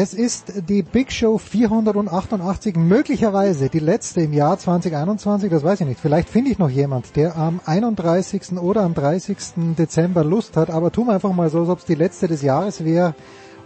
Es 0.00 0.14
ist 0.14 0.52
die 0.68 0.84
Big 0.84 1.10
Show 1.10 1.38
488, 1.38 2.76
möglicherweise 2.76 3.68
die 3.68 3.80
letzte 3.80 4.20
im 4.20 4.32
Jahr 4.32 4.56
2021, 4.56 5.50
das 5.50 5.64
weiß 5.64 5.80
ich 5.80 5.88
nicht. 5.88 5.98
Vielleicht 5.98 6.28
finde 6.28 6.52
ich 6.52 6.58
noch 6.60 6.70
jemand, 6.70 7.16
der 7.16 7.36
am 7.36 7.60
31. 7.66 8.58
oder 8.58 8.82
am 8.82 8.94
30. 8.94 9.36
Dezember 9.76 10.22
Lust 10.22 10.56
hat, 10.56 10.70
aber 10.70 10.92
tun 10.92 11.08
wir 11.08 11.14
einfach 11.14 11.32
mal 11.32 11.50
so, 11.50 11.58
als 11.58 11.68
ob 11.68 11.80
es 11.80 11.84
die 11.84 11.96
letzte 11.96 12.28
des 12.28 12.42
Jahres 12.42 12.84
wäre. 12.84 13.16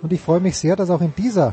Und 0.01 0.11
ich 0.15 0.23
freue 0.23 0.41
mich 0.41 0.57
sehr, 0.57 0.75
dass 0.75 0.89
auch 0.89 1.03
in 1.03 1.12
dieser 1.19 1.53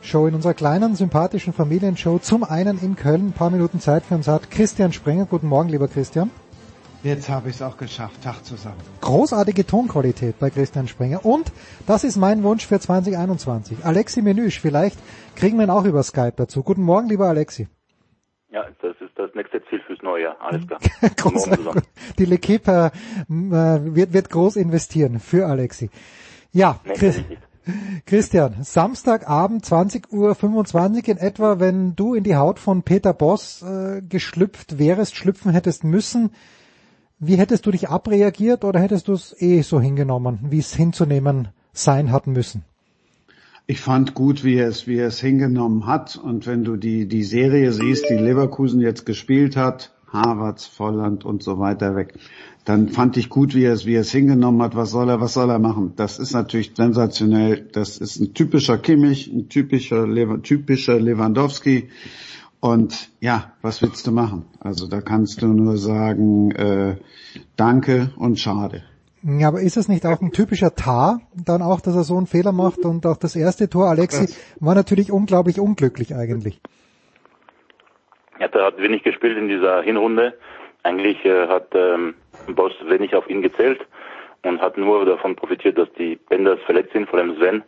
Show, 0.00 0.26
in 0.26 0.34
unserer 0.34 0.54
kleinen, 0.54 0.96
sympathischen 0.96 1.52
Familienshow, 1.52 2.18
zum 2.18 2.44
einen 2.44 2.78
in 2.80 2.96
Köln 2.96 3.26
ein 3.26 3.32
paar 3.32 3.50
Minuten 3.50 3.78
Zeit 3.78 4.04
für 4.06 4.14
uns 4.14 4.26
hat. 4.26 4.50
Christian 4.50 4.94
Sprenger, 4.94 5.26
guten 5.26 5.48
Morgen, 5.48 5.68
lieber 5.68 5.86
Christian. 5.86 6.30
Jetzt 7.04 7.28
habe 7.28 7.50
ich 7.50 7.56
es 7.56 7.62
auch 7.62 7.76
geschafft. 7.76 8.22
Tag 8.22 8.42
zusammen. 8.46 8.80
Großartige 9.02 9.66
Tonqualität 9.66 10.38
bei 10.38 10.48
Christian 10.48 10.88
Sprenger. 10.88 11.22
Und 11.26 11.52
das 11.86 12.02
ist 12.02 12.16
mein 12.16 12.42
Wunsch 12.42 12.66
für 12.66 12.80
2021. 12.80 13.84
Alexi 13.84 14.22
Menüsch, 14.22 14.58
vielleicht 14.58 14.98
kriegen 15.36 15.58
wir 15.58 15.66
ihn 15.66 15.70
auch 15.70 15.84
über 15.84 16.02
Skype 16.02 16.32
dazu. 16.36 16.62
Guten 16.62 16.82
Morgen, 16.82 17.10
lieber 17.10 17.28
Alexi. 17.28 17.68
Ja, 18.50 18.64
das 18.80 18.96
ist 19.00 19.10
das 19.16 19.34
nächste 19.34 19.62
Ziel 19.68 19.82
fürs 19.86 20.00
neue 20.00 20.22
Jahr. 20.22 20.36
Alles 20.40 20.66
klar. 20.66 20.80
Groß, 21.16 21.50
die 22.18 22.26
L'Equipe 22.26 22.86
äh, 22.86 22.90
wird, 23.28 24.14
wird 24.14 24.30
groß 24.30 24.56
investieren 24.56 25.20
für 25.20 25.46
Alexi. 25.46 25.90
Ja, 26.52 26.80
Chris, 26.94 27.22
Christian, 28.06 28.62
Samstagabend 28.62 29.62
20.25 29.62 30.10
Uhr 30.10 31.08
in 31.08 31.18
etwa, 31.18 31.60
wenn 31.60 31.96
du 31.96 32.14
in 32.14 32.24
die 32.24 32.36
Haut 32.36 32.58
von 32.58 32.82
Peter 32.82 33.12
Boss 33.12 33.60
äh, 33.60 34.00
geschlüpft 34.00 34.78
wärst, 34.78 35.16
schlüpfen 35.16 35.52
hättest 35.52 35.84
müssen, 35.84 36.30
wie 37.26 37.36
hättest 37.36 37.66
du 37.66 37.70
dich 37.70 37.88
abreagiert 37.88 38.64
oder 38.64 38.80
hättest 38.80 39.08
du 39.08 39.12
es 39.12 39.34
eh 39.40 39.62
so 39.62 39.80
hingenommen, 39.80 40.38
wie 40.50 40.58
es 40.58 40.74
hinzunehmen 40.74 41.48
sein 41.72 42.12
hat 42.12 42.26
müssen? 42.26 42.64
Ich 43.66 43.80
fand 43.80 44.14
gut, 44.14 44.44
wie 44.44 44.56
er 44.56 44.68
es, 44.68 44.86
wie 44.86 44.98
er 44.98 45.08
es 45.08 45.20
hingenommen 45.20 45.86
hat. 45.86 46.16
Und 46.16 46.46
wenn 46.46 46.64
du 46.64 46.76
die, 46.76 47.08
die 47.08 47.24
Serie 47.24 47.72
siehst, 47.72 48.10
die 48.10 48.14
Leverkusen 48.14 48.80
jetzt 48.80 49.06
gespielt 49.06 49.56
hat, 49.56 49.92
Harvards, 50.12 50.66
Volland 50.66 51.24
und 51.24 51.42
so 51.42 51.58
weiter 51.58 51.96
weg, 51.96 52.14
dann 52.64 52.88
fand 52.88 53.16
ich 53.16 53.28
gut, 53.30 53.54
wie 53.54 53.64
er 53.64 53.72
es, 53.72 53.86
wie 53.86 53.94
er 53.94 54.02
es 54.02 54.12
hingenommen 54.12 54.62
hat. 54.62 54.76
Was 54.76 54.90
soll 54.90 55.08
er, 55.08 55.20
was 55.20 55.34
soll 55.34 55.50
er 55.50 55.58
machen? 55.58 55.94
Das 55.96 56.18
ist 56.18 56.32
natürlich 56.32 56.72
sensationell. 56.76 57.68
Das 57.72 57.98
ist 57.98 58.20
ein 58.20 58.34
typischer 58.34 58.78
Kimmich, 58.78 59.32
ein 59.32 59.48
typischer, 59.48 60.06
typischer 60.42 61.00
Lewandowski. 61.00 61.88
Und 62.64 63.10
ja, 63.20 63.52
was 63.60 63.82
willst 63.82 64.06
du 64.06 64.10
machen? 64.10 64.46
Also 64.58 64.88
da 64.88 65.02
kannst 65.02 65.42
du 65.42 65.48
nur 65.48 65.76
sagen, 65.76 66.50
äh, 66.52 66.96
danke 67.58 68.14
und 68.16 68.38
schade. 68.38 68.82
Ja, 69.22 69.48
aber 69.48 69.60
ist 69.60 69.76
es 69.76 69.86
nicht 69.86 70.06
auch 70.06 70.22
ein 70.22 70.32
typischer 70.32 70.74
Tar, 70.74 71.20
dann 71.34 71.60
auch, 71.60 71.82
dass 71.82 71.94
er 71.94 72.04
so 72.04 72.16
einen 72.16 72.26
Fehler 72.26 72.52
macht 72.52 72.86
und 72.86 73.04
auch 73.04 73.18
das 73.18 73.36
erste 73.36 73.68
Tor, 73.68 73.90
Alexi, 73.90 74.34
war 74.60 74.74
natürlich 74.74 75.12
unglaublich 75.12 75.60
unglücklich 75.60 76.14
eigentlich. 76.14 76.58
Ja, 78.40 78.48
der 78.48 78.64
hat 78.64 78.78
wenig 78.78 79.02
gespielt 79.02 79.36
in 79.36 79.48
dieser 79.48 79.82
Hinrunde. 79.82 80.32
Eigentlich 80.84 81.22
äh, 81.26 81.48
hat 81.48 81.68
ähm, 81.74 82.14
Boss 82.46 82.72
wenig 82.88 83.14
auf 83.14 83.28
ihn 83.28 83.42
gezählt 83.42 83.86
und 84.42 84.62
hat 84.62 84.78
nur 84.78 85.04
davon 85.04 85.36
profitiert, 85.36 85.76
dass 85.76 85.92
die 85.98 86.16
Benders 86.16 86.60
verletzt 86.64 86.94
sind, 86.94 87.10
vor 87.10 87.18
allem 87.18 87.36
Sven. 87.36 87.62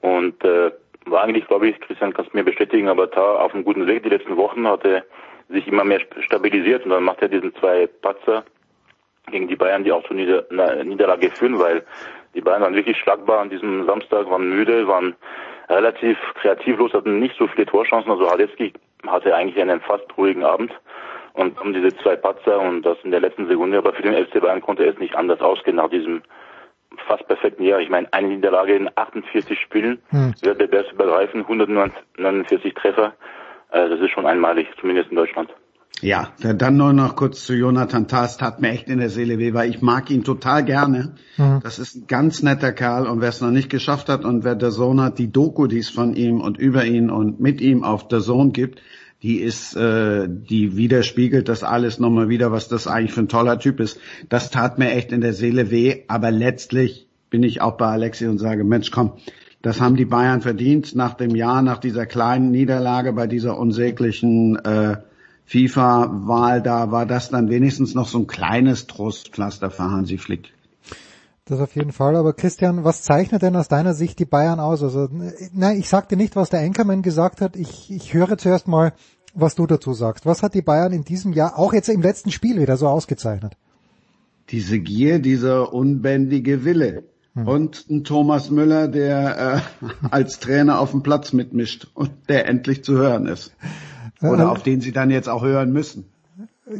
Und 0.00 0.42
äh, 0.42 0.72
war 1.06 1.22
eigentlich, 1.22 1.46
glaube 1.46 1.68
ich, 1.68 1.80
Christian 1.80 2.12
kannst 2.12 2.32
du 2.32 2.36
mir 2.36 2.44
bestätigen, 2.44 2.88
aber 2.88 3.06
da 3.06 3.36
auf 3.36 3.54
einem 3.54 3.64
guten 3.64 3.86
Weg. 3.86 4.02
Die 4.02 4.08
letzten 4.08 4.36
Wochen 4.36 4.66
hat 4.66 4.84
er 4.84 5.04
sich 5.48 5.66
immer 5.68 5.84
mehr 5.84 6.00
stabilisiert 6.20 6.84
und 6.84 6.90
dann 6.90 7.04
macht 7.04 7.22
er 7.22 7.28
diesen 7.28 7.54
zwei 7.56 7.86
Patzer 7.86 8.44
gegen 9.30 9.48
die 9.48 9.56
Bayern, 9.56 9.84
die 9.84 9.92
auch 9.92 10.04
zur 10.04 10.16
Nieder 10.16 10.44
Niederlage 10.84 11.30
führen, 11.30 11.58
weil 11.58 11.84
die 12.34 12.40
Bayern 12.40 12.62
waren 12.62 12.74
wirklich 12.74 12.98
schlagbar 12.98 13.40
an 13.40 13.50
diesem 13.50 13.86
Samstag, 13.86 14.28
waren 14.28 14.48
müde, 14.48 14.86
waren 14.88 15.14
relativ 15.68 16.18
kreativlos, 16.34 16.92
hatten 16.92 17.20
nicht 17.20 17.36
so 17.38 17.46
viele 17.46 17.66
Torchancen. 17.66 18.10
Also 18.10 18.28
Halecki 18.30 18.72
hatte 19.06 19.34
eigentlich 19.34 19.60
einen 19.60 19.80
fast 19.80 20.04
ruhigen 20.16 20.44
Abend 20.44 20.72
und 21.34 21.58
haben 21.58 21.72
diese 21.72 21.96
zwei 21.98 22.16
Patzer 22.16 22.60
und 22.60 22.82
das 22.82 22.98
in 23.02 23.10
der 23.10 23.20
letzten 23.20 23.46
Sekunde. 23.46 23.78
Aber 23.78 23.92
für 23.92 24.02
den 24.02 24.26
FC 24.26 24.40
Bayern 24.40 24.60
konnte 24.60 24.84
es 24.84 24.98
nicht 24.98 25.14
anders 25.14 25.40
ausgehen 25.40 25.76
nach 25.76 25.90
diesem 25.90 26.22
fast 27.06 27.26
perfekten 27.26 27.64
Jahr. 27.64 27.80
Ich 27.80 27.90
meine, 27.90 28.12
eine 28.12 28.28
Niederlage 28.28 28.74
in 28.76 28.90
48 28.94 29.58
Spielen, 29.60 29.98
hm. 30.10 30.34
wird 30.42 30.60
der 30.60 30.66
Beste 30.66 30.94
begreifen, 30.94 31.42
149 31.42 32.74
Treffer. 32.74 33.14
Äh, 33.70 33.88
das 33.88 34.00
ist 34.00 34.10
schon 34.10 34.26
einmalig, 34.26 34.68
zumindest 34.80 35.10
in 35.10 35.16
Deutschland. 35.16 35.50
Ja, 36.00 36.32
dann 36.38 36.76
nur 36.76 36.92
noch 36.92 37.16
kurz 37.16 37.46
zu 37.46 37.54
Jonathan 37.54 38.08
Tast, 38.08 38.42
hat 38.42 38.60
mir 38.60 38.70
echt 38.70 38.88
in 38.88 38.98
der 38.98 39.08
Seele 39.08 39.38
weh, 39.38 39.54
weil 39.54 39.70
ich 39.70 39.80
mag 39.80 40.10
ihn 40.10 40.24
total 40.24 40.64
gerne. 40.64 41.14
Mhm. 41.36 41.60
Das 41.62 41.78
ist 41.78 41.94
ein 41.94 42.06
ganz 42.06 42.42
netter 42.42 42.72
Kerl 42.72 43.06
und 43.06 43.20
wer 43.20 43.28
es 43.28 43.40
noch 43.40 43.50
nicht 43.50 43.70
geschafft 43.70 44.08
hat 44.08 44.24
und 44.24 44.44
wer 44.44 44.54
der 44.54 44.70
Sohn 44.70 45.00
hat, 45.00 45.18
die 45.18 45.32
Doku, 45.32 45.66
die 45.66 45.78
es 45.78 45.88
von 45.88 46.14
ihm 46.14 46.40
und 46.40 46.58
über 46.58 46.84
ihn 46.84 47.10
und 47.10 47.40
mit 47.40 47.60
ihm 47.60 47.84
auf 47.84 48.06
der 48.08 48.20
Sohn 48.20 48.52
gibt, 48.52 48.82
die 49.24 49.40
ist, 49.40 49.74
äh, 49.74 50.28
die 50.28 50.76
widerspiegelt 50.76 51.48
das 51.48 51.64
alles 51.64 51.98
nochmal 51.98 52.28
wieder, 52.28 52.52
was 52.52 52.68
das 52.68 52.86
eigentlich 52.86 53.14
für 53.14 53.22
ein 53.22 53.28
toller 53.28 53.58
Typ 53.58 53.80
ist. 53.80 53.98
Das 54.28 54.50
tat 54.50 54.78
mir 54.78 54.90
echt 54.90 55.12
in 55.12 55.22
der 55.22 55.32
Seele 55.32 55.70
weh, 55.70 56.02
aber 56.08 56.30
letztlich 56.30 57.08
bin 57.30 57.42
ich 57.42 57.62
auch 57.62 57.78
bei 57.78 57.86
Alexi 57.86 58.26
und 58.26 58.36
sage, 58.36 58.64
Mensch, 58.64 58.90
komm, 58.90 59.14
das 59.62 59.80
haben 59.80 59.96
die 59.96 60.04
Bayern 60.04 60.42
verdient 60.42 60.94
nach 60.94 61.14
dem 61.14 61.34
Jahr, 61.34 61.62
nach 61.62 61.78
dieser 61.78 62.04
kleinen 62.04 62.50
Niederlage, 62.50 63.14
bei 63.14 63.26
dieser 63.26 63.58
unsäglichen 63.58 64.56
äh, 64.62 64.98
FIFA-Wahl, 65.46 66.60
da 66.60 66.90
war 66.90 67.06
das 67.06 67.30
dann 67.30 67.48
wenigstens 67.48 67.94
noch 67.94 68.08
so 68.08 68.18
ein 68.18 68.26
kleines 68.26 68.86
Trostpflaster 68.88 69.70
für 69.70 69.84
Hansi 69.84 70.18
Flick. 70.18 70.52
Das 71.46 71.60
auf 71.60 71.76
jeden 71.76 71.92
Fall. 71.92 72.16
Aber 72.16 72.32
Christian, 72.32 72.84
was 72.84 73.02
zeichnet 73.02 73.42
denn 73.42 73.54
aus 73.56 73.68
deiner 73.68 73.92
Sicht 73.92 74.18
die 74.18 74.24
Bayern 74.24 74.60
aus? 74.60 74.82
Also, 74.82 75.08
nein, 75.52 75.78
ich 75.78 75.90
sagte 75.90 76.16
nicht, 76.16 76.36
was 76.36 76.48
der 76.48 76.60
Enkermann 76.60 77.02
gesagt 77.02 77.42
hat. 77.42 77.56
Ich, 77.56 77.90
ich 77.90 78.14
höre 78.14 78.38
zuerst 78.38 78.66
mal, 78.66 78.94
was 79.34 79.54
du 79.54 79.66
dazu 79.66 79.92
sagst. 79.92 80.26
Was 80.26 80.42
hat 80.42 80.54
die 80.54 80.62
Bayern 80.62 80.92
in 80.92 81.04
diesem 81.04 81.32
Jahr, 81.32 81.58
auch 81.58 81.72
jetzt 81.72 81.88
im 81.88 82.02
letzten 82.02 82.30
Spiel 82.30 82.60
wieder 82.60 82.76
so 82.76 82.88
ausgezeichnet? 82.88 83.56
Diese 84.50 84.78
Gier, 84.78 85.18
dieser 85.18 85.72
unbändige 85.72 86.64
Wille. 86.64 87.04
Hm. 87.34 87.48
Und 87.48 87.86
ein 87.90 88.04
Thomas 88.04 88.50
Müller, 88.50 88.88
der 88.88 89.62
äh, 89.82 89.86
als 90.10 90.38
Trainer 90.38 90.78
auf 90.78 90.92
dem 90.92 91.02
Platz 91.02 91.32
mitmischt 91.32 91.88
und 91.94 92.10
der 92.28 92.46
endlich 92.46 92.84
zu 92.84 92.94
hören 92.94 93.26
ist. 93.26 93.54
Oder 94.22 94.44
äh, 94.44 94.46
auf 94.46 94.62
den 94.62 94.80
sie 94.80 94.92
dann 94.92 95.10
jetzt 95.10 95.28
auch 95.28 95.42
hören 95.42 95.72
müssen. 95.72 96.06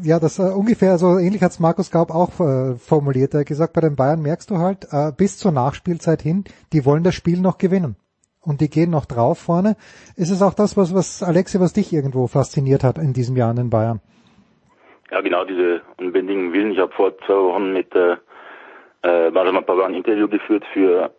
Ja, 0.02 0.18
das 0.18 0.38
äh, 0.38 0.42
ungefähr 0.42 0.96
so 0.98 1.18
ähnlich 1.18 1.42
hat's 1.42 1.58
Markus 1.58 1.90
Gaub 1.90 2.10
auch 2.10 2.40
äh, 2.40 2.76
formuliert. 2.76 3.34
Er 3.34 3.40
hat 3.40 3.46
gesagt, 3.46 3.72
bei 3.74 3.80
den 3.80 3.96
Bayern 3.96 4.22
merkst 4.22 4.50
du 4.50 4.58
halt 4.58 4.88
äh, 4.90 5.12
bis 5.14 5.36
zur 5.36 5.52
Nachspielzeit 5.52 6.22
hin, 6.22 6.44
die 6.72 6.84
wollen 6.84 7.02
das 7.02 7.14
Spiel 7.14 7.40
noch 7.40 7.58
gewinnen 7.58 7.96
und 8.44 8.60
die 8.60 8.68
gehen 8.68 8.90
noch 8.90 9.06
drauf 9.06 9.38
vorne. 9.38 9.76
Ist 10.16 10.30
es 10.30 10.42
auch 10.42 10.54
das, 10.54 10.76
was, 10.76 10.94
was 10.94 11.22
Alexi, 11.22 11.60
was 11.60 11.72
dich 11.72 11.92
irgendwo 11.92 12.26
fasziniert 12.26 12.84
hat 12.84 12.98
in 12.98 13.12
diesem 13.12 13.36
Jahr 13.36 13.50
in 13.50 13.56
den 13.56 13.70
Bayern? 13.70 14.00
Ja, 15.10 15.20
genau, 15.20 15.44
diese 15.44 15.82
unbändigen 15.98 16.52
Willen. 16.52 16.72
Ich 16.72 16.78
habe 16.78 16.92
vor 16.92 17.16
zwei 17.18 17.34
Wochen 17.34 17.72
mit 17.72 17.94
äh, 17.94 18.16
äh, 19.02 19.30
Benjamin 19.30 19.64
Pavard 19.64 19.88
ein 19.88 19.94
Interview 19.94 20.28
geführt 20.28 20.64
für, 20.72 21.12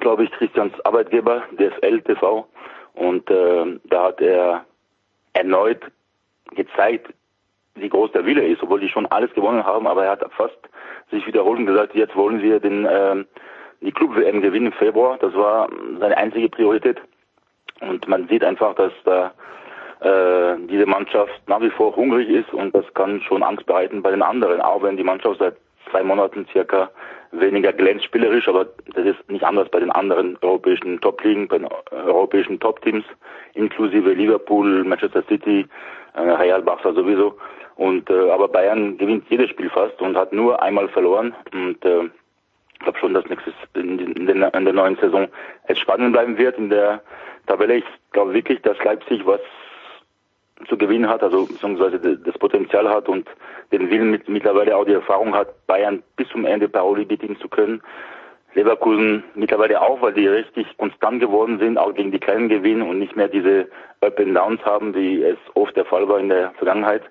glaube 0.00 0.24
ich, 0.24 0.30
Christians 0.32 0.72
Arbeitgeber, 0.84 1.42
DFL 1.52 2.00
TV. 2.02 2.46
Und 2.94 3.30
äh, 3.30 3.78
da 3.84 4.04
hat 4.04 4.20
er 4.20 4.64
erneut 5.34 5.80
gezeigt, 6.52 7.12
wie 7.74 7.88
groß 7.88 8.12
der 8.12 8.24
Wille 8.24 8.46
ist, 8.46 8.62
obwohl 8.62 8.80
die 8.80 8.88
schon 8.88 9.06
alles 9.06 9.32
gewonnen 9.34 9.64
haben, 9.64 9.86
aber 9.86 10.04
er 10.04 10.12
hat 10.12 10.24
fast 10.36 10.58
sich 11.10 11.26
wiederholt 11.26 11.58
und 11.58 11.66
gesagt, 11.66 11.94
jetzt 11.94 12.16
wollen 12.16 12.42
wir 12.42 12.58
den 12.58 12.86
äh, 12.86 13.24
die 13.80 13.92
Club-WM 13.92 14.40
gewinnen 14.40 14.66
im 14.66 14.72
Februar. 14.72 15.18
Das 15.18 15.34
war 15.34 15.68
seine 16.00 16.16
einzige 16.16 16.48
Priorität. 16.48 17.00
Und 17.80 18.06
man 18.08 18.26
sieht 18.28 18.44
einfach, 18.44 18.74
dass 18.74 18.92
da 19.04 19.32
äh, 20.00 20.56
diese 20.68 20.86
Mannschaft 20.86 21.40
nach 21.46 21.60
wie 21.60 21.70
vor 21.70 21.94
hungrig 21.94 22.28
ist 22.28 22.52
und 22.52 22.74
das 22.74 22.84
kann 22.94 23.20
schon 23.22 23.42
Angst 23.42 23.66
bereiten 23.66 24.02
bei 24.02 24.10
den 24.10 24.22
anderen, 24.22 24.60
auch 24.60 24.82
wenn 24.82 24.96
die 24.96 25.02
Mannschaft 25.02 25.38
seit 25.38 25.56
zwei 25.90 26.02
Monaten 26.02 26.46
circa 26.52 26.90
weniger 27.32 27.72
glänzt 27.72 28.04
spielerisch, 28.04 28.48
aber 28.48 28.66
das 28.94 29.06
ist 29.06 29.30
nicht 29.30 29.44
anders 29.44 29.68
bei 29.68 29.80
den 29.80 29.90
anderen 29.90 30.38
europäischen 30.40 31.00
Top-Ligen, 31.00 31.48
bei 31.48 31.58
den 31.58 31.68
europäischen 31.90 32.60
Top-Teams, 32.60 33.04
inklusive 33.54 34.12
Liverpool, 34.12 34.84
Manchester 34.84 35.22
City, 35.28 35.66
äh, 36.14 36.20
Real 36.20 36.62
Barca 36.62 36.92
sowieso. 36.92 37.36
Und 37.76 38.08
äh, 38.08 38.30
aber 38.30 38.48
Bayern 38.48 38.96
gewinnt 38.96 39.24
jedes 39.28 39.50
Spiel 39.50 39.68
fast 39.70 40.00
und 40.00 40.16
hat 40.16 40.32
nur 40.32 40.62
einmal 40.62 40.88
verloren. 40.88 41.34
Und 41.52 41.84
äh, 41.84 42.08
ich 42.76 42.84
glaube 42.84 42.98
schon, 42.98 43.14
dass 43.14 43.24
nächstes 43.26 43.54
in, 43.74 43.98
in, 43.98 44.28
in 44.28 44.64
der 44.64 44.72
neuen 44.72 44.96
Saison 44.96 45.28
es 45.66 45.78
spannend 45.78 46.12
bleiben 46.12 46.36
wird 46.36 46.58
in 46.58 46.68
der 46.68 47.00
Tabelle. 47.46 47.76
Ich 47.76 47.84
glaube 48.12 48.34
wirklich, 48.34 48.60
dass 48.60 48.76
Leipzig 48.84 49.24
was 49.24 49.40
zu 50.68 50.76
gewinnen 50.76 51.08
hat, 51.08 51.22
also 51.22 51.46
beziehungsweise 51.46 51.98
das 51.98 52.38
Potenzial 52.38 52.88
hat 52.88 53.08
und 53.08 53.28
den 53.72 53.90
Willen 53.90 54.10
mit, 54.10 54.28
mittlerweile 54.28 54.76
auch 54.76 54.84
die 54.84 54.92
Erfahrung 54.92 55.34
hat, 55.34 55.66
Bayern 55.66 56.02
bis 56.16 56.28
zum 56.28 56.44
Ende 56.44 56.68
Paroli 56.68 57.06
bedienen 57.06 57.38
zu 57.38 57.48
können. 57.48 57.82
Leverkusen 58.54 59.24
mittlerweile 59.34 59.80
auch, 59.80 60.00
weil 60.00 60.14
die 60.14 60.26
richtig 60.26 60.66
konstant 60.76 61.20
geworden 61.20 61.58
sind, 61.58 61.78
auch 61.78 61.94
gegen 61.94 62.10
die 62.10 62.18
Kleinen 62.18 62.48
gewinnen 62.48 62.82
und 62.82 62.98
nicht 62.98 63.16
mehr 63.16 63.28
diese 63.28 63.68
Up 64.00 64.18
and 64.18 64.36
Downs 64.36 64.64
haben, 64.64 64.94
wie 64.94 65.22
es 65.22 65.38
oft 65.54 65.76
der 65.76 65.84
Fall 65.86 66.08
war 66.08 66.18
in 66.18 66.28
der 66.28 66.52
Vergangenheit. 66.52 67.02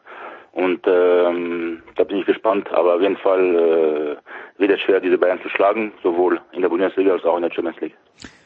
Und 0.56 0.88
ähm, 0.88 1.84
da 1.98 2.06
bin 2.06 2.16
ich 2.16 2.25
gespannt, 2.25 2.69
aber 2.72 2.96
auf 2.96 3.02
jeden 3.02 3.18
Fall 3.18 3.56
äh, 4.57 4.62
wird 4.62 4.72
es 4.72 4.80
schwer, 4.80 5.02
diese 5.02 5.18
Bayern 5.18 5.42
zu 5.44 5.50
schlagen, 5.50 5.92
sowohl 6.02 6.40
in 6.54 6.62
der 6.62 6.69
Bundesliga 6.69 7.12
als 7.12 7.25
auch 7.25 7.36
in 7.36 7.42
der 7.42 7.52
Champions 7.52 7.81
League. 7.81 7.98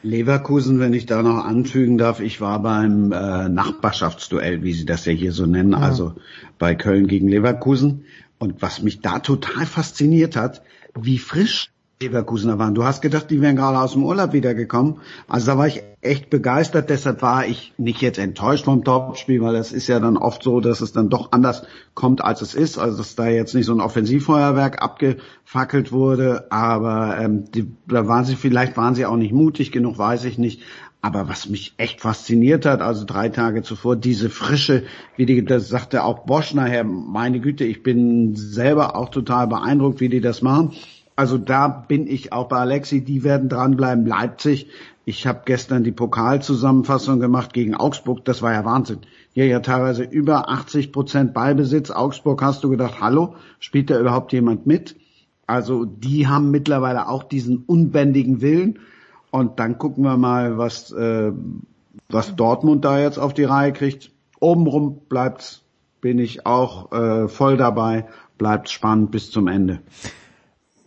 Leverkusen, 0.02 0.80
wenn 0.80 0.92
ich 0.92 1.06
da 1.06 1.22
noch 1.22 1.44
anfügen 1.44 1.98
darf, 1.98 2.18
ich 2.18 2.40
war 2.40 2.60
beim 2.62 3.12
äh, 3.12 3.48
Nachbarschaftsduell, 3.48 4.64
wie 4.64 4.72
sie 4.72 4.86
das 4.86 5.06
ja 5.06 5.12
hier 5.12 5.30
so 5.30 5.46
nennen, 5.46 5.70
ja. 5.70 5.78
also 5.78 6.14
bei 6.58 6.74
Köln 6.74 7.06
gegen 7.06 7.28
Leverkusen. 7.28 8.06
Und 8.40 8.60
was 8.60 8.82
mich 8.82 9.00
da 9.00 9.20
total 9.20 9.64
fasziniert 9.64 10.34
hat, 10.34 10.62
wie 11.00 11.18
frisch 11.18 11.70
Leverkusener 12.02 12.58
waren. 12.58 12.74
Du 12.74 12.84
hast 12.84 13.02
gedacht, 13.02 13.30
die 13.30 13.42
wären 13.42 13.56
gerade 13.56 13.78
aus 13.78 13.92
dem 13.92 14.04
Urlaub 14.04 14.32
wiedergekommen. 14.32 15.00
Also 15.28 15.48
da 15.48 15.58
war 15.58 15.66
ich 15.66 15.82
echt 16.00 16.30
begeistert. 16.30 16.88
Deshalb 16.88 17.20
war 17.20 17.44
ich 17.44 17.74
nicht 17.76 18.00
jetzt 18.00 18.18
enttäuscht 18.18 18.64
vom 18.64 18.84
Topspiel, 18.84 19.42
weil 19.42 19.52
das 19.52 19.70
ist 19.70 19.86
ja 19.86 20.00
dann 20.00 20.16
oft 20.16 20.42
so, 20.42 20.60
dass 20.60 20.80
es 20.80 20.92
dann 20.92 21.10
doch 21.10 21.32
anders 21.32 21.64
kommt, 21.92 22.24
als 22.24 22.40
es 22.40 22.54
ist. 22.54 22.78
Also 22.78 22.96
dass 22.96 23.16
da 23.16 23.28
jetzt 23.28 23.54
nicht 23.54 23.66
so 23.66 23.74
ein 23.74 23.82
Offensivfeuerwerk 23.82 24.80
abgefackelt 24.80 25.92
wurde. 25.92 26.46
Aber 26.50 27.18
ähm, 27.20 27.50
die, 27.52 27.70
da 27.86 28.08
waren 28.08 28.24
sie 28.24 28.36
vielleicht 28.36 28.78
waren 28.78 28.94
sie 28.94 29.04
auch 29.04 29.16
nicht 29.16 29.34
mutig 29.34 29.70
genug, 29.70 29.98
weiß 29.98 30.24
ich 30.24 30.38
nicht. 30.38 30.62
Aber 31.02 31.28
was 31.28 31.50
mich 31.50 31.74
echt 31.76 32.00
fasziniert 32.00 32.64
hat, 32.64 32.80
also 32.80 33.04
drei 33.04 33.28
Tage 33.28 33.62
zuvor, 33.62 33.96
diese 33.96 34.30
Frische, 34.30 34.84
wie 35.16 35.26
die, 35.26 35.44
das 35.44 35.68
sagte 35.68 36.04
auch 36.04 36.20
Bosch 36.20 36.54
nachher, 36.54 36.84
meine 36.84 37.40
Güte, 37.40 37.64
ich 37.64 37.82
bin 37.82 38.36
selber 38.36 38.96
auch 38.96 39.10
total 39.10 39.48
beeindruckt, 39.48 40.00
wie 40.00 40.08
die 40.08 40.20
das 40.22 40.40
machen. 40.40 40.72
Also 41.20 41.36
da 41.36 41.68
bin 41.68 42.06
ich 42.06 42.32
auch 42.32 42.48
bei 42.48 42.56
Alexi, 42.56 43.04
die 43.04 43.24
werden 43.24 43.50
dranbleiben. 43.50 44.06
Leipzig, 44.06 44.68
ich 45.04 45.26
habe 45.26 45.42
gestern 45.44 45.84
die 45.84 45.92
Pokalzusammenfassung 45.92 47.20
gemacht 47.20 47.52
gegen 47.52 47.74
Augsburg, 47.74 48.24
das 48.24 48.40
war 48.40 48.54
ja 48.54 48.64
Wahnsinn. 48.64 49.00
Hier 49.34 49.44
ja 49.44 49.60
teilweise 49.60 50.02
über 50.02 50.48
80 50.48 50.92
Prozent 50.92 51.34
Ballbesitz. 51.34 51.90
Augsburg 51.90 52.40
hast 52.40 52.64
du 52.64 52.70
gedacht, 52.70 53.02
hallo, 53.02 53.34
spielt 53.58 53.90
da 53.90 54.00
überhaupt 54.00 54.32
jemand 54.32 54.66
mit? 54.66 54.96
Also 55.46 55.84
die 55.84 56.26
haben 56.26 56.50
mittlerweile 56.50 57.06
auch 57.06 57.24
diesen 57.24 57.64
unbändigen 57.66 58.40
Willen. 58.40 58.78
Und 59.30 59.60
dann 59.60 59.76
gucken 59.76 60.04
wir 60.04 60.16
mal, 60.16 60.56
was, 60.56 60.90
äh, 60.90 61.32
was 62.08 62.34
Dortmund 62.34 62.86
da 62.86 62.98
jetzt 62.98 63.18
auf 63.18 63.34
die 63.34 63.44
Reihe 63.44 63.74
kriegt. 63.74 64.10
Obenrum 64.40 65.02
bleibt's, 65.10 65.64
bin 66.00 66.18
ich 66.18 66.46
auch 66.46 66.92
äh, 66.92 67.28
voll 67.28 67.58
dabei, 67.58 68.06
bleibt 68.38 68.70
spannend 68.70 69.10
bis 69.10 69.30
zum 69.30 69.48
Ende. 69.48 69.80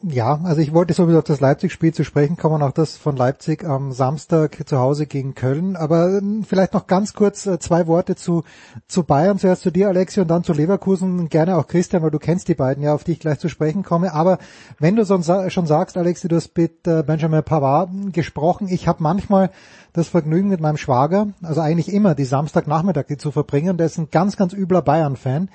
Ja, 0.05 0.41
also 0.43 0.59
ich 0.59 0.73
wollte 0.73 0.93
sowieso 0.93 1.19
auf 1.19 1.23
das 1.23 1.39
Leipzig-Spiel 1.39 1.93
zu 1.93 2.03
sprechen 2.03 2.35
kommen, 2.35 2.61
auch 2.61 2.73
das 2.73 2.97
von 2.97 3.15
Leipzig 3.15 3.63
am 3.63 3.93
Samstag 3.93 4.67
zu 4.67 4.77
Hause 4.77 5.07
gegen 5.07 5.33
Köln. 5.33 5.77
Aber 5.77 6.17
ähm, 6.17 6.43
vielleicht 6.43 6.73
noch 6.73 6.87
ganz 6.87 7.13
kurz 7.13 7.45
äh, 7.45 7.57
zwei 7.57 7.87
Worte 7.87 8.17
zu, 8.17 8.43
zu 8.89 9.03
Bayern. 9.03 9.39
Zuerst 9.39 9.61
zu 9.61 9.71
dir, 9.71 9.87
Alexi, 9.87 10.19
und 10.19 10.27
dann 10.27 10.43
zu 10.43 10.51
Leverkusen. 10.51 11.29
Gerne 11.29 11.55
auch 11.55 11.67
Christian, 11.67 12.03
weil 12.03 12.11
du 12.11 12.19
kennst 12.19 12.49
die 12.49 12.53
beiden 12.53 12.83
ja, 12.83 12.93
auf 12.93 13.05
die 13.05 13.13
ich 13.13 13.21
gleich 13.21 13.39
zu 13.39 13.47
sprechen 13.47 13.83
komme. 13.83 14.13
Aber 14.13 14.39
wenn 14.77 14.97
du 14.97 15.05
schon 15.05 15.23
sagst, 15.67 15.95
Alexi, 15.95 16.27
du 16.27 16.35
hast 16.35 16.57
mit 16.57 16.85
äh, 16.85 17.01
Benjamin 17.03 17.41
Pavard 17.41 17.89
gesprochen. 18.11 18.67
Ich 18.67 18.89
habe 18.89 19.01
manchmal 19.01 19.51
das 19.93 20.09
Vergnügen 20.09 20.49
mit 20.49 20.59
meinem 20.59 20.75
Schwager, 20.75 21.27
also 21.41 21.61
eigentlich 21.61 21.93
immer 21.93 22.13
die 22.13 22.25
Samstagnachmittag 22.25 23.05
zu 23.19 23.31
verbringen. 23.31 23.77
Der 23.77 23.85
ist 23.85 23.97
ein 23.97 24.09
ganz, 24.11 24.35
ganz 24.35 24.51
übler 24.51 24.81
Bayern-Fan. 24.81 25.47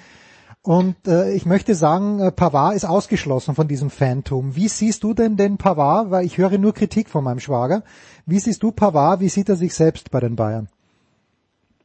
Und 0.62 0.96
äh, 1.06 1.32
ich 1.34 1.46
möchte 1.46 1.75
sagen, 1.75 2.20
äh, 2.20 2.32
Pavard 2.32 2.75
ist 2.75 2.84
ausgeschlossen 2.84 3.55
von 3.55 3.69
diesem 3.69 3.90
Phantom. 3.90 4.55
Wie 4.56 4.69
siehst 4.69 5.02
du 5.05 5.14
denn 5.14 5.37
den 5.37 5.56
Pavard? 5.56 6.10
Weil 6.10 6.25
ich 6.25 6.37
höre 6.38 6.58
nur 6.58 6.75
Kritik 6.75 7.08
von 7.08 7.25
meinem 7.25 7.40
Schwager. 7.40 7.82
Wie 8.26 8.38
siehst 8.38 8.62
du 8.62 8.72
Pavard? 8.72 9.20
Wie 9.20 9.28
sieht 9.28 9.49
er 9.49 9.55
sich 9.55 9.75
selbst 9.75 10.10
bei 10.10 10.20
den 10.20 10.37
Bayern? 10.37 10.69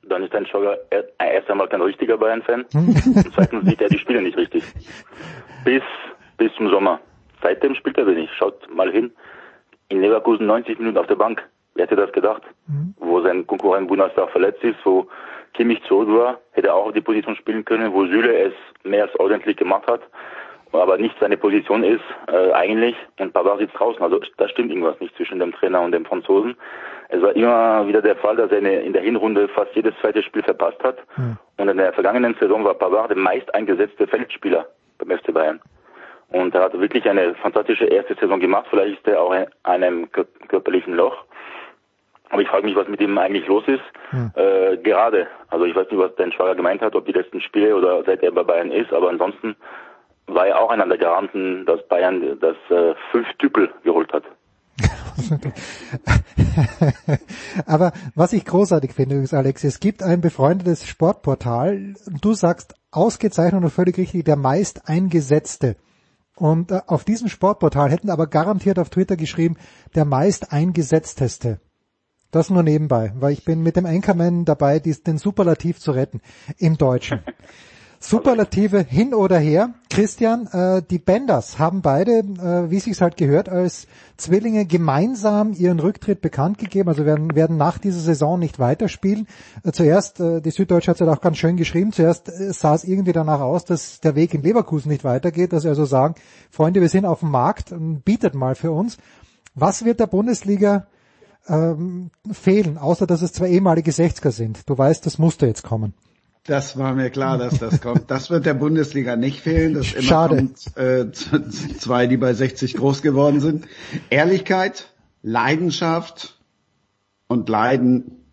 Dann 0.10 0.24
ist 0.24 0.34
dein 0.34 0.46
Schwager 0.46 0.78
erst 0.92 1.50
einmal 1.50 1.68
kein 1.70 1.82
richtiger 1.82 2.18
Bayern-Fan. 2.18 2.66
Und 2.74 3.34
zweitens 3.34 3.66
sieht 3.66 3.82
er 3.82 3.90
die 3.90 4.00
Spiele 4.00 4.22
nicht 4.22 4.38
richtig. 4.38 4.64
Bis, 5.64 5.84
bis 6.38 6.52
zum 6.56 6.70
Sommer. 6.70 7.00
Seitdem 7.42 7.76
spielt 7.76 7.98
er 7.98 8.08
wenig. 8.08 8.30
Schaut 8.38 8.70
mal 8.74 8.92
hin. 8.92 9.12
In 9.90 10.02
Leverkusen 10.02 10.46
90 10.46 10.80
Minuten 10.80 10.98
auf 10.98 11.08
der 11.08 11.16
Bank. 11.16 11.42
Wer 11.76 11.86
hätte 11.86 11.96
das 11.96 12.12
gedacht? 12.12 12.44
Mhm. 12.68 12.94
Wo 12.98 13.22
sein 13.22 13.48
Konkurrent 13.48 13.88
Bunastar 13.88 14.28
verletzt 14.28 14.64
ist, 14.64 14.78
wo 14.84 15.08
Kimmich 15.54 15.82
zurück 15.84 16.10
war, 16.10 16.40
hätte 16.52 16.74
auch 16.74 16.92
die 16.92 17.02
Position 17.02 17.36
spielen 17.36 17.66
können, 17.66 17.94
wo 17.94 18.06
Süle 18.06 18.34
es 18.36 18.54
mehr 18.84 19.04
als 19.04 19.20
ordentlich 19.20 19.58
gemacht 19.58 19.88
hat, 19.88 20.02
aber 20.72 20.98
nicht 20.98 21.16
seine 21.20 21.38
Position 21.38 21.84
ist 21.84 22.04
äh, 22.28 22.52
eigentlich 22.52 22.96
und 23.20 23.34
Pavard 23.34 23.60
sitzt 23.60 23.78
draußen. 23.78 24.02
Also 24.02 24.20
da 24.38 24.50
stimmt 24.50 24.72
irgendwas 24.72 25.00
nicht 25.00 25.16
zwischen 25.16 25.40
dem 25.40 25.54
Trainer 25.54 25.82
und 25.82 25.92
dem 25.92 26.06
Franzosen. 26.06 26.56
Es 27.10 27.22
war 27.22 27.36
immer 27.36 27.88
wieder 27.88 28.02
der 28.02 28.16
Fall, 28.16 28.36
dass 28.36 28.52
er 28.52 28.60
in 28.60 28.94
der 28.94 29.02
Hinrunde 29.04 29.48
fast 29.50 29.76
jedes 29.76 29.94
zweite 30.02 30.24
Spiel 30.24 30.42
verpasst 30.42 30.84
hat. 30.84 30.98
Mhm. 31.16 31.38
Und 31.58 31.70
in 31.70 31.78
der 31.78 31.94
vergangenen 31.94 32.36
Saison 32.40 32.64
war 32.64 32.74
Pavard 32.74 33.12
der 33.12 33.18
meist 33.18 33.54
eingesetzte 33.54 34.08
Feldspieler 34.08 34.66
beim 34.98 35.18
FC 35.18 35.32
Bayern. 35.32 35.62
Und 36.30 36.56
er 36.56 36.64
hat 36.64 36.80
wirklich 36.80 37.08
eine 37.08 37.36
fantastische 37.36 37.86
erste 37.86 38.16
Saison 38.16 38.40
gemacht. 38.40 38.66
Vielleicht 38.70 38.98
ist 38.98 39.08
er 39.08 39.22
auch 39.22 39.34
in 39.34 39.46
einem 39.64 40.10
körperlichen 40.48 40.96
Loch. 40.96 41.24
Aber 42.34 42.42
ich 42.42 42.48
frage 42.48 42.66
mich, 42.66 42.76
was 42.76 42.88
mit 42.88 43.00
ihm 43.00 43.16
eigentlich 43.20 43.46
los 43.46 43.64
ist. 43.68 43.84
Hm. 44.10 44.32
Äh, 44.34 44.78
gerade, 44.78 45.28
also 45.50 45.66
ich 45.66 45.76
weiß 45.76 45.86
nicht, 45.92 46.00
was 46.00 46.16
dein 46.16 46.32
Schwager 46.32 46.56
gemeint 46.56 46.82
hat, 46.82 46.96
ob 46.96 47.06
die 47.06 47.12
letzten 47.12 47.40
Spiele 47.42 47.76
oder 47.76 48.04
seit 48.06 48.24
er 48.24 48.32
bei 48.32 48.42
Bayern 48.42 48.72
ist, 48.72 48.92
aber 48.92 49.10
ansonsten 49.10 49.56
war 50.26 50.48
er 50.48 50.60
auch 50.60 50.72
einer 50.72 50.88
der 50.88 50.98
Garanten, 50.98 51.64
dass 51.68 51.88
Bayern 51.88 52.40
das 52.40 52.56
äh, 52.70 52.96
fünf 53.12 53.28
Tüpel 53.38 53.70
geholt 53.84 54.12
hat. 54.14 54.24
aber 57.68 57.92
was 58.16 58.34
ich 58.34 58.46
großartig 58.46 58.94
finde, 58.94 59.14
übrigens, 59.14 59.36
Alex, 59.36 59.64
es 59.64 59.80
gibt 59.80 60.02
ein 60.02 60.20
befreundetes 60.20 60.88
Sportportal, 60.88 61.94
du 62.20 62.34
sagst 62.34 62.74
ausgezeichnet 62.90 63.64
und 63.64 63.70
völlig 63.70 63.96
richtig, 64.00 64.26
der 64.26 64.38
meist 64.38 64.90
eingesetzte. 64.90 65.76
Und 66.36 66.72
äh, 66.72 66.82
auf 66.88 67.04
diesem 67.04 67.28
Sportportal 67.28 67.92
hätten 67.92 68.10
aber 68.10 68.26
garantiert 68.26 68.80
auf 68.80 68.90
Twitter 68.90 69.18
geschrieben, 69.18 69.56
der 69.94 70.06
meist 70.06 70.52
eingesetzteste. 70.52 71.60
Das 72.34 72.50
nur 72.50 72.64
nebenbei, 72.64 73.14
weil 73.20 73.32
ich 73.32 73.46
bin 73.46 73.62
mit 73.62 73.76
dem 73.76 73.86
Anchorman 73.86 74.44
dabei, 74.44 74.80
den 74.80 75.20
Superlativ 75.20 75.80
zu 75.80 75.92
retten 75.92 76.20
im 76.58 76.80
Deutschen. 76.80 77.20
Superlative 78.00 78.84
hin 78.84 79.14
oder 79.14 79.38
her. 79.38 79.76
Christian, 79.92 80.48
äh, 80.48 80.82
die 80.82 80.98
Benders 80.98 81.60
haben 81.60 81.84
beide, 81.84 82.22
äh, 82.22 82.72
wie 82.72 82.80
sich's 82.80 83.02
halt 83.02 83.18
gehört, 83.18 83.50
als 83.50 83.86
Zwillinge 84.18 84.66
gemeinsam 84.66 85.54
ihren 85.54 85.80
Rücktritt 85.80 86.22
bekannt 86.22 86.58
gegeben, 86.58 86.90
also 86.90 87.06
werden, 87.06 87.36
werden 87.36 87.56
nach 87.56 87.78
dieser 87.78 88.00
Saison 88.00 88.40
nicht 88.40 88.58
weiterspielen. 88.58 89.28
Äh, 89.64 89.72
zuerst, 89.72 90.20
äh, 90.20 90.42
die 90.42 90.50
Süddeutsche 90.50 90.90
hat 90.90 91.00
es 91.00 91.08
auch 91.08 91.22
ganz 91.22 91.38
schön 91.38 91.56
geschrieben, 91.56 91.94
zuerst 91.94 92.30
äh, 92.30 92.52
sah 92.52 92.74
es 92.74 92.84
irgendwie 92.84 93.14
danach 93.14 93.42
aus, 93.42 93.64
dass 93.64 94.00
der 94.00 94.16
Weg 94.16 94.34
in 94.34 94.42
Leverkusen 94.42 94.90
nicht 94.90 95.04
weitergeht, 95.04 95.54
dass 95.54 95.62
sie 95.62 95.70
also 95.70 95.86
sagen, 95.86 96.16
Freunde, 96.50 96.82
wir 96.82 96.90
sind 96.90 97.06
auf 97.06 97.20
dem 97.20 97.30
Markt, 97.30 97.76
bietet 98.04 98.34
mal 98.34 98.56
für 98.56 98.72
uns. 98.72 98.98
Was 99.54 99.86
wird 99.86 100.00
der 100.00 100.08
Bundesliga 100.08 100.88
ähm, 101.48 102.12
fehlen, 102.32 102.78
außer 102.78 103.08
dass 103.08 103.22
es 103.22 103.34
zwei 103.34 103.50
ehemalige 103.50 103.92
60er 103.92 104.32
sind. 104.32 104.70
Du 104.70 104.78
weißt, 104.78 105.06
das 105.06 105.18
musste 105.18 105.46
jetzt 105.46 105.64
kommen. 105.64 105.94
Das 106.46 106.78
war 106.78 106.94
mir 106.94 107.10
klar, 107.10 107.38
dass 107.38 107.60
das 107.60 107.80
kommt. 107.80 108.12
Das 108.12 108.30
wird 108.30 108.46
der 108.46 108.54
Bundesliga 108.54 109.16
nicht 109.16 109.40
fehlen. 109.40 109.76
Das 109.76 109.94
immer 109.94 110.02
Schade. 110.02 110.36
kommt 110.36 110.78
äh, 110.78 111.12
zwei, 111.80 112.08
die 112.08 112.18
bei 112.18 112.34
60 112.34 112.74
groß 112.74 113.02
geworden 113.02 113.40
sind. 113.40 113.66
Ehrlichkeit, 114.10 114.92
Leidenschaft 115.22 116.38
und 117.28 117.48
Leiden 117.48 118.26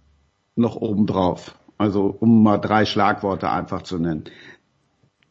noch 0.57 0.77
obendrauf. 0.77 1.55
Also 1.79 2.15
um 2.19 2.43
mal 2.43 2.59
drei 2.59 2.85
Schlagworte 2.85 3.49
einfach 3.51 3.83
zu 3.83 3.99
nennen. 3.99 4.25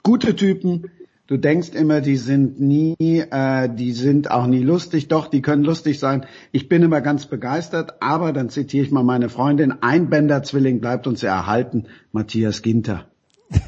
Gute 0.02 0.36
Typen, 0.36 0.90
Du 1.30 1.38
denkst 1.38 1.76
immer, 1.76 2.02
die 2.02 2.18
sind 2.18 2.60
nie, 2.60 2.96
äh, 2.98 3.70
die 3.72 3.92
sind 3.92 4.32
auch 4.32 4.48
nie 4.48 4.64
lustig. 4.64 5.10
Doch, 5.10 5.28
die 5.28 5.44
können 5.44 5.64
lustig 5.64 6.00
sein. 6.00 6.26
Ich 6.52 6.68
bin 6.70 6.82
immer 6.82 7.02
ganz 7.02 7.28
begeistert, 7.28 8.02
aber 8.02 8.34
dann 8.34 8.50
zitiere 8.50 8.84
ich 8.84 8.92
mal 8.92 9.04
meine 9.04 9.30
Freundin, 9.30 9.72
ein 9.84 10.10
Bender-Zwilling 10.10 10.82
bleibt 10.82 11.06
uns 11.06 11.22
erhalten, 11.22 11.86
Matthias 12.12 12.64
Ginter. 12.64 13.06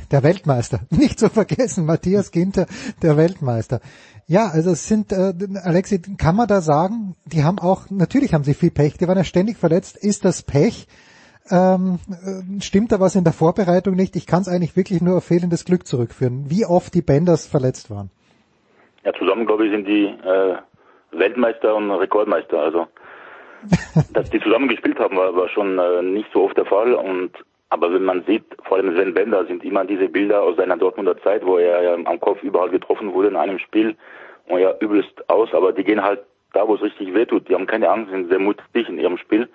Der 0.09 0.23
Weltmeister. 0.23 0.79
Nicht 0.89 1.19
zu 1.19 1.29
vergessen, 1.29 1.85
Matthias 1.85 2.31
Ginter, 2.31 2.65
der 3.03 3.15
Weltmeister. 3.15 3.79
Ja, 4.25 4.47
also 4.47 4.71
es 4.71 4.87
sind, 4.87 5.11
äh, 5.11 5.31
Alexi, 5.61 5.99
kann 5.99 6.35
man 6.35 6.47
da 6.47 6.61
sagen, 6.61 7.15
die 7.25 7.43
haben 7.43 7.59
auch, 7.59 7.91
natürlich 7.91 8.33
haben 8.33 8.43
sie 8.43 8.55
viel 8.55 8.71
Pech, 8.71 8.97
die 8.97 9.07
waren 9.07 9.17
ja 9.17 9.23
ständig 9.23 9.57
verletzt. 9.57 9.97
Ist 9.97 10.25
das 10.25 10.41
Pech? 10.41 10.87
Ähm, 11.49 11.99
äh, 12.09 12.61
stimmt 12.61 12.91
da 12.91 12.99
was 12.99 13.15
in 13.15 13.23
der 13.23 13.33
Vorbereitung 13.33 13.95
nicht? 13.95 14.15
Ich 14.15 14.27
kann 14.27 14.41
es 14.41 14.47
eigentlich 14.47 14.75
wirklich 14.75 15.01
nur 15.01 15.17
auf 15.17 15.25
fehlendes 15.25 15.65
Glück 15.65 15.87
zurückführen. 15.87 16.45
Wie 16.49 16.65
oft 16.65 16.93
die 16.93 17.01
Benders 17.01 17.47
verletzt 17.47 17.89
waren? 17.89 18.11
Ja, 19.03 19.13
zusammen, 19.13 19.45
glaube 19.45 19.65
ich, 19.65 19.71
sind 19.71 19.87
die 19.87 20.05
äh, 20.05 20.55
Weltmeister 21.11 21.75
und 21.75 21.89
Rekordmeister. 21.91 22.59
Also, 22.59 22.87
dass 24.13 24.29
die 24.29 24.39
zusammen 24.39 24.67
gespielt 24.67 24.99
haben, 24.99 25.17
war, 25.17 25.35
war 25.35 25.49
schon 25.49 25.79
äh, 25.79 26.01
nicht 26.03 26.29
so 26.33 26.43
oft 26.43 26.57
der 26.57 26.65
Fall. 26.65 26.93
Und 26.93 27.31
aber 27.69 27.93
wenn 27.93 28.03
man 28.03 28.23
sieht, 28.25 28.43
vor 28.63 28.77
allem 28.77 28.93
Sven 28.95 29.13
Bender, 29.13 29.45
sind 29.45 29.63
immer 29.63 29.85
diese 29.85 30.09
Bilder 30.09 30.43
aus 30.43 30.57
seiner 30.57 30.77
Dortmunder 30.77 31.17
Zeit, 31.21 31.45
wo 31.45 31.57
er 31.57 31.81
ja 31.81 31.93
am 31.93 32.19
Kopf 32.19 32.43
überall 32.43 32.69
getroffen 32.69 33.13
wurde 33.13 33.29
in 33.29 33.35
einem 33.35 33.59
Spiel 33.59 33.95
und 34.47 34.59
ja 34.59 34.73
übelst 34.79 35.29
aus. 35.29 35.53
Aber 35.53 35.71
die 35.71 35.83
gehen 35.83 36.03
halt 36.03 36.19
da, 36.53 36.67
wo 36.67 36.75
es 36.75 36.81
richtig 36.81 37.13
wehtut. 37.13 37.47
Die 37.47 37.55
haben 37.55 37.67
keine 37.67 37.89
Angst, 37.89 38.11
sind 38.11 38.29
sehr 38.29 38.39
mutig 38.39 38.89
in 38.89 38.99
ihrem 38.99 39.17
Spiel. 39.17 39.47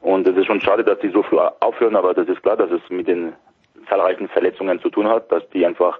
Und 0.00 0.26
es 0.26 0.36
ist 0.36 0.46
schon 0.46 0.60
schade, 0.60 0.84
dass 0.84 0.98
die 1.00 1.10
so 1.10 1.22
früh 1.22 1.38
aufhören, 1.60 1.96
aber 1.96 2.14
das 2.14 2.28
ist 2.28 2.42
klar, 2.42 2.56
dass 2.56 2.70
es 2.70 2.80
mit 2.90 3.08
den 3.08 3.32
zahlreichen 3.88 4.28
Verletzungen 4.28 4.80
zu 4.80 4.90
tun 4.90 5.08
hat, 5.08 5.30
dass 5.32 5.48
die 5.50 5.64
einfach 5.66 5.98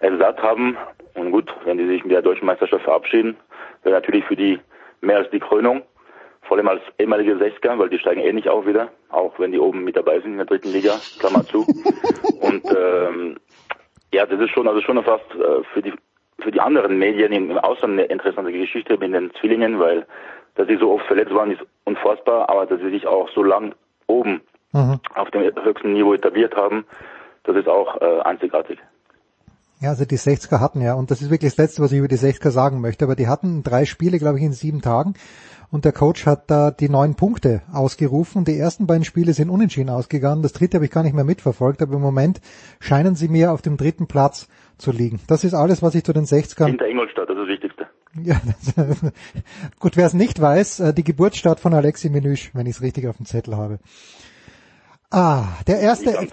Ersatz 0.00 0.38
haben. 0.38 0.76
Und 1.14 1.32
gut, 1.32 1.52
wenn 1.64 1.78
die 1.78 1.86
sich 1.86 2.02
mit 2.04 2.12
der 2.12 2.22
deutschen 2.22 2.46
Meisterschaft 2.46 2.84
verabschieden, 2.84 3.36
wäre 3.82 3.94
natürlich 3.94 4.24
für 4.24 4.36
die 4.36 4.58
mehr 5.00 5.18
als 5.18 5.30
die 5.30 5.40
Krönung. 5.40 5.82
Vor 6.42 6.56
allem 6.56 6.68
als 6.68 6.82
ehemalige 6.98 7.36
Sechsker, 7.36 7.78
weil 7.78 7.90
die 7.90 7.98
steigen 7.98 8.20
eh 8.20 8.32
nicht 8.32 8.48
auf 8.48 8.66
wieder, 8.66 8.88
auch 9.10 9.38
wenn 9.38 9.52
die 9.52 9.58
oben 9.58 9.84
mit 9.84 9.96
dabei 9.96 10.20
sind 10.20 10.32
in 10.32 10.36
der 10.38 10.46
dritten 10.46 10.72
Liga, 10.72 10.94
Klammer 11.18 11.44
zu. 11.44 11.66
Und 12.40 12.64
ähm, 12.74 13.36
ja, 14.14 14.24
das 14.24 14.40
ist 14.40 14.50
schon, 14.50 14.66
also 14.66 14.80
schon 14.80 15.02
fast 15.04 15.30
äh, 15.34 15.62
für 15.74 15.82
die 15.82 15.92
für 16.40 16.52
die 16.52 16.60
anderen 16.60 16.98
Medien 16.98 17.32
im 17.32 17.58
Ausland 17.58 17.94
eine 17.94 18.04
interessante 18.04 18.52
Geschichte 18.52 18.96
mit 18.96 19.12
den 19.12 19.32
Zwillingen, 19.34 19.80
weil 19.80 20.06
dass 20.58 20.66
sie 20.66 20.76
so 20.76 20.92
oft 20.92 21.06
verletzt 21.06 21.32
waren, 21.32 21.52
ist 21.52 21.62
unfassbar, 21.84 22.50
aber 22.50 22.66
dass 22.66 22.80
sie 22.80 22.90
sich 22.90 23.06
auch 23.06 23.30
so 23.32 23.44
lang 23.44 23.74
oben 24.08 24.40
mhm. 24.72 24.98
auf 25.14 25.30
dem 25.30 25.42
höchsten 25.42 25.92
Niveau 25.92 26.12
etabliert 26.12 26.56
haben, 26.56 26.84
das 27.44 27.56
ist 27.56 27.68
auch 27.68 28.00
äh, 28.00 28.20
einzigartig. 28.22 28.78
Ja, 29.80 29.90
also 29.90 30.04
die 30.04 30.18
60er 30.18 30.60
hatten 30.60 30.80
ja, 30.80 30.94
und 30.94 31.12
das 31.12 31.22
ist 31.22 31.30
wirklich 31.30 31.52
das 31.52 31.58
Letzte, 31.58 31.80
was 31.80 31.92
ich 31.92 31.98
über 31.98 32.08
die 32.08 32.16
60er 32.16 32.50
sagen 32.50 32.80
möchte, 32.80 33.04
aber 33.04 33.14
die 33.14 33.28
hatten 33.28 33.62
drei 33.62 33.84
Spiele, 33.84 34.18
glaube 34.18 34.38
ich, 34.38 34.44
in 34.44 34.50
sieben 34.50 34.82
Tagen 34.82 35.14
und 35.70 35.84
der 35.84 35.92
Coach 35.92 36.26
hat 36.26 36.50
da 36.50 36.72
die 36.72 36.88
neun 36.88 37.14
Punkte 37.14 37.62
ausgerufen. 37.72 38.44
Die 38.44 38.58
ersten 38.58 38.88
beiden 38.88 39.04
Spiele 39.04 39.34
sind 39.34 39.50
unentschieden 39.50 39.90
ausgegangen, 39.90 40.42
das 40.42 40.54
dritte 40.54 40.78
habe 40.78 40.86
ich 40.86 40.90
gar 40.90 41.04
nicht 41.04 41.14
mehr 41.14 41.22
mitverfolgt, 41.22 41.82
aber 41.82 41.94
im 41.94 42.00
Moment 42.00 42.40
scheinen 42.80 43.14
sie 43.14 43.28
mir 43.28 43.52
auf 43.52 43.62
dem 43.62 43.76
dritten 43.76 44.08
Platz 44.08 44.48
zu 44.76 44.90
liegen. 44.90 45.20
Das 45.28 45.44
ist 45.44 45.54
alles, 45.54 45.84
was 45.84 45.94
ich 45.94 46.02
zu 46.02 46.12
den 46.12 46.24
60ern... 46.24 46.66
Hinter 46.66 46.88
Ingolstadt, 46.88 47.28
das 47.28 47.36
ist 47.36 47.42
das 47.42 47.48
Wichtigste. 47.48 47.86
Ja, 48.24 48.40
gut, 49.80 49.96
wer 49.96 50.06
es 50.06 50.14
nicht 50.14 50.40
weiß, 50.40 50.80
äh, 50.80 50.94
die 50.94 51.04
Geburtsstadt 51.04 51.60
von 51.60 51.74
Alexi 51.74 52.10
Menüsch, 52.10 52.50
wenn 52.54 52.66
ich 52.66 52.76
es 52.76 52.82
richtig 52.82 53.06
auf 53.06 53.16
dem 53.16 53.26
Zettel 53.26 53.56
habe. 53.56 53.78
Ah, 55.10 55.44
der 55.66 55.80
erste. 55.80 56.28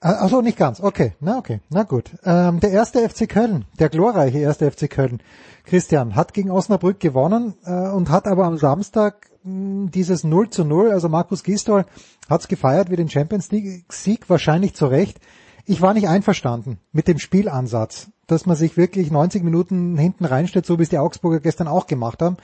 Also 0.00 0.42
nicht 0.42 0.56
ganz, 0.56 0.80
okay, 0.80 1.14
na 1.18 1.38
okay, 1.38 1.60
na 1.70 1.82
gut. 1.82 2.12
Ähm, 2.22 2.60
der 2.60 2.70
erste 2.70 3.08
FC 3.08 3.28
Köln, 3.28 3.64
der 3.80 3.88
glorreiche 3.88 4.38
erste 4.38 4.70
FC 4.70 4.88
Köln, 4.88 5.20
Christian, 5.64 6.14
hat 6.14 6.34
gegen 6.34 6.52
Osnabrück 6.52 7.00
gewonnen 7.00 7.54
äh, 7.64 7.88
und 7.88 8.08
hat 8.08 8.28
aber 8.28 8.44
am 8.44 8.58
Samstag 8.58 9.28
mh, 9.42 9.50
hm, 9.50 9.90
dieses 9.90 10.22
0 10.22 10.50
zu 10.50 10.64
0, 10.64 10.92
also 10.92 11.08
Markus 11.08 11.42
Gisdol 11.42 11.84
hat 12.30 12.40
es 12.42 12.46
gefeiert 12.46 12.90
wie 12.90 12.96
den 12.96 13.10
Champions 13.10 13.50
League 13.50 13.92
Sieg, 13.92 14.30
wahrscheinlich 14.30 14.74
zu 14.74 14.86
Recht. 14.86 15.18
Ich 15.64 15.80
war 15.80 15.94
nicht 15.94 16.08
einverstanden 16.08 16.78
mit 16.92 17.08
dem 17.08 17.18
Spielansatz, 17.18 18.08
dass 18.28 18.46
man 18.46 18.56
sich 18.56 18.76
wirklich 18.76 19.10
90 19.10 19.42
Minuten 19.42 19.98
hinten 19.98 20.24
reinstellt, 20.24 20.66
so 20.66 20.78
wie 20.78 20.84
es 20.84 20.90
die 20.90 20.98
Augsburger 20.98 21.40
gestern 21.40 21.66
auch 21.66 21.88
gemacht 21.88 22.22
haben. 22.22 22.36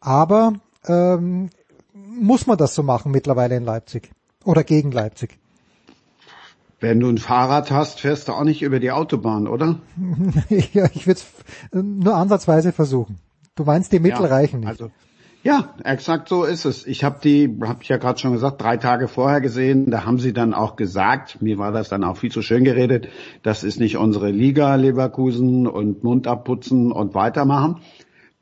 Aber 0.00 0.52
ähm, 0.86 1.48
muss 1.94 2.46
man 2.46 2.58
das 2.58 2.74
so 2.74 2.82
machen 2.82 3.10
mittlerweile 3.10 3.56
in 3.56 3.64
Leipzig 3.64 4.10
oder 4.44 4.64
gegen 4.64 4.92
Leipzig? 4.92 5.38
Wenn 6.80 7.00
du 7.00 7.08
ein 7.08 7.18
Fahrrad 7.18 7.70
hast, 7.70 8.00
fährst 8.00 8.28
du 8.28 8.32
auch 8.32 8.44
nicht 8.44 8.62
über 8.62 8.78
die 8.78 8.90
Autobahn, 8.90 9.48
oder? 9.48 9.80
ja, 10.48 10.86
ich 10.94 11.06
würde 11.06 11.20
es 11.20 11.26
nur 11.72 12.14
ansatzweise 12.14 12.72
versuchen. 12.72 13.18
Du 13.54 13.64
meinst, 13.64 13.92
die 13.92 13.98
Mittel 13.98 14.22
ja, 14.22 14.28
reichen 14.28 14.60
nicht. 14.60 14.68
Also 14.68 14.90
ja, 15.44 15.74
exakt 15.84 16.28
so 16.28 16.44
ist 16.44 16.64
es. 16.64 16.86
Ich 16.86 17.04
habe 17.04 17.20
die, 17.22 17.58
habe 17.62 17.82
ich 17.82 17.88
ja 17.88 17.96
gerade 17.96 18.18
schon 18.18 18.32
gesagt, 18.32 18.60
drei 18.60 18.76
Tage 18.76 19.08
vorher 19.08 19.40
gesehen. 19.40 19.90
Da 19.90 20.04
haben 20.04 20.18
sie 20.18 20.32
dann 20.32 20.52
auch 20.52 20.76
gesagt, 20.76 21.40
mir 21.40 21.58
war 21.58 21.72
das 21.72 21.88
dann 21.88 22.04
auch 22.04 22.16
viel 22.16 22.30
zu 22.32 22.42
schön 22.42 22.64
geredet, 22.64 23.08
das 23.42 23.64
ist 23.64 23.78
nicht 23.78 23.96
unsere 23.96 24.30
Liga, 24.30 24.74
Leverkusen 24.74 25.66
und 25.66 26.02
Mund 26.02 26.26
abputzen 26.26 26.92
und 26.92 27.14
weitermachen. 27.14 27.76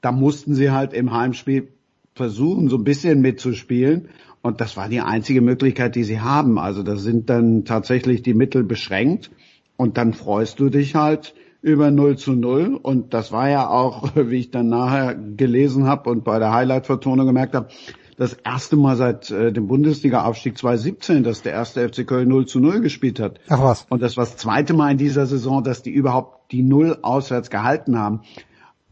Da 0.00 0.11
mussten 0.11 0.55
sie 0.55 0.71
halt 0.71 0.95
im 0.95 1.12
Heimspiel 1.12 1.69
versuchen, 2.15 2.69
so 2.69 2.76
ein 2.76 2.85
bisschen 2.85 3.21
mitzuspielen. 3.21 4.09
Und 4.43 4.61
das 4.61 4.76
war 4.76 4.88
die 4.88 5.00
einzige 5.00 5.43
Möglichkeit, 5.43 5.97
die 5.97 6.05
sie 6.05 6.21
haben. 6.21 6.59
Also 6.59 6.83
da 6.83 6.97
sind 6.97 7.29
dann 7.29 7.65
tatsächlich 7.65 8.23
die 8.23 8.35
Mittel 8.35 8.65
beschränkt. 8.65 9.31
Und 9.76 9.99
dann 9.99 10.15
freust 10.15 10.61
du 10.61 10.71
dich 10.71 10.95
halt, 10.95 11.35
über 11.66 11.90
0 11.90 12.16
zu 12.16 12.32
0. 12.32 12.78
Und 12.80 13.12
das 13.12 13.32
war 13.32 13.50
ja 13.50 13.68
auch, 13.68 14.12
wie 14.14 14.37
ich 14.37 14.50
dann 14.52 14.68
nachher 14.68 15.14
gelesen 15.14 15.87
habe 15.87 16.08
und 16.11 16.23
bei 16.23 16.38
der 16.38 16.52
Highlight-Vertonung 16.52 17.26
gemerkt 17.26 17.54
habe, 17.54 17.68
das 18.16 18.32
erste 18.32 18.76
Mal 18.76 18.96
seit 18.96 19.30
äh, 19.30 19.52
dem 19.52 19.66
Bundesliga-Aufstieg 19.66 20.56
2017, 20.56 21.23
dass 21.23 21.42
der 21.42 21.52
erste 21.52 21.87
FC 21.87 22.06
Köln 22.06 22.28
0 22.28 22.46
zu 22.46 22.61
0 22.61 22.80
gespielt 22.80 23.20
hat. 23.20 23.40
Ach 23.49 23.62
was. 23.62 23.87
Und 23.90 24.00
das 24.00 24.16
war 24.16 24.25
das 24.25 24.37
zweite 24.37 24.73
Mal 24.73 24.92
in 24.92 24.96
dieser 24.96 25.26
Saison, 25.26 25.62
dass 25.64 25.82
die 25.82 25.90
überhaupt 25.90 26.52
die 26.52 26.62
Null 26.62 26.99
auswärts 27.02 27.50
gehalten 27.50 27.99
haben. 27.99 28.20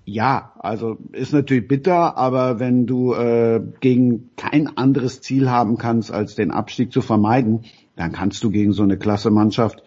Ja, 0.04 0.52
also 0.58 0.98
ist 1.12 1.32
natürlich 1.32 1.66
bitter, 1.66 2.18
aber 2.18 2.58
wenn 2.58 2.86
du 2.86 3.14
äh, 3.14 3.62
gegen 3.80 4.30
kein 4.36 4.76
anderes 4.76 5.22
Ziel 5.22 5.48
haben 5.48 5.78
kannst, 5.78 6.12
als 6.12 6.34
den 6.34 6.50
Abstieg 6.50 6.92
zu 6.92 7.00
vermeiden, 7.00 7.62
dann 7.96 8.12
kannst 8.12 8.44
du 8.44 8.50
gegen 8.50 8.72
so 8.72 8.82
eine 8.82 8.98
klasse 8.98 9.30
Mannschaft 9.30 9.82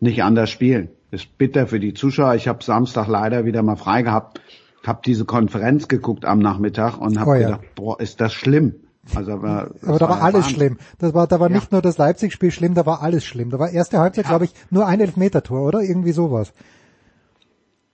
nicht 0.00 0.22
anders 0.22 0.48
spielen. 0.48 0.88
Ist 1.10 1.38
bitter 1.38 1.66
für 1.66 1.80
die 1.80 1.94
Zuschauer. 1.94 2.34
Ich 2.34 2.48
habe 2.48 2.62
Samstag 2.62 3.06
leider 3.08 3.44
wieder 3.44 3.62
mal 3.62 3.76
frei 3.76 4.02
gehabt, 4.02 4.40
habe 4.86 5.00
diese 5.04 5.24
Konferenz 5.24 5.88
geguckt 5.88 6.24
am 6.24 6.38
Nachmittag 6.38 6.98
und 6.98 7.18
habe 7.18 7.30
oh, 7.30 7.34
ja. 7.34 7.40
gedacht, 7.40 7.74
boah, 7.74 8.00
ist 8.00 8.20
das 8.20 8.34
schlimm. 8.34 8.74
Also, 9.16 9.32
aber, 9.32 9.70
aber 9.82 9.98
da 9.98 10.08
war, 10.08 10.22
alles 10.22 10.44
Wahnsinn. 10.44 10.54
schlimm. 10.54 10.78
Das 10.98 11.14
war, 11.14 11.26
da 11.26 11.40
war 11.40 11.48
ja. 11.48 11.56
nicht 11.56 11.72
nur 11.72 11.80
das 11.80 11.96
Leipzig-Spiel 11.96 12.50
schlimm, 12.50 12.74
da 12.74 12.84
war 12.84 13.02
alles 13.02 13.24
schlimm. 13.24 13.50
Da 13.50 13.58
war 13.58 13.70
erste 13.70 13.98
Halbzeit, 13.98 14.26
ja. 14.26 14.30
glaube 14.30 14.44
ich, 14.44 14.52
nur 14.70 14.86
ein 14.86 15.00
Elfmeter-Tor, 15.00 15.66
oder? 15.66 15.80
Irgendwie 15.80 16.12
sowas. 16.12 16.52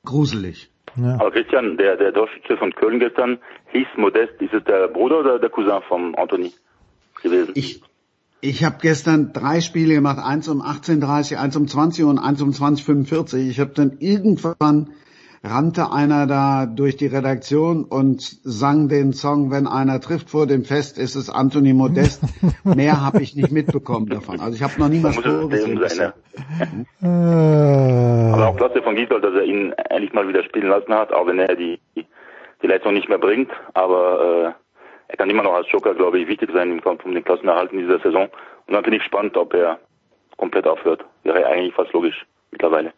Gruselig. 0.04 0.71
Ja. 0.97 1.14
Aber 1.14 1.30
Christian, 1.30 1.76
der, 1.76 1.97
der 1.97 2.12
Torschütze 2.12 2.56
von 2.56 2.73
Köln 2.75 2.99
gestern 2.99 3.38
hieß 3.73 3.87
Modest. 3.97 4.40
Ist 4.40 4.54
es 4.54 4.64
der 4.64 4.88
Bruder 4.88 5.21
oder 5.21 5.38
der 5.38 5.50
Cousin 5.50 5.83
von 5.88 6.14
Anthony 6.16 6.52
gewesen? 7.23 7.52
Ich, 7.54 7.83
ich 8.44 8.62
habe 8.62 8.76
gestern 8.80 9.32
drei 9.32 9.62
Spiele 9.62 9.94
gemacht, 9.94 10.18
eins 10.22 10.48
um 10.48 10.60
18.30 10.60 11.36
eins 11.36 11.56
um 11.56 11.66
20 11.66 12.04
und 12.04 12.18
eins 12.18 12.42
um 12.42 12.50
20.45 12.50 13.48
Ich 13.48 13.58
habe 13.58 13.70
dann 13.74 13.96
irgendwann 14.00 14.90
rannte 15.42 15.90
einer 15.92 16.26
da 16.26 16.66
durch 16.66 16.96
die 16.96 17.06
Redaktion 17.06 17.84
und 17.84 18.20
sang 18.44 18.88
den 18.88 19.14
Song, 19.14 19.50
wenn 19.50 19.66
einer 19.66 19.98
trifft 20.00 20.28
vor 20.28 20.46
dem 20.46 20.64
Fest, 20.64 20.98
ist 20.98 21.14
es 21.14 21.30
Anthony 21.30 21.72
Modest. 21.72 22.22
Mehr 22.64 23.00
habe 23.02 23.22
ich 23.22 23.34
nicht 23.34 23.50
mitbekommen 23.50 24.06
davon. 24.08 24.40
Also 24.40 24.56
ich 24.56 24.62
habe 24.62 24.78
noch 24.78 24.88
nie 24.88 25.02
was 25.02 25.16
gesehen. 25.16 25.80
Sein, 25.88 26.12
ja. 27.00 28.32
Aber 28.34 28.48
auch 28.48 28.56
klasse 28.56 28.82
von 28.82 28.94
Gisdol, 28.94 29.22
dass 29.22 29.34
er 29.34 29.44
ihn 29.44 29.72
endlich 29.72 30.12
mal 30.12 30.28
wieder 30.28 30.44
spielen 30.44 30.68
lassen 30.68 30.92
hat, 30.92 31.12
auch 31.14 31.26
wenn 31.26 31.38
er 31.38 31.56
die, 31.56 31.78
die 31.94 32.66
Leistung 32.66 32.92
nicht 32.92 33.08
mehr 33.08 33.18
bringt. 33.18 33.50
Aber 33.72 34.54
äh, 34.58 34.63
er 35.08 35.16
kann 35.16 35.30
immer 35.30 35.42
noch 35.42 35.54
als 35.54 35.70
Joker, 35.70 35.94
glaube 35.94 36.18
ich, 36.18 36.28
wichtig 36.28 36.50
sein 36.52 36.70
im 36.70 36.80
Kampf 36.80 37.04
um 37.04 37.14
den 37.14 37.25
Klassenerhalt 37.25 37.73
in 37.73 37.78
dieser 37.78 37.99
Saison. 38.00 38.28
Und 38.66 38.75
dann 38.75 38.82
bin 38.82 38.94
ich 38.94 39.00
gespannt, 39.00 39.37
ob 39.37 39.54
er 39.54 39.78
komplett 40.37 40.66
aufhört. 40.66 41.04
Wäre 41.23 41.46
eigentlich 41.46 41.75
fast 41.75 41.92
logisch 41.92 42.25
mittlerweile. 42.50 42.92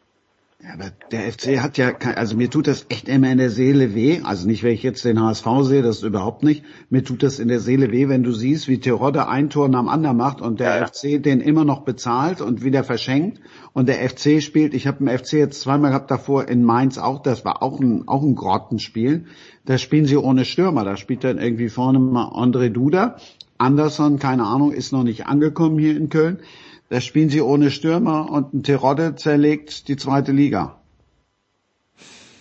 Ja, 0.62 0.72
aber 0.72 0.90
der 1.10 1.30
FC 1.30 1.60
hat 1.60 1.76
ja, 1.76 1.92
also 2.14 2.34
mir 2.34 2.48
tut 2.48 2.66
das 2.66 2.86
echt 2.88 3.10
immer 3.10 3.30
in 3.30 3.36
der 3.36 3.50
Seele 3.50 3.94
weh. 3.94 4.22
Also 4.24 4.46
nicht, 4.46 4.62
wenn 4.62 4.72
ich 4.72 4.82
jetzt 4.82 5.04
den 5.04 5.20
HSV 5.20 5.46
sehe, 5.62 5.82
das 5.82 6.02
überhaupt 6.02 6.42
nicht. 6.42 6.64
Mir 6.88 7.04
tut 7.04 7.22
das 7.22 7.38
in 7.38 7.48
der 7.48 7.60
Seele 7.60 7.92
weh, 7.92 8.08
wenn 8.08 8.22
du 8.22 8.32
siehst, 8.32 8.66
wie 8.66 8.80
Terodde 8.80 9.28
ein 9.28 9.50
Tor 9.50 9.68
nach 9.68 9.80
dem 9.80 9.88
anderen 9.88 10.16
macht 10.16 10.40
und 10.40 10.58
der 10.58 10.78
ja. 10.78 10.86
FC 10.86 11.22
den 11.22 11.42
immer 11.42 11.66
noch 11.66 11.80
bezahlt 11.82 12.40
und 12.40 12.64
wieder 12.64 12.84
verschenkt. 12.84 13.40
Und 13.74 13.86
der 13.90 13.96
FC 14.08 14.42
spielt, 14.42 14.72
ich 14.72 14.86
habe 14.86 15.04
den 15.04 15.18
FC 15.18 15.34
jetzt 15.34 15.60
zweimal 15.60 15.90
gehabt 15.90 16.10
davor 16.10 16.48
in 16.48 16.64
Mainz 16.64 16.96
auch, 16.96 17.20
das 17.20 17.44
war 17.44 17.62
auch 17.62 17.78
ein, 17.78 18.08
auch 18.08 18.22
ein 18.22 18.34
Grottenspiel. 18.34 19.26
Da 19.66 19.76
spielen 19.76 20.06
sie 20.06 20.16
ohne 20.16 20.46
Stürmer. 20.46 20.84
Da 20.84 20.96
spielt 20.96 21.22
dann 21.22 21.36
irgendwie 21.36 21.68
vorne 21.68 21.98
mal 21.98 22.28
André 22.28 22.70
Duda. 22.70 23.18
Anderson, 23.58 24.18
keine 24.18 24.44
Ahnung, 24.44 24.72
ist 24.72 24.92
noch 24.92 25.02
nicht 25.04 25.26
angekommen 25.26 25.78
hier 25.78 25.96
in 25.96 26.08
Köln. 26.08 26.38
Da 26.88 27.00
spielen 27.00 27.30
sie 27.30 27.40
ohne 27.40 27.70
Stürmer 27.70 28.30
und 28.30 28.54
ein 28.54 28.62
Terodde 28.62 29.16
zerlegt 29.16 29.88
die 29.88 29.96
zweite 29.96 30.32
Liga. 30.32 30.76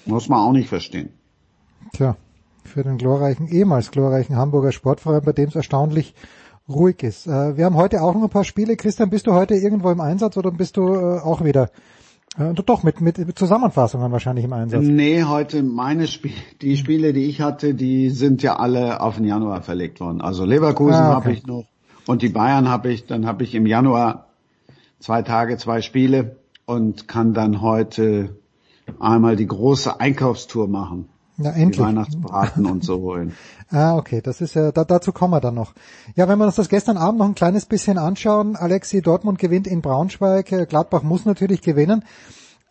Muss 0.06 0.30
man 0.30 0.40
auch 0.40 0.52
nicht 0.52 0.70
verstehen. 0.70 1.10
Tja, 1.94 2.16
für 2.64 2.84
den 2.84 2.98
glorreichen, 2.98 3.48
ehemals 3.48 3.90
glorreichen 3.90 4.36
Hamburger 4.36 4.72
Sportverein, 4.72 5.24
bei 5.26 5.32
dem 5.32 5.50
es 5.50 5.56
erstaunlich 5.56 6.14
ruhig 6.70 7.02
ist. 7.02 7.26
Äh, 7.26 7.58
wir 7.58 7.66
haben 7.66 7.76
heute 7.76 8.02
auch 8.02 8.14
noch 8.14 8.24
ein 8.24 8.30
paar 8.30 8.44
Spiele. 8.44 8.76
Christian, 8.76 9.10
bist 9.10 9.26
du 9.26 9.34
heute 9.34 9.56
irgendwo 9.56 9.90
im 9.90 10.00
Einsatz 10.00 10.38
oder 10.38 10.52
bist 10.52 10.78
du 10.78 10.94
äh, 10.94 11.20
auch 11.20 11.44
wieder 11.44 11.72
äh, 12.38 12.54
doch, 12.54 12.84
mit, 12.84 13.02
mit, 13.02 13.18
mit 13.18 13.38
Zusammenfassungen 13.40 14.12
wahrscheinlich 14.12 14.46
im 14.46 14.54
Einsatz. 14.54 14.84
Nee, 14.84 15.24
heute 15.24 15.64
meine 15.64 16.06
Spiele, 16.06 16.36
die 16.62 16.78
Spiele, 16.78 17.14
die 17.14 17.26
ich 17.26 17.42
hatte, 17.42 17.74
die 17.74 18.12
sind 18.12 18.44
ja 18.44 18.58
alle 18.58 19.02
auf 19.02 19.16
den 19.16 19.26
Januar 19.26 19.64
verlegt 19.64 20.00
worden. 20.00 20.22
Also 20.22 20.46
Leverkusen 20.46 20.94
ah, 20.94 21.10
okay. 21.10 21.16
habe 21.16 21.32
ich 21.32 21.48
noch 21.48 21.66
und 22.08 22.22
die 22.22 22.30
Bayern 22.30 22.70
habe 22.70 22.92
ich, 22.92 23.06
dann 23.06 23.26
habe 23.26 23.44
ich 23.44 23.56
im 23.56 23.66
Januar 23.66 24.25
zwei 25.06 25.22
Tage, 25.22 25.58
zwei 25.58 25.82
Spiele 25.82 26.38
und 26.66 27.08
kann 27.08 27.36
dann 27.36 27.62
heute 27.62 28.38
einmal 29.00 29.36
die 29.36 29.46
große 29.46 30.00
Einkaufstour 30.00 30.68
machen. 30.68 31.10
Ja, 31.38 31.52
endlich. 31.52 31.78
Die 31.78 31.84
Weihnachtsbraten 31.84 32.66
und 32.66 32.84
so 32.84 33.02
holen. 33.02 33.34
Ah, 33.70 33.98
okay, 33.98 34.22
das 34.22 34.42
ist 34.42 34.56
ja, 34.56 34.72
da, 34.72 34.84
dazu 34.84 35.12
kommen 35.12 35.34
wir 35.34 35.42
dann 35.42 35.54
noch. 35.54 35.74
Ja, 36.16 36.28
wenn 36.28 36.40
wir 36.40 36.46
uns 36.46 36.56
das 36.56 36.70
gestern 36.70 36.98
Abend 36.98 37.20
noch 37.20 37.28
ein 37.28 37.36
kleines 37.36 37.68
bisschen 37.68 38.00
anschauen, 38.00 38.56
Alexi 38.56 39.04
Dortmund 39.04 39.38
gewinnt 39.38 39.68
in 39.68 39.82
Braunschweig, 39.82 40.52
äh, 40.52 40.66
Gladbach 40.66 41.04
muss 41.04 41.26
natürlich 41.26 41.62
gewinnen. 41.62 42.04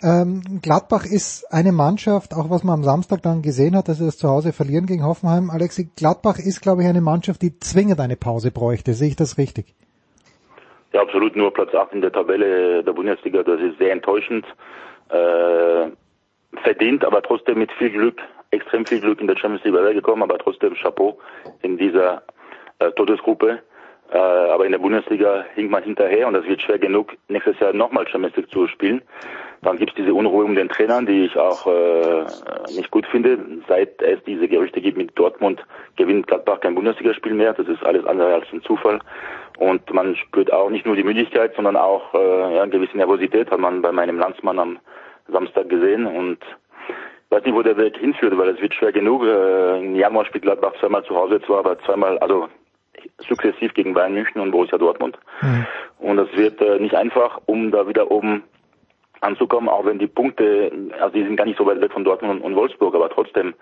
Ähm, 0.02 0.60
Gladbach 0.60 1.04
ist 1.04 1.52
eine 1.52 1.70
Mannschaft, 1.70 2.34
auch 2.34 2.50
was 2.50 2.64
man 2.64 2.80
am 2.80 2.84
Samstag 2.84 3.22
dann 3.22 3.42
gesehen 3.42 3.76
hat, 3.76 3.86
dass 3.86 3.98
sie 3.98 4.06
das 4.06 4.18
zu 4.18 4.28
Hause 4.28 4.52
verlieren 4.52 4.86
gegen 4.86 5.04
Hoffenheim. 5.04 5.50
Alexi, 5.50 5.88
Gladbach 5.94 6.40
ist, 6.40 6.62
glaube 6.62 6.82
ich, 6.82 6.88
eine 6.88 7.00
Mannschaft, 7.00 7.42
die 7.42 7.60
zwingend 7.60 8.00
eine 8.00 8.16
Pause 8.16 8.50
bräuchte. 8.50 8.94
Sehe 8.94 9.08
ich 9.08 9.16
das 9.16 9.38
richtig? 9.38 9.76
Ja, 10.94 11.02
absolut. 11.02 11.36
Nur 11.36 11.52
Platz 11.52 11.74
8 11.74 11.92
in 11.92 12.00
der 12.00 12.12
Tabelle 12.12 12.82
der 12.82 12.92
Bundesliga, 12.92 13.42
das 13.42 13.60
ist 13.60 13.78
sehr 13.78 13.92
enttäuschend. 13.92 14.46
Äh, 15.10 15.90
verdient, 16.62 17.04
aber 17.04 17.20
trotzdem 17.20 17.58
mit 17.58 17.72
viel 17.72 17.90
Glück 17.90 18.22
extrem 18.54 18.86
viel 18.86 19.00
Glück 19.00 19.20
in 19.20 19.26
der 19.26 19.36
Champions 19.36 19.64
League 19.64 19.74
weitergekommen, 19.74 20.22
aber 20.22 20.38
trotzdem 20.38 20.74
Chapeau 20.74 21.18
in 21.62 21.76
dieser 21.76 22.22
äh, 22.78 22.90
Todesgruppe. 22.92 23.60
Äh, 24.12 24.16
aber 24.16 24.64
in 24.64 24.72
der 24.72 24.78
Bundesliga 24.78 25.44
hinkt 25.54 25.72
man 25.72 25.82
hinterher 25.82 26.28
und 26.28 26.34
das 26.34 26.44
wird 26.44 26.62
schwer 26.62 26.78
genug, 26.78 27.12
nächstes 27.28 27.58
Jahr 27.58 27.72
nochmal 27.72 28.06
Champions 28.06 28.36
League 28.36 28.50
zu 28.50 28.68
spielen. 28.68 29.02
Dann 29.64 29.78
gibt 29.78 29.92
es 29.92 29.96
diese 29.96 30.12
Unruhe 30.12 30.44
um 30.44 30.54
den 30.54 30.68
Trainern, 30.68 31.06
die 31.06 31.24
ich 31.24 31.36
auch 31.38 31.66
äh, 31.66 32.24
nicht 32.76 32.90
gut 32.90 33.06
finde. 33.06 33.38
Seit 33.66 34.00
es 34.02 34.22
diese 34.24 34.46
Gerüchte 34.46 34.80
gibt 34.80 34.98
mit 34.98 35.18
Dortmund, 35.18 35.64
gewinnt 35.96 36.26
Gladbach 36.26 36.60
kein 36.60 36.74
Bundesligaspiel 36.74 37.32
mehr. 37.32 37.54
Das 37.54 37.66
ist 37.66 37.82
alles 37.82 38.04
andere 38.04 38.34
als 38.34 38.46
ein 38.52 38.62
Zufall. 38.62 39.00
Und 39.58 39.92
man 39.92 40.16
spürt 40.16 40.52
auch 40.52 40.68
nicht 40.68 40.84
nur 40.84 40.96
die 40.96 41.04
Müdigkeit, 41.04 41.54
sondern 41.56 41.76
auch 41.76 42.12
äh, 42.14 42.56
ja, 42.56 42.62
eine 42.62 42.72
gewisse 42.72 42.96
Nervosität, 42.96 43.50
hat 43.50 43.58
man 43.58 43.80
bei 43.80 43.90
meinem 43.90 44.18
Landsmann 44.18 44.58
am 44.58 44.78
Samstag 45.28 45.70
gesehen. 45.70 46.06
Und 46.06 46.38
weiß 47.30 47.44
nicht, 47.44 47.54
wo 47.54 47.62
der 47.62 47.78
Weg 47.78 47.96
hinführt, 47.96 48.36
weil 48.36 48.50
es 48.50 48.60
wird 48.60 48.74
schwer 48.74 48.92
genug. 48.92 49.24
Äh, 49.24 49.78
Im 49.78 49.96
Januar 49.96 50.26
spielt 50.26 50.44
Gladbach 50.44 50.74
zweimal 50.78 51.04
zu 51.04 51.16
Hause 51.16 51.40
zwar, 51.40 51.60
aber 51.60 51.78
zweimal, 51.80 52.18
also 52.18 52.48
sukzessiv 53.28 53.72
gegen 53.74 53.94
Bayern 53.94 54.14
München 54.14 54.40
und 54.40 54.50
Borussia 54.50 54.78
Dortmund. 54.78 55.18
Mhm. 55.40 55.66
Und 55.98 56.16
das 56.18 56.28
wird 56.34 56.60
äh, 56.60 56.78
nicht 56.78 56.94
einfach, 56.94 57.40
um 57.46 57.70
da 57.70 57.88
wieder 57.88 58.10
oben 58.10 58.44
anzukommen, 59.24 59.68
auch 59.68 59.84
wenn 59.84 59.98
die 59.98 60.06
Punkte, 60.06 60.70
also 61.00 61.14
die 61.14 61.24
sind 61.24 61.36
gar 61.36 61.46
nicht 61.46 61.58
so 61.58 61.66
weit 61.66 61.80
weg 61.80 61.92
von 61.92 62.04
Dortmund 62.04 62.40
und, 62.40 62.42
und 62.42 62.56
Wolfsburg, 62.56 62.94
aber 62.94 63.10
trotzdem 63.10 63.54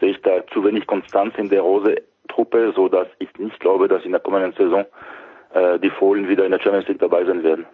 sehe 0.00 0.10
ich 0.10 0.22
da 0.22 0.46
zu 0.52 0.64
wenig 0.64 0.86
Konstanz 0.86 1.34
in 1.36 1.48
der 1.48 1.62
Rose-Truppe, 1.62 2.72
so 2.74 2.88
dass 2.88 3.08
ich 3.18 3.28
nicht 3.38 3.60
glaube, 3.60 3.88
dass 3.88 4.04
in 4.04 4.12
der 4.12 4.20
kommenden 4.20 4.52
Saison 4.52 4.84
äh, 5.54 5.78
die 5.78 5.90
Fohlen 5.90 6.28
wieder 6.28 6.44
in 6.44 6.52
der 6.52 6.60
Champions 6.60 6.88
League 6.88 7.00
dabei 7.00 7.24
sein 7.24 7.42
werden. 7.42 7.66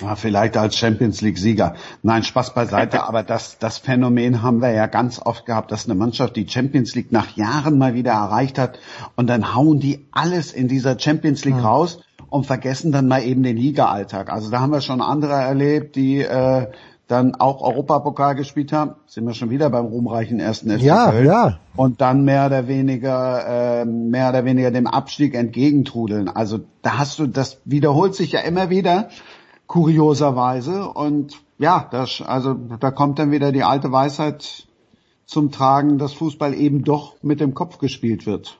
Ja, 0.00 0.16
vielleicht 0.16 0.56
als 0.56 0.78
Champions 0.78 1.20
League 1.20 1.36
Sieger. 1.36 1.74
Nein, 2.02 2.22
Spaß 2.22 2.54
beiseite, 2.54 3.04
aber 3.08 3.22
das, 3.22 3.58
das 3.58 3.78
Phänomen 3.78 4.42
haben 4.42 4.62
wir 4.62 4.72
ja 4.72 4.86
ganz 4.86 5.20
oft 5.20 5.44
gehabt, 5.44 5.70
dass 5.70 5.86
eine 5.86 5.94
Mannschaft 5.94 6.36
die 6.36 6.48
Champions 6.48 6.94
League 6.94 7.12
nach 7.12 7.36
Jahren 7.36 7.78
mal 7.78 7.94
wieder 7.94 8.12
erreicht 8.12 8.58
hat 8.58 8.78
und 9.16 9.28
dann 9.28 9.54
hauen 9.54 9.80
die 9.80 10.06
alles 10.12 10.52
in 10.52 10.68
dieser 10.68 10.98
Champions 10.98 11.44
League 11.44 11.56
mhm. 11.56 11.64
raus 11.64 12.02
und 12.30 12.46
vergessen 12.46 12.92
dann 12.92 13.08
mal 13.08 13.22
eben 13.22 13.42
den 13.42 13.58
Liga-Alltag. 13.58 14.32
Also 14.32 14.50
da 14.50 14.60
haben 14.60 14.72
wir 14.72 14.80
schon 14.80 15.02
andere 15.02 15.34
erlebt, 15.34 15.96
die 15.96 16.20
äh, 16.20 16.68
dann 17.12 17.34
auch 17.34 17.60
Europapokal 17.60 18.34
gespielt 18.34 18.72
haben, 18.72 18.94
sind 19.06 19.26
wir 19.26 19.34
schon 19.34 19.50
wieder 19.50 19.68
beim 19.68 19.84
ruhmreichen 19.84 20.40
ersten 20.40 20.70
FC 20.70 20.82
ja, 20.82 21.10
Köln. 21.10 21.26
Ja. 21.26 21.58
Und 21.76 22.00
dann 22.00 22.24
mehr 22.24 22.46
oder 22.46 22.68
weniger, 22.68 23.82
äh, 23.82 23.84
mehr 23.84 24.30
oder 24.30 24.46
weniger 24.46 24.70
dem 24.70 24.86
Abstieg 24.86 25.34
entgegentrudeln. 25.34 26.28
Also 26.28 26.60
da 26.80 26.98
hast 26.98 27.18
du, 27.18 27.26
das 27.26 27.60
wiederholt 27.66 28.14
sich 28.14 28.32
ja 28.32 28.40
immer 28.40 28.70
wieder 28.70 29.10
kurioserweise. 29.66 30.88
Und 30.88 31.36
ja, 31.58 31.86
das, 31.90 32.22
also 32.24 32.54
da 32.54 32.90
kommt 32.90 33.18
dann 33.18 33.30
wieder 33.30 33.52
die 33.52 33.62
alte 33.62 33.92
Weisheit 33.92 34.66
zum 35.26 35.50
Tragen, 35.50 35.98
dass 35.98 36.14
Fußball 36.14 36.54
eben 36.54 36.82
doch 36.82 37.16
mit 37.22 37.40
dem 37.40 37.52
Kopf 37.52 37.76
gespielt 37.76 38.24
wird. 38.24 38.58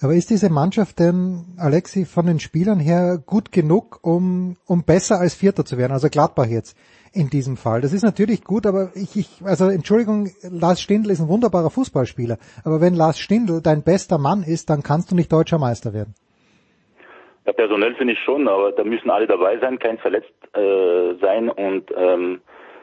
Aber 0.00 0.14
ist 0.14 0.30
diese 0.30 0.50
Mannschaft 0.50 0.98
denn, 0.98 1.44
Alexi, 1.56 2.04
von 2.04 2.26
den 2.26 2.40
Spielern 2.40 2.80
her 2.80 3.22
gut 3.24 3.52
genug, 3.52 4.00
um, 4.02 4.56
um 4.66 4.82
besser 4.82 5.20
als 5.20 5.34
Vierter 5.34 5.64
zu 5.64 5.78
werden? 5.78 5.92
Also 5.92 6.08
Gladbach 6.10 6.46
jetzt 6.46 6.76
in 7.16 7.30
diesem 7.30 7.56
Fall. 7.56 7.80
Das 7.80 7.92
ist 7.92 8.04
natürlich 8.04 8.44
gut, 8.44 8.66
aber 8.66 8.90
ich, 8.94 9.16
ich 9.16 9.28
also 9.44 9.68
Entschuldigung, 9.68 10.28
Lars 10.42 10.80
Stindl 10.80 11.10
ist 11.10 11.20
ein 11.20 11.28
wunderbarer 11.28 11.70
Fußballspieler. 11.70 12.36
Aber 12.64 12.80
wenn 12.80 12.94
Lars 12.94 13.18
Stindl 13.18 13.60
dein 13.62 13.82
bester 13.82 14.18
Mann 14.18 14.42
ist, 14.42 14.68
dann 14.70 14.82
kannst 14.82 15.10
du 15.10 15.16
nicht 15.16 15.32
deutscher 15.32 15.58
Meister 15.58 15.94
werden. 15.94 16.14
Ja, 17.46 17.52
personell 17.52 17.94
finde 17.94 18.12
ich 18.14 18.18
schon, 18.20 18.48
aber 18.48 18.72
da 18.72 18.84
müssen 18.84 19.08
alle 19.08 19.26
dabei 19.26 19.58
sein, 19.58 19.78
kein 19.78 19.98
verletzt 19.98 20.34
äh, 20.54 21.14
sein 21.20 21.48
und 21.48 21.90
ähm, 21.96 22.40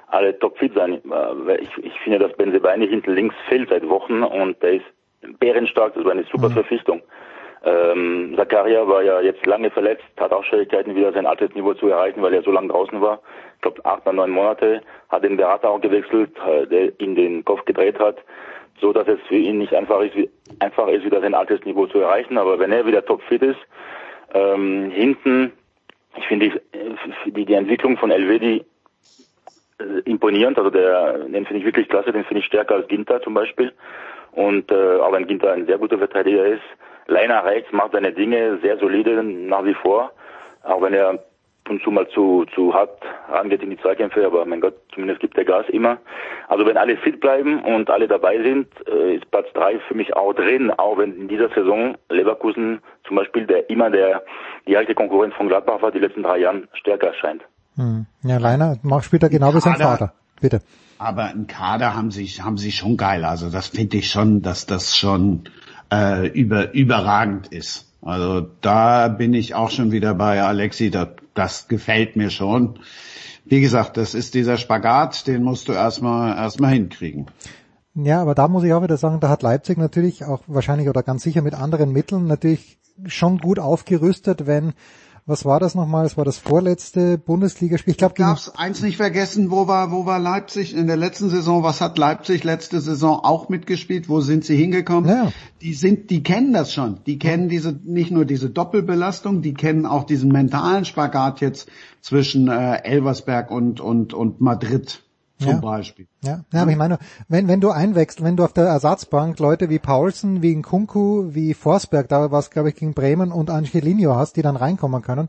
alle 0.08 0.38
topfit 0.40 0.74
sein. 0.74 0.94
Äh, 0.94 1.62
ich, 1.62 1.70
ich 1.78 2.00
finde, 2.04 2.20
dass 2.20 2.36
Benzebaini 2.38 2.88
hinten 2.88 3.14
links 3.14 3.36
fehlt 3.50 3.70
seit 3.70 3.88
Wochen 3.88 4.24
und 4.24 4.62
der 4.64 4.76
ist 4.76 4.86
bärenstark, 5.40 5.94
das 5.96 6.06
war 6.06 6.12
eine 6.12 6.26
super 6.32 6.50
mhm. 6.50 6.54
Verpflichtung. 6.54 7.02
Ähm, 7.66 8.34
Zakaria 8.36 8.86
war 8.88 9.04
ja 9.04 9.22
jetzt 9.22 9.46
lange 9.46 9.72
verletzt, 9.72 10.04
hat 10.20 10.34
auch 10.34 10.44
Schwierigkeiten, 10.44 10.96
wieder 10.96 11.14
sein 11.14 11.26
altes 11.26 11.54
Niveau 11.56 11.74
zu 11.74 11.88
erreichen, 11.88 12.22
weil 12.22 12.34
er 12.34 12.44
so 12.44 12.52
lange 12.52 12.68
draußen 12.68 13.00
war. 13.00 13.22
Ich 13.56 13.62
glaube, 13.62 13.86
acht 13.86 14.02
oder 14.02 14.14
neun 14.14 14.32
Monate, 14.32 14.82
hat 15.10 15.24
den 15.24 15.38
Berater 15.38 15.70
auch 15.70 15.80
gewechselt, 15.80 16.32
äh, 16.46 16.68
der 16.68 17.00
ihn 17.00 17.16
den 17.16 17.46
Kopf 17.46 17.64
gedreht 17.64 18.00
hat, 18.00 18.18
so 18.82 18.92
dass 18.92 19.08
es 19.08 19.20
für 19.30 19.36
ihn 19.36 19.60
nicht 19.60 19.74
einfach 19.74 20.02
ist, 20.02 20.30
einfach 20.60 20.90
ist, 20.90 21.06
wieder 21.06 21.22
sein 21.22 21.34
altes 21.34 21.64
Niveau 21.64 21.86
zu 21.88 22.00
erreichen. 22.00 22.38
Aber 22.38 22.60
wenn 22.60 22.74
er 22.74 22.86
wieder 22.86 23.06
topfit 23.06 23.42
ist, 23.42 23.60
ähm, 24.34 24.90
hinten, 24.92 25.54
ich 26.18 26.28
finde 26.28 26.50
die, 26.50 27.32
die, 27.32 27.46
die 27.46 27.54
Entwicklung 27.54 27.98
von 27.98 28.12
Elvedi 28.12 28.66
äh, 29.80 30.00
imponierend, 30.04 30.58
also 30.58 30.70
der, 30.70 31.20
den 31.20 31.46
finde 31.46 31.60
ich 31.60 31.66
wirklich 31.66 31.88
klasse, 31.88 32.12
den 32.12 32.26
finde 32.26 32.42
ich 32.42 32.46
stärker 32.46 32.76
als 32.76 32.90
Ginter 32.90 33.22
zum 33.22 33.34
Beispiel. 33.34 33.72
Und 34.34 34.70
äh, 34.70 34.98
auch 34.98 35.14
wenn 35.14 35.28
Ginter 35.28 35.54
ein 35.54 35.66
sehr 35.66 35.78
guter 35.78 35.98
Verteidiger 35.98 36.46
ist, 36.46 36.64
Leiner 37.08 37.44
rechts 37.46 37.72
macht 37.72 37.92
seine 37.92 38.14
Dinge 38.14 38.60
sehr 38.62 38.78
solide 38.78 39.24
nach 39.24 39.66
wie 39.66 39.76
vor, 39.76 40.12
auch 40.64 40.82
wenn 40.82 40.94
er 40.94 41.20
und 41.70 41.82
zu 41.82 41.92
mal 41.92 42.08
zu, 42.10 42.46
zu 42.54 42.74
hart 42.74 43.02
rangeht 43.30 43.64
in 43.64 43.70
die 43.70 43.78
Zweikämpfe, 43.78 44.26
aber 44.26 44.46
mein 44.46 44.62
Gott, 44.62 44.76
zumindest 44.94 45.22
gibt 45.22 45.38
der 45.38 45.46
Gas 45.46 45.66
immer. 45.70 45.98
Also 46.48 46.66
wenn 46.66 46.78
alle 46.78 46.98
fit 46.98 47.22
bleiben 47.22 47.64
und 47.64 47.90
alle 47.90 48.08
dabei 48.08 48.42
sind, 48.42 48.68
äh, 48.88 49.16
ist 49.16 49.30
Platz 49.32 49.48
drei 49.54 49.80
für 49.88 49.96
mich 49.96 50.16
auch 50.16 50.34
drin, 50.34 50.72
auch 50.72 50.98
wenn 50.98 51.16
in 51.16 51.28
dieser 51.28 51.50
Saison 51.50 51.96
Leverkusen 52.10 52.82
zum 53.08 53.16
Beispiel, 53.16 53.48
der 53.48 53.70
immer 53.70 53.90
der 53.90 54.24
direkte 54.68 54.94
Konkurrent 54.94 55.34
von 55.36 55.48
Gladbach 55.48 55.82
war, 55.82 55.92
die 55.92 56.00
letzten 56.00 56.24
drei 56.24 56.40
Jahren 56.40 56.68
stärker 56.74 57.08
erscheint. 57.08 57.42
Hm. 57.76 58.06
Ja, 58.24 58.38
Leiner 58.38 58.78
macht 58.84 59.06
später 59.06 59.30
genau 59.30 59.54
wie 59.54 59.60
sein 59.60 59.76
Vater. 59.78 60.14
Bitte. 60.42 60.60
Aber 61.00 61.24
ein 61.24 61.48
Kader 61.48 61.96
haben 61.96 62.12
sie, 62.12 62.28
haben 62.42 62.58
sie 62.58 62.72
schon 62.72 62.98
geil. 62.98 63.24
Also 63.26 63.50
das 63.50 63.68
finde 63.68 63.98
ich 63.98 64.10
schon, 64.10 64.42
dass 64.42 64.66
das 64.66 64.96
schon 64.96 65.46
äh, 65.94 66.28
über, 66.28 66.74
überragend 66.74 67.48
ist. 67.48 67.86
Also 68.02 68.48
da 68.62 69.08
bin 69.08 69.34
ich 69.34 69.56
auch 69.56 69.70
schon 69.70 69.92
wieder 69.92 70.14
bei 70.14 70.42
Alexi, 70.42 70.90
das, 70.90 71.10
das 71.34 71.68
gefällt 71.68 72.16
mir 72.16 72.30
schon. 72.30 72.80
Wie 73.46 73.62
gesagt, 73.62 73.98
das 73.98 74.14
ist 74.14 74.34
dieser 74.34 74.58
Spagat, 74.58 75.28
den 75.28 75.44
musst 75.44 75.68
du 75.68 75.74
erstmal 75.74 76.36
erstmal 76.36 76.74
hinkriegen. 76.74 77.28
Ja, 77.96 78.22
aber 78.22 78.34
da 78.34 78.48
muss 78.48 78.64
ich 78.64 78.74
auch 78.74 78.82
wieder 78.82 78.98
sagen, 78.98 79.20
da 79.20 79.30
hat 79.30 79.44
Leipzig 79.44 79.78
natürlich 79.78 80.26
auch 80.26 80.42
wahrscheinlich 80.48 80.90
oder 80.90 81.04
ganz 81.04 81.24
sicher 81.24 81.42
mit 81.42 81.54
anderen 81.54 81.92
Mitteln 81.92 82.26
natürlich 82.26 82.80
schon 83.06 83.38
gut 83.38 83.60
aufgerüstet, 83.60 84.48
wenn 84.48 84.74
was 85.26 85.46
war 85.46 85.60
das 85.60 85.74
nochmal? 85.74 86.06
Es 86.06 86.18
war 86.18 86.26
das 86.26 86.38
vorletzte 86.38 87.18
Bundesligaspiel. 87.18 87.92
Ich 87.92 87.98
glaube, 87.98 88.16
darfst 88.18 88.60
eins 88.60 88.82
nicht 88.82 88.98
vergessen, 88.98 89.52
wo 89.52 89.68
war, 89.68 89.92
wo 89.92 90.06
war 90.06 90.20
Leipzig 90.20 90.76
in 90.76 90.88
der 90.88 90.98
letzten 90.98 91.30
Saison? 91.30 91.64
Was 91.64 91.80
hat 91.80 91.98
Leipzig 91.98 92.44
letzte 92.44 92.82
Saison 92.82 93.22
auch 93.24 93.48
mitgespielt? 93.48 94.10
Wo 94.10 94.20
sind 94.20 94.44
sie 94.44 94.58
hingekommen? 94.58 95.10
Ja. 95.10 95.32
Die 95.62 95.74
sind, 95.74 96.10
die 96.10 96.24
kennen 96.24 96.52
das 96.52 96.74
schon. 96.74 97.00
Die 97.06 97.20
kennen 97.20 97.48
diese, 97.48 97.72
nicht 97.72 98.12
nur 98.12 98.26
diese 98.26 98.50
Doppelbelastung, 98.50 99.42
die 99.42 99.54
kennen 99.54 99.86
auch 99.86 100.04
diesen 100.04 100.30
mentalen 100.30 100.84
Spagat 100.84 101.40
jetzt 101.40 101.70
zwischen 102.02 102.50
äh, 102.50 102.84
Elversberg 102.84 103.50
und, 103.50 103.80
und, 103.80 104.14
und 104.14 104.42
Madrid 104.42 105.03
zum 105.44 105.52
ja. 105.52 105.60
Beispiel. 105.60 106.08
Ja. 106.24 106.44
ja, 106.52 106.62
aber 106.62 106.72
ich 106.72 106.78
meine, 106.78 107.00
wenn, 107.28 107.48
wenn 107.48 107.62
du 107.62 107.70
einwächst, 107.70 108.24
wenn 108.24 108.38
du 108.38 108.44
auf 108.44 108.54
der 108.54 108.66
Ersatzbank 108.66 109.40
Leute 109.40 109.70
wie 109.70 109.80
Paulsen, 109.80 110.42
wie 110.42 110.56
Nkunku, 110.56 111.34
wie 111.34 111.54
Forsberg, 111.54 112.08
da 112.10 112.32
war 112.32 112.40
es 112.40 112.50
glaube 112.50 112.70
ich 112.70 112.76
gegen 112.76 112.94
Bremen 112.94 113.32
und 113.32 113.50
Angelino 113.50 114.16
hast, 114.16 114.38
die 114.38 114.42
dann 114.42 114.56
reinkommen 114.56 115.02
können, 115.02 115.28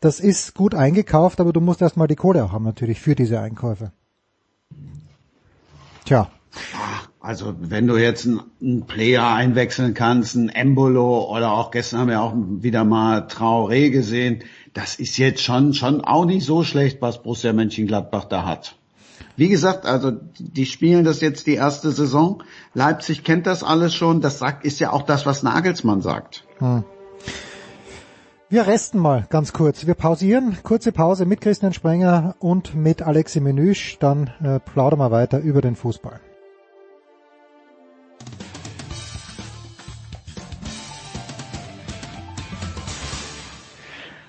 das 0.00 0.18
ist 0.18 0.54
gut 0.54 0.74
eingekauft, 0.74 1.40
aber 1.40 1.52
du 1.52 1.60
musst 1.60 1.82
erstmal 1.82 2.08
die 2.08 2.16
Kohle 2.16 2.44
auch 2.44 2.52
haben 2.52 2.64
natürlich 2.64 3.00
für 3.00 3.14
diese 3.14 3.40
Einkäufe. 3.40 3.92
Tja. 6.06 6.30
Also 7.20 7.54
wenn 7.60 7.86
du 7.86 7.98
jetzt 7.98 8.26
einen, 8.26 8.40
einen 8.62 8.86
Player 8.86 9.26
einwechseln 9.28 9.92
kannst, 9.92 10.36
ein 10.36 10.48
Embolo 10.48 11.30
oder 11.30 11.52
auch 11.52 11.70
gestern 11.70 12.00
haben 12.00 12.08
wir 12.08 12.22
auch 12.22 12.34
wieder 12.34 12.84
mal 12.84 13.26
Traoré 13.26 13.90
gesehen, 13.90 14.42
das 14.72 14.94
ist 14.94 15.18
jetzt 15.18 15.42
schon 15.42 15.74
schon 15.74 16.00
auch 16.00 16.24
nicht 16.24 16.46
so 16.46 16.64
schlecht, 16.64 17.02
was 17.02 17.22
Borussia 17.22 17.52
Mönchengladbach 17.52 18.24
da 18.24 18.46
hat. 18.46 18.76
Wie 19.40 19.48
gesagt, 19.48 19.86
also 19.86 20.12
die 20.38 20.66
spielen 20.66 21.02
das 21.02 21.22
jetzt 21.22 21.46
die 21.46 21.54
erste 21.54 21.92
Saison. 21.92 22.42
Leipzig 22.74 23.24
kennt 23.24 23.46
das 23.46 23.62
alles 23.62 23.94
schon. 23.94 24.20
Das 24.20 24.38
sagt, 24.38 24.66
ist 24.66 24.80
ja 24.80 24.92
auch 24.92 25.00
das, 25.00 25.24
was 25.24 25.42
Nagelsmann 25.42 26.02
sagt. 26.02 26.44
Hm. 26.58 26.84
Wir 28.50 28.66
resten 28.66 28.98
mal 28.98 29.26
ganz 29.30 29.54
kurz. 29.54 29.86
Wir 29.86 29.94
pausieren. 29.94 30.58
Kurze 30.62 30.92
Pause 30.92 31.24
mit 31.24 31.40
Christian 31.40 31.72
Sprenger 31.72 32.36
und 32.38 32.74
mit 32.74 33.00
Alexi 33.00 33.40
Menüsch. 33.40 33.96
Dann 33.98 34.30
äh, 34.42 34.60
plaudern 34.60 34.98
wir 34.98 35.10
weiter 35.10 35.38
über 35.38 35.62
den 35.62 35.74
Fußball. 35.74 36.20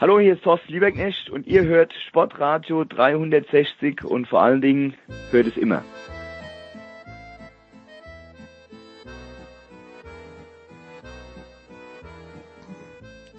Hallo, 0.02 0.20
hier 0.20 0.34
ist 0.34 0.42
Thorsten 0.42 0.74
Lieberknecht 0.74 1.30
und 1.30 1.46
ihr 1.46 1.64
hört 1.64 1.94
Sportradio 2.08 2.86
360 2.86 4.04
und 4.04 4.28
vor 4.28 4.42
allen 4.42 4.60
Dingen 4.60 4.96
hört 5.30 5.46
es 5.46 5.56
immer. 5.58 5.84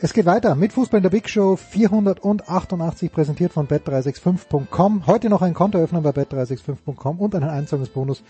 Es 0.00 0.12
geht 0.12 0.24
weiter 0.26 0.54
mit 0.54 0.72
Fußball 0.72 0.98
in 0.98 1.02
der 1.02 1.10
Big 1.10 1.28
Show 1.28 1.56
488 1.56 3.10
präsentiert 3.10 3.52
von 3.52 3.66
bet365.com. 3.66 5.08
Heute 5.08 5.30
noch 5.30 5.42
ein 5.42 5.54
Konto 5.54 5.78
öffnen 5.78 6.04
bei 6.04 6.10
bet365.com 6.10 7.18
und 7.18 7.34
einen 7.34 7.50
Einzahlungsbonus 7.50 8.22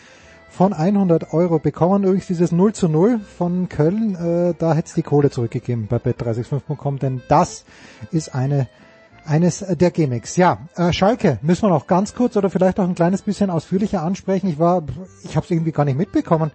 von 0.52 0.72
100 0.74 1.32
Euro 1.32 1.58
bekommen. 1.58 2.04
Übrigens 2.04 2.26
dieses 2.26 2.52
0 2.52 2.74
zu 2.74 2.88
0 2.88 3.20
von 3.20 3.68
Köln, 3.68 4.14
äh, 4.14 4.54
da 4.58 4.74
hätte 4.74 4.88
es 4.88 4.94
die 4.94 5.02
Kohle 5.02 5.30
zurückgegeben 5.30 5.86
bei 5.88 5.96
bet365.com, 5.96 6.98
denn 6.98 7.22
das 7.28 7.64
ist 8.10 8.34
eine 8.34 8.68
eines 9.24 9.60
der 9.60 9.90
Gimmicks. 9.92 10.36
Ja, 10.36 10.58
äh, 10.76 10.92
Schalke 10.92 11.38
müssen 11.42 11.62
wir 11.62 11.70
noch 11.70 11.86
ganz 11.86 12.14
kurz 12.14 12.36
oder 12.36 12.50
vielleicht 12.50 12.80
auch 12.80 12.88
ein 12.88 12.94
kleines 12.94 13.22
bisschen 13.22 13.50
ausführlicher 13.50 14.02
ansprechen. 14.02 14.48
Ich 14.48 14.58
war, 14.58 14.82
ich 15.22 15.36
habe 15.36 15.44
es 15.44 15.50
irgendwie 15.50 15.72
gar 15.72 15.84
nicht 15.84 15.96
mitbekommen, 15.96 16.50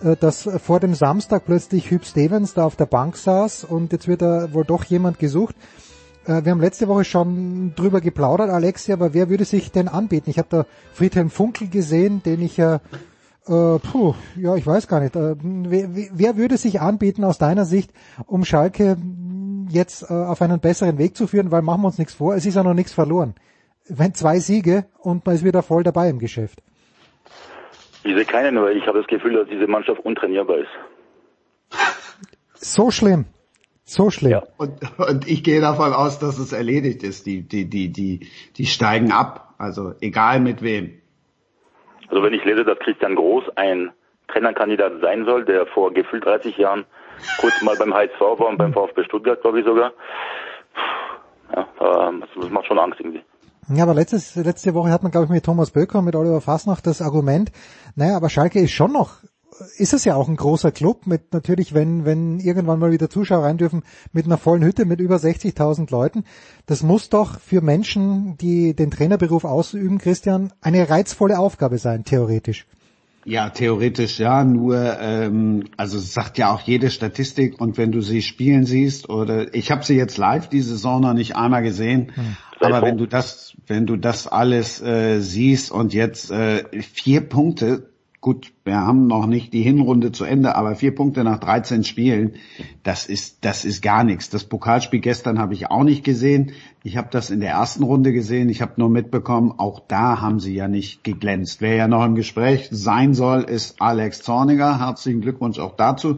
äh, 0.00 0.16
dass 0.16 0.48
vor 0.62 0.80
dem 0.80 0.94
Samstag 0.94 1.44
plötzlich 1.44 1.90
Hüb 1.90 2.04
Stevens 2.04 2.54
da 2.54 2.64
auf 2.64 2.76
der 2.76 2.86
Bank 2.86 3.16
saß 3.16 3.64
und 3.64 3.92
jetzt 3.92 4.08
wird 4.08 4.22
da 4.22 4.52
wohl 4.54 4.64
doch 4.64 4.84
jemand 4.84 5.18
gesucht. 5.18 5.56
Äh, 6.24 6.44
wir 6.44 6.52
haben 6.52 6.60
letzte 6.60 6.88
Woche 6.88 7.04
schon 7.04 7.74
drüber 7.74 8.00
geplaudert, 8.00 8.48
Alexia, 8.48 8.94
aber 8.94 9.12
wer 9.12 9.28
würde 9.28 9.44
sich 9.44 9.72
denn 9.72 9.88
anbieten? 9.88 10.30
Ich 10.30 10.38
habe 10.38 10.48
da 10.48 10.66
Friedhelm 10.94 11.30
Funkel 11.30 11.68
gesehen, 11.68 12.22
den 12.22 12.40
ich 12.40 12.56
ja 12.56 12.76
äh, 12.76 12.80
puh, 13.46 14.14
ja, 14.36 14.56
ich 14.56 14.66
weiß 14.66 14.88
gar 14.88 15.00
nicht. 15.00 15.16
Äh, 15.16 15.36
wer, 15.42 15.88
wer, 16.12 16.36
würde 16.36 16.56
sich 16.56 16.80
anbieten 16.80 17.24
aus 17.24 17.38
deiner 17.38 17.64
Sicht, 17.64 17.92
um 18.26 18.44
Schalke 18.44 18.96
jetzt 19.68 20.10
äh, 20.10 20.14
auf 20.14 20.40
einen 20.40 20.60
besseren 20.60 20.98
Weg 20.98 21.16
zu 21.16 21.26
führen? 21.26 21.50
Weil 21.50 21.62
machen 21.62 21.82
wir 21.82 21.88
uns 21.88 21.98
nichts 21.98 22.14
vor, 22.14 22.34
es 22.34 22.46
ist 22.46 22.54
ja 22.54 22.62
noch 22.62 22.74
nichts 22.74 22.92
verloren. 22.92 23.34
Wenn 23.86 24.14
zwei 24.14 24.38
Siege 24.38 24.86
und 24.98 25.26
man 25.26 25.34
ist 25.34 25.44
wieder 25.44 25.62
voll 25.62 25.82
dabei 25.82 26.08
im 26.08 26.18
Geschäft. 26.18 26.62
Ich 28.02 28.14
sehe 28.14 28.24
keinen, 28.24 28.60
weil 28.60 28.76
ich 28.76 28.86
habe 28.86 28.98
das 28.98 29.06
Gefühl, 29.06 29.34
dass 29.34 29.48
diese 29.48 29.66
Mannschaft 29.66 30.00
untrainierbar 30.04 30.58
ist. 30.58 30.68
So 32.54 32.90
schlimm. 32.90 33.26
So 33.84 34.10
schlimm. 34.10 34.32
Ja. 34.32 34.42
Und, 34.56 34.80
und 34.98 35.28
ich 35.28 35.44
gehe 35.44 35.60
davon 35.60 35.92
aus, 35.92 36.18
dass 36.18 36.38
es 36.38 36.52
erledigt 36.52 37.02
ist. 37.02 37.26
Die, 37.26 37.42
die, 37.42 37.68
die, 37.68 37.90
die, 37.92 38.26
die 38.56 38.66
steigen 38.66 39.12
ab. 39.12 39.54
Also 39.58 39.92
egal 40.00 40.40
mit 40.40 40.62
wem. 40.62 40.98
Also 42.08 42.22
wenn 42.22 42.34
ich 42.34 42.44
lese, 42.44 42.64
dass 42.64 42.78
Christian 42.78 43.14
Groß 43.14 43.44
ein 43.56 43.92
Trainerkandidat 44.28 45.00
sein 45.00 45.24
soll, 45.24 45.44
der 45.44 45.66
vor 45.66 45.92
gefühlt 45.92 46.24
30 46.24 46.56
Jahren 46.56 46.84
kurz 47.40 47.62
mal 47.62 47.76
beim 47.76 47.94
HSV 47.94 48.20
war 48.20 48.48
und 48.48 48.58
beim 48.58 48.72
VfB 48.72 49.04
Stuttgart, 49.04 49.40
glaube 49.40 49.60
ich 49.60 49.66
sogar. 49.66 49.92
Ja, 51.54 52.12
das 52.36 52.50
macht 52.50 52.66
schon 52.66 52.78
Angst 52.78 53.00
irgendwie. 53.00 53.22
Ja, 53.68 53.84
aber 53.84 53.94
letztes, 53.94 54.34
letzte 54.36 54.74
Woche 54.74 54.90
hat 54.90 55.02
man, 55.02 55.12
glaube 55.12 55.26
ich, 55.26 55.30
mit 55.30 55.44
Thomas 55.44 55.70
Böcker 55.70 56.00
und 56.00 56.04
mit 56.04 56.16
Oliver 56.16 56.40
Fasnacht 56.40 56.86
das 56.86 57.00
Argument, 57.00 57.50
naja, 57.96 58.16
aber 58.16 58.28
Schalke 58.28 58.60
ist 58.60 58.72
schon 58.72 58.92
noch 58.92 59.22
ist 59.76 59.92
es 59.92 60.04
ja 60.04 60.14
auch 60.14 60.28
ein 60.28 60.36
großer 60.36 60.72
Club 60.72 61.06
mit 61.06 61.32
natürlich, 61.32 61.74
wenn, 61.74 62.04
wenn 62.04 62.40
irgendwann 62.40 62.78
mal 62.78 62.92
wieder 62.92 63.10
Zuschauer 63.10 63.44
rein 63.44 63.58
dürfen, 63.58 63.82
mit 64.12 64.26
einer 64.26 64.38
vollen 64.38 64.64
Hütte 64.64 64.84
mit 64.84 65.00
über 65.00 65.16
60.000 65.16 65.90
Leuten. 65.90 66.24
Das 66.66 66.82
muss 66.82 67.08
doch 67.08 67.40
für 67.40 67.60
Menschen, 67.60 68.36
die 68.38 68.74
den 68.74 68.90
Trainerberuf 68.90 69.44
ausüben, 69.44 69.98
Christian, 69.98 70.52
eine 70.60 70.88
reizvolle 70.88 71.38
Aufgabe 71.38 71.78
sein, 71.78 72.04
theoretisch. 72.04 72.66
Ja, 73.26 73.48
theoretisch 73.48 74.18
ja, 74.18 74.44
nur 74.44 75.00
ähm, 75.00 75.64
also 75.78 75.98
sagt 75.98 76.36
ja 76.36 76.52
auch 76.52 76.60
jede 76.60 76.90
Statistik 76.90 77.58
und 77.58 77.78
wenn 77.78 77.90
du 77.90 78.02
sie 78.02 78.20
spielen 78.20 78.66
siehst 78.66 79.08
oder 79.08 79.54
ich 79.54 79.70
habe 79.70 79.82
sie 79.82 79.96
jetzt 79.96 80.18
live 80.18 80.48
die 80.48 80.60
Saison 80.60 81.00
noch 81.00 81.14
nicht 81.14 81.34
einmal 81.34 81.62
gesehen, 81.62 82.12
hm. 82.14 82.36
aber 82.60 82.82
wenn 82.82 82.98
du 82.98 83.06
das 83.06 83.56
wenn 83.66 83.86
du 83.86 83.96
das 83.96 84.26
alles 84.26 84.82
äh, 84.82 85.20
siehst 85.20 85.72
und 85.72 85.94
jetzt 85.94 86.30
äh, 86.30 86.64
vier 86.82 87.22
Punkte 87.22 87.93
Gut, 88.24 88.54
wir 88.64 88.78
haben 88.78 89.06
noch 89.06 89.26
nicht 89.26 89.52
die 89.52 89.60
Hinrunde 89.60 90.10
zu 90.10 90.24
Ende, 90.24 90.56
aber 90.56 90.76
vier 90.76 90.94
Punkte 90.94 91.24
nach 91.24 91.40
13 91.40 91.84
Spielen, 91.84 92.36
das 92.82 93.04
ist, 93.04 93.44
das 93.44 93.66
ist 93.66 93.82
gar 93.82 94.02
nichts. 94.02 94.30
Das 94.30 94.44
Pokalspiel 94.44 95.00
gestern 95.00 95.38
habe 95.38 95.52
ich 95.52 95.70
auch 95.70 95.84
nicht 95.84 96.04
gesehen. 96.04 96.52
Ich 96.82 96.96
habe 96.96 97.08
das 97.10 97.28
in 97.28 97.40
der 97.40 97.50
ersten 97.50 97.82
Runde 97.82 98.14
gesehen. 98.14 98.48
Ich 98.48 98.62
habe 98.62 98.72
nur 98.78 98.88
mitbekommen, 98.88 99.52
auch 99.58 99.78
da 99.78 100.22
haben 100.22 100.40
sie 100.40 100.54
ja 100.54 100.68
nicht 100.68 101.04
geglänzt. 101.04 101.60
Wer 101.60 101.74
ja 101.74 101.86
noch 101.86 102.02
im 102.02 102.14
Gespräch 102.14 102.68
sein 102.70 103.12
soll, 103.12 103.42
ist 103.42 103.82
Alex 103.82 104.22
Zorniger. 104.22 104.80
Herzlichen 104.80 105.20
Glückwunsch 105.20 105.58
auch 105.58 105.76
dazu. 105.76 106.16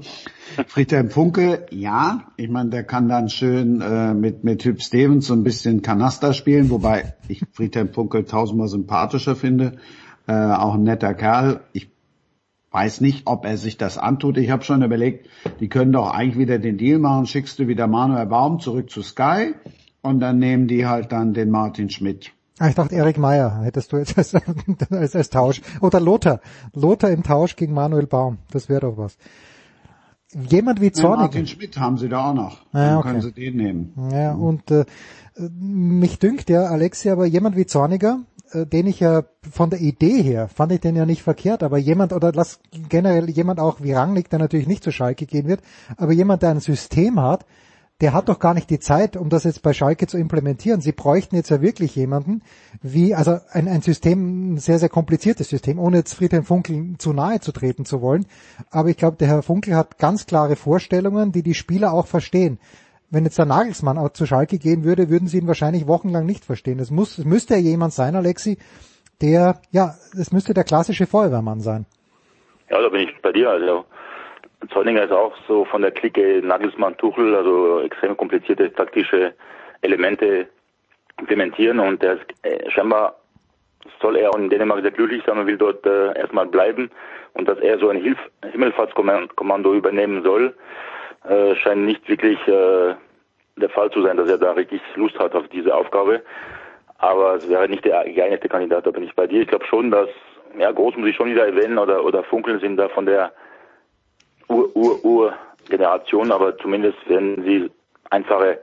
Friedhelm 0.69 1.11
Funke, 1.11 1.67
ja, 1.73 2.29
ich 2.37 2.49
meine, 2.49 2.71
der 2.71 2.85
kann 2.85 3.09
dann 3.09 3.29
schön 3.29 3.81
äh, 3.81 4.15
mit 4.15 4.45
mit 4.45 4.65
Hüb 4.65 4.81
Stevens 4.81 5.27
so 5.27 5.35
ein 5.35 5.43
bisschen 5.43 5.83
Kanaster 5.83 6.35
spielen, 6.35 6.71
wobei 6.71 7.17
ich 7.27 7.43
Friedhelm 7.51 7.93
Funke 7.93 8.25
tausendmal 8.25 8.69
sympathischer 8.69 9.35
finde. 9.35 9.79
Äh, 10.29 10.33
auch 10.33 10.75
ein 10.75 10.83
netter 10.85 11.15
Kerl. 11.15 11.61
Ich 11.73 11.96
weiß 12.77 13.01
nicht, 13.01 13.23
ob 13.27 13.47
er 13.47 13.57
sich 13.57 13.79
das 13.79 13.97
antut. 13.97 14.37
Ich 14.37 14.51
habe 14.51 14.63
schon 14.63 14.83
überlegt, 14.83 15.31
die 15.61 15.69
können 15.69 15.93
doch 15.93 16.11
eigentlich 16.11 16.37
wieder 16.37 16.59
den 16.59 16.77
Deal 16.77 16.99
machen, 16.99 17.25
schickst 17.25 17.59
du 17.59 17.69
wieder 17.69 17.87
Manuel 17.87 18.27
Baum 18.27 18.61
zurück 18.61 18.91
zu 18.91 19.01
Sky 19.01 19.55
und 20.03 20.21
dann 20.21 20.39
nehmen 20.39 20.69
die 20.69 20.87
halt 20.87 21.11
dann 21.11 21.33
den 21.33 21.51
Martin 21.51 21.89
Schmidt. 21.89 22.33
Ah, 22.59 22.69
ich 22.69 22.75
dachte, 22.75 22.95
Erik 22.95 23.17
Meyer 23.17 23.63
hättest 23.63 23.93
du 23.93 23.97
jetzt 23.97 24.19
als, 24.19 24.35
als, 24.91 25.17
als 25.17 25.31
Tausch. 25.31 25.63
Oder 25.81 26.01
Lothar. 26.01 26.41
Lothar 26.75 27.11
im 27.11 27.23
Tausch 27.23 27.57
gegen 27.57 27.73
Manuel 27.73 28.07
Baum. 28.07 28.39
Das 28.51 28.69
wäre 28.69 28.83
doch 28.83 28.99
was. 28.99 29.17
Jemand 30.35 30.83
wie 30.83 30.93
Zornig. 30.93 31.19
Martin 31.19 31.47
Schmidt 31.47 31.79
haben 31.79 31.97
sie 31.97 32.11
da 32.11 32.31
auch 32.31 32.35
noch. 32.35 32.61
Ah, 32.73 32.89
dann 32.89 32.97
okay. 32.99 33.09
können 33.09 33.21
sie 33.23 33.33
den 33.33 33.57
nehmen. 33.57 34.11
Ja, 34.13 34.33
und 34.33 34.71
äh, 34.71 34.85
mich 35.39 36.19
dünkt 36.19 36.51
ja, 36.51 36.65
Alexi, 36.65 37.09
aber 37.09 37.25
jemand 37.25 37.57
wie 37.57 37.65
Zorniger, 37.65 38.21
den 38.55 38.87
ich 38.87 39.01
ja 39.01 39.25
von 39.51 39.71
der 39.71 39.81
Idee 39.81 40.23
her, 40.23 40.49
fand 40.49 40.73
ich 40.73 40.81
den 40.81 40.97
ja 40.97 41.07
nicht 41.07 41.23
verkehrt, 41.23 41.63
aber 41.63 41.79
jemand, 41.79 42.13
oder 42.13 42.33
lass 42.33 42.61
generell 42.89 43.29
jemand 43.31 43.61
auch 43.61 43.81
wie 43.81 43.93
Rangnick, 43.93 44.31
der 44.31 44.39
natürlich 44.39 44.67
nicht 44.67 44.85
zu 44.85 44.93
Schalke 44.93 45.27
gehen 45.27 45.47
wird, 45.47 45.61
aber 45.97 46.13
jemand, 46.13 46.43
der 46.43 46.51
ein 46.51 46.61
System 46.61 47.21
hat, 47.21 47.45
der 48.01 48.13
hat 48.13 48.29
doch 48.29 48.39
gar 48.39 48.53
nicht 48.53 48.69
die 48.69 48.79
Zeit, 48.79 49.17
um 49.17 49.31
das 49.31 49.45
jetzt 49.45 49.63
bei 49.63 49.73
Schalke 49.73 50.07
zu 50.07 50.19
implementieren. 50.19 50.83
Sie 50.83 50.93
bräuchten 50.93 51.35
jetzt 51.35 51.49
ja 51.49 51.63
wirklich 51.63 51.97
jemanden, 51.97 52.43
wie, 52.83 53.15
also 53.15 53.39
ein, 53.51 53.69
ein 53.69 53.81
System, 53.81 54.55
ein 54.55 54.59
sehr, 54.59 54.79
sehr 54.79 54.91
kompliziertes 54.91 55.49
System, 55.49 55.79
ohne 55.79 55.99
jetzt 55.99 56.15
Friedhelm 56.15 56.45
Funkel 56.45 56.97
zu 56.99 57.15
nahe 57.15 57.41
zu 57.41 57.53
treten 57.53 57.87
zu 57.87 58.03
wollen. 58.03 58.27
Aber 58.71 58.91
ich 58.91 58.99
glaube, 58.99 59.17
der 59.17 59.29
Herr 59.29 59.43
Funkel 59.43 59.75
hat 59.75 59.99
ganz 59.99 60.27
klare 60.27 60.57
Vorstellungen, 60.57 61.33
die 61.33 61.43
die 61.43 61.55
Spieler 61.55 61.95
auch 61.95 62.07
verstehen 62.07 62.59
wenn 63.11 63.25
jetzt 63.25 63.39
der 63.39 63.47
Nagelsmann 63.47 63.99
auch 63.99 64.11
zu 64.11 64.27
Schalke 64.27 64.59
gehen 64.59 64.85
würde, 64.85 65.11
würden 65.11 65.29
sie 65.29 65.39
ihn 65.39 65.47
wahrscheinlich 65.47 65.87
wochenlang 65.87 66.27
nicht 66.27 66.45
verstehen. 66.45 66.79
Es 66.79 66.91
muss, 66.91 67.19
es 67.19 67.25
müsste 67.25 67.55
ja 67.55 67.61
jemand 67.61 67.93
sein, 67.93 68.17
Alexi, 68.17 68.59
der, 69.21 69.61
ja, 69.71 69.95
es 70.19 70.33
müsste 70.33 70.55
der 70.55 70.65
klassische 70.65 71.07
Feuerwehrmann 71.07 71.61
sein. 71.61 71.87
Ja, 72.71 72.81
da 72.81 72.89
bin 72.89 73.03
ich 73.03 73.23
bei 73.23 73.33
dir. 73.33 73.51
Also 73.51 73.85
Zollinger 74.73 75.05
ist 75.05 75.13
auch 75.13 75.35
so 75.47 75.65
von 75.65 75.83
der 75.83 75.93
Clique 75.93 76.43
Nagelsmann-Tuchel, 76.43 77.35
also 77.35 77.81
extrem 77.81 78.17
komplizierte 78.17 78.73
taktische 78.73 79.35
Elemente 79.83 80.49
implementieren 81.19 81.79
und 81.81 82.03
der 82.03 82.15
ist 82.15 82.25
äh, 82.43 82.71
scheinbar 82.71 83.17
soll 84.01 84.17
er 84.17 84.31
auch 84.31 84.39
in 84.39 84.51
Dänemark 84.51 84.83
sehr 84.83 84.91
glücklich 84.91 85.23
sein 85.25 85.39
und 85.39 85.47
will 85.47 85.57
dort 85.57 85.87
äh, 85.87 86.19
erstmal 86.19 86.47
bleiben 86.47 86.91
und 87.35 87.49
dass 87.49 87.59
er 87.59 87.79
so 87.79 87.89
ein 87.89 88.17
Himmelfahrtskommando 88.43 89.75
übernehmen 89.75 90.23
soll, 90.23 90.55
äh, 91.29 91.55
scheint 91.57 91.83
nicht 91.83 92.09
wirklich 92.09 92.39
äh, 92.47 92.95
der 93.57 93.71
Fall 93.71 93.91
zu 93.91 94.03
sein, 94.03 94.17
dass 94.17 94.29
er 94.29 94.39
da 94.39 94.53
richtig 94.53 94.81
Lust 94.97 95.19
hat 95.19 95.35
auf 95.35 95.49
diese 95.49 95.75
Aufgabe. 95.75 96.23
Aber 96.99 97.35
es 97.35 97.49
wäre 97.49 97.69
nicht 97.69 97.85
der 97.85 98.05
geeignete 98.05 98.49
Kandidat, 98.49 98.87
da 98.87 98.91
bin 98.91 99.03
ich 99.03 99.15
bei 99.15 99.27
dir. 99.27 99.43
Ich 99.43 99.49
glaube 99.49 99.67
schon, 99.67 99.91
dass, 99.91 100.09
ja, 100.59 100.71
Groß 100.73 100.97
muss 100.97 101.09
ich 101.09 101.17
schon 101.17 101.31
wieder 101.31 101.47
erwähnen 101.47 101.79
oder, 101.79 102.05
oder 102.05 102.23
Funkeln 102.25 102.61
sind 102.61 102.77
da 102.77 102.89
von 102.89 103.07
der 103.07 103.33
Ur-Ur-Ur-Generation, 104.49 106.33
aber 106.33 106.57
zumindest 106.59 106.99
werden 107.09 107.43
sie 107.45 107.71
einfache 108.11 108.61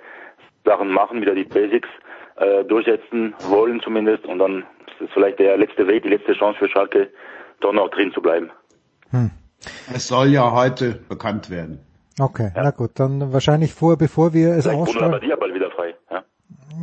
Sachen 0.66 0.90
machen, 0.90 1.22
wieder 1.22 1.36
die 1.36 1.44
Basics 1.44 1.90
äh, 2.38 2.64
durchsetzen 2.64 3.36
wollen 3.50 3.82
zumindest 3.82 4.26
und 4.26 4.40
dann 4.40 4.60
ist 4.88 5.02
es 5.02 5.10
vielleicht 5.14 5.40
der 5.40 5.58
letzte 5.58 5.88
Weg, 5.88 6.04
die 6.04 6.10
letzte 6.10 6.34
Chance 6.34 6.60
für 6.60 6.70
Schalke, 6.70 7.10
doch 7.60 7.74
noch 7.74 7.90
drin 7.90 8.12
zu 8.14 8.22
bleiben. 8.22 8.50
Hm. 9.12 9.30
Es 9.94 10.08
soll 10.08 10.28
ja 10.28 10.52
heute 10.52 11.00
bekannt 11.10 11.50
werden. 11.50 11.80
Okay, 12.20 12.52
ja. 12.56 12.64
na 12.64 12.72
gut, 12.72 12.92
dann 12.96 13.34
wahrscheinlich 13.34 13.74
vor, 13.74 13.98
bevor 13.98 14.34
wir 14.34 14.54
es 14.54 14.68
ausstrahlen. 14.68 15.14
aber 15.16 15.38
bald 15.38 15.54
wieder 15.56 15.72
frei. 15.72 15.96
Ja, 16.12 16.24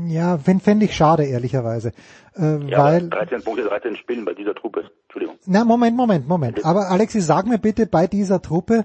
ja 0.07 0.39
fände 0.39 0.65
fänd 0.65 0.83
ich 0.83 0.95
schade, 0.95 1.25
ehrlicherweise. 1.25 1.93
Äh, 2.37 2.65
ja, 2.67 2.85
weil, 2.85 3.09
13 3.09 3.43
Punkte, 3.43 3.65
13 3.65 3.97
Spielen 3.97 4.25
bei 4.25 4.35
dieser 4.35 4.55
Truppe. 4.55 4.91
Entschuldigung. 5.05 5.37
Na, 5.47 5.65
Moment, 5.65 5.97
Moment, 5.97 6.29
Moment. 6.29 6.65
Aber 6.65 6.91
Alexis, 6.91 7.27
sag 7.27 7.47
mir 7.47 7.59
bitte 7.59 7.87
bei 7.87 8.07
dieser 8.07 8.43
Truppe, 8.43 8.85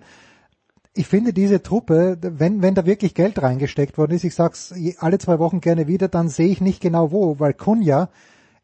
ich 0.93 1.07
finde 1.07 1.33
diese 1.33 1.61
Truppe, 1.61 2.17
wenn, 2.21 2.61
wenn 2.61 2.73
da 2.73 2.85
wirklich 2.85 3.13
Geld 3.15 3.41
reingesteckt 3.41 3.97
worden 3.97 4.13
ist, 4.13 4.23
ich 4.23 4.33
sag's 4.33 4.73
alle 4.99 5.17
zwei 5.19 5.39
Wochen 5.39 5.59
gerne 5.59 5.87
wieder, 5.87 6.07
dann 6.07 6.29
sehe 6.29 6.47
ich 6.47 6.61
nicht 6.61 6.81
genau 6.81 7.11
wo, 7.11 7.39
weil 7.39 7.53
Kunja 7.53 8.09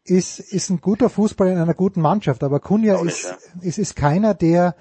ist, 0.05 0.39
ist 0.39 0.69
ein 0.69 0.81
guter 0.81 1.09
Fußballer 1.09 1.51
in 1.51 1.57
einer 1.57 1.73
guten 1.73 2.01
Mannschaft, 2.01 2.43
aber 2.43 2.59
Kunja 2.59 3.01
ist, 3.01 3.23
ja. 3.25 3.37
ist, 3.61 3.77
ist 3.77 3.95
keiner, 3.95 4.33
der, 4.33 4.75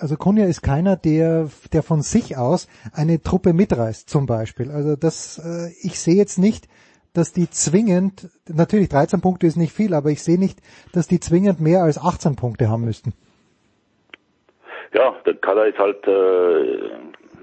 also 0.00 0.16
Kunja 0.16 0.46
ist 0.46 0.62
keiner, 0.62 0.96
der, 0.96 1.48
der 1.72 1.82
von 1.82 2.02
sich 2.02 2.36
aus 2.36 2.68
eine 2.94 3.22
Truppe 3.22 3.52
mitreißt, 3.52 4.08
zum 4.08 4.26
Beispiel. 4.26 4.70
Also 4.70 4.96
das, 4.96 5.38
äh, 5.38 5.72
ich 5.86 5.98
sehe 5.98 6.16
jetzt 6.16 6.38
nicht, 6.38 6.66
dass 7.14 7.32
die 7.32 7.50
zwingend, 7.50 8.28
natürlich 8.48 8.88
13 8.88 9.20
Punkte 9.20 9.46
ist 9.46 9.56
nicht 9.56 9.72
viel, 9.72 9.94
aber 9.94 10.10
ich 10.10 10.22
sehe 10.22 10.38
nicht, 10.38 10.60
dass 10.92 11.08
die 11.08 11.20
zwingend 11.20 11.60
mehr 11.60 11.82
als 11.82 11.98
18 11.98 12.36
Punkte 12.36 12.68
haben 12.68 12.84
müssten. 12.84 13.12
Ja, 14.92 15.14
der 15.26 15.34
Kader 15.34 15.66
ist 15.66 15.78
halt, 15.78 16.06
äh, 16.06 16.90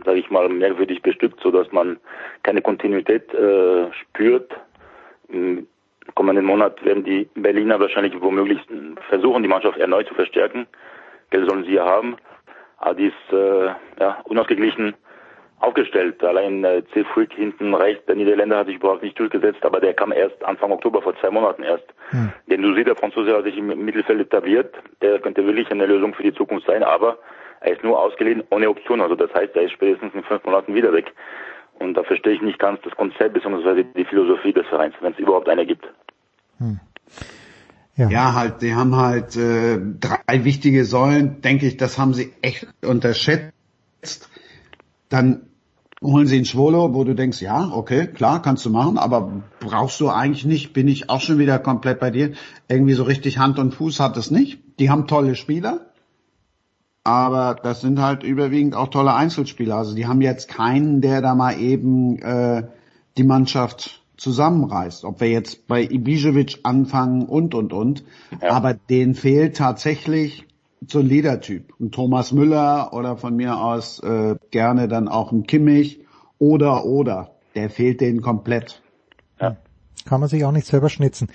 sage 0.04 0.20
ich 0.20 0.30
mal, 0.32 0.50
merkwürdig 0.50 1.02
bestückt, 1.02 1.40
so 1.42 1.52
dass 1.52 1.72
man 1.72 1.98
keine 2.44 2.62
Kontinuität 2.62 3.34
äh, 3.34 3.92
spürt. 3.94 4.52
Im 5.30 5.68
kommenden 6.16 6.46
Monat 6.46 6.84
werden 6.86 7.04
die 7.04 7.28
Berliner 7.36 7.80
wahrscheinlich 7.80 8.20
womöglich 8.22 8.60
versuchen, 9.10 9.44
die 9.44 9.50
Mannschaft 9.50 9.78
erneut 9.78 10.08
zu 10.08 10.14
verstärken. 10.14 10.68
Geld 11.30 11.50
sollen 11.50 11.66
sie 11.66 11.74
ja 11.74 11.86
haben. 11.86 12.18
Aber 12.86 12.94
die 12.94 13.08
ist 13.08 13.34
äh, 13.34 13.66
ja, 14.00 14.22
unausgeglichen 14.26 14.94
aufgestellt. 15.60 16.24
Allein 16.24 16.64
äh, 16.64 16.84
Zilfrick 16.94 17.34
hinten 17.34 17.74
rechts, 17.74 18.06
der 18.06 18.16
Niederländer 18.16 18.60
hat 18.60 18.68
sich 18.68 18.76
überhaupt 18.76 19.02
nicht 19.02 19.18
durchgesetzt, 19.18 19.66
aber 19.66 19.80
der 19.80 19.96
kam 19.96 20.12
erst 20.12 20.44
Anfang 20.44 20.72
Oktober, 20.72 21.02
vor 21.02 21.20
zwei 21.20 21.32
Monaten 21.32 21.64
erst. 21.64 21.86
Hm. 22.12 22.32
Den 22.48 22.62
Dusi, 22.62 22.84
der 22.84 22.96
Franzose, 22.96 23.36
hat 23.36 23.46
sich 23.46 23.58
im 23.58 23.68
Mittelfeld 23.84 24.20
etabliert. 24.20 24.76
Der 25.02 25.18
könnte 25.18 25.44
wirklich 25.48 25.72
eine 25.72 25.88
Lösung 25.88 26.14
für 26.14 26.22
die 26.22 26.36
Zukunft 26.36 26.68
sein, 26.68 26.84
aber 26.84 27.18
er 27.62 27.72
ist 27.72 27.84
nur 27.84 28.00
ausgeliehen 28.00 28.44
ohne 28.52 28.70
Option. 28.70 29.02
Also 29.02 29.16
das 29.16 29.34
heißt, 29.34 29.56
er 29.56 29.64
ist 29.64 29.72
spätestens 29.72 30.14
in 30.14 30.24
fünf 30.24 30.44
Monaten 30.46 30.76
wieder 30.76 30.94
weg. 30.94 31.12
Und 31.80 31.96
da 31.96 32.04
verstehe 32.04 32.34
ich 32.34 32.42
nicht 32.44 32.60
ganz 32.60 32.80
das 32.84 32.96
Konzept 32.96 33.34
bzw. 33.34 33.84
die 33.96 34.06
Philosophie 34.06 34.54
des 34.54 34.68
Vereins, 34.68 34.94
wenn 35.02 35.14
es 35.14 35.20
überhaupt 35.20 35.50
eine 35.50 35.66
gibt. 35.66 35.86
Hm. 36.60 36.80
Ja. 37.98 38.10
ja, 38.10 38.34
halt, 38.34 38.62
die 38.62 38.76
haben 38.76 38.96
halt 38.96 39.38
äh, 39.38 39.80
drei 40.00 40.44
wichtige 40.44 40.84
Säulen, 40.84 41.42
denke 41.42 41.66
ich, 41.66 41.78
das 41.78 41.98
haben 41.98 42.14
sie 42.14 42.34
echt 42.42 42.68
unterschätzt. 42.84 44.30
Dann 45.08 45.44
holen 46.02 46.28
sie 46.28 46.36
einen 46.36 46.46
Schwolo, 46.46 46.94
wo 46.94 47.06
du 47.06 47.16
denkst, 47.16 47.42
ja, 47.42 47.70
okay, 47.72 48.08
klar, 48.08 48.42
kannst 48.42 48.66
du 48.66 48.70
machen, 48.70 48.98
aber 48.98 49.44
brauchst 49.62 50.00
du 50.02 50.10
eigentlich 50.10 50.46
nicht, 50.46 50.74
bin 50.74 50.90
ich 50.90 51.10
auch 51.10 51.22
schon 51.22 51.40
wieder 51.40 51.58
komplett 51.58 52.00
bei 52.00 52.12
dir. 52.12 52.34
Irgendwie 52.68 52.94
so 52.94 53.04
richtig 53.04 53.38
Hand 53.38 53.60
und 53.60 53.74
Fuß 53.74 54.02
hat 54.02 54.18
es 54.18 54.30
nicht. 54.30 54.60
Die 54.80 54.90
haben 54.90 55.08
tolle 55.08 55.36
Spieler, 55.36 55.86
aber 57.06 57.56
das 57.56 57.82
sind 57.82 58.02
halt 58.02 58.24
überwiegend 58.24 58.76
auch 58.76 58.90
tolle 58.90 59.14
Einzelspieler. 59.14 59.78
Also 59.78 59.96
die 59.96 60.06
haben 60.06 60.22
jetzt 60.22 60.50
keinen, 60.50 61.00
der 61.00 61.22
da 61.22 61.34
mal 61.34 61.58
eben 61.60 62.20
äh, 62.20 62.64
die 63.18 63.24
Mannschaft 63.24 64.02
zusammenreißt. 64.18 65.06
Ob 65.06 65.22
wir 65.22 65.30
jetzt 65.30 65.68
bei 65.68 65.84
Ibišević 65.84 66.60
anfangen 66.64 67.26
und, 67.26 67.54
und, 67.54 67.74
und. 67.74 68.04
Ja. 68.42 68.52
Aber 68.52 68.74
denen 68.74 69.16
fehlt 69.16 69.58
tatsächlich 69.58 70.46
so 70.88 71.00
ein 71.00 71.08
Leadertyp. 71.08 71.74
Ein 71.80 71.92
Thomas 71.92 72.32
Müller 72.32 72.94
oder 72.94 73.18
von 73.18 73.36
mir 73.36 73.58
aus 73.58 74.00
äh, 74.00 74.36
gerne 74.52 74.88
dann 74.88 75.08
auch 75.08 75.32
ein 75.32 75.44
Kimmich 75.44 76.02
oder, 76.38 76.86
oder. 76.86 77.32
Der 77.56 77.70
fehlt 77.70 78.02
denen 78.02 78.22
komplett. 78.22 78.82
Ja. 79.40 79.58
Kann 80.06 80.20
man 80.20 80.30
sich 80.30 80.46
auch 80.46 80.52
nicht 80.52 80.68
selber 80.68 80.90
schnitzen. 80.90 81.30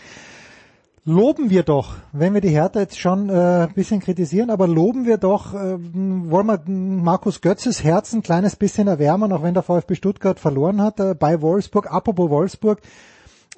Loben 1.11 1.51
wir 1.51 1.65
doch, 1.65 1.97
wenn 2.13 2.35
wir 2.35 2.41
die 2.41 2.51
Hertha 2.51 2.79
jetzt 2.79 3.01
schon 3.01 3.31
äh, 3.31 3.67
ein 3.67 3.75
bisschen 3.75 3.99
kritisieren, 3.99 4.49
aber 4.49 4.69
loben 4.69 5.07
wir 5.07 5.19
doch, 5.19 5.55
äh, 5.55 5.77
wollen 5.77 6.47
wir 6.47 6.63
Markus 6.69 7.41
Götzes 7.41 7.83
Herz 7.83 8.13
ein 8.13 8.23
kleines 8.23 8.55
bisschen 8.55 8.87
erwärmen, 8.87 9.33
auch 9.33 9.43
wenn 9.43 9.55
der 9.55 9.65
VfB 9.65 9.97
Stuttgart 9.97 10.39
verloren 10.39 10.81
hat 10.81 11.01
äh, 11.01 11.17
bei 11.19 11.43
Wolfsburg. 11.43 11.93
Apropos 11.93 12.31
Wolfsburg, 12.31 12.79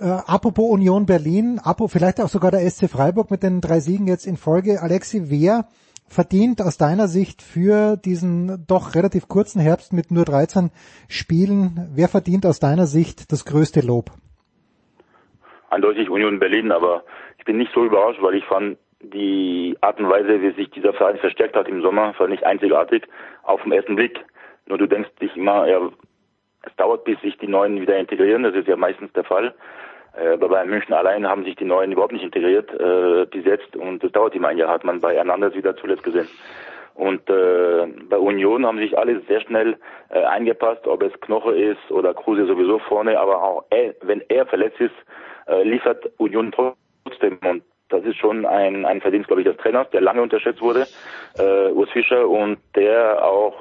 äh, 0.00 0.04
apropos 0.04 0.70
Union 0.70 1.04
Berlin, 1.04 1.60
apropos 1.62 1.92
vielleicht 1.92 2.22
auch 2.22 2.30
sogar 2.30 2.52
der 2.52 2.62
SC 2.70 2.88
Freiburg 2.88 3.30
mit 3.30 3.42
den 3.42 3.60
drei 3.60 3.80
Siegen 3.80 4.06
jetzt 4.06 4.26
in 4.26 4.38
Folge. 4.38 4.80
Alexi, 4.80 5.24
wer 5.28 5.68
verdient 6.08 6.62
aus 6.62 6.78
deiner 6.78 7.06
Sicht 7.06 7.42
für 7.42 7.98
diesen 7.98 8.64
doch 8.66 8.94
relativ 8.94 9.28
kurzen 9.28 9.60
Herbst 9.60 9.92
mit 9.92 10.10
nur 10.10 10.24
13 10.24 10.70
Spielen, 11.06 11.90
wer 11.92 12.08
verdient 12.08 12.46
aus 12.46 12.60
deiner 12.60 12.86
Sicht 12.86 13.30
das 13.30 13.44
größte 13.44 13.82
Lob? 13.82 14.10
Eindeutig 15.68 16.08
Union 16.08 16.38
Berlin, 16.38 16.72
aber 16.72 17.02
ich 17.42 17.46
bin 17.46 17.58
nicht 17.58 17.72
so 17.74 17.84
überrascht, 17.84 18.22
weil 18.22 18.36
ich 18.36 18.44
fand, 18.44 18.78
die 19.00 19.76
Art 19.80 19.98
und 19.98 20.08
Weise, 20.08 20.40
wie 20.40 20.52
sich 20.52 20.70
dieser 20.70 20.92
Verein 20.92 21.18
verstärkt 21.18 21.56
hat 21.56 21.66
im 21.66 21.82
Sommer, 21.82 22.14
war 22.16 22.28
nicht 22.28 22.44
einzigartig 22.44 23.02
auf 23.42 23.60
den 23.64 23.72
ersten 23.72 23.96
Blick. 23.96 24.24
Nur 24.66 24.78
du 24.78 24.86
denkst 24.86 25.10
dich 25.20 25.36
immer, 25.36 25.66
ja, 25.66 25.80
es 26.62 26.76
dauert, 26.76 27.02
bis 27.02 27.20
sich 27.20 27.36
die 27.38 27.48
Neuen 27.48 27.80
wieder 27.80 27.98
integrieren. 27.98 28.44
Das 28.44 28.54
ist 28.54 28.68
ja 28.68 28.76
meistens 28.76 29.12
der 29.14 29.24
Fall. 29.24 29.54
Äh, 30.16 30.34
aber 30.34 30.50
bei 30.50 30.64
München 30.64 30.94
allein 30.94 31.28
haben 31.28 31.42
sich 31.42 31.56
die 31.56 31.64
Neuen 31.64 31.90
überhaupt 31.90 32.12
nicht 32.12 32.22
integriert 32.22 32.70
äh, 32.78 33.26
bis 33.26 33.44
jetzt 33.44 33.74
und 33.74 34.04
das 34.04 34.12
dauert 34.12 34.36
immer 34.36 34.48
ein 34.48 34.58
Jahr, 34.58 34.70
hat 34.70 34.84
man 34.84 35.00
bei 35.00 35.16
Hernandez 35.16 35.56
wieder 35.56 35.76
zuletzt 35.76 36.04
gesehen. 36.04 36.28
Und 36.94 37.28
äh, 37.28 37.86
bei 38.08 38.18
Union 38.18 38.64
haben 38.64 38.78
sich 38.78 38.96
alle 38.96 39.20
sehr 39.22 39.40
schnell 39.40 39.78
äh, 40.10 40.22
eingepasst, 40.22 40.86
ob 40.86 41.02
es 41.02 41.12
Knoche 41.22 41.56
ist 41.56 41.90
oder 41.90 42.14
Kruse 42.14 42.46
sowieso 42.46 42.78
vorne, 42.78 43.18
aber 43.18 43.42
auch 43.42 43.64
er, 43.70 43.96
wenn 44.02 44.22
er 44.28 44.46
verletzt 44.46 44.80
ist, 44.80 44.94
äh, 45.48 45.64
liefert 45.64 46.08
Union 46.18 46.52
trotzdem 46.52 46.81
trotzdem, 47.12 47.38
und 47.48 47.62
das 47.88 48.04
ist 48.04 48.16
schon 48.16 48.46
ein, 48.46 48.84
ein 48.84 49.00
Verdienst, 49.00 49.28
glaube 49.28 49.42
ich, 49.42 49.48
des 49.48 49.56
Trainers, 49.58 49.88
der 49.90 50.00
lange 50.00 50.22
unterschätzt 50.22 50.62
wurde, 50.62 50.86
äh, 51.38 51.70
Urs 51.70 51.90
Fischer, 51.90 52.28
und 52.28 52.58
der 52.74 53.24
auch 53.24 53.60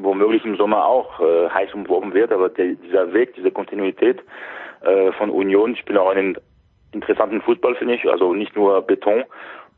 womöglich 0.00 0.44
im 0.44 0.56
Sommer 0.56 0.86
auch 0.86 1.20
äh, 1.20 1.48
heiß 1.50 1.74
umworben 1.74 2.14
wird, 2.14 2.32
aber 2.32 2.48
der, 2.48 2.74
dieser 2.74 3.12
Weg, 3.12 3.34
diese 3.34 3.50
Kontinuität 3.50 4.22
äh, 4.82 5.12
von 5.12 5.30
Union, 5.30 5.72
ich 5.72 5.80
spielt 5.80 5.98
auch 5.98 6.10
einen 6.10 6.36
interessanten 6.92 7.40
Fußball, 7.42 7.74
finde 7.76 7.94
ich, 7.94 8.08
also 8.08 8.32
nicht 8.34 8.56
nur 8.56 8.82
Beton, 8.82 9.24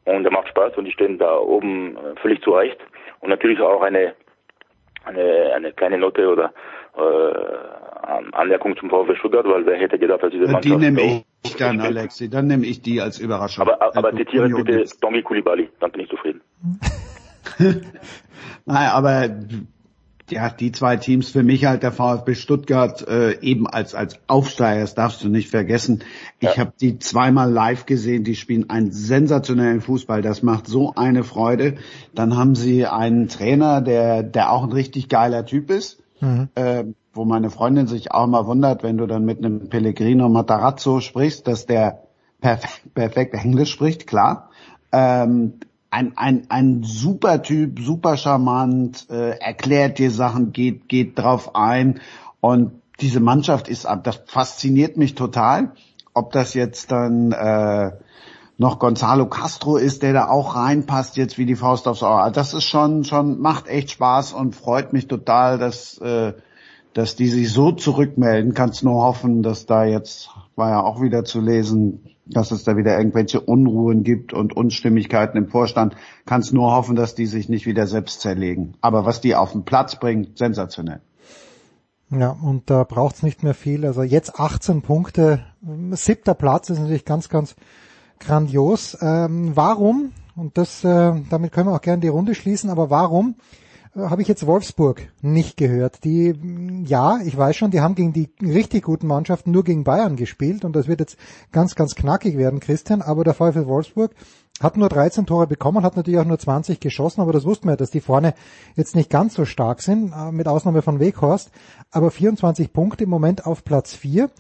und 0.04 0.22
der 0.22 0.33
macht 0.33 0.48
Spaß 0.48 0.76
und 0.76 0.85
die 0.85 0.92
stehen 0.92 1.18
da 1.18 1.38
oben 1.38 1.96
äh, 1.96 2.20
völlig 2.20 2.42
zurecht. 2.42 2.78
Und 3.20 3.30
natürlich 3.30 3.61
auch 3.61 3.80
eine 3.80 4.14
eine, 5.04 5.52
eine 5.54 5.72
kleine 5.72 5.98
Note 5.98 6.28
oder 6.28 6.52
äh, 6.96 8.33
Anmerkung 8.33 8.76
zum 8.76 8.90
VfB 8.90 9.16
Stuttgart, 9.16 9.46
weil 9.46 9.66
wer 9.66 9.78
hätte 9.78 9.98
gedacht, 9.98 10.22
dass 10.22 10.30
diese 10.30 10.44
Mannschaft... 10.44 10.64
Die 10.64 10.76
nehme 10.76 11.24
ich 11.42 11.57
dann, 11.57 11.80
Alexi, 11.80 12.28
dann 12.28 12.46
nehme 12.46 12.66
ich 12.66 12.83
die 12.83 13.00
als 13.00 13.18
Überraschung. 13.18 13.66
Aber, 13.66 13.96
aber 13.96 14.12
äh, 14.12 14.16
zitiere 14.16 14.48
bitte 14.48 14.85
Domi 15.00 15.22
Kulibali, 15.22 15.70
dann 15.80 15.92
bin 15.92 16.02
ich 16.02 16.11
zufrieden. 16.11 16.40
Nein, 18.66 18.88
aber 18.88 19.28
ja, 20.30 20.48
die 20.48 20.72
zwei 20.72 20.96
Teams 20.96 21.30
für 21.30 21.42
mich 21.42 21.66
halt 21.66 21.83
der 21.83 21.92
VfB 21.92 22.35
Stuttgart 22.35 23.07
äh, 23.07 23.38
eben 23.40 23.66
als 23.66 23.94
als 23.94 24.18
Aufsteiger, 24.26 24.80
das 24.80 24.94
darfst 24.94 25.22
du 25.22 25.28
nicht 25.28 25.50
vergessen. 25.50 26.02
Ich 26.40 26.57
ja. 26.57 26.59
habe 26.59 26.72
die 26.80 26.98
zweimal 26.98 27.50
live 27.50 27.85
gesehen, 27.85 28.24
die 28.24 28.35
spielen 28.35 28.70
einen 28.70 28.90
sensationellen 28.90 29.83
Fußball, 29.83 30.22
das 30.22 30.42
macht 30.42 30.66
so 30.66 30.94
eine 30.96 31.24
Freude. 31.24 31.74
Dann 32.14 32.38
haben 32.38 32.54
sie 32.54 32.87
einen 32.87 33.28
Trainer, 33.28 33.83
der 33.83 34.22
der 34.22 34.50
auch 34.50 34.64
ein 34.64 34.72
richtig 34.72 35.11
geiler 35.11 35.44
Typ 35.44 35.70
ist. 35.70 36.02
Mhm. 36.24 36.48
Äh, 36.54 36.84
wo 37.12 37.24
meine 37.24 37.50
Freundin 37.50 37.87
sich 37.87 38.12
auch 38.12 38.26
mal 38.26 38.46
wundert, 38.46 38.82
wenn 38.82 38.96
du 38.96 39.06
dann 39.06 39.24
mit 39.24 39.38
einem 39.38 39.68
Pellegrino 39.68 40.28
Matarazzo 40.28 41.00
sprichst, 41.00 41.46
dass 41.46 41.66
der 41.66 42.02
perfekt, 42.40 42.94
perfekt 42.94 43.34
Englisch 43.34 43.70
spricht, 43.70 44.06
klar. 44.06 44.50
Ähm, 44.90 45.54
ein, 45.90 46.16
ein, 46.16 46.46
ein 46.48 46.82
super 46.82 47.42
Typ, 47.42 47.78
super 47.78 48.16
charmant, 48.16 49.08
äh, 49.10 49.38
erklärt 49.38 49.98
dir 49.98 50.10
Sachen, 50.10 50.52
geht, 50.52 50.88
geht 50.88 51.18
drauf 51.18 51.54
ein. 51.54 52.00
Und 52.40 52.72
diese 53.00 53.20
Mannschaft 53.20 53.68
ist, 53.68 53.87
das 54.02 54.22
fasziniert 54.26 54.96
mich 54.96 55.14
total. 55.14 55.72
Ob 56.12 56.32
das 56.32 56.54
jetzt 56.54 56.90
dann 56.90 57.32
äh, 57.32 57.92
noch 58.56 58.78
Gonzalo 58.78 59.26
Castro 59.26 59.76
ist, 59.76 60.02
der 60.02 60.12
da 60.12 60.28
auch 60.28 60.56
reinpasst, 60.56 61.16
jetzt 61.16 61.38
wie 61.38 61.46
die 61.46 61.56
Faust 61.56 61.88
aufs 61.88 62.02
Auge. 62.02 62.30
Das 62.32 62.54
ist 62.54 62.64
schon, 62.64 63.04
schon, 63.04 63.40
macht 63.40 63.68
echt 63.68 63.90
Spaß 63.90 64.32
und 64.32 64.54
freut 64.54 64.92
mich 64.92 65.08
total, 65.08 65.58
dass, 65.58 65.98
äh, 65.98 66.34
dass 66.92 67.16
die 67.16 67.28
sich 67.28 67.52
so 67.52 67.72
zurückmelden. 67.72 68.54
Kannst 68.54 68.84
nur 68.84 69.02
hoffen, 69.02 69.42
dass 69.42 69.66
da 69.66 69.84
jetzt, 69.84 70.30
war 70.54 70.70
ja 70.70 70.82
auch 70.82 71.00
wieder 71.00 71.24
zu 71.24 71.40
lesen, 71.40 72.04
dass 72.26 72.52
es 72.52 72.64
da 72.64 72.76
wieder 72.76 72.96
irgendwelche 72.96 73.40
Unruhen 73.40 74.02
gibt 74.02 74.32
und 74.32 74.56
Unstimmigkeiten 74.56 75.36
im 75.36 75.48
Vorstand. 75.48 75.96
Kannst 76.24 76.54
nur 76.54 76.72
hoffen, 76.72 76.96
dass 76.96 77.14
die 77.14 77.26
sich 77.26 77.48
nicht 77.48 77.66
wieder 77.66 77.86
selbst 77.86 78.20
zerlegen. 78.20 78.74
Aber 78.80 79.04
was 79.04 79.20
die 79.20 79.34
auf 79.34 79.52
den 79.52 79.64
Platz 79.64 79.98
bringt, 79.98 80.38
sensationell. 80.38 81.00
Ja, 82.10 82.30
und 82.30 82.70
da 82.70 82.84
braucht's 82.84 83.22
nicht 83.22 83.42
mehr 83.42 83.54
viel. 83.54 83.84
Also 83.84 84.02
jetzt 84.02 84.38
18 84.38 84.82
Punkte, 84.82 85.44
siebter 85.92 86.34
Platz 86.34 86.70
ist 86.70 86.78
natürlich 86.78 87.04
ganz, 87.04 87.28
ganz 87.28 87.56
grandios. 88.24 88.96
Ähm, 89.00 89.52
warum 89.54 90.12
und 90.37 90.58
das, 90.58 90.82
äh, 90.84 91.12
damit 91.30 91.52
können 91.52 91.68
wir 91.68 91.74
auch 91.74 91.80
gerne 91.80 92.00
die 92.00 92.08
Runde 92.08 92.34
schließen, 92.34 92.70
aber 92.70 92.90
warum 92.90 93.37
äh, 93.94 94.00
habe 94.00 94.22
ich 94.22 94.28
jetzt 94.28 94.46
Wolfsburg 94.46 95.02
nicht 95.22 95.56
gehört? 95.56 96.02
Die, 96.04 96.34
ja, 96.84 97.18
ich 97.24 97.37
weiß 97.37 97.54
schon, 97.56 97.70
die 97.70 97.80
haben 97.80 97.94
gegen 97.94 98.12
die 98.12 98.30
richtig 98.42 98.84
guten 98.84 99.06
Mannschaften 99.06 99.52
nur 99.52 99.62
gegen 99.62 99.84
Bayern 99.84 100.16
gespielt 100.16 100.64
und 100.64 100.74
das 100.74 100.88
wird 100.88 101.00
jetzt 101.00 101.16
ganz, 101.52 101.76
ganz 101.76 101.94
knackig 101.94 102.37
werden, 102.37 102.58
Christian, 102.58 103.00
aber 103.00 103.22
der 103.22 103.34
VfL 103.34 103.66
Wolfsburg 103.66 104.10
hat 104.60 104.76
nur 104.76 104.88
13 104.88 105.26
Tore 105.26 105.46
bekommen, 105.46 105.84
hat 105.84 105.96
natürlich 105.96 106.20
auch 106.20 106.24
nur 106.24 106.38
20 106.38 106.80
geschossen, 106.80 107.20
aber 107.20 107.32
das 107.32 107.44
wussten 107.44 107.68
wir, 107.68 107.76
dass 107.76 107.90
die 107.90 108.00
vorne 108.00 108.34
jetzt 108.76 108.94
nicht 108.94 109.10
ganz 109.10 109.34
so 109.34 109.44
stark 109.44 109.82
sind, 109.82 110.12
äh, 110.12 110.32
mit 110.32 110.48
Ausnahme 110.48 110.82
von 110.82 110.98
Weghorst, 110.98 111.52
aber 111.92 112.10
24 112.10 112.72
Punkte 112.72 113.04
im 113.04 113.10
Moment 113.10 113.46
auf 113.46 113.62
Platz 113.64 113.94
4. 113.94 114.30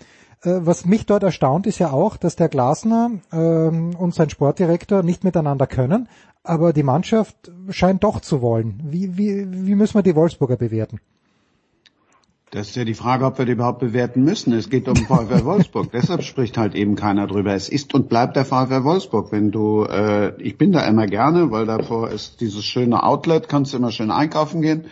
Äh, 0.44 0.66
was 0.66 0.84
mich 0.84 1.06
dort 1.06 1.22
erstaunt, 1.22 1.66
ist 1.66 1.78
ja 1.78 1.90
auch, 1.90 2.16
dass 2.16 2.36
der 2.36 2.48
Glasner 2.48 3.10
ähm, 3.32 3.96
und 3.96 4.14
sein 4.14 4.30
Sportdirektor 4.30 5.02
nicht 5.02 5.24
miteinander 5.24 5.66
können, 5.66 6.08
aber 6.42 6.72
die 6.72 6.82
Mannschaft 6.82 7.50
scheint 7.70 8.04
doch 8.04 8.20
zu 8.20 8.42
wollen. 8.42 8.80
Wie, 8.84 9.16
wie, 9.16 9.46
wie 9.50 9.74
müssen 9.74 9.94
wir 9.94 10.02
die 10.02 10.14
Wolfsburger 10.14 10.56
bewerten? 10.56 11.00
Das 12.50 12.68
ist 12.68 12.76
ja 12.76 12.84
die 12.84 12.94
Frage, 12.94 13.24
ob 13.24 13.38
wir 13.38 13.46
die 13.46 13.52
überhaupt 13.52 13.80
bewerten 13.80 14.22
müssen. 14.22 14.52
Es 14.52 14.70
geht 14.70 14.86
um 14.86 14.94
VfL 14.94 15.44
Wolfsburg. 15.44 15.90
Deshalb 15.90 16.22
spricht 16.22 16.56
halt 16.56 16.76
eben 16.76 16.94
keiner 16.94 17.26
drüber. 17.26 17.52
Es 17.52 17.68
ist 17.68 17.94
und 17.94 18.08
bleibt 18.08 18.36
der 18.36 18.44
VfL 18.44 18.84
Wolfsburg. 18.84 19.32
Wenn 19.32 19.50
du, 19.50 19.82
äh, 19.84 20.40
ich 20.40 20.56
bin 20.56 20.70
da 20.70 20.86
immer 20.86 21.06
gerne, 21.06 21.50
weil 21.50 21.66
davor 21.66 22.10
ist 22.10 22.40
dieses 22.40 22.64
schöne 22.64 23.02
Outlet, 23.02 23.48
kannst 23.48 23.72
du 23.72 23.78
immer 23.78 23.90
schön 23.90 24.12
einkaufen 24.12 24.62
gehen. 24.62 24.84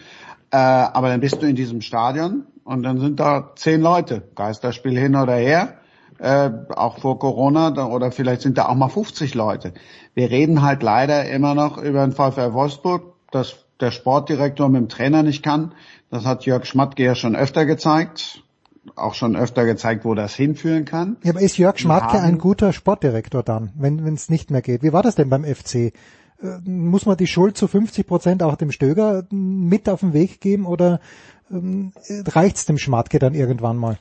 Äh, 0.50 0.56
aber 0.56 1.08
dann 1.08 1.20
bist 1.20 1.40
du 1.40 1.46
in 1.46 1.54
diesem 1.54 1.82
Stadion 1.82 2.46
und 2.64 2.82
dann 2.82 3.00
sind 3.00 3.20
da 3.20 3.52
zehn 3.56 3.80
Leute. 3.80 4.22
Geisterspiel 4.34 4.98
hin 4.98 5.16
oder 5.16 5.34
her. 5.34 5.74
Äh, 6.18 6.50
auch 6.76 6.98
vor 6.98 7.18
Corona 7.18 7.74
oder 7.86 8.12
vielleicht 8.12 8.42
sind 8.42 8.56
da 8.56 8.66
auch 8.66 8.76
mal 8.76 8.88
50 8.88 9.34
Leute. 9.34 9.72
Wir 10.14 10.30
reden 10.30 10.62
halt 10.62 10.82
leider 10.82 11.28
immer 11.28 11.54
noch 11.54 11.78
über 11.78 12.06
den 12.06 12.12
VfL 12.12 12.52
Wolfsburg, 12.52 13.14
dass 13.32 13.56
der 13.80 13.90
Sportdirektor 13.90 14.68
mit 14.68 14.80
dem 14.80 14.88
Trainer 14.88 15.22
nicht 15.24 15.42
kann. 15.42 15.74
Das 16.10 16.24
hat 16.24 16.46
Jörg 16.46 16.64
Schmatke 16.66 17.02
ja 17.02 17.14
schon 17.16 17.34
öfter 17.34 17.66
gezeigt. 17.66 18.44
Auch 18.94 19.14
schon 19.14 19.36
öfter 19.36 19.64
gezeigt, 19.64 20.04
wo 20.04 20.14
das 20.14 20.34
hinführen 20.34 20.84
kann. 20.84 21.16
Ja, 21.22 21.30
aber 21.30 21.40
ist 21.40 21.56
Jörg 21.56 21.78
Schmatke 21.78 22.20
ein 22.20 22.38
guter 22.38 22.72
Sportdirektor 22.72 23.42
dann, 23.42 23.72
wenn 23.76 23.98
es 24.14 24.28
nicht 24.28 24.50
mehr 24.50 24.62
geht? 24.62 24.82
Wie 24.82 24.92
war 24.92 25.02
das 25.02 25.14
denn 25.14 25.30
beim 25.30 25.44
FC? 25.44 25.92
Äh, 26.42 26.68
muss 26.68 27.06
man 27.06 27.16
die 27.16 27.26
Schuld 27.26 27.56
zu 27.56 27.68
50 27.68 28.06
Prozent 28.06 28.42
auch 28.42 28.56
dem 28.56 28.72
Stöger 28.72 29.24
mit 29.30 29.88
auf 29.88 30.00
den 30.00 30.12
Weg 30.12 30.40
geben 30.40 30.66
oder 30.66 31.00
ähm, 31.50 31.92
reicht's 32.26 32.66
dem 32.66 32.78
Schmatke 32.78 33.18
dann 33.18 33.34
irgendwann 33.34 33.76
mal? 33.76 33.98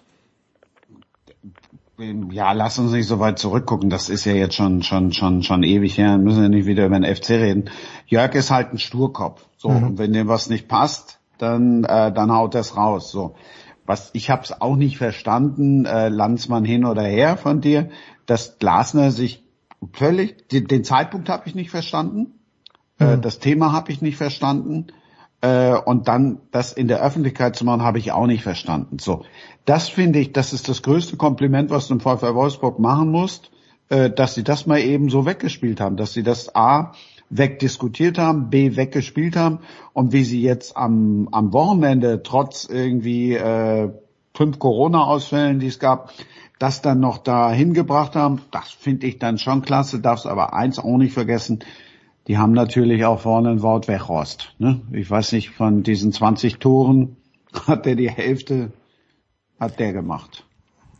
Ja, 2.32 2.52
lass 2.54 2.80
uns 2.80 2.94
nicht 2.94 3.08
so 3.08 3.20
weit 3.20 3.38
zurückgucken. 3.38 3.92
Das 3.92 4.10
ist 4.10 4.26
ja 4.26 4.34
jetzt 4.34 4.56
schon 4.56 4.82
schon 4.82 5.14
schon 5.14 5.44
schon 5.44 5.62
ewig 5.62 6.00
her. 6.00 6.18
Müssen 6.18 6.42
wir 6.42 6.50
nicht 6.50 6.66
wieder 6.66 6.88
über 6.88 7.00
den 7.00 7.16
FC 7.16 7.32
reden. 7.32 7.70
Jörg 8.08 8.34
ist 8.34 8.50
halt 8.50 8.74
ein 8.74 8.80
Sturkopf. 8.80 9.46
So, 9.56 9.70
mhm. 9.70 9.84
und 9.84 9.98
wenn 10.00 10.12
dem 10.12 10.28
was 10.28 10.50
nicht 10.50 10.68
passt, 10.68 11.20
dann, 11.42 11.84
äh, 11.84 12.12
dann 12.12 12.32
haut 12.32 12.56
das 12.56 12.78
raus. 12.78 13.12
So. 13.12 13.36
Was, 13.86 14.12
ich 14.14 14.30
habe 14.30 14.44
es 14.44 14.62
auch 14.62 14.76
nicht 14.76 14.98
verstanden, 14.98 15.86
äh, 15.86 16.10
Landsmann 16.10 16.66
hin 16.66 16.86
oder 16.86 17.04
her 17.04 17.38
von 17.38 17.62
dir, 17.62 17.90
dass 18.26 18.58
Glasner 18.60 19.12
sich 19.12 19.44
völlig, 19.94 20.48
den, 20.50 20.68
den 20.68 20.84
Zeitpunkt 20.84 21.30
habe 21.30 21.48
ich 21.48 21.56
nicht 21.56 21.72
verstanden, 21.72 22.34
äh, 23.00 23.14
äh, 23.14 23.18
das 23.18 23.40
Thema 23.40 23.72
habe 23.72 23.92
ich 23.92 24.02
nicht 24.02 24.18
verstanden. 24.18 24.88
Äh, 25.42 25.74
und 25.74 26.08
dann 26.08 26.40
das 26.52 26.72
in 26.72 26.88
der 26.88 27.02
Öffentlichkeit 27.02 27.56
zu 27.56 27.66
machen, 27.66 27.82
habe 27.82 27.98
ich 27.98 28.12
auch 28.12 28.28
nicht 28.28 28.44
verstanden. 28.44 29.00
So, 29.00 29.26
das 29.66 29.90
finde 29.90 30.20
ich, 30.20 30.34
das 30.34 30.54
ist 30.54 30.70
das 30.70 30.84
größte 30.84 31.18
Kompliment, 31.18 31.72
was 31.72 31.88
du 31.88 31.96
im 31.96 32.00
VfL 32.00 32.36
Wolfsburg 32.36 32.78
machen 32.78 33.10
musst, 33.10 33.50
äh, 33.90 34.12
dass 34.12 34.36
sie 34.36 34.44
das 34.44 34.68
mal 34.68 34.80
eben 34.80 35.10
so 35.10 35.26
weggespielt 35.26 35.82
haben, 35.82 35.98
dass 35.98 36.14
sie 36.14 36.22
das 36.22 36.56
A 36.56 36.94
wegdiskutiert 37.32 38.20
haben, 38.20 38.50
B 38.50 38.76
weggespielt 38.76 39.36
haben 39.36 39.60
und 39.94 40.14
wie 40.14 40.24
sie 40.24 40.42
jetzt 40.42 40.78
am, 40.78 41.30
am 41.32 41.54
Wochenende 41.54 42.22
trotz 42.22 42.66
irgendwie 42.66 43.34
äh, 43.34 43.90
fünf 44.36 44.60
Corona-Ausfällen, 44.60 45.60
die 45.60 45.68
es 45.68 45.80
gab, 45.80 46.14
das 46.62 46.82
dann 46.82 47.00
noch 47.00 47.18
da 47.18 47.52
hingebracht 47.52 48.16
haben, 48.16 48.42
das 48.52 48.72
finde 48.72 49.08
ich 49.08 49.18
dann 49.18 49.38
schon 49.38 49.64
klasse, 49.64 50.00
darfst 50.00 50.28
aber 50.28 50.54
eins 50.54 50.78
auch 50.78 50.98
nicht 50.98 51.14
vergessen, 51.14 51.64
die 52.28 52.38
haben 52.38 52.52
natürlich 52.52 53.04
auch 53.06 53.20
vorne 53.20 53.50
ein 53.50 53.62
Wort 53.64 53.88
Weghorst. 53.88 54.54
Ne? 54.60 54.82
Ich 54.92 55.10
weiß 55.10 55.32
nicht, 55.32 55.50
von 55.50 55.82
diesen 55.82 56.12
20 56.12 56.60
Toren 56.60 57.18
hat 57.68 57.86
der 57.86 57.96
die 57.96 58.10
Hälfte, 58.10 58.72
hat 59.60 59.80
der 59.80 59.92
gemacht. 59.92 60.46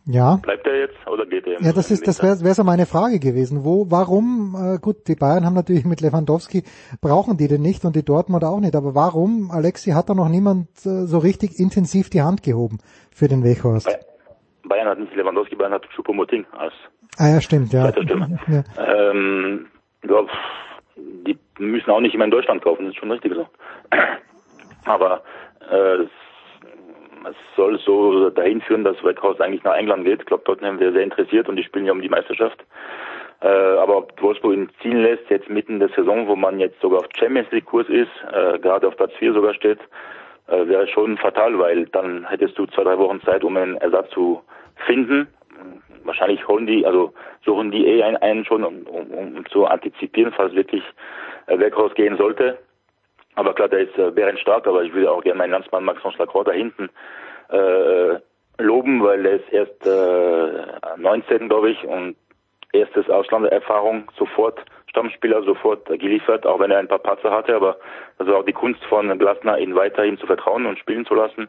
Ja. 0.04 0.34
Bleibt 0.42 0.66
er 0.66 0.80
jetzt 0.80 0.96
oder 1.06 1.26
geht 1.26 1.46
er? 1.46 1.62
Ja, 1.62 1.72
das 1.72 1.92
ist, 1.92 2.08
das 2.08 2.20
wäre 2.24 2.40
wär 2.40 2.54
so 2.54 2.64
meine 2.64 2.86
Frage 2.86 3.20
gewesen. 3.20 3.62
Wo, 3.62 3.86
warum, 3.88 4.56
äh, 4.58 4.78
gut, 4.80 5.06
die 5.06 5.14
Bayern 5.14 5.46
haben 5.46 5.54
natürlich 5.54 5.84
mit 5.84 6.00
Lewandowski, 6.00 6.64
brauchen 7.00 7.36
die 7.36 7.46
den 7.46 7.62
nicht 7.62 7.84
und 7.84 7.94
die 7.94 8.04
Dortmund 8.04 8.42
auch 8.42 8.58
nicht, 8.58 8.74
aber 8.74 8.96
warum, 8.96 9.52
Alexi, 9.52 9.92
hat 9.92 10.10
da 10.10 10.14
noch 10.14 10.28
niemand 10.28 10.66
äh, 10.84 11.06
so 11.06 11.18
richtig 11.18 11.60
intensiv 11.60 12.10
die 12.10 12.22
Hand 12.22 12.42
gehoben 12.42 12.78
für 13.12 13.28
den 13.28 13.44
Weghorst? 13.44 13.88
Bayern 14.72 14.88
hat 14.88 14.98
nicht 14.98 15.14
Lewandowski, 15.14 15.54
Bayern 15.54 15.74
hat 15.74 15.86
Choupo-Moting 15.94 16.46
als 16.56 16.72
Ah 17.18 17.28
ja, 17.28 17.40
stimmt, 17.42 17.74
ja. 17.74 17.92
Stimme. 17.92 18.38
ja. 18.48 18.62
Ähm, 19.10 19.66
ja, 20.08 20.24
die 20.96 21.36
müssen 21.58 21.90
auch 21.90 22.00
nicht 22.00 22.14
immer 22.14 22.24
in 22.24 22.30
Deutschland 22.30 22.62
kaufen, 22.62 22.86
das 22.86 22.94
ist 22.94 23.00
schon 23.00 23.12
richtig 23.12 23.34
so. 23.34 23.46
Aber 24.86 25.22
äh, 25.70 26.04
es 26.04 27.36
soll 27.54 27.78
so 27.84 28.30
dahin 28.30 28.62
führen, 28.62 28.82
dass 28.82 28.96
Weghorst 29.04 29.42
eigentlich 29.42 29.62
nach 29.62 29.76
England 29.76 30.06
geht. 30.06 30.20
Ich 30.20 30.26
glaube, 30.26 30.44
Tottenham 30.44 30.80
wäre 30.80 30.92
sehr 30.92 31.02
interessiert 31.02 31.50
und 31.50 31.56
die 31.56 31.64
spielen 31.64 31.84
ja 31.84 31.92
um 31.92 32.00
die 32.00 32.08
Meisterschaft. 32.08 32.64
Äh, 33.42 33.48
aber 33.48 33.98
ob 33.98 34.22
Wolfsburg 34.22 34.54
ihn 34.54 34.70
ziehen 34.80 35.02
lässt, 35.02 35.28
jetzt 35.28 35.50
mitten 35.50 35.74
in 35.74 35.80
der 35.80 35.90
Saison, 35.90 36.28
wo 36.28 36.36
man 36.36 36.58
jetzt 36.58 36.80
sogar 36.80 37.00
auf 37.00 37.08
Champions 37.14 37.50
League 37.50 37.66
Kurs 37.66 37.88
ist, 37.88 38.10
äh, 38.32 38.58
gerade 38.58 38.88
auf 38.88 38.96
Platz 38.96 39.12
4 39.18 39.34
sogar 39.34 39.52
steht, 39.52 39.80
äh, 40.46 40.66
wäre 40.66 40.88
schon 40.88 41.18
fatal, 41.18 41.58
weil 41.58 41.86
dann 41.86 42.24
hättest 42.28 42.56
du 42.58 42.66
zwei, 42.66 42.84
drei 42.84 42.98
Wochen 42.98 43.20
Zeit, 43.22 43.44
um 43.44 43.56
einen 43.56 43.76
Ersatz 43.76 44.10
zu 44.10 44.42
finden. 44.86 45.28
Wahrscheinlich 46.04 46.46
holen 46.48 46.66
die, 46.66 46.84
also 46.84 47.12
suchen 47.44 47.70
die 47.70 47.86
eh 47.86 48.02
einen, 48.02 48.16
einen 48.16 48.44
schon, 48.44 48.64
um, 48.64 48.82
um, 48.82 49.10
um 49.10 49.46
zu 49.46 49.66
antizipieren, 49.66 50.32
falls 50.32 50.54
wirklich 50.54 50.82
äh, 51.46 51.58
Weghorst 51.58 51.94
gehen 51.94 52.16
sollte. 52.16 52.58
Aber 53.34 53.54
klar, 53.54 53.68
der 53.68 53.80
ist 53.80 53.96
äh, 53.98 54.10
bärenstark, 54.10 54.66
aber 54.66 54.82
ich 54.82 54.92
würde 54.92 55.10
auch 55.10 55.22
gerne 55.22 55.38
meinen 55.38 55.52
Landsmann 55.52 55.84
Maxence 55.84 56.18
Lacroix 56.18 56.44
da 56.44 56.52
hinten 56.52 56.90
äh, 57.48 58.18
loben, 58.58 59.02
weil 59.02 59.24
er 59.24 59.36
ist 59.36 59.52
erst 59.52 59.86
äh, 59.86 60.98
19, 60.98 61.48
glaube 61.48 61.70
ich, 61.70 61.84
und 61.84 62.16
erstes 62.72 63.08
Auslanderfahrung, 63.08 64.10
sofort 64.16 64.60
Stammspieler, 64.88 65.42
sofort 65.42 65.86
geliefert, 65.86 66.46
auch 66.46 66.60
wenn 66.60 66.70
er 66.70 66.78
ein 66.78 66.88
paar 66.88 66.98
Patzer 66.98 67.30
hatte, 67.30 67.54
aber 67.54 67.78
das 68.18 68.28
war 68.28 68.38
auch 68.38 68.44
die 68.44 68.52
Kunst 68.52 68.84
von 68.84 69.18
Glasner, 69.18 69.58
ihn 69.58 69.74
weiterhin 69.74 70.18
zu 70.18 70.26
vertrauen 70.26 70.66
und 70.66 70.78
spielen 70.78 71.06
zu 71.06 71.14
lassen. 71.14 71.48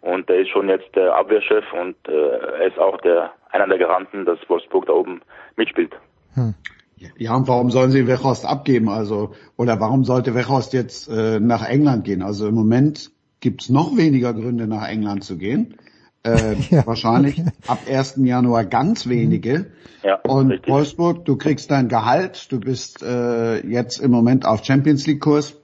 Und 0.00 0.30
er 0.30 0.40
ist 0.40 0.50
schon 0.50 0.68
jetzt 0.68 0.94
der 0.94 1.14
Abwehrchef 1.14 1.64
und 1.72 1.96
äh, 2.08 2.12
er 2.12 2.66
ist 2.66 2.78
auch 2.78 3.00
der 3.00 3.32
einer 3.50 3.66
der 3.66 3.78
Garanten, 3.78 4.24
dass 4.24 4.38
Wolfsburg 4.48 4.86
da 4.86 4.92
oben 4.92 5.22
mitspielt. 5.56 5.92
Hm. 6.34 6.54
Ja, 7.16 7.36
und 7.36 7.46
warum 7.46 7.70
sollen 7.70 7.90
sie 7.90 8.06
Wechhorst 8.06 8.44
abgeben? 8.44 8.88
Also, 8.88 9.32
oder 9.56 9.78
warum 9.80 10.04
sollte 10.04 10.34
Wechhorst 10.34 10.72
jetzt 10.72 11.08
äh, 11.08 11.38
nach 11.38 11.68
England 11.68 12.04
gehen? 12.04 12.22
Also 12.22 12.48
im 12.48 12.54
Moment 12.54 13.10
gibt's 13.40 13.68
noch 13.68 13.96
weniger 13.96 14.34
Gründe, 14.34 14.66
nach 14.66 14.88
England 14.88 15.24
zu 15.24 15.38
gehen. 15.38 15.76
Äh, 16.24 16.54
ja. 16.70 16.86
Wahrscheinlich 16.86 17.40
ab 17.66 17.78
1. 17.88 18.16
Januar 18.18 18.64
ganz 18.64 19.08
wenige. 19.08 19.70
Ja, 20.02 20.16
und 20.22 20.50
richtig. 20.50 20.72
Wolfsburg, 20.72 21.24
du 21.24 21.36
kriegst 21.36 21.70
dein 21.70 21.88
Gehalt, 21.88 22.50
du 22.50 22.60
bist 22.60 23.02
äh, 23.02 23.64
jetzt 23.66 23.98
im 23.98 24.10
Moment 24.10 24.46
auf 24.46 24.64
Champions 24.64 25.06
League 25.06 25.20
Kurs. 25.20 25.60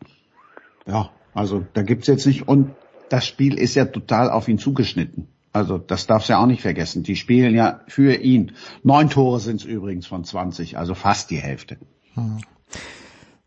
Ja, 0.87 1.11
also 1.35 1.65
da 1.75 1.83
gibt's 1.83 2.07
jetzt 2.07 2.27
nicht. 2.27 2.47
Und 2.47 2.75
das 3.09 3.27
Spiel 3.27 3.59
ist 3.59 3.75
ja 3.75 3.85
total 3.85 4.31
auf 4.31 4.49
ihn 4.49 4.59
zugeschnitten. 4.59 5.29
Also 5.53 5.79
das 5.79 6.07
darfst 6.07 6.29
du 6.29 6.33
ja 6.33 6.43
auch 6.43 6.47
nicht 6.47 6.63
vergessen. 6.63 7.05
Die 7.05 7.15
spielen 7.15 7.55
ja 7.55 7.81
für 7.87 8.15
ihn. 8.17 8.53
Neun 8.83 9.09
Tore 9.09 9.39
sind 9.39 9.61
es 9.61 9.65
übrigens 9.65 10.07
von 10.07 10.25
20, 10.25 10.79
also 10.79 10.95
fast 10.95 11.31
die 11.31 11.37
Hälfte. 11.37 11.77
Hm. 12.15 12.39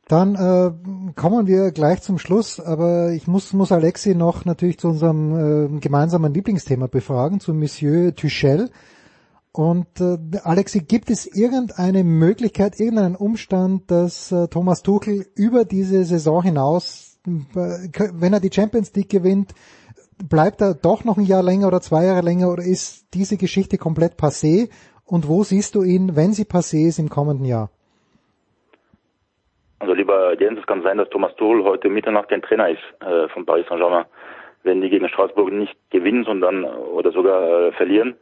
Dann 0.07 0.35
äh, 0.35 0.71
kommen 1.15 1.47
wir 1.47 1.71
gleich 1.71 2.01
zum 2.01 2.17
Schluss, 2.17 2.61
aber 2.61 3.11
ich 3.11 3.27
muss, 3.27 3.51
muss 3.51 3.73
Alexi 3.73 4.15
noch 4.15 4.45
natürlich 4.45 4.79
zu 4.79 4.87
unserem 4.87 5.75
äh, 5.75 5.79
gemeinsamen 5.81 6.33
Lieblingsthema 6.33 6.87
befragen, 6.87 7.41
zu 7.41 7.53
Monsieur 7.53 8.15
Tuchel. 8.15 8.69
Und 9.51 9.99
äh, 9.99 10.17
Alexi, 10.43 10.79
gibt 10.79 11.09
es 11.09 11.25
irgendeine 11.25 12.05
Möglichkeit, 12.05 12.79
irgendeinen 12.79 13.17
Umstand, 13.17 13.91
dass 13.91 14.31
äh, 14.31 14.47
Thomas 14.47 14.81
Tuchel 14.81 15.25
über 15.35 15.65
diese 15.65 16.05
Saison 16.05 16.41
hinaus, 16.41 17.06
wenn 17.27 18.33
er 18.33 18.39
die 18.39 18.51
Champions 18.53 18.95
League 18.95 19.09
gewinnt, 19.09 19.53
bleibt 20.29 20.61
er 20.61 20.73
doch 20.73 21.03
noch 21.03 21.17
ein 21.17 21.25
Jahr 21.25 21.43
länger 21.43 21.67
oder 21.67 21.81
zwei 21.81 22.05
Jahre 22.05 22.21
länger 22.21 22.51
oder 22.51 22.63
ist 22.63 23.13
diese 23.13 23.37
Geschichte 23.37 23.77
komplett 23.77 24.13
passé? 24.13 24.69
Und 25.05 25.27
wo 25.27 25.43
siehst 25.43 25.75
du 25.75 25.83
ihn, 25.83 26.15
wenn 26.15 26.33
sie 26.33 26.43
passé 26.43 26.87
ist, 26.87 26.99
im 26.99 27.09
kommenden 27.09 27.45
Jahr? 27.45 27.69
Also 29.79 29.93
lieber 29.93 30.39
Jens, 30.39 30.59
es 30.59 30.65
kann 30.65 30.81
sein, 30.81 30.97
dass 30.97 31.09
Thomas 31.09 31.35
Tuchel 31.35 31.63
heute 31.63 31.89
Mitternacht 31.89 32.29
kein 32.29 32.41
Trainer 32.41 32.69
ist 32.69 32.81
äh, 33.01 33.27
von 33.29 33.45
Paris 33.45 33.65
Saint-Germain. 33.67 34.05
Wenn 34.63 34.81
die 34.81 34.89
gegen 34.89 35.07
Straßburg 35.07 35.51
nicht 35.53 35.77
gewinnen, 35.91 36.25
sondern 36.25 36.65
oder 36.65 37.11
sogar 37.11 37.67
äh, 37.67 37.71
verlieren, 37.73 38.15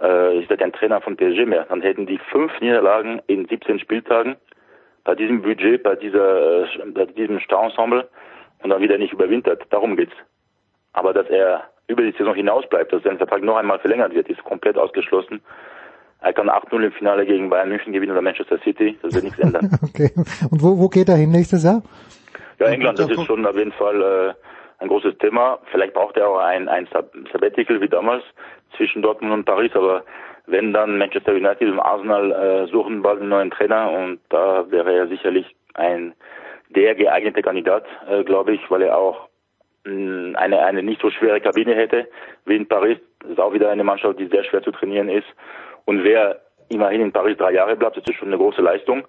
äh, 0.00 0.40
ist 0.40 0.50
er 0.50 0.56
kein 0.56 0.72
Trainer 0.72 1.00
von 1.00 1.16
PSG 1.16 1.44
mehr. 1.44 1.66
Dann 1.68 1.82
hätten 1.82 2.06
die 2.06 2.18
fünf 2.30 2.50
Niederlagen 2.60 3.20
in 3.26 3.46
17 3.46 3.78
Spieltagen 3.78 4.36
bei 5.04 5.14
diesem 5.14 5.42
Budget, 5.42 5.82
bei 5.82 5.94
dieser, 5.94 6.64
äh, 6.64 6.66
bei 6.94 7.04
diesem 7.04 7.38
Starensemble 7.40 8.08
und 8.62 8.70
dann 8.70 8.82
wieder 8.82 8.98
nicht 8.98 9.12
überwintert. 9.12 9.64
Darum 9.70 9.96
geht's. 9.96 10.14
Aber 10.92 11.12
dass 11.12 11.28
er 11.28 11.64
über 11.86 12.02
die 12.02 12.16
Saison 12.16 12.34
hinaus 12.34 12.68
bleibt, 12.68 12.92
dass 12.92 13.02
sein 13.02 13.18
Vertrag 13.18 13.42
noch 13.42 13.56
einmal 13.56 13.78
verlängert 13.78 14.14
wird, 14.14 14.28
ist 14.28 14.42
komplett 14.44 14.76
ausgeschlossen. 14.76 15.40
Er 16.20 16.32
kann 16.32 16.50
8-0 16.50 16.82
im 16.82 16.92
Finale 16.92 17.24
gegen 17.24 17.48
Bayern 17.48 17.68
München 17.68 17.92
gewinnen 17.92 18.12
oder 18.12 18.22
Manchester 18.22 18.58
City. 18.58 18.98
Das 19.02 19.14
wird 19.14 19.24
nichts 19.24 19.38
ändern. 19.38 19.70
okay. 19.82 20.10
Und 20.50 20.62
wo, 20.62 20.78
wo 20.78 20.88
geht 20.88 21.08
er 21.08 21.16
hin 21.16 21.30
nächstes 21.30 21.62
Jahr? 21.62 21.82
Ja, 22.58 22.66
England, 22.66 22.98
das 22.98 23.08
ist 23.08 23.24
schon 23.24 23.46
auf 23.46 23.56
jeden 23.56 23.72
Fall 23.72 24.02
äh, 24.02 24.82
ein 24.82 24.88
großes 24.88 25.16
Thema. 25.18 25.60
Vielleicht 25.70 25.94
braucht 25.94 26.16
er 26.16 26.28
auch 26.28 26.38
ein, 26.38 26.68
ein 26.68 26.88
Sabbatical 27.32 27.80
wie 27.80 27.88
damals 27.88 28.24
zwischen 28.76 29.02
Dortmund 29.02 29.32
und 29.32 29.44
Paris, 29.44 29.70
aber 29.74 30.02
wenn 30.46 30.72
dann 30.72 30.98
Manchester 30.98 31.32
United 31.32 31.70
und 31.70 31.80
Arsenal 31.80 32.32
äh, 32.32 32.66
suchen 32.70 33.02
bald 33.02 33.20
einen 33.20 33.28
neuen 33.28 33.50
Trainer 33.50 33.90
und 33.92 34.18
da 34.30 34.68
wäre 34.70 34.92
er 34.92 35.08
sicherlich 35.08 35.54
ein 35.74 36.14
der 36.70 36.94
geeignete 36.94 37.42
Kandidat, 37.42 37.84
äh, 38.08 38.24
glaube 38.24 38.54
ich, 38.54 38.70
weil 38.70 38.82
er 38.82 38.96
auch 38.96 39.28
mh, 39.84 39.92
mm, 39.92 40.36
eine 40.36 40.64
eine 40.64 40.82
nicht 40.82 41.00
so 41.00 41.10
schwere 41.10 41.40
Kabine 41.40 41.74
hätte 41.74 42.08
wie 42.44 42.56
in 42.56 42.68
Paris. 42.68 42.98
Das 43.20 43.30
ist 43.30 43.40
auch 43.40 43.52
wieder 43.52 43.70
eine 43.70 43.84
Mannschaft, 43.84 44.18
die 44.18 44.26
sehr 44.26 44.44
schwer 44.44 44.62
zu 44.62 44.70
trainieren 44.70 45.08
ist. 45.08 45.26
Und 45.84 46.04
wer 46.04 46.40
immerhin 46.68 47.00
in 47.00 47.12
Paris 47.12 47.36
drei 47.36 47.52
Jahre 47.52 47.76
bleibt, 47.76 47.96
das 47.96 48.04
ist 48.04 48.16
schon 48.16 48.28
eine 48.28 48.36
große 48.36 48.62
Leistung. 48.62 49.06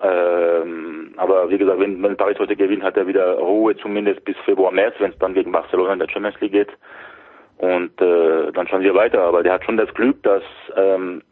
Ähm, 0.00 1.14
aber 1.16 1.50
wie 1.50 1.58
gesagt, 1.58 1.80
wenn, 1.80 2.02
wenn 2.02 2.16
Paris 2.16 2.38
heute 2.38 2.56
gewinnt, 2.56 2.84
hat 2.84 2.96
er 2.96 3.06
wieder 3.06 3.34
Ruhe 3.38 3.76
zumindest 3.76 4.24
bis 4.24 4.36
Februar, 4.44 4.70
März, 4.70 4.94
wenn 4.98 5.10
es 5.10 5.18
dann 5.18 5.34
gegen 5.34 5.50
Barcelona 5.50 5.94
in 5.94 5.98
der 5.98 6.08
Champions 6.08 6.40
League 6.40 6.52
geht. 6.52 6.70
Und 7.58 8.00
äh, 8.00 8.52
dann 8.52 8.68
schauen 8.68 8.82
wir 8.82 8.94
weiter. 8.94 9.22
Aber 9.22 9.42
der 9.42 9.54
hat 9.54 9.64
schon 9.64 9.76
das 9.76 9.92
Glück, 9.94 10.22
dass 10.22 10.42
ähm, 10.76 11.22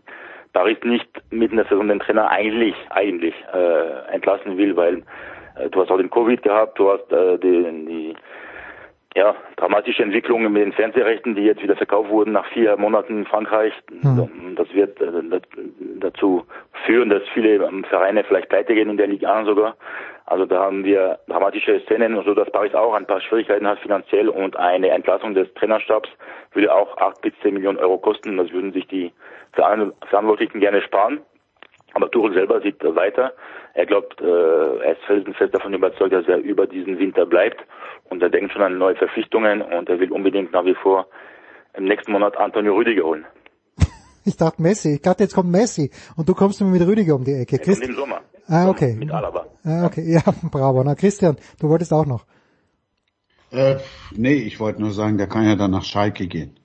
Paris 0.52 0.78
nicht 0.82 1.08
mitten 1.30 1.52
in 1.52 1.58
der 1.58 1.66
Saison 1.66 1.86
den 1.86 2.00
Trainer 2.00 2.30
eigentlich 2.30 2.74
eigentlich 2.90 3.34
äh, 3.52 4.12
entlassen 4.12 4.56
will, 4.56 4.74
weil 4.76 5.02
du 5.70 5.80
hast 5.80 5.90
auch 5.90 5.98
den 5.98 6.11
Covid 6.11 6.42
gehabt, 6.42 6.78
du 6.78 6.90
hast 6.90 7.11
äh, 7.12 7.38
die, 7.38 7.62
die 7.86 8.16
ja, 9.16 9.34
dramatische 9.57 10.02
Entwicklungen 10.02 10.52
mit 10.52 10.62
den 10.62 10.72
Fernsehrechten, 10.74 11.34
die 11.34 11.42
jetzt 11.42 11.62
wieder 11.62 11.76
verkauft 11.76 12.11
wurden 12.11 12.32
nach 12.32 12.46
vier 12.52 12.76
Monaten 12.76 13.20
in 13.20 13.24
Frankreich. 13.24 13.72
Hm. 14.02 14.54
Das 14.57 14.72
wird 14.74 15.00
äh, 15.00 15.40
dazu 15.98 16.44
führen, 16.84 17.09
dass 17.09 17.22
viele 17.32 17.54
ähm, 17.64 17.84
Vereine 17.84 18.24
vielleicht 18.24 18.50
pleite 18.50 18.74
gehen 18.74 18.90
in 18.90 18.98
der 18.98 19.07
Liga 19.07 19.44
sogar. 19.46 19.76
Also 20.26 20.44
da 20.44 20.64
haben 20.64 20.84
wir 20.84 21.18
dramatische 21.28 21.80
Szenen, 21.84 22.20
so 22.24 22.34
dass 22.34 22.50
Paris 22.50 22.74
auch 22.74 22.92
ein 22.94 23.07
paar 23.07 23.20
Schwierigkeiten 23.20 23.66
hat 23.66 23.78
finanziell 23.78 24.28
und 24.28 24.57
eine 24.57 24.90
Entlassung 24.90 25.34
des 25.34 25.52
Trainerstabs 25.54 26.11
würde 26.52 26.74
auch 26.74 26.96
acht 26.98 27.22
bis 27.22 27.32
zehn 27.42 27.54
Millionen 27.54 27.78
Euro 27.78 27.96
kosten. 27.96 28.36
Das 28.36 28.50
würden 28.50 28.72
sich 28.72 28.86
die 28.88 29.12
Verantwortlichen 29.52 30.61
gerne 30.61 30.82
sparen. 30.82 31.20
Aber 31.94 32.11
Tuchel 32.11 32.34
selber 32.34 32.61
sieht 32.61 32.82
weiter. 32.82 33.32
Er 33.76 33.84
glaubt, 33.84 34.18
äh, 34.22 34.24
er 34.24 34.92
ist 34.92 35.02
felsenfest 35.06 35.54
davon 35.54 35.74
überzeugt, 35.74 36.14
dass 36.14 36.26
er 36.26 36.38
über 36.38 36.66
diesen 36.66 36.98
Winter 36.98 37.26
bleibt 37.26 37.60
und 38.08 38.22
er 38.22 38.30
denkt 38.30 38.52
schon 38.52 38.62
an 38.62 38.78
neue 38.78 38.96
Verpflichtungen 38.96 39.60
und 39.60 39.90
er 39.90 40.00
will 40.00 40.10
unbedingt 40.12 40.50
nach 40.52 40.64
wie 40.64 40.74
vor 40.82 41.06
im 41.74 41.84
nächsten 41.84 42.12
Monat 42.12 42.38
Antonio 42.38 42.74
Rüdiger 42.74 43.04
holen. 43.04 43.26
Ich 44.24 44.36
dachte 44.36 44.60
Messi. 44.60 44.94
Ich 44.94 45.02
dachte, 45.02 45.22
jetzt 45.22 45.34
kommt 45.34 45.52
Messi 45.52 45.90
und 46.16 46.28
du 46.28 46.34
kommst 46.34 46.60
mir 46.60 46.66
mit 46.66 46.84
Rüdiger 46.84 47.14
um 47.14 47.22
die 47.22 47.34
Ecke. 47.34 47.58
Christ 47.58 47.84
im 47.84 47.94
Sommer. 47.94 48.22
Ah, 48.48 48.68
okay. 48.68 48.96
Mit 48.98 49.12
Alaba. 49.12 49.46
Ah, 49.62 49.86
okay. 49.86 50.02
Ja, 50.04 50.22
bravo. 50.50 50.82
Na, 50.82 50.96
Christian, 50.96 51.36
du 51.60 51.68
wolltest 51.68 51.92
auch 51.92 52.06
noch. 52.06 52.24
Äh, 53.52 53.76
nee, 54.16 54.34
ich 54.34 54.58
wollte 54.58 54.80
nur 54.80 54.90
sagen, 54.90 55.18
der 55.18 55.28
kann 55.28 55.44
ja 55.44 55.54
dann 55.54 55.70
nach 55.70 55.84
Schalke 55.84 56.26
gehen. 56.26 56.58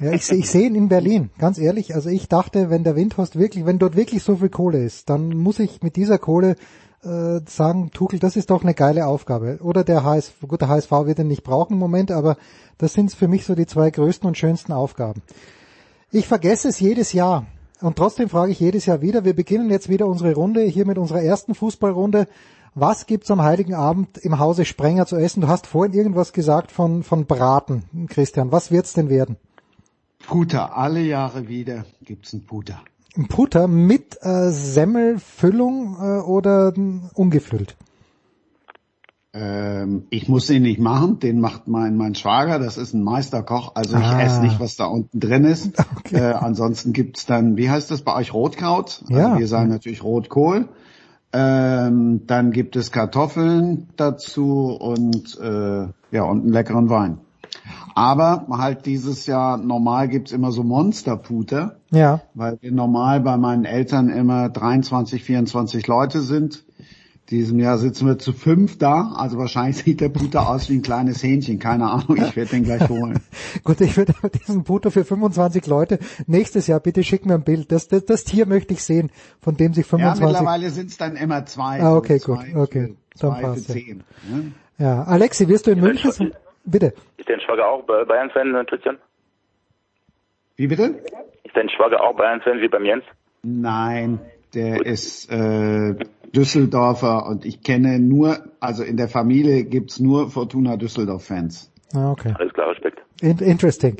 Ja, 0.00 0.12
ich, 0.12 0.30
ich 0.30 0.50
sehe 0.50 0.66
ihn 0.66 0.74
in 0.74 0.88
Berlin, 0.88 1.28
ganz 1.38 1.58
ehrlich. 1.58 1.94
Also 1.94 2.08
ich 2.08 2.26
dachte, 2.26 2.70
wenn 2.70 2.84
der 2.84 2.96
Windhorst 2.96 3.38
wirklich, 3.38 3.66
wenn 3.66 3.78
dort 3.78 3.96
wirklich 3.96 4.22
so 4.22 4.36
viel 4.36 4.48
Kohle 4.48 4.82
ist, 4.82 5.10
dann 5.10 5.36
muss 5.36 5.58
ich 5.58 5.82
mit 5.82 5.96
dieser 5.96 6.18
Kohle 6.18 6.56
äh, 7.02 7.40
sagen, 7.46 7.90
Tuchel, 7.92 8.18
das 8.18 8.34
ist 8.34 8.48
doch 8.48 8.62
eine 8.62 8.72
geile 8.72 9.06
Aufgabe. 9.06 9.58
Oder 9.62 9.84
der 9.84 10.02
HSV, 10.02 10.40
gut, 10.48 10.62
der 10.62 10.68
HSV 10.68 10.90
wird 10.90 11.18
ihn 11.18 11.28
nicht 11.28 11.44
brauchen 11.44 11.74
im 11.74 11.78
Moment, 11.78 12.12
aber 12.12 12.38
das 12.78 12.94
sind 12.94 13.12
für 13.12 13.28
mich 13.28 13.44
so 13.44 13.54
die 13.54 13.66
zwei 13.66 13.90
größten 13.90 14.26
und 14.26 14.38
schönsten 14.38 14.72
Aufgaben. 14.72 15.20
Ich 16.10 16.26
vergesse 16.26 16.68
es 16.68 16.80
jedes 16.80 17.12
Jahr. 17.12 17.44
Und 17.82 17.96
trotzdem 17.96 18.30
frage 18.30 18.52
ich 18.52 18.60
jedes 18.60 18.86
Jahr 18.86 19.02
wieder, 19.02 19.26
wir 19.26 19.36
beginnen 19.36 19.70
jetzt 19.70 19.90
wieder 19.90 20.06
unsere 20.06 20.34
Runde, 20.34 20.62
hier 20.62 20.86
mit 20.86 20.96
unserer 20.96 21.22
ersten 21.22 21.54
Fußballrunde. 21.54 22.26
Was 22.74 23.06
gibt's 23.06 23.30
am 23.30 23.42
Heiligen 23.42 23.74
Abend 23.74 24.16
im 24.18 24.38
Hause 24.38 24.64
Sprenger 24.64 25.04
zu 25.04 25.16
essen? 25.16 25.42
Du 25.42 25.48
hast 25.48 25.66
vorhin 25.66 25.92
irgendwas 25.92 26.32
gesagt 26.32 26.72
von, 26.72 27.02
von 27.02 27.26
Braten, 27.26 28.06
Christian. 28.08 28.52
Was 28.52 28.70
wird's 28.70 28.94
denn 28.94 29.10
werden? 29.10 29.36
Puter, 30.30 30.76
alle 30.76 31.00
Jahre 31.00 31.48
wieder 31.48 31.84
gibt's 32.04 32.32
ein 32.32 32.44
Puter. 32.44 32.82
Ein 33.16 33.26
Puter 33.26 33.66
mit 33.66 34.16
äh, 34.22 34.50
Semmelfüllung 34.50 35.96
äh, 36.00 36.20
oder 36.20 36.72
ungefüllt? 37.14 37.76
Ähm, 39.32 40.04
ich 40.10 40.28
muss 40.28 40.46
den 40.46 40.62
nicht 40.62 40.78
machen, 40.78 41.18
den 41.18 41.40
macht 41.40 41.66
mein 41.66 41.96
mein 41.96 42.14
Schwager, 42.14 42.60
das 42.60 42.78
ist 42.78 42.94
ein 42.94 43.02
Meisterkoch, 43.02 43.74
also 43.74 43.96
ich 43.96 44.04
ah. 44.04 44.22
esse 44.22 44.40
nicht, 44.40 44.60
was 44.60 44.76
da 44.76 44.86
unten 44.86 45.18
drin 45.18 45.44
ist. 45.44 45.72
Okay. 45.98 46.16
Äh, 46.16 46.32
ansonsten 46.34 46.92
gibt's 46.92 47.26
dann, 47.26 47.56
wie 47.56 47.68
heißt 47.68 47.90
das 47.90 48.02
bei 48.02 48.14
euch, 48.14 48.32
Rotkraut? 48.32 49.02
Also 49.08 49.20
ja. 49.20 49.36
wir 49.36 49.48
sagen 49.48 49.68
natürlich 49.68 50.04
Rotkohl. 50.04 50.68
Ähm, 51.32 52.22
dann 52.28 52.52
gibt 52.52 52.76
es 52.76 52.92
Kartoffeln 52.92 53.88
dazu 53.96 54.76
und 54.80 55.38
äh, 55.40 55.88
ja 56.12 56.22
und 56.22 56.42
einen 56.42 56.52
leckeren 56.52 56.88
Wein. 56.88 57.18
Aber 57.94 58.46
halt 58.50 58.86
dieses 58.86 59.26
Jahr, 59.26 59.56
normal 59.56 60.08
gibt's 60.08 60.32
immer 60.32 60.52
so 60.52 60.62
Monsterputer. 60.62 61.76
Ja. 61.90 62.22
Weil 62.34 62.58
wir 62.60 62.72
normal 62.72 63.20
bei 63.20 63.36
meinen 63.36 63.64
Eltern 63.64 64.08
immer 64.08 64.48
23, 64.48 65.22
24 65.22 65.86
Leute 65.86 66.20
sind. 66.20 66.64
Diesem 67.30 67.60
Jahr 67.60 67.78
sitzen 67.78 68.08
wir 68.08 68.18
zu 68.18 68.32
fünf 68.32 68.76
da, 68.78 69.12
also 69.14 69.38
wahrscheinlich 69.38 69.76
sieht 69.76 70.00
der 70.00 70.08
Puter 70.08 70.48
aus 70.48 70.68
wie 70.68 70.74
ein 70.74 70.82
kleines 70.82 71.22
Hähnchen, 71.22 71.60
keine 71.60 71.88
Ahnung, 71.88 72.16
ich 72.16 72.34
werde 72.34 72.50
den 72.50 72.64
gleich 72.64 72.88
holen. 72.88 73.20
Gut, 73.62 73.80
ich 73.80 73.96
würde 73.96 74.14
diesen 74.40 74.64
Puter 74.64 74.90
für 74.90 75.04
25 75.04 75.64
Leute 75.68 76.00
nächstes 76.26 76.66
Jahr, 76.66 76.80
bitte 76.80 77.04
schick 77.04 77.26
mir 77.26 77.34
ein 77.34 77.44
Bild, 77.44 77.70
das, 77.70 77.86
das, 77.86 78.04
das 78.04 78.24
Tier 78.24 78.46
möchte 78.46 78.74
ich 78.74 78.82
sehen, 78.82 79.10
von 79.40 79.56
dem 79.56 79.74
sich 79.74 79.86
25... 79.86 80.20
Ja, 80.20 80.26
mittlerweile 80.26 80.70
sind 80.70 80.90
es 80.90 80.96
dann 80.96 81.14
immer 81.14 81.46
zwei. 81.46 81.80
Ah, 81.80 81.94
okay, 81.94 82.18
gut, 82.18 82.40
okay, 82.56 82.96
für, 83.16 83.28
dann 83.28 83.40
passt 83.40 83.68
zehn, 83.68 84.02
ne? 84.28 84.50
Ja, 84.78 85.04
Alexi, 85.04 85.46
wirst 85.46 85.68
du 85.68 85.70
in 85.70 85.80
München... 85.80 86.32
Bitte. 86.64 86.92
Ist 87.16 87.28
dein 87.28 87.40
Schwager 87.40 87.68
auch 87.68 87.84
Bayern-Fan, 87.84 88.54
äh, 88.54 88.64
Christian? 88.64 88.98
Wie 90.56 90.66
bitte? 90.66 91.02
Ist 91.44 91.56
dein 91.56 91.68
Schwager 91.70 92.02
auch 92.02 92.14
Bayern-Fan 92.16 92.60
wie 92.60 92.68
beim 92.68 92.84
Jens? 92.84 93.04
Nein, 93.42 94.20
der 94.54 94.76
Gut. 94.78 94.86
ist 94.86 95.30
äh, 95.32 95.94
Düsseldorfer 96.34 97.26
und 97.26 97.44
ich 97.44 97.62
kenne 97.62 97.98
nur, 97.98 98.38
also 98.60 98.82
in 98.82 98.96
der 98.96 99.08
Familie 99.08 99.64
gibt's 99.64 99.98
nur 100.00 100.30
Fortuna 100.30 100.76
Düsseldorf-Fans. 100.76 101.72
Ah, 101.94 102.12
okay. 102.12 102.34
Alles 102.38 102.52
klar, 102.52 102.70
Respekt. 102.70 103.00
interesting. 103.20 103.96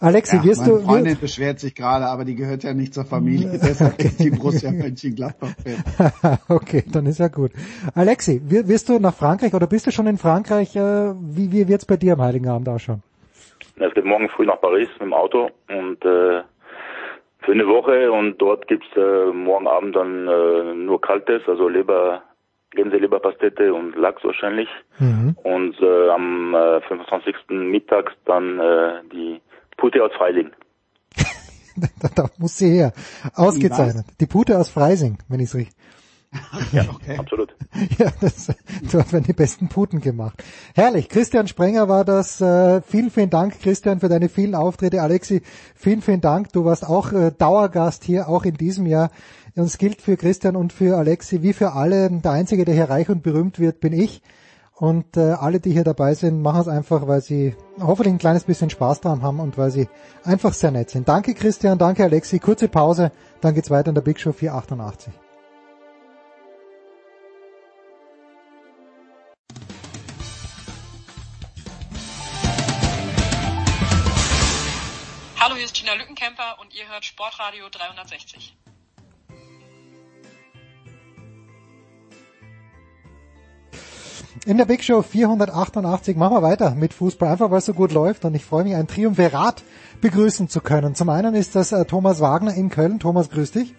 Alexi, 0.00 0.36
ja, 0.36 0.44
wirst 0.44 0.60
meine 0.60 0.70
du... 0.70 0.76
Meine 0.76 0.86
Freundin 0.86 1.20
beschwert 1.20 1.60
sich 1.60 1.74
gerade, 1.74 2.06
aber 2.06 2.24
die 2.24 2.34
gehört 2.34 2.62
ja 2.64 2.74
nicht 2.74 2.94
zur 2.94 3.04
Familie, 3.04 3.50
deshalb 3.62 3.98
ist 3.98 4.20
die 4.20 4.30
Borussia 4.30 4.70
Mönchengladbach-Fan. 4.70 6.38
okay, 6.48 6.84
dann 6.92 7.06
ist 7.06 7.18
ja 7.18 7.28
gut. 7.28 7.52
Alexi, 7.94 8.40
wirst 8.44 8.88
du 8.88 8.98
nach 8.98 9.14
Frankreich 9.14 9.54
oder 9.54 9.66
bist 9.66 9.86
du 9.86 9.90
schon 9.90 10.06
in 10.06 10.18
Frankreich? 10.18 10.76
Äh, 10.76 11.14
wie, 11.14 11.52
wie 11.52 11.68
wird's 11.68 11.86
bei 11.86 11.96
dir 11.96 12.14
am 12.14 12.22
Heiligen 12.22 12.48
Abend 12.48 12.68
ausschauen? 12.68 13.02
Es 13.76 13.94
geht 13.94 14.04
morgen 14.04 14.28
früh 14.28 14.44
nach 14.44 14.60
Paris 14.60 14.88
mit 14.94 15.02
dem 15.02 15.14
Auto 15.14 15.50
und 15.68 16.04
äh, 16.04 16.42
für 17.40 17.52
eine 17.52 17.66
Woche 17.66 18.10
und 18.12 18.38
dort 18.38 18.66
gibt's 18.66 18.88
äh, 18.96 19.32
morgen 19.32 19.66
Abend 19.68 19.96
dann 19.96 20.28
äh, 20.28 20.74
nur 20.74 21.00
Kaltes, 21.00 21.42
also 21.46 21.68
Leber, 21.68 22.22
Gänseleberpastete 22.72 23.72
und 23.72 23.96
Lachs 23.96 24.22
wahrscheinlich. 24.24 24.68
Mhm. 24.98 25.36
Und 25.44 25.80
äh, 25.80 26.08
am 26.10 26.54
äh, 26.54 26.80
25. 26.82 27.36
mittags 27.48 28.12
dann 28.24 28.58
äh, 28.58 29.00
die 29.12 29.40
Pute 29.78 30.04
aus 30.04 30.12
Freising. 30.18 30.50
da, 32.00 32.08
da 32.14 32.30
muss 32.36 32.58
sie 32.58 32.70
her. 32.70 32.92
Ausgezeichnet. 33.34 34.04
Die 34.20 34.26
Pute 34.26 34.58
aus 34.58 34.68
Freising, 34.68 35.18
wenn 35.28 35.40
ich 35.40 35.46
es 35.46 35.54
richtig. 35.54 35.76
ja, 36.72 36.84
okay. 36.92 37.16
absolut. 37.16 37.54
Ja, 37.98 38.12
das, 38.20 38.52
du 38.90 38.98
hast 38.98 39.12
die 39.12 39.32
besten 39.32 39.68
Puten 39.68 40.00
gemacht. 40.00 40.42
Herrlich. 40.74 41.08
Christian 41.08 41.48
Sprenger 41.48 41.88
war 41.88 42.04
das. 42.04 42.40
Äh, 42.40 42.82
vielen, 42.82 43.10
vielen 43.10 43.30
Dank, 43.30 43.60
Christian, 43.60 44.00
für 44.00 44.08
deine 44.08 44.28
vielen 44.28 44.54
Auftritte. 44.54 45.00
Alexi, 45.00 45.42
vielen, 45.74 46.02
vielen 46.02 46.20
Dank. 46.20 46.52
Du 46.52 46.64
warst 46.64 46.86
auch 46.86 47.12
äh, 47.12 47.30
Dauergast 47.30 48.04
hier, 48.04 48.28
auch 48.28 48.44
in 48.44 48.54
diesem 48.54 48.86
Jahr. 48.86 49.10
Und 49.54 49.64
es 49.64 49.78
gilt 49.78 50.02
für 50.02 50.16
Christian 50.16 50.56
und 50.56 50.72
für 50.72 50.98
Alexi 50.98 51.42
wie 51.42 51.52
für 51.52 51.72
alle. 51.72 52.10
Der 52.10 52.32
Einzige, 52.32 52.64
der 52.64 52.74
hier 52.74 52.90
reich 52.90 53.08
und 53.08 53.22
berühmt 53.22 53.58
wird, 53.58 53.80
bin 53.80 53.92
ich. 53.92 54.20
Und 54.80 55.16
äh, 55.16 55.32
alle, 55.32 55.58
die 55.58 55.72
hier 55.72 55.82
dabei 55.82 56.14
sind, 56.14 56.40
machen 56.40 56.60
es 56.60 56.68
einfach, 56.68 57.08
weil 57.08 57.20
sie 57.20 57.56
hoffentlich 57.80 58.14
ein 58.14 58.18
kleines 58.18 58.44
bisschen 58.44 58.70
Spaß 58.70 59.00
dran 59.00 59.22
haben 59.22 59.40
und 59.40 59.58
weil 59.58 59.72
sie 59.72 59.88
einfach 60.22 60.52
sehr 60.52 60.70
nett 60.70 60.90
sind. 60.90 61.08
Danke 61.08 61.34
Christian, 61.34 61.78
danke 61.78 62.04
Alexi. 62.04 62.38
Kurze 62.38 62.68
Pause, 62.68 63.10
dann 63.40 63.54
geht's 63.54 63.70
weiter 63.70 63.88
in 63.88 63.96
der 63.96 64.02
Big 64.02 64.20
Show 64.20 64.30
488. 64.30 65.12
Hallo, 75.40 75.56
hier 75.56 75.64
ist 75.64 75.74
Gina 75.74 75.94
Lückenkämper 75.94 76.58
und 76.60 76.72
ihr 76.72 76.88
hört 76.88 77.04
Sportradio 77.04 77.68
360. 77.68 78.57
In 84.48 84.56
der 84.56 84.64
Big 84.64 84.82
Show 84.82 85.02
488 85.02 86.16
machen 86.16 86.34
wir 86.34 86.42
weiter 86.42 86.70
mit 86.70 86.94
Fußball, 86.94 87.28
einfach 87.28 87.50
weil 87.50 87.58
es 87.58 87.66
so 87.66 87.74
gut 87.74 87.92
läuft 87.92 88.24
und 88.24 88.34
ich 88.34 88.46
freue 88.46 88.64
mich, 88.64 88.74
ein 88.76 88.86
Triumvirat 88.86 89.62
begrüßen 90.00 90.48
zu 90.48 90.62
können. 90.62 90.94
Zum 90.94 91.10
einen 91.10 91.34
ist 91.34 91.54
das 91.54 91.70
äh, 91.72 91.84
Thomas 91.84 92.22
Wagner 92.22 92.54
in 92.54 92.70
Köln. 92.70 92.98
Thomas, 92.98 93.28
grüß 93.28 93.50
dich. 93.50 93.74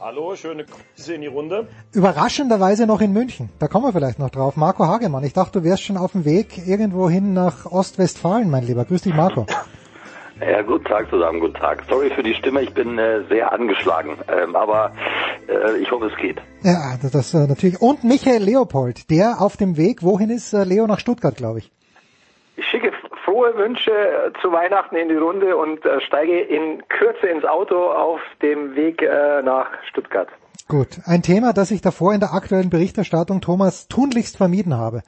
Hallo, 0.00 0.34
schöne 0.34 0.64
Grüße 0.64 1.12
in 1.12 1.20
die 1.20 1.26
Runde. 1.26 1.68
Überraschenderweise 1.92 2.86
noch 2.86 3.02
in 3.02 3.12
München. 3.12 3.50
Da 3.58 3.68
kommen 3.68 3.84
wir 3.84 3.92
vielleicht 3.92 4.18
noch 4.18 4.30
drauf. 4.30 4.56
Marco 4.56 4.86
Hagemann, 4.86 5.24
ich 5.24 5.34
dachte, 5.34 5.60
du 5.60 5.64
wärst 5.66 5.82
schon 5.82 5.98
auf 5.98 6.12
dem 6.12 6.24
Weg 6.24 6.66
irgendwo 6.66 7.10
hin 7.10 7.34
nach 7.34 7.66
Ostwestfalen, 7.66 8.48
mein 8.48 8.64
Lieber. 8.64 8.86
Grüß 8.86 9.02
dich, 9.02 9.14
Marco. 9.14 9.44
Ja, 10.40 10.62
guten 10.62 10.84
Tag 10.84 11.08
zusammen, 11.10 11.40
guten 11.40 11.54
Tag. 11.54 11.82
Sorry 11.88 12.10
für 12.10 12.22
die 12.22 12.34
Stimme, 12.34 12.62
ich 12.62 12.72
bin 12.72 12.98
äh, 12.98 13.22
sehr 13.28 13.52
angeschlagen, 13.52 14.16
ähm, 14.28 14.56
aber 14.56 14.92
äh, 15.48 15.76
ich 15.78 15.90
hoffe, 15.90 16.06
es 16.06 16.16
geht. 16.16 16.40
Ja, 16.62 16.96
das, 17.00 17.12
das 17.12 17.34
äh, 17.34 17.46
natürlich. 17.46 17.80
Und 17.80 18.04
Michael 18.04 18.42
Leopold, 18.42 19.10
der 19.10 19.40
auf 19.40 19.56
dem 19.56 19.76
Weg, 19.76 20.02
wohin 20.02 20.30
ist 20.30 20.52
äh, 20.52 20.64
Leo 20.64 20.86
nach 20.86 20.98
Stuttgart, 20.98 21.36
glaube 21.36 21.60
ich? 21.60 21.70
Ich 22.56 22.66
schicke 22.66 22.92
frohe 23.24 23.56
Wünsche 23.56 23.90
äh, 23.90 24.32
zu 24.40 24.52
Weihnachten 24.52 24.96
in 24.96 25.08
die 25.08 25.16
Runde 25.16 25.56
und 25.56 25.84
äh, 25.84 26.00
steige 26.00 26.40
in 26.40 26.82
Kürze 26.88 27.26
ins 27.26 27.44
Auto 27.44 27.76
auf 27.76 28.20
dem 28.42 28.74
Weg 28.74 29.02
äh, 29.02 29.42
nach 29.42 29.66
Stuttgart. 29.88 30.28
Gut, 30.68 31.00
ein 31.04 31.22
Thema, 31.22 31.52
das 31.52 31.70
ich 31.70 31.82
davor 31.82 32.14
in 32.14 32.20
der 32.20 32.32
aktuellen 32.32 32.70
Berichterstattung 32.70 33.40
Thomas 33.40 33.88
tunlichst 33.88 34.36
vermieden 34.36 34.76
habe. 34.76 35.02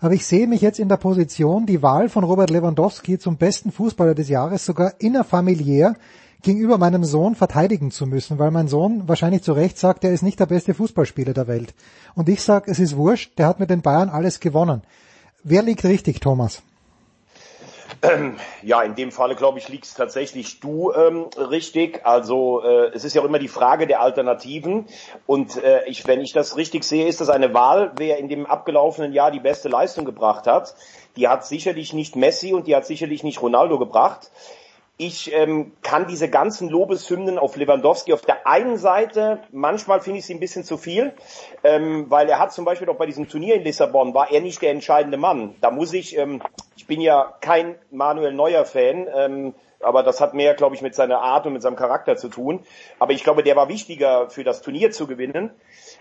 Aber 0.00 0.14
ich 0.14 0.26
sehe 0.26 0.46
mich 0.46 0.60
jetzt 0.60 0.78
in 0.78 0.88
der 0.88 0.96
Position, 0.96 1.66
die 1.66 1.82
Wahl 1.82 2.08
von 2.08 2.24
Robert 2.24 2.50
Lewandowski 2.50 3.18
zum 3.18 3.36
besten 3.36 3.72
Fußballer 3.72 4.14
des 4.14 4.28
Jahres 4.28 4.64
sogar 4.64 4.92
innerfamiliär 4.98 5.96
gegenüber 6.42 6.78
meinem 6.78 7.04
Sohn 7.04 7.34
verteidigen 7.34 7.90
zu 7.90 8.06
müssen, 8.06 8.38
weil 8.38 8.52
mein 8.52 8.68
Sohn 8.68 9.08
wahrscheinlich 9.08 9.42
zu 9.42 9.52
Recht 9.52 9.76
sagt, 9.76 10.04
er 10.04 10.12
ist 10.12 10.22
nicht 10.22 10.38
der 10.38 10.46
beste 10.46 10.72
Fußballspieler 10.72 11.34
der 11.34 11.48
Welt. 11.48 11.74
Und 12.14 12.28
ich 12.28 12.42
sage, 12.42 12.70
es 12.70 12.78
ist 12.78 12.96
wurscht, 12.96 13.38
der 13.38 13.48
hat 13.48 13.58
mit 13.58 13.70
den 13.70 13.82
Bayern 13.82 14.08
alles 14.08 14.38
gewonnen. 14.38 14.82
Wer 15.42 15.62
liegt 15.62 15.84
richtig, 15.84 16.20
Thomas? 16.20 16.62
Ja, 18.62 18.82
in 18.82 18.94
dem 18.94 19.12
Falle, 19.12 19.34
glaube 19.34 19.58
ich, 19.58 19.68
liegst 19.68 19.96
tatsächlich 19.96 20.60
du 20.60 20.92
ähm, 20.92 21.26
richtig. 21.36 22.04
Also 22.04 22.62
äh, 22.62 22.90
es 22.94 23.04
ist 23.04 23.14
ja 23.14 23.22
auch 23.22 23.26
immer 23.26 23.38
die 23.38 23.48
Frage 23.48 23.86
der 23.86 24.00
Alternativen. 24.00 24.86
Und 25.26 25.62
äh, 25.62 25.84
ich, 25.86 26.06
wenn 26.06 26.20
ich 26.20 26.32
das 26.32 26.56
richtig 26.56 26.84
sehe, 26.84 27.06
ist 27.06 27.20
das 27.20 27.28
eine 27.28 27.54
Wahl, 27.54 27.92
wer 27.96 28.18
in 28.18 28.28
dem 28.28 28.46
abgelaufenen 28.46 29.12
Jahr 29.12 29.30
die 29.30 29.40
beste 29.40 29.68
Leistung 29.68 30.04
gebracht 30.04 30.46
hat. 30.46 30.74
Die 31.16 31.28
hat 31.28 31.46
sicherlich 31.46 31.92
nicht 31.92 32.14
Messi 32.14 32.52
und 32.52 32.66
die 32.66 32.76
hat 32.76 32.86
sicherlich 32.86 33.22
nicht 33.22 33.42
Ronaldo 33.42 33.78
gebracht. 33.78 34.30
Ich 35.00 35.32
ähm, 35.32 35.70
kann 35.82 36.08
diese 36.08 36.28
ganzen 36.28 36.68
Lobeshymnen 36.68 37.38
auf 37.38 37.54
Lewandowski 37.54 38.12
auf 38.12 38.22
der 38.22 38.48
einen 38.48 38.78
Seite, 38.78 39.38
manchmal 39.52 40.00
finde 40.00 40.18
ich 40.18 40.26
sie 40.26 40.34
ein 40.34 40.40
bisschen 40.40 40.64
zu 40.64 40.76
viel, 40.76 41.12
ähm, 41.62 42.06
weil 42.10 42.28
er 42.28 42.40
hat 42.40 42.52
zum 42.52 42.64
Beispiel 42.64 42.88
auch 42.88 42.96
bei 42.96 43.06
diesem 43.06 43.28
Turnier 43.28 43.54
in 43.54 43.62
Lissabon, 43.62 44.12
war 44.12 44.32
er 44.32 44.40
nicht 44.40 44.60
der 44.60 44.72
entscheidende 44.72 45.16
Mann. 45.16 45.54
Da 45.60 45.70
muss 45.70 45.92
ich, 45.92 46.18
ähm, 46.18 46.42
ich 46.76 46.88
bin 46.88 47.00
ja 47.00 47.32
kein 47.40 47.76
Manuel 47.92 48.32
Neuer-Fan, 48.32 49.06
ähm, 49.14 49.54
aber 49.78 50.02
das 50.02 50.20
hat 50.20 50.34
mehr, 50.34 50.54
glaube 50.54 50.74
ich, 50.74 50.82
mit 50.82 50.96
seiner 50.96 51.20
Art 51.20 51.46
und 51.46 51.52
mit 51.52 51.62
seinem 51.62 51.76
Charakter 51.76 52.16
zu 52.16 52.28
tun. 52.28 52.64
Aber 52.98 53.12
ich 53.12 53.22
glaube, 53.22 53.44
der 53.44 53.54
war 53.54 53.68
wichtiger 53.68 54.28
für 54.30 54.42
das 54.42 54.62
Turnier 54.62 54.90
zu 54.90 55.06
gewinnen. 55.06 55.52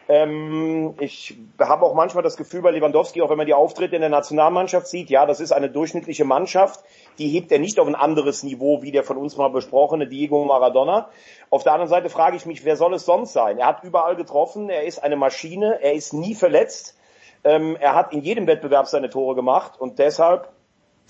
Ähm, 0.09 0.95
ich 0.99 1.37
habe 1.59 1.85
auch 1.85 1.93
manchmal 1.93 2.23
das 2.23 2.37
Gefühl 2.37 2.61
bei 2.61 2.71
Lewandowski, 2.71 3.21
auch 3.21 3.29
wenn 3.29 3.37
man 3.37 3.45
die 3.45 3.53
Auftritte 3.53 3.95
in 3.95 4.01
der 4.01 4.09
Nationalmannschaft 4.09 4.87
sieht, 4.87 5.09
ja, 5.09 5.25
das 5.25 5.41
ist 5.41 5.51
eine 5.51 5.69
durchschnittliche 5.69 6.23
Mannschaft, 6.23 6.81
die 7.17 7.27
hebt 7.27 7.51
er 7.51 7.59
nicht 7.59 7.77
auf 7.79 7.87
ein 7.87 7.95
anderes 7.95 8.43
Niveau 8.43 8.81
wie 8.81 8.91
der 8.91 9.03
von 9.03 9.17
uns 9.17 9.35
mal 9.35 9.49
besprochene 9.49 10.07
Diego 10.07 10.45
Maradona. 10.45 11.09
Auf 11.49 11.63
der 11.63 11.73
anderen 11.73 11.89
Seite 11.89 12.09
frage 12.09 12.37
ich 12.37 12.45
mich, 12.45 12.63
wer 12.63 12.77
soll 12.77 12.93
es 12.93 13.05
sonst 13.05 13.33
sein? 13.33 13.57
Er 13.57 13.67
hat 13.67 13.83
überall 13.83 14.15
getroffen, 14.15 14.69
er 14.69 14.83
ist 14.83 14.99
eine 14.99 15.17
Maschine, 15.17 15.79
er 15.81 15.93
ist 15.93 16.13
nie 16.13 16.35
verletzt, 16.35 16.97
ähm, 17.43 17.75
er 17.77 17.93
hat 17.93 18.13
in 18.13 18.21
jedem 18.21 18.47
Wettbewerb 18.47 18.87
seine 18.87 19.09
Tore 19.09 19.35
gemacht 19.35 19.73
und 19.79 19.99
deshalb 19.99 20.49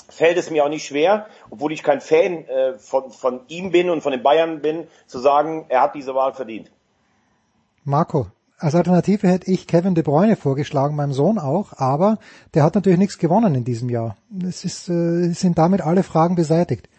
fällt 0.10 0.38
es 0.38 0.50
mir 0.50 0.64
auch 0.64 0.70
nicht 0.70 0.86
schwer, 0.88 1.28
obwohl 1.52 1.72
ich 1.72 1.84
kein 1.84 2.02
Fan 2.02 2.46
äh, 2.46 2.80
von, 2.80 3.12
von 3.12 3.42
ihm 3.48 3.72
bin 3.72 3.92
und 3.92 4.02
von 4.02 4.12
den 4.12 4.24
Bayern 4.24 4.62
bin, 4.62 4.88
zu 5.06 5.20
sagen, 5.20 5.66
er 5.70 5.82
hat 5.82 5.94
diese 5.94 6.16
Wahl 6.16 6.34
verdient. 6.34 6.72
Marco, 7.84 8.28
als 8.60 8.76
Alternative 8.76 9.28
hätte 9.28 9.52
ich 9.52 9.68
Kevin 9.68 9.94
De 9.94 10.04
Bruyne 10.04 10.36
vorgeschlagen, 10.36 10.96
meinem 10.96 11.14
Sohn 11.14 11.38
auch, 11.38 11.74
aber 11.78 12.18
der 12.56 12.64
hat 12.64 12.76
natürlich 12.76 12.98
nichts 12.98 13.20
gewonnen 13.20 13.54
in 13.54 13.64
diesem 13.64 13.90
Jahr. 13.90 14.18
Es 14.48 14.66
ist, 14.66 14.90
äh, 14.90 15.30
sind 15.34 15.58
damit 15.58 15.82
alle 15.82 16.04
Fragen 16.04 16.36
beseitigt. 16.36 16.90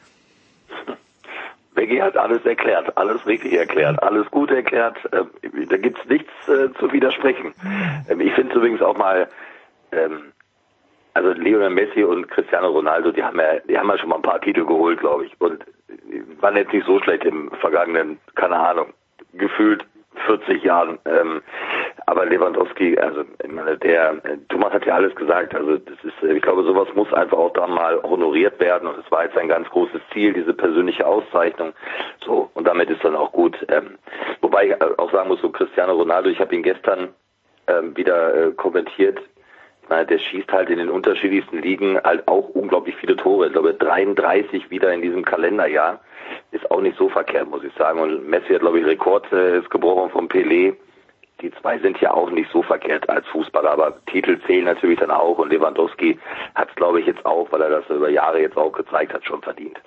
Becky 1.74 1.98
hat 1.98 2.16
alles 2.16 2.44
erklärt, 2.44 2.96
alles 2.96 3.24
richtig 3.26 3.52
erklärt, 3.52 4.02
alles 4.02 4.28
gut 4.30 4.50
erklärt. 4.50 4.96
Äh, 5.12 5.24
da 5.66 5.76
gibt's 5.76 6.04
nichts 6.08 6.30
äh, 6.48 6.72
zu 6.78 6.92
widersprechen. 6.92 7.54
Ähm, 8.08 8.20
ich 8.20 8.32
finde 8.34 8.54
übrigens 8.54 8.82
auch 8.82 8.96
mal, 8.96 9.28
ähm, 9.92 10.32
also 11.14 11.30
Lionel 11.32 11.70
Messi 11.70 12.04
und 12.04 12.28
Cristiano 12.28 12.68
Ronaldo, 12.68 13.10
die 13.10 13.22
haben 13.22 13.38
ja, 13.38 13.58
die 13.68 13.76
haben 13.78 13.88
ja 13.88 13.98
schon 13.98 14.10
mal 14.10 14.16
ein 14.16 14.22
paar 14.22 14.40
Titel 14.40 14.64
geholt, 14.64 15.00
glaube 15.00 15.26
ich, 15.26 15.40
und 15.40 15.64
waren 16.40 16.56
jetzt 16.56 16.72
nicht 16.72 16.86
so 16.86 17.00
schlecht 17.00 17.24
im 17.24 17.50
vergangenen, 17.60 18.18
keine 18.34 18.56
Ahnung, 18.56 18.92
gefühlt 19.34 19.84
40 20.26 20.62
Jahren. 20.62 20.98
Ähm, 21.04 21.42
aber 22.06 22.26
Lewandowski, 22.26 22.98
also 22.98 23.22
ich 23.42 23.50
meine, 23.50 23.76
der 23.76 24.16
Thomas 24.48 24.72
hat 24.72 24.86
ja 24.86 24.94
alles 24.94 25.14
gesagt. 25.14 25.54
Also 25.54 25.76
das 25.76 25.96
ist, 26.02 26.22
ich 26.22 26.42
glaube, 26.42 26.64
sowas 26.64 26.88
muss 26.94 27.12
einfach 27.12 27.38
auch 27.38 27.52
dann 27.52 27.70
mal 27.70 28.02
honoriert 28.02 28.58
werden 28.60 28.88
und 28.88 28.98
es 28.98 29.10
war 29.10 29.24
jetzt 29.24 29.36
ein 29.36 29.48
ganz 29.48 29.68
großes 29.68 30.00
Ziel, 30.12 30.32
diese 30.32 30.54
persönliche 30.54 31.06
Auszeichnung. 31.06 31.72
So 32.24 32.50
und 32.54 32.66
damit 32.66 32.90
ist 32.90 33.04
dann 33.04 33.16
auch 33.16 33.32
gut. 33.32 33.56
Ähm, 33.68 33.98
wobei 34.40 34.68
ich 34.68 34.82
auch 34.82 35.12
sagen 35.12 35.28
muss, 35.28 35.40
so 35.40 35.50
Cristiano 35.50 35.92
Ronaldo, 35.94 36.30
ich 36.30 36.40
habe 36.40 36.54
ihn 36.54 36.62
gestern 36.62 37.08
ähm, 37.66 37.96
wieder 37.96 38.34
äh, 38.34 38.52
kommentiert. 38.52 39.18
Ich 39.82 39.88
meine, 39.88 40.06
der 40.06 40.18
schießt 40.18 40.52
halt 40.52 40.70
in 40.70 40.78
den 40.78 40.90
unterschiedlichsten 40.90 41.62
Ligen 41.62 41.98
halt 42.02 42.26
auch 42.28 42.48
unglaublich 42.50 42.94
viele 42.96 43.16
Tore. 43.16 43.46
Ich 43.46 43.52
glaube 43.52 43.74
33 43.74 44.70
wieder 44.70 44.92
in 44.92 45.02
diesem 45.02 45.24
Kalenderjahr 45.24 46.00
ist 46.50 46.70
auch 46.70 46.80
nicht 46.80 46.96
so 46.96 47.08
verkehrt, 47.08 47.48
muss 47.48 47.64
ich 47.64 47.72
sagen. 47.74 48.00
Und 48.00 48.28
Messi 48.28 48.52
hat, 48.52 48.60
glaube 48.60 48.80
ich, 48.80 48.86
Rekord 48.86 49.30
äh, 49.32 49.58
ist 49.58 49.70
gebrochen 49.70 50.10
vom 50.10 50.28
Pelé. 50.28 50.74
Die 51.40 51.52
zwei 51.60 51.78
sind 51.78 52.00
ja 52.00 52.12
auch 52.12 52.30
nicht 52.30 52.50
so 52.52 52.62
verkehrt 52.62 53.08
als 53.08 53.26
Fußballer, 53.28 53.70
aber 53.70 53.94
Titel 54.06 54.40
zählen 54.46 54.64
natürlich 54.64 54.98
dann 54.98 55.10
auch. 55.10 55.38
Und 55.38 55.50
Lewandowski 55.50 56.18
hat 56.54 56.68
es, 56.68 56.74
glaube 56.74 57.00
ich, 57.00 57.06
jetzt 57.06 57.24
auch, 57.24 57.46
weil 57.52 57.62
er 57.62 57.70
das 57.70 57.88
über 57.88 58.08
Jahre 58.08 58.40
jetzt 58.40 58.56
auch 58.56 58.72
gezeigt 58.72 59.12
hat, 59.12 59.24
schon 59.24 59.40
verdient. 59.42 59.78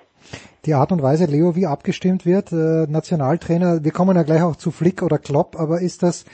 Die 0.64 0.74
Art 0.74 0.92
und 0.92 1.02
Weise, 1.02 1.26
Leo, 1.26 1.54
wie 1.56 1.66
abgestimmt 1.66 2.24
wird, 2.24 2.52
äh, 2.52 2.86
Nationaltrainer, 2.88 3.84
wir 3.84 3.90
kommen 3.90 4.16
ja 4.16 4.22
gleich 4.22 4.42
auch 4.42 4.56
zu 4.56 4.70
Flick 4.70 5.02
oder 5.02 5.18
Klopp, 5.18 5.56
aber 5.58 5.80
ist 5.80 6.02
das, 6.02 6.24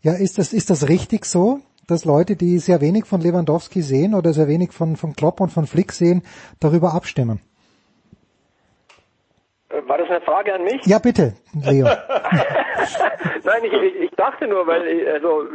ja, 0.00 0.14
ist 0.14 0.38
das, 0.38 0.52
ist 0.52 0.70
das 0.70 0.88
richtig 0.88 1.26
so? 1.26 1.60
dass 1.86 2.04
Leute, 2.04 2.36
die 2.36 2.58
sehr 2.58 2.80
wenig 2.80 3.04
von 3.04 3.20
Lewandowski 3.20 3.82
sehen 3.82 4.14
oder 4.14 4.32
sehr 4.32 4.48
wenig 4.48 4.72
von, 4.72 4.96
von 4.96 5.14
Klopp 5.14 5.40
und 5.40 5.50
von 5.50 5.66
Flick 5.66 5.92
sehen, 5.92 6.22
darüber 6.60 6.94
abstimmen. 6.94 7.40
War 9.86 9.98
das 9.98 10.08
eine 10.08 10.20
Frage 10.20 10.54
an 10.54 10.64
mich? 10.64 10.84
Ja, 10.86 10.98
bitte, 10.98 11.34
Leo. 11.64 11.86
Nein, 13.44 13.64
ich, 13.64 13.72
ich 13.72 14.10
dachte 14.12 14.46
nur, 14.46 14.66
weil 14.66 15.08
also 15.08 15.46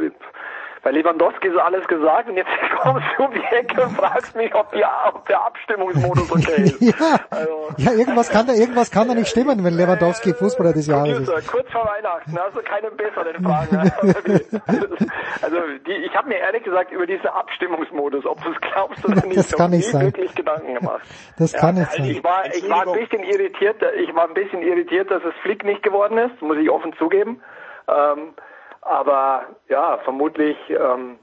bei 0.82 0.92
Lewandowski 0.92 1.48
ist 1.48 1.58
alles 1.58 1.86
gesagt 1.86 2.28
und 2.28 2.36
jetzt 2.36 2.48
kommst 2.80 3.06
du 3.16 3.24
um 3.24 3.32
die 3.32 3.54
Ecke 3.54 3.82
und 3.82 3.96
fragst 3.96 4.34
mich, 4.34 4.54
ob, 4.54 4.72
die, 4.72 4.82
ob 5.12 5.26
der 5.26 5.44
Abstimmungsmodus 5.44 6.30
okay 6.32 6.62
ist. 6.62 6.80
ja, 6.80 7.20
also. 7.30 7.68
ja, 7.76 7.92
irgendwas 7.92 8.30
kann 8.30 8.46
da 8.46 8.54
irgendwas 8.54 8.90
kann 8.90 9.08
da 9.08 9.14
nicht 9.14 9.28
stimmen, 9.28 9.62
wenn 9.62 9.74
Lewandowski 9.74 10.32
Fußballer 10.32 10.72
des 10.72 10.86
Jahres 10.86 11.16
Computer, 11.16 11.38
ist. 11.38 11.48
Kurz 11.48 11.70
vor 11.70 11.84
Weihnachten, 11.86 12.38
hast 12.38 12.56
du 12.56 12.62
keine 12.62 12.90
besseren 12.90 13.44
Fragen. 13.44 13.76
also 15.42 15.56
die, 15.86 15.92
ich 15.92 16.14
habe 16.14 16.28
mir 16.28 16.38
ehrlich 16.38 16.62
gesagt 16.62 16.92
über 16.92 17.06
diesen 17.06 17.26
Abstimmungsmodus, 17.26 18.24
ob 18.24 18.42
du 18.42 18.50
es 18.50 18.60
glaubst 18.60 19.04
oder 19.04 19.26
nicht, 19.26 19.36
das 19.36 19.52
kann 19.52 19.70
nicht 19.70 19.88
sein. 19.88 20.02
wirklich 20.06 20.34
Gedanken 20.34 20.74
gemacht. 20.74 21.02
Das 21.38 21.52
kann 21.52 21.74
nicht 21.74 21.90
also 21.90 22.02
sein. 22.02 22.10
Ich 22.10 22.24
war, 22.24 22.46
ich 22.46 22.68
war 22.68 22.86
ein 22.86 22.98
bisschen 22.98 23.22
irritiert, 23.22 23.82
ich 23.98 24.14
war 24.14 24.28
ein 24.28 24.34
bisschen 24.34 24.62
irritiert, 24.62 25.10
dass 25.10 25.22
es 25.24 25.34
Flick 25.42 25.64
nicht 25.64 25.82
geworden 25.82 26.16
ist, 26.16 26.40
muss 26.40 26.56
ich 26.56 26.70
offen 26.70 26.94
zugeben. 26.98 27.42
Ähm, 27.88 28.34
aber 28.82 29.46
ja, 29.68 29.98
vermutlich, 29.98 30.56
ähm, 30.68 31.18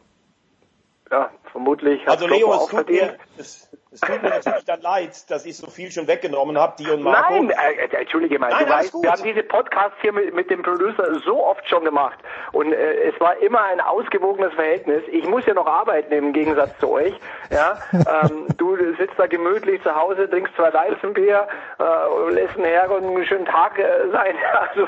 ja, 1.10 1.32
vermutlich 1.52 2.02
hat 2.06 2.22
Also 2.22 2.28
Leo, 2.28 2.52
es 2.52 2.58
auch 2.58 2.70
tut, 2.70 2.80
verdient. 2.86 3.02
mir, 3.02 3.18
es, 3.38 3.70
es 3.92 4.02
tut 4.02 4.22
mir 4.22 4.30
natürlich 4.30 4.66
dann 4.66 4.82
leid, 4.82 5.32
dass 5.32 5.46
ich 5.46 5.58
so 5.58 5.68
viel 5.68 5.90
schon 5.90 6.08
weggenommen 6.08 6.58
habe, 6.58 6.76
die 6.78 6.90
und 6.90 7.02
Marco. 7.02 7.34
Nein, 7.34 7.50
äh, 7.50 7.86
äh, 7.86 8.02
entschuldige 8.02 8.38
mal, 8.38 8.50
Nein, 8.50 8.66
du 8.66 8.72
weißt, 8.72 8.92
gut. 8.92 9.04
wir 9.04 9.12
haben 9.12 9.24
diese 9.24 9.44
Podcasts 9.44 9.98
hier 10.02 10.12
mit, 10.12 10.36
mit 10.36 10.50
dem 10.50 10.62
Producer 10.62 11.20
so 11.26 11.44
oft 11.46 11.68
schon 11.68 11.86
gemacht 11.86 12.20
und 12.52 12.74
äh, 12.74 13.10
es 13.10 13.20
war 13.20 13.38
immer 13.38 13.64
ein 13.64 13.80
ausgewogenes 13.80 14.54
Verhältnis. 14.54 15.02
Ich 15.12 15.26
muss 15.28 15.46
ja 15.46 15.54
noch 15.54 15.66
arbeiten 15.68 16.14
im 16.14 16.34
Gegensatz 16.34 16.78
zu 16.80 16.92
euch. 16.92 17.14
Ja, 17.52 17.80
ähm, 17.94 18.48
du 18.58 18.76
sitzt 18.98 19.18
da 19.18 19.28
gemütlich 19.28 19.82
zu 19.84 19.96
Hause, 19.96 20.30
trinkst 20.30 20.54
zwei 20.56 20.74
Weizenbier, 20.74 21.48
äh, 21.80 22.32
lässt 22.34 22.56
einen 22.56 22.66
Herr 22.66 22.92
und 22.92 23.06
einen 23.06 23.26
schönen 23.26 23.46
Tag 23.46 23.80
äh, 23.80 24.10
sein. 24.12 24.36
Also 24.58 24.86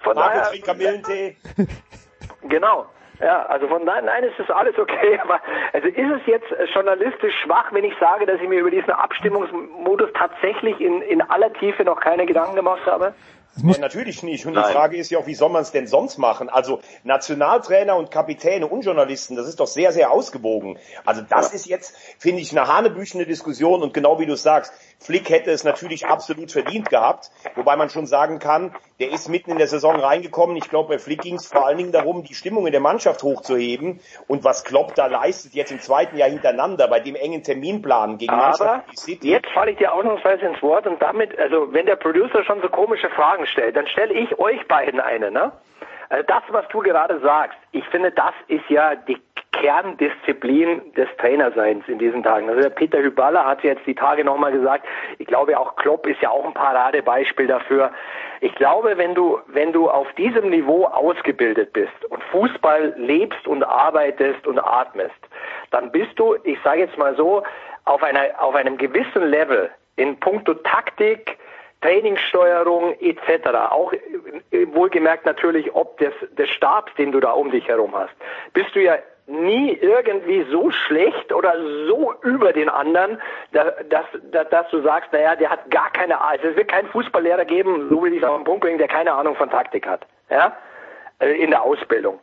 von 0.00 0.14
Marco 0.14 0.34
daher, 0.34 0.42
trinkt 0.50 0.66
Kamillentee. 0.66 1.36
Genau. 2.42 2.86
Ja, 3.20 3.44
also 3.46 3.68
von 3.68 3.84
daher, 3.84 4.02
nein, 4.02 4.24
es 4.24 4.38
ist 4.38 4.50
alles 4.50 4.78
okay. 4.78 5.18
Aber 5.22 5.40
also 5.72 5.88
ist 5.88 6.20
es 6.20 6.26
jetzt 6.26 6.50
äh, 6.52 6.64
journalistisch 6.72 7.34
schwach, 7.44 7.72
wenn 7.72 7.84
ich 7.84 7.94
sage, 8.00 8.26
dass 8.26 8.40
ich 8.40 8.48
mir 8.48 8.60
über 8.60 8.70
diesen 8.70 8.90
Abstimmungsmodus 8.90 10.10
tatsächlich 10.14 10.80
in, 10.80 11.02
in 11.02 11.20
aller 11.20 11.52
Tiefe 11.52 11.84
noch 11.84 12.00
keine 12.00 12.24
Gedanken 12.24 12.56
gemacht 12.56 12.86
habe? 12.86 13.14
Ja, 13.56 13.78
natürlich 13.78 14.22
nicht. 14.22 14.46
Und 14.46 14.54
die 14.54 14.62
Frage 14.62 14.96
ist 14.96 15.10
ja 15.10 15.18
auch, 15.18 15.26
wie 15.26 15.34
soll 15.34 15.50
man 15.50 15.62
es 15.62 15.72
denn 15.72 15.86
sonst 15.86 16.18
machen? 16.18 16.48
Also 16.48 16.80
Nationaltrainer 17.02 17.96
und 17.96 18.10
Kapitäne 18.10 18.66
und 18.66 18.84
Journalisten, 18.84 19.34
das 19.34 19.48
ist 19.48 19.60
doch 19.60 19.66
sehr, 19.66 19.92
sehr 19.92 20.12
ausgewogen. 20.12 20.78
Also 21.04 21.22
das 21.28 21.52
ist 21.52 21.66
jetzt, 21.66 21.96
finde 22.18 22.40
ich, 22.40 22.56
eine 22.56 22.68
hanebüchene 22.68 23.26
Diskussion 23.26 23.82
und 23.82 23.92
genau 23.92 24.18
wie 24.20 24.26
du 24.26 24.36
sagst, 24.36 24.72
Flick 25.00 25.30
hätte 25.30 25.50
es 25.50 25.64
natürlich 25.64 26.06
absolut 26.06 26.52
verdient 26.52 26.90
gehabt, 26.90 27.30
wobei 27.54 27.74
man 27.76 27.88
schon 27.88 28.06
sagen 28.06 28.38
kann, 28.38 28.74
der 29.00 29.10
ist 29.10 29.28
mitten 29.28 29.50
in 29.50 29.58
der 29.58 29.66
Saison 29.66 29.98
reingekommen. 29.98 30.56
Ich 30.56 30.68
glaube, 30.68 30.90
bei 30.90 30.98
Flick 30.98 31.22
ging 31.22 31.36
es 31.36 31.46
vor 31.46 31.66
allen 31.66 31.78
Dingen 31.78 31.92
darum, 31.92 32.22
die 32.22 32.34
Stimmung 32.34 32.66
in 32.66 32.72
der 32.72 32.82
Mannschaft 32.82 33.22
hochzuheben 33.22 34.00
und 34.28 34.44
was 34.44 34.62
Klopp 34.62 34.94
da 34.94 35.06
leistet, 35.06 35.54
jetzt 35.54 35.72
im 35.72 35.80
zweiten 35.80 36.18
Jahr 36.18 36.28
hintereinander, 36.28 36.86
bei 36.86 37.00
dem 37.00 37.14
engen 37.14 37.42
Terminplan 37.42 38.18
gegen 38.18 38.32
Aber 38.32 38.42
Mannschaft 38.42 38.92
wie 38.92 38.96
City. 38.96 39.30
jetzt 39.30 39.48
falle 39.54 39.70
ich 39.70 39.78
dir 39.78 39.92
ausnahmsweise 39.92 40.44
ins 40.44 40.62
Wort 40.62 40.86
und 40.86 41.00
damit, 41.00 41.36
also 41.38 41.72
wenn 41.72 41.86
der 41.86 41.96
Producer 41.96 42.44
schon 42.44 42.60
so 42.60 42.68
komische 42.68 43.08
Fragen 43.08 43.46
stellt, 43.46 43.76
dann 43.76 43.86
stelle 43.86 44.12
ich 44.12 44.38
euch 44.38 44.68
beiden 44.68 45.00
eine, 45.00 45.30
ne? 45.30 45.52
Also 46.10 46.26
das, 46.26 46.42
was 46.48 46.66
du 46.68 46.80
gerade 46.80 47.20
sagst, 47.20 47.56
ich 47.70 47.84
finde, 47.86 48.10
das 48.10 48.34
ist 48.48 48.68
ja 48.68 48.96
die 48.96 49.16
Kerndisziplin 49.52 50.80
des 50.94 51.08
Trainerseins 51.18 51.86
in 51.88 51.98
diesen 51.98 52.22
Tagen. 52.22 52.48
Also 52.48 52.62
der 52.62 52.70
Peter 52.70 52.98
Hyballa 52.98 53.44
hat 53.44 53.62
jetzt 53.64 53.84
die 53.86 53.94
Tage 53.94 54.24
nochmal 54.24 54.52
gesagt, 54.52 54.86
ich 55.18 55.26
glaube 55.26 55.58
auch 55.58 55.76
Klopp 55.76 56.06
ist 56.06 56.20
ja 56.22 56.30
auch 56.30 56.44
ein 56.44 56.54
Paradebeispiel 56.54 57.48
dafür. 57.48 57.90
Ich 58.40 58.54
glaube, 58.54 58.96
wenn 58.96 59.14
du, 59.14 59.40
wenn 59.48 59.72
du 59.72 59.90
auf 59.90 60.10
diesem 60.14 60.50
Niveau 60.50 60.86
ausgebildet 60.86 61.72
bist 61.72 62.04
und 62.08 62.22
Fußball 62.24 62.94
lebst 62.96 63.46
und 63.46 63.64
arbeitest 63.64 64.46
und 64.46 64.58
atmest, 64.58 65.10
dann 65.72 65.90
bist 65.90 66.18
du, 66.18 66.36
ich 66.44 66.58
sage 66.62 66.80
jetzt 66.80 66.96
mal 66.96 67.16
so, 67.16 67.42
auf 67.84 68.02
einer, 68.02 68.28
auf 68.38 68.54
einem 68.54 68.78
gewissen 68.78 69.24
Level 69.28 69.70
in 69.96 70.18
puncto 70.20 70.54
Taktik, 70.54 71.38
Trainingssteuerung 71.80 72.94
etc. 73.00 73.48
Auch 73.70 73.92
äh, 73.92 74.66
wohlgemerkt 74.72 75.26
natürlich 75.26 75.74
ob 75.74 75.98
des, 75.98 76.12
des 76.32 76.48
Stabs, 76.50 76.94
den 76.94 77.10
du 77.10 77.20
da 77.20 77.32
um 77.32 77.50
dich 77.50 77.66
herum 77.68 77.94
hast, 77.94 78.14
bist 78.52 78.74
du 78.74 78.80
ja 78.80 78.96
nie 79.30 79.78
irgendwie 79.80 80.44
so 80.50 80.70
schlecht 80.70 81.32
oder 81.32 81.54
so 81.86 82.14
über 82.22 82.52
den 82.52 82.68
anderen, 82.68 83.20
dass, 83.52 83.72
dass, 83.88 84.48
dass 84.50 84.68
du 84.70 84.82
sagst, 84.82 85.12
naja, 85.12 85.36
der 85.36 85.50
hat 85.50 85.70
gar 85.70 85.90
keine 85.92 86.20
Ahnung. 86.20 86.40
Es 86.42 86.56
wird 86.56 86.68
keinen 86.68 86.88
Fußballlehrer 86.88 87.44
geben, 87.44 87.88
so 87.88 88.02
will 88.02 88.12
ich 88.12 88.22
es 88.22 88.28
auf 88.28 88.36
den 88.36 88.44
Punkt 88.44 88.62
bringen, 88.62 88.78
der 88.78 88.88
keine 88.88 89.12
Ahnung 89.12 89.36
von 89.36 89.50
Taktik 89.50 89.86
hat. 89.86 90.06
Ja? 90.30 90.56
Äh, 91.20 91.42
in 91.42 91.50
der 91.50 91.62
Ausbildung. 91.62 92.18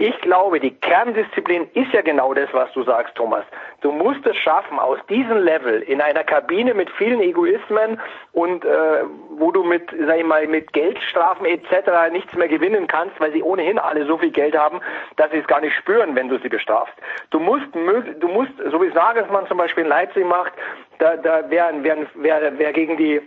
Ich 0.00 0.18
glaube, 0.22 0.60
die 0.60 0.70
Kerndisziplin 0.70 1.68
ist 1.74 1.92
ja 1.92 2.00
genau 2.00 2.32
das, 2.32 2.48
was 2.52 2.72
du 2.72 2.82
sagst, 2.84 3.14
Thomas. 3.16 3.44
Du 3.82 3.92
musst 3.92 4.24
es 4.24 4.34
schaffen, 4.38 4.78
aus 4.78 4.98
diesem 5.10 5.36
Level 5.36 5.82
in 5.82 6.00
einer 6.00 6.24
Kabine 6.24 6.72
mit 6.72 6.88
vielen 6.92 7.20
Egoismen 7.20 8.00
und 8.32 8.64
äh, 8.64 9.04
wo 9.36 9.52
du 9.52 9.62
mit, 9.62 9.90
sag 10.06 10.16
ich 10.16 10.24
mal, 10.24 10.46
mit 10.46 10.72
Geldstrafen 10.72 11.44
etc. 11.44 12.10
nichts 12.12 12.32
mehr 12.34 12.48
gewinnen 12.48 12.86
kannst, 12.86 13.20
weil 13.20 13.30
sie 13.32 13.42
ohnehin 13.42 13.78
alle 13.78 14.06
so 14.06 14.16
viel 14.16 14.30
Geld 14.30 14.56
haben, 14.56 14.80
dass 15.16 15.30
sie 15.32 15.36
es 15.36 15.46
gar 15.46 15.60
nicht 15.60 15.76
spüren, 15.76 16.14
wenn 16.14 16.30
du 16.30 16.38
sie 16.38 16.48
bestrafst. 16.48 16.94
Du 17.28 17.38
musst, 17.38 17.66
du 17.74 18.28
musst, 18.28 18.52
so 18.70 18.82
wie 18.82 18.88
Nagelsmann 18.88 19.48
zum 19.48 19.58
Beispiel 19.58 19.84
in 19.84 19.90
Leipzig 19.90 20.24
macht, 20.24 20.54
da, 20.98 21.18
da 21.18 21.42
wer, 21.50 21.74
wer, 21.82 21.98
wer, 22.14 22.58
wer 22.58 22.72
gegen 22.72 22.96
die 22.96 23.20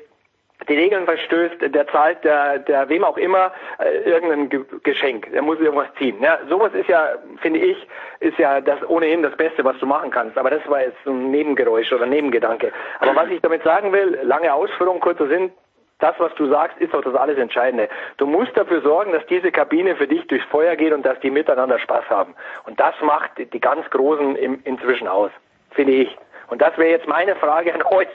die 0.67 0.75
Regeln 0.75 1.05
verstößt, 1.05 1.55
der 1.73 1.87
zahlt 1.87 2.23
der, 2.23 2.59
der 2.59 2.89
wem 2.89 3.03
auch 3.03 3.17
immer 3.17 3.51
äh, 3.79 4.09
irgendein 4.09 4.49
Ge 4.49 4.63
Geschenk. 4.83 5.31
Der 5.31 5.41
muss 5.41 5.59
irgendwas 5.59 5.93
ziehen. 5.97 6.21
Ja, 6.21 6.39
sowas 6.49 6.73
ist 6.73 6.89
ja, 6.89 7.09
finde 7.41 7.59
ich, 7.59 7.87
ist 8.19 8.37
ja 8.37 8.61
das 8.61 8.77
ohnehin 8.87 9.23
das 9.23 9.35
Beste, 9.35 9.63
was 9.63 9.77
du 9.79 9.85
machen 9.85 10.11
kannst. 10.11 10.37
Aber 10.37 10.49
das 10.49 10.67
war 10.67 10.81
jetzt 10.81 11.05
ein 11.05 11.31
Nebengeräusch 11.31 11.91
oder 11.91 12.05
Nebengedanke. 12.05 12.71
Aber 12.99 13.15
was 13.15 13.29
ich 13.29 13.41
damit 13.41 13.63
sagen 13.63 13.91
will, 13.91 14.19
lange 14.23 14.53
Ausführung, 14.53 14.99
kurzer 14.99 15.27
Sinn, 15.27 15.51
das, 15.99 16.15
was 16.17 16.33
du 16.35 16.47
sagst, 16.49 16.77
ist 16.79 16.93
doch 16.93 17.01
das 17.01 17.15
alles 17.15 17.37
Entscheidende. 17.37 17.87
Du 18.17 18.25
musst 18.25 18.57
dafür 18.57 18.81
sorgen, 18.81 19.13
dass 19.13 19.25
diese 19.27 19.51
Kabine 19.51 19.95
für 19.95 20.07
dich 20.07 20.27
durchs 20.27 20.45
Feuer 20.47 20.75
geht 20.75 20.91
und 20.91 21.05
dass 21.05 21.19
die 21.21 21.31
miteinander 21.31 21.79
Spaß 21.79 22.09
haben. 22.09 22.35
Und 22.65 22.79
das 22.79 22.93
macht 23.01 23.31
die 23.37 23.59
ganz 23.59 23.89
Großen 23.89 24.35
im, 24.35 24.59
inzwischen 24.65 25.07
aus, 25.07 25.31
finde 25.71 25.93
ich. 25.93 26.17
Und 26.53 26.61
das 26.61 26.77
wäre 26.77 26.91
jetzt 26.91 27.07
meine 27.07 27.35
Frage 27.37 27.73
an 27.73 27.81
euch. 27.81 28.07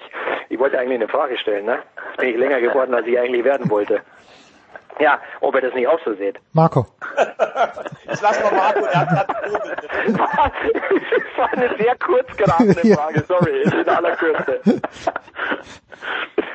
Ich 0.48 0.60
wollte 0.60 0.78
eigentlich 0.78 1.00
eine 1.00 1.08
Frage 1.08 1.36
stellen, 1.38 1.66
ne? 1.66 1.80
Jetzt 2.10 2.18
bin 2.18 2.28
ich 2.28 2.36
länger 2.36 2.60
geworden, 2.60 2.94
als 2.94 3.04
ich 3.04 3.18
eigentlich 3.18 3.42
werden 3.42 3.68
wollte. 3.68 4.00
Ja, 5.00 5.20
ob 5.40 5.54
ihr 5.54 5.60
das 5.60 5.74
nicht 5.74 5.86
auch 5.86 6.00
so 6.04 6.14
seht. 6.14 6.38
Marco. 6.52 6.86
Jetzt 8.06 8.22
lass 8.22 8.42
mal 8.42 8.52
Marco, 8.52 8.80
der 8.80 9.00
hat 9.00 9.08
gerade 9.08 9.32
Das 10.06 11.36
war 11.36 11.52
eine 11.52 11.76
sehr 11.78 11.96
kurz 11.96 12.36
geratene 12.36 12.74
Frage, 12.96 13.24
sorry, 13.28 13.62
in 13.62 13.88
aller 13.88 14.16
Kürze. 14.16 14.60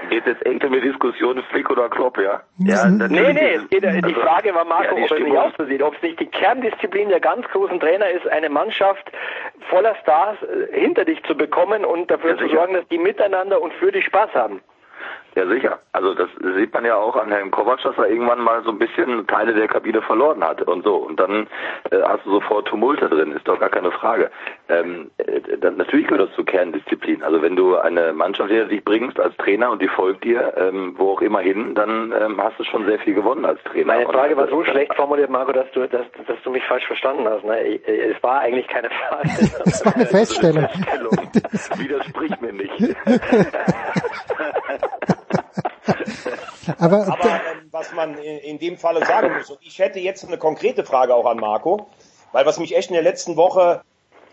Geht 0.10 0.26
jetzt 0.28 0.46
echt 0.46 0.64
um 0.64 0.72
die 0.74 0.82
Diskussion 0.82 1.42
Flick 1.50 1.70
oder 1.70 1.90
Klopp, 1.90 2.18
ja? 2.20 2.42
Ja, 2.60 2.86
nee, 2.88 3.34
nee, 3.34 3.54
es 3.56 3.68
geht, 3.70 3.84
die 3.84 3.88
Also, 3.88 4.22
Frage 4.22 4.54
war 4.54 4.66
Marco, 4.66 4.96
ja, 4.98 5.04
ob 5.06 5.12
er 5.12 5.18
es 5.18 5.24
nicht 5.24 5.38
auch 5.38 5.52
so 5.58 5.66
sieht, 5.66 5.82
ob 5.82 5.96
es 5.96 6.02
nicht 6.02 6.20
die 6.20 6.28
Kerndisziplin 6.28 7.10
der 7.10 7.20
ganz 7.20 7.48
großen 7.48 7.80
Trainer 7.80 8.10
ist, 8.10 8.28
eine 8.28 8.50
Mannschaft 8.50 9.12
voller 9.70 9.96
Stars 10.02 10.38
äh, 10.44 10.80
hinter 10.80 11.06
dich 11.06 11.24
zu 11.24 11.36
bekommen 11.36 11.84
und 11.86 12.12
dafür 12.12 12.32
Ja, 12.32 12.38
zu 12.38 12.50
sorgen, 12.54 12.74
dass 12.76 12.88
die 12.90 12.98
miteinander 12.98 13.62
und 13.62 13.74
für 13.74 13.92
dich 13.92 14.06
Spaß 14.06 14.34
haben. 14.34 14.62
Ja, 15.36 15.48
sicher. 15.48 15.80
Also 15.94 16.14
das 16.14 16.30
sieht 16.58 16.74
man 16.74 16.86
ja 16.86 16.96
auch 16.96 17.16
an 17.16 17.32
Herrn 17.32 17.50
Kovac, 17.50 17.82
dass 17.82 17.98
er 17.98 18.08
irgendwann 18.08 18.40
mal 18.42 18.62
so 18.64 18.70
ein 18.70 18.78
bisschen 18.78 19.26
Teile 19.26 19.54
der 19.54 19.68
Kabine 19.68 20.02
verloren 20.04 20.44
hat 20.44 20.62
und 20.62 20.84
so. 20.84 20.96
Und 20.96 21.20
dann 21.20 21.48
äh, 21.90 22.02
hast 22.04 22.24
du 22.26 22.32
sofort 22.32 22.68
Tumulte 22.68 23.10
drin, 23.10 23.32
ist 23.32 23.48
doch 23.48 23.60
gar 23.60 23.70
keine 23.70 23.92
Frage. 23.92 24.30
Ähm, 24.70 25.10
äh, 25.18 25.58
dann, 25.58 25.78
natürlich 25.78 26.06
gehört 26.08 26.30
das 26.30 26.36
zur 26.36 26.46
Kerndisziplin. 26.46 27.24
Also 27.24 27.42
wenn 27.42 27.56
du 27.56 27.76
eine 27.78 28.14
Mannschaft 28.14 28.52
hinter 28.52 28.66
dich 28.68 28.84
bringst 28.86 29.20
als 29.20 29.36
Trainer 29.38 29.72
und 29.72 29.82
die 29.82 29.88
folgt 29.88 30.24
dir, 30.24 30.54
ähm, 30.56 30.94
wo 30.98 31.14
auch 31.14 31.22
immer 31.22 31.40
hin, 31.40 31.74
dann 31.74 32.14
ähm, 32.20 32.40
hast 32.42 32.60
du 32.60 32.64
schon 32.66 32.86
sehr 32.86 33.00
viel 33.00 33.16
gewonnen 33.16 33.46
als 33.46 33.62
Trainer. 33.64 33.88
Meine 33.88 34.06
Frage 34.06 34.38
war 34.38 34.48
so 34.50 34.64
schlecht 34.64 34.94
formuliert, 34.94 35.32
Marco, 35.32 35.52
dass 35.52 35.70
du, 35.72 35.88
dass, 35.88 36.06
dass 36.28 36.38
du 36.44 36.52
mich 36.52 36.64
falsch 36.66 36.86
verstanden 36.86 37.28
hast. 37.28 37.44
Ne? 37.44 37.60
Äh, 37.60 38.12
Es 38.12 38.22
war 38.22 38.40
eigentlich 38.42 38.68
keine 38.68 38.90
Frage. 38.90 39.30
Das 39.66 39.86
war 39.86 39.96
eine 39.96 40.06
Feststellung. 40.06 40.64
Widersprich 41.78 42.40
mir 42.42 42.54
nicht. 42.54 42.74
Aber, 46.78 47.08
Aber 47.08 47.26
ähm, 47.26 47.68
was 47.72 47.94
man 47.94 48.18
in, 48.18 48.38
in 48.40 48.60
dem 48.60 48.78
Falle 48.78 49.06
sagen 49.06 49.34
muss, 49.38 49.50
und 49.50 49.60
ich 49.62 49.80
hätte 49.80 50.00
jetzt 50.00 50.26
eine 50.26 50.38
konkrete 50.38 50.84
Frage 50.84 51.14
auch 51.14 51.26
an 51.26 51.38
Marco, 51.38 51.88
weil 52.32 52.46
was 52.46 52.60
mich 52.60 52.76
echt 52.76 52.90
in 52.90 52.94
der 52.94 53.04
letzten 53.04 53.36
Woche 53.36 53.82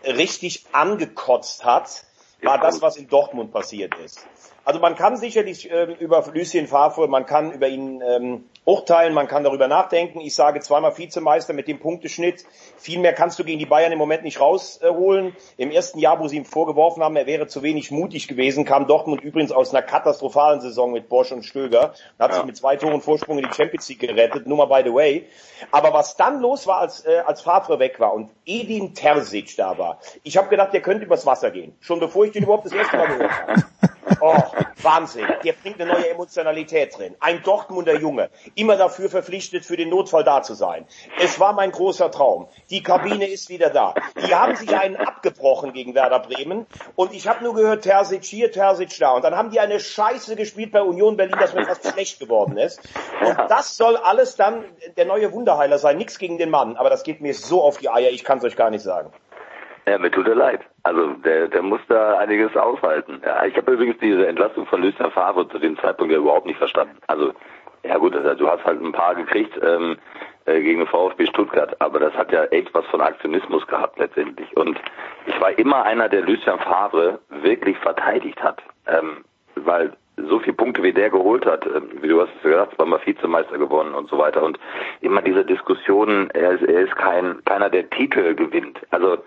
richtig 0.05 0.65
angekotzt 0.71 1.65
hat, 1.65 2.05
war 2.41 2.57
das, 2.57 2.81
was 2.81 2.97
in 2.97 3.07
Dortmund 3.07 3.51
passiert 3.51 3.93
ist. 4.03 4.25
Also 4.63 4.79
man 4.79 4.95
kann 4.95 5.17
sicherlich 5.17 5.69
ähm, 5.71 5.95
über 5.99 6.23
Lucien 6.33 6.67
Favre, 6.67 7.07
man 7.07 7.25
kann 7.25 7.51
über 7.51 7.67
ihn 7.67 8.01
ähm, 8.01 8.45
urteilen, 8.65 9.13
man 9.13 9.27
kann 9.27 9.43
darüber 9.43 9.67
nachdenken. 9.67 10.21
Ich 10.21 10.35
sage 10.35 10.59
zweimal 10.59 10.97
Vizemeister 10.97 11.53
mit 11.53 11.67
dem 11.67 11.79
Punkteschnitt. 11.79 12.45
Viel 12.77 12.99
mehr 12.99 13.13
kannst 13.13 13.39
du 13.39 13.43
gegen 13.43 13.59
die 13.59 13.65
Bayern 13.65 13.91
im 13.91 13.97
Moment 13.97 14.23
nicht 14.23 14.39
rausholen. 14.39 15.35
Im 15.57 15.71
ersten 15.71 15.99
Jahr, 15.99 16.19
wo 16.19 16.27
sie 16.27 16.37
ihm 16.37 16.45
vorgeworfen 16.45 17.03
haben, 17.03 17.15
er 17.15 17.25
wäre 17.25 17.47
zu 17.47 17.63
wenig 17.63 17.91
mutig 17.91 18.27
gewesen, 18.27 18.63
kam 18.63 18.87
Dortmund 18.87 19.21
übrigens 19.21 19.51
aus 19.51 19.73
einer 19.73 19.81
katastrophalen 19.81 20.61
Saison 20.61 20.91
mit 20.91 21.09
Bosch 21.09 21.31
und 21.31 21.43
Stöger 21.43 21.93
und 22.17 22.23
hat 22.23 22.33
sich 22.33 22.45
mit 22.45 22.55
zwei 22.55 22.75
Toren 22.75 23.01
Vorsprung 23.01 23.39
in 23.39 23.47
die 23.49 23.53
Champions 23.53 23.89
League 23.89 23.99
gerettet. 23.99 24.45
Nur 24.45 24.57
mal 24.57 24.65
by 24.65 24.87
the 24.87 24.93
way. 24.93 25.27
Aber 25.71 25.93
was 25.93 26.15
dann 26.15 26.39
los 26.39 26.67
war, 26.67 26.79
als, 26.79 27.05
äh, 27.05 27.23
als 27.25 27.41
Favre 27.41 27.79
weg 27.79 27.99
war 27.99 28.13
und 28.13 28.29
Edin 28.45 28.93
Terzic 28.93 29.55
da 29.57 29.77
war, 29.77 29.99
ich 30.23 30.37
habe 30.37 30.49
gedacht, 30.49 30.73
der 30.73 30.81
könnte 30.81 31.05
übers 31.05 31.25
Wasser 31.25 31.51
gehen. 31.51 31.75
Schon 31.79 31.99
bevor 31.99 32.25
ich 32.25 32.31
den 32.31 32.43
überhaupt 32.43 32.65
das 32.65 32.73
erste 32.73 32.97
Mal 32.97 33.07
gehört 33.07 33.31
habe. 33.31 33.63
Oh, 34.19 34.35
Wahnsinn. 34.81 35.27
Der 35.43 35.53
bringt 35.53 35.79
eine 35.79 35.91
neue 35.91 36.09
Emotionalität 36.09 36.97
drin. 36.97 37.15
Ein 37.19 37.43
Dortmunder 37.43 37.99
Junge. 37.99 38.29
Immer 38.55 38.77
dafür 38.77 39.09
verpflichtet, 39.09 39.65
für 39.65 39.77
den 39.77 39.89
Notfall 39.89 40.23
da 40.23 40.41
zu 40.41 40.53
sein. 40.53 40.85
Es 41.19 41.39
war 41.39 41.53
mein 41.53 41.71
großer 41.71 42.11
Traum. 42.11 42.47
Die 42.69 42.83
Kabine 42.83 43.27
ist 43.27 43.49
wieder 43.49 43.69
da. 43.69 43.93
Die 44.25 44.33
haben 44.33 44.55
sich 44.55 44.75
einen 44.75 44.95
abgebrochen 44.95 45.73
gegen 45.73 45.95
Werder 45.95 46.19
Bremen. 46.19 46.65
Und 46.95 47.13
ich 47.13 47.27
habe 47.27 47.43
nur 47.43 47.53
gehört, 47.53 47.83
Terzic 47.83 48.23
hier, 48.23 48.51
Terzic 48.51 48.97
da. 48.99 49.11
Und 49.11 49.23
dann 49.23 49.35
haben 49.35 49.51
die 49.51 49.59
eine 49.59 49.79
Scheiße 49.79 50.35
gespielt 50.35 50.71
bei 50.71 50.81
Union 50.81 51.17
Berlin, 51.17 51.37
dass 51.39 51.53
mir 51.53 51.65
fast 51.65 51.87
schlecht 51.87 52.19
geworden 52.19 52.57
ist. 52.57 52.81
Und 53.25 53.37
das 53.49 53.77
soll 53.77 53.97
alles 53.97 54.35
dann 54.35 54.65
der 54.97 55.05
neue 55.05 55.31
Wunderheiler 55.31 55.77
sein. 55.77 55.97
Nichts 55.97 56.17
gegen 56.17 56.37
den 56.37 56.49
Mann. 56.49 56.75
Aber 56.75 56.89
das 56.89 57.03
geht 57.03 57.21
mir 57.21 57.33
so 57.33 57.61
auf 57.61 57.77
die 57.77 57.89
Eier. 57.89 58.09
Ich 58.09 58.23
kann 58.23 58.39
es 58.39 58.43
euch 58.43 58.55
gar 58.55 58.69
nicht 58.69 58.83
sagen. 58.83 59.11
Ja, 59.87 59.97
mir 59.97 60.11
tut 60.11 60.27
er 60.27 60.35
leid. 60.35 60.61
Also 60.83 61.07
der, 61.25 61.47
der 61.47 61.61
muss 61.61 61.81
da 61.87 62.17
einiges 62.17 62.55
aushalten. 62.55 63.21
Ja, 63.25 63.45
ich 63.45 63.55
habe 63.57 63.71
übrigens 63.73 63.97
diese 63.99 64.27
Entlassung 64.27 64.65
von 64.67 64.81
Lucien 64.81 65.11
Favre 65.11 65.47
zu 65.49 65.59
dem 65.59 65.77
Zeitpunkt 65.79 66.13
ja 66.13 66.19
überhaupt 66.19 66.45
nicht 66.45 66.57
verstanden. 66.57 66.97
Also 67.07 67.33
ja 67.83 67.97
gut, 67.97 68.15
also, 68.15 68.35
du 68.35 68.47
hast 68.47 68.63
halt 68.63 68.81
ein 68.81 68.91
paar 68.91 69.15
gekriegt 69.15 69.59
ähm, 69.63 69.97
äh, 70.45 70.61
gegen 70.61 70.85
VfB 70.85 71.25
Stuttgart, 71.27 71.75
aber 71.79 71.99
das 71.99 72.13
hat 72.13 72.31
ja 72.31 72.45
echt 72.45 72.73
was 72.73 72.85
von 72.87 73.01
Aktionismus 73.01 73.65
gehabt 73.67 73.97
letztendlich. 73.97 74.55
Und 74.55 74.79
ich 75.25 75.39
war 75.41 75.57
immer 75.57 75.83
einer, 75.83 76.07
der 76.07 76.21
Lucien 76.21 76.59
Favre 76.59 77.19
wirklich 77.29 77.77
verteidigt 77.79 78.41
hat, 78.43 78.61
ähm, 78.87 79.23
weil 79.55 79.93
so 80.17 80.39
viele 80.39 80.53
Punkte 80.53 80.83
wie 80.83 80.93
der 80.93 81.09
geholt 81.09 81.45
hat, 81.45 81.65
ähm, 81.65 81.89
wie 82.01 82.07
du 82.07 82.21
hast 82.21 82.31
es 82.37 82.43
gesagt, 82.43 82.75
zweimal 82.75 82.99
Vizemeister 83.03 83.57
gewonnen 83.57 83.95
und 83.95 84.09
so 84.09 84.17
weiter 84.17 84.43
und 84.43 84.59
immer 85.01 85.21
diese 85.21 85.43
Diskussionen, 85.43 86.29
er 86.31 86.51
ist, 86.51 86.63
er 86.63 86.81
ist 86.81 86.95
kein 86.95 87.43
keiner, 87.45 87.69
der 87.69 87.89
Titel 87.89 88.35
gewinnt. 88.35 88.79
Also 88.91 89.17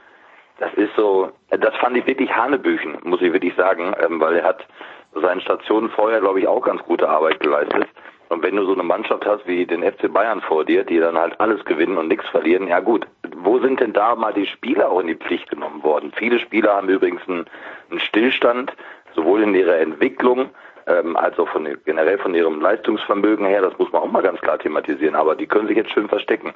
das 0.59 0.73
ist 0.75 0.95
so, 0.97 1.31
das 1.51 1.75
fand 1.77 1.97
ich 1.97 2.07
wirklich 2.07 2.35
Hanebüchen, 2.35 2.99
muss 3.03 3.23
ich 3.23 3.33
wirklich 3.33 3.55
sagen, 3.57 3.95
ähm, 4.01 4.21
weil 4.21 4.37
er 4.37 4.45
hat 4.45 4.67
seinen 5.15 5.41
Stationen 5.41 5.91
vorher, 5.91 6.21
glaube 6.21 6.41
ich, 6.41 6.49
auch 6.49 6.61
ganz 6.61 6.83
gute 6.83 7.09
Arbeit 7.09 7.41
geleistet. 7.41 7.89
Und 8.29 8.43
wenn 8.43 8.57
du 8.57 8.65
so 8.65 8.73
eine 8.73 8.83
Mannschaft 8.83 9.27
hast 9.27 9.47
wie 9.47 9.67
den 9.67 9.83
FC 9.83 10.13
Bayern 10.13 10.41
vor 10.41 10.65
dir, 10.65 10.85
die 10.85 10.99
dann 10.99 11.19
halt 11.19 11.39
alles 11.41 11.65
gewinnen 11.65 11.99
und 11.99 12.09
nichts 12.09 12.27
verlieren, 12.29 12.69
ja 12.69 12.81
gut, 12.81 13.07
wo 13.37 13.59
sind 13.59 13.81
denn 13.81 13.93
da 13.93 14.17
mal 14.17 14.33
die 14.33 14.47
Spieler 14.47 14.91
auch 14.91 15.01
in 15.01 15.09
die 15.09 15.15
Pflicht 15.15 15.51
genommen 15.51 15.83
worden? 15.83 16.13
Viele 16.17 16.39
Spieler 16.39 16.75
haben 16.75 16.89
übrigens 16.89 17.21
einen, 17.29 17.45
einen 17.91 18.01
Stillstand, 18.01 18.73
sowohl 19.15 19.43
in 19.43 19.55
ihrer 19.55 19.79
Entwicklung 19.79 20.51
ähm, 20.87 21.17
als 21.17 21.39
auch 21.39 21.49
von, 21.49 21.69
generell 21.85 22.19
von 22.19 22.35
ihrem 22.35 22.61
Leistungsvermögen 22.61 23.47
her, 23.47 23.63
das 23.63 23.79
muss 23.79 23.93
man 23.93 24.03
auch 24.03 24.11
mal 24.11 24.23
ganz 24.23 24.41
klar 24.41 24.59
thematisieren, 24.59 25.15
aber 25.15 25.37
die 25.37 25.47
können 25.47 25.69
sich 25.69 25.77
jetzt 25.77 25.93
schön 25.93 26.09
verstecken. 26.09 26.53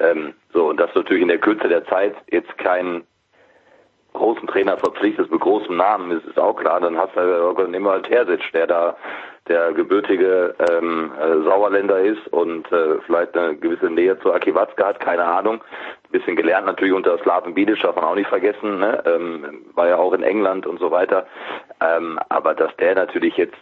Ähm, 0.00 0.34
so, 0.52 0.68
und 0.68 0.78
das 0.78 0.94
natürlich 0.94 1.22
in 1.22 1.28
der 1.28 1.38
Kürze 1.38 1.68
der 1.68 1.84
Zeit 1.86 2.14
jetzt 2.30 2.56
kein 2.58 3.04
großen 4.12 4.46
Trainer 4.48 4.76
verpflichtet 4.76 5.30
mit 5.30 5.40
großem 5.40 5.76
Namen, 5.76 6.10
ist, 6.10 6.26
ist 6.26 6.38
auch 6.38 6.54
klar, 6.54 6.80
dann 6.80 6.96
hast 6.96 7.14
du 7.16 7.62
immer 7.72 8.02
Terzic, 8.02 8.52
der 8.52 8.66
da 8.66 8.96
der 9.48 9.72
gebürtige 9.72 10.54
ähm, 10.70 11.10
äh, 11.18 11.42
Sauerländer 11.42 11.98
ist 12.00 12.28
und 12.28 12.70
äh, 12.70 13.00
vielleicht 13.04 13.36
eine 13.36 13.56
gewisse 13.56 13.90
Nähe 13.90 14.18
zu 14.20 14.32
Aki 14.32 14.54
Watzke 14.54 14.84
hat, 14.84 15.00
keine 15.00 15.24
Ahnung. 15.24 15.56
Ein 15.56 16.12
bisschen 16.12 16.36
gelernt 16.36 16.66
natürlich 16.66 16.94
unter 16.94 17.18
Slaven 17.18 17.54
Bidic, 17.54 17.80
darf 17.82 17.96
man 17.96 18.04
auch 18.04 18.14
nicht 18.14 18.28
vergessen, 18.28 18.78
ne? 18.78 19.02
ähm, 19.06 19.64
war 19.74 19.88
ja 19.88 19.96
auch 19.96 20.12
in 20.12 20.22
England 20.22 20.66
und 20.66 20.78
so 20.78 20.90
weiter. 20.90 21.26
Ähm, 21.80 22.20
aber 22.28 22.54
dass 22.54 22.74
der 22.76 22.94
natürlich 22.94 23.36
jetzt 23.36 23.58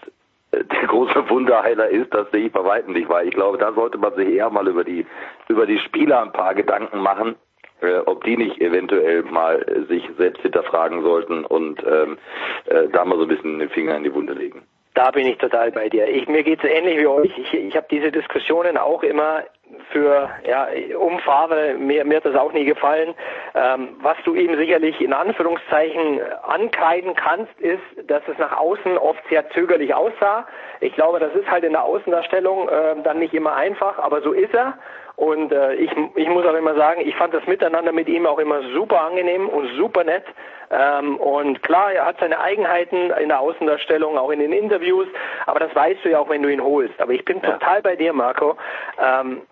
äh, 0.50 0.64
der 0.64 0.88
große 0.88 1.30
Wunderheiler 1.30 1.88
ist, 1.88 2.12
das 2.12 2.30
sehe 2.32 2.46
ich 2.46 2.52
bei 2.52 2.64
weitem 2.64 2.92
nicht, 2.92 3.08
weil 3.08 3.26
ich 3.26 3.34
glaube, 3.34 3.56
da 3.56 3.72
sollte 3.72 3.96
man 3.96 4.14
sich 4.14 4.28
eher 4.28 4.50
mal 4.50 4.68
über 4.68 4.84
die 4.84 5.06
über 5.48 5.64
die 5.64 5.78
Spieler 5.78 6.20
ein 6.20 6.32
paar 6.32 6.54
Gedanken 6.54 6.98
machen, 6.98 7.36
äh, 7.80 7.98
ob 8.06 8.24
die 8.24 8.36
nicht 8.36 8.60
eventuell 8.60 9.22
mal 9.22 9.62
äh, 9.62 9.86
sich 9.86 10.08
selbst 10.16 10.42
hinterfragen 10.42 11.02
sollten 11.02 11.44
und 11.44 11.82
ähm, 11.84 12.18
äh, 12.66 12.88
da 12.88 13.04
mal 13.04 13.16
so 13.16 13.22
ein 13.22 13.28
bisschen 13.28 13.58
den 13.58 13.70
Finger 13.70 13.96
in 13.96 14.04
die 14.04 14.14
Wunde 14.14 14.32
legen. 14.32 14.62
Da 14.94 15.12
bin 15.12 15.28
ich 15.28 15.38
total 15.38 15.70
bei 15.70 15.88
dir. 15.88 16.08
Ich, 16.08 16.26
mir 16.26 16.42
geht 16.42 16.58
es 16.64 16.68
ähnlich 16.68 16.98
wie 16.98 17.06
euch. 17.06 17.30
Ich, 17.38 17.54
ich 17.54 17.76
habe 17.76 17.86
diese 17.88 18.10
Diskussionen 18.10 18.76
auch 18.76 19.04
immer 19.04 19.44
für 19.92 20.28
ja 20.44 20.66
um 20.98 21.20
Favre. 21.20 21.74
Mir, 21.78 22.04
mir 22.04 22.16
hat 22.16 22.24
das 22.24 22.34
auch 22.34 22.52
nie 22.52 22.64
gefallen. 22.64 23.14
Ähm, 23.54 23.90
was 24.00 24.16
du 24.24 24.34
ihm 24.34 24.56
sicherlich 24.56 25.00
in 25.00 25.12
Anführungszeichen 25.12 26.20
ankreiden 26.42 27.14
kannst, 27.14 27.60
ist, 27.60 27.80
dass 28.08 28.22
es 28.26 28.38
nach 28.38 28.56
außen 28.56 28.98
oft 28.98 29.22
sehr 29.30 29.48
zögerlich 29.50 29.94
aussah. 29.94 30.48
Ich 30.80 30.94
glaube, 30.94 31.20
das 31.20 31.32
ist 31.32 31.48
halt 31.48 31.62
in 31.62 31.74
der 31.74 31.84
Außendarstellung 31.84 32.68
äh, 32.68 32.96
dann 33.04 33.20
nicht 33.20 33.34
immer 33.34 33.54
einfach, 33.54 34.00
aber 34.00 34.20
so 34.20 34.32
ist 34.32 34.52
er. 34.52 34.78
Und 35.18 35.50
äh, 35.50 35.74
ich, 35.74 35.90
ich 36.14 36.28
muss 36.28 36.46
auch 36.46 36.54
immer 36.54 36.76
sagen, 36.76 37.00
ich 37.04 37.16
fand 37.16 37.34
das 37.34 37.44
Miteinander 37.48 37.90
mit 37.90 38.08
ihm 38.08 38.24
auch 38.24 38.38
immer 38.38 38.62
super 38.72 39.02
angenehm 39.02 39.48
und 39.48 39.66
super 39.74 40.04
nett. 40.04 40.22
Ähm, 40.70 41.16
und 41.16 41.60
klar, 41.64 41.92
er 41.92 42.06
hat 42.06 42.20
seine 42.20 42.38
Eigenheiten 42.38 43.10
in 43.10 43.28
der 43.28 43.40
Außendarstellung, 43.40 44.16
auch 44.16 44.30
in 44.30 44.38
den 44.38 44.52
Interviews, 44.52 45.08
aber 45.46 45.58
das 45.58 45.74
weißt 45.74 46.04
du 46.04 46.10
ja 46.10 46.20
auch, 46.20 46.28
wenn 46.28 46.44
du 46.44 46.48
ihn 46.48 46.62
holst. 46.62 47.00
Aber 47.00 47.12
ich 47.12 47.24
bin 47.24 47.40
ja. 47.42 47.50
total 47.50 47.82
bei 47.82 47.96
dir, 47.96 48.12
Marco. 48.12 48.56
Ähm, 48.96 49.42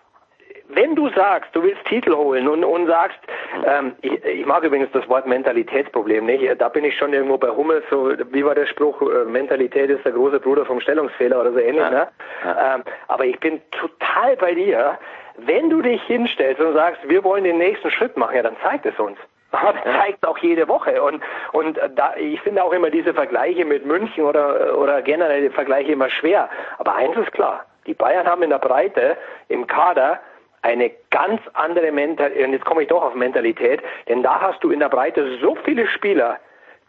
wenn 0.69 0.95
du 0.95 1.09
sagst, 1.09 1.53
du 1.53 1.63
willst 1.63 1.83
Titel 1.85 2.15
holen 2.15 2.47
und, 2.47 2.63
und 2.63 2.87
sagst, 2.87 3.19
ähm, 3.65 3.93
ich, 4.01 4.23
ich 4.23 4.45
mag 4.45 4.63
übrigens 4.63 4.89
das 4.93 5.07
Wort 5.09 5.27
Mentalitätsproblem 5.27 6.25
nicht, 6.25 6.45
da 6.61 6.69
bin 6.69 6.85
ich 6.85 6.97
schon 6.97 7.11
irgendwo 7.11 7.37
bei 7.37 7.49
Hummels, 7.49 7.83
so 7.89 8.11
wie 8.31 8.45
war 8.45 8.55
der 8.55 8.67
Spruch, 8.67 9.01
äh, 9.01 9.25
Mentalität 9.25 9.89
ist 9.89 10.05
der 10.05 10.13
große 10.13 10.39
Bruder 10.39 10.65
vom 10.65 10.79
Stellungsfehler 10.79 11.41
oder 11.41 11.51
so 11.51 11.59
ähnlich, 11.59 11.83
ja. 11.83 11.89
ne? 11.89 12.07
Ja. 12.45 12.75
Ähm, 12.75 12.83
aber 13.09 13.25
ich 13.25 13.37
bin 13.39 13.61
total 13.71 14.37
bei 14.37 14.53
dir, 14.53 14.97
wenn 15.37 15.69
du 15.69 15.81
dich 15.81 16.01
hinstellst 16.03 16.59
und 16.61 16.73
sagst, 16.73 17.07
wir 17.07 17.23
wollen 17.23 17.43
den 17.43 17.57
nächsten 17.57 17.91
Schritt 17.91 18.17
machen, 18.17 18.35
ja, 18.35 18.43
dann 18.43 18.57
zeigt 18.61 18.85
es 18.85 18.99
uns. 18.99 19.17
Das 19.51 19.75
zeigt 19.83 20.27
auch 20.27 20.37
jede 20.39 20.67
Woche. 20.67 21.01
Und, 21.01 21.23
und 21.53 21.79
da, 21.95 22.15
ich 22.17 22.41
finde 22.41 22.63
auch 22.63 22.73
immer 22.73 22.89
diese 22.89 23.13
Vergleiche 23.13 23.63
mit 23.63 23.85
München 23.85 24.25
oder, 24.25 24.77
oder 24.77 25.01
generell 25.01 25.41
die 25.41 25.49
Vergleiche 25.49 25.93
immer 25.93 26.09
schwer. 26.09 26.49
Aber 26.79 26.95
eins 26.95 27.15
ist 27.15 27.31
klar. 27.31 27.65
Die 27.85 27.93
Bayern 27.93 28.27
haben 28.27 28.43
in 28.43 28.49
der 28.49 28.59
Breite 28.59 29.15
im 29.47 29.65
Kader 29.65 30.19
eine 30.63 30.91
ganz 31.11 31.39
andere 31.53 31.91
Mentalität, 31.91 32.45
und 32.45 32.53
jetzt 32.53 32.65
komme 32.65 32.81
ich 32.81 32.89
doch 32.89 33.01
auf 33.01 33.15
Mentalität, 33.15 33.81
denn 34.09 34.21
da 34.21 34.41
hast 34.41 34.61
du 34.63 34.71
in 34.71 34.81
der 34.81 34.89
Breite 34.89 35.37
so 35.41 35.55
viele 35.63 35.87
Spieler, 35.87 36.37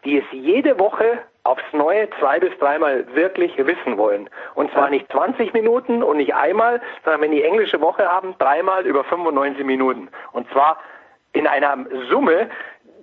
die 0.03 0.17
es 0.17 0.25
jede 0.31 0.77
Woche 0.79 1.19
aufs 1.43 1.63
Neue 1.73 2.09
zwei 2.19 2.39
bis 2.39 2.57
dreimal 2.59 3.05
wirklich 3.15 3.57
wissen 3.57 3.97
wollen. 3.97 4.29
Und 4.55 4.71
zwar 4.71 4.89
nicht 4.89 5.11
20 5.11 5.53
Minuten 5.53 6.03
und 6.03 6.17
nicht 6.17 6.35
einmal, 6.35 6.81
sondern 7.03 7.21
wenn 7.21 7.31
die 7.31 7.43
englische 7.43 7.81
Woche 7.81 8.07
haben, 8.07 8.35
dreimal 8.37 8.85
über 8.85 9.03
95 9.03 9.65
Minuten. 9.65 10.09
Und 10.31 10.49
zwar 10.51 10.77
in 11.33 11.47
einer 11.47 11.77
Summe, 12.09 12.49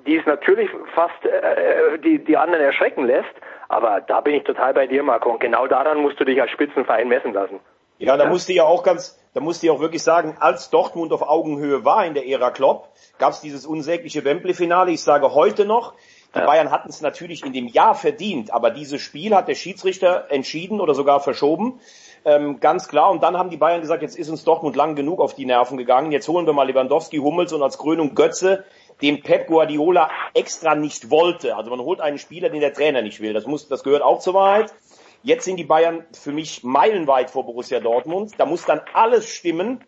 die 0.07 0.17
es 0.17 0.27
natürlich 0.27 0.71
fast 0.95 1.25
äh, 1.25 1.99
die, 1.99 2.23
die 2.23 2.37
anderen 2.37 2.65
erschrecken 2.65 3.07
lässt. 3.07 3.35
Aber 3.69 4.01
da 4.01 4.21
bin 4.21 4.35
ich 4.35 4.45
total 4.45 4.75
bei 4.75 4.87
dir, 4.87 5.03
Marco. 5.03 5.31
Und 5.31 5.41
genau 5.41 5.67
daran 5.67 5.99
musst 5.99 6.21
du 6.21 6.25
dich 6.25 6.41
als 6.41 6.51
Spitzenverein 6.51 7.09
messen 7.09 7.33
lassen. 7.33 7.61
Ja, 7.99 8.17
da 8.17 8.27
musste 8.27 8.53
ja 8.53 8.65
auch 8.65 8.83
ganz, 8.83 9.19
da 9.33 9.41
musste 9.41 9.67
ich 9.67 9.73
auch 9.73 9.81
wirklich 9.81 10.03
sagen, 10.03 10.37
als 10.39 10.69
Dortmund 10.71 11.13
auf 11.13 11.23
Augenhöhe 11.23 11.85
war 11.85 12.05
in 12.05 12.13
der 12.13 12.27
Ära 12.29 12.51
Klopp, 12.51 12.89
gab 13.19 13.31
es 13.31 13.41
dieses 13.41 13.67
unsägliche 13.67 14.25
Wembley-Finale. 14.25 14.91
Ich 14.91 15.03
sage 15.03 15.35
heute 15.35 15.65
noch, 15.65 15.95
die 16.37 16.41
ja. 16.41 16.47
Bayern 16.47 16.71
hatten 16.71 16.91
es 16.91 17.01
natürlich 17.01 17.45
in 17.45 17.53
dem 17.53 17.67
Jahr 17.67 17.95
verdient, 17.95 18.53
aber 18.53 18.71
dieses 18.71 19.01
Spiel 19.01 19.35
hat 19.35 19.49
der 19.49 19.55
Schiedsrichter 19.55 20.31
entschieden 20.31 20.81
oder 20.81 20.95
sogar 20.95 21.21
verschoben. 21.21 21.81
Ähm, 22.27 22.61
ganz 22.61 22.89
klar. 22.89 23.11
Und 23.11 23.23
dann 23.23 23.39
haben 23.39 23.51
die 23.51 23.57
Bayern 23.57 23.81
gesagt, 23.81 24.03
jetzt 24.03 24.19
ist 24.19 24.29
uns 24.29 24.45
Dortmund 24.45 24.77
lang 24.77 24.97
genug 24.97 25.21
auf 25.21 25.35
die 25.35 25.47
Nerven 25.47 25.79
gegangen. 25.79 26.13
Jetzt 26.13 26.29
holen 26.29 26.45
wir 26.45 26.53
mal 26.53 26.69
Lewandowski, 26.69 27.19
Hummels 27.19 27.53
und 27.53 27.63
als 27.63 27.79
Krönung 27.79 28.15
Götze, 28.15 28.65
den 29.01 29.23
Pep 29.23 29.47
Guardiola 29.47 30.11
extra 30.35 30.75
nicht 30.75 31.11
wollte. 31.11 31.57
Also 31.57 31.71
man 31.71 31.81
holt 31.81 32.01
einen 32.01 32.19
Spieler, 32.19 32.51
den 32.51 32.61
der 32.61 32.73
Trainer 32.73 33.03
nicht 33.03 33.21
will. 33.21 33.33
Das 33.33 33.47
muss, 33.47 33.69
das 33.69 33.83
gehört 33.83 34.03
auch 34.03 34.19
zur 34.19 34.35
Wahrheit. 34.35 34.75
Jetzt 35.23 35.45
sind 35.45 35.57
die 35.57 35.65
Bayern 35.65 36.05
für 36.13 36.33
mich 36.33 36.63
meilenweit 36.65 37.31
vor 37.31 37.47
Borussia 37.47 37.81
Dortmund. 37.81 38.33
Da 38.39 38.47
muss 38.47 38.65
dann 38.65 38.81
alles 38.93 39.29
stimmen 39.29 39.85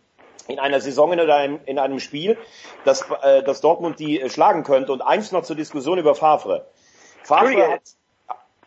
in 0.49 0.59
einer 0.59 0.81
Saison 0.81 1.13
oder 1.13 1.45
in, 1.45 1.61
in 1.67 1.79
einem 1.79 2.01
Spiel, 2.01 2.37
dass, 2.85 3.05
äh, 3.23 3.43
dass 3.43 3.61
Dortmund 3.61 3.99
die 4.01 4.21
äh, 4.21 4.31
schlagen 4.31 4.65
könnte. 4.65 4.93
Und 4.93 5.03
eins 5.03 5.31
noch 5.31 5.43
zur 5.43 5.57
Diskussion 5.57 5.99
über 5.99 6.15
Favre. 6.15 6.67
Favre 7.23 7.73
hat, 7.73 7.83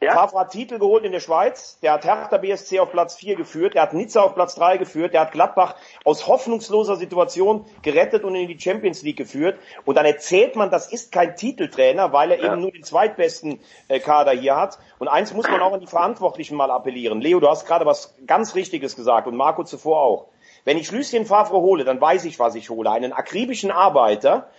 ja? 0.03 0.13
Favre 0.13 0.39
hat 0.39 0.51
Titel 0.51 0.79
geholt 0.79 1.03
in 1.03 1.11
der 1.11 1.19
Schweiz, 1.19 1.77
der 1.82 1.93
hat 1.93 2.05
Hertha 2.05 2.38
BSC 2.38 2.79
auf 2.79 2.91
Platz 2.91 3.15
4 3.15 3.36
geführt, 3.36 3.75
der 3.75 3.84
hat 3.84 3.93
Nizza 3.93 4.21
auf 4.21 4.34
Platz 4.34 4.55
3 4.55 4.77
geführt, 4.77 5.13
der 5.13 5.21
hat 5.21 5.32
Gladbach 5.32 5.75
aus 6.03 6.27
hoffnungsloser 6.27 6.95
Situation 6.95 7.65
gerettet 7.84 8.23
und 8.23 8.34
in 8.34 8.47
die 8.47 8.59
Champions 8.59 9.03
League 9.03 9.17
geführt. 9.17 9.59
Und 9.86 9.95
dann 9.95 10.05
erzählt 10.05 10.55
man, 10.55 10.71
das 10.71 10.91
ist 10.91 11.11
kein 11.11 11.36
Titeltrainer, 11.36 12.13
weil 12.13 12.32
er 12.32 12.39
ja. 12.39 12.51
eben 12.51 12.61
nur 12.61 12.71
den 12.71 12.84
zweitbesten 12.84 13.59
äh, 13.89 13.99
Kader 13.99 14.32
hier 14.32 14.55
hat. 14.55 14.79
Und 14.97 15.07
eins 15.07 15.34
muss 15.34 15.47
man 15.47 15.61
auch 15.61 15.73
an 15.73 15.79
die 15.79 15.88
Verantwortlichen 15.88 16.57
mal 16.57 16.71
appellieren. 16.71 17.21
Leo, 17.21 17.39
du 17.39 17.47
hast 17.47 17.67
gerade 17.67 17.86
was 17.86 18.15
ganz 18.25 18.55
Richtiges 18.55 18.95
gesagt 18.95 19.27
und 19.27 19.36
Marco 19.36 19.63
zuvor 19.63 20.01
auch. 20.01 20.27
Wenn 20.64 20.78
ich 20.78 20.91
Lucien 20.91 21.26
Favre 21.26 21.59
hole, 21.59 21.84
dann 21.84 21.99
weiß 21.99 22.26
ich, 22.26 22.39
was 22.39 22.55
ich 22.55 22.70
hole. 22.70 22.91
Einen 22.91 23.14
akribischen 23.14 23.72
Arbeiter, 23.72 24.49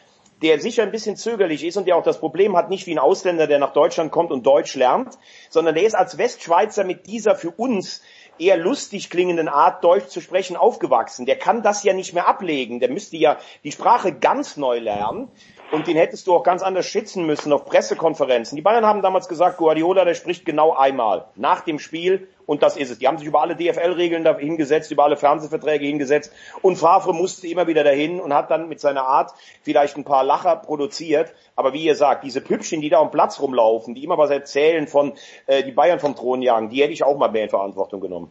der 0.43 0.61
sicher 0.61 0.83
ein 0.83 0.91
bisschen 0.91 1.17
zögerlich 1.17 1.65
ist 1.65 1.77
und 1.77 1.87
der 1.87 1.97
auch 1.97 2.03
das 2.03 2.19
Problem 2.19 2.57
hat, 2.57 2.69
nicht 2.69 2.87
wie 2.87 2.95
ein 2.95 2.99
Ausländer, 2.99 3.47
der 3.47 3.61
nach 3.61 3.73
Deutschland 3.73 4.11
kommt 4.11 4.33
und 4.33 4.45
Deutsch 4.45 4.75
lernt, 4.75 5.17
sondern 5.49 5.75
der 5.75 5.85
ist 5.85 5.95
als 5.95 6.19
Westschweizer 6.19 6.85
mit 6.85 7.07
dieser 7.07 7.37
für 7.37 7.53
uns 7.53 8.03
eher 8.39 8.57
lustig 8.57 9.11
klingenden 9.11 9.49
Art, 9.49 9.85
Deutsch 9.85 10.09
zu 10.09 10.21
sprechen, 10.21 10.57
aufgewachsen. 10.57 11.27
Der 11.27 11.37
kann 11.37 11.63
das 11.63 11.85
ja 11.85 11.93
nicht 11.93 12.13
mehr 12.13 12.27
ablegen. 12.27 12.81
Der 12.81 12.91
müsste 12.91 13.17
ja 13.17 13.39
die 13.63 13.73
Sprache 13.73 14.13
ganz 14.13 14.57
neu 14.57 14.81
lernen. 14.81 15.29
Und 15.73 15.87
den 15.87 15.97
hättest 15.97 16.27
du 16.27 16.35
auch 16.35 16.43
ganz 16.43 16.63
anders 16.63 16.85
schützen 16.85 17.25
müssen 17.25 17.51
auf 17.51 17.65
Pressekonferenzen. 17.65 18.57
Die 18.57 18.63
Bayern 18.63 18.85
haben 18.85 19.01
damals 19.01 19.27
gesagt, 19.27 19.57
Guardiola, 19.57 20.05
der 20.05 20.13
spricht 20.13 20.45
genau 20.45 20.75
einmal 20.75 21.25
nach 21.35 21.63
dem 21.63 21.79
Spiel 21.79 22.29
und 22.45 22.63
das 22.63 22.77
ist 22.77 22.91
es. 22.91 22.99
Die 22.99 23.09
haben 23.09 23.17
sich 23.17 23.27
über 23.27 23.41
alle 23.41 23.57
DFL-Regeln 23.57 24.23
da 24.23 24.37
hingesetzt, 24.37 24.91
über 24.91 25.05
alle 25.05 25.17
Fernsehverträge 25.17 25.87
hingesetzt 25.87 26.31
und 26.61 26.77
Favre 26.77 27.15
musste 27.15 27.49
immer 27.49 27.69
wieder 27.69 27.85
dahin 27.85 28.21
und 28.21 28.35
hat 28.35 28.51
dann 28.51 28.69
mit 28.69 28.81
seiner 28.81 29.07
Art 29.07 29.33
vielleicht 29.63 29.97
ein 29.97 30.05
paar 30.05 30.25
Lacher 30.25 30.57
produziert. 30.57 31.33
Aber 31.57 31.73
wie 31.73 31.85
ihr 31.85 31.95
sagt, 31.95 32.23
diese 32.25 32.43
Püppchen, 32.43 32.83
die 32.83 32.91
da 32.91 33.01
am 33.01 33.11
Platz 33.11 33.41
rumlaufen, 33.41 33.95
die 33.95 34.05
immer 34.05 34.19
was 34.19 34.29
erzählen 34.29 34.87
von 34.87 35.15
äh, 35.47 35.63
die 35.63 35.73
Bayern 35.73 36.01
vom 36.01 36.15
Thron 36.15 36.43
jagen, 36.43 36.69
die 36.69 36.83
hätte 36.83 36.93
ich 36.93 37.03
auch 37.03 37.17
mal 37.17 37.31
mehr 37.31 37.45
in 37.45 37.49
Verantwortung 37.49 38.03
genommen. 38.03 38.31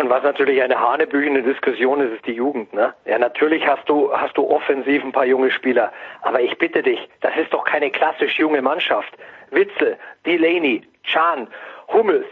Und 0.00 0.08
was 0.08 0.22
natürlich 0.22 0.62
eine 0.62 0.80
hanebüchende 0.80 1.42
Diskussion 1.42 2.00
ist, 2.00 2.14
ist 2.14 2.26
die 2.26 2.32
Jugend. 2.32 2.72
Ne? 2.72 2.94
Ja, 3.04 3.18
natürlich 3.18 3.66
hast 3.66 3.86
du, 3.86 4.10
hast 4.10 4.34
du 4.34 4.48
offensiv 4.48 5.04
ein 5.04 5.12
paar 5.12 5.26
junge 5.26 5.50
Spieler. 5.50 5.92
Aber 6.22 6.40
ich 6.40 6.56
bitte 6.56 6.82
dich, 6.82 7.06
das 7.20 7.36
ist 7.36 7.52
doch 7.52 7.64
keine 7.64 7.90
klassisch 7.90 8.38
junge 8.38 8.62
Mannschaft. 8.62 9.12
Witzel, 9.50 9.98
Delaney, 10.24 10.88
Chan, 11.04 11.48
Hummels, 11.92 12.24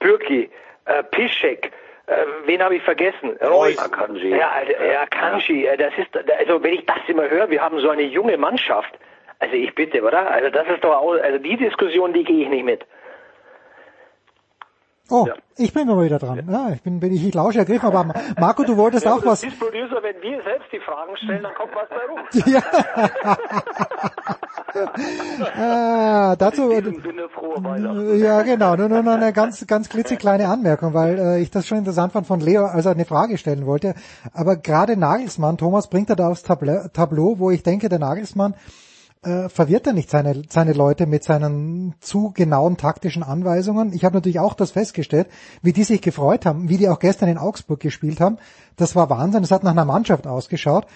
Bürki, 0.00 0.50
äh, 0.84 1.02
Piszek, 1.02 1.72
äh, 2.08 2.26
wen 2.44 2.62
habe 2.62 2.76
ich 2.76 2.82
vergessen? 2.82 3.38
Reus. 3.40 3.78
Akanji. 3.78 4.28
Ja, 4.28 4.52
ja, 4.92 5.00
Akanji. 5.00 5.64
Ja. 5.64 5.78
Das 5.78 5.94
ist, 5.96 6.14
also 6.38 6.62
wenn 6.62 6.74
ich 6.74 6.84
das 6.84 6.98
immer 7.06 7.26
höre, 7.30 7.48
wir 7.48 7.62
haben 7.62 7.80
so 7.80 7.88
eine 7.88 8.02
junge 8.02 8.36
Mannschaft. 8.36 8.98
Also 9.38 9.54
ich 9.56 9.74
bitte, 9.74 10.02
oder? 10.02 10.30
Also 10.30 10.50
das 10.50 10.68
ist 10.68 10.84
doch 10.84 10.94
auch, 10.94 11.14
also 11.14 11.38
die 11.38 11.56
Diskussion, 11.56 12.12
die 12.12 12.24
gehe 12.24 12.42
ich 12.42 12.50
nicht 12.50 12.66
mit. 12.66 12.84
Oh, 15.10 15.26
ja. 15.28 15.34
ich 15.58 15.72
bin 15.74 15.86
wieder 15.86 16.18
dran. 16.18 16.46
Ja. 16.48 16.68
ja 16.68 16.74
ich 16.74 16.82
bin, 16.82 16.98
bin 16.98 17.12
ich, 17.12 17.26
ich 17.26 17.34
lausche 17.34 17.58
ergriffen, 17.58 17.86
aber 17.86 18.14
Marco, 18.38 18.64
du 18.64 18.76
wolltest 18.76 19.04
ja, 19.04 19.14
auch 19.14 19.24
was. 19.24 19.42
Producer, 19.42 20.02
wenn 20.02 20.20
wir 20.22 20.42
selbst 20.42 20.72
die 20.72 20.80
Fragen 20.80 21.14
stellen, 21.18 21.42
dann 21.42 21.54
kommt 21.54 21.74
was 21.74 21.88
bei 21.88 22.06
rum. 22.06 22.20
Ja. 22.46 22.62
ah, 25.56 26.36
dazu, 26.36 26.68
Sinne 26.70 27.28
ja 28.16 28.42
genau, 28.42 28.74
nur, 28.74 28.88
nur 28.88 29.02
noch 29.04 29.12
eine 29.12 29.32
ganz, 29.32 29.64
ganz 29.68 29.88
klitzekleine 29.88 30.48
Anmerkung, 30.48 30.94
weil 30.94 31.16
äh, 31.18 31.40
ich 31.40 31.52
das 31.52 31.68
schon 31.68 31.78
interessant 31.78 32.12
fand 32.12 32.26
von 32.26 32.40
Leo, 32.40 32.64
als 32.64 32.86
er 32.86 32.92
eine 32.92 33.04
Frage 33.04 33.38
stellen 33.38 33.66
wollte. 33.66 33.94
Aber 34.32 34.56
gerade 34.56 34.96
Nagelsmann, 34.96 35.58
Thomas 35.58 35.88
bringt 35.88 36.10
er 36.10 36.16
da 36.16 36.28
aufs 36.28 36.42
Tableau, 36.42 36.88
Tableau 36.92 37.38
wo 37.38 37.52
ich 37.52 37.62
denke, 37.62 37.88
der 37.88 38.00
Nagelsmann 38.00 38.54
äh, 39.24 39.48
verwirrt 39.48 39.86
er 39.86 39.92
nicht 39.92 40.10
seine, 40.10 40.42
seine 40.48 40.72
Leute 40.72 41.06
mit 41.06 41.24
seinen 41.24 41.94
zu 42.00 42.32
genauen 42.32 42.76
taktischen 42.76 43.22
Anweisungen. 43.22 43.92
Ich 43.92 44.04
habe 44.04 44.16
natürlich 44.16 44.40
auch 44.40 44.54
das 44.54 44.72
festgestellt, 44.72 45.28
wie 45.62 45.72
die 45.72 45.84
sich 45.84 46.00
gefreut 46.00 46.46
haben, 46.46 46.68
wie 46.68 46.76
die 46.76 46.88
auch 46.88 46.98
gestern 46.98 47.28
in 47.28 47.38
Augsburg 47.38 47.80
gespielt 47.80 48.20
haben. 48.20 48.38
Das 48.76 48.96
war 48.96 49.10
Wahnsinn. 49.10 49.44
Es 49.44 49.50
hat 49.50 49.64
nach 49.64 49.72
einer 49.72 49.84
Mannschaft 49.84 50.26
ausgeschaut. 50.26 50.86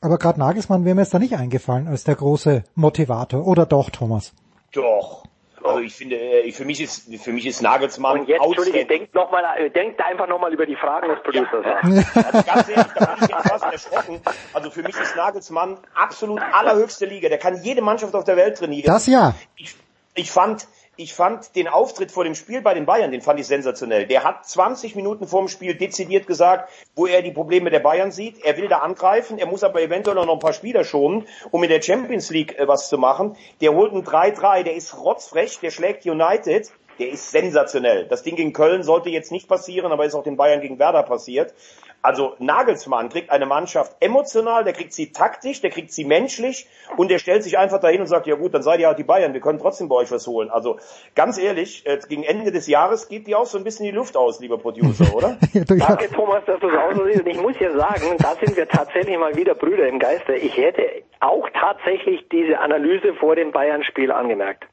Aber 0.00 0.18
gerade 0.18 0.38
Nagelsmann 0.38 0.84
wäre 0.84 0.94
mir 0.94 1.02
jetzt 1.02 1.14
da 1.14 1.18
nicht 1.18 1.34
eingefallen 1.34 1.88
als 1.88 2.04
der 2.04 2.14
große 2.14 2.62
Motivator. 2.74 3.46
Oder 3.46 3.66
doch, 3.66 3.90
Thomas? 3.90 4.32
Doch. 4.72 5.24
Also 5.68 5.80
ich 5.80 5.94
finde, 5.94 6.16
äh, 6.16 6.50
für 6.52 6.64
mich 6.64 6.80
ist 6.80 7.22
für 7.22 7.32
mich 7.32 7.46
ist 7.46 7.62
Nagelsmann 7.62 8.20
Und 8.20 8.28
jetzt, 8.28 8.42
Entschuldige, 8.42 8.86
denkt 8.86 9.14
noch 9.14 9.30
mal, 9.30 9.44
äh, 9.56 9.70
denkt 9.70 10.00
einfach 10.00 10.26
nochmal 10.26 10.52
über 10.52 10.66
die 10.66 10.76
Fragen 10.76 11.08
des 11.08 11.22
Producers 11.22 11.64
nach. 11.64 11.82
Also 11.82 12.42
ganz 12.46 12.68
ehrlich, 12.68 12.92
da 12.94 13.04
bin 13.06 13.24
ich 13.24 13.28
jetzt 13.28 13.48
fast 13.48 13.64
erschrocken. 13.64 14.20
Also 14.52 14.70
für 14.70 14.82
mich 14.82 14.98
ist 14.98 15.16
Nagelsmann 15.16 15.78
absolut 15.94 16.40
allerhöchste 16.52 17.06
Liga. 17.06 17.28
Der 17.28 17.38
kann 17.38 17.62
jede 17.62 17.82
Mannschaft 17.82 18.14
auf 18.14 18.24
der 18.24 18.36
Welt 18.36 18.58
trainieren. 18.58 18.86
Das 18.86 19.06
ja. 19.06 19.34
Ich, 19.56 19.76
ich 20.14 20.30
fand, 20.30 20.66
ich 20.98 21.14
fand 21.14 21.54
den 21.54 21.68
Auftritt 21.68 22.10
vor 22.10 22.24
dem 22.24 22.34
Spiel 22.34 22.60
bei 22.60 22.74
den 22.74 22.84
Bayern, 22.84 23.12
den 23.12 23.20
fand 23.20 23.38
ich 23.38 23.46
sensationell. 23.46 24.06
Der 24.06 24.24
hat 24.24 24.44
20 24.44 24.96
Minuten 24.96 25.28
vor 25.28 25.40
dem 25.40 25.48
Spiel 25.48 25.76
dezidiert 25.76 26.26
gesagt, 26.26 26.70
wo 26.96 27.06
er 27.06 27.22
die 27.22 27.30
Probleme 27.30 27.70
der 27.70 27.78
Bayern 27.78 28.10
sieht. 28.10 28.44
Er 28.44 28.56
will 28.56 28.66
da 28.66 28.78
angreifen, 28.78 29.38
er 29.38 29.46
muss 29.46 29.62
aber 29.62 29.80
eventuell 29.80 30.16
noch 30.16 30.28
ein 30.28 30.40
paar 30.40 30.52
Spieler 30.52 30.82
schonen, 30.82 31.28
um 31.52 31.62
in 31.62 31.70
der 31.70 31.80
Champions 31.80 32.30
League 32.30 32.58
äh, 32.58 32.66
was 32.66 32.88
zu 32.88 32.98
machen. 32.98 33.36
Der 33.60 33.74
holt 33.74 33.92
ein 33.92 34.02
3-3, 34.02 34.64
der 34.64 34.74
ist 34.74 34.98
rotzfrech, 34.98 35.60
der 35.60 35.70
schlägt 35.70 36.04
United. 36.04 36.72
Der 36.98 37.10
ist 37.10 37.30
sensationell. 37.30 38.06
Das 38.06 38.24
Ding 38.24 38.34
gegen 38.34 38.52
Köln 38.52 38.82
sollte 38.82 39.08
jetzt 39.08 39.30
nicht 39.30 39.46
passieren, 39.46 39.92
aber 39.92 40.04
ist 40.04 40.16
auch 40.16 40.24
den 40.24 40.36
Bayern 40.36 40.60
gegen 40.60 40.80
Werder 40.80 41.04
passiert. 41.04 41.54
Also 42.00 42.36
Nagelsmann 42.38 43.08
kriegt 43.08 43.30
eine 43.30 43.44
Mannschaft 43.44 43.96
emotional, 44.00 44.62
der 44.62 44.72
kriegt 44.72 44.92
sie 44.92 45.10
taktisch, 45.10 45.60
der 45.60 45.70
kriegt 45.70 45.92
sie 45.92 46.04
menschlich 46.04 46.68
und 46.96 47.10
der 47.10 47.18
stellt 47.18 47.42
sich 47.42 47.58
einfach 47.58 47.80
dahin 47.80 48.00
und 48.00 48.06
sagt, 48.06 48.28
ja 48.28 48.36
gut, 48.36 48.54
dann 48.54 48.62
seid 48.62 48.78
ihr 48.78 48.86
halt 48.86 48.98
die 48.98 49.04
Bayern, 49.04 49.34
wir 49.34 49.40
können 49.40 49.58
trotzdem 49.58 49.88
bei 49.88 49.96
euch 49.96 50.10
was 50.12 50.26
holen. 50.28 50.48
Also 50.48 50.78
ganz 51.16 51.38
ehrlich, 51.38 51.84
äh, 51.86 51.98
gegen 52.08 52.22
Ende 52.22 52.52
des 52.52 52.68
Jahres 52.68 53.08
geht 53.08 53.26
die 53.26 53.34
auch 53.34 53.46
so 53.46 53.58
ein 53.58 53.64
bisschen 53.64 53.84
die 53.84 53.90
Luft 53.90 54.16
aus, 54.16 54.38
lieber 54.38 54.58
Producer, 54.58 55.12
oder? 55.14 55.38
Ja, 55.52 55.64
du, 55.64 55.74
ja. 55.74 55.86
Danke 55.88 56.08
Thomas, 56.10 56.44
dass 56.46 56.60
du 56.60 56.68
es 56.68 56.78
auch 56.78 56.94
so 56.94 57.04
siehst. 57.04 57.20
Und 57.20 57.26
ich 57.26 57.40
muss 57.42 57.58
ja 57.58 57.76
sagen, 57.76 58.16
da 58.18 58.34
sind 58.42 58.56
wir 58.56 58.68
tatsächlich 58.68 59.18
mal 59.18 59.34
wieder 59.34 59.56
Brüder 59.56 59.88
im 59.88 59.98
Geiste. 59.98 60.34
Ich 60.34 60.56
hätte 60.56 60.82
auch 61.18 61.48
tatsächlich 61.52 62.28
diese 62.30 62.60
Analyse 62.60 63.14
vor 63.14 63.34
dem 63.34 63.50
Bayern-Spiel 63.50 64.12
angemerkt. 64.12 64.66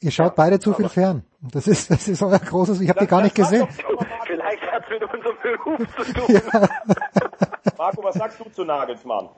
Ihr 0.00 0.10
schaut 0.10 0.36
beide 0.36 0.60
zu 0.60 0.74
viel 0.74 0.88
fern. 0.88 1.24
Das 1.40 1.66
ist, 1.66 1.90
das 1.90 2.06
ist 2.06 2.22
euer 2.22 2.38
großes, 2.38 2.80
ich 2.80 2.88
habe 2.88 3.00
die 3.00 3.06
gar 3.06 3.22
nicht 3.22 3.34
gesehen. 3.34 3.66
Hat 4.76 4.84
es 4.84 4.90
mit 4.90 5.14
unserem 5.14 5.36
Beruf 5.42 5.78
zu 5.96 6.12
tun. 6.12 6.40
Marco, 7.78 8.04
was 8.04 8.14
sagst 8.14 8.38
du 8.38 8.50
zu 8.50 8.62
Nagelsmann? 8.62 9.30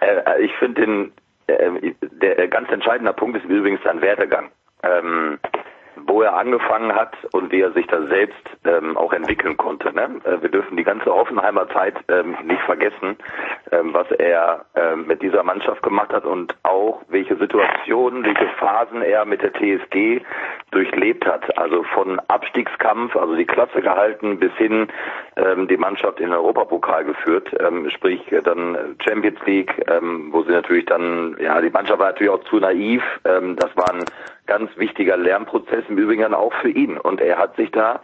Äh, 0.00 0.42
ich 0.42 0.52
finde 0.56 0.82
den, 0.82 1.12
äh, 1.46 1.94
der 2.20 2.48
ganz 2.48 2.70
entscheidende 2.70 3.14
Punkt 3.14 3.38
ist 3.38 3.46
übrigens 3.46 3.82
sein 3.82 4.02
Werdegang. 4.02 4.50
Ähm, 4.82 5.38
wo 5.96 6.22
er 6.22 6.36
angefangen 6.36 6.94
hat 6.94 7.14
und 7.32 7.52
wie 7.52 7.60
er 7.60 7.72
sich 7.72 7.86
da 7.86 8.06
selbst 8.06 8.42
ähm, 8.64 8.96
auch 8.96 9.12
entwickeln 9.12 9.56
konnte. 9.56 9.92
Ne? 9.94 10.20
Äh, 10.24 10.42
wir 10.42 10.48
dürfen 10.48 10.76
die 10.76 10.84
ganze 10.84 11.06
Hoffenheimer 11.06 11.68
Zeit 11.70 11.94
ähm, 12.08 12.36
nicht 12.44 12.62
vergessen, 12.62 13.16
ähm, 13.70 13.92
was 13.92 14.10
er 14.12 14.64
ähm, 14.74 15.06
mit 15.06 15.22
dieser 15.22 15.42
Mannschaft 15.42 15.82
gemacht 15.82 16.12
hat 16.12 16.24
und 16.24 16.54
auch 16.62 17.02
welche 17.08 17.36
Situationen, 17.36 18.24
welche 18.24 18.46
Phasen 18.58 19.02
er 19.02 19.24
mit 19.24 19.42
der 19.42 19.52
TSG 19.52 20.22
durchlebt 20.70 21.26
hat. 21.26 21.56
Also 21.58 21.82
von 21.94 22.20
Abstiegskampf, 22.28 23.16
also 23.16 23.34
die 23.34 23.46
Klasse 23.46 23.82
gehalten, 23.82 24.38
bis 24.38 24.52
hin 24.54 24.88
ähm, 25.36 25.68
die 25.68 25.76
Mannschaft 25.76 26.20
in 26.20 26.26
den 26.26 26.34
Europapokal 26.34 27.04
geführt, 27.04 27.50
ähm, 27.60 27.88
sprich 27.90 28.30
äh, 28.32 28.42
dann 28.42 28.96
Champions 29.04 29.38
League, 29.46 29.72
ähm, 29.88 30.28
wo 30.32 30.42
sie 30.42 30.52
natürlich 30.52 30.86
dann, 30.86 31.36
ja, 31.40 31.60
die 31.60 31.70
Mannschaft 31.70 31.98
war 31.98 32.08
natürlich 32.08 32.32
auch 32.32 32.44
zu 32.44 32.56
naiv. 32.56 33.02
Ähm, 33.24 33.56
das 33.56 33.76
war 33.76 33.92
ein 33.92 34.04
ganz 34.46 34.70
wichtiger 34.76 35.16
Lernprozess 35.16 35.84
im 35.88 35.98
Übrigen 35.98 36.34
auch 36.34 36.52
für 36.54 36.70
ihn. 36.70 36.98
Und 36.98 37.20
er 37.20 37.38
hat 37.38 37.56
sich 37.56 37.70
da, 37.70 38.00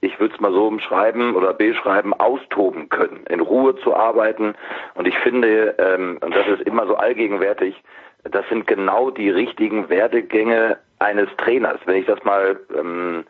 ich 0.00 0.18
würde 0.18 0.34
es 0.34 0.40
mal 0.40 0.52
so 0.52 0.66
umschreiben 0.66 1.36
oder 1.36 1.52
beschreiben, 1.52 2.14
austoben 2.14 2.88
können, 2.88 3.24
in 3.28 3.40
Ruhe 3.40 3.76
zu 3.76 3.94
arbeiten. 3.94 4.54
Und 4.94 5.06
ich 5.06 5.18
finde, 5.18 5.74
ähm, 5.78 6.18
und 6.20 6.34
das 6.34 6.46
ist 6.48 6.62
immer 6.62 6.86
so 6.86 6.96
allgegenwärtig, 6.96 7.82
das 8.24 8.48
sind 8.48 8.66
genau 8.66 9.10
die 9.10 9.30
richtigen 9.30 9.88
Werdegänge 9.88 10.78
eines 11.00 11.28
Trainers. 11.38 11.80
Wenn 11.86 11.96
ich 11.96 12.06
das 12.06 12.22
mal 12.24 12.58
ähm, 12.76 13.24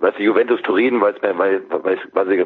was 0.00 0.14
die 0.16 0.24
Juventus 0.24 0.60
Turin, 0.62 1.00
weil 1.00 1.14
weil, 1.22 1.62
weil, 1.70 1.98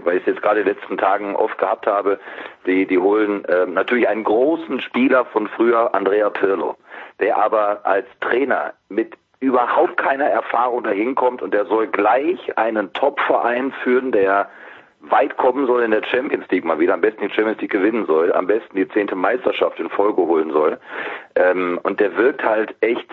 weil 0.05 0.16
ich 0.16 0.22
es 0.22 0.26
jetzt 0.26 0.43
gerade 0.43 0.61
in 0.61 0.66
den 0.66 0.74
letzten 0.74 0.99
Tagen 0.99 1.37
oft 1.37 1.59
gehabt 1.59 1.87
habe, 1.87 2.18
die, 2.66 2.87
die 2.87 2.99
holen 2.99 3.45
äh, 3.47 3.66
natürlich 3.66 4.09
einen 4.09 4.24
großen 4.24 4.81
Spieler 4.81 5.24
von 5.26 5.49
früher, 5.49 5.95
Andrea 5.95 6.31
Pirlo, 6.31 6.76
der 7.20 7.39
aber 7.39 7.85
als 7.85 8.07
Trainer 8.20 8.74
mit 8.89 9.14
überhaupt 9.41 9.97
keiner 9.97 10.26
Erfahrung 10.26 10.85
dahin 10.85 11.14
kommt 11.14 11.43
und 11.43 11.55
der 11.55 11.64
soll 11.64 11.87
gleich 11.87 12.59
einen 12.59 12.93
Top-Verein 12.93 13.72
führen, 13.83 14.12
der 14.12 14.49
weit 15.01 15.37
kommen 15.39 15.66
soll 15.66 15.83
in 15.83 15.93
der 15.93 16.05
Champions 16.05 16.45
League 16.51 16.64
mal 16.64 16.78
wieder, 16.78 16.93
am 16.93 17.01
besten 17.01 17.26
die 17.26 17.35
Champions 17.35 17.61
League 17.61 17.72
gewinnen 17.72 18.05
soll, 18.07 18.33
am 18.33 18.47
besten 18.47 18.76
die 18.76 18.89
zehnte 18.89 19.16
Meisterschaft 19.16 19.81
in 19.81 19.89
Folge 19.89 20.20
holen 20.20 20.51
soll. 20.51 20.78
Ähm, 21.37 21.81
und 21.83 22.01
der 22.01 22.16
wirkt 22.16 22.45
halt 22.45 22.74
echt 22.83 23.09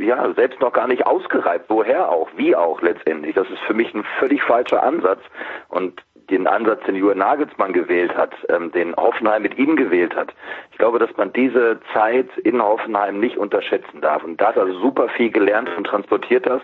ja, 0.00 0.32
selbst 0.34 0.60
noch 0.60 0.72
gar 0.72 0.86
nicht 0.86 1.06
ausgereift. 1.06 1.66
Woher 1.68 2.10
auch? 2.10 2.28
Wie 2.36 2.56
auch 2.56 2.80
letztendlich? 2.82 3.34
Das 3.34 3.48
ist 3.48 3.60
für 3.60 3.74
mich 3.74 3.94
ein 3.94 4.04
völlig 4.18 4.42
falscher 4.42 4.82
Ansatz. 4.82 5.20
Und 5.68 6.02
den 6.30 6.46
Ansatz, 6.46 6.84
den 6.86 6.96
Julian 6.96 7.18
Nagelsmann 7.18 7.72
gewählt 7.72 8.16
hat, 8.16 8.32
ähm, 8.48 8.70
den 8.72 8.94
Hoffenheim 8.96 9.42
mit 9.42 9.58
ihm 9.58 9.76
gewählt 9.76 10.14
hat. 10.14 10.32
Ich 10.70 10.78
glaube, 10.78 10.98
dass 10.98 11.14
man 11.16 11.32
diese 11.32 11.80
Zeit 11.92 12.28
in 12.38 12.62
Hoffenheim 12.62 13.18
nicht 13.18 13.36
unterschätzen 13.36 14.00
darf. 14.00 14.22
Und 14.22 14.40
da 14.40 14.48
hat 14.48 14.56
er 14.56 14.66
super 14.74 15.08
viel 15.08 15.30
gelernt 15.30 15.68
und 15.76 15.86
transportiert 15.86 16.46
das 16.46 16.62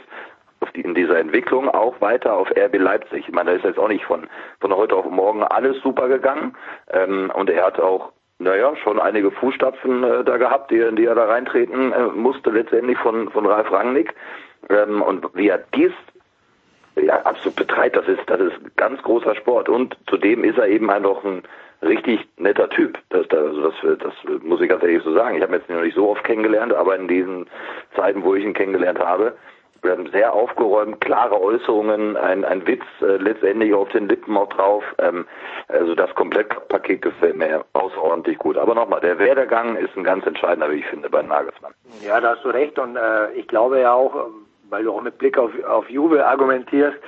in 0.72 0.94
dieser 0.94 1.18
Entwicklung 1.18 1.68
auch 1.68 2.00
weiter 2.00 2.34
auf 2.34 2.50
RB 2.50 2.76
Leipzig. 2.78 3.28
Ich 3.28 3.34
meine, 3.34 3.50
da 3.50 3.56
ist 3.56 3.64
jetzt 3.64 3.78
auch 3.78 3.88
nicht 3.88 4.04
von, 4.04 4.26
von 4.60 4.74
heute 4.74 4.94
auf 4.94 5.06
morgen 5.06 5.42
alles 5.42 5.80
super 5.82 6.08
gegangen. 6.08 6.56
Ähm, 6.90 7.30
und 7.34 7.50
er 7.50 7.66
hat 7.66 7.80
auch 7.80 8.12
naja, 8.38 8.76
schon 8.76 9.00
einige 9.00 9.30
Fußstapfen 9.30 10.04
äh, 10.04 10.24
da 10.24 10.36
gehabt, 10.36 10.70
die, 10.70 10.84
die 10.94 11.06
er 11.06 11.14
da 11.14 11.24
reintreten 11.24 11.92
äh, 11.92 12.06
musste, 12.08 12.50
letztendlich 12.50 12.98
von, 12.98 13.30
von 13.30 13.46
Ralf 13.46 13.70
Rangnick. 13.70 14.14
Ähm, 14.68 15.02
und 15.02 15.26
wie 15.34 15.48
er 15.48 15.58
dies 15.74 15.92
ja, 16.96 17.22
absolut 17.22 17.56
betreibt, 17.56 17.96
das 17.96 18.08
ist, 18.08 18.22
das 18.26 18.40
ist 18.40 18.76
ganz 18.76 19.02
großer 19.02 19.34
Sport. 19.36 19.68
Und 19.68 19.96
zudem 20.06 20.44
ist 20.44 20.58
er 20.58 20.68
eben 20.68 20.90
einfach 20.90 21.24
ein 21.24 21.42
richtig 21.82 22.26
netter 22.36 22.68
Typ. 22.70 22.98
Das, 23.10 23.26
das, 23.28 23.54
das, 23.62 23.98
das 23.98 24.42
muss 24.42 24.60
ich 24.60 24.68
ganz 24.68 24.82
ehrlich 24.82 25.02
so 25.02 25.12
sagen. 25.12 25.36
Ich 25.36 25.42
habe 25.42 25.52
ihn 25.52 25.60
jetzt 25.60 25.70
noch 25.70 25.82
nicht 25.82 25.96
so 25.96 26.08
oft 26.08 26.24
kennengelernt, 26.24 26.72
aber 26.72 26.96
in 26.96 27.08
diesen 27.08 27.46
Zeiten, 27.94 28.22
wo 28.22 28.34
ich 28.34 28.44
ihn 28.44 28.54
kennengelernt 28.54 28.98
habe, 28.98 29.34
wir 29.86 29.92
haben 29.92 30.10
sehr 30.10 30.32
aufgeräumt, 30.32 31.00
klare 31.00 31.40
Äußerungen, 31.40 32.16
ein, 32.16 32.44
ein 32.44 32.66
Witz 32.66 32.82
äh, 33.00 33.16
letztendlich 33.16 33.72
auf 33.72 33.88
den 33.90 34.08
Lippen 34.08 34.36
auch 34.36 34.48
drauf. 34.48 34.84
Ähm, 34.98 35.26
also 35.68 35.94
das 35.94 36.14
Komplettpaket 36.14 37.02
gefällt 37.02 37.36
mir 37.36 37.64
außerordentlich 37.72 38.38
gut. 38.38 38.58
Aber 38.58 38.74
nochmal, 38.74 39.00
der 39.00 39.18
Werdegang 39.18 39.76
ist 39.76 39.96
ein 39.96 40.04
ganz 40.04 40.26
entscheidender, 40.26 40.70
wie 40.70 40.80
ich 40.80 40.86
finde, 40.86 41.08
bei 41.08 41.22
Nagelsmann. 41.22 41.72
Ja, 42.04 42.20
da 42.20 42.34
hast 42.34 42.44
du 42.44 42.48
recht 42.48 42.78
und 42.78 42.96
äh, 42.96 43.32
ich 43.32 43.46
glaube 43.48 43.80
ja 43.80 43.94
auch, 43.94 44.28
weil 44.68 44.84
du 44.84 44.92
auch 44.92 45.02
mit 45.02 45.18
Blick 45.18 45.38
auf, 45.38 45.50
auf 45.64 45.88
Juve 45.88 46.26
argumentierst, 46.26 46.98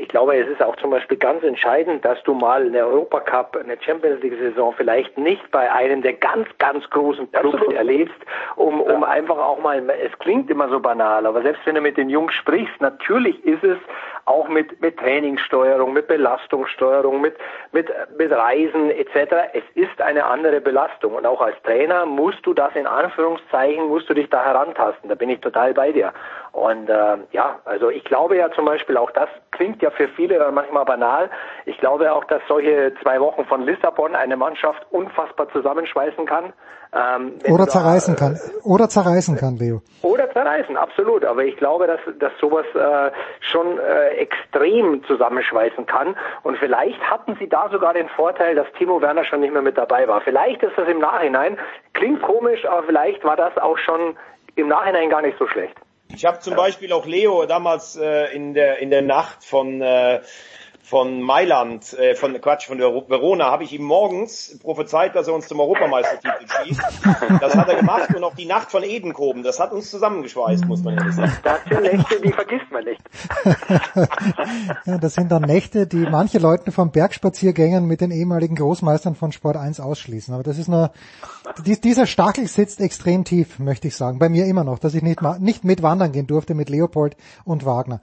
ich 0.00 0.08
glaube, 0.08 0.36
es 0.36 0.48
ist 0.48 0.62
auch 0.62 0.76
zum 0.76 0.90
Beispiel 0.90 1.16
ganz 1.16 1.42
entscheidend, 1.42 2.04
dass 2.04 2.22
du 2.24 2.34
mal 2.34 2.66
eine 2.66 2.86
Europacup, 2.86 3.56
eine 3.56 3.76
Champions 3.80 4.22
League 4.22 4.38
Saison 4.38 4.72
vielleicht 4.76 5.16
nicht 5.16 5.50
bei 5.50 5.70
einem 5.72 6.02
der 6.02 6.14
ganz, 6.14 6.48
ganz 6.58 6.88
großen 6.90 7.30
Clubs 7.32 7.72
erlebst, 7.74 8.16
um, 8.56 8.80
um 8.80 9.04
einfach 9.04 9.38
auch 9.38 9.60
mal, 9.60 9.82
es 9.90 10.16
klingt 10.18 10.50
immer 10.50 10.68
so 10.68 10.80
banal, 10.80 11.26
aber 11.26 11.42
selbst 11.42 11.64
wenn 11.64 11.74
du 11.74 11.80
mit 11.80 11.96
den 11.96 12.10
Jungs 12.10 12.34
sprichst, 12.34 12.80
natürlich 12.80 13.44
ist 13.44 13.64
es 13.64 13.78
auch 14.26 14.48
mit, 14.48 14.80
mit 14.80 14.96
Trainingssteuerung, 14.98 15.92
mit 15.92 16.06
Belastungssteuerung, 16.06 17.20
mit, 17.20 17.36
mit, 17.72 17.90
mit 18.16 18.30
Reisen 18.30 18.90
etc. 18.90 19.34
Es 19.52 19.64
ist 19.74 20.00
eine 20.00 20.24
andere 20.24 20.60
Belastung 20.60 21.14
und 21.14 21.26
auch 21.26 21.40
als 21.40 21.60
Trainer 21.62 22.06
musst 22.06 22.44
du 22.46 22.54
das 22.54 22.74
in 22.74 22.86
Anführungszeichen, 22.86 23.88
musst 23.88 24.08
du 24.08 24.14
dich 24.14 24.28
da 24.30 24.44
herantasten. 24.44 25.08
Da 25.08 25.14
bin 25.14 25.30
ich 25.30 25.40
total 25.40 25.74
bei 25.74 25.92
dir. 25.92 26.12
Und 26.52 26.88
äh, 26.88 27.16
ja, 27.32 27.60
also 27.64 27.90
ich 27.90 28.04
glaube 28.04 28.36
ja 28.36 28.50
zum 28.52 28.64
Beispiel 28.64 28.96
auch 28.96 29.10
das 29.12 29.28
klingt 29.52 29.69
ja 29.80 29.90
für 29.90 30.08
viele 30.08 30.38
dann 30.38 30.54
manchmal 30.54 30.84
banal. 30.84 31.30
Ich 31.66 31.78
glaube 31.78 32.12
auch, 32.12 32.24
dass 32.24 32.42
solche 32.48 32.92
zwei 33.02 33.20
Wochen 33.20 33.44
von 33.44 33.62
Lissabon 33.62 34.14
eine 34.14 34.36
Mannschaft 34.36 34.86
unfassbar 34.90 35.48
zusammenschweißen 35.52 36.26
kann. 36.26 36.52
Ähm, 36.92 37.34
oder 37.48 37.68
zerreißen 37.68 38.16
da, 38.16 38.20
kann. 38.20 38.40
Oder 38.64 38.88
zerreißen 38.88 39.36
kann, 39.36 39.56
Leo. 39.56 39.80
Oder 40.02 40.30
zerreißen, 40.32 40.76
absolut. 40.76 41.24
Aber 41.24 41.44
ich 41.44 41.56
glaube, 41.56 41.86
dass, 41.86 42.00
dass 42.18 42.32
sowas 42.40 42.66
äh, 42.74 43.12
schon 43.40 43.78
äh, 43.78 44.08
extrem 44.16 45.04
zusammenschweißen 45.04 45.86
kann. 45.86 46.16
Und 46.42 46.58
vielleicht 46.58 47.00
hatten 47.08 47.36
sie 47.38 47.48
da 47.48 47.68
sogar 47.70 47.94
den 47.94 48.08
Vorteil, 48.08 48.56
dass 48.56 48.66
Timo 48.76 49.00
Werner 49.00 49.24
schon 49.24 49.40
nicht 49.40 49.52
mehr 49.52 49.62
mit 49.62 49.78
dabei 49.78 50.08
war. 50.08 50.20
Vielleicht 50.20 50.62
ist 50.62 50.76
das 50.76 50.88
im 50.88 50.98
Nachhinein, 50.98 51.58
klingt 51.92 52.22
komisch, 52.22 52.66
aber 52.66 52.82
vielleicht 52.82 53.22
war 53.24 53.36
das 53.36 53.56
auch 53.58 53.78
schon 53.78 54.16
im 54.56 54.68
Nachhinein 54.68 55.10
gar 55.10 55.22
nicht 55.22 55.38
so 55.38 55.46
schlecht. 55.46 55.76
Ich 56.14 56.24
habe 56.24 56.40
zum 56.40 56.56
Beispiel 56.56 56.92
auch 56.92 57.06
Leo 57.06 57.46
damals 57.46 57.96
äh, 57.96 58.34
in 58.34 58.54
der 58.54 58.78
in 58.78 58.90
der 58.90 59.02
Nacht 59.02 59.44
von 59.44 59.80
äh, 59.80 60.20
von 60.90 61.22
Mailand, 61.22 61.92
äh, 61.92 62.16
von 62.16 62.38
Quatsch, 62.40 62.66
von 62.66 62.80
Verona, 62.80 63.44
habe 63.44 63.62
ich 63.62 63.72
ihm 63.72 63.84
morgens 63.84 64.58
prophezeit, 64.60 65.14
dass 65.14 65.28
er 65.28 65.34
uns 65.34 65.46
zum 65.46 65.60
Europameistertitel 65.60 66.46
schießt. 66.64 66.82
Das 67.40 67.54
hat 67.54 67.68
er 67.68 67.76
gemacht 67.76 68.12
und 68.12 68.24
auch 68.24 68.34
die 68.34 68.44
Nacht 68.44 68.72
von 68.72 68.82
Edenkoben, 68.82 69.44
das 69.44 69.60
hat 69.60 69.70
uns 69.70 69.88
zusammengeschweißt, 69.88 70.64
muss 70.64 70.82
man 70.82 70.98
ehrlich 70.98 71.14
sagen. 71.14 71.32
Das 71.44 71.60
sind 71.68 71.82
Nächte, 71.82 72.20
die 72.20 72.32
vergisst 72.32 72.72
man 72.72 72.84
nicht. 72.84 73.00
ja, 74.84 74.98
das 74.98 75.14
sind 75.14 75.30
dann 75.30 75.42
Nächte, 75.42 75.86
die 75.86 76.08
manche 76.10 76.38
Leute 76.38 76.72
von 76.72 76.90
Bergspaziergängern 76.90 77.84
mit 77.84 78.00
den 78.00 78.10
ehemaligen 78.10 78.56
Großmeistern 78.56 79.14
von 79.14 79.30
Sport 79.30 79.58
1 79.58 79.78
ausschließen. 79.78 80.34
Aber 80.34 80.42
das 80.42 80.58
ist 80.58 80.66
nur, 80.66 80.90
dieser 81.64 82.06
Stachel 82.06 82.48
sitzt 82.48 82.80
extrem 82.80 83.24
tief, 83.24 83.60
möchte 83.60 83.86
ich 83.86 83.94
sagen. 83.94 84.18
Bei 84.18 84.28
mir 84.28 84.46
immer 84.46 84.64
noch, 84.64 84.80
dass 84.80 84.94
ich 84.94 85.02
nicht, 85.02 85.20
nicht 85.38 85.62
mitwandern 85.64 86.10
gehen 86.10 86.26
durfte 86.26 86.54
mit 86.54 86.68
Leopold 86.68 87.16
und 87.44 87.64
Wagner. 87.64 88.00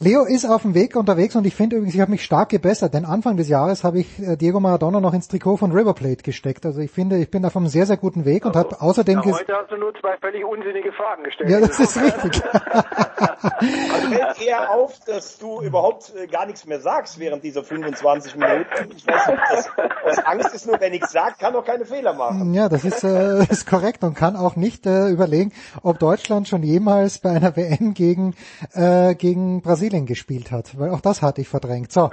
Leo 0.00 0.22
ist 0.22 0.44
auf 0.44 0.62
dem 0.62 0.76
Weg 0.76 0.94
unterwegs 0.94 1.34
und 1.34 1.44
ich 1.44 1.56
finde 1.56 1.74
übrigens, 1.74 1.96
ich 1.96 2.00
habe 2.00 2.12
mich 2.12 2.22
stark 2.22 2.50
gebessert, 2.50 2.94
denn 2.94 3.04
Anfang 3.04 3.36
des 3.36 3.48
Jahres 3.48 3.82
habe 3.82 3.98
ich 3.98 4.20
äh, 4.20 4.36
Diego 4.36 4.60
Maradona 4.60 5.00
noch 5.00 5.12
ins 5.12 5.26
Trikot 5.26 5.56
von 5.56 5.72
River 5.72 5.92
Plate 5.92 6.22
gesteckt. 6.22 6.64
Also 6.64 6.78
ich 6.80 6.92
finde, 6.92 7.18
ich 7.18 7.32
bin 7.32 7.44
auf 7.44 7.56
einem 7.56 7.66
sehr, 7.66 7.84
sehr 7.84 7.96
guten 7.96 8.24
Weg 8.24 8.46
und 8.46 8.54
habe 8.54 8.80
außerdem... 8.80 9.22
Ja, 9.24 9.32
heute 9.32 9.52
hast 9.54 9.72
du 9.72 9.76
nur 9.76 9.92
zwei 10.00 10.16
völlig 10.18 10.44
unsinnige 10.44 10.92
Fragen 10.92 11.24
gestellt. 11.24 11.50
Ja, 11.50 11.58
das 11.58 11.80
ist 11.80 12.00
richtig. 12.00 12.40
also 12.54 14.08
fällt 14.08 14.40
eher 14.40 14.70
auf, 14.70 15.00
dass 15.04 15.36
du 15.36 15.62
überhaupt 15.62 16.14
äh, 16.14 16.28
gar 16.28 16.46
nichts 16.46 16.64
mehr 16.64 16.78
sagst 16.78 17.18
während 17.18 17.42
dieser 17.42 17.64
25 17.64 18.36
Minuten. 18.36 18.92
Ich 18.96 19.04
weiß 19.04 19.26
nicht, 19.26 19.42
das, 19.50 19.68
das 20.04 20.18
Angst 20.20 20.54
ist 20.54 20.68
nur, 20.68 20.80
wenn 20.80 20.94
ich 20.94 21.04
sag, 21.06 21.40
kann 21.40 21.54
doch 21.54 21.64
keine 21.64 21.84
Fehler 21.84 22.12
machen. 22.12 22.54
Ja, 22.54 22.68
das 22.68 22.84
ist, 22.84 23.02
äh, 23.02 23.42
ist 23.50 23.68
korrekt 23.68 24.04
und 24.04 24.14
kann 24.14 24.36
auch 24.36 24.54
nicht 24.54 24.86
äh, 24.86 25.08
überlegen, 25.08 25.52
ob 25.82 25.98
Deutschland 25.98 26.46
schon 26.46 26.62
jemals 26.62 27.18
bei 27.18 27.30
einer 27.30 27.56
WM 27.56 27.94
gegen, 27.94 28.36
äh, 28.74 29.16
gegen 29.16 29.60
Brasilien 29.60 29.87
Brasilien 29.88 30.06
gespielt 30.06 30.50
hat, 30.50 30.78
weil 30.78 30.90
auch 30.90 31.00
das 31.00 31.22
hatte 31.22 31.40
ich 31.40 31.48
verdrängt. 31.48 31.92
So, 31.92 32.10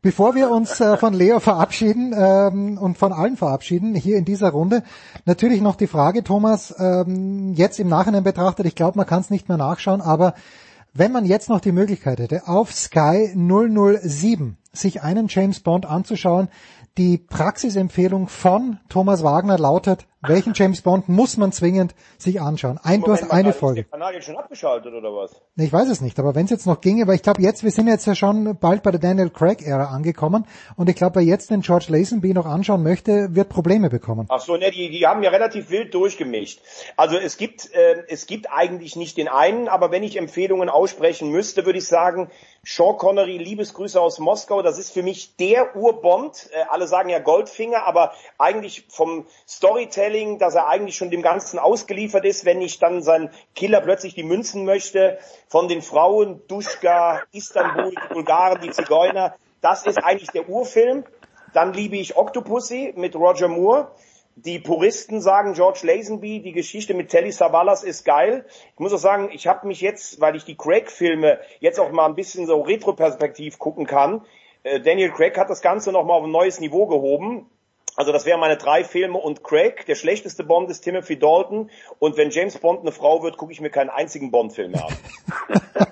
bevor 0.00 0.34
wir 0.34 0.50
uns 0.50 0.80
äh, 0.80 0.96
von 0.96 1.12
Leo 1.12 1.38
verabschieden 1.38 2.14
ähm, 2.16 2.78
und 2.78 2.96
von 2.96 3.12
allen 3.12 3.36
verabschieden, 3.36 3.94
hier 3.94 4.16
in 4.16 4.24
dieser 4.24 4.50
Runde, 4.50 4.82
natürlich 5.26 5.60
noch 5.60 5.76
die 5.76 5.86
Frage, 5.86 6.24
Thomas, 6.24 6.74
ähm, 6.78 7.52
jetzt 7.54 7.78
im 7.78 7.88
Nachhinein 7.88 8.24
betrachtet, 8.24 8.66
ich 8.66 8.74
glaube, 8.74 8.96
man 8.96 9.06
kann 9.06 9.20
es 9.20 9.30
nicht 9.30 9.48
mehr 9.48 9.58
nachschauen, 9.58 10.00
aber 10.00 10.34
wenn 10.94 11.12
man 11.12 11.24
jetzt 11.24 11.48
noch 11.50 11.60
die 11.60 11.72
Möglichkeit 11.72 12.18
hätte, 12.18 12.48
auf 12.48 12.72
Sky 12.72 13.32
007 13.34 14.56
sich 14.72 15.02
einen 15.02 15.26
James 15.28 15.60
Bond 15.60 15.84
anzuschauen, 15.84 16.48
die 16.98 17.18
Praxisempfehlung 17.18 18.28
von 18.28 18.78
Thomas 18.88 19.22
Wagner 19.22 19.58
lautet, 19.58 20.06
welchen 20.22 20.52
James 20.54 20.82
Bond 20.82 21.08
muss 21.08 21.38
man 21.38 21.50
zwingend 21.50 21.94
sich 22.18 22.42
anschauen? 22.42 22.78
Ein, 22.82 23.00
du 23.00 23.10
hast 23.10 23.30
eine 23.30 23.54
Folge. 23.54 23.80
Ist 23.80 23.86
der 23.86 23.98
Kanal 23.98 24.14
jetzt 24.14 24.26
schon 24.26 24.36
abgeschaltet 24.36 24.92
oder 24.92 25.14
was? 25.14 25.40
Ich 25.56 25.72
weiß 25.72 25.88
es 25.88 26.02
nicht, 26.02 26.18
aber 26.18 26.34
wenn 26.34 26.44
es 26.44 26.50
jetzt 26.50 26.66
noch 26.66 26.82
ginge, 26.82 27.06
weil 27.06 27.14
ich 27.14 27.22
glaube 27.22 27.40
jetzt, 27.40 27.64
wir 27.64 27.70
sind 27.70 27.86
jetzt 27.86 28.06
ja 28.06 28.14
schon 28.14 28.58
bald 28.58 28.82
bei 28.82 28.90
der 28.90 29.00
Daniel 29.00 29.30
Craig-Ära 29.30 29.86
angekommen 29.86 30.46
und 30.76 30.90
ich 30.90 30.96
glaube, 30.96 31.16
wer 31.16 31.22
jetzt 31.22 31.50
den 31.50 31.62
George 31.62 31.86
Lazenby 31.88 32.34
noch 32.34 32.44
anschauen 32.44 32.82
möchte, 32.82 33.34
wird 33.34 33.48
Probleme 33.48 33.88
bekommen. 33.88 34.26
Ach 34.28 34.40
so, 34.40 34.56
ne, 34.56 34.70
die, 34.70 34.90
die 34.90 35.06
haben 35.06 35.22
ja 35.22 35.30
relativ 35.30 35.70
wild 35.70 35.94
durchgemischt. 35.94 36.60
Also 36.98 37.16
es 37.16 37.38
gibt, 37.38 37.72
äh, 37.72 38.04
es 38.08 38.26
gibt 38.26 38.52
eigentlich 38.52 38.96
nicht 38.96 39.16
den 39.16 39.28
einen, 39.28 39.68
aber 39.68 39.90
wenn 39.90 40.02
ich 40.02 40.18
Empfehlungen 40.18 40.68
aussprechen 40.68 41.30
müsste, 41.30 41.64
würde 41.64 41.78
ich 41.78 41.86
sagen, 41.86 42.30
Sean 42.62 42.98
Connery, 42.98 43.38
Liebesgrüße 43.38 43.98
aus 43.98 44.18
Moskau, 44.18 44.60
das 44.60 44.78
ist 44.78 44.92
für 44.92 45.02
mich 45.02 45.34
der 45.36 45.74
Urbond. 45.76 46.50
Äh, 46.52 46.64
alle 46.68 46.86
sagen 46.86 47.08
ja 47.08 47.18
Goldfinger, 47.18 47.84
aber 47.84 48.12
eigentlich 48.36 48.84
vom 48.90 49.26
Storytelling 49.48 50.38
dass 50.38 50.54
er 50.54 50.68
eigentlich 50.68 50.94
schon 50.94 51.10
dem 51.10 51.22
Ganzen 51.22 51.58
ausgeliefert 51.58 52.26
ist, 52.26 52.44
wenn 52.44 52.60
ich 52.60 52.78
dann 52.78 53.02
sein 53.02 53.30
Killer 53.54 53.80
plötzlich 53.80 54.14
die 54.14 54.24
Münzen 54.24 54.66
möchte, 54.66 55.18
von 55.48 55.68
den 55.68 55.80
Frauen, 55.80 56.42
Duschka, 56.48 57.22
Istanbul, 57.32 57.92
die 57.92 58.14
Bulgaren, 58.14 58.60
die 58.60 58.70
Zigeuner. 58.70 59.34
Das 59.62 59.86
ist 59.86 59.96
eigentlich 59.96 60.30
der 60.30 60.48
Urfilm. 60.48 61.04
Dann 61.54 61.72
liebe 61.72 61.96
ich 61.96 62.16
Octopussy 62.16 62.92
mit 62.94 63.16
Roger 63.16 63.48
Moore. 63.48 63.90
Die 64.44 64.58
Puristen 64.58 65.20
sagen 65.20 65.52
George 65.52 65.80
Lazenby, 65.82 66.40
die 66.40 66.52
Geschichte 66.52 66.94
mit 66.94 67.10
Telly 67.10 67.30
Savalas 67.30 67.84
ist 67.84 68.04
geil. 68.04 68.46
Ich 68.72 68.78
muss 68.78 68.92
auch 68.92 68.98
sagen, 68.98 69.28
ich 69.32 69.46
habe 69.46 69.66
mich 69.66 69.82
jetzt, 69.82 70.20
weil 70.20 70.34
ich 70.34 70.44
die 70.44 70.56
Craig-Filme 70.56 71.40
jetzt 71.58 71.78
auch 71.78 71.90
mal 71.90 72.06
ein 72.06 72.14
bisschen 72.14 72.46
so 72.46 72.62
retroperspektiv 72.62 73.58
gucken 73.58 73.86
kann, 73.86 74.22
äh, 74.62 74.80
Daniel 74.80 75.10
Craig 75.10 75.36
hat 75.38 75.50
das 75.50 75.60
Ganze 75.60 75.92
nochmal 75.92 76.18
auf 76.18 76.24
ein 76.24 76.30
neues 76.30 76.60
Niveau 76.60 76.86
gehoben. 76.86 77.50
Also 77.96 78.12
das 78.12 78.24
wären 78.24 78.40
meine 78.40 78.56
drei 78.56 78.84
Filme 78.84 79.18
und 79.18 79.44
Craig. 79.44 79.84
Der 79.86 79.94
schlechteste 79.94 80.44
Bond 80.44 80.70
ist 80.70 80.82
Timothy 80.82 81.18
Dalton. 81.18 81.70
Und 81.98 82.16
wenn 82.16 82.30
James 82.30 82.58
Bond 82.58 82.80
eine 82.80 82.92
Frau 82.92 83.22
wird, 83.22 83.36
gucke 83.36 83.52
ich 83.52 83.60
mir 83.60 83.70
keinen 83.70 83.90
einzigen 83.90 84.30
Bond-Film 84.30 84.72
mehr 84.72 84.86
an. 84.86 84.94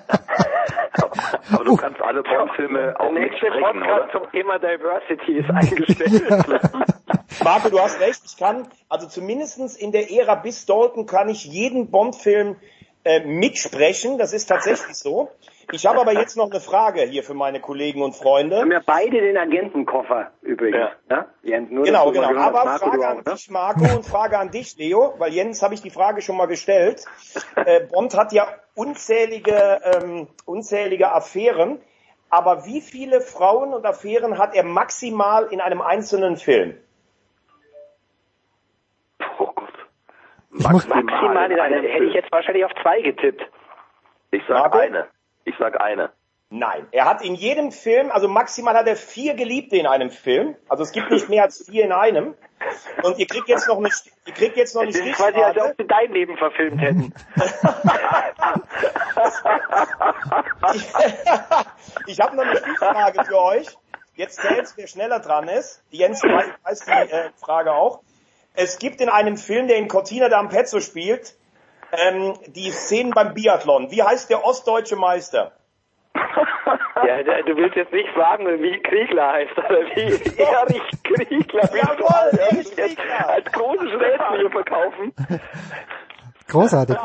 Aber 1.53 1.64
du 1.64 1.76
kannst 1.76 2.01
alle 2.01 2.22
Bond-Filme 2.22 2.94
auch 2.99 3.12
Der 3.12 3.12
nicht 3.12 3.32
nächste 3.32 3.46
sprechen, 3.49 3.82
oder? 3.82 3.96
Podcast 3.96 4.12
zum 4.12 4.30
Thema 4.30 4.59
Diversity 4.59 5.38
ist 5.38 5.51
eingestellt. 5.51 6.84
Marco, 7.43 7.68
du 7.68 7.81
hast 7.81 8.01
recht. 8.01 8.22
Ich 8.24 8.37
kann, 8.37 8.68
also 8.89 9.07
zumindestens 9.07 9.76
in 9.76 9.93
der 9.93 10.11
Ära 10.11 10.35
bis 10.35 10.66
Dalton 10.66 11.07
kann 11.07 11.29
ich 11.29 11.45
jeden 11.45 11.91
Bond-Film 11.91 12.57
äh, 13.05 13.20
mitsprechen. 13.20 14.18
Das 14.18 14.33
ist 14.33 14.47
tatsächlich 14.47 14.97
so. 14.97 15.31
Ich 15.70 15.85
habe 15.85 16.01
aber 16.01 16.14
jetzt 16.14 16.37
noch 16.37 16.51
eine 16.51 16.61
Frage 16.61 17.03
hier 17.03 17.22
für 17.22 17.35
meine 17.35 17.61
Kollegen 17.61 18.01
und 18.01 18.16
Freunde. 18.16 18.57
Wir 18.57 18.62
haben 18.62 18.72
ja 18.72 18.83
beide 18.85 19.20
den 19.20 19.37
Agentenkoffer 19.37 20.31
übrigens. 20.41 20.91
Ja. 21.11 21.26
Jens, 21.43 21.70
nur, 21.70 21.85
Genau, 21.85 22.11
genau. 22.11 22.35
Aber. 22.35 22.64
Marco, 22.64 22.87
Frage 22.87 22.97
du 22.97 23.03
an 23.05 23.18
auch, 23.18 23.24
ne? 23.24 23.33
dich, 23.35 23.51
Marco, 23.51 23.85
und 23.97 24.07
Frage 24.07 24.39
an 24.39 24.51
dich, 24.51 24.79
Leo, 24.79 25.14
weil 25.18 25.35
Jens 25.35 25.62
habe 25.62 25.74
ich 25.74 25.83
die 25.83 25.91
Frage 25.91 26.22
schon 26.22 26.39
mal 26.39 26.47
gestellt. 26.47 27.05
Äh, 27.57 27.81
Bond 27.81 28.16
hat 28.16 28.33
ja 28.33 28.49
unzählige, 28.74 29.81
ähm, 29.85 30.29
unzählige 30.47 31.12
Affären, 31.12 31.81
aber 32.31 32.64
wie 32.64 32.81
viele 32.81 33.20
Frauen 33.20 33.74
und 33.74 33.85
Affären 33.85 34.39
hat 34.39 34.55
er 34.55 34.64
maximal 34.64 35.49
in 35.51 35.61
einem 35.61 35.83
einzelnen 35.83 36.37
Film? 36.37 36.79
Oh 39.39 39.51
Gott. 39.55 39.72
Ich 40.51 40.68
muss, 40.68 40.88
Maximal 40.88 41.51
in 41.51 41.61
einer, 41.61 41.76
hätte 41.76 42.05
ich 42.05 42.14
jetzt 42.14 42.32
wahrscheinlich 42.32 42.64
auf 42.64 42.72
zwei 42.82 43.01
getippt. 43.03 43.42
Ich 44.30 44.42
sag 44.49 44.59
Marco? 44.59 44.78
eine. 44.78 45.09
Ich 45.44 45.55
sag 45.59 45.80
eine. 45.80 46.11
Nein, 46.51 46.86
er 46.92 47.05
hat 47.05 47.22
in 47.22 47.34
jedem 47.34 47.72
Film, 47.72 48.11
also 48.11 48.26
maximal 48.26 48.74
hat 48.74 48.86
er 48.86 48.96
vier 48.96 49.34
Geliebte 49.34 49.76
in 49.76 49.86
einem 49.86 50.11
Film. 50.11 50.57
Also 50.66 50.82
es 50.82 50.92
gibt 50.92 51.11
nicht 51.11 51.28
mehr 51.28 51.42
als 51.42 51.68
vier 51.68 51.84
in 51.84 51.92
einem. 51.92 52.34
Und 53.03 53.18
ihr 53.18 53.26
kriegt 53.26 53.49
jetzt 53.49 53.68
noch 53.68 53.76
eine, 53.76 53.90
ihr 54.24 54.32
kriegt 54.32 54.57
jetzt 54.57 54.74
noch 54.74 54.82
eine 54.82 54.90
Das 54.90 55.01
ist 55.01 55.14
quasi, 55.14 55.38
als 55.38 55.53
Stichfrage. 55.53 55.70
ob 55.70 55.76
sie 55.78 55.86
dein 55.86 56.12
Leben 56.12 56.36
verfilmt 56.38 56.80
hätten. 56.80 57.14
Ich, 60.74 60.92
ich 62.07 62.20
habe 62.20 62.36
noch 62.36 62.44
eine 62.44 62.57
Stichfrage 62.57 63.24
für 63.24 63.42
euch. 63.42 63.66
Jetzt 64.14 64.40
zählt's, 64.40 64.74
wer 64.76 64.86
schneller 64.86 65.20
dran 65.20 65.49
ist. 65.49 65.84
Jens 65.90 66.22
weiß, 66.22 66.46
weiß 66.64 66.84
die 66.86 66.90
äh, 66.90 67.30
Frage 67.36 67.72
auch. 67.72 68.01
Es 68.55 68.78
gibt 68.78 69.01
in 69.01 69.09
einem 69.09 69.36
Film, 69.36 69.68
der 69.68 69.76
in 69.76 69.88
Cortina 69.88 70.26
d'Ampezzo 70.26 70.80
spielt, 70.80 71.34
ähm, 71.92 72.34
die 72.46 72.70
Szenen 72.70 73.12
beim 73.12 73.34
Biathlon. 73.34 73.90
Wie 73.90 74.03
heißt 74.03 74.30
der 74.30 74.44
ostdeutsche 74.44 74.96
Meister? 74.96 75.53
Ja, 77.07 77.22
du 77.22 77.57
willst 77.57 77.76
jetzt 77.76 77.92
nicht 77.92 78.09
sagen, 78.16 78.44
wie 78.61 78.82
Kriegler 78.82 79.32
heißt, 79.32 79.57
oder 79.57 79.86
wie 79.94 80.36
Erich 80.42 80.82
Kriegler. 81.05 81.70
Jawohl, 81.74 82.38
Erich 82.38 82.74
Kriegler. 82.74 83.28
Als 83.28 83.44
großes 83.53 83.92
Rätsel 83.92 84.38
hier 84.38 84.51
verkaufen. 84.51 85.14
großartig. 86.49 86.96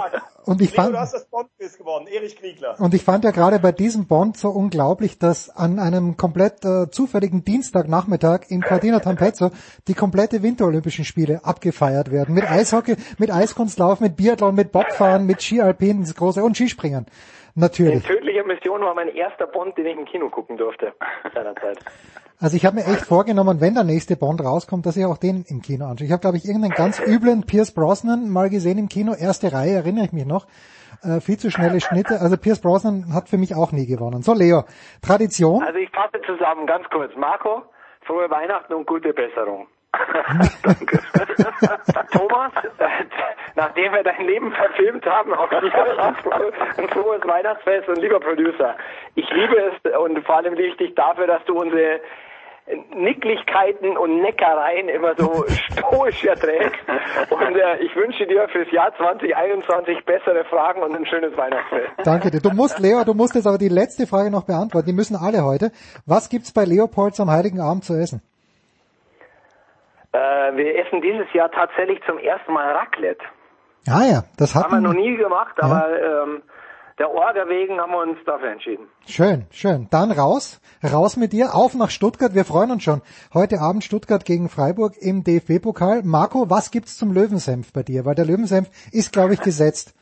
Und 0.46 0.62
ich 0.62 0.72
fand, 0.74 0.94
du 0.94 1.00
hast 1.00 1.14
das 1.14 1.26
Bond-Quiz 1.30 1.78
gewonnen. 1.78 2.08
Erich 2.08 2.36
Kriegler. 2.36 2.76
Und 2.80 2.94
ich 2.94 3.04
fand 3.04 3.24
ja 3.24 3.32
gerade 3.32 3.60
bei 3.60 3.72
diesem 3.72 4.08
Bond 4.08 4.36
so 4.38 4.50
unglaublich, 4.50 5.18
dass 5.18 5.50
an 5.50 5.80
einem 5.80 6.18
komplett 6.18 6.66
äh, 6.66 6.90
zufälligen 6.90 7.46
Dienstagnachmittag 7.46 8.50
in 8.50 8.62
Cortina 8.62 9.00
Tampezzo 9.00 9.52
die 9.88 9.94
komplette 9.94 10.44
Winterolympischen 10.44 11.06
Spiele 11.06 11.42
abgefeiert 11.44 12.12
werden. 12.12 12.36
Mit 12.36 12.50
Eishockey, 12.50 12.96
mit 13.18 13.32
Eiskunstlauf, 13.32 14.02
mit 14.02 14.18
Biathlon, 14.18 14.56
mit 14.56 14.72
Bobfahren, 14.72 15.26
mit 15.26 15.42
Skialpin, 15.42 16.02
das 16.02 16.16
große 16.16 16.44
und 16.44 16.56
Skispringen. 16.56 17.06
Natürlich. 17.56 18.04
Tödliche 18.04 18.44
Mission 18.44 18.82
war 18.82 18.96
mein 18.96 19.10
erster 19.10 19.48
Bond, 19.48 19.78
den 19.78 19.86
ich 19.86 19.98
im 19.98 20.06
Kino 20.06 20.30
gucken 20.30 20.58
durfte 20.58 20.94
seinerzeit. 21.34 21.78
Also 22.40 22.58
ich 22.58 22.66
habe 22.66 22.76
mir 22.76 22.86
echt 22.86 23.06
vorgenommen, 23.06 23.62
wenn 23.62 23.74
der 23.74 23.84
nächste 23.84 24.16
Bond 24.16 24.44
rauskommt, 24.44 24.86
dass 24.86 24.98
ich 24.98 25.06
auch 25.06 25.18
den 25.18 25.46
im 25.48 25.62
Kino 25.62 25.86
anschaue. 25.86 26.06
Ich 26.06 26.12
habe, 26.12 26.22
glaube 26.22 26.38
ich, 26.38 26.46
irgendeinen 26.46 26.74
ganz 26.74 27.00
üblen 27.00 27.44
Pierce 27.44 27.72
Brosnan 27.72 28.30
mal 28.30 28.50
gesehen 28.50 28.78
im 28.78 28.90
Kino, 28.90 29.14
erste 29.14 29.54
Reihe, 29.54 29.76
erinnere 29.76 30.06
ich 30.06 30.14
mich 30.14 30.26
noch. 30.26 30.48
Äh, 31.04 31.22
viel 31.22 31.38
zu 31.38 31.52
schnelle 31.52 31.80
Schnitte. 31.82 32.20
Also 32.22 32.38
Pierce 32.38 32.60
Brosnan 32.60 33.14
hat 33.14 33.30
für 33.30 33.38
mich 33.38 33.56
auch 33.56 33.72
nie 33.72 33.86
gewonnen. 33.86 34.22
So, 34.22 34.34
Leo, 34.34 34.64
Tradition. 35.02 35.64
Also 35.64 35.78
ich 35.80 35.90
fasse 35.90 36.22
zusammen, 36.26 36.66
ganz 36.66 36.88
kurz. 36.90 37.12
Marco, 37.16 37.64
frohe 38.06 38.30
Weihnachten 38.30 38.74
und 38.74 38.88
gute 38.88 39.14
Besserung. 39.14 39.68
Thomas, 42.12 42.52
äh, 42.80 42.88
nachdem 43.56 43.94
wir 43.94 44.04
dein 44.04 44.26
Leben 44.26 44.52
verfilmt 44.52 45.06
haben, 45.06 45.34
auch 45.34 45.50
dir 45.50 45.64
ein 46.78 46.90
frohes 46.90 47.26
Weihnachtsfest 47.26 47.88
und 47.90 48.00
lieber 48.00 48.20
Producer. 48.20 48.76
Ich 49.16 49.30
liebe 49.30 49.56
es 49.56 49.98
und 49.98 50.24
vor 50.26 50.38
allem 50.38 50.54
liebe 50.56 50.70
ich 50.70 50.78
dich 50.78 50.96
dafür, 50.96 51.28
dass 51.28 51.44
du 51.46 51.60
unsere 51.60 52.00
Nicklichkeiten 52.96 53.98
und 53.98 54.22
Neckereien 54.22 54.88
immer 54.88 55.14
so 55.18 55.44
stoisch 55.48 56.24
erträgst. 56.24 56.80
Und 57.30 57.58
äh, 57.58 57.84
ich 57.84 57.94
wünsche 57.96 58.26
dir 58.26 58.48
fürs 58.48 58.72
Jahr 58.72 58.96
2021 58.96 60.06
bessere 60.06 60.46
Fragen 60.46 60.82
und 60.82 60.96
ein 60.96 61.06
schönes 61.06 61.36
Weihnachtsfest. 61.36 61.92
Danke 62.06 62.32
dir. 62.32 62.40
Du 62.40 62.52
musst, 62.52 62.80
Leo, 62.80 63.04
du 63.04 63.14
musst 63.14 63.36
jetzt 63.36 63.48
aber 63.48 63.58
die 63.58 63.68
letzte 63.68 64.08
Frage 64.08 64.32
noch 64.32 64.46
beantworten. 64.46 64.88
Die 64.88 64.94
müssen 64.94 65.18
alle 65.18 65.44
heute. 65.44 65.72
Was 66.06 66.30
gibt's 66.30 66.54
bei 66.54 66.64
Leopolds 66.64 67.20
am 67.20 67.30
Heiligen 67.30 67.60
Abend 67.60 67.84
zu 67.84 67.96
essen? 67.96 68.22
Äh, 70.14 70.56
wir 70.56 70.80
essen 70.80 71.02
dieses 71.02 71.32
Jahr 71.34 71.52
tatsächlich 71.52 72.00
zum 72.06 72.20
ersten 72.20 72.54
Mal 72.54 72.72
Raclette. 72.72 73.26
Ah 73.88 74.06
ja, 74.06 74.24
das 74.38 74.56
haben 74.56 74.72
wir 74.72 74.80
noch 74.80 74.94
nie 74.94 75.18
gemacht, 75.18 75.56
ja. 75.58 75.66
aber 75.66 76.02
ähm, 76.02 76.44
der 77.00 77.10
Orga 77.10 77.50
wegen 77.50 77.80
haben 77.82 77.92
wir 77.92 78.02
uns 78.02 78.18
dafür 78.26 78.52
entschieden. 78.52 78.88
Schön, 79.08 79.46
schön. 79.52 79.88
Dann 79.90 80.12
raus, 80.12 80.62
raus 80.84 81.18
mit 81.18 81.34
dir, 81.34 81.56
auf 81.56 81.74
nach 81.74 81.90
Stuttgart. 81.90 82.36
Wir 82.36 82.46
freuen 82.46 82.72
uns 82.72 82.84
schon. 82.84 83.02
Heute 83.34 83.60
Abend 83.60 83.84
Stuttgart 83.84 84.24
gegen 84.24 84.48
Freiburg 84.48 84.94
im 85.00 85.24
DFB-Pokal. 85.24 86.04
Marco, 86.04 86.50
was 86.50 86.70
gibt's 86.70 86.98
zum 86.98 87.12
Löwensenf 87.12 87.74
bei 87.74 87.82
dir? 87.82 88.06
Weil 88.06 88.16
der 88.16 88.26
Löwensenf 88.26 88.70
ist, 88.92 89.12
glaube 89.12 89.34
ich, 89.34 89.42
gesetzt. 89.42 89.96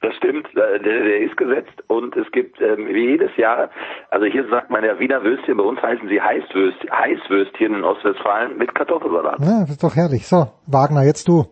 Das 0.00 0.14
stimmt, 0.14 0.39
der, 0.54 0.78
der 0.78 1.20
ist 1.20 1.36
gesetzt 1.36 1.82
und 1.88 2.16
es 2.16 2.30
gibt 2.32 2.60
ähm, 2.60 2.88
wie 2.88 3.10
jedes 3.10 3.36
Jahr, 3.36 3.70
also 4.10 4.26
hier 4.26 4.48
sagt 4.48 4.70
man 4.70 4.84
ja 4.84 4.98
Wiener 4.98 5.22
Würstchen, 5.22 5.56
bei 5.56 5.64
uns 5.64 5.80
heißen 5.80 6.08
sie 6.08 6.20
Heißwürstchen, 6.20 6.90
Heißwürstchen 6.90 7.74
in 7.74 7.84
Ostwestfalen 7.84 8.58
mit 8.58 8.74
Kartoffelsalat. 8.74 9.40
Ja, 9.40 9.60
das 9.60 9.70
ist 9.70 9.82
doch 9.82 9.96
herrlich. 9.96 10.26
So, 10.26 10.48
Wagner, 10.66 11.02
jetzt 11.02 11.28
du. 11.28 11.46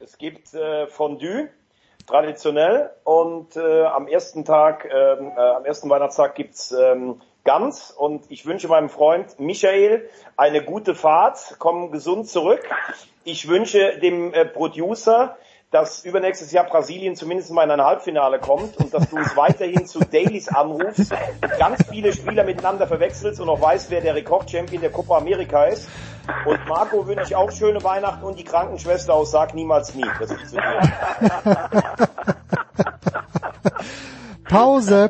Es 0.00 0.18
gibt 0.18 0.54
äh, 0.54 0.86
Fondue, 0.86 1.48
traditionell 2.06 2.90
und 3.04 3.56
äh, 3.56 3.84
am 3.84 4.06
ersten 4.06 4.44
Tag, 4.44 4.84
ähm, 4.84 5.32
äh, 5.36 5.40
am 5.40 5.64
ersten 5.64 5.90
Weihnachtstag 5.90 6.34
gibt's 6.34 6.72
ähm, 6.72 7.20
Gans 7.44 7.92
und 7.92 8.24
ich 8.28 8.44
wünsche 8.44 8.68
meinem 8.68 8.88
Freund 8.88 9.38
Michael 9.38 10.08
eine 10.36 10.64
gute 10.64 10.94
Fahrt, 10.94 11.56
komm 11.58 11.92
gesund 11.92 12.28
zurück. 12.28 12.62
Ich 13.24 13.48
wünsche 13.48 13.98
dem 14.00 14.34
äh, 14.34 14.44
Producer 14.44 15.36
dass 15.70 16.04
übernächstes 16.04 16.52
Jahr 16.52 16.64
Brasilien 16.64 17.16
zumindest 17.16 17.50
mal 17.50 17.64
in 17.64 17.70
ein 17.72 17.82
Halbfinale 17.82 18.38
kommt 18.38 18.76
und 18.76 18.94
dass 18.94 19.10
du 19.10 19.18
es 19.18 19.36
weiterhin 19.36 19.86
zu 19.86 19.98
Dailies 19.98 20.48
anrufst, 20.48 21.12
ganz 21.58 21.84
viele 21.90 22.12
Spieler 22.12 22.44
miteinander 22.44 22.86
verwechselst 22.86 23.40
und 23.40 23.48
auch 23.48 23.60
weißt, 23.60 23.90
wer 23.90 24.00
der 24.00 24.14
Rekordchampion 24.14 24.80
der 24.80 24.90
Copa 24.90 25.18
America 25.18 25.64
ist. 25.64 25.88
Und 26.44 26.66
Marco 26.66 27.06
wünsche 27.06 27.24
ich 27.24 27.36
auch 27.36 27.50
schöne 27.50 27.82
Weihnachten 27.82 28.24
und 28.24 28.38
die 28.38 28.44
Krankenschwester 28.44 29.14
aus 29.14 29.30
Sag 29.30 29.54
niemals 29.54 29.94
nie. 29.94 30.04
Das 30.18 30.30
ist 30.30 30.50
zu 30.50 30.56
dir. 30.56 30.80
Pause. 34.48 35.08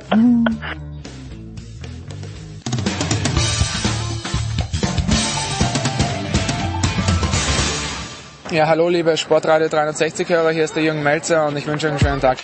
Ja, 8.57 8.67
hallo 8.69 8.89
liebe 8.89 9.19
Sportradio 9.19 9.69
360 9.69 10.31
Hörer, 10.31 10.51
hier 10.51 10.65
ist 10.65 10.75
der 10.75 10.83
Jürgen 10.83 11.03
Melzer 11.03 11.47
und 11.47 11.59
ich 11.59 11.67
wünsche 11.67 11.89
euch 11.89 11.93
einen 11.93 12.01
schönen 12.01 12.21
Tag. 12.23 12.39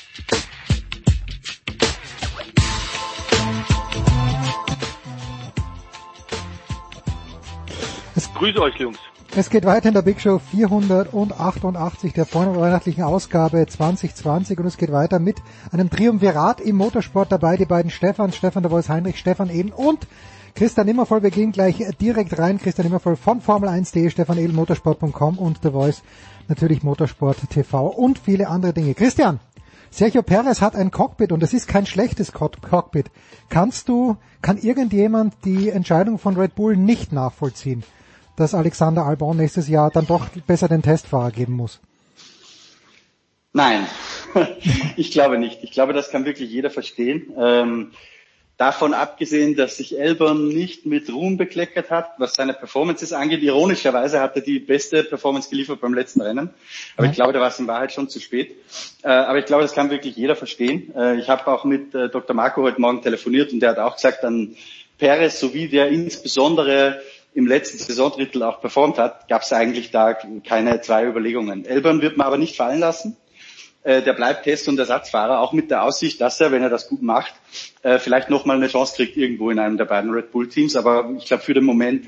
Es 8.14 8.30
Grüße 8.34 8.60
euch 8.60 8.76
Jungs. 8.76 8.98
Es 9.34 9.48
geht 9.48 9.64
weiter 9.64 9.88
in 9.88 9.94
der 9.94 10.02
Big 10.02 10.20
Show 10.20 10.38
488 10.38 12.12
der 12.12 12.26
vorweihnachtlichen 12.26 13.04
Ausgabe 13.04 13.66
2020 13.66 14.58
und 14.58 14.66
es 14.66 14.76
geht 14.76 14.92
weiter 14.92 15.18
mit 15.18 15.36
einem 15.72 15.88
Triumvirat 15.88 16.60
im 16.60 16.76
Motorsport 16.76 17.32
dabei, 17.32 17.56
die 17.56 17.64
beiden 17.64 17.90
Stefan, 17.90 18.32
Stefan 18.32 18.62
der 18.62 18.68
Voice 18.70 18.90
Heinrich, 18.90 19.18
Stefan 19.18 19.48
Eden 19.48 19.72
und 19.72 20.06
Christian 20.54 20.88
Immervoll, 20.88 21.22
wir 21.22 21.30
gehen 21.30 21.52
gleich 21.52 21.82
direkt 22.00 22.38
rein. 22.38 22.58
Christian 22.58 22.86
Immervoll 22.86 23.16
von 23.16 23.40
Formel1.de, 23.40 24.10
Stefan 24.10 24.38
Edel, 24.38 24.52
motorsport.com 24.52 25.38
und 25.38 25.60
The 25.62 25.70
Voice, 25.70 26.02
natürlich 26.48 26.82
Motorsport 26.82 27.38
TV 27.48 27.86
und 27.86 28.18
viele 28.18 28.48
andere 28.48 28.72
Dinge. 28.72 28.94
Christian, 28.94 29.40
Sergio 29.90 30.22
Perez 30.22 30.60
hat 30.60 30.76
ein 30.76 30.90
Cockpit 30.90 31.32
und 31.32 31.42
es 31.42 31.52
ist 31.52 31.68
kein 31.68 31.86
schlechtes 31.86 32.32
Cockpit. 32.32 33.10
Kannst 33.48 33.88
du, 33.88 34.16
kann 34.40 34.58
irgendjemand 34.58 35.34
die 35.44 35.70
Entscheidung 35.70 36.18
von 36.18 36.36
Red 36.36 36.54
Bull 36.54 36.76
nicht 36.76 37.12
nachvollziehen, 37.12 37.82
dass 38.36 38.54
Alexander 38.54 39.06
Albon 39.06 39.36
nächstes 39.36 39.68
Jahr 39.68 39.90
dann 39.90 40.06
doch 40.06 40.28
besser 40.46 40.68
den 40.68 40.82
Testfahrer 40.82 41.30
geben 41.30 41.54
muss? 41.54 41.80
Nein, 43.52 43.86
ich 44.96 45.10
glaube 45.12 45.38
nicht. 45.38 45.62
Ich 45.62 45.72
glaube, 45.72 45.92
das 45.92 46.10
kann 46.10 46.24
wirklich 46.24 46.50
jeder 46.50 46.70
verstehen. 46.70 47.32
Davon 48.62 48.94
abgesehen, 48.94 49.56
dass 49.56 49.78
sich 49.78 49.98
Elbern 49.98 50.46
nicht 50.46 50.86
mit 50.86 51.12
Ruhm 51.12 51.36
bekleckert 51.36 51.90
hat, 51.90 52.12
was 52.18 52.34
seine 52.34 52.54
Performances 52.54 53.12
angeht. 53.12 53.42
Ironischerweise 53.42 54.20
hat 54.20 54.36
er 54.36 54.42
die 54.42 54.60
beste 54.60 55.02
Performance 55.02 55.50
geliefert 55.50 55.80
beim 55.80 55.94
letzten 55.94 56.20
Rennen. 56.20 56.50
Aber 56.96 57.08
ich 57.08 57.12
glaube, 57.12 57.32
da 57.32 57.40
war 57.40 57.48
es 57.48 57.58
in 57.58 57.66
Wahrheit 57.66 57.90
schon 57.90 58.08
zu 58.08 58.20
spät. 58.20 58.54
Äh, 59.02 59.08
aber 59.08 59.40
ich 59.40 59.46
glaube, 59.46 59.64
das 59.64 59.72
kann 59.72 59.90
wirklich 59.90 60.14
jeder 60.14 60.36
verstehen. 60.36 60.94
Äh, 60.94 61.18
ich 61.18 61.28
habe 61.28 61.44
auch 61.48 61.64
mit 61.64 61.92
äh, 61.96 62.08
Dr. 62.08 62.36
Marco 62.36 62.62
heute 62.62 62.80
Morgen 62.80 63.02
telefoniert 63.02 63.52
und 63.52 63.58
der 63.58 63.70
hat 63.70 63.80
auch 63.80 63.96
gesagt, 63.96 64.22
an 64.22 64.54
Perez 64.96 65.40
sowie 65.40 65.66
der 65.66 65.88
insbesondere 65.88 67.02
im 67.34 67.48
letzten 67.48 67.78
Saisondrittel 67.78 68.44
auch 68.44 68.60
performt 68.60 68.96
hat, 68.96 69.26
gab 69.26 69.42
es 69.42 69.52
eigentlich 69.52 69.90
da 69.90 70.14
keine 70.46 70.80
zwei 70.82 71.04
Überlegungen. 71.04 71.64
Elbern 71.64 72.00
wird 72.00 72.16
man 72.16 72.28
aber 72.28 72.38
nicht 72.38 72.54
fallen 72.54 72.78
lassen. 72.78 73.16
Äh, 73.84 74.02
der 74.02 74.12
bleibt 74.12 74.44
Test- 74.44 74.68
und 74.68 74.78
Ersatzfahrer, 74.78 75.40
auch 75.40 75.52
mit 75.52 75.70
der 75.70 75.82
Aussicht, 75.82 76.20
dass 76.20 76.40
er, 76.40 76.52
wenn 76.52 76.62
er 76.62 76.70
das 76.70 76.88
gut 76.88 77.02
macht, 77.02 77.34
äh, 77.82 77.98
vielleicht 77.98 78.30
nochmal 78.30 78.56
eine 78.56 78.68
Chance 78.68 78.94
kriegt 78.94 79.16
irgendwo 79.16 79.50
in 79.50 79.58
einem 79.58 79.76
der 79.76 79.86
beiden 79.86 80.10
Red 80.10 80.30
Bull 80.30 80.48
Teams. 80.48 80.76
Aber 80.76 81.12
ich 81.18 81.26
glaube, 81.26 81.42
für 81.42 81.54
den 81.54 81.64
Moment 81.64 82.06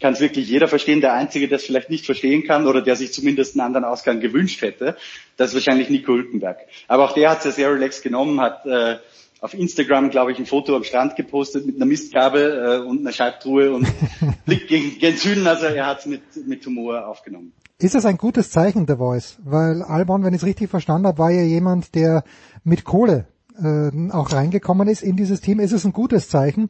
kann 0.00 0.12
es 0.12 0.20
wirklich 0.20 0.48
jeder 0.48 0.68
verstehen. 0.68 1.00
Der 1.00 1.14
Einzige, 1.14 1.48
der 1.48 1.56
es 1.56 1.64
vielleicht 1.64 1.88
nicht 1.88 2.04
verstehen 2.04 2.44
kann 2.44 2.66
oder 2.66 2.82
der 2.82 2.96
sich 2.96 3.12
zumindest 3.12 3.54
einen 3.54 3.66
anderen 3.66 3.84
Ausgang 3.84 4.20
gewünscht 4.20 4.60
hätte, 4.60 4.96
das 5.38 5.50
ist 5.50 5.54
wahrscheinlich 5.54 5.88
Nico 5.88 6.12
Hülkenberg. 6.12 6.58
Aber 6.88 7.04
auch 7.04 7.12
der 7.12 7.30
hat 7.30 7.38
es 7.38 7.44
ja 7.44 7.50
sehr 7.52 7.72
relaxed 7.72 8.02
genommen, 8.02 8.40
hat 8.40 8.66
äh, 8.66 8.98
auf 9.40 9.54
Instagram, 9.54 10.10
glaube 10.10 10.32
ich, 10.32 10.38
ein 10.38 10.46
Foto 10.46 10.76
am 10.76 10.84
Strand 10.84 11.16
gepostet 11.16 11.64
mit 11.64 11.76
einer 11.76 11.86
Mistgabel 11.86 12.82
äh, 12.82 12.86
und 12.86 13.00
einer 13.00 13.12
Scheibtruhe 13.12 13.72
und 13.72 13.86
blickt 14.44 14.68
gegen, 14.68 14.98
gegen 14.98 15.16
Süden. 15.16 15.46
Also 15.46 15.66
er 15.66 15.86
hat 15.86 16.00
es 16.00 16.06
mit, 16.06 16.22
mit 16.46 16.66
Humor 16.66 17.06
aufgenommen. 17.06 17.54
Ist 17.78 17.94
das 17.94 18.06
ein 18.06 18.18
gutes 18.18 18.50
Zeichen, 18.50 18.86
The 18.86 18.96
Voice? 18.96 19.40
Weil 19.44 19.82
Albon, 19.82 20.22
wenn 20.22 20.32
ich 20.32 20.42
es 20.42 20.46
richtig 20.46 20.70
verstanden 20.70 21.08
habe, 21.08 21.18
war 21.18 21.30
ja 21.30 21.42
jemand, 21.42 21.94
der 21.94 22.22
mit 22.62 22.84
Kohle 22.84 23.26
äh, 23.60 24.12
auch 24.12 24.32
reingekommen 24.32 24.86
ist 24.88 25.02
in 25.02 25.16
dieses 25.16 25.40
Team. 25.40 25.58
Ist 25.58 25.72
es 25.72 25.84
ein 25.84 25.92
gutes 25.92 26.28
Zeichen, 26.28 26.68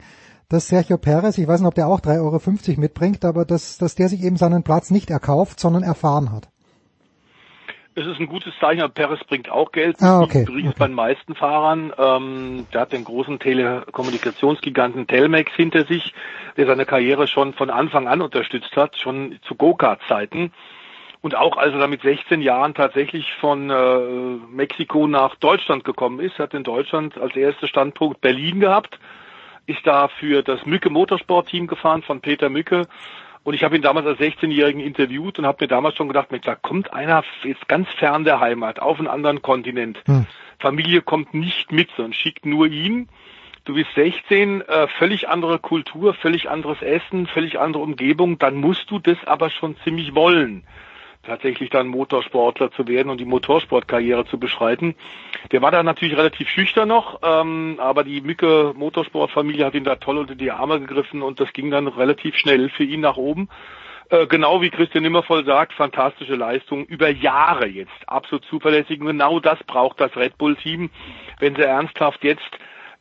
dass 0.48 0.68
Sergio 0.68 0.96
Perez, 0.96 1.36
ich 1.36 1.46
weiß 1.46 1.60
nicht, 1.60 1.68
ob 1.68 1.74
der 1.74 1.88
auch 1.88 2.00
3,50 2.00 2.20
Euro 2.20 2.80
mitbringt, 2.80 3.24
aber 3.24 3.44
dass, 3.44 3.76
dass 3.76 3.94
der 3.94 4.08
sich 4.08 4.22
eben 4.24 4.36
seinen 4.36 4.62
Platz 4.62 4.90
nicht 4.90 5.10
erkauft, 5.10 5.60
sondern 5.60 5.82
erfahren 5.82 6.32
hat? 6.32 6.48
Es 7.96 8.06
ist 8.06 8.18
ein 8.18 8.26
gutes 8.26 8.52
Zeichen, 8.58 8.80
aber 8.80 8.92
Perez 8.92 9.22
bringt 9.24 9.48
auch 9.48 9.70
Geld. 9.70 9.96
Ah, 10.00 10.20
okay. 10.20 10.42
Übrigens 10.42 10.70
okay. 10.70 10.78
bei 10.80 10.86
den 10.88 10.96
meisten 10.96 11.34
Fahrern. 11.36 11.92
Ähm, 11.96 12.66
der 12.72 12.80
hat 12.80 12.92
den 12.92 13.04
großen 13.04 13.38
Telekommunikationsgiganten 13.38 15.06
Telmex 15.06 15.52
hinter 15.52 15.84
sich, 15.84 16.12
der 16.56 16.66
seine 16.66 16.86
Karriere 16.86 17.28
schon 17.28 17.52
von 17.52 17.70
Anfang 17.70 18.08
an 18.08 18.20
unterstützt 18.20 18.74
hat, 18.74 18.96
schon 18.96 19.38
zu 19.46 19.54
Go-Kart-Zeiten. 19.54 20.52
Und 21.24 21.34
auch 21.34 21.56
als 21.56 21.72
er 21.72 21.78
dann 21.78 21.88
mit 21.88 22.02
16 22.02 22.42
Jahren 22.42 22.74
tatsächlich 22.74 23.32
von 23.40 23.70
äh, 23.70 23.98
Mexiko 24.54 25.06
nach 25.06 25.36
Deutschland 25.36 25.82
gekommen 25.82 26.20
ist, 26.20 26.38
hat 26.38 26.52
in 26.52 26.64
Deutschland 26.64 27.16
als 27.16 27.34
erster 27.34 27.66
Standpunkt 27.66 28.20
Berlin 28.20 28.60
gehabt, 28.60 28.98
ist 29.64 29.86
da 29.86 30.08
für 30.08 30.42
das 30.42 30.66
Mücke 30.66 30.90
Motorsport-Team 30.90 31.66
gefahren 31.66 32.02
von 32.02 32.20
Peter 32.20 32.50
Mücke. 32.50 32.86
Und 33.42 33.54
ich 33.54 33.64
habe 33.64 33.74
ihn 33.74 33.80
damals 33.80 34.06
als 34.06 34.18
16-Jährigen 34.18 34.82
interviewt 34.82 35.38
und 35.38 35.46
habe 35.46 35.64
mir 35.64 35.68
damals 35.68 35.96
schon 35.96 36.08
gedacht, 36.08 36.28
da 36.44 36.56
kommt 36.56 36.92
einer 36.92 37.24
jetzt 37.42 37.66
ganz 37.68 37.88
fern 37.98 38.24
der 38.24 38.40
Heimat, 38.40 38.80
auf 38.80 38.98
einen 38.98 39.08
anderen 39.08 39.40
Kontinent. 39.40 40.02
Hm. 40.04 40.26
Familie 40.58 41.00
kommt 41.00 41.32
nicht 41.32 41.72
mit, 41.72 41.88
sondern 41.96 42.12
schickt 42.12 42.44
nur 42.44 42.66
ihn. 42.66 43.08
Du 43.64 43.76
bist 43.76 43.88
16, 43.94 44.60
äh, 44.60 44.88
völlig 44.98 45.26
andere 45.26 45.58
Kultur, 45.58 46.12
völlig 46.12 46.50
anderes 46.50 46.82
Essen, 46.82 47.26
völlig 47.28 47.58
andere 47.58 47.82
Umgebung, 47.82 48.38
dann 48.38 48.56
musst 48.56 48.90
du 48.90 48.98
das 48.98 49.16
aber 49.24 49.48
schon 49.48 49.74
ziemlich 49.84 50.14
wollen 50.14 50.66
tatsächlich 51.24 51.70
dann 51.70 51.88
Motorsportler 51.88 52.70
zu 52.72 52.86
werden 52.86 53.10
und 53.10 53.18
die 53.18 53.24
Motorsportkarriere 53.24 54.24
zu 54.26 54.38
beschreiten. 54.38 54.94
Der 55.52 55.62
war 55.62 55.70
da 55.70 55.82
natürlich 55.82 56.16
relativ 56.16 56.48
schüchtern 56.48 56.88
noch, 56.88 57.20
ähm, 57.22 57.76
aber 57.78 58.04
die 58.04 58.20
Mücke 58.20 58.72
Motorsportfamilie 58.76 59.64
hat 59.64 59.74
ihn 59.74 59.84
da 59.84 59.96
toll 59.96 60.18
unter 60.18 60.34
die 60.34 60.50
Arme 60.50 60.80
gegriffen 60.80 61.22
und 61.22 61.40
das 61.40 61.52
ging 61.52 61.70
dann 61.70 61.88
relativ 61.88 62.36
schnell 62.36 62.68
für 62.68 62.84
ihn 62.84 63.00
nach 63.00 63.16
oben. 63.16 63.48
Äh, 64.10 64.26
genau 64.26 64.60
wie 64.60 64.70
Christian 64.70 65.02
Nimmervoll 65.02 65.44
sagt, 65.44 65.72
fantastische 65.72 66.34
Leistung 66.34 66.84
über 66.84 67.08
Jahre 67.08 67.66
jetzt, 67.66 67.92
absolut 68.06 68.44
zuverlässig. 68.46 69.00
Und 69.00 69.06
genau 69.06 69.40
das 69.40 69.58
braucht 69.64 70.00
das 70.00 70.14
Red 70.16 70.36
Bull 70.38 70.56
Team, 70.56 70.90
wenn 71.40 71.56
sie 71.56 71.62
ernsthaft 71.62 72.22
jetzt 72.22 72.50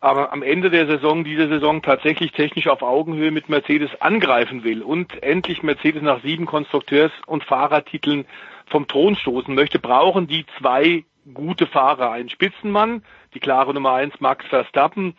aber 0.03 0.33
am 0.33 0.43
Ende 0.43 0.69
der 0.69 0.85
Saison, 0.85 1.23
diese 1.23 1.47
Saison 1.47 1.81
tatsächlich 1.81 2.33
technisch 2.33 2.67
auf 2.67 2.81
Augenhöhe 2.81 3.31
mit 3.31 3.47
Mercedes 3.47 3.89
angreifen 4.01 4.65
will 4.65 4.83
und 4.83 5.23
endlich 5.23 5.63
Mercedes 5.63 6.01
nach 6.01 6.21
sieben 6.21 6.45
Konstrukteurs- 6.45 7.13
und 7.25 7.45
Fahrertiteln 7.45 8.25
vom 8.65 8.85
Thron 8.85 9.15
stoßen 9.15 9.55
möchte, 9.55 9.79
brauchen 9.79 10.27
die 10.27 10.45
zwei 10.59 11.05
gute 11.33 11.67
Fahrer. 11.67 12.11
Einen 12.11 12.27
Spitzenmann, 12.27 13.03
die 13.33 13.39
klare 13.39 13.73
Nummer 13.73 13.93
eins 13.93 14.13
Max 14.19 14.45
Verstappen, 14.47 15.15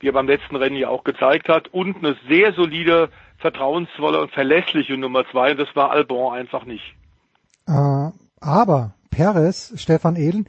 wie 0.00 0.08
er 0.08 0.12
beim 0.12 0.28
letzten 0.28 0.56
Rennen 0.56 0.76
ja 0.76 0.90
auch 0.90 1.04
gezeigt 1.04 1.48
hat, 1.48 1.68
und 1.68 1.96
eine 1.96 2.14
sehr 2.28 2.52
solide, 2.52 3.08
vertrauensvolle 3.38 4.20
und 4.20 4.32
verlässliche 4.32 4.98
Nummer 4.98 5.24
zwei. 5.30 5.54
Das 5.54 5.74
war 5.74 5.90
Albon 5.90 6.34
einfach 6.34 6.66
nicht. 6.66 6.94
Äh, 7.66 8.10
aber 8.40 8.92
Perez, 9.10 9.72
Stefan 9.76 10.16
Ehlen, 10.16 10.46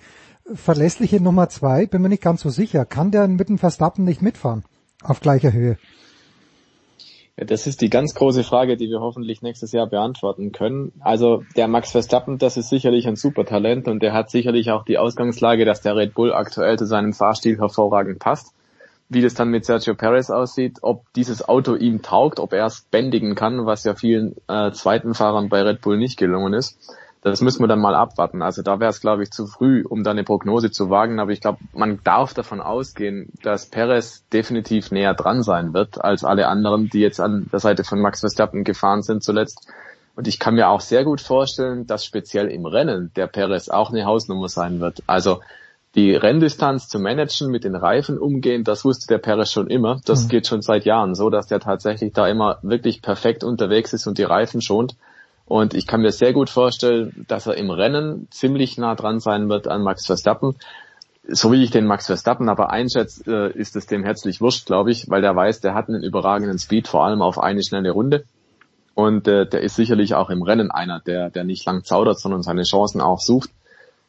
verlässliche 0.53 1.21
Nummer 1.21 1.49
zwei, 1.49 1.85
bin 1.85 2.01
mir 2.01 2.09
nicht 2.09 2.23
ganz 2.23 2.41
so 2.41 2.49
sicher. 2.49 2.85
Kann 2.85 3.11
der 3.11 3.27
mit 3.27 3.49
dem 3.49 3.57
Verstappen 3.57 4.03
nicht 4.05 4.21
mitfahren? 4.21 4.63
Auf 5.03 5.19
gleicher 5.19 5.51
Höhe. 5.51 5.77
Ja, 7.37 7.45
das 7.45 7.67
ist 7.67 7.81
die 7.81 7.89
ganz 7.89 8.15
große 8.15 8.43
Frage, 8.43 8.77
die 8.77 8.89
wir 8.89 8.99
hoffentlich 8.99 9.43
nächstes 9.43 9.71
Jahr 9.71 9.87
beantworten 9.87 10.51
können. 10.51 10.91
Also 10.99 11.43
der 11.55 11.67
Max 11.67 11.91
Verstappen, 11.91 12.39
das 12.39 12.57
ist 12.57 12.69
sicherlich 12.69 13.07
ein 13.07 13.15
super 13.15 13.45
Talent 13.45 13.87
und 13.87 14.01
der 14.01 14.13
hat 14.13 14.31
sicherlich 14.31 14.71
auch 14.71 14.83
die 14.83 14.97
Ausgangslage, 14.97 15.63
dass 15.63 15.81
der 15.81 15.95
Red 15.95 16.15
Bull 16.15 16.33
aktuell 16.33 16.79
zu 16.79 16.87
seinem 16.87 17.13
Fahrstil 17.13 17.59
hervorragend 17.59 18.19
passt. 18.19 18.53
Wie 19.09 19.21
das 19.21 19.35
dann 19.35 19.49
mit 19.49 19.65
Sergio 19.65 19.95
Perez 19.95 20.29
aussieht, 20.29 20.79
ob 20.81 21.05
dieses 21.13 21.47
Auto 21.47 21.75
ihm 21.75 22.01
taugt, 22.01 22.39
ob 22.39 22.51
er 22.51 22.65
es 22.65 22.81
bändigen 22.91 23.35
kann, 23.35 23.65
was 23.65 23.85
ja 23.85 23.95
vielen 23.95 24.35
äh, 24.49 24.71
zweiten 24.71 25.13
Fahrern 25.13 25.47
bei 25.47 25.61
Red 25.61 25.81
Bull 25.81 25.97
nicht 25.97 26.17
gelungen 26.17 26.53
ist 26.53 26.77
das 27.21 27.41
müssen 27.41 27.61
wir 27.63 27.67
dann 27.67 27.79
mal 27.79 27.95
abwarten. 27.95 28.41
Also 28.41 28.61
da 28.61 28.79
wäre 28.79 28.89
es, 28.89 29.01
glaube 29.01 29.23
ich, 29.23 29.31
zu 29.31 29.47
früh, 29.47 29.83
um 29.83 30.03
da 30.03 30.11
eine 30.11 30.23
Prognose 30.23 30.71
zu 30.71 30.89
wagen. 30.89 31.19
Aber 31.19 31.31
ich 31.31 31.41
glaube, 31.41 31.59
man 31.73 31.99
darf 32.03 32.33
davon 32.33 32.61
ausgehen, 32.61 33.29
dass 33.43 33.65
Perez 33.65 34.23
definitiv 34.31 34.91
näher 34.91 35.13
dran 35.13 35.43
sein 35.43 35.73
wird 35.73 36.03
als 36.03 36.23
alle 36.23 36.47
anderen, 36.47 36.89
die 36.89 36.99
jetzt 36.99 37.19
an 37.19 37.47
der 37.51 37.59
Seite 37.59 37.83
von 37.83 37.99
Max 37.99 38.21
Verstappen 38.21 38.63
gefahren 38.63 39.01
sind 39.01 39.23
zuletzt. 39.23 39.67
Und 40.15 40.27
ich 40.27 40.39
kann 40.39 40.55
mir 40.55 40.69
auch 40.69 40.81
sehr 40.81 41.03
gut 41.03 41.21
vorstellen, 41.21 41.85
dass 41.85 42.05
speziell 42.05 42.47
im 42.47 42.65
Rennen 42.65 43.11
der 43.15 43.27
Perez 43.27 43.69
auch 43.69 43.91
eine 43.91 44.05
Hausnummer 44.05 44.49
sein 44.49 44.79
wird. 44.79 45.03
Also 45.05 45.41
die 45.95 46.15
Renndistanz 46.15 46.87
zu 46.87 46.99
managen, 46.99 47.49
mit 47.49 47.63
den 47.63 47.75
Reifen 47.75 48.17
umgehen, 48.17 48.63
das 48.63 48.85
wusste 48.85 49.07
der 49.07 49.17
Perez 49.17 49.51
schon 49.51 49.67
immer. 49.67 49.99
Das 50.05 50.23
mhm. 50.23 50.29
geht 50.29 50.47
schon 50.47 50.61
seit 50.61 50.85
Jahren 50.85 51.15
so, 51.15 51.29
dass 51.29 51.47
der 51.47 51.59
tatsächlich 51.59 52.13
da 52.13 52.27
immer 52.27 52.59
wirklich 52.61 53.01
perfekt 53.01 53.43
unterwegs 53.43 53.93
ist 53.93 54.07
und 54.07 54.17
die 54.17 54.23
Reifen 54.23 54.61
schont. 54.61 54.95
Und 55.47 55.73
ich 55.73 55.87
kann 55.87 56.01
mir 56.01 56.11
sehr 56.11 56.33
gut 56.33 56.49
vorstellen, 56.49 57.25
dass 57.27 57.47
er 57.47 57.55
im 57.55 57.69
Rennen 57.69 58.27
ziemlich 58.31 58.77
nah 58.77 58.95
dran 58.95 59.19
sein 59.19 59.47
wird 59.47 59.67
an 59.67 59.81
Max 59.81 60.05
Verstappen. 60.05 60.55
So 61.29 61.51
wie 61.51 61.63
ich 61.63 61.71
den 61.71 61.85
Max 61.85 62.05
Verstappen 62.07 62.49
aber 62.49 62.69
einschätze, 62.69 63.51
äh, 63.55 63.57
ist 63.57 63.75
es 63.75 63.87
dem 63.87 64.03
herzlich 64.03 64.41
wurscht, 64.41 64.65
glaube 64.65 64.91
ich, 64.91 65.09
weil 65.09 65.21
der 65.21 65.35
weiß, 65.35 65.61
der 65.61 65.73
hat 65.73 65.87
einen 65.87 66.03
überragenden 66.03 66.59
Speed, 66.59 66.87
vor 66.87 67.05
allem 67.05 67.21
auf 67.21 67.39
eine 67.39 67.63
schnelle 67.63 67.91
Runde. 67.91 68.25
Und 68.93 69.27
äh, 69.27 69.45
der 69.47 69.61
ist 69.61 69.75
sicherlich 69.75 70.15
auch 70.15 70.29
im 70.29 70.41
Rennen 70.41 70.71
einer, 70.71 70.99
der, 70.99 71.29
der 71.29 71.43
nicht 71.43 71.65
lang 71.65 71.83
zaudert, 71.83 72.19
sondern 72.19 72.43
seine 72.43 72.63
Chancen 72.63 72.99
auch 72.99 73.19
sucht. 73.19 73.49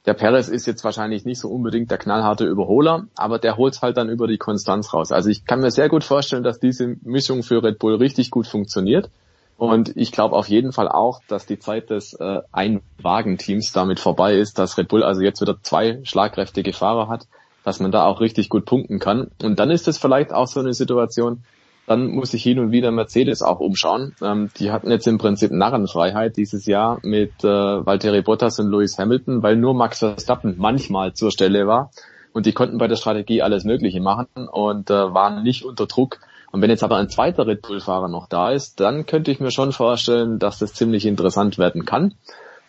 Der 0.07 0.15
Perez 0.15 0.49
ist 0.49 0.67
jetzt 0.67 0.83
wahrscheinlich 0.85 1.25
nicht 1.25 1.39
so 1.39 1.49
unbedingt 1.49 1.91
der 1.91 1.99
knallharte 1.99 2.47
Überholer, 2.47 3.07
aber 3.15 3.39
der 3.39 3.57
holt 3.57 3.81
halt 3.83 3.97
dann 3.97 4.09
über 4.09 4.27
die 4.27 4.39
Konstanz 4.39 4.95
raus. 4.95 5.13
Also 5.13 5.29
ich 5.29 5.45
kann 5.45 5.61
mir 5.61 5.71
sehr 5.71 5.89
gut 5.89 6.03
vorstellen, 6.03 6.43
dass 6.43 6.61
diese 6.61 6.97
Mischung 7.03 7.43
für 7.43 7.63
Red 7.63 7.79
Bull 7.79 7.97
richtig 7.97 8.31
gut 8.31 8.47
funktioniert. 8.47 9.11
Und 9.59 9.97
ich 9.97 10.13
glaube 10.13 10.37
auf 10.37 10.49
jeden 10.49 10.73
Fall 10.73 10.89
auch, 10.89 11.21
dass 11.27 11.45
die 11.45 11.59
Zeit 11.59 11.91
des 11.91 12.15
äh, 12.15 12.43
Einwagenteams 12.53 13.73
damit 13.73 13.99
vorbei 13.99 14.37
ist, 14.37 14.57
dass 14.61 14.79
Red 14.79 14.87
Bull 14.87 15.03
also 15.03 15.21
jetzt 15.21 15.41
wieder 15.41 15.61
zwei 15.61 15.99
schlagkräftige 16.05 16.73
Fahrer 16.73 17.09
hat, 17.09 17.27
dass 17.65 17.81
man 17.81 17.91
da 17.91 18.07
auch 18.07 18.21
richtig 18.21 18.51
gut 18.51 18.67
punkten 18.67 19.01
kann. 19.01 19.33
Und 19.43 19.59
dann 19.59 19.73
ist 19.73 19.89
es 19.89 19.99
vielleicht 19.99 20.33
auch 20.33 20.47
so 20.47 20.61
eine 20.61 20.75
Situation, 20.75 21.43
dann 21.89 22.07
muss 22.07 22.31
sich 22.31 22.43
hin 22.45 22.61
und 22.61 22.71
wieder 22.71 22.93
Mercedes 22.93 23.43
auch 23.43 23.59
umschauen. 23.59 24.15
Ähm, 24.23 24.51
die 24.61 24.71
hatten 24.71 24.93
jetzt 24.93 25.09
im 25.09 25.19
Prinzip 25.19 25.51
Narrenfreiheit 25.51 26.37
dieses 26.37 26.67
Jahr 26.67 27.01
mit 27.03 27.33
äh, 27.43 27.49
Valtteri 27.49 28.23
Bottas 28.23 28.61
und 28.61 28.71
Lewis 28.71 28.97
Hamilton, 28.97 29.43
weil 29.43 29.57
nur 29.57 29.75
Max 29.75 29.99
Verstappen 29.99 30.55
manchmal 30.57 31.15
zur 31.15 31.33
Stelle 31.33 31.67
war. 31.67 31.91
Und 32.33 32.47
die 32.47 32.53
konnten 32.53 32.79
bei 32.79 32.87
der 32.87 32.95
Strategie 32.95 33.43
alles 33.43 33.65
Mögliche 33.65 34.01
machen 34.01 34.29
und 34.53 34.89
äh, 34.89 35.13
waren 35.15 35.43
nicht 35.43 35.65
unter 35.65 35.87
Druck, 35.87 36.21
und 36.51 36.63
wenn 36.63 36.71
jetzt 36.71 36.83
aber 36.83 36.97
ein 36.97 37.11
zweiter 37.11 37.47
Red 37.47 37.63
Bull-Fahrer 37.63 38.09
noch 38.09 38.27
da 38.27 38.51
ist, 38.53 38.81
dann 38.81 39.07
könnte 39.07 39.31
ich 39.31 39.41
mir 39.41 39.51
schon 39.51 39.73
vorstellen, 39.73 40.39
dass 40.39 40.59
das 40.59 40.73
ziemlich 40.73 41.05
interessant 41.05 41.59
werden 41.59 41.85
kann. 41.85 42.15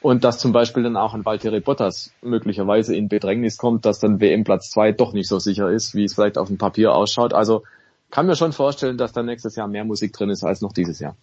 Und 0.01 0.23
dass 0.23 0.39
zum 0.39 0.53
Beispiel 0.53 0.83
dann 0.83 0.95
auch 0.95 1.13
ein 1.13 1.25
Valtteri 1.25 1.59
Bottas 1.59 2.13
möglicherweise 2.21 2.95
in 2.95 3.09
Bedrängnis 3.09 3.57
kommt, 3.57 3.85
dass 3.85 3.99
dann 3.99 4.21
WM 4.21 4.45
Platz 4.45 4.69
zwei 4.69 4.93
doch 4.93 5.11
nicht 5.11 5.27
so 5.27 5.39
sicher 5.39 5.69
ist, 5.69 5.93
wie 5.93 6.05
es 6.05 6.13
vielleicht 6.13 6.37
auf 6.37 6.47
dem 6.47 6.57
Papier 6.57 6.93
ausschaut. 6.93 7.33
Also 7.33 7.63
kann 8.11 8.25
mir 8.25 8.35
schon 8.35 8.53
vorstellen, 8.53 8.97
dass 8.97 9.13
da 9.13 9.23
nächstes 9.23 9.55
Jahr 9.55 9.67
mehr 9.67 9.85
Musik 9.85 10.13
drin 10.13 10.29
ist 10.29 10.43
als 10.43 10.61
noch 10.61 10.73
dieses 10.73 10.99
Jahr. 10.99 11.15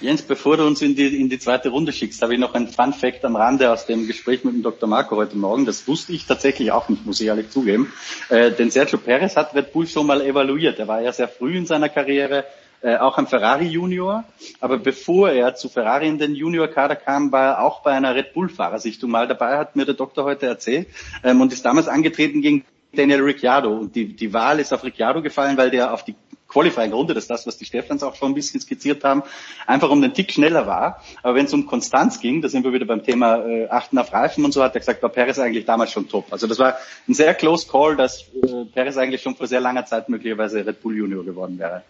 Jens, 0.00 0.22
bevor 0.22 0.56
du 0.58 0.66
uns 0.66 0.82
in 0.82 0.94
die, 0.94 1.20
in 1.20 1.30
die 1.30 1.38
zweite 1.38 1.70
Runde 1.70 1.92
schickst, 1.92 2.20
habe 2.20 2.34
ich 2.34 2.40
noch 2.40 2.54
ein 2.54 2.68
Fun 2.68 2.92
Fact 2.92 3.24
am 3.24 3.36
Rande 3.36 3.72
aus 3.72 3.86
dem 3.86 4.06
Gespräch 4.06 4.44
mit 4.44 4.54
dem 4.54 4.62
Dr. 4.62 4.88
Marco 4.88 5.16
heute 5.16 5.36
Morgen. 5.36 5.64
Das 5.64 5.88
wusste 5.88 6.12
ich 6.12 6.26
tatsächlich 6.26 6.72
auch 6.72 6.88
nicht, 6.88 7.06
muss 7.06 7.20
ich 7.20 7.26
ehrlich 7.28 7.50
zugeben. 7.50 7.92
Äh, 8.28 8.52
denn 8.52 8.70
Sergio 8.70 8.98
Perez 8.98 9.36
hat 9.36 9.54
Red 9.54 9.72
Bull 9.72 9.86
schon 9.86 10.06
mal 10.06 10.20
evaluiert. 10.20 10.78
Er 10.78 10.88
war 10.88 11.00
ja 11.00 11.12
sehr 11.12 11.28
früh 11.28 11.56
in 11.56 11.64
seiner 11.64 11.88
Karriere 11.88 12.44
äh, 12.82 12.96
auch 12.98 13.16
ein 13.18 13.26
Ferrari 13.26 13.66
Junior. 13.66 14.24
Aber 14.60 14.78
bevor 14.78 15.30
er 15.30 15.54
zu 15.54 15.68
Ferrari 15.68 16.08
in 16.08 16.18
den 16.18 16.34
Junior-Kader 16.34 16.96
kam, 16.96 17.32
war 17.32 17.44
er 17.44 17.62
auch 17.62 17.82
bei 17.82 17.92
einer 17.92 18.14
Red 18.14 18.34
Bull-Fahrersichtung 18.34 19.10
mal 19.10 19.26
dabei, 19.26 19.56
hat 19.56 19.76
mir 19.76 19.86
der 19.86 19.94
Doktor 19.94 20.24
heute 20.24 20.46
erzählt, 20.46 20.88
ähm, 21.24 21.40
und 21.40 21.52
ist 21.52 21.64
damals 21.64 21.88
angetreten 21.88 22.42
gegen 22.42 22.64
Daniel 22.94 23.22
Ricciardo. 23.22 23.72
Und 23.76 23.94
die, 23.94 24.14
die 24.14 24.32
Wahl 24.32 24.60
ist 24.60 24.72
auf 24.72 24.84
Ricciardo 24.84 25.22
gefallen, 25.22 25.56
weil 25.56 25.70
der 25.70 25.92
auf 25.92 26.04
die 26.04 26.14
Qualifying 26.56 26.94
Runde, 26.94 27.12
das 27.12 27.24
ist 27.24 27.30
das, 27.30 27.46
was 27.46 27.58
die 27.58 27.66
Stefans 27.66 28.02
auch 28.02 28.14
schon 28.14 28.30
ein 28.30 28.34
bisschen 28.34 28.60
skizziert 28.60 29.04
haben, 29.04 29.22
einfach 29.66 29.90
um 29.90 30.00
den 30.00 30.14
Tick 30.14 30.32
schneller 30.32 30.66
war. 30.66 31.02
Aber 31.22 31.34
wenn 31.34 31.44
es 31.44 31.52
um 31.52 31.66
Konstanz 31.66 32.18
ging, 32.18 32.40
da 32.40 32.48
sind 32.48 32.64
wir 32.64 32.72
wieder 32.72 32.86
beim 32.86 33.02
Thema 33.02 33.46
äh, 33.46 33.68
Achten 33.68 33.98
auf 33.98 34.10
Reifen 34.10 34.42
und 34.42 34.52
so, 34.52 34.62
hat 34.62 34.74
er 34.74 34.80
gesagt, 34.80 35.02
war 35.02 35.10
Perez 35.10 35.38
eigentlich 35.38 35.66
damals 35.66 35.92
schon 35.92 36.08
top. 36.08 36.32
Also 36.32 36.46
das 36.46 36.58
war 36.58 36.78
ein 37.06 37.12
sehr 37.12 37.34
close 37.34 37.68
Call, 37.68 37.96
dass 37.96 38.22
äh, 38.22 38.64
Perez 38.72 38.96
eigentlich 38.96 39.20
schon 39.20 39.36
vor 39.36 39.46
sehr 39.46 39.60
langer 39.60 39.84
Zeit 39.84 40.08
möglicherweise 40.08 40.64
Red 40.64 40.80
Bull 40.80 40.96
Junior 40.96 41.24
geworden 41.24 41.58
wäre. 41.58 41.82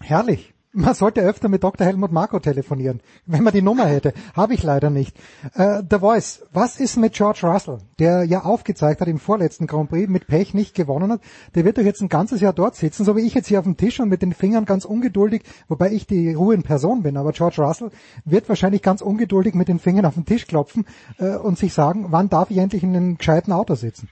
Herrlich. 0.00 0.54
Man 0.72 0.94
sollte 0.94 1.20
öfter 1.22 1.48
mit 1.48 1.64
Dr. 1.64 1.84
Helmut 1.84 2.12
Marko 2.12 2.38
telefonieren, 2.38 3.00
wenn 3.26 3.42
man 3.42 3.52
die 3.52 3.60
Nummer 3.60 3.86
hätte. 3.86 4.12
Habe 4.36 4.54
ich 4.54 4.62
leider 4.62 4.88
nicht. 4.88 5.16
Äh, 5.54 5.82
The 5.90 5.98
Voice, 5.98 6.46
was 6.52 6.78
ist 6.78 6.96
mit 6.96 7.14
George 7.14 7.40
Russell, 7.42 7.78
der 7.98 8.22
ja 8.22 8.44
aufgezeigt 8.44 9.00
hat 9.00 9.08
im 9.08 9.18
vorletzten 9.18 9.66
Grand 9.66 9.90
Prix, 9.90 10.08
mit 10.08 10.28
Pech 10.28 10.54
nicht 10.54 10.76
gewonnen 10.76 11.10
hat? 11.10 11.22
Der 11.56 11.64
wird 11.64 11.78
doch 11.78 11.82
jetzt 11.82 12.02
ein 12.02 12.08
ganzes 12.08 12.40
Jahr 12.40 12.52
dort 12.52 12.76
sitzen, 12.76 13.04
so 13.04 13.16
wie 13.16 13.22
ich 13.22 13.34
jetzt 13.34 13.48
hier 13.48 13.58
auf 13.58 13.64
dem 13.64 13.76
Tisch 13.76 13.98
und 13.98 14.08
mit 14.08 14.22
den 14.22 14.32
Fingern 14.32 14.64
ganz 14.64 14.84
ungeduldig, 14.84 15.42
wobei 15.66 15.90
ich 15.90 16.06
die 16.06 16.34
Ruhe 16.34 16.54
in 16.54 16.62
Person 16.62 17.02
bin, 17.02 17.16
aber 17.16 17.32
George 17.32 17.60
Russell 17.60 17.90
wird 18.24 18.48
wahrscheinlich 18.48 18.82
ganz 18.82 19.02
ungeduldig 19.02 19.54
mit 19.54 19.66
den 19.66 19.80
Fingern 19.80 20.06
auf 20.06 20.14
den 20.14 20.24
Tisch 20.24 20.46
klopfen 20.46 20.86
äh, 21.18 21.34
und 21.34 21.58
sich 21.58 21.74
sagen, 21.74 22.06
wann 22.10 22.28
darf 22.28 22.48
ich 22.52 22.58
endlich 22.58 22.84
in 22.84 22.94
einem 22.94 23.18
gescheiten 23.18 23.52
Auto 23.52 23.74
sitzen? 23.74 24.08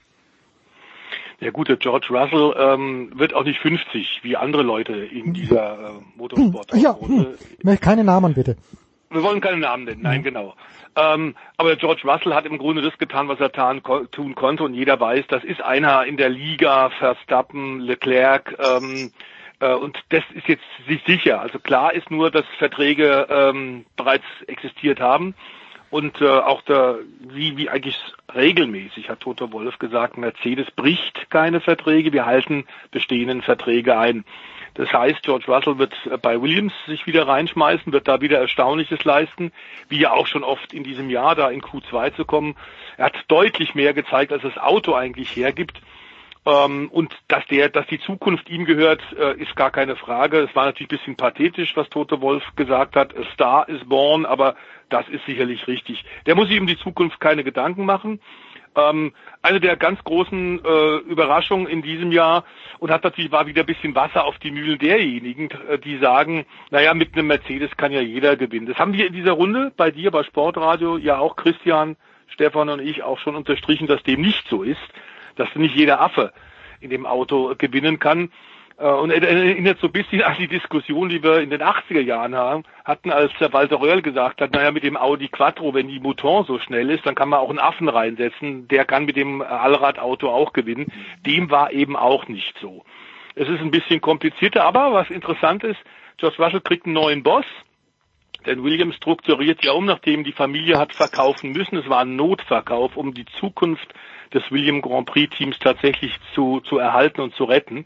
Der 1.41 1.51
gute 1.51 1.77
George 1.77 2.07
Russell 2.09 2.53
ähm, 2.57 3.11
wird 3.15 3.33
auch 3.33 3.45
nicht 3.45 3.59
50 3.59 4.19
wie 4.23 4.35
andere 4.35 4.63
Leute 4.63 4.93
in 4.93 5.33
dieser 5.33 5.73
äh, 5.73 5.91
Motorsport. 6.17 6.73
Ja, 6.75 6.95
hm. 6.99 7.79
keine 7.79 8.03
Namen 8.03 8.33
bitte. 8.33 8.57
Wir 9.09 9.23
wollen 9.23 9.41
keine 9.41 9.57
Namen 9.57 9.85
nennen, 9.85 10.01
nein, 10.03 10.21
genau. 10.21 10.53
Ähm, 10.95 11.35
aber 11.57 11.75
George 11.77 12.01
Russell 12.03 12.33
hat 12.33 12.45
im 12.45 12.57
Grunde 12.57 12.81
das 12.81 12.97
getan, 12.97 13.27
was 13.27 13.39
er 13.39 13.51
tan, 13.51 13.81
tun 14.11 14.35
konnte 14.35 14.63
und 14.63 14.73
jeder 14.73 14.99
weiß, 14.99 15.25
das 15.29 15.43
ist 15.43 15.61
einer 15.61 16.05
in 16.05 16.17
der 16.17 16.29
Liga, 16.29 16.89
Verstappen, 16.89 17.79
Leclerc, 17.79 18.55
ähm, 18.59 19.11
äh, 19.59 19.73
und 19.73 19.97
das 20.09 20.23
ist 20.35 20.47
jetzt 20.47 20.63
sich 20.87 21.01
sicher. 21.07 21.41
Also 21.41 21.57
klar 21.57 21.93
ist 21.93 22.11
nur, 22.11 22.29
dass 22.29 22.45
Verträge 22.57 23.27
ähm, 23.29 23.85
bereits 23.95 24.25
existiert 24.47 24.99
haben 24.99 25.33
und 25.89 26.21
äh, 26.21 26.27
auch 26.27 26.61
der, 26.63 26.99
wie, 27.19 27.57
wie 27.57 27.69
eigentlich 27.69 27.99
regelmäßig 28.33 29.09
hat 29.09 29.21
Toto 29.21 29.51
Wolf 29.51 29.79
gesagt, 29.79 30.17
Mercedes 30.17 30.69
bricht 30.71 31.29
keine 31.29 31.61
Verträge, 31.61 32.13
wir 32.13 32.25
halten 32.25 32.65
bestehenden 32.91 33.41
Verträge 33.41 33.97
ein. 33.97 34.23
Das 34.75 34.93
heißt, 34.93 35.23
George 35.23 35.45
Russell 35.47 35.77
wird 35.79 35.93
äh, 36.05 36.17
bei 36.17 36.41
Williams 36.41 36.73
sich 36.85 37.07
wieder 37.07 37.27
reinschmeißen, 37.27 37.91
wird 37.91 38.07
da 38.07 38.21
wieder 38.21 38.39
Erstaunliches 38.39 39.03
leisten, 39.03 39.51
wie 39.87 39.99
ja 39.99 40.11
auch 40.11 40.27
schon 40.27 40.43
oft 40.43 40.73
in 40.73 40.83
diesem 40.83 41.09
Jahr 41.09 41.35
da 41.35 41.49
in 41.49 41.61
Q2 41.61 42.15
zu 42.15 42.25
kommen. 42.25 42.55
Er 42.97 43.05
hat 43.05 43.15
deutlich 43.27 43.73
mehr 43.73 43.93
gezeigt, 43.93 44.31
als 44.31 44.43
das 44.43 44.57
Auto 44.57 44.93
eigentlich 44.93 45.35
hergibt. 45.35 45.81
Ähm, 46.45 46.89
und 46.91 47.13
dass 47.27 47.45
der, 47.47 47.69
dass 47.69 47.85
die 47.87 47.99
Zukunft 47.99 48.49
ihm 48.49 48.65
gehört, 48.65 49.01
äh, 49.17 49.35
ist 49.37 49.55
gar 49.55 49.71
keine 49.71 49.95
Frage. 49.95 50.39
Es 50.39 50.55
war 50.55 50.65
natürlich 50.65 50.91
ein 50.91 50.97
bisschen 50.97 51.15
pathetisch, 51.17 51.75
was 51.75 51.89
Toto 51.89 52.21
Wolf 52.21 52.43
gesagt 52.55 52.95
hat. 52.95 53.15
A 53.15 53.23
Star 53.33 53.67
is 53.67 53.83
born, 53.85 54.25
aber 54.25 54.55
das 54.89 55.07
ist 55.09 55.25
sicherlich 55.25 55.67
richtig. 55.67 56.05
Der 56.25 56.35
muss 56.35 56.47
sich 56.47 56.59
um 56.59 56.67
die 56.67 56.77
Zukunft 56.77 57.19
keine 57.19 57.43
Gedanken 57.43 57.85
machen. 57.85 58.21
Ähm, 58.75 59.13
eine 59.41 59.59
der 59.59 59.75
ganz 59.77 60.03
großen 60.03 60.63
äh, 60.63 60.95
Überraschungen 60.97 61.67
in 61.67 61.81
diesem 61.81 62.11
Jahr 62.11 62.45
und 62.77 62.91
hat 62.91 63.03
natürlich 63.03 63.31
war 63.31 63.47
wieder 63.47 63.63
ein 63.63 63.65
bisschen 63.65 63.95
Wasser 63.95 64.25
auf 64.25 64.37
die 64.39 64.51
Mühlen 64.51 64.77
derjenigen, 64.77 65.49
äh, 65.69 65.79
die 65.79 65.97
sagen, 65.97 66.45
naja, 66.69 66.93
mit 66.93 67.13
einem 67.13 67.27
Mercedes 67.27 67.75
kann 67.77 67.91
ja 67.91 68.01
jeder 68.01 68.37
gewinnen. 68.37 68.67
Das 68.67 68.77
haben 68.77 68.93
wir 68.93 69.07
in 69.07 69.13
dieser 69.13 69.33
Runde 69.33 69.71
bei 69.75 69.91
dir, 69.91 70.11
bei 70.11 70.23
Sportradio, 70.23 70.97
ja 70.97 71.17
auch 71.17 71.35
Christian, 71.35 71.97
Stefan 72.27 72.69
und 72.69 72.79
ich 72.79 73.03
auch 73.03 73.17
schon 73.19 73.35
unterstrichen, 73.35 73.87
dass 73.87 74.03
dem 74.03 74.21
nicht 74.21 74.47
so 74.47 74.63
ist, 74.63 74.77
dass 75.39 75.53
nicht 75.55 75.75
jeder 75.75 76.01
Affe 76.01 76.31
in 76.81 76.89
dem 76.89 77.05
Auto 77.05 77.55
gewinnen 77.57 77.99
kann. 77.99 78.31
Äh, 78.79 78.87
und 78.87 79.11
erinnert 79.11 79.79
so 79.79 79.87
ein 79.87 79.93
bisschen 79.93 80.21
an 80.21 80.35
die 80.39 80.47
Diskussion, 80.47 81.09
die 81.09 81.21
wir 81.21 81.41
in 81.41 81.49
den 81.49 81.61
80er 81.61 82.01
Jahren 82.01 82.35
haben, 82.35 82.63
hatten, 82.85 83.11
als 83.11 83.31
der 83.39 83.51
Walter 83.53 83.81
Röhrl 83.81 84.01
gesagt 84.01 84.41
hat, 84.41 84.53
naja, 84.53 84.71
mit 84.71 84.83
dem 84.83 84.97
Audi 84.97 85.27
Quattro, 85.27 85.73
wenn 85.73 85.87
die 85.87 85.99
Mouton 85.99 86.45
so 86.45 86.59
schnell 86.59 86.89
ist, 86.89 87.05
dann 87.05 87.15
kann 87.15 87.29
man 87.29 87.39
auch 87.39 87.49
einen 87.49 87.59
Affen 87.59 87.89
reinsetzen, 87.89 88.67
der 88.67 88.85
kann 88.85 89.05
mit 89.05 89.15
dem 89.15 89.41
Allradauto 89.41 90.29
auch 90.29 90.53
gewinnen. 90.53 90.91
Dem 91.25 91.49
war 91.51 91.71
eben 91.71 91.95
auch 91.95 92.27
nicht 92.27 92.57
so. 92.59 92.83
Es 93.35 93.47
ist 93.47 93.61
ein 93.61 93.71
bisschen 93.71 94.01
komplizierter, 94.01 94.63
aber 94.63 94.93
was 94.93 95.09
interessant 95.09 95.63
ist, 95.63 95.79
George 96.17 96.41
Russell 96.43 96.61
kriegt 96.61 96.85
einen 96.85 96.95
neuen 96.95 97.23
Boss, 97.23 97.45
denn 98.45 98.63
Williams 98.63 98.95
strukturiert 98.95 99.63
ja 99.63 99.73
um, 99.73 99.85
nachdem 99.85 100.23
die 100.23 100.31
Familie 100.31 100.77
hat 100.77 100.93
verkaufen 100.93 101.51
müssen. 101.51 101.77
Es 101.77 101.89
war 101.89 101.99
ein 101.99 102.15
Notverkauf, 102.15 102.95
um 102.95 103.13
die 103.13 103.25
Zukunft 103.39 103.93
des 104.33 104.43
William 104.51 104.81
Grand 104.81 105.07
Prix 105.07 105.35
Teams 105.35 105.57
tatsächlich 105.59 106.15
zu, 106.33 106.59
zu 106.61 106.77
erhalten 106.77 107.21
und 107.21 107.33
zu 107.35 107.43
retten 107.43 107.85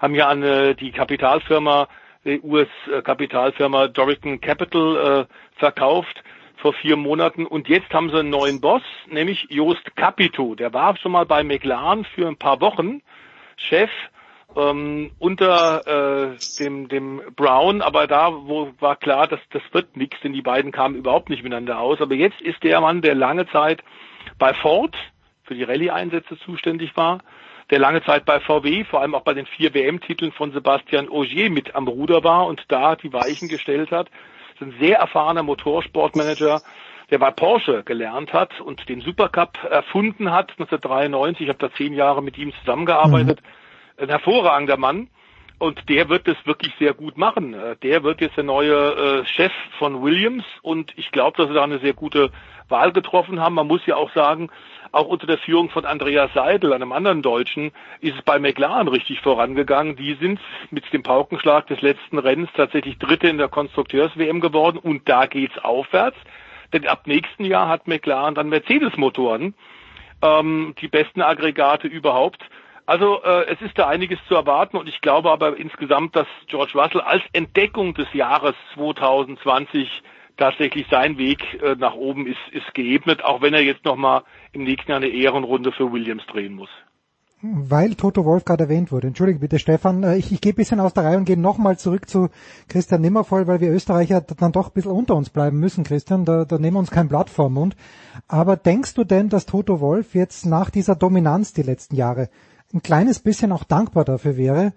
haben 0.00 0.14
ja 0.14 0.28
an 0.28 0.42
äh, 0.42 0.74
die 0.74 0.92
Kapitalfirma, 0.92 1.88
die 2.24 2.40
US-Kapitalfirma 2.40 3.88
Dorican 3.88 4.40
Capital 4.40 5.26
äh, 5.28 5.58
verkauft 5.58 6.22
vor 6.56 6.72
vier 6.74 6.96
Monaten 6.96 7.46
und 7.46 7.68
jetzt 7.68 7.92
haben 7.92 8.10
sie 8.10 8.18
einen 8.18 8.30
neuen 8.30 8.60
Boss, 8.60 8.82
nämlich 9.08 9.46
Jost 9.50 9.94
Capito. 9.94 10.54
Der 10.54 10.72
war 10.72 10.96
schon 10.96 11.12
mal 11.12 11.26
bei 11.26 11.44
McLaren 11.44 12.04
für 12.04 12.26
ein 12.26 12.36
paar 12.36 12.60
Wochen 12.60 13.02
Chef 13.56 13.90
ähm, 14.56 15.12
unter 15.18 15.86
äh, 16.32 16.36
dem, 16.58 16.88
dem 16.88 17.20
Brown, 17.36 17.82
aber 17.82 18.06
da 18.06 18.32
wo 18.32 18.72
war 18.80 18.96
klar, 18.96 19.26
dass 19.26 19.40
das 19.50 19.62
wird 19.72 19.96
nichts, 19.96 20.16
denn 20.22 20.32
die 20.32 20.42
beiden 20.42 20.72
kamen 20.72 20.96
überhaupt 20.96 21.28
nicht 21.28 21.42
miteinander 21.42 21.78
aus. 21.78 22.00
Aber 22.00 22.14
jetzt 22.14 22.40
ist 22.40 22.62
der 22.62 22.80
Mann, 22.80 23.02
der 23.02 23.14
lange 23.14 23.46
Zeit 23.48 23.82
bei 24.38 24.54
Ford 24.54 24.96
für 25.46 25.54
die 25.54 25.64
Rallye-Einsätze 25.64 26.38
zuständig 26.38 26.96
war, 26.96 27.20
der 27.70 27.78
lange 27.78 28.02
Zeit 28.04 28.24
bei 28.24 28.40
VW, 28.40 28.84
vor 28.84 29.00
allem 29.00 29.14
auch 29.14 29.22
bei 29.22 29.34
den 29.34 29.46
vier 29.46 29.74
WM-Titeln 29.74 30.32
von 30.32 30.52
Sebastian 30.52 31.08
Ogier 31.08 31.50
mit 31.50 31.74
am 31.74 31.88
Ruder 31.88 32.22
war 32.22 32.46
und 32.46 32.64
da 32.68 32.96
die 32.96 33.12
Weichen 33.12 33.48
gestellt 33.48 33.90
hat. 33.90 34.08
Das 34.58 34.68
ist 34.68 34.74
ein 34.74 34.80
sehr 34.80 34.98
erfahrener 34.98 35.42
Motorsportmanager, 35.42 36.62
der 37.10 37.18
bei 37.18 37.30
Porsche 37.30 37.82
gelernt 37.84 38.32
hat 38.32 38.60
und 38.60 38.88
den 38.88 39.00
Supercup 39.00 39.58
erfunden 39.70 40.30
hat 40.32 40.50
1993. 40.52 41.42
Ich 41.42 41.48
habe 41.48 41.58
da 41.58 41.72
zehn 41.74 41.92
Jahre 41.92 42.22
mit 42.22 42.38
ihm 42.38 42.52
zusammengearbeitet. 42.60 43.40
Mhm. 43.42 44.02
Ein 44.02 44.08
hervorragender 44.10 44.76
Mann. 44.76 45.08
Und 45.58 45.88
der 45.88 46.10
wird 46.10 46.28
es 46.28 46.36
wirklich 46.44 46.74
sehr 46.78 46.92
gut 46.92 47.16
machen. 47.16 47.54
Äh, 47.54 47.76
der 47.76 48.02
wird 48.02 48.20
jetzt 48.20 48.36
der 48.36 48.44
neue 48.44 48.74
äh, 48.74 49.26
Chef 49.26 49.52
von 49.78 50.02
Williams 50.02 50.44
und 50.60 50.92
ich 50.96 51.10
glaube, 51.12 51.36
dass 51.38 51.48
sie 51.48 51.54
da 51.54 51.64
eine 51.64 51.78
sehr 51.78 51.94
gute 51.94 52.30
Wahl 52.68 52.92
getroffen 52.92 53.40
haben. 53.40 53.54
Man 53.54 53.66
muss 53.66 53.84
ja 53.86 53.96
auch 53.96 54.12
sagen, 54.12 54.50
auch 54.92 55.06
unter 55.06 55.26
der 55.26 55.38
Führung 55.38 55.70
von 55.70 55.84
Andreas 55.84 56.32
Seidel, 56.34 56.72
einem 56.72 56.92
anderen 56.92 57.22
Deutschen, 57.22 57.72
ist 58.00 58.16
es 58.16 58.22
bei 58.22 58.38
McLaren 58.38 58.88
richtig 58.88 59.20
vorangegangen. 59.20 59.96
Die 59.96 60.14
sind 60.14 60.40
mit 60.70 60.90
dem 60.92 61.02
Paukenschlag 61.02 61.66
des 61.66 61.80
letzten 61.82 62.18
Rennens 62.18 62.50
tatsächlich 62.54 62.98
Dritte 62.98 63.28
in 63.28 63.38
der 63.38 63.48
Konstrukteurs-WM 63.48 64.40
geworden 64.40 64.78
und 64.78 65.08
da 65.08 65.26
geht's 65.26 65.58
aufwärts. 65.58 66.16
Denn 66.72 66.86
ab 66.86 67.06
nächsten 67.06 67.44
Jahr 67.44 67.68
hat 67.68 67.86
McLaren 67.86 68.34
dann 68.34 68.48
Mercedes-Motoren, 68.48 69.54
ähm, 70.22 70.74
die 70.80 70.88
besten 70.88 71.22
Aggregate 71.22 71.86
überhaupt. 71.86 72.42
Also 72.86 73.22
äh, 73.22 73.46
es 73.46 73.60
ist 73.60 73.76
da 73.78 73.88
einiges 73.88 74.18
zu 74.28 74.34
erwarten 74.34 74.76
und 74.76 74.88
ich 74.88 75.00
glaube 75.00 75.30
aber 75.30 75.56
insgesamt, 75.56 76.14
dass 76.14 76.28
George 76.46 76.72
Russell 76.74 77.00
als 77.00 77.22
Entdeckung 77.32 77.94
des 77.94 78.12
Jahres 78.12 78.54
2020 78.74 80.02
tatsächlich 80.36 80.86
sein 80.90 81.18
Weg 81.18 81.40
äh, 81.62 81.74
nach 81.76 81.94
oben 81.94 82.26
ist, 82.26 82.38
ist 82.52 82.74
geebnet, 82.74 83.24
auch 83.24 83.42
wenn 83.42 83.54
er 83.54 83.62
jetzt 83.62 83.84
nochmal 83.84 84.22
im 84.52 84.64
nächsten 84.64 84.90
Jahr 84.90 85.00
eine 85.00 85.08
Ehrenrunde 85.08 85.72
für 85.72 85.92
Williams 85.92 86.24
drehen 86.26 86.54
muss. 86.54 86.70
Weil 87.42 87.94
Toto 87.94 88.24
Wolf 88.24 88.44
gerade 88.44 88.64
erwähnt 88.64 88.90
wurde. 88.90 89.08
Entschuldige 89.08 89.38
bitte, 89.38 89.58
Stefan. 89.58 90.02
Äh, 90.02 90.16
ich, 90.16 90.32
ich 90.32 90.40
gehe 90.40 90.54
bisschen 90.54 90.80
aus 90.80 90.94
der 90.94 91.04
Reihe 91.04 91.16
und 91.18 91.26
gehe 91.26 91.38
nochmal 91.38 91.78
zurück 91.78 92.08
zu 92.08 92.28
Christian 92.68 93.02
Nimmervoll, 93.02 93.46
weil 93.46 93.60
wir 93.60 93.70
Österreicher 93.70 94.22
dann 94.22 94.52
doch 94.52 94.68
ein 94.68 94.72
bisschen 94.72 94.92
unter 94.92 95.14
uns 95.14 95.30
bleiben 95.30 95.60
müssen, 95.60 95.84
Christian. 95.84 96.24
Da, 96.24 96.44
da 96.44 96.58
nehmen 96.58 96.76
wir 96.76 96.80
uns 96.80 96.90
kein 96.90 97.08
Blatt 97.08 97.28
vor 97.28 97.50
Mund. 97.50 97.76
Aber 98.26 98.56
denkst 98.56 98.94
du 98.94 99.04
denn, 99.04 99.28
dass 99.28 99.46
Toto 99.46 99.80
Wolf 99.80 100.14
jetzt 100.14 100.46
nach 100.46 100.70
dieser 100.70 100.96
Dominanz 100.96 101.52
die 101.52 101.62
letzten 101.62 101.96
Jahre 101.96 102.30
ein 102.72 102.82
kleines 102.82 103.20
bisschen 103.20 103.52
auch 103.52 103.64
dankbar 103.64 104.04
dafür 104.04 104.36
wäre, 104.36 104.72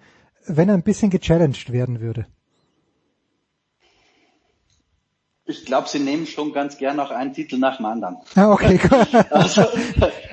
wenn 0.46 0.68
er 0.68 0.74
ein 0.74 0.82
bisschen 0.82 1.10
gechallenged 1.10 1.72
werden 1.72 2.00
würde? 2.00 2.26
Ich 5.50 5.64
glaube, 5.66 5.88
sie 5.88 5.98
nehmen 5.98 6.26
schon 6.26 6.52
ganz 6.52 6.78
gern 6.78 6.98
auch 7.00 7.10
einen 7.10 7.32
Titel 7.32 7.58
nach 7.58 7.76
dem 7.76 7.86
anderen. 7.86 8.16
Ah, 8.34 8.52
okay. 8.52 8.80
also, 9.30 9.64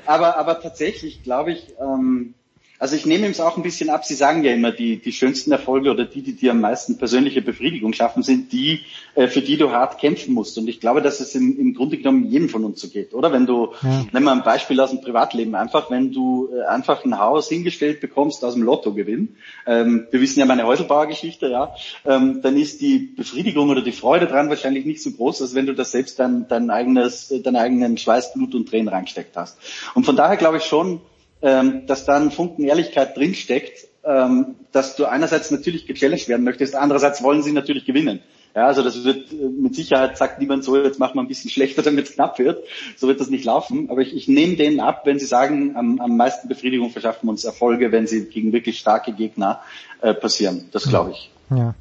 aber, 0.06 0.38
aber 0.38 0.62
tatsächlich 0.62 1.24
glaube 1.24 1.52
ich, 1.52 1.74
ähm, 1.80 2.36
also 2.80 2.96
ich 2.96 3.06
nehme 3.06 3.26
ihm 3.26 3.32
es 3.32 3.40
auch 3.40 3.58
ein 3.58 3.64
bisschen 3.64 3.90
ab. 3.90 4.06
Sie 4.06 4.14
sagen 4.14 4.44
ja 4.44 4.54
immer, 4.54 4.72
die, 4.72 4.98
die 4.98 5.12
schönsten 5.12 5.52
Erfolge 5.52 5.90
oder 5.90 6.06
die, 6.06 6.22
die 6.22 6.34
dir 6.34 6.52
am 6.52 6.62
meisten 6.62 6.98
persönliche 6.98 7.42
Befriedigung 7.42 7.94
schaffen, 7.94 8.22
sind 8.22 8.52
die, 8.52 8.82
äh, 9.16 9.28
für 9.28 9.42
die 9.42 9.58
du 9.58 9.72
hart 9.72 10.00
kämpfen 10.00 10.34
musst. 10.34 10.58
Und 10.58 10.68
ich 10.68 10.80
glaube, 10.80 11.02
dass 11.02 11.20
es 11.20 11.34
im, 11.34 11.60
im 11.60 11.74
Grunde 11.74 11.98
genommen 11.98 12.30
jedem 12.30 12.50
von 12.50 12.64
uns 12.64 12.80
so 12.80 12.90
geht, 12.90 13.14
oder? 13.14 13.32
Wenn 13.32 13.48
du, 13.48 13.74
ja. 13.82 14.06
nehmen 14.12 14.26
wir 14.26 14.32
ein 14.32 14.44
Beispiel 14.44 14.80
aus 14.80 14.92
dem 14.92 15.02
Privatleben, 15.02 15.56
einfach, 15.56 15.90
wenn 15.90 16.12
du 16.12 16.50
äh, 16.54 16.66
einfach 16.66 17.04
ein 17.04 17.18
Haus 17.18 17.50
hingestellt 17.50 18.00
bekommst 18.00 18.46
aus 18.46 18.54
dem 18.54 18.64
Lottogewinn, 18.64 19.36
ähm, 19.66 20.08
wir 20.12 20.22
wissen 20.22 20.40
ja 20.40 20.46
meine 20.46 20.66
Häuselbauergeschichte, 20.66 21.48
ja, 21.48 21.74
ähm, 22.06 22.42
dann 22.44 22.58
ist 22.58 22.82
die 22.82 23.00
Befriedigung 23.00 23.70
oder 23.70 23.82
die 23.82 23.92
Freude 23.92 24.28
dran 24.28 24.50
wahrscheinlich 24.50 24.86
nicht 24.86 25.02
so 25.02 25.12
groß, 25.12 25.42
als 25.42 25.56
wenn 25.56 25.66
du 25.66 25.74
das 25.74 25.92
selbst 25.92 26.20
dein, 26.20 26.48
dein 26.48 26.70
eigenes, 26.70 27.34
deinen 27.44 27.56
eigenen 27.56 27.98
Schweiß, 27.98 28.34
Blut 28.34 28.54
und 28.54 28.70
Tränen 28.70 28.88
reingesteckt 28.88 29.36
hast. 29.36 29.58
Und 29.96 30.06
von 30.06 30.16
daher 30.16 30.38
glaube 30.38 30.58
ich 30.58 30.64
schon, 30.64 31.02
ähm, 31.42 31.86
dass 31.88 32.06
da 32.06 32.18
ein 32.18 32.32
Funken 32.32 32.64
Ehrlichkeit 32.66 33.16
drinsteckt, 33.16 33.88
ähm, 34.04 34.56
dass 34.72 34.96
du 34.96 35.06
einerseits 35.06 35.52
natürlich 35.52 35.86
gechallenged 35.86 36.28
werden 36.30 36.44
möchtest, 36.44 36.76
andererseits 36.76 37.22
wollen 37.24 37.44
sie 37.44 37.52
natürlich 37.52 37.86
gewinnen. 37.86 38.22
Ja, 38.56 38.66
also 38.66 38.82
das 38.82 39.04
wird 39.04 39.32
äh, 39.32 39.36
mit 39.36 39.76
Sicherheit 39.76 40.18
sagt 40.18 40.40
niemand 40.40 40.64
so, 40.64 40.76
jetzt 40.76 40.98
machen 40.98 41.16
wir 41.16 41.22
ein 41.22 41.28
bisschen 41.28 41.52
schlechter, 41.52 41.84
damit 41.84 42.08
es 42.08 42.16
knapp 42.16 42.40
wird. 42.40 42.64
So 42.96 43.08
wird 43.08 43.20
das 43.20 43.30
nicht 43.30 43.46
laufen. 43.46 43.92
Aber 43.92 44.02
ich, 44.02 44.16
ich 44.16 44.28
nehme 44.28 44.56
denen 44.56 44.80
ab, 44.80 45.02
wenn 45.06 45.20
sie 45.20 45.28
sagen, 45.28 45.76
am, 45.76 46.00
am 46.00 46.18
meisten 46.18 46.48
Befriedigung 46.48 46.90
verschaffen 46.90 47.30
uns 47.30 47.44
Erfolge, 47.44 47.92
wenn 47.92 48.08
sie 48.08 48.26
gegen 48.26 48.54
wirklich 48.54 48.80
starke 48.80 49.12
Gegner 49.14 49.62
äh, 50.02 50.16
passieren. 50.16 50.70
Das 50.72 50.90
glaube 50.90 51.12
ich. 51.12 51.30
Ja. 51.52 51.76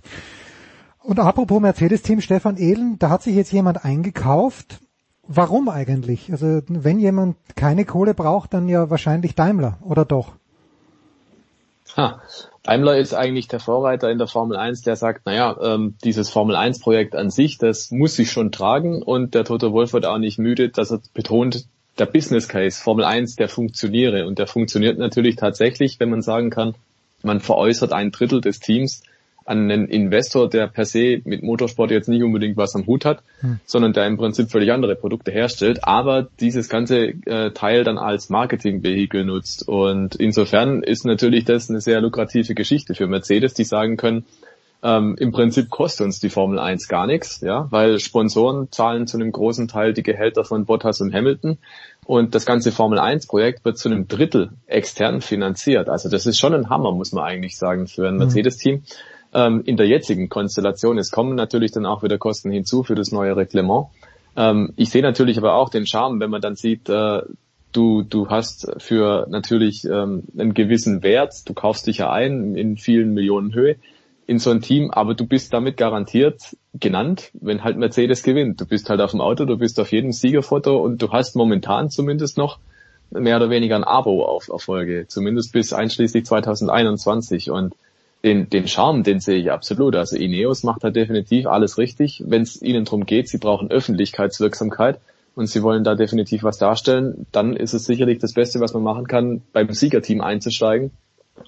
Und 1.03 1.19
apropos 1.19 1.61
Mercedes-Team, 1.61 2.21
Stefan 2.21 2.59
Ehlen, 2.59 2.99
da 2.99 3.09
hat 3.09 3.23
sich 3.23 3.37
jetzt 3.37 3.53
jemand 3.53 3.85
eingekauft, 3.85 4.81
Warum 5.29 5.69
eigentlich? 5.69 6.31
Also 6.31 6.61
wenn 6.69 6.99
jemand 6.99 7.37
keine 7.57 7.85
Kohle 7.85 8.15
braucht, 8.15 8.55
dann 8.55 8.69
ja 8.69 8.91
wahrscheinlich 8.91 9.35
Daimler, 9.35 9.79
oder 9.83 10.05
doch? 10.05 10.33
Ha, 11.97 12.21
Daimler 12.63 12.97
ist 12.99 13.15
eigentlich 13.15 13.49
der 13.49 13.61
Vorreiter 13.61 14.11
in 14.11 14.19
der 14.19 14.27
Formel 14.27 14.57
1, 14.57 14.83
der 14.83 14.97
sagt, 14.97 15.25
naja, 15.27 15.57
ähm, 15.61 15.95
dieses 16.05 16.31
Formel 16.31 16.57
1 16.57 16.81
Projekt 16.81 17.15
an 17.15 17.31
sich, 17.31 17.59
das 17.59 17.91
muss 17.91 18.17
sich 18.17 18.31
schon 18.31 18.53
tragen 18.53 19.03
und 19.03 19.35
der 19.35 19.45
Toto 19.45 19.73
Wolf 19.73 19.93
wird 19.93 20.05
auch 20.05 20.19
nicht 20.19 20.39
müde, 20.39 20.69
dass 20.69 20.91
er 20.91 21.01
betont, 21.15 21.67
der 21.99 22.07
Business 22.07 22.49
Case 22.49 22.81
Formel 22.81 23.05
1, 23.05 23.37
der 23.37 23.49
funktioniere 23.49 24.27
und 24.27 24.39
der 24.39 24.47
funktioniert 24.47 24.99
natürlich 24.99 25.37
tatsächlich, 25.37 25.99
wenn 25.99 26.11
man 26.11 26.23
sagen 26.23 26.51
kann, 26.51 26.75
man 27.23 27.41
veräußert 27.41 27.93
ein 27.93 28.11
Drittel 28.11 28.41
des 28.41 28.61
Teams 28.61 29.03
an 29.47 29.71
einen 29.71 29.89
Investor, 29.89 30.49
der 30.49 30.67
per 30.67 30.85
se 30.85 31.21
mit 31.25 31.43
Motorsport 31.43 31.91
jetzt 31.91 32.09
nicht 32.09 32.23
unbedingt 32.23 32.57
was 32.57 32.75
am 32.75 32.87
Hut 32.87 33.05
hat, 33.05 33.23
hm. 33.41 33.61
sondern 33.65 33.93
der 33.93 34.07
im 34.07 34.17
Prinzip 34.17 34.51
völlig 34.51 34.73
andere 34.73 34.97
Produkte 34.97 35.31
herstellt, 35.31 35.85
aber 35.85 36.29
dieses 36.41 36.69
ganze 36.69 37.07
äh, 37.27 37.53
Teil 37.53 37.85
dann 37.85 37.99
als 37.99 38.29
Marketingvehikel 38.29 39.25
nutzt. 39.25 39.67
Und 39.69 40.17
insofern 40.17 40.83
ist 40.83 41.07
natürlich 41.07 41.45
das 41.45 41.71
eine 41.71 41.81
sehr 41.81 42.01
lukrative 42.01 42.55
Geschichte 42.55 42.95
für 42.95 43.07
Mercedes, 43.07 43.55
die 43.55 43.65
sagen 43.65 43.97
können, 43.97 44.25
ähm, 44.83 45.17
im 45.19 45.33
Prinzip 45.33 45.71
kostet 45.71 46.05
uns 46.05 46.21
die 46.21 46.29
Formel 46.29 46.59
1 46.59 46.89
gar 46.89 47.07
nichts, 47.07 47.41
ja, 47.41 47.67
weil 47.71 47.99
Sponsoren 47.99 48.71
zahlen 48.71 49.07
zu 49.07 49.17
einem 49.17 49.33
großen 49.33 49.69
Teil 49.69 49.95
die 49.95 50.03
Gehälter 50.03 50.45
von 50.45 50.67
Bottas 50.67 51.01
und 51.01 51.15
Hamilton 51.15 51.59
und 52.05 52.35
das 52.35 52.47
ganze 52.47 52.73
Formel 52.73 52.99
1 52.99 53.27
Projekt 53.27 53.65
wird 53.65 53.79
zu 53.79 53.89
einem 53.89 54.07
Drittel 54.07 54.51
extern 54.67 55.23
finanziert. 55.23 55.89
Also 55.89 56.09
das 56.09 56.27
ist 56.27 56.39
schon 56.39 56.55
ein 56.55 56.69
Hammer, 56.69 56.93
muss 56.93 57.13
man 57.13 57.25
eigentlich 57.25 57.57
sagen, 57.57 57.87
für 57.87 58.07
ein 58.07 58.15
hm. 58.15 58.19
Mercedes-Team 58.19 58.83
ähm, 59.33 59.63
in 59.65 59.77
der 59.77 59.87
jetzigen 59.87 60.29
Konstellation. 60.29 60.99
Es 60.99 61.11
kommen 61.11 61.35
natürlich 61.35 61.73
dann 61.73 61.87
auch 61.87 62.03
wieder 62.03 62.19
Kosten 62.19 62.51
hinzu 62.51 62.83
für 62.83 62.95
das 62.95 63.13
neue 63.13 63.37
Reglement. 63.37 63.87
Ähm, 64.37 64.73
ich 64.77 64.91
sehe 64.91 65.03
natürlich 65.03 65.39
aber 65.39 65.55
auch 65.55 65.69
den 65.69 65.87
Charme, 65.87 66.21
wenn 66.21 66.31
man 66.31 66.41
dann 66.41 66.57
sieht, 66.57 66.89
äh, 66.89 67.23
du, 67.73 68.03
du 68.03 68.29
hast 68.29 68.73
für 68.79 69.27
natürlich 69.29 69.85
ähm, 69.85 70.25
einen 70.37 70.55
gewissen 70.55 71.03
Wert, 71.03 71.49
du 71.49 71.55
kaufst 71.55 71.87
dich 71.87 71.99
ja 71.99 72.11
ein 72.11 72.55
in 72.55 72.77
vielen 72.77 73.13
Millionen 73.15 73.55
Höhe 73.55 73.77
in 74.27 74.39
so 74.41 74.51
ein 74.51 74.61
Team, 74.61 74.91
aber 74.91 75.15
du 75.15 75.25
bist 75.25 75.53
damit 75.53 75.77
garantiert 75.77 76.57
genannt, 76.75 77.31
wenn 77.35 77.63
halt 77.63 77.77
Mercedes 77.77 78.25
gewinnt. 78.25 78.61
Du 78.61 78.67
bist 78.67 78.91
halt 78.91 79.01
auf 79.01 79.13
dem 79.13 79.21
Auto, 79.21 79.45
du 79.45 79.57
bist 79.57 79.79
auf 79.79 79.93
jedem 79.93 80.13
Siegerfoto 80.13 80.77
und 80.77 81.01
du 81.01 81.13
hast 81.13 81.37
momentan 81.37 81.91
zumindest 81.91 82.37
noch 82.37 82.59
mehr 83.11 83.37
oder 83.37 83.51
weniger 83.51 83.77
ein 83.77 83.85
Abo 83.85 84.25
auf 84.25 84.49
Erfolge, 84.49 85.07
zumindest 85.07 85.53
bis 85.53 85.73
einschließlich 85.73 86.27
2021 86.27 87.51
und 87.53 87.75
den, 88.25 88.51
den 88.51 88.67
Charme, 88.67 89.03
den 89.03 89.21
sehe 89.21 89.39
ich 89.39 89.51
absolut. 89.53 89.95
Also 89.97 90.17
Ineos 90.17 90.63
macht 90.63 90.83
da 90.83 90.91
definitiv 90.91 91.47
alles 91.47 91.79
richtig. 91.79 92.23
Wenn 92.27 92.43
es 92.43 92.61
ihnen 92.61 92.85
darum 92.85 93.07
geht, 93.07 93.29
sie 93.29 93.39
brauchen 93.39 93.71
Öffentlichkeitswirksamkeit 93.71 95.01
und 95.35 95.47
sie 95.47 95.63
wollen 95.63 95.85
da 95.85 95.95
definitiv 95.95 96.43
was 96.43 96.59
darstellen, 96.59 97.27
dann 97.31 97.55
ist 97.55 97.75
es 97.75 97.85
sicherlich 97.85 98.19
das 98.19 98.33
Beste, 98.33 98.59
was 98.61 98.75
man 98.75 98.83
machen 98.83 99.07
kann, 99.07 99.43
beim 99.53 99.71
Siegerteam 99.71 100.21
einzusteigen 100.21 100.91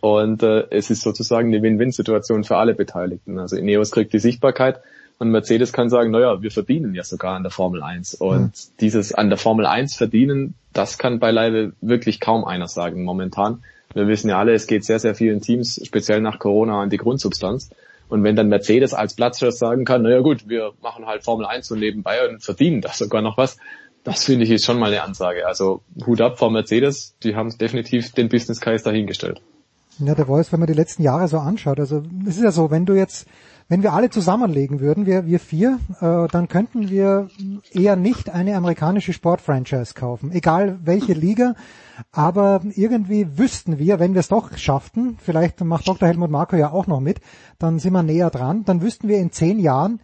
Und 0.01 0.43
äh, 0.43 0.66
es 0.70 0.90
ist 0.90 1.03
sozusagen 1.03 1.49
eine 1.49 1.62
Win-Win-Situation 1.62 2.45
für 2.45 2.57
alle 2.57 2.74
Beteiligten. 2.74 3.39
Also 3.39 3.57
Ineos 3.57 3.90
kriegt 3.90 4.12
die 4.12 4.19
Sichtbarkeit 4.19 4.81
und 5.19 5.31
Mercedes 5.31 5.73
kann 5.73 5.90
sagen, 5.90 6.11
naja, 6.11 6.43
wir 6.43 6.51
verdienen 6.51 6.95
ja 6.95 7.03
sogar 7.03 7.35
an 7.35 7.43
der 7.43 7.51
Formel 7.51 7.82
1. 7.82 8.15
Und 8.15 8.43
mhm. 8.43 8.77
dieses 8.81 9.12
an 9.12 9.31
der 9.31 9.39
Formel 9.39 9.66
1 9.66 9.97
verdienen, 9.97 10.55
das 10.73 10.99
kann 10.99 11.19
beileibe 11.19 11.73
wirklich 11.81 12.20
kaum 12.20 12.45
einer 12.45 12.69
sagen 12.69 13.03
momentan. 13.03 13.65
Wir 13.94 14.06
wissen 14.06 14.28
ja 14.28 14.39
alle, 14.39 14.52
es 14.52 14.66
geht 14.66 14.85
sehr, 14.85 14.98
sehr 14.98 15.15
vielen 15.15 15.40
Teams, 15.40 15.81
speziell 15.85 16.20
nach 16.20 16.39
Corona, 16.39 16.82
an 16.82 16.90
die 16.90 16.98
Grundsubstanz. 16.98 17.70
Und 18.09 18.23
wenn 18.23 18.36
dann 18.36 18.48
Mercedes 18.48 18.94
als 18.94 19.15
Platzhirsch 19.15 19.56
sagen 19.56 19.85
kann, 19.85 20.02
naja 20.02 20.20
gut, 20.20 20.48
wir 20.48 20.73
machen 20.82 21.06
halt 21.06 21.24
Formel 21.24 21.47
1 21.47 21.70
und 21.70 21.81
nebenbei 21.81 22.27
und 22.28 22.43
verdienen 22.43 22.81
da 22.81 22.90
sogar 22.93 23.23
noch 23.23 23.36
was, 23.36 23.59
das 24.05 24.24
finde 24.24 24.44
ich 24.44 24.51
ist 24.51 24.65
schon 24.65 24.78
mal 24.78 24.93
eine 24.93 25.02
Ansage. 25.02 25.47
Also 25.47 25.82
Hut 26.06 26.20
ab 26.20 26.39
vor 26.39 26.51
Mercedes, 26.51 27.15
die 27.23 27.35
haben 27.35 27.56
definitiv 27.59 28.12
den 28.12 28.28
Business 28.28 28.60
Case 28.60 28.85
dahingestellt. 28.85 29.43
Ja, 29.98 30.15
der 30.15 30.27
Voice, 30.27 30.52
wenn 30.52 30.60
man 30.60 30.69
die 30.69 30.74
letzten 30.74 31.02
Jahre 31.02 31.28
so 31.28 31.39
anschaut, 31.39 31.81
also 31.81 32.02
es 32.27 32.36
ist 32.36 32.44
ja 32.44 32.52
so, 32.52 32.70
wenn 32.70 32.86
du 32.86 32.94
jetzt, 32.94 33.27
wenn 33.69 33.82
wir 33.82 33.93
alle 33.93 34.10
zusammenlegen 34.10 34.81
würden, 34.81 35.06
wir, 35.06 35.27
wir 35.27 35.40
vier, 35.40 35.81
äh, 36.01 36.28
dann 36.28 36.48
könnten 36.48 36.89
wir 36.89 37.28
eher 37.73 37.97
nicht 37.97 38.31
eine 38.31 38.56
amerikanische 38.56 39.12
Sportfranchise 39.12 39.94
kaufen, 39.94 40.31
egal 40.31 40.78
welche 40.85 41.15
Liga, 41.15 41.56
aber 42.12 42.62
irgendwie 42.75 43.39
wüssten 43.39 43.79
wir, 43.79 43.99
wenn 43.99 44.15
wir 44.15 44.20
es 44.20 44.29
doch 44.29 44.57
schafften, 44.57 45.16
vielleicht 45.20 45.62
macht 45.62 45.89
Dr. 45.89 46.09
Helmut 46.09 46.31
Marko 46.31 46.57
ja 46.57 46.70
auch 46.70 46.87
noch 46.87 47.01
mit, 47.01 47.20
dann 47.59 47.79
sind 47.79 47.93
wir 47.93 48.03
näher 48.03 48.31
dran, 48.31 48.65
dann 48.65 48.83
wüssten 48.83 49.09
wir 49.09 49.19
in 49.19 49.33
zehn 49.33 49.59
Jahren, 49.59 50.01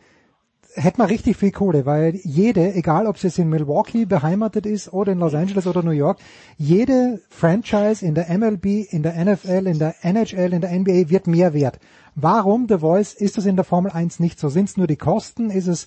hätte 0.75 0.99
man 0.99 1.09
richtig 1.09 1.37
viel 1.37 1.53
Kohle, 1.53 1.87
weil 1.87 2.17
jede, 2.23 2.75
egal 2.75 3.07
ob 3.07 3.17
es 3.17 3.23
jetzt 3.23 3.39
in 3.39 3.49
Milwaukee 3.49 4.07
beheimatet 4.07 4.67
ist 4.67 4.93
oder 4.93 5.13
in 5.13 5.19
Los 5.19 5.35
Angeles 5.35 5.67
oder 5.67 5.83
New 5.83 5.91
York, 5.91 6.19
jede 6.57 7.21
Franchise 7.29 8.05
in 8.05 8.15
der 8.15 8.29
MLB, 8.37 8.67
in 8.91 9.03
der 9.03 9.25
NFL, 9.25 9.67
in 9.67 9.79
der 9.79 9.95
NHL, 10.03 10.53
in 10.53 10.61
der 10.61 10.73
NBA 10.73 11.11
wird 11.11 11.27
mehr 11.27 11.55
wert. 11.55 11.79
Warum, 12.17 12.67
The 12.69 12.79
Voice, 12.79 13.15
ist 13.15 13.39
das 13.39 13.47
in 13.47 13.57
der 13.57 13.65
Formel 13.65 13.93
1 13.93 14.21
nicht 14.21 14.39
so? 14.39 14.49
Sind 14.49 14.69
es 14.69 14.77
nur 14.77 14.87
die 14.87 14.97
Kosten? 14.97 15.51
Ist 15.51 15.67
es, 15.67 15.87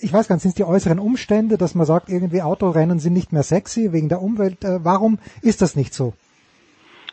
ich 0.00 0.12
weiß 0.12 0.28
gar 0.28 0.36
nicht, 0.36 0.42
sind 0.42 0.50
es 0.50 0.54
die 0.56 0.64
äußeren 0.64 0.98
Umstände, 0.98 1.58
dass 1.58 1.74
man 1.74 1.86
sagt, 1.86 2.08
irgendwie 2.08 2.42
Autorennen 2.42 2.98
sind 2.98 3.12
nicht 3.12 3.32
mehr 3.32 3.42
sexy 3.42 3.92
wegen 3.92 4.08
der 4.08 4.22
Umwelt? 4.22 4.64
Äh, 4.64 4.84
warum 4.84 5.18
ist 5.42 5.62
das 5.62 5.76
nicht 5.76 5.94
so? 5.94 6.14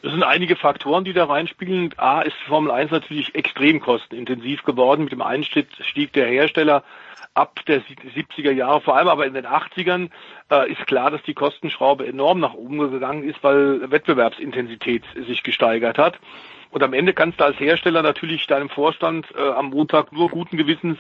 Es 0.03 0.11
sind 0.11 0.23
einige 0.23 0.55
Faktoren, 0.55 1.03
die 1.03 1.13
da 1.13 1.25
reinspielen. 1.25 1.93
A 1.97 2.21
ist 2.21 2.35
Formel 2.47 2.71
1 2.71 2.89
natürlich 2.89 3.35
extrem 3.35 3.79
kostenintensiv 3.79 4.63
geworden 4.63 5.03
mit 5.03 5.11
dem 5.11 5.21
Einstieg 5.21 6.13
der 6.13 6.27
Hersteller 6.27 6.83
ab 7.33 7.59
der 7.65 7.81
70er 7.81 8.51
Jahre, 8.51 8.81
vor 8.81 8.97
allem 8.97 9.07
aber 9.07 9.25
in 9.25 9.33
den 9.33 9.45
80ern, 9.45 10.09
äh, 10.51 10.71
ist 10.71 10.85
klar, 10.87 11.11
dass 11.11 11.23
die 11.23 11.33
Kostenschraube 11.33 12.05
enorm 12.05 12.39
nach 12.39 12.53
oben 12.53 12.91
gegangen 12.91 13.23
ist, 13.23 13.41
weil 13.43 13.89
Wettbewerbsintensität 13.89 15.03
sich 15.27 15.43
gesteigert 15.43 15.97
hat. 15.97 16.19
Und 16.71 16.83
am 16.83 16.93
Ende 16.93 17.13
kannst 17.13 17.39
du 17.39 17.45
als 17.45 17.59
Hersteller 17.59 18.01
natürlich 18.01 18.47
deinem 18.47 18.69
Vorstand 18.69 19.27
äh, 19.35 19.49
am 19.49 19.69
Montag 19.69 20.11
nur 20.11 20.29
guten 20.29 20.57
Gewissens 20.57 20.97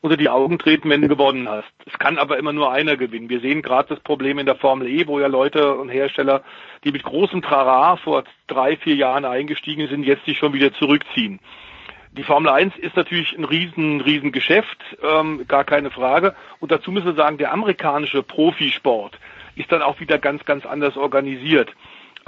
unter 0.00 0.16
die 0.16 0.28
Augen 0.28 0.58
treten, 0.58 0.90
wenn 0.90 1.02
du 1.02 1.08
gewonnen 1.08 1.48
hast. 1.48 1.68
Es 1.86 1.98
kann 1.98 2.18
aber 2.18 2.38
immer 2.38 2.52
nur 2.52 2.70
einer 2.70 2.96
gewinnen. 2.96 3.28
Wir 3.28 3.40
sehen 3.40 3.62
gerade 3.62 3.88
das 3.88 4.00
Problem 4.00 4.38
in 4.38 4.46
der 4.46 4.56
Formel 4.56 4.88
E, 4.88 5.06
wo 5.06 5.18
ja 5.18 5.26
Leute 5.26 5.74
und 5.74 5.88
Hersteller, 5.88 6.42
die 6.84 6.92
mit 6.92 7.02
großem 7.02 7.42
Trara 7.42 7.96
vor 7.96 8.24
drei, 8.46 8.76
vier 8.76 8.94
Jahren 8.94 9.24
eingestiegen 9.24 9.88
sind, 9.88 10.04
jetzt 10.04 10.24
sich 10.24 10.38
schon 10.38 10.52
wieder 10.52 10.72
zurückziehen. 10.74 11.40
Die 12.12 12.22
Formel 12.22 12.50
1 12.50 12.76
ist 12.76 12.96
natürlich 12.96 13.36
ein 13.36 13.44
riesen, 13.44 14.00
riesen 14.00 14.32
Geschäft, 14.32 14.78
ähm, 15.02 15.44
gar 15.46 15.64
keine 15.64 15.90
Frage. 15.90 16.34
Und 16.58 16.72
dazu 16.72 16.90
müssen 16.90 17.06
wir 17.06 17.14
sagen, 17.14 17.38
der 17.38 17.52
amerikanische 17.52 18.22
Profisport 18.22 19.18
ist 19.56 19.70
dann 19.70 19.82
auch 19.82 20.00
wieder 20.00 20.18
ganz, 20.18 20.44
ganz 20.44 20.64
anders 20.64 20.96
organisiert 20.96 21.74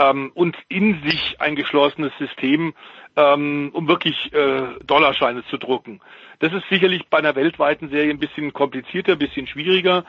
ähm, 0.01 0.33
und 0.35 0.57
in 0.69 1.03
sich 1.03 1.41
ein 1.41 1.57
geschlossenes 1.57 2.13
System, 2.19 2.75
ähm, 3.17 3.71
um 3.75 3.87
wirklich 3.87 4.33
äh, 4.33 4.63
Dollarscheine 4.85 5.45
zu 5.47 5.59
drucken. 5.59 6.01
Das 6.39 6.53
ist 6.55 6.65
sicherlich 6.71 7.07
bei 7.11 7.19
einer 7.19 7.37
weltweiten 7.37 7.91
Serie 7.91 8.11
ein 8.11 8.19
bisschen 8.19 8.53
komplizierter, 8.53 9.13
ein 9.13 9.19
bisschen 9.19 9.47
schwieriger. 9.47 10.05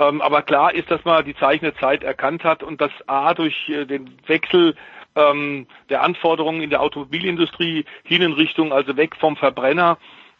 Ähm, 0.00 0.20
aber 0.20 0.42
klar 0.42 0.74
ist, 0.74 0.90
dass 0.90 1.04
man 1.04 1.24
die 1.24 1.36
Zeichen 1.36 1.64
der 1.64 1.76
Zeit 1.76 2.02
erkannt 2.02 2.42
hat 2.42 2.62
und 2.62 2.80
dass 2.80 2.90
A 3.06 3.34
durch 3.34 3.68
äh, 3.68 3.86
den 3.86 4.18
Wechsel 4.26 4.74
ähm, 5.14 5.66
der 5.90 6.02
Anforderungen 6.02 6.62
in 6.62 6.70
der 6.70 6.82
Automobilindustrie 6.82 7.84
hin 8.02 8.22
in 8.22 8.32
Richtung, 8.32 8.72
also 8.72 8.96
weg 8.96 9.14
vom 9.16 9.36
Verbrenner, 9.36 9.98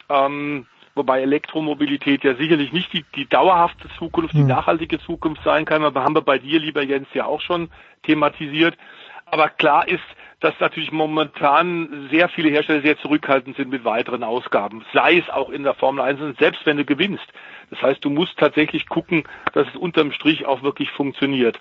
ähm, 0.09 0.67
wobei 0.97 1.21
Elektromobilität 1.21 2.23
ja 2.23 2.35
sicherlich 2.35 2.73
nicht 2.73 2.91
die, 2.93 3.05
die 3.15 3.27
dauerhafte 3.27 3.87
Zukunft, 3.97 4.33
die 4.33 4.39
hm. 4.39 4.47
nachhaltige 4.47 4.99
Zukunft 4.99 5.43
sein 5.43 5.65
kann, 5.65 5.83
aber 5.83 6.03
haben 6.03 6.15
wir 6.15 6.21
bei 6.21 6.39
dir, 6.39 6.59
lieber 6.59 6.83
Jens, 6.83 7.07
ja 7.13 7.25
auch 7.25 7.41
schon 7.41 7.69
thematisiert. 8.03 8.77
Aber 9.25 9.49
klar 9.49 9.87
ist, 9.87 10.03
dass 10.39 10.53
natürlich 10.59 10.91
momentan 10.91 12.09
sehr 12.11 12.29
viele 12.29 12.49
Hersteller 12.49 12.81
sehr 12.81 12.97
zurückhaltend 12.99 13.57
sind 13.57 13.69
mit 13.69 13.83
weiteren 13.83 14.23
Ausgaben, 14.23 14.85
sei 14.93 15.17
es 15.17 15.29
auch 15.29 15.49
in 15.49 15.63
der 15.63 15.73
Formel 15.73 16.03
1 16.03 16.21
und 16.21 16.37
selbst 16.37 16.65
wenn 16.65 16.77
du 16.77 16.85
gewinnst. 16.85 17.25
Das 17.69 17.81
heißt, 17.81 18.05
du 18.05 18.09
musst 18.09 18.37
tatsächlich 18.37 18.87
gucken, 18.87 19.23
dass 19.53 19.67
es 19.67 19.75
unterm 19.75 20.11
Strich 20.11 20.45
auch 20.45 20.61
wirklich 20.61 20.91
funktioniert. 20.91 21.59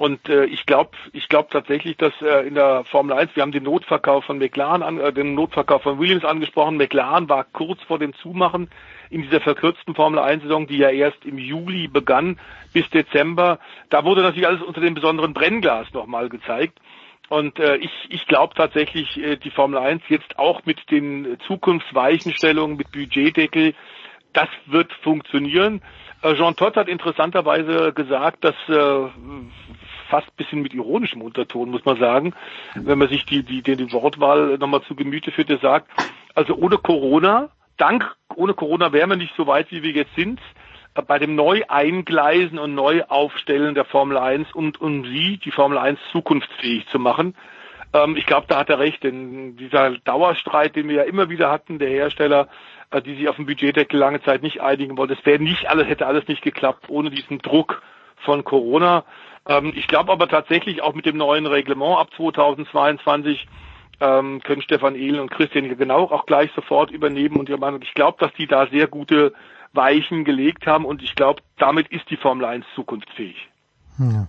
Und 0.00 0.30
äh, 0.30 0.46
ich 0.46 0.64
glaube, 0.64 0.92
ich 1.12 1.28
glaube 1.28 1.50
tatsächlich, 1.52 1.98
dass 1.98 2.14
äh, 2.22 2.48
in 2.48 2.54
der 2.54 2.84
Formel 2.84 3.12
1, 3.12 3.36
wir 3.36 3.42
haben 3.42 3.52
den 3.52 3.64
Notverkauf 3.64 4.24
von 4.24 4.38
McLaren, 4.38 4.82
an, 4.82 4.98
äh, 4.98 5.12
den 5.12 5.34
Notverkauf 5.34 5.82
von 5.82 5.98
Williams 5.98 6.24
angesprochen. 6.24 6.78
McLaren 6.78 7.28
war 7.28 7.44
kurz 7.44 7.82
vor 7.82 7.98
dem 7.98 8.14
Zumachen 8.14 8.70
in 9.10 9.20
dieser 9.20 9.42
verkürzten 9.42 9.94
Formel 9.94 10.18
1-Saison, 10.18 10.66
die 10.66 10.78
ja 10.78 10.88
erst 10.88 11.26
im 11.26 11.36
Juli 11.36 11.86
begann 11.86 12.40
bis 12.72 12.88
Dezember. 12.88 13.58
Da 13.90 14.02
wurde 14.02 14.22
natürlich 14.22 14.46
alles 14.46 14.62
unter 14.62 14.80
dem 14.80 14.94
besonderen 14.94 15.34
Brennglas 15.34 15.92
nochmal 15.92 16.30
gezeigt. 16.30 16.78
Und 17.28 17.58
äh, 17.58 17.76
ich, 17.76 17.92
ich 18.08 18.26
glaube 18.26 18.54
tatsächlich, 18.54 19.18
äh, 19.18 19.36
die 19.36 19.50
Formel 19.50 19.78
1 19.78 20.04
jetzt 20.08 20.38
auch 20.38 20.64
mit 20.64 20.90
den 20.90 21.36
Zukunftsweichenstellungen, 21.46 22.78
mit 22.78 22.90
Budgetdeckel, 22.90 23.74
das 24.32 24.48
wird 24.64 24.90
funktionieren. 25.02 25.82
Äh, 26.22 26.36
Jean 26.36 26.56
Todt 26.56 26.76
hat 26.76 26.88
interessanterweise 26.88 27.92
gesagt, 27.92 28.44
dass 28.44 28.54
äh, 28.68 29.10
fast 30.10 30.36
bisschen 30.36 30.60
mit 30.62 30.74
ironischem 30.74 31.22
Unterton, 31.22 31.70
muss 31.70 31.84
man 31.84 31.98
sagen, 31.98 32.34
wenn 32.74 32.98
man 32.98 33.08
sich 33.08 33.24
die, 33.24 33.42
die, 33.42 33.62
die 33.62 33.92
Wortwahl 33.92 34.58
nochmal 34.58 34.82
zu 34.82 34.94
Gemüte 34.94 35.30
führt, 35.30 35.48
der 35.48 35.58
sagt, 35.58 35.90
also 36.34 36.54
ohne 36.54 36.78
Corona, 36.78 37.50
dank, 37.76 38.14
ohne 38.34 38.54
Corona 38.54 38.92
wären 38.92 39.10
wir 39.10 39.16
nicht 39.16 39.34
so 39.36 39.46
weit, 39.46 39.70
wie 39.70 39.82
wir 39.82 39.92
jetzt 39.92 40.14
sind 40.14 40.40
bei 41.06 41.18
dem 41.18 41.34
Neueingleisen 41.34 42.58
und 42.58 42.74
Neuaufstellen 42.74 43.74
der 43.74 43.84
Formel 43.84 44.18
1 44.18 44.52
und 44.52 44.80
um 44.80 45.04
sie, 45.04 45.38
die 45.38 45.52
Formel 45.52 45.78
1, 45.78 45.98
zukunftsfähig 46.10 46.88
zu 46.88 46.98
machen. 46.98 47.36
Ähm, 47.92 48.16
ich 48.16 48.26
glaube, 48.26 48.46
da 48.48 48.58
hat 48.58 48.70
er 48.70 48.78
recht, 48.78 49.02
denn 49.04 49.56
dieser 49.56 49.90
Dauerstreit, 49.98 50.76
den 50.76 50.88
wir 50.88 50.96
ja 50.96 51.02
immer 51.02 51.30
wieder 51.30 51.50
hatten, 51.50 51.78
der 51.78 51.88
Hersteller, 51.88 52.48
äh, 52.90 53.00
die 53.02 53.14
sich 53.14 53.28
auf 53.28 53.36
dem 53.36 53.46
Budgetdeckel 53.46 53.98
lange 53.98 54.22
Zeit 54.22 54.42
nicht 54.42 54.60
einigen 54.60 54.96
wollten, 54.98 55.14
das 55.14 55.26
wäre 55.26 55.42
nicht 55.42 55.68
alles, 55.68 55.86
hätte 55.86 56.06
alles 56.06 56.26
nicht 56.28 56.42
geklappt 56.42 56.88
ohne 56.88 57.10
diesen 57.10 57.38
Druck 57.38 57.82
von 58.16 58.44
Corona. 58.44 59.04
Ähm, 59.50 59.72
ich 59.74 59.88
glaube 59.88 60.12
aber 60.12 60.28
tatsächlich 60.28 60.80
auch 60.80 60.94
mit 60.94 61.06
dem 61.06 61.16
neuen 61.16 61.46
Reglement 61.46 61.98
ab 61.98 62.10
2022 62.16 63.48
ähm, 64.00 64.40
können 64.44 64.62
Stefan 64.62 64.94
Ehlen 64.94 65.18
und 65.18 65.30
Christian 65.30 65.76
genau 65.76 66.04
auch 66.04 66.24
gleich 66.24 66.50
sofort 66.54 66.92
übernehmen 66.92 67.36
und 67.36 67.50
ich 67.50 67.94
glaube, 67.94 68.16
dass 68.20 68.32
die 68.34 68.46
da 68.46 68.68
sehr 68.68 68.86
gute 68.86 69.34
Weichen 69.72 70.24
gelegt 70.24 70.66
haben 70.66 70.84
und 70.84 71.02
ich 71.02 71.16
glaube, 71.16 71.42
damit 71.58 71.88
ist 71.88 72.08
die 72.10 72.16
Formel 72.16 72.44
1 72.44 72.64
zukunftsfähig. 72.76 73.48
Ja. 73.98 74.28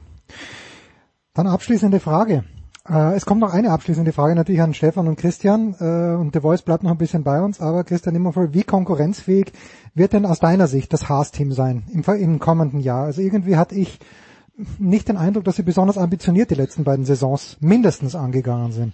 Dann 1.36 1.48
abschließende 1.48 2.00
Frage. 2.00 2.44
Äh, 2.90 3.14
es 3.14 3.28
kommt 3.28 3.42
noch 3.42 3.54
eine 3.54 3.70
abschließende 3.70 4.14
Frage 4.14 4.34
natürlich 4.34 4.62
an 4.62 4.74
Stefan 4.74 5.08
und 5.08 5.18
Christian 5.18 5.76
äh, 5.80 6.20
und 6.20 6.34
der 6.34 6.42
Voice 6.42 6.64
bleibt 6.64 6.82
noch 6.82 6.92
ein 6.92 6.98
bisschen 6.98 7.24
bei 7.24 7.42
uns, 7.42 7.62
aber 7.62 7.84
Christian 7.84 8.16
immer 8.16 8.34
wie 8.36 8.64
konkurrenzfähig 8.64 9.54
wird 9.94 10.14
denn 10.14 10.26
aus 10.26 10.40
deiner 10.40 10.66
Sicht 10.66 10.92
das 10.92 11.10
Haas-Team 11.10 11.52
sein 11.52 11.84
im, 11.94 12.04
im 12.16 12.40
kommenden 12.40 12.80
Jahr? 12.80 13.06
Also 13.06 13.22
irgendwie 13.22 13.56
hatte 13.56 13.76
ich 13.76 14.00
nicht 14.80 15.08
den 15.08 15.18
Eindruck, 15.18 15.44
dass 15.44 15.56
sie 15.56 15.64
besonders 15.64 15.98
ambitioniert 15.98 16.52
die 16.52 16.56
letzten 16.56 16.84
beiden 16.84 17.06
Saisons 17.06 17.58
mindestens 17.60 18.16
angegangen 18.16 18.72
sind. 18.72 18.94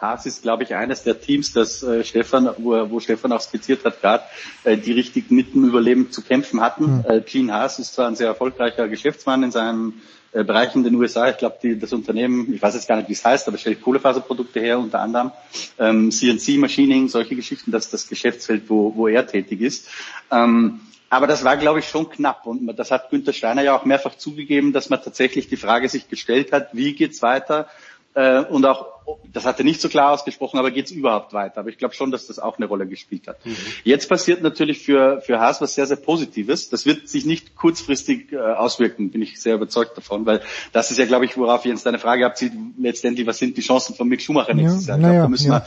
Haas 0.00 0.24
ist, 0.24 0.42
glaube 0.42 0.62
ich, 0.62 0.74
eines 0.74 1.02
der 1.02 1.20
Teams, 1.20 1.52
das 1.52 1.82
äh, 1.82 2.04
Stefan, 2.04 2.48
wo, 2.58 2.90
wo 2.90 3.00
Stefan 3.00 3.32
auch 3.32 3.40
skizziert 3.40 3.84
hat, 3.84 4.00
gerade 4.00 4.24
äh, 4.64 4.76
die 4.76 4.92
richtig 4.92 5.30
mit 5.30 5.54
dem 5.54 5.64
Überleben 5.64 6.10
zu 6.10 6.22
kämpfen 6.22 6.60
hatten. 6.60 6.98
Mhm. 6.98 7.04
Äh, 7.06 7.20
Gene 7.20 7.52
Haas 7.52 7.78
ist 7.78 7.94
zwar 7.94 8.08
ein 8.08 8.16
sehr 8.16 8.28
erfolgreicher 8.28 8.88
Geschäftsmann 8.88 9.42
in 9.42 9.50
seinem 9.50 9.94
äh, 10.32 10.42
Bereich 10.42 10.74
in 10.74 10.84
den 10.84 10.94
USA. 10.94 11.28
Ich 11.28 11.36
glaube, 11.36 11.76
das 11.76 11.92
Unternehmen, 11.92 12.52
ich 12.54 12.62
weiß 12.62 12.74
jetzt 12.74 12.88
gar 12.88 12.96
nicht, 12.96 13.08
wie 13.08 13.14
es 13.14 13.24
heißt, 13.24 13.46
aber 13.46 13.58
stellt 13.58 13.82
Kohlefaserprodukte 13.82 14.60
her, 14.60 14.78
unter 14.78 15.00
anderem 15.00 15.32
ähm, 15.78 16.10
CNC-Machining, 16.10 17.08
solche 17.08 17.36
Geschichten, 17.36 17.70
das 17.70 17.86
ist 17.86 17.92
das 17.92 18.08
Geschäftsfeld, 18.08 18.70
wo, 18.70 18.94
wo 18.96 19.06
er 19.06 19.26
tätig 19.26 19.60
ist. 19.60 19.88
Ähm, 20.30 20.80
aber 21.10 21.26
das 21.26 21.44
war, 21.44 21.56
glaube 21.56 21.80
ich, 21.80 21.88
schon 21.88 22.08
knapp. 22.08 22.46
Und 22.46 22.66
das 22.76 22.92
hat 22.92 23.10
Günther 23.10 23.32
Steiner 23.32 23.62
ja 23.62 23.76
auch 23.76 23.84
mehrfach 23.84 24.14
zugegeben, 24.14 24.72
dass 24.72 24.90
man 24.90 25.02
tatsächlich 25.02 25.48
die 25.48 25.56
Frage 25.56 25.88
sich 25.88 26.08
gestellt 26.08 26.52
hat, 26.52 26.68
wie 26.72 26.94
geht's 26.94 27.20
weiter? 27.20 27.68
Äh, 28.14 28.40
und 28.44 28.64
auch 28.64 28.99
das 29.32 29.44
hat 29.44 29.58
er 29.58 29.64
nicht 29.64 29.80
so 29.80 29.88
klar 29.88 30.12
ausgesprochen, 30.12 30.58
aber 30.58 30.70
geht 30.70 30.86
es 30.86 30.92
überhaupt 30.92 31.32
weiter? 31.32 31.60
Aber 31.60 31.68
ich 31.68 31.78
glaube 31.78 31.94
schon, 31.94 32.10
dass 32.10 32.26
das 32.26 32.38
auch 32.38 32.56
eine 32.56 32.66
Rolle 32.66 32.86
gespielt 32.86 33.28
hat. 33.28 33.44
Mhm. 33.44 33.56
Jetzt 33.84 34.08
passiert 34.08 34.42
natürlich 34.42 34.80
für, 34.80 35.20
für 35.20 35.40
Haas 35.40 35.60
was 35.60 35.74
sehr, 35.74 35.86
sehr 35.86 35.96
Positives. 35.96 36.68
Das 36.68 36.86
wird 36.86 37.08
sich 37.08 37.26
nicht 37.26 37.56
kurzfristig 37.56 38.32
äh, 38.32 38.38
auswirken, 38.38 39.10
bin 39.10 39.22
ich 39.22 39.40
sehr 39.40 39.54
überzeugt 39.54 39.96
davon, 39.96 40.26
weil 40.26 40.42
das 40.72 40.90
ist 40.90 40.98
ja, 40.98 41.06
glaube 41.06 41.24
ich, 41.24 41.36
worauf 41.36 41.64
Jens 41.64 41.82
deine 41.82 41.98
Frage 41.98 42.26
abzieht, 42.26 42.52
letztendlich, 42.78 43.26
was 43.26 43.38
sind 43.38 43.56
die 43.56 43.62
Chancen 43.62 43.94
von 43.94 44.08
Mick 44.08 44.22
Schumacher 44.22 44.54
nächstes 44.54 44.86
ja, 44.86 44.96
Jahr? 44.96 44.98
Ich 44.98 45.02
glaube, 45.02 45.14
ja, 45.16 45.22
da 45.22 45.28
müssen 45.28 45.52
ja. 45.52 45.58
wir 45.60 45.66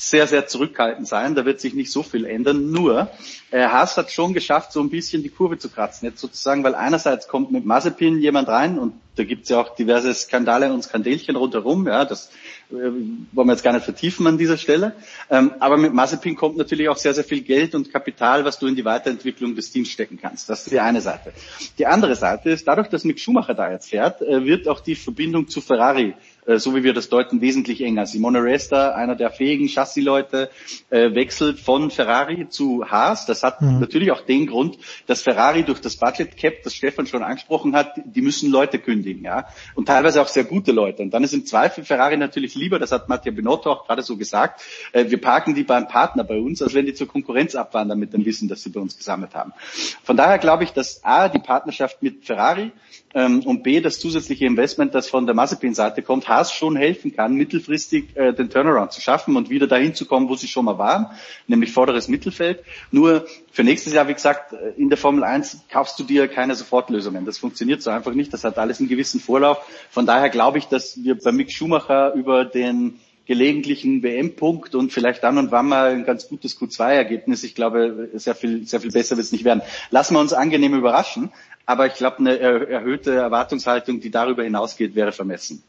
sehr, 0.00 0.26
sehr 0.26 0.46
zurückhaltend 0.46 1.06
sein. 1.06 1.34
Da 1.34 1.44
wird 1.44 1.60
sich 1.60 1.74
nicht 1.74 1.92
so 1.92 2.02
viel 2.02 2.24
ändern. 2.24 2.70
Nur, 2.70 3.10
äh, 3.50 3.66
Haas 3.66 3.98
hat 3.98 4.10
schon 4.10 4.32
geschafft, 4.32 4.72
so 4.72 4.80
ein 4.80 4.88
bisschen 4.88 5.22
die 5.22 5.28
Kurve 5.28 5.58
zu 5.58 5.68
kratzen. 5.68 6.08
Jetzt 6.08 6.20
sozusagen, 6.20 6.64
weil 6.64 6.74
einerseits 6.74 7.28
kommt 7.28 7.52
mit 7.52 7.66
Mazepin 7.66 8.18
jemand 8.18 8.48
rein 8.48 8.78
und 8.78 8.94
da 9.16 9.24
gibt's 9.24 9.50
ja 9.50 9.60
auch 9.60 9.74
diverse 9.74 10.14
Skandale 10.14 10.72
und 10.72 10.82
Skandelchen 10.82 11.36
rundherum. 11.36 11.86
Ja, 11.86 12.06
das 12.06 12.30
wollen 12.70 13.26
wir 13.32 13.52
jetzt 13.52 13.62
gar 13.62 13.72
nicht 13.72 13.84
vertiefen 13.84 14.26
an 14.26 14.38
dieser 14.38 14.56
Stelle. 14.56 14.94
Ähm, 15.28 15.52
aber 15.58 15.76
mit 15.76 15.92
Mazepin 15.92 16.36
kommt 16.36 16.56
natürlich 16.56 16.88
auch 16.88 16.96
sehr, 16.96 17.14
sehr 17.14 17.24
viel 17.24 17.42
Geld 17.42 17.74
und 17.74 17.92
Kapital, 17.92 18.44
was 18.44 18.58
du 18.58 18.66
in 18.66 18.76
die 18.76 18.84
Weiterentwicklung 18.84 19.54
des 19.54 19.70
Teams 19.70 19.88
stecken 19.88 20.18
kannst. 20.20 20.48
Das 20.48 20.62
ist 20.62 20.70
die 20.70 20.80
eine 20.80 21.00
Seite. 21.00 21.32
Die 21.78 21.86
andere 21.86 22.14
Seite 22.14 22.50
ist, 22.50 22.66
dadurch, 22.66 22.88
dass 22.88 23.04
Mick 23.04 23.20
Schumacher 23.20 23.54
da 23.54 23.70
jetzt 23.70 23.90
fährt, 23.90 24.22
äh, 24.22 24.44
wird 24.44 24.68
auch 24.68 24.80
die 24.80 24.94
Verbindung 24.94 25.48
zu 25.48 25.60
Ferrari 25.60 26.14
äh, 26.50 26.58
so 26.58 26.74
wie 26.74 26.82
wir 26.82 26.92
das 26.92 27.08
deuten, 27.08 27.40
wesentlich 27.40 27.80
enger. 27.80 28.06
Simone 28.06 28.42
Resta, 28.42 28.92
einer 28.92 29.14
der 29.14 29.30
fähigen 29.30 29.68
Chassisleute, 29.68 30.50
äh, 30.90 31.14
wechselt 31.14 31.60
von 31.60 31.90
Ferrari 31.90 32.48
zu 32.48 32.90
Haas. 32.90 33.26
Das 33.26 33.42
hat 33.42 33.62
mhm. 33.62 33.78
natürlich 33.78 34.10
auch 34.10 34.22
den 34.22 34.46
Grund, 34.46 34.78
dass 35.06 35.22
Ferrari 35.22 35.62
durch 35.62 35.80
das 35.80 35.96
Budget 35.96 36.36
Cap, 36.36 36.62
das 36.64 36.74
Stefan 36.74 37.06
schon 37.06 37.22
angesprochen 37.22 37.76
hat, 37.76 37.92
die 38.04 38.22
müssen 38.22 38.50
Leute 38.50 38.78
kündigen, 38.78 39.24
ja. 39.24 39.46
Und 39.74 39.86
teilweise 39.86 40.20
auch 40.20 40.28
sehr 40.28 40.44
gute 40.44 40.72
Leute. 40.72 41.02
Und 41.02 41.14
dann 41.14 41.22
ist 41.22 41.34
im 41.34 41.46
Zweifel 41.46 41.84
Ferrari 41.84 42.16
natürlich 42.16 42.54
lieber, 42.54 42.78
das 42.78 42.90
hat 42.90 43.08
Mattia 43.08 43.32
Binotto 43.32 43.70
auch 43.70 43.86
gerade 43.86 44.02
so 44.02 44.16
gesagt, 44.16 44.62
äh, 44.92 45.08
wir 45.08 45.20
parken 45.20 45.54
die 45.54 45.62
beim 45.62 45.86
Partner 45.86 46.24
bei 46.24 46.38
uns, 46.38 46.62
als 46.62 46.74
wenn 46.74 46.86
die 46.86 46.94
zur 46.94 47.06
Konkurrenz 47.06 47.54
abwandern 47.54 47.98
mit 47.98 48.12
dem 48.12 48.24
Wissen, 48.24 48.48
das 48.48 48.62
sie 48.62 48.70
bei 48.70 48.80
uns 48.80 48.96
gesammelt 48.96 49.34
haben. 49.34 49.52
Von 50.02 50.16
daher 50.16 50.38
glaube 50.38 50.64
ich, 50.64 50.72
dass 50.72 51.04
A, 51.04 51.28
die 51.28 51.38
Partnerschaft 51.38 52.02
mit 52.02 52.24
Ferrari 52.24 52.72
ähm, 53.14 53.40
und 53.40 53.62
B, 53.62 53.80
das 53.80 53.98
zusätzliche 53.98 54.46
Investment, 54.46 54.94
das 54.94 55.08
von 55.08 55.26
der 55.26 55.34
Mazepin-Seite 55.34 56.02
kommt, 56.02 56.28
Haas 56.28 56.39
schon 56.44 56.76
helfen 56.76 57.14
kann, 57.14 57.34
mittelfristig 57.34 58.16
äh, 58.16 58.32
den 58.32 58.48
Turnaround 58.48 58.92
zu 58.92 59.00
schaffen 59.00 59.36
und 59.36 59.50
wieder 59.50 59.66
dahin 59.66 59.94
zu 59.94 60.06
kommen, 60.06 60.28
wo 60.28 60.36
sie 60.36 60.48
schon 60.48 60.64
mal 60.64 60.78
waren, 60.78 61.06
nämlich 61.46 61.72
vorderes 61.72 62.08
Mittelfeld. 62.08 62.64
Nur 62.90 63.26
für 63.52 63.64
nächstes 63.64 63.92
Jahr, 63.92 64.08
wie 64.08 64.14
gesagt, 64.14 64.54
äh, 64.54 64.72
in 64.76 64.88
der 64.88 64.98
Formel 64.98 65.24
1 65.24 65.64
kaufst 65.70 65.98
du 65.98 66.04
dir 66.04 66.28
keine 66.28 66.54
Sofortlösungen. 66.54 67.26
Das 67.26 67.38
funktioniert 67.38 67.82
so 67.82 67.90
einfach 67.90 68.14
nicht. 68.14 68.32
Das 68.32 68.44
hat 68.44 68.58
alles 68.58 68.80
einen 68.80 68.88
gewissen 68.88 69.20
Vorlauf. 69.20 69.58
Von 69.90 70.06
daher 70.06 70.30
glaube 70.30 70.58
ich, 70.58 70.66
dass 70.66 71.04
wir 71.04 71.18
bei 71.18 71.32
Mick 71.32 71.52
Schumacher 71.52 72.14
über 72.14 72.44
den 72.44 72.98
gelegentlichen 73.26 74.02
WM-Punkt 74.02 74.74
und 74.74 74.92
vielleicht 74.92 75.22
dann 75.22 75.38
und 75.38 75.52
wann 75.52 75.68
mal 75.68 75.92
ein 75.92 76.04
ganz 76.04 76.26
gutes 76.28 76.60
Q2-Ergebnis. 76.60 77.44
Ich 77.44 77.54
glaube, 77.54 78.08
sehr 78.14 78.34
viel, 78.34 78.66
sehr 78.66 78.80
viel 78.80 78.90
besser 78.90 79.16
wird 79.16 79.26
es 79.26 79.30
nicht 79.30 79.44
werden. 79.44 79.62
Lassen 79.90 80.14
wir 80.14 80.20
uns 80.20 80.32
angenehm 80.32 80.74
überraschen. 80.74 81.30
Aber 81.64 81.86
ich 81.86 81.94
glaube, 81.94 82.18
eine 82.18 82.36
erhöhte 82.40 83.14
Erwartungshaltung, 83.14 84.00
die 84.00 84.10
darüber 84.10 84.42
hinausgeht, 84.42 84.96
wäre 84.96 85.12
vermessen. 85.12 85.62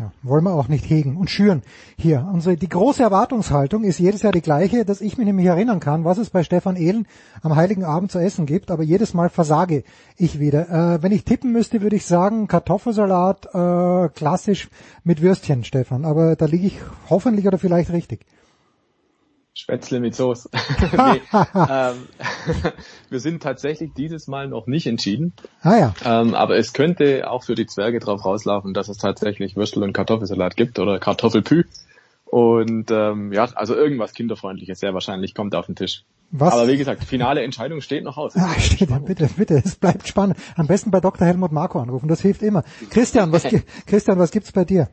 Ja, 0.00 0.12
wollen 0.22 0.44
wir 0.44 0.54
auch 0.54 0.68
nicht 0.68 0.88
hegen 0.88 1.18
und 1.18 1.28
schüren. 1.28 1.60
Hier, 1.98 2.26
unsere, 2.32 2.56
die 2.56 2.70
große 2.70 3.02
Erwartungshaltung 3.02 3.84
ist 3.84 3.98
jedes 3.98 4.22
Jahr 4.22 4.32
die 4.32 4.40
gleiche, 4.40 4.86
dass 4.86 5.02
ich 5.02 5.18
mich 5.18 5.26
nämlich 5.26 5.44
erinnern 5.44 5.78
kann, 5.78 6.06
was 6.06 6.16
es 6.16 6.30
bei 6.30 6.42
Stefan 6.42 6.76
Ehlen 6.76 7.06
am 7.42 7.54
Heiligen 7.54 7.84
Abend 7.84 8.10
zu 8.10 8.18
essen 8.18 8.46
gibt, 8.46 8.70
aber 8.70 8.82
jedes 8.82 9.12
Mal 9.12 9.28
versage 9.28 9.84
ich 10.16 10.40
wieder. 10.40 10.70
Äh, 10.70 11.02
wenn 11.02 11.12
ich 11.12 11.26
tippen 11.26 11.52
müsste, 11.52 11.82
würde 11.82 11.96
ich 11.96 12.06
sagen 12.06 12.48
Kartoffelsalat, 12.48 13.48
äh, 13.52 14.08
klassisch 14.14 14.70
mit 15.04 15.20
Würstchen, 15.20 15.64
Stefan, 15.64 16.06
aber 16.06 16.34
da 16.34 16.46
liege 16.46 16.68
ich 16.68 16.78
hoffentlich 17.10 17.46
oder 17.46 17.58
vielleicht 17.58 17.90
richtig. 17.92 18.24
Spätzle 19.54 20.00
mit 20.00 20.14
Soße. 20.14 20.48
nee, 20.92 21.20
ähm, 21.54 22.08
wir 23.10 23.20
sind 23.20 23.42
tatsächlich 23.42 23.92
dieses 23.94 24.26
Mal 24.26 24.48
noch 24.48 24.66
nicht 24.66 24.86
entschieden. 24.86 25.32
Ah 25.62 25.76
ja. 25.76 25.94
Ähm, 26.04 26.34
aber 26.34 26.56
es 26.56 26.72
könnte 26.72 27.30
auch 27.30 27.44
für 27.44 27.54
die 27.54 27.66
Zwerge 27.66 27.98
drauf 27.98 28.24
rauslaufen, 28.24 28.74
dass 28.74 28.88
es 28.88 28.98
tatsächlich 28.98 29.56
Würstel 29.56 29.82
und 29.82 29.92
Kartoffelsalat 29.92 30.56
gibt 30.56 30.78
oder 30.78 30.98
Kartoffelpü. 30.98 31.64
Und 32.24 32.92
ähm, 32.92 33.32
ja, 33.32 33.44
also 33.56 33.74
irgendwas 33.74 34.14
Kinderfreundliches 34.14 34.78
sehr 34.78 34.94
wahrscheinlich 34.94 35.34
kommt 35.34 35.54
auf 35.56 35.66
den 35.66 35.74
Tisch. 35.74 36.04
Was? 36.30 36.52
Aber 36.52 36.68
wie 36.68 36.76
gesagt, 36.76 37.02
finale 37.02 37.42
Entscheidung 37.42 37.80
steht 37.80 38.04
noch 38.04 38.16
aus. 38.16 38.36
Ah, 38.36 38.54
steht, 38.60 38.88
bitte, 39.04 39.28
bitte, 39.36 39.60
es 39.64 39.74
bleibt 39.74 40.06
spannend. 40.06 40.38
Am 40.54 40.68
besten 40.68 40.92
bei 40.92 41.00
Dr. 41.00 41.26
Helmut 41.26 41.50
Marko 41.50 41.80
anrufen, 41.80 42.06
das 42.06 42.20
hilft 42.20 42.42
immer. 42.42 42.62
Christian, 42.90 43.32
was, 43.32 43.48
Christian, 43.86 44.20
was 44.20 44.30
gibt's 44.30 44.52
bei 44.52 44.64
dir? 44.64 44.90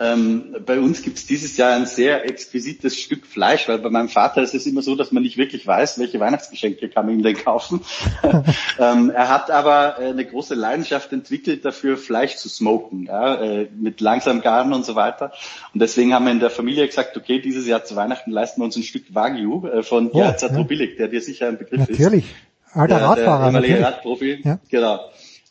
Ähm, 0.00 0.56
bei 0.66 0.80
uns 0.80 1.02
gibt 1.02 1.18
es 1.18 1.26
dieses 1.26 1.56
Jahr 1.56 1.76
ein 1.76 1.86
sehr 1.86 2.28
exquisites 2.28 2.98
Stück 2.98 3.26
Fleisch, 3.26 3.68
weil 3.68 3.78
bei 3.78 3.90
meinem 3.90 4.08
Vater 4.08 4.42
ist 4.42 4.52
es 4.52 4.66
immer 4.66 4.82
so, 4.82 4.96
dass 4.96 5.12
man 5.12 5.22
nicht 5.22 5.36
wirklich 5.36 5.68
weiß, 5.68 6.00
welche 6.00 6.18
Weihnachtsgeschenke 6.18 6.88
kann 6.88 7.06
man 7.06 7.14
ihm 7.14 7.22
denn 7.22 7.36
kaufen. 7.36 7.80
ähm, 8.80 9.10
er 9.10 9.28
hat 9.28 9.52
aber 9.52 10.00
äh, 10.00 10.08
eine 10.08 10.24
große 10.24 10.56
Leidenschaft 10.56 11.12
entwickelt 11.12 11.64
dafür, 11.64 11.96
Fleisch 11.96 12.34
zu 12.36 12.48
smoken, 12.48 13.04
ja, 13.04 13.36
äh, 13.36 13.68
mit 13.72 14.00
langsam 14.00 14.40
Garen 14.40 14.72
und 14.72 14.84
so 14.84 14.96
weiter. 14.96 15.32
Und 15.72 15.80
deswegen 15.80 16.12
haben 16.12 16.24
wir 16.24 16.32
in 16.32 16.40
der 16.40 16.50
Familie 16.50 16.86
gesagt, 16.88 17.16
okay, 17.16 17.40
dieses 17.40 17.64
Jahr 17.64 17.84
zu 17.84 17.94
Weihnachten 17.94 18.32
leisten 18.32 18.60
wir 18.60 18.64
uns 18.64 18.76
ein 18.76 18.82
Stück 18.82 19.14
Wagyu 19.14 19.64
äh, 19.68 19.82
von 19.84 20.08
oh, 20.08 20.18
Gerhard 20.18 20.40
Zatrobillig, 20.40 20.92
ja. 20.92 20.96
der 20.96 21.08
dir 21.08 21.20
sicher 21.20 21.46
ein 21.46 21.58
Begriff 21.58 21.78
natürlich. 21.78 22.00
ist. 22.00 22.04
Natürlich, 22.04 22.34
alter 22.72 22.96
Radfahrer. 23.00 23.52
Der 23.52 23.62
ehemalige 23.62 23.80
Radprofi, 23.80 24.40
ja. 24.42 24.58
genau. 24.68 25.00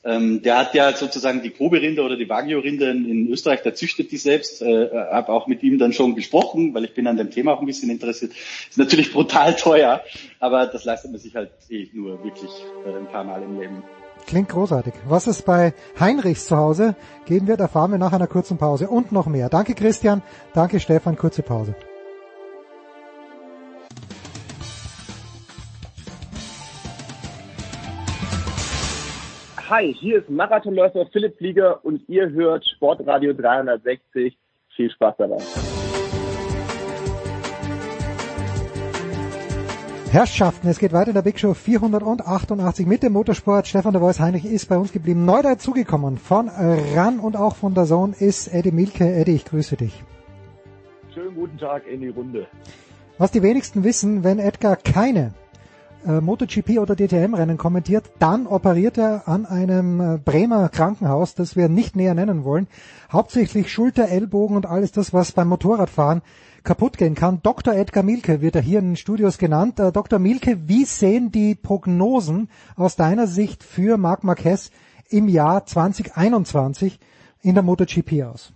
Ähm, 0.06 0.42
der 0.42 0.58
hat 0.58 0.74
ja 0.74 0.92
sozusagen 0.94 1.42
die 1.42 1.50
Kobe-Rinde 1.50 2.02
oder 2.02 2.18
die 2.18 2.28
Wagyu-Rinde 2.28 2.90
in, 2.90 3.10
in, 3.10 3.28
Österreich, 3.30 3.62
der 3.62 3.74
züchtet 3.74 4.12
die 4.12 4.18
selbst. 4.18 4.62
Äh, 4.62 4.90
habe 4.92 5.32
auch 5.32 5.48
mit 5.48 5.64
ihm 5.64 5.80
dann 5.80 5.94
schon 5.94 6.16
gesprochen, 6.16 6.74
weil 6.74 6.84
ich 6.84 6.94
bin 6.94 7.08
an 7.08 7.18
dem 7.18 7.32
Thema 7.32 7.54
auch 7.54 7.62
ein 7.62 7.66
bisschen 7.66 7.90
interessiert. 7.90 8.34
Ist 8.70 8.78
natürlich 8.78 9.14
brutal 9.14 9.56
teuer, 9.56 10.02
aber 10.40 10.68
das 10.68 10.84
leistet 10.84 11.12
man 11.12 11.20
sich 11.22 11.36
halt 11.36 11.52
eh 11.70 11.88
nur 11.94 12.24
wirklich 12.24 12.52
äh, 12.86 12.98
ein 12.98 13.08
paar 13.08 13.24
Mal 13.24 13.42
im 13.44 13.60
Leben. 13.60 13.84
Klingt 14.28 14.50
großartig. 14.50 14.94
Was 15.08 15.28
es 15.28 15.42
bei 15.42 15.74
Heinrichs 16.00 16.46
zu 16.48 16.58
Hause 16.58 16.96
geben 17.26 17.48
wird, 17.48 17.60
erfahren 17.60 17.92
wir 17.92 17.98
nach 17.98 18.14
einer 18.14 18.28
kurzen 18.28 18.58
Pause 18.58 18.90
und 18.90 19.12
noch 19.12 19.28
mehr. 19.28 19.50
Danke 19.50 19.74
Christian, 19.74 20.22
danke 20.54 20.80
Stefan, 20.80 21.18
kurze 21.18 21.44
Pause. 21.44 21.76
Hi, 29.76 29.92
hier 29.92 30.20
ist 30.20 30.30
Marathonläufer 30.30 31.08
Philipp 31.12 31.36
Flieger 31.40 31.84
und 31.84 32.08
ihr 32.08 32.30
hört 32.30 32.64
Sportradio 32.76 33.34
360. 33.34 34.38
Viel 34.76 34.92
Spaß 34.92 35.16
dabei. 35.18 35.38
Herrschaften, 40.12 40.68
es 40.68 40.78
geht 40.78 40.94
weiter 40.94 41.08
in 41.08 41.16
der 41.16 41.24
Big 41.24 41.40
Show 41.40 41.56
488 41.56 42.86
mit 42.86 43.02
dem 43.02 43.14
Motorsport. 43.14 43.66
Stefan 43.66 43.94
de 43.94 44.02
Vois 44.04 44.20
Heinrich 44.20 44.46
ist 44.46 44.70
bei 44.70 44.78
uns 44.78 44.92
geblieben. 44.92 45.26
Neu 45.26 45.42
dazugekommen 45.42 46.20
von 46.20 46.50
RAN 46.50 47.20
und 47.20 47.36
auch 47.36 47.56
von 47.56 47.74
der 47.74 47.86
Zone 47.86 48.14
ist 48.20 48.54
Eddie 48.54 48.72
Milke. 48.72 49.12
Eddie, 49.12 49.38
ich 49.38 49.46
grüße 49.46 49.76
dich. 49.76 50.04
Schönen 51.16 51.34
guten 51.34 51.58
Tag 51.58 51.88
in 51.88 52.02
die 52.02 52.10
Runde. 52.10 52.46
Was 53.18 53.32
die 53.32 53.42
wenigsten 53.42 53.84
wissen, 53.84 54.24
wenn 54.24 54.38
Edgar 54.38 54.76
keine 54.76 55.34
äh, 56.06 56.22
MotoGP 56.22 56.80
oder 56.80 56.96
DTM-Rennen 56.96 57.58
kommentiert, 57.58 58.12
dann 58.20 58.48
operiert 58.48 58.98
er 58.98 59.28
an 59.28 59.46
einem 59.46 60.00
äh, 60.00 60.18
Bremer 60.18 60.70
Krankenhaus, 60.70 61.36
das 61.36 61.56
wir 61.56 61.70
nicht 61.70 61.96
näher 61.96 62.14
nennen 62.14 62.44
wollen. 62.44 62.68
Hauptsächlich 63.12 63.72
Schulter, 63.72 64.10
Ellbogen 64.10 64.56
und 64.56 64.66
alles 64.66 64.92
das, 64.92 65.14
was 65.14 65.32
beim 65.32 65.50
Motorradfahren 65.50 66.22
kaputt 66.64 66.98
gehen 66.98 67.16
kann. 67.16 67.42
Dr. 67.44 67.74
Edgar 67.74 68.04
Mielke 68.04 68.42
wird 68.42 68.56
er 68.56 68.62
hier 68.62 68.80
in 68.80 68.92
den 68.92 68.96
Studios 68.96 69.38
genannt. 69.38 69.80
Äh, 69.80 69.92
Dr. 69.92 70.20
Mielke, 70.20 70.68
wie 70.68 70.86
sehen 70.86 71.32
die 71.32 71.56
Prognosen 71.56 72.50
aus 72.76 72.96
deiner 72.96 73.28
Sicht 73.28 73.64
für 73.64 73.98
Marc 73.98 74.24
Marquez 74.24 74.72
im 75.10 75.28
Jahr 75.28 75.66
2021 75.66 77.00
in 77.42 77.54
der 77.54 77.64
MotoGP 77.64 78.24
aus? 78.24 78.54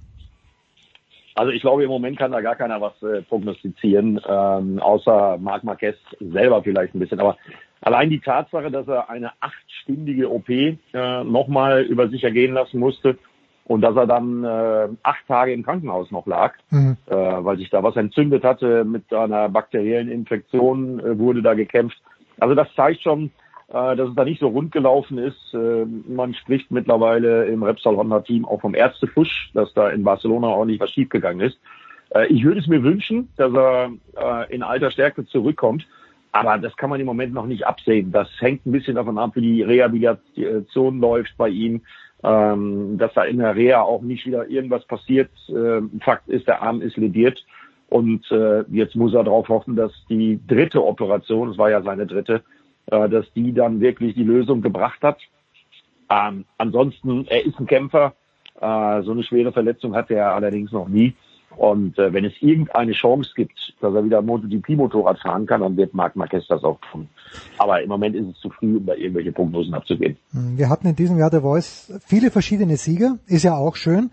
Also 1.38 1.52
ich 1.52 1.62
glaube, 1.62 1.84
im 1.84 1.90
Moment 1.90 2.18
kann 2.18 2.32
da 2.32 2.42
gar 2.42 2.56
keiner 2.56 2.82
was 2.82 3.00
äh, 3.04 3.22
prognostizieren, 3.22 4.20
ähm, 4.28 4.80
außer 4.80 5.38
Marc 5.40 5.64
Marquez 5.64 5.96
selber 6.20 6.64
vielleicht 6.64 6.96
ein 6.96 7.00
bisschen. 7.00 7.20
Aber 7.20 7.38
allein 7.82 8.10
die 8.10 8.20
Tatsache, 8.20 8.72
dass 8.72 8.88
er 8.88 9.12
eine 9.12 9.32
achtstündige 9.40 10.32
OP 10.32 10.50
äh, 10.50 10.76
nochmal 10.94 11.84
über 11.84 12.10
sich 12.10 12.24
ergehen 12.24 12.56
lassen 12.56 12.80
musste 12.80 13.20
und 13.66 13.82
dass 13.82 13.96
er 13.96 14.08
dann 14.08 14.44
äh, 14.44 14.88
acht 15.04 15.28
Tage 15.28 15.54
im 15.54 15.64
Krankenhaus 15.64 16.10
noch 16.10 16.26
lag, 16.26 16.56
mhm. 16.72 16.98
äh, 17.06 17.14
weil 17.16 17.58
sich 17.58 17.70
da 17.70 17.84
was 17.84 17.96
entzündet 17.98 18.44
hatte 18.44 18.84
mit 18.84 19.14
einer 19.14 19.48
bakteriellen 19.48 20.10
Infektion, 20.10 21.00
äh, 21.00 21.20
wurde 21.20 21.44
da 21.44 21.54
gekämpft. 21.54 22.02
Also 22.40 22.56
das 22.56 22.68
zeigt 22.76 23.04
schon, 23.04 23.30
dass 23.70 24.10
es 24.10 24.16
da 24.16 24.24
nicht 24.24 24.40
so 24.40 24.48
rund 24.48 24.72
gelaufen 24.72 25.18
ist. 25.18 25.54
Äh, 25.54 25.86
man 26.08 26.34
spricht 26.34 26.72
mittlerweile 26.72 27.46
im 27.46 27.64
Repsol 27.64 27.98
Honda 27.98 28.22
Team 28.22 28.46
auch 28.46 28.62
vom 28.62 28.76
Ärztefusch, 28.76 29.52
dass 29.54 29.74
da 29.74 29.90
in 29.90 30.04
Barcelona 30.04 30.48
auch 30.48 30.66
nicht 30.66 30.80
was 30.80 30.92
schiefgegangen 30.92 31.42
ist. 31.42 31.60
Äh, 32.12 32.28
ich 32.28 32.44
würde 32.44 32.62
es 32.62 32.68
mir 32.68 32.82
wünschen, 32.84 33.30
dass 33.36 33.54
er 33.54 33.92
in 34.50 34.64
alter 34.64 34.92
Stärke 34.92 35.26
zurückkommt. 35.26 35.86
Aber 36.32 36.58
das 36.58 36.76
kann 36.78 36.90
man 36.90 37.00
im 37.00 37.06
Moment 37.06 37.34
noch 37.34 37.48
nicht 37.48 37.66
absehen. 37.66 38.12
Das 38.12 38.30
hängt 38.40 38.66
ein 38.66 38.72
bisschen 38.72 38.96
davon 38.96 39.18
ab, 39.18 39.32
wie 39.34 39.42
die 39.42 39.64
Rehabilitation 39.64 41.00
läuft 41.00 41.36
bei 41.38 41.50
ihm. 41.50 41.82
ähm, 42.24 42.98
dass 42.98 43.14
da 43.14 43.24
in 43.24 43.38
der 43.38 43.56
Reha 43.56 43.82
auch 43.82 44.02
nicht 44.02 44.26
wieder 44.26 44.48
irgendwas 44.48 44.86
passiert. 44.86 45.30
Äh, 45.50 45.82
Fakt 46.02 46.28
ist, 46.28 46.48
der 46.48 46.62
Arm 46.62 46.82
ist 46.82 46.98
lediert 46.98 47.44
und 47.90 48.30
äh, 48.32 48.64
jetzt 48.70 48.96
muss 48.96 49.14
er 49.14 49.24
darauf 49.24 49.48
hoffen, 49.50 49.76
dass 49.76 49.92
die 50.10 50.40
dritte 50.48 50.84
Operation, 50.84 51.50
es 51.50 51.58
war 51.58 51.70
ja 51.70 51.82
seine 51.82 52.08
dritte, 52.08 52.44
äh, 52.88 53.10
dass 53.10 53.26
die 53.34 53.54
dann 53.54 53.80
wirklich 53.80 54.16
die 54.16 54.24
Lösung 54.24 54.62
gebracht 54.62 55.02
hat. 55.02 55.20
Ähm, 56.10 56.46
ansonsten, 56.58 57.26
er 57.28 57.46
ist 57.46 57.60
ein 57.60 57.68
Kämpfer. 57.68 58.14
Äh, 58.60 59.02
so 59.04 59.12
eine 59.12 59.24
schwere 59.24 59.52
Verletzung 59.52 59.96
hatte 59.96 60.16
er 60.16 60.34
allerdings 60.34 60.72
noch 60.72 60.88
nie. 60.88 61.14
Und 61.56 61.98
äh, 61.98 62.14
wenn 62.14 62.24
es 62.24 62.34
irgendeine 62.40 62.92
Chance 62.92 63.32
gibt, 63.36 63.58
dass 63.82 63.94
er 63.94 64.06
wieder 64.06 64.22
MotoGP-Motorrad 64.22 65.20
fahren 65.20 65.46
kann, 65.48 65.62
dann 65.62 65.76
wird 65.76 65.94
Marc 65.94 66.16
Marquez 66.16 66.46
das 66.48 66.64
auch 66.64 66.80
tun. 66.92 67.10
Aber 67.58 67.82
im 67.82 67.90
Moment 67.90 68.16
ist 68.16 68.28
es 68.28 68.40
zu 68.40 68.50
früh, 68.50 68.78
um 68.78 68.86
da 68.86 68.94
irgendwelche 68.94 69.32
Prognosen 69.32 69.74
abzugeben. 69.74 70.18
Wir 70.32 70.70
hatten 70.70 70.88
in 70.88 70.96
diesem 70.96 71.18
Jahr 71.18 71.32
der 71.32 71.42
Voice 71.42 71.92
viele 72.06 72.30
verschiedene 72.30 72.78
Sieger, 72.78 73.18
ist 73.26 73.44
ja 73.44 73.56
auch 73.56 73.76
schön. 73.76 74.12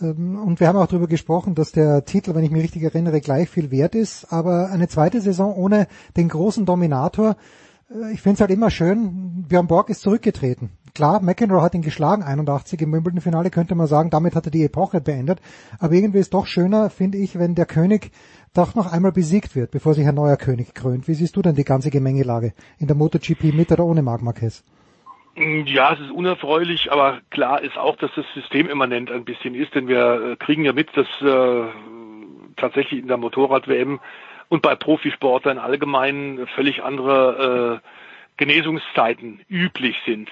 Ähm, 0.00 0.36
und 0.36 0.58
wir 0.58 0.66
haben 0.66 0.76
auch 0.76 0.88
darüber 0.88 1.06
gesprochen, 1.06 1.54
dass 1.54 1.70
der 1.70 2.04
Titel, 2.04 2.34
wenn 2.34 2.44
ich 2.44 2.50
mich 2.50 2.62
richtig 2.62 2.82
erinnere, 2.82 3.20
gleich 3.20 3.48
viel 3.48 3.70
wert 3.70 3.94
ist. 3.94 4.32
Aber 4.32 4.70
eine 4.70 4.88
zweite 4.88 5.20
Saison 5.20 5.54
ohne 5.54 5.86
den 6.16 6.28
großen 6.28 6.66
Dominator, 6.66 7.36
ich 8.12 8.22
finde 8.22 8.34
es 8.34 8.40
halt 8.40 8.50
immer 8.50 8.70
schön, 8.70 9.46
Björn 9.48 9.66
Borg 9.66 9.88
ist 9.90 10.02
zurückgetreten. 10.02 10.70
Klar, 10.94 11.20
McEnroe 11.22 11.62
hat 11.62 11.74
ihn 11.74 11.82
geschlagen, 11.82 12.22
81 12.22 12.80
im 12.82 12.92
Wimbledon-Finale, 12.92 13.50
könnte 13.50 13.74
man 13.74 13.86
sagen, 13.86 14.10
damit 14.10 14.34
hat 14.34 14.46
er 14.46 14.50
die 14.50 14.64
Epoche 14.64 15.00
beendet. 15.00 15.40
Aber 15.78 15.94
irgendwie 15.94 16.18
ist 16.18 16.34
doch 16.34 16.46
schöner, 16.46 16.90
finde 16.90 17.18
ich, 17.18 17.38
wenn 17.38 17.54
der 17.54 17.66
König 17.66 18.10
doch 18.54 18.74
noch 18.74 18.92
einmal 18.92 19.12
besiegt 19.12 19.56
wird, 19.56 19.70
bevor 19.70 19.94
sich 19.94 20.06
ein 20.06 20.14
neuer 20.14 20.36
König 20.36 20.74
krönt. 20.74 21.08
Wie 21.08 21.14
siehst 21.14 21.36
du 21.36 21.42
denn 21.42 21.54
die 21.54 21.64
ganze 21.64 21.90
Gemengelage 21.90 22.52
in 22.78 22.86
der 22.86 22.96
MotoGP 22.96 23.54
mit 23.54 23.70
oder 23.72 23.84
ohne 23.84 24.02
Marc 24.02 24.22
Marquez? 24.22 24.64
Ja, 25.36 25.92
es 25.92 26.00
ist 26.00 26.10
unerfreulich, 26.10 26.92
aber 26.92 27.20
klar 27.30 27.62
ist 27.62 27.78
auch, 27.78 27.96
dass 27.96 28.10
das 28.14 28.26
System 28.34 28.68
immanent 28.68 29.10
ein 29.10 29.24
bisschen 29.24 29.54
ist, 29.54 29.74
denn 29.74 29.86
wir 29.88 30.32
äh, 30.32 30.36
kriegen 30.36 30.64
ja 30.64 30.72
mit, 30.72 30.88
dass 30.96 31.06
äh, 31.22 31.68
tatsächlich 32.56 33.00
in 33.00 33.08
der 33.08 33.16
Motorrad-WM 33.16 34.00
und 34.50 34.60
bei 34.60 34.74
Profisportlern 34.74 35.58
allgemein 35.58 36.46
völlig 36.54 36.82
andere 36.82 37.80
äh, 37.80 37.88
Genesungszeiten 38.36 39.40
üblich 39.48 39.96
sind. 40.04 40.28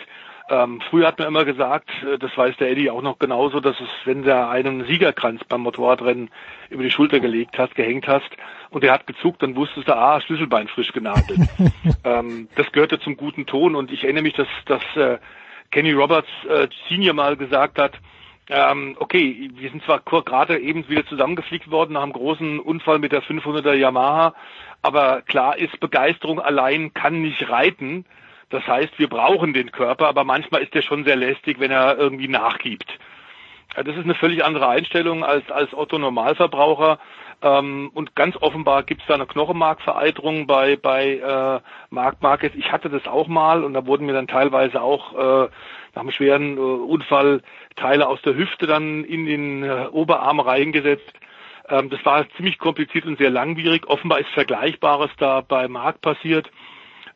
Ähm, 0.51 0.81
früher 0.89 1.07
hat 1.07 1.19
man 1.19 1.29
immer 1.29 1.45
gesagt, 1.45 1.91
äh, 2.03 2.19
das 2.19 2.37
weiß 2.37 2.57
der 2.57 2.71
Eddie 2.71 2.91
auch 2.91 3.03
noch 3.03 3.19
genauso, 3.19 3.61
dass 3.61 3.79
es, 3.79 3.89
wenn 4.07 4.23
der 4.23 4.49
einen 4.49 4.87
Siegerkranz 4.87 5.43
beim 5.45 5.61
Motorradrennen 5.61 6.31
über 6.71 6.83
die 6.83 6.91
Schulter 6.91 7.21
gelegt 7.21 7.59
hast, 7.59 7.75
gehängt 7.75 8.09
hast 8.09 8.31
und 8.71 8.83
der 8.83 8.93
hat 8.93 9.07
gezuckt, 9.07 9.43
dann 9.43 9.57
wusstest 9.57 9.89
du, 9.89 9.97
ah, 9.97 10.21
Schlüsselbein 10.21 10.69
frisch 10.69 10.93
genagelt. 10.93 11.41
ähm, 12.05 12.49
das 12.57 12.73
gehörte 12.73 12.99
zum 12.99 13.17
guten 13.17 13.47
Ton 13.47 13.77
und 13.77 13.93
ich 13.93 14.05
erinnere 14.05 14.23
mich, 14.23 14.35
dass, 14.35 14.49
dass 14.65 14.83
äh, 14.97 15.19
Kenny 15.71 15.93
Roberts 15.93 16.29
äh, 16.49 16.67
Senior 16.89 17.15
mal 17.15 17.37
gesagt 17.37 17.79
hat, 17.79 17.93
ähm, 18.49 18.97
okay, 18.99 19.51
wir 19.55 19.71
sind 19.71 19.83
zwar 19.85 20.01
gerade 20.01 20.59
eben 20.59 20.89
wieder 20.89 21.07
zusammengefliegt 21.07 21.71
worden 21.71 21.95
nach 21.95 22.03
einem 22.03 22.13
großen 22.13 22.61
Unfall 22.61 22.99
mit 22.99 23.13
der 23.13 23.23
500er 23.23 23.75
Yamaha, 23.75 24.35
aber 24.83 25.23
klar 25.23 25.59
ist, 25.59 25.79
Begeisterung 25.81 26.41
allein 26.41 26.95
kann 26.95 27.21
nicht 27.21 27.49
reiten. 27.51 28.05
Das 28.51 28.67
heißt, 28.67 28.99
wir 28.99 29.09
brauchen 29.09 29.53
den 29.53 29.73
Körper, 29.73 30.09
aber 30.09 30.25
manchmal 30.25 30.63
ist 30.63 30.73
der 30.75 30.83
schon 30.83 31.05
sehr 31.05 31.17
lästig, 31.17 31.61
wenn 31.61 31.71
er 31.71 31.99
irgendwie 31.99 32.29
nachgibt. 32.29 32.99
Das 33.75 33.95
ist 33.95 34.05
eine 34.05 34.15
völlig 34.15 34.45
andere 34.45 34.69
Einstellung 34.69 35.25
als, 35.25 35.51
als 35.51 35.75
Otto 35.75 35.99
Normalverbraucher. 35.99 36.99
Ähm, 37.43 37.91
und 37.95 38.17
ganz 38.17 38.37
offenbar 38.41 38.83
gibt 38.83 39.03
es 39.03 39.07
da 39.07 39.15
eine 39.15 39.27
Knochenmarkvereiterung 39.27 40.47
bei, 40.47 40.77
bei 40.77 41.19
äh, 41.19 41.61
Marc 41.91 42.23
Marquez. 42.23 42.53
Ich 42.57 42.73
hatte 42.73 42.89
das 42.89 43.07
auch 43.07 43.29
mal 43.29 43.63
und 43.63 43.75
da 43.75 43.87
wurden 43.87 44.07
mir 44.07 44.15
dann 44.15 44.27
teilweise 44.27 44.81
auch 44.81 45.45
äh, 45.45 45.49
nach 45.99 46.03
einem 46.03 46.13
schweren 46.13 46.57
äh, 46.57 46.61
Unfall 46.61 47.43
Teile 47.75 48.07
aus 48.07 48.23
der 48.23 48.37
Hüfte 48.37 48.67
dann 48.67 49.05
in 49.05 49.27
den 49.27 49.65
äh, 49.65 49.87
Oberarm 49.91 50.39
reingesetzt. 50.39 51.13
Ähm, 51.69 51.91
das 51.91 52.05
war 52.05 52.25
ziemlich 52.37 52.59
kompliziert 52.59 53.05
und 53.05 53.19
sehr 53.19 53.31
langwierig. 53.31 53.89
Offenbar 53.89 54.21
ist 54.21 54.29
Vergleichbares 54.31 55.11
da 55.19 55.41
bei 55.41 55.67
Marc 55.67 56.01
passiert. 56.01 56.49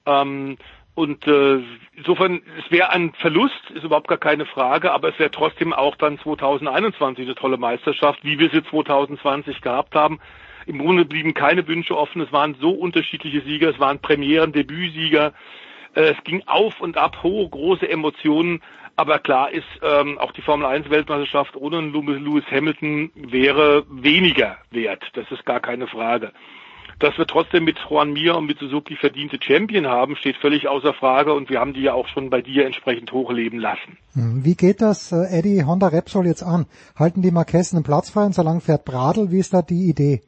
Ähm, 0.05 0.57
und 0.95 1.27
äh, 1.29 1.61
insofern, 1.95 2.43
es 2.59 2.71
wäre 2.71 2.91
ein 2.91 3.13
Verlust, 3.15 3.71
ist 3.73 3.85
überhaupt 3.85 4.09
gar 4.09 4.19
keine 4.19 4.47
Frage, 4.47 4.93
aber 4.93 5.11
es 5.11 5.19
wäre 5.19 5.31
trotzdem 5.31 5.73
auch 5.73 5.95
dann 5.97 6.19
2021 6.19 7.25
eine 7.25 7.35
tolle 7.37 7.57
Meisterschaft, 7.57 8.25
wie 8.25 8.39
wir 8.39 8.51
sie 8.51 8.65
2020 8.65 9.61
gehabt 9.63 9.95
haben. 9.95 10.19
Im 10.67 10.79
Grunde 10.79 11.05
blieben 11.05 11.35
keine 11.35 11.67
Wünsche 11.67 11.97
offen, 11.97 12.21
es 12.21 12.33
waren 12.33 12.57
so 12.61 12.71
unterschiedliche 12.71 13.41
Sieger, 13.43 13.71
es 13.71 13.79
waren 13.79 14.01
Premieren, 14.01 14.53
Debütsieger, 14.53 15.33
es 15.95 16.17
ging 16.25 16.43
auf 16.47 16.81
und 16.81 16.97
ab, 16.97 17.23
hohe, 17.23 17.49
große 17.49 17.89
Emotionen, 17.89 18.63
aber 18.97 19.19
klar 19.19 19.51
ist, 19.51 19.67
ähm, 19.83 20.19
auch 20.19 20.33
die 20.33 20.43
Formel 20.43 20.67
1 20.67 20.91
Weltmeisterschaft 20.91 21.57
ohne 21.57 21.81
Lewis 21.81 22.45
Hamilton 22.51 23.11
wäre 23.15 23.85
weniger 23.91 24.59
wert, 24.71 25.03
das 25.15 25.31
ist 25.31 25.45
gar 25.45 25.61
keine 25.61 25.87
Frage. 25.87 26.33
Dass 26.99 27.17
wir 27.19 27.27
trotzdem 27.27 27.65
mit 27.65 27.79
Juan 27.89 28.13
Mir 28.13 28.37
und 28.37 28.47
mit 28.47 28.59
Suzuki 28.59 28.95
verdiente 28.97 29.39
Champion 29.41 29.87
haben, 29.87 30.15
steht 30.15 30.37
völlig 30.37 30.69
außer 30.69 30.95
Frage 30.95 31.33
und 31.33 31.51
wir 31.51 31.59
haben 31.59 31.73
die 31.73 31.83
ja 31.83 31.95
auch 31.95 32.07
schon 32.09 32.31
bei 32.31 32.43
dir 32.43 32.65
entsprechend 32.65 33.11
hochleben 33.13 33.59
lassen. 33.59 33.99
Hm, 34.13 34.45
wie 34.45 34.55
geht 34.55 34.81
das, 34.81 35.11
äh, 35.11 35.39
Eddie 35.39 35.65
Honda 35.65 35.89
Repsol 35.89 36.27
jetzt 36.27 36.43
an? 36.43 36.67
Halten 36.95 37.23
die 37.23 37.33
Marquessen 37.33 37.77
einen 37.77 37.85
Platz 37.85 38.11
frei 38.11 38.27
und 38.27 38.35
so 38.35 38.43
lange 38.43 38.61
fährt 38.61 38.85
Bradl? 38.85 39.33
Wie 39.33 39.39
ist 39.39 39.53
da 39.53 39.63
die 39.63 39.89
Idee? 39.89 40.21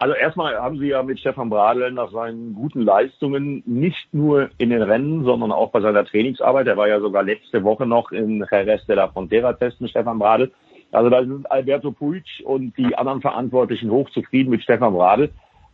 Also 0.00 0.14
erstmal 0.14 0.54
haben 0.56 0.78
sie 0.78 0.86
ja 0.86 1.02
mit 1.02 1.18
Stefan 1.18 1.50
Bradl 1.50 1.90
nach 1.90 2.12
seinen 2.12 2.54
guten 2.54 2.82
Leistungen 2.82 3.64
nicht 3.66 4.14
nur 4.14 4.48
in 4.56 4.70
den 4.70 4.82
Rennen, 4.82 5.24
sondern 5.24 5.50
auch 5.50 5.72
bei 5.72 5.80
seiner 5.80 6.04
Trainingsarbeit. 6.04 6.68
Er 6.68 6.76
war 6.76 6.86
ja 6.86 7.00
sogar 7.00 7.24
letzte 7.24 7.64
Woche 7.64 7.84
noch 7.84 8.12
in 8.12 8.46
Jerez 8.48 8.86
de 8.86 8.94
la 8.94 9.08
Frontera 9.08 9.54
testen, 9.54 9.88
Stefan 9.88 10.20
Bradl. 10.20 10.52
Also 10.92 11.10
da 11.10 11.20
sind 11.20 11.50
Alberto 11.50 11.90
Puig 11.90 12.44
und 12.44 12.78
die 12.78 12.94
anderen 12.96 13.20
Verantwortlichen 13.20 13.90
hochzufrieden 13.90 14.50
mit 14.50 14.62
Stefan 14.62 14.94
Bradl. 14.94 15.30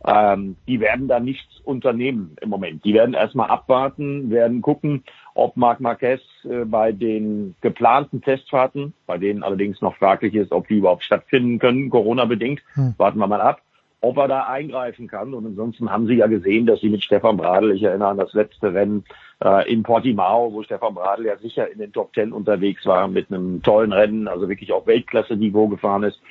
Ähm, 0.07 0.55
die 0.67 0.79
werden 0.79 1.07
da 1.07 1.19
nichts 1.19 1.59
unternehmen 1.63 2.35
im 2.41 2.49
Moment. 2.49 2.83
Die 2.83 2.95
werden 2.95 3.13
erstmal 3.13 3.49
abwarten, 3.49 4.31
werden 4.31 4.61
gucken, 4.61 5.03
ob 5.35 5.55
Marc 5.55 5.79
Marquez 5.79 6.21
äh, 6.43 6.65
bei 6.65 6.91
den 6.91 7.55
geplanten 7.61 8.21
Testfahrten, 8.21 8.93
bei 9.05 9.19
denen 9.19 9.43
allerdings 9.43 9.81
noch 9.81 9.95
fraglich 9.95 10.33
ist, 10.33 10.51
ob 10.51 10.67
die 10.67 10.77
überhaupt 10.77 11.03
stattfinden 11.03 11.59
können, 11.59 11.89
Corona-bedingt, 11.89 12.61
hm. 12.73 12.95
warten 12.97 13.19
wir 13.19 13.27
mal 13.27 13.41
ab, 13.41 13.61
ob 14.01 14.17
er 14.17 14.27
da 14.27 14.43
eingreifen 14.45 15.07
kann. 15.07 15.33
Und 15.33 15.45
ansonsten 15.45 15.89
haben 15.91 16.07
sie 16.07 16.15
ja 16.15 16.27
gesehen, 16.27 16.65
dass 16.65 16.81
sie 16.81 16.89
mit 16.89 17.03
Stefan 17.03 17.37
Bradl, 17.37 17.71
ich 17.71 17.83
erinnere 17.83 18.09
an 18.09 18.17
das 18.17 18.33
letzte 18.33 18.73
Rennen 18.73 19.03
äh, 19.43 19.71
in 19.71 19.83
Portimao, 19.83 20.53
wo 20.53 20.63
Stefan 20.63 20.95
Bradl 20.95 21.25
ja 21.25 21.37
sicher 21.37 21.71
in 21.71 21.79
den 21.79 21.91
Top 21.91 22.13
Ten 22.13 22.31
unterwegs 22.31 22.85
war, 22.85 23.07
mit 23.07 23.31
einem 23.31 23.61
tollen 23.61 23.93
Rennen, 23.93 24.27
also 24.27 24.47
wirklich 24.47 24.71
auf 24.71 24.87
Weltklasse-Niveau 24.87 25.67
gefahren 25.67 26.03
ist. 26.03 26.21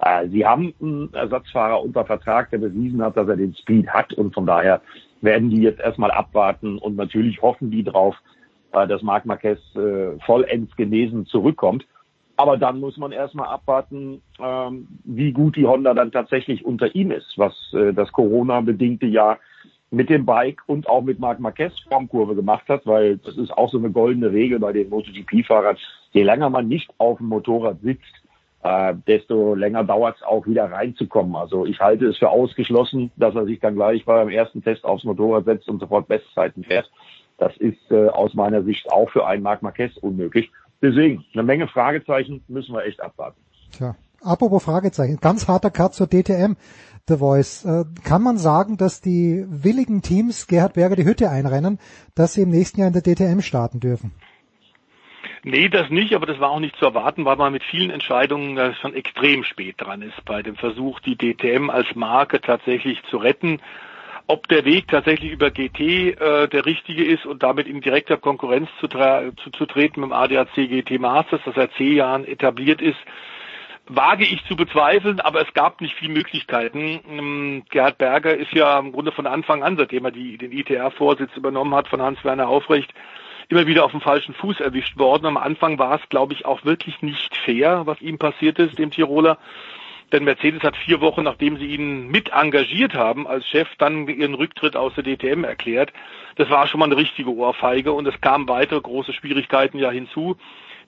Äh, 0.00 0.28
sie 0.28 0.46
haben 0.46 0.74
einen 0.80 1.12
Ersatzfahrer 1.14 1.82
unter 1.82 2.04
Vertrag, 2.04 2.50
der 2.50 2.58
bewiesen 2.58 3.02
hat, 3.02 3.16
dass 3.16 3.28
er 3.28 3.36
den 3.36 3.54
Speed 3.54 3.88
hat 3.88 4.12
und 4.12 4.34
von 4.34 4.46
daher 4.46 4.80
werden 5.20 5.50
die 5.50 5.62
jetzt 5.62 5.80
erstmal 5.80 6.10
abwarten 6.10 6.78
und 6.78 6.96
natürlich 6.96 7.40
hoffen 7.40 7.70
die 7.70 7.84
drauf, 7.84 8.16
äh, 8.72 8.86
dass 8.86 9.02
Marc 9.02 9.24
Marquez 9.24 9.60
äh, 9.76 10.18
vollends 10.24 10.76
genesen 10.76 11.26
zurückkommt. 11.26 11.86
Aber 12.36 12.56
dann 12.56 12.80
muss 12.80 12.96
man 12.96 13.12
erstmal 13.12 13.48
abwarten, 13.48 14.20
ähm, 14.40 14.88
wie 15.04 15.32
gut 15.32 15.56
die 15.56 15.66
Honda 15.66 15.94
dann 15.94 16.10
tatsächlich 16.10 16.64
unter 16.64 16.94
ihm 16.94 17.10
ist, 17.12 17.34
was 17.36 17.54
äh, 17.72 17.92
das 17.92 18.10
Corona-bedingte 18.12 19.06
Jahr 19.06 19.38
mit 19.90 20.10
dem 20.10 20.26
Bike 20.26 20.62
und 20.66 20.88
auch 20.88 21.02
mit 21.02 21.20
Marc 21.20 21.38
Marquez 21.38 21.72
Formkurve 21.88 22.34
gemacht 22.34 22.68
hat, 22.68 22.86
weil 22.86 23.18
das 23.18 23.36
ist 23.36 23.52
auch 23.52 23.70
so 23.70 23.78
eine 23.78 23.90
goldene 23.90 24.32
Regel 24.32 24.58
bei 24.58 24.72
den 24.72 24.88
MotoGP-Fahrern. 24.88 25.76
Je 26.10 26.24
länger 26.24 26.50
man 26.50 26.66
nicht 26.66 26.92
auf 26.98 27.18
dem 27.18 27.28
Motorrad 27.28 27.80
sitzt, 27.80 28.02
äh, 28.64 28.94
desto 29.06 29.54
länger 29.54 29.84
dauert 29.84 30.16
es 30.16 30.22
auch 30.22 30.46
wieder 30.46 30.64
reinzukommen. 30.72 31.36
Also 31.36 31.66
ich 31.66 31.80
halte 31.80 32.06
es 32.06 32.18
für 32.18 32.30
ausgeschlossen, 32.30 33.12
dass 33.16 33.34
er 33.36 33.44
sich 33.44 33.60
dann 33.60 33.76
gleich 33.76 34.04
beim 34.04 34.28
ersten 34.28 34.64
Test 34.64 34.84
aufs 34.84 35.04
Motorrad 35.04 35.44
setzt 35.44 35.68
und 35.68 35.78
sofort 35.78 36.08
Bestzeiten 36.08 36.64
fährt. 36.64 36.90
Das 37.38 37.56
ist 37.58 37.90
äh, 37.90 38.08
aus 38.08 38.34
meiner 38.34 38.62
Sicht 38.62 38.90
auch 38.90 39.10
für 39.10 39.26
einen 39.26 39.42
Marc 39.42 39.62
Marquez 39.62 39.96
unmöglich. 39.98 40.50
Deswegen, 40.84 41.24
eine 41.32 41.42
Menge 41.42 41.66
Fragezeichen 41.66 42.44
müssen 42.46 42.74
wir 42.74 42.84
echt 42.84 43.00
abwarten. 43.00 43.40
Tja, 43.72 43.96
apropos 44.20 44.62
Fragezeichen, 44.62 45.18
ganz 45.18 45.48
harter 45.48 45.70
Cut 45.70 45.94
zur 45.94 46.06
DTM. 46.06 46.56
The 47.08 47.16
Voice. 47.18 47.64
Äh, 47.64 47.84
kann 48.02 48.22
man 48.22 48.38
sagen, 48.38 48.76
dass 48.76 49.00
die 49.02 49.44
willigen 49.46 50.00
Teams 50.02 50.46
Gerhard 50.46 50.74
Berger 50.74 50.96
die 50.96 51.04
Hütte 51.04 51.30
einrennen, 51.30 51.78
dass 52.14 52.34
sie 52.34 52.42
im 52.42 52.50
nächsten 52.50 52.80
Jahr 52.80 52.88
in 52.88 52.94
der 52.94 53.02
DTM 53.02 53.40
starten 53.40 53.80
dürfen? 53.80 54.12
Nee, 55.42 55.68
das 55.68 55.90
nicht, 55.90 56.14
aber 56.14 56.24
das 56.24 56.40
war 56.40 56.50
auch 56.50 56.60
nicht 56.60 56.76
zu 56.76 56.86
erwarten, 56.86 57.26
weil 57.26 57.36
man 57.36 57.52
mit 57.52 57.62
vielen 57.64 57.90
Entscheidungen 57.90 58.56
äh, 58.56 58.72
schon 58.80 58.94
extrem 58.94 59.44
spät 59.44 59.74
dran 59.78 60.00
ist 60.00 60.24
bei 60.24 60.42
dem 60.42 60.56
Versuch, 60.56 61.00
die 61.00 61.16
DTM 61.16 61.68
als 61.68 61.94
Marke 61.94 62.40
tatsächlich 62.40 63.02
zu 63.10 63.18
retten. 63.18 63.60
Ob 64.26 64.48
der 64.48 64.64
Weg 64.64 64.88
tatsächlich 64.88 65.32
über 65.32 65.50
GT 65.50 65.80
äh, 65.80 66.48
der 66.48 66.64
richtige 66.64 67.04
ist 67.04 67.26
und 67.26 67.42
damit 67.42 67.66
in 67.66 67.82
direkter 67.82 68.16
Konkurrenz 68.16 68.70
zu, 68.80 68.88
zu, 68.88 69.50
zu 69.50 69.66
treten 69.66 70.00
mit 70.00 70.10
dem 70.10 70.12
ADAC 70.14 70.54
GT 70.54 70.98
Masters, 70.98 71.42
das 71.44 71.54
seit 71.54 71.72
zehn 71.74 71.96
Jahren 71.96 72.24
etabliert 72.24 72.80
ist, 72.80 72.96
wage 73.86 74.24
ich 74.24 74.42
zu 74.46 74.56
bezweifeln, 74.56 75.20
aber 75.20 75.42
es 75.42 75.52
gab 75.52 75.82
nicht 75.82 75.94
viele 75.94 76.14
Möglichkeiten. 76.14 77.00
Ähm, 77.06 77.64
Gerhard 77.68 77.98
Berger 77.98 78.34
ist 78.34 78.52
ja 78.52 78.78
im 78.78 78.92
Grunde 78.92 79.12
von 79.12 79.26
Anfang 79.26 79.62
an, 79.62 79.76
seitdem 79.76 80.06
er 80.06 80.10
die, 80.10 80.38
den 80.38 80.52
ITR-Vorsitz 80.52 81.36
übernommen 81.36 81.74
hat 81.74 81.88
von 81.88 82.00
Hans-Werner 82.00 82.48
Aufrecht, 82.48 82.94
immer 83.48 83.66
wieder 83.66 83.84
auf 83.84 83.90
dem 83.90 84.00
falschen 84.00 84.34
Fuß 84.34 84.60
erwischt 84.60 84.96
worden. 84.98 85.26
Am 85.26 85.36
Anfang 85.36 85.78
war 85.78 86.00
es, 86.00 86.08
glaube 86.08 86.32
ich, 86.32 86.46
auch 86.46 86.64
wirklich 86.64 87.02
nicht 87.02 87.36
fair, 87.44 87.82
was 87.84 88.00
ihm 88.00 88.18
passiert 88.18 88.58
ist, 88.58 88.78
dem 88.78 88.90
Tiroler. 88.90 89.38
Denn 90.14 90.22
Mercedes 90.22 90.62
hat 90.62 90.76
vier 90.76 91.00
Wochen, 91.00 91.24
nachdem 91.24 91.58
sie 91.58 91.66
ihn 91.66 92.06
mit 92.06 92.28
engagiert 92.28 92.94
haben 92.94 93.26
als 93.26 93.44
Chef, 93.48 93.66
dann 93.78 94.06
ihren 94.06 94.34
Rücktritt 94.34 94.76
aus 94.76 94.92
der 94.94 95.02
DTM 95.02 95.42
erklärt. 95.42 95.92
Das 96.36 96.48
war 96.50 96.68
schon 96.68 96.78
mal 96.78 96.86
eine 96.86 96.96
richtige 96.96 97.34
Ohrfeige 97.34 97.90
und 97.92 98.06
es 98.06 98.20
kamen 98.20 98.46
weitere 98.46 98.80
große 98.80 99.12
Schwierigkeiten 99.12 99.76
ja 99.76 99.90
hinzu, 99.90 100.36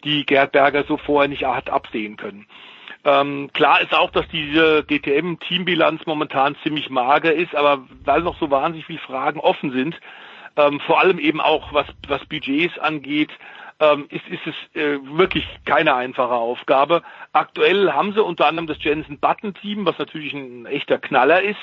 die 0.04 0.24
Gerd 0.26 0.52
Berger 0.52 0.84
so 0.84 0.96
vorher 0.96 1.28
nicht 1.28 1.44
hat 1.44 1.68
absehen 1.68 2.16
können. 2.16 2.46
Ähm, 3.04 3.50
klar 3.52 3.80
ist 3.80 3.92
auch, 3.98 4.12
dass 4.12 4.28
diese 4.28 4.84
DTM-Teambilanz 4.84 6.06
momentan 6.06 6.54
ziemlich 6.62 6.88
mager 6.88 7.32
ist, 7.32 7.52
aber 7.56 7.84
weil 8.04 8.22
noch 8.22 8.38
so 8.38 8.52
wahnsinnig 8.52 8.86
viele 8.86 9.00
Fragen 9.00 9.40
offen 9.40 9.72
sind, 9.72 9.98
ähm, 10.56 10.78
vor 10.86 11.00
allem 11.00 11.18
eben 11.18 11.40
auch 11.40 11.72
was, 11.72 11.86
was 12.06 12.24
Budgets 12.26 12.78
angeht, 12.78 13.32
ähm, 13.80 14.06
ist, 14.10 14.26
ist 14.28 14.46
es 14.46 14.80
äh, 14.80 14.98
wirklich 15.02 15.46
keine 15.64 15.94
einfache 15.94 16.34
Aufgabe. 16.34 17.02
Aktuell 17.32 17.92
haben 17.92 18.12
sie 18.12 18.22
unter 18.22 18.46
anderem 18.46 18.66
das 18.66 18.82
Jensen 18.82 19.18
Button 19.18 19.54
Team, 19.54 19.84
was 19.84 19.98
natürlich 19.98 20.32
ein 20.32 20.66
echter 20.66 20.98
Knaller 20.98 21.42
ist, 21.42 21.56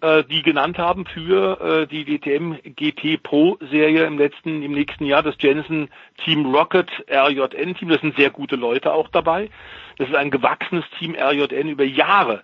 äh, 0.00 0.24
die 0.24 0.42
genannt 0.42 0.78
haben 0.78 1.06
für 1.06 1.60
äh, 1.60 1.86
die 1.86 2.04
DTM 2.04 2.56
GT 2.64 3.22
Pro 3.22 3.58
Serie 3.70 4.04
im 4.04 4.18
letzten, 4.18 4.62
im 4.62 4.72
nächsten 4.72 5.04
Jahr, 5.04 5.22
das 5.22 5.36
Jensen 5.38 5.88
Team 6.24 6.52
Rocket 6.54 6.90
RJN 7.08 7.76
Team. 7.76 7.88
Das 7.88 8.00
sind 8.00 8.16
sehr 8.16 8.30
gute 8.30 8.56
Leute 8.56 8.92
auch 8.92 9.08
dabei. 9.08 9.48
Das 9.98 10.08
ist 10.08 10.16
ein 10.16 10.30
gewachsenes 10.30 10.84
Team 10.98 11.14
RJN 11.14 11.68
über 11.68 11.84
Jahre 11.84 12.42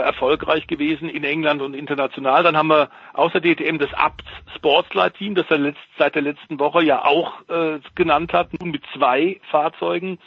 erfolgreich 0.00 0.66
gewesen 0.66 1.08
in 1.08 1.24
England 1.24 1.60
und 1.60 1.74
international. 1.74 2.42
Dann 2.42 2.56
haben 2.56 2.68
wir 2.68 2.88
außer 3.12 3.40
DTM 3.40 3.78
das 3.78 3.92
Abt 3.94 4.24
Sportslight 4.56 5.14
Team, 5.14 5.34
das 5.34 5.50
er 5.50 5.74
seit 5.98 6.14
der 6.14 6.22
letzten 6.22 6.58
Woche 6.58 6.82
ja 6.82 7.04
auch 7.04 7.40
äh, 7.48 7.78
genannt 7.94 8.32
hat, 8.32 8.48
nun 8.60 8.70
mit 8.70 8.82
zwei 8.94 9.40
Fahrzeugen 9.50 10.18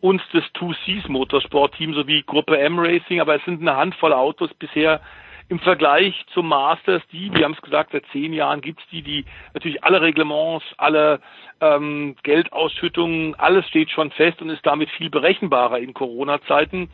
und 0.00 0.20
das 0.32 0.44
Two 0.54 0.74
Seas 0.84 1.08
Motorsport 1.08 1.74
Team 1.76 1.94
sowie 1.94 2.22
Gruppe 2.26 2.58
M 2.58 2.78
Racing, 2.78 3.20
aber 3.20 3.36
es 3.36 3.44
sind 3.44 3.60
eine 3.60 3.76
Handvoll 3.76 4.12
Autos 4.12 4.52
bisher 4.54 5.00
im 5.48 5.58
Vergleich 5.60 6.14
zum 6.32 6.48
Masters, 6.48 7.02
die, 7.12 7.32
wir 7.32 7.44
haben 7.44 7.52
es 7.52 7.60
gesagt, 7.60 7.92
seit 7.92 8.04
zehn 8.12 8.32
Jahren 8.32 8.60
gibt's 8.60 8.82
die, 8.90 9.02
die 9.02 9.24
natürlich 9.52 9.84
alle 9.84 10.00
Reglements, 10.00 10.64
alle 10.78 11.20
ähm, 11.60 12.16
Geldausschüttungen, 12.22 13.34
alles 13.34 13.66
steht 13.68 13.90
schon 13.90 14.10
fest 14.10 14.40
und 14.40 14.48
ist 14.48 14.64
damit 14.64 14.90
viel 14.90 15.10
berechenbarer 15.10 15.78
in 15.78 15.92
Corona-Zeiten. 15.92 16.90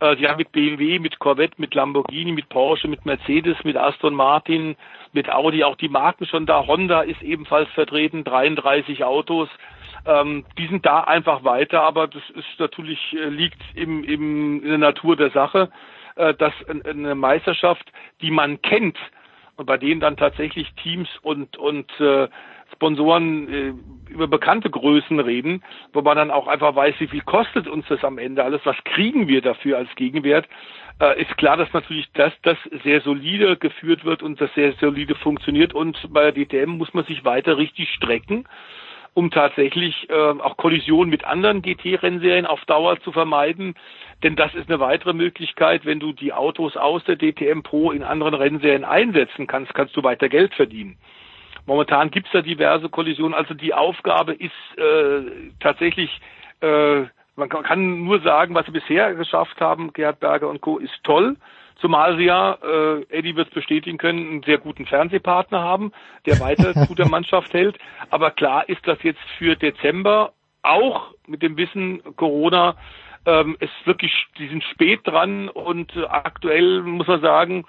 Äh, 0.00 0.16
die 0.16 0.28
haben 0.28 0.38
mit 0.38 0.52
BMW, 0.52 0.98
mit 0.98 1.18
Corvette, 1.18 1.54
mit 1.58 1.74
Lamborghini, 1.74 2.32
mit 2.32 2.48
Porsche, 2.48 2.88
mit 2.88 3.04
Mercedes, 3.06 3.56
mit 3.64 3.76
Aston 3.76 4.14
Martin, 4.14 4.76
mit 5.12 5.30
Audi 5.30 5.64
auch 5.64 5.76
die 5.76 5.88
Marken 5.88 6.26
schon 6.26 6.46
da. 6.46 6.66
Honda 6.66 7.02
ist 7.02 7.22
ebenfalls 7.22 7.70
vertreten, 7.70 8.24
33 8.24 9.04
Autos. 9.04 9.48
Ähm, 10.06 10.44
die 10.58 10.66
sind 10.66 10.84
da 10.84 11.00
einfach 11.00 11.44
weiter, 11.44 11.82
aber 11.82 12.08
das 12.08 12.22
ist 12.30 12.58
natürlich 12.58 12.98
äh, 13.12 13.28
liegt 13.28 13.60
im, 13.74 14.04
im, 14.04 14.62
in 14.62 14.68
der 14.68 14.78
Natur 14.78 15.16
der 15.16 15.30
Sache 15.30 15.70
äh, 16.16 16.34
dass 16.34 16.52
eine 16.68 17.14
Meisterschaft, 17.14 17.90
die 18.20 18.30
man 18.30 18.62
kennt 18.62 18.98
und 19.56 19.66
bei 19.66 19.76
denen 19.76 20.00
dann 20.00 20.16
tatsächlich 20.16 20.72
Teams 20.74 21.08
und 21.22 21.56
und 21.56 21.90
äh, 22.00 22.28
Sponsoren 22.74 23.48
äh, 23.48 23.72
über 24.10 24.28
bekannte 24.28 24.70
Größen 24.70 25.18
reden, 25.20 25.62
wo 25.92 26.02
man 26.02 26.16
dann 26.16 26.30
auch 26.30 26.46
einfach 26.46 26.74
weiß, 26.74 26.94
wie 26.98 27.08
viel 27.08 27.22
kostet 27.22 27.66
uns 27.66 27.86
das 27.88 28.04
am 28.04 28.18
Ende 28.18 28.44
alles, 28.44 28.60
was 28.64 28.76
kriegen 28.84 29.28
wir 29.28 29.40
dafür 29.40 29.78
als 29.78 29.88
Gegenwert, 29.96 30.48
äh, 31.00 31.20
ist 31.20 31.36
klar, 31.36 31.56
dass 31.56 31.72
natürlich 31.72 32.08
das, 32.14 32.32
das 32.42 32.56
sehr 32.84 33.00
solide 33.00 33.56
geführt 33.56 34.04
wird 34.04 34.22
und 34.22 34.40
das 34.40 34.52
sehr 34.54 34.72
solide 34.74 35.14
funktioniert 35.14 35.74
und 35.74 35.98
bei 36.12 36.30
der 36.30 36.44
DTM 36.44 36.76
muss 36.76 36.94
man 36.94 37.04
sich 37.04 37.24
weiter 37.24 37.58
richtig 37.58 37.88
strecken 37.94 38.46
um 39.14 39.30
tatsächlich 39.30 40.10
äh, 40.10 40.12
auch 40.12 40.56
Kollisionen 40.56 41.08
mit 41.08 41.24
anderen 41.24 41.62
GT-Rennserien 41.62 42.46
auf 42.46 42.64
Dauer 42.64 43.00
zu 43.00 43.12
vermeiden. 43.12 43.74
Denn 44.24 44.34
das 44.34 44.54
ist 44.54 44.68
eine 44.68 44.80
weitere 44.80 45.12
Möglichkeit, 45.12 45.86
wenn 45.86 46.00
du 46.00 46.12
die 46.12 46.32
Autos 46.32 46.76
aus 46.76 47.04
der 47.04 47.16
DTM 47.16 47.62
Pro 47.62 47.92
in 47.92 48.02
anderen 48.02 48.34
Rennserien 48.34 48.84
einsetzen 48.84 49.46
kannst, 49.46 49.72
kannst 49.72 49.96
du 49.96 50.02
weiter 50.02 50.28
Geld 50.28 50.52
verdienen. 50.54 50.98
Momentan 51.66 52.10
gibt's 52.10 52.30
da 52.32 52.42
diverse 52.42 52.88
Kollisionen. 52.88 53.34
Also 53.34 53.54
die 53.54 53.74
Aufgabe 53.74 54.34
ist 54.34 54.52
äh, 54.76 55.50
tatsächlich, 55.60 56.10
äh, 56.60 57.02
man 57.36 57.48
kann 57.48 58.04
nur 58.04 58.20
sagen, 58.20 58.54
was 58.54 58.66
sie 58.66 58.72
bisher 58.72 59.14
geschafft 59.14 59.60
haben, 59.60 59.92
Gerhard 59.92 60.20
Berger 60.20 60.48
und 60.48 60.60
Co., 60.60 60.78
ist 60.78 61.02
toll. 61.02 61.36
Zumal 61.80 62.16
sie 62.16 62.24
ja, 62.24 62.56
äh, 62.62 63.02
Eddie 63.08 63.34
wird 63.34 63.48
es 63.48 63.54
bestätigen 63.54 63.98
können, 63.98 64.30
einen 64.30 64.42
sehr 64.44 64.58
guten 64.58 64.86
Fernsehpartner 64.86 65.60
haben, 65.60 65.92
der 66.26 66.38
weiter 66.40 66.72
zu 66.86 66.94
der 66.94 67.08
Mannschaft 67.08 67.52
hält. 67.52 67.78
Aber 68.10 68.30
klar 68.30 68.68
ist 68.68 68.86
das 68.86 69.02
jetzt 69.02 69.22
für 69.38 69.56
Dezember 69.56 70.32
auch 70.62 71.12
mit 71.26 71.42
dem 71.42 71.56
Wissen 71.56 72.02
Corona 72.16 72.76
ähm, 73.26 73.56
ist 73.60 73.72
wirklich, 73.84 74.12
die 74.38 74.48
sind 74.48 74.62
spät 74.64 75.00
dran 75.04 75.48
und 75.48 75.94
äh, 75.96 76.04
aktuell 76.04 76.82
muss 76.82 77.06
man 77.06 77.20
sagen, 77.20 77.64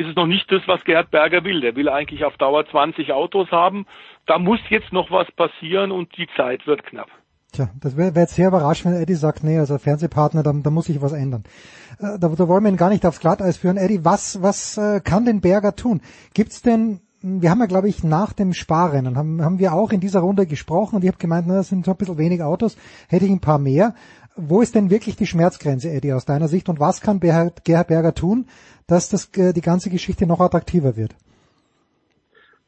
ist 0.00 0.08
es 0.08 0.16
noch 0.16 0.26
nicht 0.26 0.50
das, 0.50 0.62
was 0.66 0.82
Gerhard 0.84 1.10
Berger 1.10 1.44
will. 1.44 1.60
Der 1.60 1.76
will 1.76 1.88
eigentlich 1.88 2.24
auf 2.24 2.36
Dauer 2.38 2.66
20 2.66 3.12
Autos 3.12 3.50
haben. 3.50 3.86
Da 4.26 4.38
muss 4.38 4.60
jetzt 4.70 4.92
noch 4.92 5.10
was 5.10 5.30
passieren 5.32 5.92
und 5.92 6.16
die 6.16 6.26
Zeit 6.36 6.66
wird 6.66 6.84
knapp. 6.84 7.08
Tja, 7.52 7.68
das 7.80 7.96
wäre 7.96 8.14
wär 8.14 8.22
jetzt 8.22 8.36
sehr 8.36 8.48
überrascht, 8.48 8.84
wenn 8.84 8.94
Eddie 8.94 9.14
sagt, 9.14 9.42
nee, 9.42 9.58
also 9.58 9.76
Fernsehpartner, 9.78 10.42
da, 10.42 10.52
da 10.52 10.70
muss 10.70 10.86
sich 10.86 11.02
was 11.02 11.12
ändern. 11.12 11.44
Äh, 11.98 12.18
da, 12.18 12.28
da 12.28 12.48
wollen 12.48 12.62
wir 12.62 12.70
ihn 12.70 12.76
gar 12.76 12.90
nicht 12.90 13.04
aufs 13.04 13.20
Glatteis 13.20 13.56
führen. 13.56 13.76
Eddie, 13.76 14.04
was, 14.04 14.40
was 14.40 14.78
äh, 14.78 15.00
kann 15.00 15.24
denn 15.24 15.40
Berger 15.40 15.74
tun? 15.74 16.00
Gibt's 16.32 16.62
denn, 16.62 17.00
wir 17.22 17.50
haben 17.50 17.58
ja, 17.60 17.66
glaube 17.66 17.88
ich, 17.88 18.04
nach 18.04 18.32
dem 18.32 18.54
Sparrennen, 18.54 19.16
haben, 19.16 19.42
haben 19.42 19.58
wir 19.58 19.74
auch 19.74 19.90
in 19.90 20.00
dieser 20.00 20.20
Runde 20.20 20.46
gesprochen 20.46 20.96
und 20.96 21.02
ich 21.02 21.08
habe 21.08 21.18
gemeint, 21.18 21.46
na, 21.48 21.56
das 21.56 21.68
sind 21.68 21.84
so 21.84 21.90
ein 21.90 21.96
bisschen 21.96 22.18
wenig 22.18 22.42
Autos, 22.42 22.76
hätte 23.08 23.24
ich 23.24 23.30
ein 23.32 23.40
paar 23.40 23.58
mehr. 23.58 23.94
Wo 24.36 24.62
ist 24.62 24.74
denn 24.74 24.90
wirklich 24.90 25.16
die 25.16 25.26
Schmerzgrenze, 25.26 25.90
Eddie, 25.90 26.12
aus 26.12 26.24
deiner 26.24 26.48
Sicht? 26.48 26.68
Und 26.68 26.80
was 26.80 27.00
kann 27.00 27.20
Gerhard 27.20 27.64
Berger 27.64 28.14
tun, 28.14 28.46
dass 28.86 29.08
das, 29.08 29.30
äh, 29.36 29.52
die 29.52 29.60
ganze 29.60 29.90
Geschichte 29.90 30.26
noch 30.26 30.40
attraktiver 30.40 30.96
wird? 30.96 31.14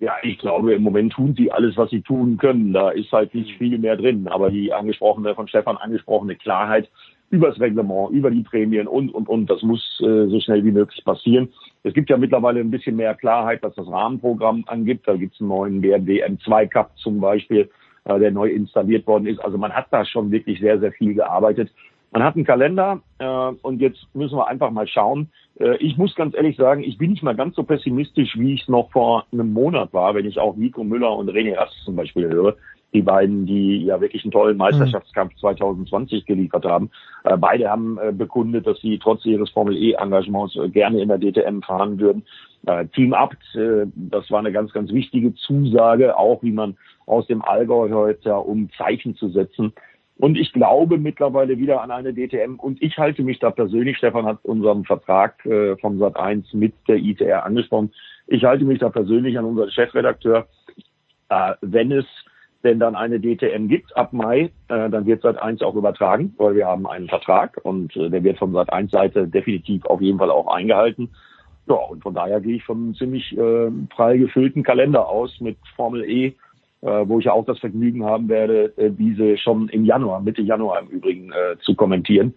Ja, 0.00 0.14
ich 0.24 0.38
glaube, 0.38 0.74
im 0.74 0.82
Moment 0.82 1.12
tun 1.12 1.34
sie 1.38 1.52
alles, 1.52 1.76
was 1.76 1.90
sie 1.90 2.02
tun 2.02 2.36
können. 2.36 2.72
Da 2.72 2.90
ist 2.90 3.12
halt 3.12 3.34
nicht 3.34 3.56
viel 3.58 3.78
mehr 3.78 3.96
drin. 3.96 4.26
Aber 4.26 4.50
die 4.50 4.72
angesprochene, 4.72 5.36
von 5.36 5.46
Stefan 5.46 5.76
angesprochene 5.76 6.34
Klarheit 6.34 6.90
über 7.30 7.48
das 7.48 7.60
Reglement, 7.60 8.10
über 8.10 8.30
die 8.30 8.42
Prämien 8.42 8.86
und, 8.86 9.08
und, 9.14 9.28
und, 9.28 9.48
das 9.48 9.62
muss 9.62 10.00
äh, 10.00 10.26
so 10.26 10.40
schnell 10.40 10.64
wie 10.64 10.72
möglich 10.72 11.02
passieren. 11.04 11.48
Es 11.82 11.94
gibt 11.94 12.10
ja 12.10 12.18
mittlerweile 12.18 12.60
ein 12.60 12.70
bisschen 12.70 12.96
mehr 12.96 13.14
Klarheit, 13.14 13.62
was 13.62 13.74
das 13.74 13.86
Rahmenprogramm 13.86 14.64
angibt. 14.66 15.08
Da 15.08 15.16
gibt 15.16 15.34
es 15.34 15.40
einen 15.40 15.48
neuen 15.48 15.80
BMW 15.80 16.22
M2 16.24 16.66
Cup 16.66 16.98
zum 16.98 17.20
Beispiel, 17.20 17.70
äh, 18.04 18.18
der 18.18 18.30
neu 18.30 18.48
installiert 18.48 19.06
worden 19.06 19.26
ist. 19.26 19.40
Also 19.40 19.58
man 19.58 19.72
hat 19.72 19.86
da 19.90 20.04
schon 20.04 20.30
wirklich 20.30 20.60
sehr, 20.60 20.78
sehr 20.78 20.92
viel 20.92 21.14
gearbeitet. 21.14 21.70
Man 22.12 22.22
hat 22.22 22.36
einen 22.36 22.44
Kalender 22.44 23.00
äh, 23.18 23.26
und 23.62 23.80
jetzt 23.80 24.06
müssen 24.14 24.36
wir 24.36 24.46
einfach 24.46 24.70
mal 24.70 24.86
schauen. 24.86 25.30
Äh, 25.58 25.76
ich 25.76 25.96
muss 25.96 26.14
ganz 26.14 26.34
ehrlich 26.34 26.56
sagen, 26.56 26.82
ich 26.82 26.98
bin 26.98 27.10
nicht 27.10 27.22
mal 27.22 27.34
ganz 27.34 27.56
so 27.56 27.62
pessimistisch, 27.62 28.36
wie 28.36 28.54
ich 28.54 28.62
es 28.62 28.68
noch 28.68 28.90
vor 28.90 29.26
einem 29.32 29.52
Monat 29.52 29.92
war, 29.94 30.14
wenn 30.14 30.26
ich 30.26 30.38
auch 30.38 30.56
Nico 30.56 30.84
Müller 30.84 31.16
und 31.16 31.30
René 31.30 31.56
Rast 31.56 31.74
zum 31.84 31.96
Beispiel 31.96 32.28
höre. 32.28 32.56
Die 32.92 33.00
beiden, 33.00 33.46
die 33.46 33.86
ja 33.86 34.02
wirklich 34.02 34.22
einen 34.22 34.32
tollen 34.32 34.58
Meisterschaftskampf 34.58 35.34
2020 35.36 36.26
geliefert 36.26 36.66
haben. 36.66 36.90
Äh, 37.24 37.38
beide 37.38 37.70
haben 37.70 37.98
äh, 37.98 38.12
bekundet, 38.12 38.66
dass 38.66 38.78
sie 38.80 38.98
trotz 38.98 39.24
ihres 39.24 39.48
Formel-E-Engagements 39.48 40.56
äh, 40.56 40.68
gerne 40.68 41.00
in 41.00 41.08
der 41.08 41.18
DTM 41.18 41.60
fahren 41.62 41.98
würden. 41.98 42.24
Äh, 42.66 42.86
Team 42.88 43.14
Abt, 43.14 43.38
äh, 43.54 43.86
das 43.94 44.30
war 44.30 44.40
eine 44.40 44.52
ganz, 44.52 44.72
ganz 44.74 44.92
wichtige 44.92 45.34
Zusage, 45.34 46.18
auch 46.18 46.42
wie 46.42 46.52
man 46.52 46.76
aus 47.06 47.26
dem 47.26 47.42
Allgäu 47.42 47.90
heute, 47.90 48.34
um 48.36 48.70
Zeichen 48.76 49.16
zu 49.16 49.28
setzen, 49.28 49.72
und 50.22 50.38
ich 50.38 50.52
glaube 50.52 50.98
mittlerweile 50.98 51.58
wieder 51.58 51.82
an 51.82 51.90
eine 51.90 52.14
DTM. 52.14 52.54
Und 52.56 52.80
ich 52.80 52.96
halte 52.98 53.24
mich 53.24 53.40
da 53.40 53.50
persönlich, 53.50 53.98
Stefan 53.98 54.26
hat 54.26 54.38
unseren 54.44 54.84
Vertrag 54.84 55.44
äh, 55.44 55.76
vom 55.78 55.98
Sat 55.98 56.16
1 56.16 56.52
mit 56.52 56.74
der 56.86 56.96
ITR 56.96 57.44
angesprochen. 57.44 57.92
Ich 58.28 58.44
halte 58.44 58.64
mich 58.64 58.78
da 58.78 58.88
persönlich 58.88 59.36
an 59.36 59.46
unseren 59.46 59.70
Chefredakteur. 59.70 60.46
Äh, 61.28 61.54
wenn 61.60 61.90
es 61.90 62.04
denn 62.62 62.78
dann 62.78 62.94
eine 62.94 63.18
DTM 63.18 63.66
gibt 63.66 63.96
ab 63.96 64.12
Mai, 64.12 64.52
äh, 64.68 64.88
dann 64.90 65.06
wird 65.06 65.22
Sat 65.22 65.42
1 65.42 65.60
auch 65.62 65.74
übertragen, 65.74 66.34
weil 66.38 66.54
wir 66.54 66.66
haben 66.66 66.86
einen 66.86 67.08
Vertrag 67.08 67.58
und 67.64 67.96
äh, 67.96 68.08
der 68.08 68.22
wird 68.22 68.38
von 68.38 68.52
Sat 68.52 68.72
1 68.72 68.92
Seite 68.92 69.26
definitiv 69.26 69.84
auf 69.86 70.00
jeden 70.00 70.18
Fall 70.18 70.30
auch 70.30 70.54
eingehalten. 70.54 71.10
Ja, 71.66 71.74
und 71.74 72.02
von 72.02 72.14
daher 72.14 72.40
gehe 72.40 72.56
ich 72.56 72.64
vom 72.64 72.94
ziemlich 72.94 73.36
äh, 73.36 73.70
prall 73.88 74.18
gefüllten 74.18 74.62
Kalender 74.62 75.08
aus 75.08 75.40
mit 75.40 75.56
Formel 75.74 76.04
E, 76.08 76.34
wo 76.82 77.18
ich 77.20 77.26
ja 77.26 77.32
auch 77.32 77.44
das 77.44 77.58
Vergnügen 77.60 78.04
haben 78.04 78.28
werde, 78.28 78.72
äh, 78.76 78.90
diese 78.90 79.38
schon 79.38 79.68
im 79.68 79.84
Januar, 79.84 80.20
Mitte 80.20 80.42
Januar 80.42 80.80
im 80.80 80.88
Übrigen 80.88 81.30
äh, 81.30 81.56
zu 81.60 81.74
kommentieren. 81.74 82.34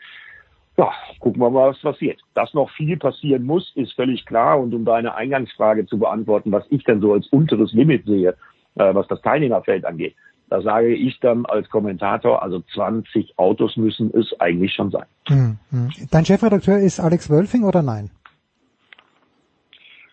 Ja, 0.78 0.92
gucken 1.20 1.42
wir 1.42 1.50
mal, 1.50 1.70
was 1.70 1.82
passiert. 1.82 2.20
Dass 2.34 2.54
noch 2.54 2.70
viel 2.72 2.98
passieren 2.98 3.44
muss, 3.44 3.72
ist 3.76 3.94
völlig 3.94 4.26
klar. 4.26 4.60
Und 4.60 4.74
um 4.74 4.86
deine 4.86 5.16
Eingangsfrage 5.16 5.86
zu 5.86 5.98
beantworten, 5.98 6.52
was 6.52 6.66
ich 6.70 6.84
denn 6.84 7.02
so 7.02 7.14
als 7.14 7.28
unteres 7.28 7.74
Limit 7.74 8.06
sehe, 8.06 8.36
äh, 8.76 8.94
was 8.94 9.08
das 9.08 9.22
Teilnehmerfeld 9.22 9.86
angeht, 9.86 10.16
da 10.50 10.62
sage 10.62 10.94
ich 10.94 11.20
dann 11.22 11.46
als 11.46 11.70
Kommentator, 11.70 12.44
also 12.44 12.62
20 12.74 13.40
Autos 13.40 13.78
müssen 13.78 14.12
es 14.14 14.40
eigentlich 14.40 14.74
schon 14.74 14.92
sein. 14.92 15.06
Hm, 15.28 15.58
hm. 15.72 15.90
Dein 16.12 16.26
Chefredakteur 16.26 16.78
ist 16.78 17.00
Alex 17.00 17.30
Wölfing 17.30 17.64
oder 17.64 17.82
nein? 17.82 18.12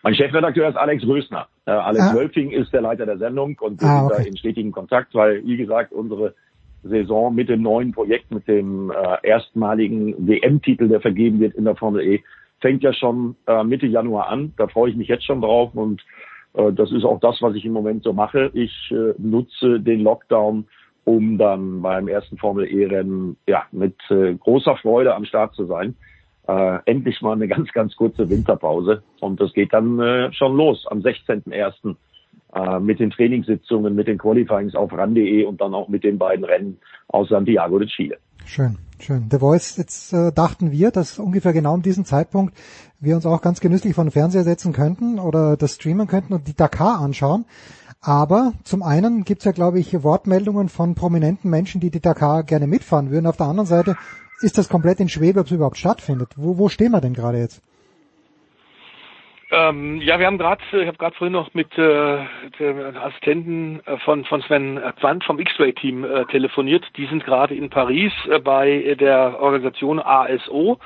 Mein 0.03 0.15
Chefredakteur 0.15 0.67
ist 0.67 0.75
Alex 0.75 1.05
Rösner. 1.07 1.47
Äh, 1.65 1.71
Alex 1.71 2.03
Ah. 2.09 2.15
Wölfing 2.15 2.51
ist 2.51 2.73
der 2.73 2.81
Leiter 2.81 3.05
der 3.05 3.17
Sendung 3.17 3.57
und 3.61 3.81
wir 3.81 3.87
Ah, 3.87 3.99
sind 3.99 4.11
okay. 4.11 4.23
da 4.23 4.27
in 4.29 4.37
stetigen 4.37 4.71
Kontakt, 4.73 5.15
weil, 5.15 5.45
wie 5.45 5.55
gesagt, 5.55 5.93
unsere 5.93 6.35
Saison 6.83 7.33
mit 7.33 7.47
dem 7.47 7.61
neuen 7.61 7.93
Projekt, 7.93 8.29
mit 8.29 8.45
dem 8.47 8.91
äh, 8.91 9.17
erstmaligen 9.27 10.27
WM-Titel, 10.27 10.89
der 10.89 10.99
vergeben 10.99 11.39
wird 11.39 11.55
in 11.55 11.63
der 11.63 11.77
Formel 11.77 12.01
E, 12.05 12.21
fängt 12.59 12.83
ja 12.83 12.91
schon 12.93 13.37
äh, 13.47 13.63
Mitte 13.63 13.87
Januar 13.87 14.27
an. 14.27 14.53
Da 14.57 14.67
freue 14.67 14.89
ich 14.89 14.97
mich 14.97 15.07
jetzt 15.07 15.25
schon 15.25 15.39
drauf 15.41 15.73
und 15.73 16.01
äh, 16.53 16.73
das 16.73 16.91
ist 16.91 17.05
auch 17.05 17.21
das, 17.21 17.41
was 17.41 17.55
ich 17.55 17.63
im 17.63 17.71
Moment 17.71 18.03
so 18.03 18.11
mache. 18.11 18.51
Ich 18.53 18.73
äh, 18.91 19.13
nutze 19.17 19.79
den 19.79 20.01
Lockdown, 20.01 20.65
um 21.05 21.37
dann 21.37 21.81
beim 21.81 22.09
ersten 22.09 22.37
Formel 22.37 22.65
E-Rennen 22.67 23.37
ja, 23.47 23.63
mit 23.71 23.95
äh, 24.09 24.33
großer 24.35 24.75
Freude 24.75 25.15
am 25.15 25.23
Start 25.23 25.55
zu 25.55 25.65
sein. 25.65 25.95
Äh, 26.47 26.79
endlich 26.85 27.21
mal 27.21 27.33
eine 27.33 27.47
ganz, 27.47 27.71
ganz 27.71 27.95
kurze 27.95 28.29
Winterpause. 28.29 29.03
Und 29.21 29.39
das 29.39 29.53
geht 29.53 29.71
dann 29.73 29.99
äh, 29.99 30.33
schon 30.33 30.55
los 30.55 30.85
am 30.89 30.99
16.01. 30.99 31.95
Äh, 32.55 32.79
mit 32.79 32.99
den 32.99 33.09
Trainingssitzungen, 33.09 33.95
mit 33.95 34.07
den 34.07 34.19
Qualifyings 34.19 34.75
auf 34.75 34.93
ran.de 34.93 35.43
und 35.45 35.59
dann 35.59 35.73
auch 35.73 35.87
mit 35.87 36.03
den 36.03 36.19
beiden 36.19 36.45
Rennen 36.45 36.77
aus 37.07 37.29
Santiago 37.29 37.79
de 37.79 37.87
Chile. 37.87 38.17
Schön, 38.45 38.77
schön. 38.99 39.27
The 39.31 39.39
Voice, 39.39 39.77
jetzt 39.77 40.13
äh, 40.13 40.31
dachten 40.31 40.71
wir, 40.71 40.91
dass 40.91 41.17
ungefähr 41.17 41.53
genau 41.53 41.73
um 41.73 41.81
diesen 41.81 42.05
Zeitpunkt 42.05 42.53
wir 42.99 43.15
uns 43.15 43.25
auch 43.25 43.41
ganz 43.41 43.59
genüsslich 43.59 43.95
vor 43.95 44.03
den 44.03 44.11
Fernseher 44.11 44.43
setzen 44.43 44.71
könnten 44.71 45.17
oder 45.17 45.57
das 45.57 45.75
streamen 45.75 46.05
könnten 46.05 46.33
und 46.33 46.47
die 46.47 46.55
Dakar 46.55 46.99
anschauen. 47.01 47.45
Aber 48.01 48.53
zum 48.65 48.83
einen 48.83 49.23
gibt's 49.23 49.45
ja, 49.45 49.51
glaube 49.51 49.79
ich, 49.79 50.03
Wortmeldungen 50.03 50.69
von 50.69 50.93
prominenten 50.93 51.49
Menschen, 51.49 51.81
die 51.81 51.89
die 51.89 52.01
Dakar 52.01 52.43
gerne 52.43 52.67
mitfahren 52.67 53.09
würden. 53.09 53.25
Auf 53.25 53.37
der 53.37 53.47
anderen 53.47 53.67
Seite 53.67 53.95
ist 54.43 54.57
das 54.57 54.69
komplett 54.69 54.99
in 54.99 55.09
Schwebe, 55.09 55.39
ob 55.39 55.45
es 55.45 55.51
überhaupt 55.51 55.77
stattfindet. 55.77 56.29
Wo, 56.35 56.57
wo 56.57 56.69
stehen 56.69 56.91
wir 56.91 57.01
denn 57.01 57.13
gerade 57.13 57.37
jetzt? 57.37 57.61
Ähm, 59.53 60.01
ja, 60.01 60.17
wir 60.17 60.25
haben 60.25 60.39
gerade, 60.39 60.63
ich 60.71 60.87
habe 60.87 60.97
gerade 60.97 61.15
vorhin 61.15 61.33
noch 61.33 61.53
mit 61.53 61.77
äh, 61.77 62.25
dem 62.59 62.97
Assistenten 62.97 63.81
äh, 63.85 63.97
von 63.99 64.25
von 64.25 64.41
Sven 64.41 64.81
Quandt 64.99 65.23
vom 65.25 65.37
X-Ray-Team 65.37 66.03
äh, 66.03 66.25
telefoniert. 66.25 66.83
Die 66.97 67.05
sind 67.05 67.23
gerade 67.23 67.53
in 67.53 67.69
Paris 67.69 68.11
äh, 68.31 68.39
bei 68.39 68.95
der 68.99 69.39
Organisation 69.39 69.99
ASO, 69.99 70.79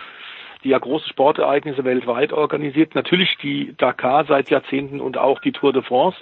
die 0.66 0.70
ja 0.70 0.80
große 0.80 1.08
Sportereignisse 1.08 1.86
weltweit 1.86 2.34
organisiert. 2.34 2.94
Natürlich 2.94 3.38
die 3.42 3.74
Dakar 3.78 4.26
seit 4.26 4.50
Jahrzehnten 4.50 5.00
und 5.00 5.18
auch 5.18 5.40
die 5.40 5.54
Tour 5.54 5.72
de 5.72 5.82
France. 5.82 6.18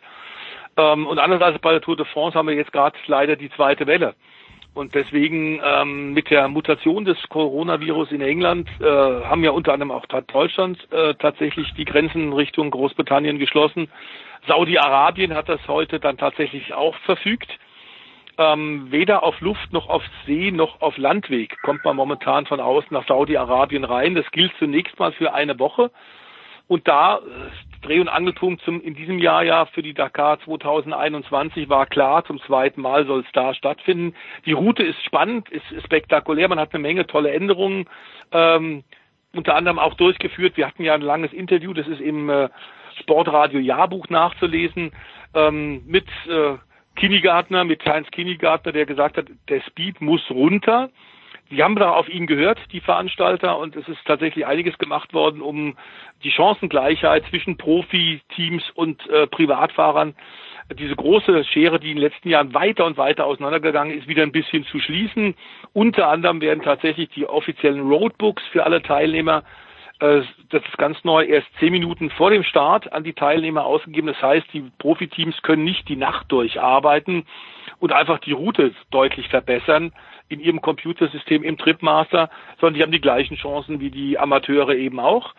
Ähm, 0.77 1.07
und 1.07 1.17
andererseits 1.17 1.57
bei 1.59 1.71
der 1.71 1.81
Tour 1.81 1.95
de 1.95 2.05
France 2.05 2.37
haben 2.37 2.47
wir 2.47 2.55
jetzt 2.55 2.73
gerade 2.73 2.95
leider 3.07 3.35
die 3.37 3.49
zweite 3.49 3.87
Welle. 3.87 4.13
Und 4.75 4.93
deswegen 4.93 5.61
ähm, 5.63 6.11
mit 6.13 6.29
der 6.29 6.49
Mutation 6.49 7.05
des 7.05 7.17
Coronavirus 7.29 8.11
in 8.11 8.19
England 8.19 8.69
äh, 8.81 8.85
haben 8.85 9.41
ja 9.41 9.51
unter 9.51 9.71
anderem 9.71 9.91
auch 9.91 10.05
Deutschland 10.05 10.77
äh, 10.91 11.15
tatsächlich 11.15 11.73
die 11.75 11.85
Grenzen 11.85 12.33
Richtung 12.33 12.71
Großbritannien 12.71 13.39
geschlossen. 13.39 13.87
Saudi-Arabien 14.47 15.33
hat 15.33 15.47
das 15.47 15.65
heute 15.69 16.01
dann 16.01 16.17
tatsächlich 16.17 16.73
auch 16.73 16.95
verfügt. 17.05 17.49
Ähm, 18.37 18.91
weder 18.91 19.23
auf 19.23 19.39
Luft 19.39 19.71
noch 19.71 19.87
auf 19.87 20.03
See 20.25 20.51
noch 20.51 20.81
auf 20.81 20.97
Landweg 20.97 21.57
kommt 21.61 21.85
man 21.85 21.95
momentan 21.95 22.45
von 22.45 22.59
außen 22.59 22.89
nach 22.91 23.07
Saudi-Arabien 23.07 23.85
rein. 23.85 24.13
Das 24.13 24.29
gilt 24.31 24.51
zunächst 24.59 24.99
mal 24.99 25.13
für 25.13 25.33
eine 25.33 25.57
Woche. 25.57 25.89
Und 26.67 26.85
da 26.85 27.19
äh, 27.19 27.21
Dreh- 27.81 27.99
und 27.99 28.09
Angelpunkt 28.09 28.61
zum, 28.63 28.81
in 28.81 28.95
diesem 28.95 29.19
Jahr 29.19 29.43
ja 29.43 29.65
für 29.65 29.81
die 29.81 29.93
Dakar 29.93 30.39
2021 30.41 31.69
war 31.69 31.85
klar, 31.85 32.25
zum 32.25 32.39
zweiten 32.41 32.81
Mal 32.81 33.05
soll 33.05 33.21
es 33.21 33.31
da 33.33 33.53
stattfinden. 33.53 34.15
Die 34.45 34.53
Route 34.53 34.83
ist 34.83 35.03
spannend, 35.03 35.49
ist, 35.49 35.71
ist 35.71 35.85
spektakulär, 35.85 36.47
man 36.47 36.59
hat 36.59 36.73
eine 36.73 36.81
Menge 36.81 37.07
tolle 37.07 37.31
Änderungen, 37.31 37.87
ähm, 38.31 38.83
unter 39.33 39.55
anderem 39.55 39.79
auch 39.79 39.95
durchgeführt. 39.95 40.57
Wir 40.57 40.67
hatten 40.67 40.83
ja 40.83 40.93
ein 40.93 41.01
langes 41.01 41.33
Interview, 41.33 41.73
das 41.73 41.87
ist 41.87 42.01
im 42.01 42.29
äh, 42.29 42.49
Sportradio 42.99 43.59
Jahrbuch 43.59 44.09
nachzulesen, 44.09 44.91
ähm, 45.33 45.83
mit 45.85 46.07
äh, 46.27 46.57
Kinnigartner, 46.95 47.65
mit 47.65 47.85
Heinz 47.85 48.09
Kinnigartner, 48.11 48.71
der 48.71 48.85
gesagt 48.85 49.17
hat, 49.17 49.25
der 49.49 49.61
Speed 49.61 50.01
muss 50.01 50.21
runter. 50.29 50.89
Sie 51.49 51.61
haben 51.61 51.75
da 51.75 51.91
auf 51.91 52.09
ihn 52.09 52.25
gehört, 52.25 52.59
die 52.71 52.79
Veranstalter, 52.79 53.57
und 53.59 53.75
es 53.75 53.87
ist 53.87 53.99
tatsächlich 54.05 54.47
einiges 54.47 54.77
gemacht 54.77 55.13
worden, 55.13 55.41
um 55.41 55.77
die 56.23 56.31
Chancengleichheit 56.31 57.23
zwischen 57.29 57.57
Profiteams 57.57 58.63
und 58.73 59.07
äh, 59.09 59.27
Privatfahrern, 59.27 60.15
diese 60.79 60.95
große 60.95 61.43
Schere, 61.43 61.79
die 61.79 61.91
in 61.91 61.97
den 61.97 62.03
letzten 62.03 62.29
Jahren 62.29 62.55
weiter 62.55 62.85
und 62.85 62.97
weiter 62.97 63.25
auseinandergegangen 63.25 63.95
ist, 63.95 64.07
wieder 64.07 64.23
ein 64.23 64.31
bisschen 64.31 64.65
zu 64.65 64.79
schließen. 64.79 65.35
Unter 65.73 66.07
anderem 66.07 66.41
werden 66.41 66.63
tatsächlich 66.63 67.09
die 67.09 67.27
offiziellen 67.27 67.87
Roadbooks 67.87 68.41
für 68.51 68.63
alle 68.63 68.81
Teilnehmer 68.81 69.43
äh, 69.99 70.23
das 70.49 70.63
ist 70.63 70.77
ganz 70.77 71.03
neu, 71.03 71.23
erst 71.23 71.47
zehn 71.59 71.71
Minuten 71.71 72.09
vor 72.09 72.29
dem 72.29 72.43
Start 72.43 72.91
an 72.91 73.03
die 73.03 73.13
Teilnehmer 73.13 73.65
ausgegeben. 73.65 74.07
Das 74.07 74.21
heißt, 74.21 74.47
die 74.53 74.69
Profiteams 74.77 75.41
können 75.41 75.63
nicht 75.63 75.87
die 75.87 75.95
Nacht 75.95 76.31
durcharbeiten 76.31 77.25
und 77.79 77.93
einfach 77.93 78.19
die 78.19 78.33
Route 78.33 78.73
deutlich 78.91 79.29
verbessern 79.29 79.93
in 80.29 80.39
ihrem 80.39 80.61
Computersystem 80.61 81.43
im 81.43 81.57
Tripmaster, 81.57 82.29
sondern 82.59 82.75
die 82.75 82.83
haben 82.83 82.91
die 82.91 83.01
gleichen 83.01 83.37
Chancen 83.37 83.79
wie 83.79 83.91
die 83.91 84.17
Amateure 84.17 84.75
eben 84.75 84.99
auch 84.99 85.33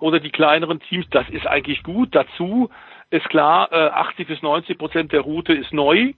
oder 0.00 0.18
die 0.18 0.30
kleineren 0.30 0.80
Teams. 0.80 1.06
Das 1.10 1.28
ist 1.30 1.46
eigentlich 1.46 1.82
gut. 1.82 2.14
Dazu 2.14 2.70
ist 3.10 3.28
klar, 3.28 3.70
äh, 3.72 3.88
80 3.90 4.26
bis 4.26 4.42
90 4.42 4.78
Prozent 4.78 5.12
der 5.12 5.20
Route 5.20 5.52
ist 5.52 5.72
neu, 5.72 6.12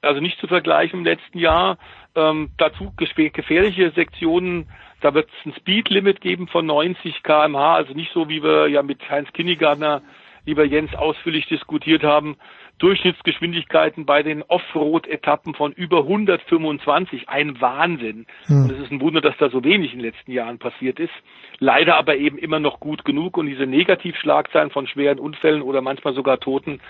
also 0.00 0.20
nicht 0.20 0.38
zu 0.40 0.46
vergleichen 0.46 1.00
im 1.00 1.04
letzten 1.04 1.38
Jahr. 1.38 1.78
Ähm, 2.14 2.50
dazu 2.56 2.92
gefährliche 2.96 3.90
Sektionen, 3.90 4.68
da 5.00 5.14
wird 5.14 5.28
es 5.28 5.46
ein 5.46 5.54
Speedlimit 5.58 6.20
geben 6.20 6.48
von 6.48 6.64
90 6.64 7.22
kmh, 7.22 7.74
also 7.74 7.92
nicht 7.92 8.12
so, 8.12 8.28
wie 8.28 8.42
wir 8.42 8.68
ja 8.68 8.82
mit 8.82 9.08
Heinz 9.10 9.32
Kinnigartner, 9.32 10.02
lieber 10.46 10.64
Jens, 10.64 10.94
ausführlich 10.94 11.46
diskutiert 11.46 12.02
haben. 12.02 12.36
Durchschnittsgeschwindigkeiten 12.78 14.06
bei 14.06 14.22
den 14.22 14.42
Offroad-Etappen 14.42 15.54
von 15.54 15.72
über 15.72 15.98
125. 15.98 17.28
Ein 17.28 17.60
Wahnsinn. 17.60 18.26
Hm. 18.46 18.64
Und 18.64 18.72
es 18.72 18.78
ist 18.80 18.90
ein 18.90 19.00
Wunder, 19.00 19.20
dass 19.20 19.36
da 19.38 19.50
so 19.50 19.62
wenig 19.62 19.92
in 19.92 20.00
den 20.00 20.06
letzten 20.06 20.32
Jahren 20.32 20.58
passiert 20.58 20.98
ist. 20.98 21.12
Leider 21.58 21.96
aber 21.96 22.16
eben 22.16 22.38
immer 22.38 22.58
noch 22.58 22.80
gut 22.80 23.04
genug. 23.04 23.36
Und 23.36 23.46
diese 23.46 23.66
Negativschlagzeilen 23.66 24.70
von 24.70 24.86
schweren 24.86 25.18
Unfällen 25.18 25.62
oder 25.62 25.80
manchmal 25.80 26.14
sogar 26.14 26.40
Toten 26.40 26.80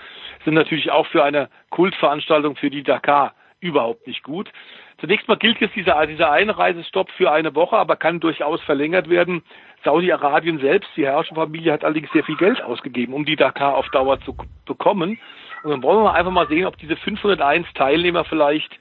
sind 0.45 0.55
natürlich 0.55 0.91
auch 0.91 1.07
für 1.07 1.23
eine 1.23 1.49
Kultveranstaltung 1.69 2.55
für 2.55 2.69
die 2.69 2.83
Dakar 2.83 3.33
überhaupt 3.59 4.07
nicht 4.07 4.23
gut. 4.23 4.51
Zunächst 4.99 5.27
mal 5.27 5.37
gilt 5.37 5.59
jetzt 5.59 5.75
dieser, 5.75 6.05
dieser 6.05 6.31
Einreisestopp 6.31 7.09
für 7.11 7.31
eine 7.31 7.55
Woche, 7.55 7.77
aber 7.77 7.95
kann 7.95 8.19
durchaus 8.19 8.61
verlängert 8.61 9.09
werden. 9.09 9.41
Saudi-Arabien 9.83 10.59
selbst, 10.59 10.89
die 10.95 11.05
Herrscherfamilie, 11.05 11.73
hat 11.73 11.83
allerdings 11.83 12.11
sehr 12.11 12.23
viel 12.23 12.37
Geld 12.37 12.61
ausgegeben, 12.61 13.13
um 13.13 13.25
die 13.25 13.35
Dakar 13.35 13.75
auf 13.75 13.89
Dauer 13.89 14.19
zu 14.21 14.35
bekommen. 14.65 15.19
Und 15.63 15.71
dann 15.71 15.83
wollen 15.83 16.03
wir 16.03 16.13
einfach 16.13 16.31
mal 16.31 16.47
sehen, 16.47 16.65
ob 16.65 16.77
diese 16.77 16.97
501 16.97 17.67
Teilnehmer 17.73 18.25
vielleicht, 18.25 18.71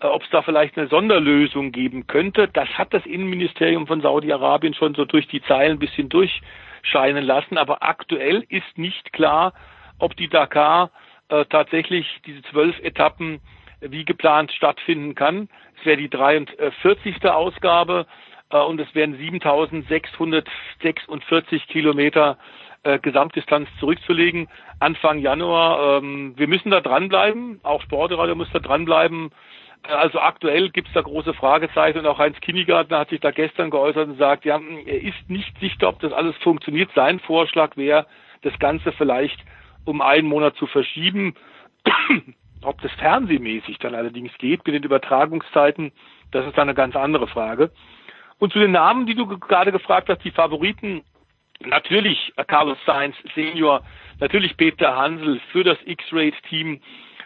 äh, 0.00 0.06
ob 0.06 0.22
es 0.22 0.30
da 0.30 0.42
vielleicht 0.42 0.78
eine 0.78 0.88
Sonderlösung 0.88 1.70
geben 1.70 2.06
könnte. 2.06 2.48
Das 2.48 2.68
hat 2.70 2.94
das 2.94 3.04
Innenministerium 3.06 3.86
von 3.86 4.00
Saudi-Arabien 4.00 4.74
schon 4.74 4.94
so 4.94 5.04
durch 5.04 5.28
die 5.28 5.42
Zeilen 5.42 5.72
ein 5.72 5.78
bisschen 5.78 6.08
durchscheinen 6.08 7.24
lassen. 7.24 7.58
Aber 7.58 7.82
aktuell 7.82 8.44
ist 8.48 8.78
nicht 8.78 9.12
klar, 9.12 9.52
ob 9.98 10.16
die 10.16 10.28
Dakar 10.28 10.90
äh, 11.28 11.44
tatsächlich 11.44 12.06
diese 12.24 12.40
zwölf 12.42 12.78
Etappen 12.80 13.40
wie 13.80 14.04
geplant 14.04 14.52
stattfinden 14.52 15.14
kann. 15.14 15.48
Es 15.78 15.86
wäre 15.86 15.98
die 15.98 16.10
43. 16.10 17.24
Ausgabe 17.26 18.06
äh, 18.50 18.58
und 18.58 18.80
es 18.80 18.92
wären 18.94 19.16
7646 19.16 21.66
Kilometer 21.68 22.36
äh, 22.82 22.98
Gesamtdistanz 22.98 23.68
zurückzulegen 23.78 24.48
Anfang 24.78 25.18
Januar. 25.18 25.98
Ähm, 25.98 26.34
wir 26.36 26.48
müssen 26.48 26.70
da 26.70 26.80
dranbleiben, 26.80 27.60
auch 27.62 27.82
Sportradio 27.82 28.34
muss 28.34 28.50
da 28.52 28.58
dranbleiben. 28.58 29.30
Äh, 29.86 29.92
also 29.92 30.20
aktuell 30.20 30.70
gibt 30.70 30.88
es 30.88 30.94
da 30.94 31.02
große 31.02 31.34
Fragezeichen 31.34 31.98
und 31.98 32.06
auch 32.06 32.18
Heinz 32.18 32.40
Kinnigartner 32.40 33.00
hat 33.00 33.10
sich 33.10 33.20
da 33.20 33.30
gestern 33.30 33.70
geäußert 33.70 34.08
und 34.08 34.18
sagt, 34.18 34.44
ja, 34.44 34.58
er 34.86 35.02
ist 35.02 35.28
nicht 35.28 35.58
sicher, 35.58 35.88
ob 35.88 36.00
das 36.00 36.12
alles 36.12 36.36
funktioniert. 36.38 36.90
Sein 36.94 37.20
Vorschlag 37.20 37.76
wäre, 37.76 38.06
das 38.42 38.58
Ganze 38.58 38.92
vielleicht 38.92 39.38
um 39.84 40.00
einen 40.00 40.28
Monat 40.28 40.56
zu 40.56 40.66
verschieben. 40.66 41.34
Ob 42.62 42.78
das 42.82 42.92
fernsehmäßig 42.92 43.78
dann 43.78 43.94
allerdings 43.94 44.36
geht 44.36 44.66
mit 44.66 44.74
den 44.74 44.82
Übertragungszeiten, 44.82 45.92
das 46.30 46.46
ist 46.46 46.58
dann 46.58 46.68
eine 46.68 46.74
ganz 46.74 46.94
andere 46.94 47.26
Frage. 47.26 47.70
Und 48.38 48.52
zu 48.52 48.58
den 48.58 48.72
Namen, 48.72 49.06
die 49.06 49.14
du 49.14 49.26
gerade 49.26 49.72
gefragt 49.72 50.10
hast, 50.10 50.22
die 50.24 50.30
Favoriten, 50.30 51.02
natürlich 51.64 52.32
Carlos 52.46 52.78
Sainz 52.86 53.16
Senior, 53.34 53.82
natürlich 54.18 54.56
Peter 54.56 54.96
Hansel 54.96 55.40
für 55.52 55.64
das 55.64 55.78
X-Raid-Team. 55.84 56.80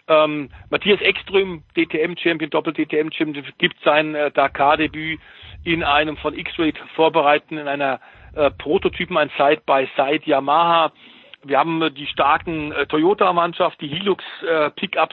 Ähm, 0.06 0.51
Matthias 0.70 1.01
Ekström, 1.01 1.62
DTM-Champion, 1.77 2.51
Doppel-DTM-Champion, 2.51 3.47
gibt 3.59 3.77
sein 3.82 4.15
äh, 4.15 4.31
Dakar-Debüt 4.31 5.19
in 5.65 5.82
einem 5.82 6.16
von 6.19 6.36
X-Raid 6.36 6.77
vorbereiten, 6.94 7.56
in 7.56 7.69
einer 7.69 8.01
äh, 8.35 8.51
Prototypen, 8.51 9.16
ein 9.16 9.31
Side-by-Side 9.39 10.24
Yamaha 10.27 10.93
wir 11.47 11.59
haben 11.59 11.82
äh, 11.82 11.90
die 11.90 12.06
starken 12.06 12.73
äh, 12.73 12.86
Toyota-Mannschaft, 12.86 13.81
die 13.81 13.89
Hilux 13.89 14.24
äh, 14.48 14.70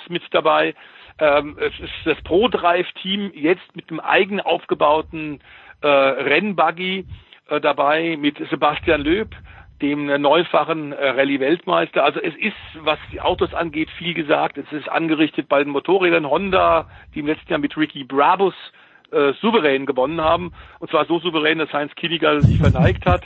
mit 0.10 0.24
dabei. 0.32 0.74
Ähm, 1.20 1.58
es 1.60 1.78
ist 1.80 1.94
das 2.06 2.22
Pro-Drive-Team 2.24 3.32
jetzt 3.36 3.76
mit 3.76 3.90
dem 3.90 4.00
eigen 4.00 4.40
aufgebauten 4.42 5.42
äh, 5.82 5.88
Rennbuggy 5.88 7.06
äh, 7.52 7.60
dabei 7.60 8.18
mit 8.18 8.38
Sebastian 8.50 9.02
Löb, 9.02 9.36
dem 9.82 10.06
neufachen 10.06 10.94
äh, 10.94 11.10
Rallye-Weltmeister. 11.10 12.04
Also 12.04 12.20
es 12.22 12.36
ist, 12.36 12.56
was 12.80 12.98
die 13.12 13.20
Autos 13.20 13.54
angeht, 13.54 13.90
viel 13.98 14.14
gesagt. 14.14 14.58
Es 14.58 14.72
ist 14.72 14.88
angerichtet 14.88 15.50
bei 15.50 15.64
den 15.64 15.74
Motorrädern 15.74 16.30
Honda, 16.30 16.90
die 17.14 17.20
im 17.20 17.28
letzten 17.28 17.50
Jahr 17.52 17.60
mit 17.60 17.76
Ricky 17.76 18.04
Brabus 18.06 18.54
äh, 19.12 19.34
souverän 19.42 19.86
gewonnen 19.86 20.22
haben. 20.22 20.54
Und 20.80 20.90
zwar 20.92 21.06
so 21.06 21.20
souverän, 21.20 21.58
dass 21.58 21.74
Heinz 21.74 21.94
Kieniger 21.96 22.42
sich 22.42 22.58
verneigt 22.58 23.06
hat. 23.06 23.24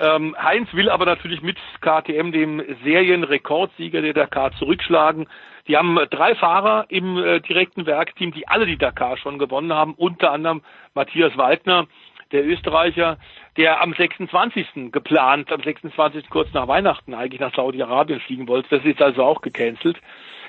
Ähm, 0.00 0.34
Heinz 0.40 0.72
will 0.74 0.90
aber 0.90 1.06
natürlich 1.06 1.42
mit 1.42 1.58
KTM, 1.80 2.32
dem 2.32 2.62
Serienrekordsieger 2.84 4.00
der 4.00 4.14
Dakar, 4.14 4.52
zurückschlagen. 4.52 5.26
Die 5.66 5.76
haben 5.76 5.98
drei 6.10 6.34
Fahrer 6.34 6.86
im 6.88 7.18
äh, 7.18 7.40
direkten 7.40 7.84
Werkteam, 7.84 8.32
die 8.32 8.48
alle 8.48 8.64
die 8.64 8.78
Dakar 8.78 9.16
schon 9.16 9.38
gewonnen 9.38 9.72
haben, 9.72 9.94
unter 9.94 10.32
anderem 10.32 10.62
Matthias 10.94 11.36
Waldner, 11.36 11.86
der 12.32 12.46
Österreicher, 12.46 13.18
der 13.56 13.80
am 13.80 13.94
26. 13.94 14.92
geplant, 14.92 15.50
am 15.50 15.62
26. 15.62 16.28
kurz 16.30 16.52
nach 16.52 16.68
Weihnachten 16.68 17.14
eigentlich 17.14 17.40
nach 17.40 17.54
Saudi-Arabien 17.54 18.20
fliegen 18.20 18.48
wollte. 18.48 18.76
Das 18.76 18.84
ist 18.84 19.00
also 19.00 19.24
auch 19.24 19.40
gecancelt. 19.40 19.98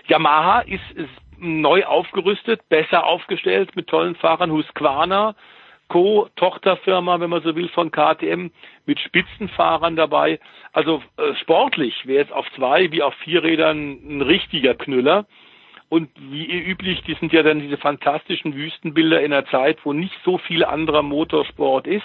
Yamaha 0.07 0.61
ist, 0.61 0.91
ist 0.95 1.10
neu 1.38 1.85
aufgerüstet, 1.85 2.68
besser 2.69 3.06
aufgestellt 3.06 3.76
mit 3.76 3.88
tollen 3.88 4.15
Fahrern. 4.15 4.51
Husqvarna, 4.51 5.35
Co-Tochterfirma, 5.88 7.19
wenn 7.19 7.30
man 7.30 7.41
so 7.41 7.56
will, 7.56 7.69
von 7.69 7.91
KTM 7.91 8.51
mit 8.85 8.99
Spitzenfahrern 8.99 9.95
dabei. 9.95 10.39
Also 10.72 11.01
äh, 11.18 11.34
sportlich 11.41 12.06
wäre 12.06 12.26
es 12.26 12.31
auf 12.31 12.45
zwei 12.56 12.91
wie 12.91 13.01
auf 13.01 13.14
vier 13.23 13.43
Rädern 13.43 13.99
ein 14.07 14.22
richtiger 14.22 14.76
Knüller. 14.76 15.26
Und 15.90 16.10
wie 16.20 16.45
üblich, 16.45 17.02
die 17.07 17.16
sind 17.16 17.34
ja 17.34 17.41
dann 17.41 17.60
diese 17.60 17.78
fantastischen 17.78 18.56
Wüstenbilder 18.56 19.22
in 19.22 19.34
einer 19.34 19.48
Zeit, 19.48 19.80
wo 19.84 19.91
nicht 19.91 20.14
so 20.24 20.38
viel 20.38 20.64
anderer 20.64 21.02
Motorsport 21.02 21.88
ist. 21.88 22.03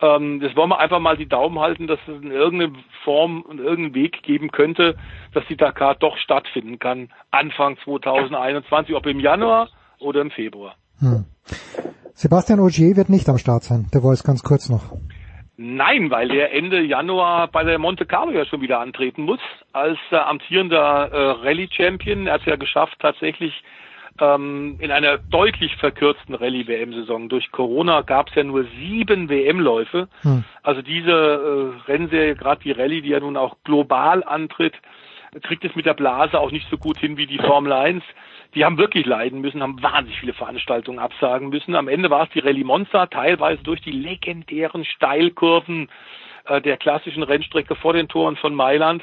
Ähm, 0.00 0.40
das 0.40 0.56
wollen 0.56 0.70
wir 0.70 0.80
einfach 0.80 0.98
mal 0.98 1.16
die 1.16 1.28
Daumen 1.28 1.60
halten, 1.60 1.86
dass 1.86 2.00
es 2.08 2.22
in 2.22 2.32
irgendeiner 2.32 2.72
Form 3.04 3.42
und 3.42 3.60
irgendeinen 3.60 3.94
Weg 3.94 4.22
geben 4.24 4.50
könnte, 4.50 4.96
dass 5.32 5.44
die 5.48 5.56
Dakar 5.56 5.94
doch 5.94 6.16
stattfinden 6.16 6.80
kann, 6.80 7.10
Anfang 7.30 7.76
2021, 7.84 8.96
ob 8.96 9.06
im 9.06 9.20
Januar 9.20 9.68
oder 10.00 10.20
im 10.20 10.32
Februar. 10.32 10.74
Hm. 10.98 11.24
Sebastian 12.14 12.60
Ogier 12.60 12.96
wird 12.96 13.08
nicht 13.08 13.28
am 13.28 13.38
Start 13.38 13.62
sein, 13.62 13.86
der 13.92 14.02
Voice 14.02 14.24
ganz 14.24 14.42
kurz 14.42 14.68
noch. 14.68 14.82
Nein, 15.56 16.10
weil 16.10 16.32
er 16.32 16.52
Ende 16.52 16.80
Januar 16.80 17.46
bei 17.48 17.62
der 17.62 17.78
Monte 17.78 18.06
Carlo 18.06 18.32
ja 18.32 18.44
schon 18.44 18.60
wieder 18.60 18.80
antreten 18.80 19.22
muss, 19.22 19.38
als 19.72 19.98
äh, 20.10 20.16
amtierender 20.16 21.10
äh, 21.12 21.30
Rallye-Champion. 21.46 22.26
Er 22.26 22.34
hat 22.34 22.40
es 22.40 22.46
ja 22.46 22.56
geschafft, 22.56 22.96
tatsächlich 22.98 23.62
ähm, 24.20 24.76
in 24.80 24.90
einer 24.90 25.18
deutlich 25.18 25.76
verkürzten 25.76 26.34
Rallye-WM-Saison. 26.34 27.28
Durch 27.28 27.52
Corona 27.52 28.00
gab 28.00 28.28
es 28.28 28.34
ja 28.34 28.42
nur 28.42 28.64
sieben 28.80 29.28
WM-Läufe. 29.28 30.08
Hm. 30.22 30.44
Also 30.64 30.82
diese 30.82 31.12
äh, 31.12 31.90
Rennserie, 31.90 32.34
gerade 32.34 32.62
die 32.62 32.72
Rallye, 32.72 33.02
die 33.02 33.10
ja 33.10 33.20
nun 33.20 33.36
auch 33.36 33.56
global 33.62 34.24
antritt, 34.24 34.74
kriegt 35.42 35.64
es 35.64 35.74
mit 35.74 35.86
der 35.86 35.94
Blase 35.94 36.38
auch 36.38 36.50
nicht 36.50 36.68
so 36.70 36.78
gut 36.78 36.98
hin 36.98 37.16
wie 37.16 37.26
die 37.26 37.38
Formel 37.38 37.72
1 37.72 38.02
die 38.54 38.64
haben 38.64 38.78
wirklich 38.78 39.04
leiden 39.04 39.40
müssen, 39.40 39.62
haben 39.62 39.82
wahnsinnig 39.82 40.18
viele 40.20 40.32
Veranstaltungen 40.32 40.98
absagen 40.98 41.48
müssen. 41.48 41.74
Am 41.74 41.88
Ende 41.88 42.10
war 42.10 42.24
es 42.24 42.30
die 42.30 42.38
Rallye 42.38 42.64
Monza, 42.64 43.06
teilweise 43.06 43.62
durch 43.62 43.80
die 43.80 43.90
legendären 43.90 44.84
Steilkurven 44.84 45.88
äh, 46.46 46.60
der 46.60 46.76
klassischen 46.76 47.22
Rennstrecke 47.22 47.74
vor 47.74 47.92
den 47.92 48.08
Toren 48.08 48.36
von 48.36 48.54
Mailand. 48.54 49.02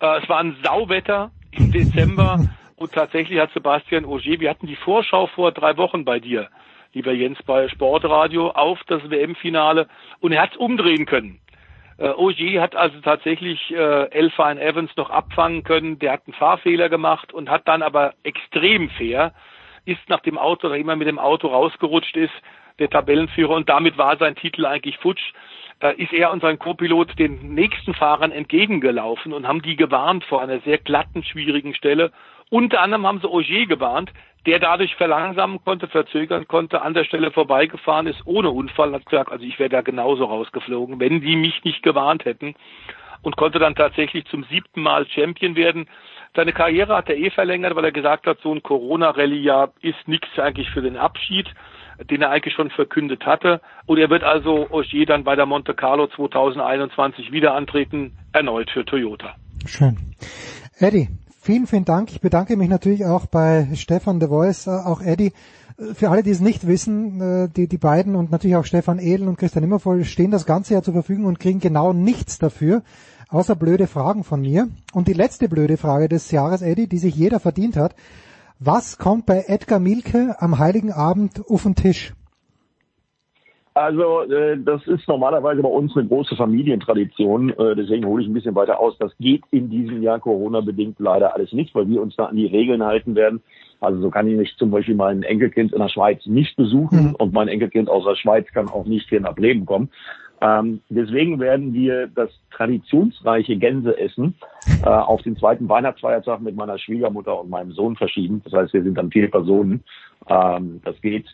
Äh, 0.00 0.20
es 0.22 0.28
war 0.28 0.40
ein 0.40 0.56
Sauwetter 0.64 1.30
im 1.52 1.70
Dezember 1.70 2.40
und 2.76 2.92
tatsächlich 2.92 3.38
hat 3.38 3.52
Sebastian 3.52 4.04
Auger, 4.04 4.40
wir 4.40 4.50
hatten 4.50 4.66
die 4.66 4.76
Vorschau 4.76 5.28
vor 5.28 5.52
drei 5.52 5.76
Wochen 5.76 6.04
bei 6.04 6.18
dir, 6.18 6.48
lieber 6.92 7.12
Jens, 7.12 7.38
bei 7.44 7.68
Sportradio 7.68 8.50
auf 8.50 8.80
das 8.88 9.08
WM-Finale 9.08 9.86
und 10.20 10.32
er 10.32 10.42
hat 10.42 10.52
es 10.52 10.56
umdrehen 10.56 11.06
können. 11.06 11.41
Äh, 12.02 12.14
Ogier 12.16 12.60
hat 12.60 12.74
also 12.74 13.00
tatsächlich 13.00 13.70
äh, 13.70 14.10
Elfine 14.10 14.60
Evans 14.60 14.90
noch 14.96 15.08
abfangen 15.08 15.62
können. 15.62 16.00
Der 16.00 16.14
hat 16.14 16.22
einen 16.26 16.34
Fahrfehler 16.34 16.88
gemacht 16.88 17.32
und 17.32 17.48
hat 17.48 17.68
dann 17.68 17.80
aber 17.80 18.14
extrem 18.24 18.90
fair, 18.90 19.32
ist 19.84 20.00
nach 20.08 20.20
dem 20.20 20.36
Auto, 20.36 20.66
nachdem 20.68 20.88
er 20.88 20.96
mit 20.96 21.06
dem 21.06 21.20
Auto 21.20 21.46
rausgerutscht 21.46 22.16
ist, 22.16 22.32
der 22.80 22.90
Tabellenführer 22.90 23.54
und 23.54 23.68
damit 23.68 23.98
war 23.98 24.16
sein 24.16 24.34
Titel 24.34 24.66
eigentlich 24.66 24.98
futsch, 24.98 25.32
äh, 25.78 25.94
ist 25.94 26.12
er 26.12 26.32
und 26.32 26.42
sein 26.42 26.58
Co-Pilot 26.58 27.16
den 27.20 27.54
nächsten 27.54 27.94
Fahrern 27.94 28.32
entgegengelaufen 28.32 29.32
und 29.32 29.46
haben 29.46 29.62
die 29.62 29.76
gewarnt 29.76 30.24
vor 30.24 30.42
einer 30.42 30.58
sehr 30.60 30.78
glatten, 30.78 31.22
schwierigen 31.22 31.72
Stelle. 31.72 32.10
Unter 32.52 32.82
anderem 32.82 33.06
haben 33.06 33.20
sie 33.22 33.30
Ogier 33.30 33.64
gewarnt, 33.64 34.12
der 34.44 34.58
dadurch 34.58 34.94
verlangsamen 34.96 35.64
konnte, 35.64 35.88
verzögern 35.88 36.46
konnte, 36.46 36.82
an 36.82 36.92
der 36.92 37.04
Stelle 37.04 37.30
vorbeigefahren 37.30 38.06
ist, 38.06 38.20
ohne 38.26 38.50
Unfall, 38.50 38.92
hat 38.92 39.06
gesagt, 39.06 39.32
also 39.32 39.42
ich 39.42 39.58
wäre 39.58 39.70
da 39.70 39.80
genauso 39.80 40.26
rausgeflogen, 40.26 41.00
wenn 41.00 41.22
die 41.22 41.34
mich 41.34 41.64
nicht 41.64 41.82
gewarnt 41.82 42.26
hätten 42.26 42.54
und 43.22 43.38
konnte 43.38 43.58
dann 43.58 43.74
tatsächlich 43.74 44.26
zum 44.26 44.44
siebten 44.50 44.82
Mal 44.82 45.06
Champion 45.08 45.56
werden. 45.56 45.86
Seine 46.36 46.52
Karriere 46.52 46.94
hat 46.94 47.08
er 47.08 47.16
eh 47.16 47.30
verlängert, 47.30 47.74
weil 47.74 47.86
er 47.86 47.92
gesagt 47.92 48.26
hat, 48.26 48.38
so 48.42 48.52
ein 48.52 48.62
Corona-Rallye-Jahr 48.62 49.72
ist 49.80 50.06
nichts 50.06 50.38
eigentlich 50.38 50.68
für 50.72 50.82
den 50.82 50.98
Abschied, 50.98 51.48
den 52.10 52.20
er 52.20 52.28
eigentlich 52.28 52.54
schon 52.54 52.68
verkündet 52.68 53.24
hatte. 53.24 53.62
Und 53.86 53.96
er 53.96 54.10
wird 54.10 54.24
also 54.24 54.66
Ogier 54.68 55.06
dann 55.06 55.24
bei 55.24 55.36
der 55.36 55.46
Monte 55.46 55.72
Carlo 55.72 56.06
2021 56.06 57.32
wieder 57.32 57.54
antreten, 57.54 58.12
erneut 58.34 58.68
für 58.68 58.84
Toyota. 58.84 59.36
Schön. 59.64 59.96
Eddie, 60.78 61.08
Vielen, 61.44 61.66
vielen 61.66 61.84
Dank. 61.84 62.12
Ich 62.12 62.20
bedanke 62.20 62.56
mich 62.56 62.68
natürlich 62.68 63.04
auch 63.04 63.26
bei 63.26 63.66
Stefan 63.74 64.20
de 64.20 64.28
Voice, 64.28 64.68
äh, 64.68 64.70
auch 64.70 65.02
Eddie. 65.02 65.32
Äh, 65.76 65.92
für 65.92 66.08
alle, 66.08 66.22
die 66.22 66.30
es 66.30 66.38
nicht 66.38 66.68
wissen, 66.68 67.20
äh, 67.20 67.48
die, 67.48 67.66
die 67.66 67.78
beiden 67.78 68.14
und 68.14 68.30
natürlich 68.30 68.54
auch 68.54 68.64
Stefan 68.64 69.00
Edel 69.00 69.26
und 69.26 69.38
Christian 69.38 69.64
Immervoll 69.64 70.04
stehen 70.04 70.30
das 70.30 70.46
ganze 70.46 70.74
Jahr 70.74 70.84
zur 70.84 70.94
Verfügung 70.94 71.24
und 71.24 71.40
kriegen 71.40 71.58
genau 71.58 71.92
nichts 71.92 72.38
dafür, 72.38 72.84
außer 73.28 73.56
blöde 73.56 73.88
Fragen 73.88 74.22
von 74.22 74.40
mir. 74.40 74.68
Und 74.92 75.08
die 75.08 75.14
letzte 75.14 75.48
blöde 75.48 75.78
Frage 75.78 76.08
des 76.08 76.30
Jahres, 76.30 76.62
Eddie, 76.62 76.86
die 76.86 76.98
sich 76.98 77.16
jeder 77.16 77.40
verdient 77.40 77.76
hat. 77.76 77.96
Was 78.60 78.96
kommt 78.96 79.26
bei 79.26 79.46
Edgar 79.48 79.80
Milke 79.80 80.36
am 80.38 80.60
Heiligen 80.60 80.92
Abend 80.92 81.42
auf 81.50 81.64
den 81.64 81.74
Tisch? 81.74 82.14
Also 83.74 84.22
äh, 84.22 84.58
das 84.58 84.86
ist 84.86 85.08
normalerweise 85.08 85.62
bei 85.62 85.68
uns 85.68 85.96
eine 85.96 86.06
große 86.06 86.36
Familientradition, 86.36 87.50
äh, 87.50 87.74
deswegen 87.74 88.04
hole 88.04 88.22
ich 88.22 88.28
ein 88.28 88.34
bisschen 88.34 88.54
weiter 88.54 88.78
aus. 88.78 88.98
Das 88.98 89.16
geht 89.18 89.44
in 89.50 89.70
diesem 89.70 90.02
Jahr 90.02 90.20
Corona-bedingt 90.20 91.00
leider 91.00 91.34
alles 91.34 91.52
nicht, 91.52 91.74
weil 91.74 91.88
wir 91.88 92.02
uns 92.02 92.14
da 92.16 92.26
an 92.26 92.36
die 92.36 92.46
Regeln 92.46 92.82
halten 92.82 93.14
werden. 93.14 93.42
Also 93.80 94.00
so 94.02 94.10
kann 94.10 94.28
ich 94.28 94.36
nicht 94.36 94.58
zum 94.58 94.70
Beispiel 94.70 94.94
mein 94.94 95.22
Enkelkind 95.22 95.72
in 95.72 95.78
der 95.78 95.88
Schweiz 95.88 96.24
nicht 96.26 96.54
besuchen 96.56 97.08
mhm. 97.08 97.14
und 97.14 97.32
mein 97.32 97.48
Enkelkind 97.48 97.88
aus 97.88 98.04
der 98.04 98.14
Schweiz 98.14 98.46
kann 98.52 98.68
auch 98.68 98.84
nicht 98.84 99.08
hier 99.08 99.20
nach 99.20 99.36
Leben 99.38 99.64
kommen. 99.64 99.88
Ähm, 100.42 100.80
deswegen 100.88 101.40
werden 101.40 101.72
wir 101.72 102.08
das 102.08 102.28
traditionsreiche 102.50 103.56
Gänseessen 103.56 104.34
äh, 104.84 104.88
auf 104.88 105.22
den 105.22 105.36
zweiten 105.36 105.68
Weihnachtsfeiertag 105.68 106.42
mit 106.42 106.56
meiner 106.56 106.78
Schwiegermutter 106.78 107.40
und 107.40 107.48
meinem 107.48 107.72
Sohn 107.72 107.96
verschieben. 107.96 108.42
Das 108.44 108.52
heißt, 108.52 108.72
wir 108.74 108.82
sind 108.82 108.98
dann 108.98 109.10
vier 109.10 109.30
Personen. 109.30 109.82
Ähm, 110.28 110.80
das 110.84 111.00
geht 111.00 111.26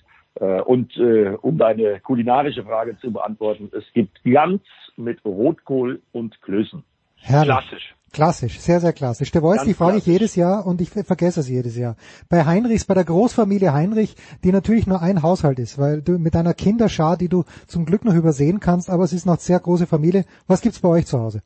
und 0.45 0.97
äh, 0.97 1.37
um 1.41 1.59
deine 1.59 2.01
kulinarische 2.01 2.65
Frage 2.65 2.97
zu 2.99 3.13
beantworten, 3.13 3.71
es 3.73 3.85
gibt 3.93 4.23
Glanz 4.23 4.63
mit 4.97 5.25
Rotkohl 5.25 6.01
und 6.13 6.41
Klößen. 6.43 6.85
Herrlich. 7.17 7.49
Klassisch. 7.49 7.95
Klassisch, 8.11 8.59
sehr, 8.59 8.81
sehr 8.81 8.95
klassisch. 8.95 9.31
Der 9.33 9.43
Voice, 9.43 9.65
die 9.65 9.75
frage 9.75 9.99
ich 9.99 10.07
jedes 10.07 10.35
Jahr 10.35 10.67
und 10.67 10.81
ich 10.81 10.89
vergesse 10.89 11.41
es 11.41 11.49
jedes 11.49 11.77
Jahr. 11.77 11.97
Bei 12.31 12.47
Heinrichs, 12.47 12.87
bei 12.87 12.95
der 12.95 13.05
Großfamilie 13.05 13.75
Heinrich, 13.75 14.17
die 14.45 14.51
natürlich 14.51 14.87
nur 14.87 15.03
ein 15.03 15.23
Haushalt 15.23 15.59
ist, 15.59 15.79
weil 15.79 16.01
du 16.01 16.19
mit 16.19 16.35
einer 16.35 16.55
Kinderschar, 16.55 17.19
die 17.19 17.29
du 17.29 17.45
zum 17.67 17.85
Glück 17.85 18.07
noch 18.07 18.15
übersehen 18.15 18.61
kannst, 18.61 18.89
aber 18.89 19.05
es 19.05 19.13
ist 19.13 19.27
noch 19.27 19.35
eine 19.35 19.41
sehr 19.41 19.61
große 19.61 19.87
Familie. 19.87 20.25
Was 20.47 20.63
gibt's 20.63 20.81
bei 20.81 20.89
euch 20.89 21.07
zu 21.07 21.21
Hause? 21.21 21.43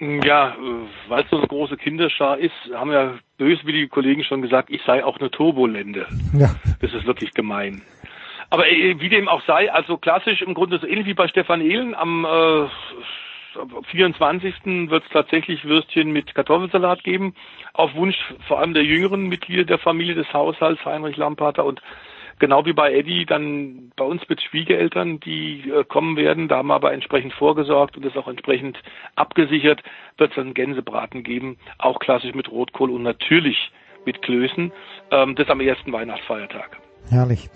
Ja, 0.00 0.54
äh, 0.54 1.08
weil 1.08 1.24
es 1.24 1.30
so 1.30 1.36
eine 1.36 1.46
große 1.46 1.76
Kinderschar 1.76 2.38
ist, 2.38 2.54
haben 2.74 2.90
ja 2.90 3.14
böswillige 3.36 3.88
Kollegen 3.88 4.24
schon 4.24 4.40
gesagt, 4.40 4.70
ich 4.70 4.82
sei 4.86 5.04
auch 5.04 5.18
eine 5.20 5.30
Turbolende. 5.30 6.06
Ja. 6.32 6.54
Das 6.80 6.92
ist 6.94 7.06
wirklich 7.06 7.32
gemein. 7.34 7.82
Aber 8.48 8.66
äh, 8.66 8.98
wie 8.98 9.10
dem 9.10 9.28
auch 9.28 9.42
sei, 9.46 9.70
also 9.70 9.98
klassisch 9.98 10.40
im 10.42 10.54
Grunde 10.54 10.78
so 10.78 10.86
ähnlich 10.86 11.06
wie 11.06 11.14
bei 11.14 11.28
Stefan 11.28 11.60
Ehlen 11.60 11.94
am 11.94 12.24
äh, 12.24 12.68
24. 13.90 14.54
wird 14.88 15.04
es 15.04 15.10
tatsächlich 15.10 15.64
Würstchen 15.64 16.12
mit 16.12 16.34
Kartoffelsalat 16.34 17.04
geben, 17.04 17.34
auf 17.74 17.94
Wunsch 17.94 18.16
vor 18.46 18.60
allem 18.60 18.74
der 18.74 18.84
jüngeren 18.84 19.28
Mitglieder 19.28 19.64
der 19.64 19.78
Familie 19.78 20.14
des 20.14 20.32
Haushalts, 20.32 20.84
Heinrich 20.84 21.16
Lampater 21.16 21.64
und 21.64 21.82
genau 22.40 22.64
wie 22.66 22.72
bei 22.72 22.92
Eddie, 22.92 23.26
dann 23.26 23.92
bei 23.96 24.04
uns 24.04 24.28
mit 24.28 24.40
Schwiegereltern, 24.42 25.20
die 25.20 25.70
äh, 25.70 25.84
kommen 25.84 26.16
werden. 26.16 26.48
Da 26.48 26.56
haben 26.56 26.68
wir 26.68 26.74
aber 26.74 26.92
entsprechend 26.92 27.32
vorgesorgt 27.34 27.96
und 27.96 28.04
das 28.04 28.16
auch 28.16 28.26
entsprechend 28.26 28.78
abgesichert. 29.14 29.82
Wird 30.18 30.32
es 30.32 30.38
einen 30.38 30.54
Gänsebraten 30.54 31.22
geben, 31.22 31.58
auch 31.78 32.00
klassisch 32.00 32.34
mit 32.34 32.50
Rotkohl 32.50 32.90
und 32.90 33.02
natürlich 33.02 33.70
mit 34.04 34.22
Klößen. 34.22 34.72
Ähm, 35.12 35.36
das 35.36 35.48
am 35.48 35.60
ersten 35.60 35.92
Weihnachtsfeiertag. 35.92 36.78
Herrlich. 37.08 37.48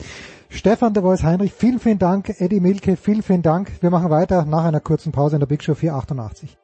Stefan 0.51 0.95
de 0.95 1.03
Vois 1.03 1.25
Heinrich, 1.25 1.53
vielen, 1.53 1.81
vielen 1.81 1.99
Dank. 1.99 2.29
Eddie 2.39 2.61
Milke, 2.61 2.97
vielen, 2.97 3.23
vielen 3.23 3.43
Dank. 3.43 3.83
Wir 3.83 3.91
machen 3.91 4.11
weiter 4.11 4.45
nach 4.45 4.65
einer 4.65 4.81
kurzen 4.81 5.11
Pause 5.11 5.37
in 5.37 5.41
der 5.41 5.49
Big 5.49 5.65
Show 5.65 5.75
488. 5.75 6.57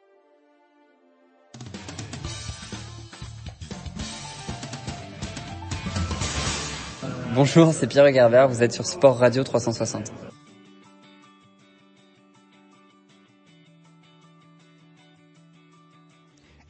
Bonjour, 7.33 7.73
c'est 7.73 7.87
Pierre 7.87 8.13
Gerbert, 8.13 8.49
vous 8.49 8.61
êtes 8.61 8.73
sur 8.73 8.85
Sport 8.85 9.21
Radio 9.21 9.45
360. 9.45 10.11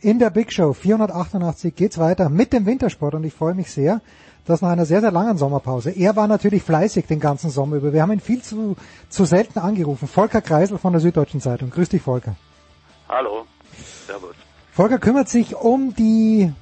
In 0.02 0.18
der 0.18 0.28
Big 0.28 0.52
Show 0.52 0.74
488 0.74 1.74
geht's 1.74 1.96
weiter 1.96 2.28
mit 2.28 2.52
dem 2.52 2.66
Wintersport 2.66 3.14
und 3.14 3.24
ich 3.24 3.32
freue 3.32 3.54
mich 3.54 3.70
sehr, 3.70 4.02
dass 4.44 4.60
nach 4.60 4.68
einer 4.68 4.84
sehr, 4.84 5.00
sehr 5.00 5.10
langen 5.10 5.38
Sommerpause, 5.38 5.92
er 5.92 6.14
war 6.16 6.26
natürlich 6.26 6.62
fleißig 6.62 7.06
den 7.06 7.20
ganzen 7.20 7.48
Sommer 7.48 7.76
über. 7.76 7.94
Wir 7.94 8.02
haben 8.02 8.12
ihn 8.12 8.20
viel 8.20 8.42
zu, 8.42 8.76
zu 9.08 9.24
selten 9.24 9.60
angerufen. 9.60 10.08
Volker 10.08 10.42
Kreisel 10.42 10.76
von 10.76 10.92
der 10.92 11.00
Süddeutschen 11.00 11.40
Zeitung. 11.40 11.70
Grüß 11.70 11.88
dich, 11.88 12.02
Volker. 12.02 12.36
Hallo. 13.08 13.46
Servus. 14.06 14.34
Volker 14.72 14.98
kümmert 14.98 15.30
sich 15.30 15.56
um 15.56 15.94
die 15.94 16.52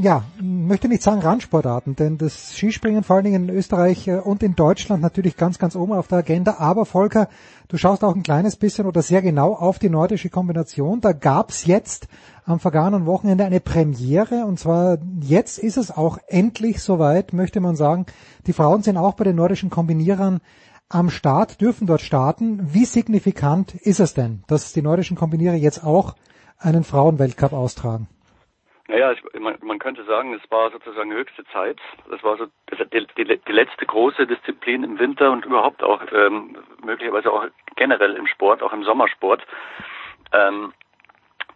ja, 0.00 0.24
möchte 0.40 0.88
nicht 0.88 1.02
sagen 1.02 1.20
Randsportarten, 1.20 1.96
denn 1.96 2.18
das 2.18 2.54
Skispringen 2.54 3.04
vor 3.04 3.16
allen 3.16 3.24
Dingen 3.24 3.48
in 3.48 3.54
Österreich 3.54 4.08
äh, 4.08 4.16
und 4.16 4.42
in 4.42 4.54
Deutschland 4.54 5.02
natürlich 5.02 5.36
ganz, 5.36 5.58
ganz 5.58 5.76
oben 5.76 5.92
auf 5.92 6.08
der 6.08 6.18
Agenda. 6.18 6.56
Aber 6.58 6.86
Volker, 6.86 7.28
du 7.68 7.76
schaust 7.76 8.02
auch 8.04 8.14
ein 8.14 8.22
kleines 8.22 8.56
bisschen 8.56 8.86
oder 8.86 9.02
sehr 9.02 9.22
genau 9.22 9.54
auf 9.54 9.78
die 9.78 9.90
nordische 9.90 10.30
Kombination. 10.30 11.00
Da 11.00 11.12
gab's 11.12 11.66
jetzt 11.66 12.08
am 12.44 12.60
vergangenen 12.60 13.06
Wochenende 13.06 13.44
eine 13.44 13.60
Premiere 13.60 14.44
und 14.46 14.58
zwar 14.58 14.98
jetzt 15.20 15.58
ist 15.58 15.76
es 15.76 15.90
auch 15.90 16.18
endlich 16.28 16.82
soweit, 16.82 17.32
möchte 17.32 17.60
man 17.60 17.76
sagen. 17.76 18.06
Die 18.46 18.52
Frauen 18.52 18.82
sind 18.82 18.96
auch 18.96 19.14
bei 19.14 19.24
den 19.24 19.36
nordischen 19.36 19.70
Kombinierern 19.70 20.40
am 20.88 21.10
Start, 21.10 21.60
dürfen 21.60 21.86
dort 21.86 22.02
starten. 22.02 22.74
Wie 22.74 22.84
signifikant 22.84 23.74
ist 23.74 24.00
es 24.00 24.14
denn, 24.14 24.44
dass 24.46 24.72
die 24.72 24.82
nordischen 24.82 25.16
Kombinierer 25.16 25.54
jetzt 25.54 25.84
auch 25.84 26.14
einen 26.58 26.84
Frauenweltcup 26.84 27.52
austragen? 27.52 28.08
Naja, 28.86 29.12
ich, 29.12 29.22
man, 29.40 29.56
man 29.62 29.78
könnte 29.78 30.04
sagen, 30.04 30.34
es 30.34 30.50
war 30.50 30.70
sozusagen 30.70 31.12
höchste 31.12 31.44
Zeit. 31.46 31.78
Das 32.10 32.22
war 32.22 32.36
so 32.36 32.46
die, 32.92 33.06
die, 33.16 33.38
die 33.38 33.52
letzte 33.52 33.86
große 33.86 34.26
Disziplin 34.26 34.84
im 34.84 34.98
Winter 34.98 35.30
und 35.30 35.46
überhaupt 35.46 35.82
auch 35.82 36.02
ähm, 36.12 36.58
möglicherweise 36.84 37.32
auch 37.32 37.46
generell 37.76 38.14
im 38.14 38.26
Sport, 38.26 38.62
auch 38.62 38.74
im 38.74 38.84
Sommersport, 38.84 39.46
ähm, 40.32 40.74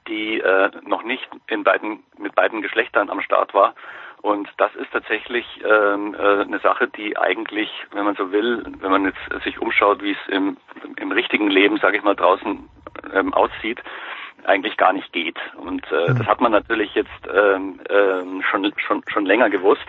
die 0.06 0.40
äh, 0.40 0.70
noch 0.86 1.02
nicht 1.02 1.28
in 1.48 1.64
beiden 1.64 2.02
mit 2.16 2.34
beiden 2.34 2.62
Geschlechtern 2.62 3.10
am 3.10 3.20
Start 3.20 3.52
war. 3.52 3.74
Und 4.22 4.48
das 4.56 4.74
ist 4.74 4.90
tatsächlich 4.90 5.46
ähm, 5.64 6.14
äh, 6.14 6.40
eine 6.40 6.58
Sache, 6.60 6.88
die 6.88 7.16
eigentlich, 7.16 7.70
wenn 7.92 8.04
man 8.04 8.16
so 8.16 8.32
will, 8.32 8.64
wenn 8.80 8.90
man 8.90 9.04
jetzt 9.04 9.44
sich 9.44 9.60
umschaut, 9.60 10.02
wie 10.02 10.12
es 10.12 10.28
im, 10.28 10.56
im 10.96 11.12
richtigen 11.12 11.50
Leben, 11.50 11.76
sage 11.76 11.98
ich 11.98 12.02
mal, 12.02 12.16
draußen 12.16 12.68
ähm, 13.12 13.34
aussieht, 13.34 13.80
eigentlich 14.44 14.76
gar 14.76 14.92
nicht 14.92 15.12
geht. 15.12 15.38
Und 15.56 15.84
äh, 15.92 16.06
das 16.06 16.26
hat 16.26 16.40
man 16.40 16.52
natürlich 16.52 16.94
jetzt 16.94 17.10
ähm, 17.32 17.80
ähm, 17.88 18.42
schon 18.50 18.72
schon 18.76 19.02
schon 19.08 19.26
länger 19.26 19.50
gewusst. 19.50 19.86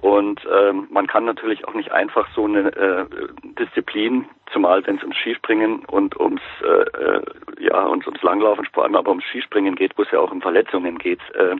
Und 0.00 0.40
ähm, 0.52 0.86
man 0.90 1.06
kann 1.06 1.24
natürlich 1.24 1.66
auch 1.66 1.72
nicht 1.72 1.90
einfach 1.90 2.28
so 2.34 2.44
eine 2.44 2.68
äh, 2.76 3.06
Disziplin, 3.58 4.26
zumal 4.52 4.86
wenn 4.86 4.96
es 4.96 5.02
ums 5.02 5.16
Skispringen 5.16 5.84
und 5.86 6.20
ums 6.20 6.42
äh, 6.62 6.66
äh, 6.66 7.22
ja 7.58 7.84
und 7.84 8.06
ums 8.06 8.22
Langlaufen, 8.22 8.66
vor 8.72 8.84
allem 8.84 8.96
aber 8.96 9.10
ums 9.10 9.24
Skispringen 9.24 9.76
geht, 9.76 9.96
wo 9.96 10.02
es 10.02 10.10
ja 10.10 10.20
auch 10.20 10.30
um 10.30 10.42
Verletzungen 10.42 10.98
geht, 10.98 11.20
äh, 11.34 11.56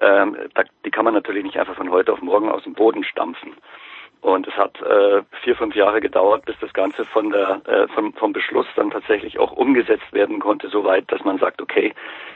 äh, 0.00 0.26
da, 0.54 0.64
die 0.84 0.90
kann 0.90 1.04
man 1.04 1.14
natürlich 1.14 1.44
nicht 1.44 1.56
einfach 1.56 1.76
von 1.76 1.90
heute 1.90 2.12
auf 2.12 2.20
morgen 2.20 2.48
aus 2.48 2.64
dem 2.64 2.74
Boden 2.74 3.04
stampfen. 3.04 3.52
Und 4.22 4.46
es 4.46 4.56
hat 4.56 4.80
äh, 4.80 5.22
vier, 5.42 5.56
fünf 5.56 5.74
Jahre 5.74 6.00
gedauert, 6.00 6.44
bis 6.44 6.54
das 6.60 6.72
Ganze 6.72 7.04
von 7.04 7.30
der, 7.30 7.60
äh, 7.66 7.88
vom, 7.88 8.12
vom 8.14 8.32
Beschluss 8.32 8.66
dann 8.76 8.92
tatsächlich 8.92 9.40
auch 9.40 9.50
umgesetzt 9.50 10.12
werden 10.12 10.38
konnte, 10.38 10.68
soweit, 10.68 11.10
dass 11.10 11.24
man 11.24 11.38
sagt, 11.38 11.60
okay, 11.60 11.92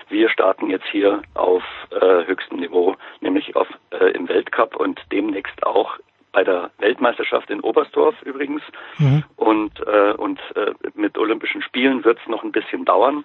wir 0.08 0.28
starten 0.28 0.68
jetzt 0.68 0.86
hier 0.90 1.22
auf 1.34 1.62
äh, 1.92 2.26
höchstem 2.26 2.58
Niveau, 2.58 2.96
nämlich 3.20 3.54
auf 3.54 3.68
äh, 3.90 4.10
im 4.10 4.28
Weltcup 4.28 4.74
und 4.74 5.00
demnächst 5.12 5.64
auch 5.64 5.96
bei 6.32 6.42
der 6.42 6.70
Weltmeisterschaft 6.78 7.50
in 7.50 7.60
Oberstdorf 7.60 8.20
übrigens. 8.22 8.62
Mhm. 8.98 9.22
Und, 9.36 9.80
äh, 9.86 10.12
und 10.12 10.40
äh, 10.56 10.72
mit 10.94 11.16
Olympischen 11.16 11.62
Spielen 11.62 12.04
wird 12.04 12.18
es 12.20 12.28
noch 12.28 12.42
ein 12.42 12.52
bisschen 12.52 12.84
dauern 12.84 13.24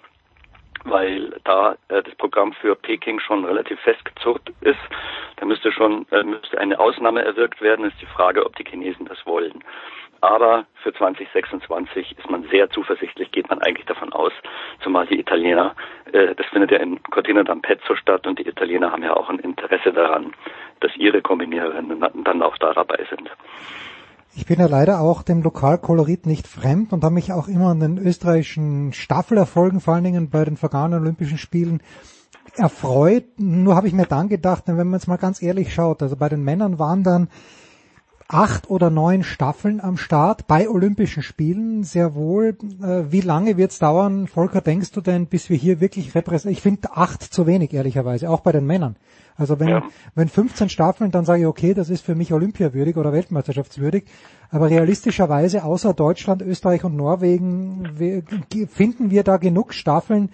weil 0.84 1.34
da 1.44 1.76
äh, 1.88 2.02
das 2.02 2.14
Programm 2.16 2.52
für 2.54 2.74
Peking 2.74 3.20
schon 3.20 3.44
relativ 3.44 3.78
festgezurrt 3.80 4.52
ist. 4.60 4.80
Da 5.36 5.46
müsste 5.46 5.72
schon 5.72 6.06
äh, 6.10 6.22
müsste 6.22 6.58
eine 6.58 6.78
Ausnahme 6.78 7.24
erwirkt 7.24 7.60
werden. 7.60 7.84
Ist 7.84 8.00
die 8.00 8.06
Frage, 8.06 8.44
ob 8.44 8.56
die 8.56 8.64
Chinesen 8.64 9.06
das 9.06 9.24
wollen. 9.26 9.62
Aber 10.22 10.66
für 10.84 10.94
2026 10.94 12.16
ist 12.16 12.30
man 12.30 12.44
sehr 12.44 12.70
zuversichtlich, 12.70 13.32
geht 13.32 13.50
man 13.50 13.60
eigentlich 13.60 13.86
davon 13.86 14.12
aus, 14.12 14.32
zumal 14.80 15.04
die 15.08 15.18
Italiener, 15.18 15.74
äh, 16.12 16.36
das 16.36 16.46
findet 16.46 16.70
ja 16.70 16.78
in 16.78 17.02
Cortina 17.02 17.40
d'Ampezzo 17.40 17.96
statt 17.96 18.24
und 18.28 18.38
die 18.38 18.46
Italiener 18.46 18.92
haben 18.92 19.02
ja 19.02 19.16
auch 19.16 19.28
ein 19.28 19.40
Interesse 19.40 19.92
daran, 19.92 20.32
dass 20.78 20.94
ihre 20.96 21.22
Kombiniererinnen 21.22 22.06
dann 22.22 22.42
auch 22.42 22.56
da 22.58 22.72
dabei 22.72 23.04
sind. 23.10 23.28
Ich 24.34 24.46
bin 24.46 24.58
ja 24.58 24.66
leider 24.66 25.00
auch 25.00 25.22
dem 25.22 25.42
Lokalkolorit 25.42 26.24
nicht 26.24 26.48
fremd 26.48 26.92
und 26.94 27.04
habe 27.04 27.14
mich 27.14 27.32
auch 27.32 27.48
immer 27.48 27.68
an 27.68 27.80
den 27.80 27.98
österreichischen 27.98 28.94
Staffelerfolgen, 28.94 29.80
vor 29.80 29.94
allen 29.94 30.04
Dingen 30.04 30.30
bei 30.30 30.44
den 30.46 30.56
vergangenen 30.56 31.02
Olympischen 31.02 31.36
Spielen, 31.36 31.82
erfreut. 32.56 33.24
Nur 33.38 33.76
habe 33.76 33.88
ich 33.88 33.92
mir 33.92 34.06
dann 34.06 34.28
gedacht, 34.28 34.64
wenn 34.66 34.76
man 34.76 34.94
jetzt 34.94 35.06
mal 35.06 35.16
ganz 35.16 35.42
ehrlich 35.42 35.74
schaut, 35.74 36.02
also 36.02 36.16
bei 36.16 36.30
den 36.30 36.42
Männern 36.44 36.78
waren 36.78 37.02
dann 37.02 37.28
acht 38.28 38.70
oder 38.70 38.90
neun 38.90 39.22
Staffeln 39.22 39.80
am 39.80 39.96
Start 39.96 40.46
bei 40.46 40.68
Olympischen 40.68 41.22
Spielen. 41.22 41.84
Sehr 41.84 42.14
wohl. 42.14 42.56
Äh, 42.82 43.10
wie 43.10 43.20
lange 43.20 43.56
wird 43.56 43.72
es 43.72 43.78
dauern, 43.78 44.26
Volker, 44.26 44.60
denkst 44.60 44.92
du 44.92 45.00
denn, 45.00 45.26
bis 45.26 45.50
wir 45.50 45.56
hier 45.56 45.80
wirklich 45.80 46.14
repräsentieren? 46.14 46.56
Ich 46.56 46.62
finde 46.62 46.96
acht 46.96 47.22
zu 47.22 47.46
wenig, 47.46 47.72
ehrlicherweise, 47.72 48.30
auch 48.30 48.40
bei 48.40 48.52
den 48.52 48.66
Männern. 48.66 48.96
Also 49.36 49.58
wenn, 49.58 49.68
ja. 49.68 49.82
wenn 50.14 50.28
15 50.28 50.68
Staffeln, 50.68 51.10
dann 51.10 51.24
sage 51.24 51.42
ich, 51.42 51.46
okay, 51.46 51.74
das 51.74 51.90
ist 51.90 52.04
für 52.04 52.14
mich 52.14 52.32
olympiawürdig 52.32 52.96
oder 52.96 53.12
weltmeisterschaftswürdig. 53.12 54.04
Aber 54.50 54.68
realistischerweise, 54.68 55.64
außer 55.64 55.94
Deutschland, 55.94 56.42
Österreich 56.42 56.84
und 56.84 56.96
Norwegen, 56.96 58.22
finden 58.68 59.10
wir 59.10 59.22
da 59.24 59.38
genug 59.38 59.72
Staffeln, 59.72 60.30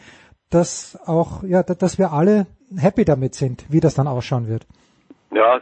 dass 0.51 0.99
auch, 1.07 1.43
ja, 1.43 1.63
dass 1.63 1.99
wir 1.99 2.13
alle 2.13 2.47
happy 2.77 3.05
damit 3.05 3.35
sind, 3.35 3.65
wie 3.69 3.81
das 3.81 3.95
dann 3.95 4.09
ausschauen 4.09 4.49
wird. 4.49 4.67
Ja, 5.31 5.61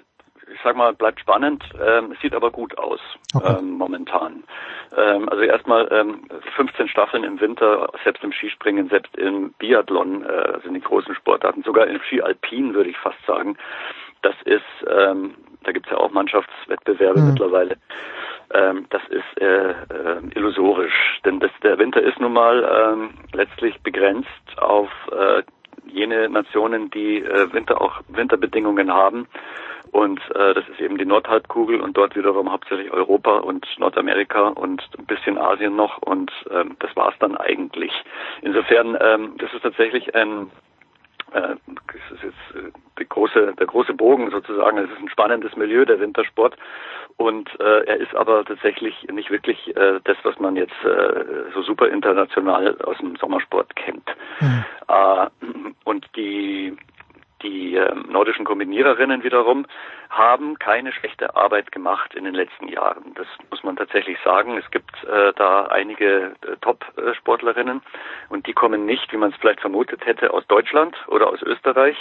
sag 0.66 0.76
mal, 0.76 0.92
bleibt 0.94 1.20
spannend, 1.20 1.62
ähm, 1.80 2.16
sieht 2.20 2.34
aber 2.34 2.50
gut 2.50 2.76
aus 2.76 2.98
okay. 3.32 3.56
ähm, 3.58 3.78
momentan. 3.78 4.42
Ähm, 4.96 5.28
also 5.28 5.42
erstmal 5.44 5.86
ähm, 5.92 6.22
15 6.56 6.88
Staffeln 6.88 7.22
im 7.22 7.40
Winter, 7.40 7.88
selbst 8.02 8.24
im 8.24 8.32
Skispringen, 8.32 8.88
selbst 8.88 9.16
im 9.16 9.52
Biathlon, 9.60 10.24
äh, 10.24 10.26
also 10.26 10.66
in 10.66 10.74
den 10.74 10.82
großen 10.82 11.14
Sportarten, 11.14 11.62
sogar 11.62 11.86
im 11.86 12.00
Ski 12.02 12.20
Alpin 12.20 12.74
würde 12.74 12.90
ich 12.90 12.96
fast 12.98 13.24
sagen. 13.26 13.56
Das 14.22 14.34
ist, 14.44 14.64
ähm, 14.90 15.36
da 15.62 15.70
gibt's 15.70 15.90
ja 15.90 15.98
auch 15.98 16.10
Mannschaftswettbewerbe 16.10 17.20
mhm. 17.20 17.28
mittlerweile. 17.28 17.76
Ähm, 18.52 18.86
das 18.90 19.02
ist 19.08 19.40
äh, 19.40 19.70
äh, 19.70 19.74
illusorisch, 20.34 21.20
denn 21.24 21.38
das, 21.38 21.52
der 21.62 21.78
Winter 21.78 22.02
ist 22.02 22.18
nun 22.18 22.32
mal 22.32 22.64
ähm, 22.64 23.10
letztlich 23.32 23.80
begrenzt 23.82 24.58
auf 24.58 24.88
äh, 25.12 25.42
jene 25.86 26.28
Nationen, 26.28 26.90
die 26.90 27.22
äh, 27.22 27.52
Winter 27.52 27.80
auch 27.80 28.00
Winterbedingungen 28.08 28.92
haben. 28.92 29.28
Und 29.92 30.20
äh, 30.34 30.54
das 30.54 30.68
ist 30.68 30.80
eben 30.80 30.98
die 30.98 31.04
Nordhalbkugel 31.04 31.80
und 31.80 31.96
dort 31.96 32.16
wiederum 32.16 32.50
hauptsächlich 32.50 32.92
Europa 32.92 33.38
und 33.38 33.66
Nordamerika 33.78 34.48
und 34.48 34.82
ein 34.98 35.06
bisschen 35.06 35.38
Asien 35.38 35.76
noch 35.76 35.98
und 36.02 36.30
ähm, 36.50 36.76
das 36.80 36.94
war's 36.96 37.14
dann 37.20 37.36
eigentlich. 37.36 37.92
Insofern, 38.42 38.96
ähm, 39.00 39.34
das 39.38 39.52
ist 39.54 39.62
tatsächlich 39.62 40.14
ein 40.14 40.50
äh, 41.32 41.56
das 41.66 42.18
ist 42.18 42.22
jetzt 42.22 42.64
äh, 42.66 42.70
die 42.98 43.08
große, 43.08 43.54
der 43.58 43.66
große 43.66 43.94
Bogen 43.94 44.30
sozusagen. 44.30 44.78
Es 44.78 44.90
ist 44.90 44.98
ein 44.98 45.08
spannendes 45.08 45.56
Milieu, 45.56 45.84
der 45.84 46.00
Wintersport. 46.00 46.56
Und 47.16 47.48
äh, 47.60 47.84
er 47.84 47.96
ist 47.96 48.14
aber 48.14 48.44
tatsächlich 48.44 49.06
nicht 49.10 49.30
wirklich 49.30 49.74
äh, 49.76 50.00
das, 50.04 50.16
was 50.22 50.38
man 50.38 50.56
jetzt 50.56 50.84
äh, 50.84 51.24
so 51.54 51.62
super 51.62 51.88
international 51.88 52.76
aus 52.82 52.98
dem 52.98 53.16
Sommersport 53.16 53.74
kennt. 53.74 54.08
Mhm. 54.40 54.64
Äh, 54.88 55.26
und 55.84 56.06
die 56.14 56.76
die 57.42 57.76
äh, 57.76 57.94
nordischen 58.08 58.44
Kombiniererinnen 58.44 59.22
wiederum 59.22 59.66
haben 60.10 60.58
keine 60.58 60.92
schlechte 60.92 61.36
Arbeit 61.36 61.72
gemacht 61.72 62.14
in 62.14 62.24
den 62.24 62.34
letzten 62.34 62.68
Jahren. 62.68 63.14
Das 63.14 63.26
muss 63.50 63.62
man 63.62 63.76
tatsächlich 63.76 64.18
sagen. 64.24 64.56
Es 64.56 64.70
gibt 64.70 64.92
äh, 65.04 65.32
da 65.36 65.66
einige 65.66 66.34
äh, 66.42 66.56
Top-Sportlerinnen 66.60 67.82
und 68.28 68.46
die 68.46 68.52
kommen 68.52 68.86
nicht, 68.86 69.12
wie 69.12 69.16
man 69.16 69.30
es 69.30 69.36
vielleicht 69.36 69.60
vermutet 69.60 70.06
hätte, 70.06 70.32
aus 70.32 70.46
Deutschland 70.46 70.96
oder 71.08 71.28
aus 71.28 71.42
Österreich. 71.42 71.96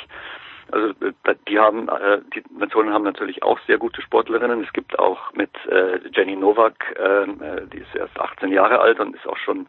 Also 0.72 0.90
äh, 1.06 1.36
die 1.48 1.60
haben, 1.60 1.90
äh, 1.90 2.22
die 2.34 2.44
Nationen 2.58 2.94
haben 2.94 3.04
natürlich 3.04 3.44
auch 3.44 3.60
sehr 3.68 3.78
gute 3.78 4.02
Sportlerinnen. 4.02 4.64
Es 4.64 4.74
gibt 4.74 4.98
auch 4.98 5.34
mit 5.34 5.52
äh, 5.68 6.00
Jenny 6.14 6.36
Novak, 6.36 6.96
ähm, 6.98 7.42
äh, 7.42 7.68
die 7.68 7.80
ist 7.80 7.96
erst 7.96 8.20
18 8.20 8.52
Jahre 8.52 8.80
alt 8.80 9.00
und 9.00 9.16
ist 9.16 9.28
auch 9.28 9.38
schon 9.38 9.68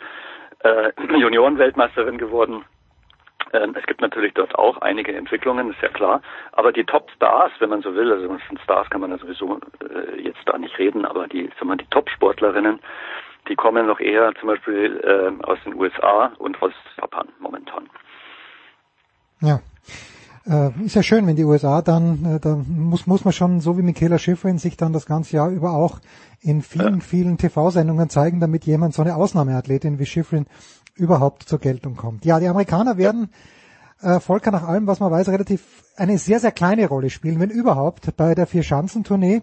Juniorenweltmeisterin 1.17 2.19
geworden 2.19 2.65
es 3.53 3.87
gibt 3.87 4.01
natürlich 4.01 4.35
dort 4.35 4.55
auch 4.57 4.79
einige 4.79 5.15
Entwicklungen, 5.15 5.71
ist 5.71 5.81
ja 5.81 5.89
klar. 5.89 6.21
Aber 6.53 6.73
die 6.73 6.85
Top-Stars, 6.85 7.53
wenn 7.59 7.71
man 7.71 7.83
so 7.83 7.95
will, 7.95 8.13
also 8.13 8.29
von 8.29 8.59
Stars 8.65 8.91
kann 8.91 9.01
man 9.01 9.11
ja 9.11 9.19
sowieso 9.19 9.61
äh, 9.81 10.21
jetzt 10.21 10.41
da 10.47 10.59
nicht 10.59 10.79
reden, 10.79 11.05
aber 11.05 11.27
die, 11.29 11.49
sagen 11.59 11.69
wir, 11.69 11.77
die 11.77 11.87
Top-Sportlerinnen, 11.91 12.81
die 13.49 13.55
kommen 13.55 13.87
noch 13.87 14.01
eher 14.01 14.33
zum 14.41 14.49
Beispiel 14.49 15.01
äh, 15.05 15.45
aus 15.45 15.59
den 15.65 15.75
USA 15.75 16.33
und 16.39 16.61
aus 16.63 16.73
Japan 17.01 17.29
momentan. 17.39 17.89
Ja. 19.41 19.61
Äh, 20.49 20.71
ist 20.85 20.95
ja 20.95 21.03
schön, 21.03 21.27
wenn 21.27 21.37
die 21.37 21.45
USA 21.45 21.83
dann, 21.83 22.37
äh, 22.37 22.41
da 22.41 22.57
muss, 22.57 23.07
muss 23.07 23.25
man 23.25 23.33
schon, 23.33 23.61
so 23.61 23.77
wie 23.77 23.83
Michaela 23.83 24.19
Schifrin, 24.19 24.59
sich 24.59 24.77
dann 24.77 24.93
das 24.93 25.07
ganze 25.07 25.37
Jahr 25.37 25.51
über 25.51 25.73
auch 25.73 25.99
in 26.41 26.63
vielen, 26.63 26.95
ja. 26.95 27.01
vielen 27.01 27.37
TV-Sendungen 27.37 28.09
zeigen, 28.09 28.39
damit 28.39 28.65
jemand 28.65 28.95
so 28.95 29.03
eine 29.03 29.17
Ausnahmeathletin 29.17 29.99
wie 29.99 30.07
Schifrin 30.07 30.47
überhaupt 30.97 31.45
zur 31.45 31.59
Geltung 31.59 31.97
kommt. 31.97 32.25
Ja, 32.25 32.41
die 32.41 32.49
Amerikaner 32.49 32.97
werden 32.97 33.31
äh, 34.01 34.21
Volker 34.21 34.51
nach 34.51 34.65
allem, 34.65 34.87
was 34.87 35.01
man 35.01 35.11
weiß, 35.11 35.29
relativ 35.29 35.85
eine 35.97 36.19
sehr, 36.19 36.41
sehr 36.41 36.53
kleine 36.53 36.87
Rolle 36.87 37.11
spielen, 37.11 37.41
wenn 37.41 37.51
überhaupt, 37.51 38.17
bei 38.17 38.35
der 38.35 38.47
Vier-Schanzentournee. 38.47 39.43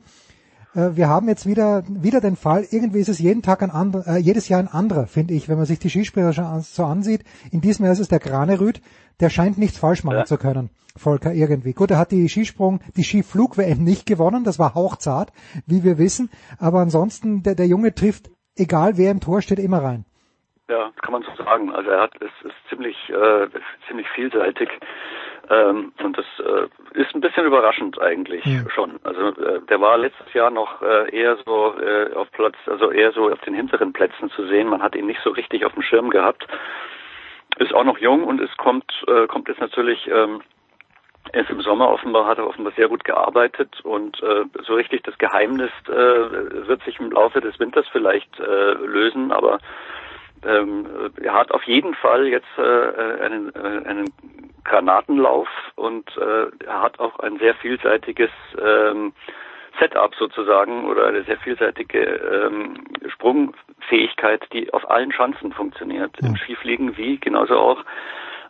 Äh, 0.76 0.90
wir 0.96 1.10
haben 1.10 1.28
jetzt 1.28 1.46
wieder, 1.46 1.84
wieder 1.88 2.22
den 2.22 2.36
Fall, 2.36 2.66
irgendwie 2.70 3.00
ist 3.00 3.10
es 3.10 3.20
jeden 3.20 3.42
Tag 3.42 3.64
ein 3.64 3.72
anderer, 3.72 4.16
äh, 4.16 4.18
jedes 4.18 4.50
Jahr 4.50 4.60
ein 4.60 4.68
anderer, 4.68 5.08
finde 5.08 5.34
ich, 5.34 5.50
wenn 5.50 5.58
man 5.58 5.66
sich 5.66 5.80
die 5.80 5.90
Skispringer 5.90 6.34
schon 6.34 6.62
so 6.62 6.86
ansieht. 6.86 7.24
In 7.52 7.62
diesem 7.62 7.86
Jahr 7.86 7.94
ist 7.94 8.00
es 8.00 8.08
der 8.08 8.20
Granerüt, 8.20 8.82
der 9.20 9.30
scheint 9.30 9.58
nichts 9.58 9.78
falsch 9.78 10.04
machen 10.04 10.18
ja. 10.18 10.26
zu 10.26 10.38
können. 10.38 10.70
Volker 10.96 11.34
irgendwie. 11.34 11.74
Gut, 11.74 11.90
er 11.90 11.98
hat 11.98 12.12
die 12.12 12.30
Skisprung, 12.30 12.80
die 12.96 13.04
Skiflug-WM 13.04 13.84
nicht 13.84 14.06
gewonnen, 14.06 14.44
das 14.44 14.60
war 14.60 14.76
hauchzart, 14.76 15.34
wie 15.66 15.84
wir 15.84 15.98
wissen, 15.98 16.30
aber 16.60 16.82
ansonsten, 16.82 17.42
der, 17.42 17.56
der 17.56 17.68
Junge 17.68 17.96
trifft, 17.96 18.30
egal 18.56 18.98
wer 18.98 19.10
im 19.10 19.20
Tor 19.20 19.42
steht, 19.42 19.58
immer 19.58 19.82
rein. 19.82 20.06
Ja, 20.69 20.91
kann 21.02 21.11
man 21.11 21.23
so 21.23 21.44
sagen. 21.44 21.73
Also 21.73 21.90
er 21.90 22.02
hat 22.02 22.14
es 22.22 22.31
ist 22.45 22.56
ziemlich 22.69 22.98
äh, 23.10 23.48
ziemlich 23.88 24.07
vielseitig 24.10 24.69
ähm, 25.49 25.91
und 26.02 26.18
das 26.18 26.26
äh, 26.40 26.68
ist 26.98 27.14
ein 27.14 27.19
bisschen 27.19 27.45
überraschend 27.45 28.02
eigentlich 28.02 28.45
ja. 28.45 28.61
schon. 28.69 28.98
Also 29.03 29.30
äh, 29.41 29.60
der 29.69 29.81
war 29.81 29.98
letztes 29.98 30.31
Jahr 30.34 30.52
noch 30.52 30.81
äh, 30.81 31.14
eher 31.14 31.38
so 31.45 31.76
äh, 31.77 32.14
auf 32.14 32.31
Platz, 32.31 32.56
also 32.68 32.91
eher 32.91 33.11
so 33.11 33.30
auf 33.30 33.41
den 33.41 33.53
hinteren 33.53 33.91
Plätzen 33.91 34.30
zu 34.30 34.48
sehen. 34.48 34.69
Man 34.69 34.81
hat 34.81 34.95
ihn 34.95 35.06
nicht 35.06 35.19
so 35.22 35.31
richtig 35.31 35.65
auf 35.65 35.73
dem 35.73 35.84
Schirm 35.84 36.10
gehabt. 36.10 36.48
Ist 37.57 37.73
auch 37.73 37.84
noch 37.84 37.98
jung 37.98 38.23
und 38.23 38.40
es 38.40 38.56
kommt 38.56 38.90
äh, 39.07 39.27
kommt 39.27 39.49
jetzt 39.49 39.60
natürlich 39.60 40.07
ähm, 40.07 40.41
er 41.34 41.41
ist 41.41 41.49
im 41.49 41.61
Sommer 41.61 41.90
offenbar, 41.90 42.26
hat 42.26 42.38
er 42.38 42.48
offenbar 42.48 42.73
sehr 42.76 42.88
gut 42.88 43.03
gearbeitet 43.03 43.81
und 43.84 44.22
äh, 44.23 44.45
so 44.65 44.76
richtig 44.76 45.03
das 45.03 45.18
Geheimnis 45.18 45.72
äh, 45.88 46.68
wird 46.68 46.84
sich 46.84 46.99
im 46.99 47.11
Laufe 47.11 47.41
des 47.41 47.60
Winters 47.60 47.88
vielleicht 47.91 48.40
äh, 48.40 48.73
lösen, 48.73 49.31
aber 49.31 49.60
ähm, 50.45 50.86
er 51.22 51.34
hat 51.34 51.52
auf 51.52 51.64
jeden 51.64 51.94
Fall 51.95 52.28
jetzt 52.28 52.48
äh, 52.57 52.61
einen, 52.61 53.53
äh, 53.56 53.88
einen 53.88 54.14
Granatenlauf 54.64 55.48
und 55.76 56.10
äh, 56.18 56.48
er 56.65 56.82
hat 56.82 56.99
auch 56.99 57.20
ein 57.20 57.38
sehr 57.40 57.56
vielseitiges 57.56 58.30
ähm, 58.61 59.14
Setup 59.80 60.14
sozusagen 60.15 60.86
oder 60.86 61.07
eine 61.07 61.24
sehr 61.24 61.38
vielseitige 61.38 61.99
ähm, 61.99 62.86
Sprungfähigkeit, 63.07 64.45
die 64.53 64.72
auf 64.74 64.90
allen 64.90 65.11
Schanzen 65.11 65.52
funktioniert. 65.52 66.15
Ja. 66.22 66.28
Im 66.30 66.36
Skifliegen 66.38 66.95
wie 66.98 67.18
genauso 67.18 67.57
auch 67.57 67.84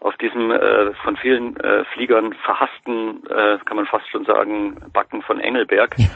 auf 0.02 0.18
diesem 0.18 0.52
äh, 0.52 0.94
von 0.96 1.16
vielen 1.16 1.56
äh, 1.62 1.86
Fliegern 1.86 2.34
verhassten, 2.34 3.26
äh, 3.28 3.58
kann 3.64 3.78
man 3.78 3.86
fast 3.86 4.08
schon 4.10 4.26
sagen, 4.26 4.76
Backen 4.92 5.22
von 5.22 5.40
Engelberg. 5.40 5.96
Ja 5.98 6.08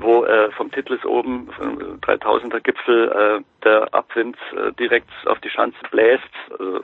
wo 0.00 0.24
äh, 0.24 0.50
vom 0.52 0.70
Titlis 0.70 1.04
oben, 1.04 1.50
vom 1.52 1.78
3000er 2.00 2.60
Gipfel, 2.60 3.08
äh, 3.10 3.64
der 3.64 3.92
Abwind 3.94 4.36
äh, 4.56 4.72
direkt 4.72 5.10
auf 5.26 5.38
die 5.40 5.50
Schanze 5.50 5.78
bläst. 5.90 6.24
Also, 6.50 6.82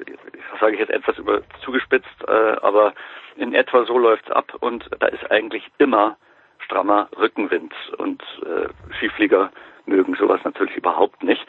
sage 0.61 0.75
ich 0.75 0.81
jetzt 0.81 0.91
etwas 0.93 1.19
über 1.19 1.43
zugespitzt, 1.65 2.25
äh, 2.27 2.57
aber 2.63 2.95
in 3.37 3.55
etwa 3.55 3.85
so 3.85 3.99
läuft's 3.99 4.31
ab 4.31 4.53
und 4.61 4.89
da 5.01 5.09
ist 5.09 5.31
eigentlich 5.31 5.65
immer 5.79 6.17
strammer 6.61 7.09
Rückenwind 7.19 7.73
und 7.99 8.23
äh, 8.45 8.69
Skiflieger 8.99 9.51
mögen 9.87 10.15
sowas 10.15 10.41
natürlich 10.45 10.77
überhaupt 10.77 11.23
nicht. 11.23 11.47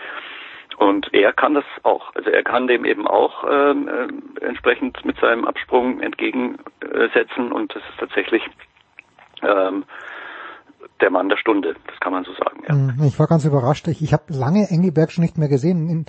Und 0.78 1.12
er 1.12 1.34
kann 1.34 1.56
das 1.56 1.66
auch. 1.84 2.14
Also 2.14 2.30
er 2.30 2.44
kann 2.44 2.68
dem 2.68 2.86
eben 2.86 3.08
auch 3.08 3.44
ähm, 3.50 3.88
äh, 3.88 4.46
entsprechend 4.46 5.04
mit 5.06 5.20
seinem 5.20 5.46
Absprung 5.46 6.02
entgegensetzen 6.02 7.52
und 7.52 7.74
das 7.74 7.82
ist 7.90 8.00
tatsächlich 8.00 8.44
ähm, 9.42 9.86
der 11.02 11.12
Mann 11.12 11.30
der 11.30 11.38
Stunde, 11.38 11.76
das 11.86 12.00
kann 12.00 12.12
man 12.12 12.24
so 12.24 12.32
sagen. 12.34 12.64
Ja. 12.68 12.74
Hm, 12.74 13.08
ich 13.08 13.20
war 13.20 13.28
ganz 13.28 13.46
überrascht. 13.46 13.88
Ich, 13.88 14.02
ich 14.02 14.14
habe 14.14 14.34
lange 14.34 14.70
Engelberg 14.70 15.12
schon 15.12 15.24
nicht 15.24 15.38
mehr 15.38 15.48
gesehen. 15.48 15.90
In, 15.90 16.06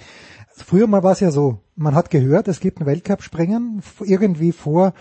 früher 0.48 0.86
mal 0.86 1.02
war 1.02 1.12
es 1.12 1.20
ja 1.20 1.30
so, 1.30 1.60
man 1.76 1.94
hat 1.94 2.10
gehört, 2.10 2.48
es 2.48 2.60
gibt 2.60 2.80
ein 2.80 2.86
Weltcup-Springen 2.86 3.82
irgendwie 4.04 4.52
vor 4.52 4.92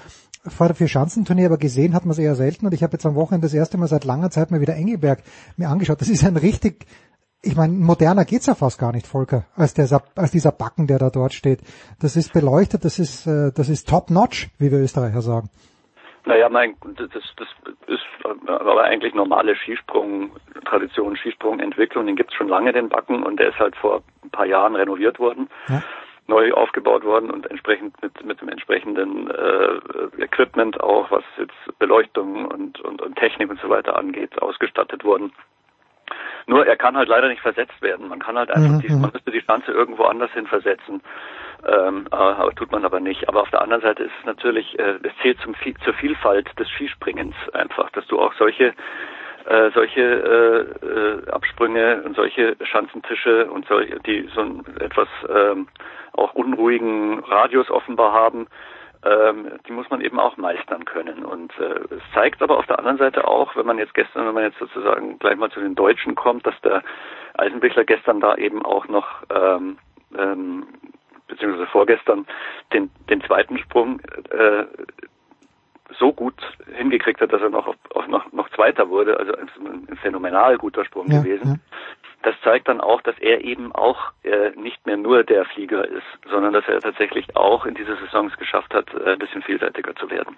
vor 0.49 0.67
der 0.67 0.75
Vierschanzenturnier, 0.75 1.47
aber 1.47 1.57
gesehen 1.57 1.93
hat 1.93 2.05
man 2.05 2.11
es 2.11 2.19
eher 2.19 2.35
selten 2.35 2.65
und 2.65 2.73
ich 2.73 2.83
habe 2.83 2.93
jetzt 2.93 3.05
am 3.05 3.15
Wochenende 3.15 3.47
das 3.47 3.53
erste 3.53 3.77
Mal 3.77 3.87
seit 3.87 4.05
langer 4.05 4.29
Zeit 4.29 4.49
mal 4.49 4.61
wieder 4.61 4.75
Engelberg 4.75 5.21
mir 5.57 5.67
angeschaut. 5.67 5.99
Das 5.99 6.07
ist 6.07 6.23
ein 6.23 6.37
richtig, 6.37 6.85
ich 7.41 7.55
meine, 7.55 7.73
moderner 7.73 8.25
geht's 8.25 8.45
ja 8.45 8.55
fast 8.55 8.79
gar 8.79 8.91
nicht, 8.91 9.07
Volker, 9.07 9.45
als, 9.55 9.73
der, 9.73 10.01
als 10.15 10.31
dieser 10.31 10.51
Backen, 10.51 10.87
der 10.87 10.99
da 10.99 11.09
dort 11.09 11.33
steht. 11.33 11.61
Das 11.99 12.15
ist 12.15 12.33
beleuchtet, 12.33 12.85
das 12.85 12.99
ist, 12.99 13.27
äh, 13.27 13.51
das 13.53 13.69
ist 13.69 13.89
top 13.89 14.09
notch, 14.09 14.49
wie 14.57 14.71
wir 14.71 14.79
Österreicher 14.79 15.21
sagen. 15.21 15.49
Naja, 16.27 16.49
mein, 16.49 16.75
das, 16.97 17.09
das 17.37 17.47
ist 17.87 18.03
aber 18.47 18.83
eigentlich 18.83 19.13
normale 19.13 19.55
Skisprung, 19.55 20.31
Tradition, 20.65 21.15
Skisprungentwicklung, 21.15 22.05
den 22.05 22.17
gibt's 22.17 22.33
schon 22.33 22.49
lange, 22.49 22.73
den 22.73 22.89
Backen, 22.89 23.23
und 23.23 23.39
der 23.39 23.49
ist 23.49 23.59
halt 23.59 23.77
vor 23.77 24.03
ein 24.23 24.29
paar 24.29 24.45
Jahren 24.45 24.75
renoviert 24.75 25.19
worden, 25.19 25.47
ja. 25.69 25.81
neu 26.27 26.51
aufgebaut 26.51 27.05
worden 27.05 27.31
und 27.31 27.49
entsprechend 27.49 28.01
mit, 28.01 28.25
mit 28.25 28.41
dem 28.41 28.49
entsprechenden 28.49 29.31
äh, 29.31 30.21
Equipment 30.21 30.81
auch, 30.81 31.09
was 31.11 31.23
jetzt 31.37 31.79
Beleuchtung 31.79 32.45
und, 32.45 32.81
und, 32.81 33.01
und 33.01 33.15
Technik 33.15 33.49
und 33.49 33.61
so 33.61 33.69
weiter 33.69 33.97
angeht, 33.97 34.41
ausgestattet 34.41 35.05
worden. 35.05 35.31
Nur 36.45 36.67
er 36.67 36.75
kann 36.75 36.97
halt 36.97 37.07
leider 37.07 37.29
nicht 37.29 37.41
versetzt 37.41 37.81
werden. 37.81 38.09
Man 38.09 38.19
kann 38.19 38.37
halt 38.37 38.51
einfach, 38.51 38.69
mhm. 38.69 38.81
die, 38.81 38.89
man 38.89 39.11
müsste 39.13 39.31
die 39.31 39.41
Schanze 39.41 39.71
irgendwo 39.71 40.03
anders 40.03 40.31
hin 40.31 40.47
versetzen. 40.47 41.01
Ähm, 41.65 42.07
aber 42.11 42.53
tut 42.55 42.71
man 42.71 42.85
aber 42.85 42.99
nicht. 42.99 43.27
Aber 43.29 43.41
auf 43.41 43.49
der 43.49 43.61
anderen 43.61 43.81
Seite 43.81 44.03
ist 44.03 44.13
es 44.19 44.25
natürlich, 44.25 44.77
äh, 44.79 44.99
es 45.03 45.11
zählt 45.21 45.39
zum, 45.41 45.55
zur 45.83 45.93
Vielfalt 45.95 46.47
des 46.59 46.69
Skispringens 46.69 47.35
einfach, 47.53 47.89
dass 47.91 48.05
du 48.07 48.19
auch 48.19 48.33
solche 48.33 48.73
äh, 49.47 49.71
solche 49.73 50.01
äh, 50.01 50.85
äh, 50.85 51.31
Absprünge 51.31 52.01
und 52.03 52.17
solche 52.17 52.57
Schanzentische 52.63 53.49
und 53.49 53.65
solche, 53.67 53.97
die 54.01 54.29
so 54.35 54.41
einen 54.41 54.65
etwas 54.81 55.07
ähm, 55.29 55.69
auch 56.11 56.33
unruhigen 56.33 57.19
Radius 57.19 57.69
offenbar 57.71 58.11
haben, 58.11 58.47
ähm, 59.05 59.51
die 59.65 59.71
muss 59.71 59.89
man 59.89 60.01
eben 60.01 60.19
auch 60.19 60.35
meistern 60.35 60.83
können. 60.83 61.23
Und 61.23 61.57
äh, 61.59 61.95
es 61.95 62.01
zeigt 62.13 62.41
aber 62.41 62.57
auf 62.57 62.65
der 62.65 62.79
anderen 62.79 62.97
Seite 62.97 63.25
auch, 63.25 63.55
wenn 63.55 63.65
man 63.65 63.77
jetzt 63.77 63.93
gestern, 63.93 64.27
wenn 64.27 64.33
man 64.33 64.43
jetzt 64.43 64.59
sozusagen 64.59 65.17
gleich 65.19 65.37
mal 65.37 65.51
zu 65.51 65.61
den 65.61 65.75
Deutschen 65.75 66.15
kommt, 66.15 66.45
dass 66.45 66.59
der 66.61 66.83
Eisenbichler 67.35 67.85
gestern 67.85 68.19
da 68.19 68.35
eben 68.35 68.65
auch 68.65 68.87
noch 68.89 69.07
ähm, 69.33 69.77
ähm, 70.17 70.67
beziehungsweise 71.27 71.67
vorgestern 71.67 72.25
den, 72.73 72.89
den 73.09 73.21
zweiten 73.21 73.57
Sprung 73.57 73.99
äh, 74.29 74.65
so 75.99 76.13
gut 76.13 76.35
hingekriegt 76.75 77.21
hat, 77.21 77.31
dass 77.31 77.41
er 77.41 77.49
noch, 77.49 77.67
auf, 77.67 77.75
auf 77.93 78.07
noch, 78.07 78.31
noch 78.33 78.49
Zweiter 78.51 78.89
wurde, 78.89 79.17
also 79.19 79.33
ein, 79.33 79.49
ein 79.89 79.97
phänomenal 79.97 80.57
guter 80.57 80.85
Sprung 80.85 81.09
ja, 81.09 81.21
gewesen. 81.21 81.47
Ja. 81.47 81.55
Das 82.23 82.35
zeigt 82.43 82.67
dann 82.67 82.81
auch, 82.81 83.01
dass 83.01 83.17
er 83.19 83.43
eben 83.43 83.71
auch 83.71 84.11
äh, 84.23 84.51
nicht 84.59 84.85
mehr 84.85 84.97
nur 84.97 85.23
der 85.23 85.45
Flieger 85.45 85.87
ist, 85.87 86.03
sondern 86.29 86.53
dass 86.53 86.65
er 86.67 86.81
tatsächlich 86.81 87.35
auch 87.35 87.65
in 87.65 87.75
dieser 87.75 87.95
Saison 87.97 88.27
es 88.27 88.37
geschafft 88.37 88.73
hat, 88.73 88.87
äh, 88.93 89.13
ein 89.13 89.19
bisschen 89.19 89.43
vielseitiger 89.43 89.95
zu 89.95 90.09
werden. 90.09 90.35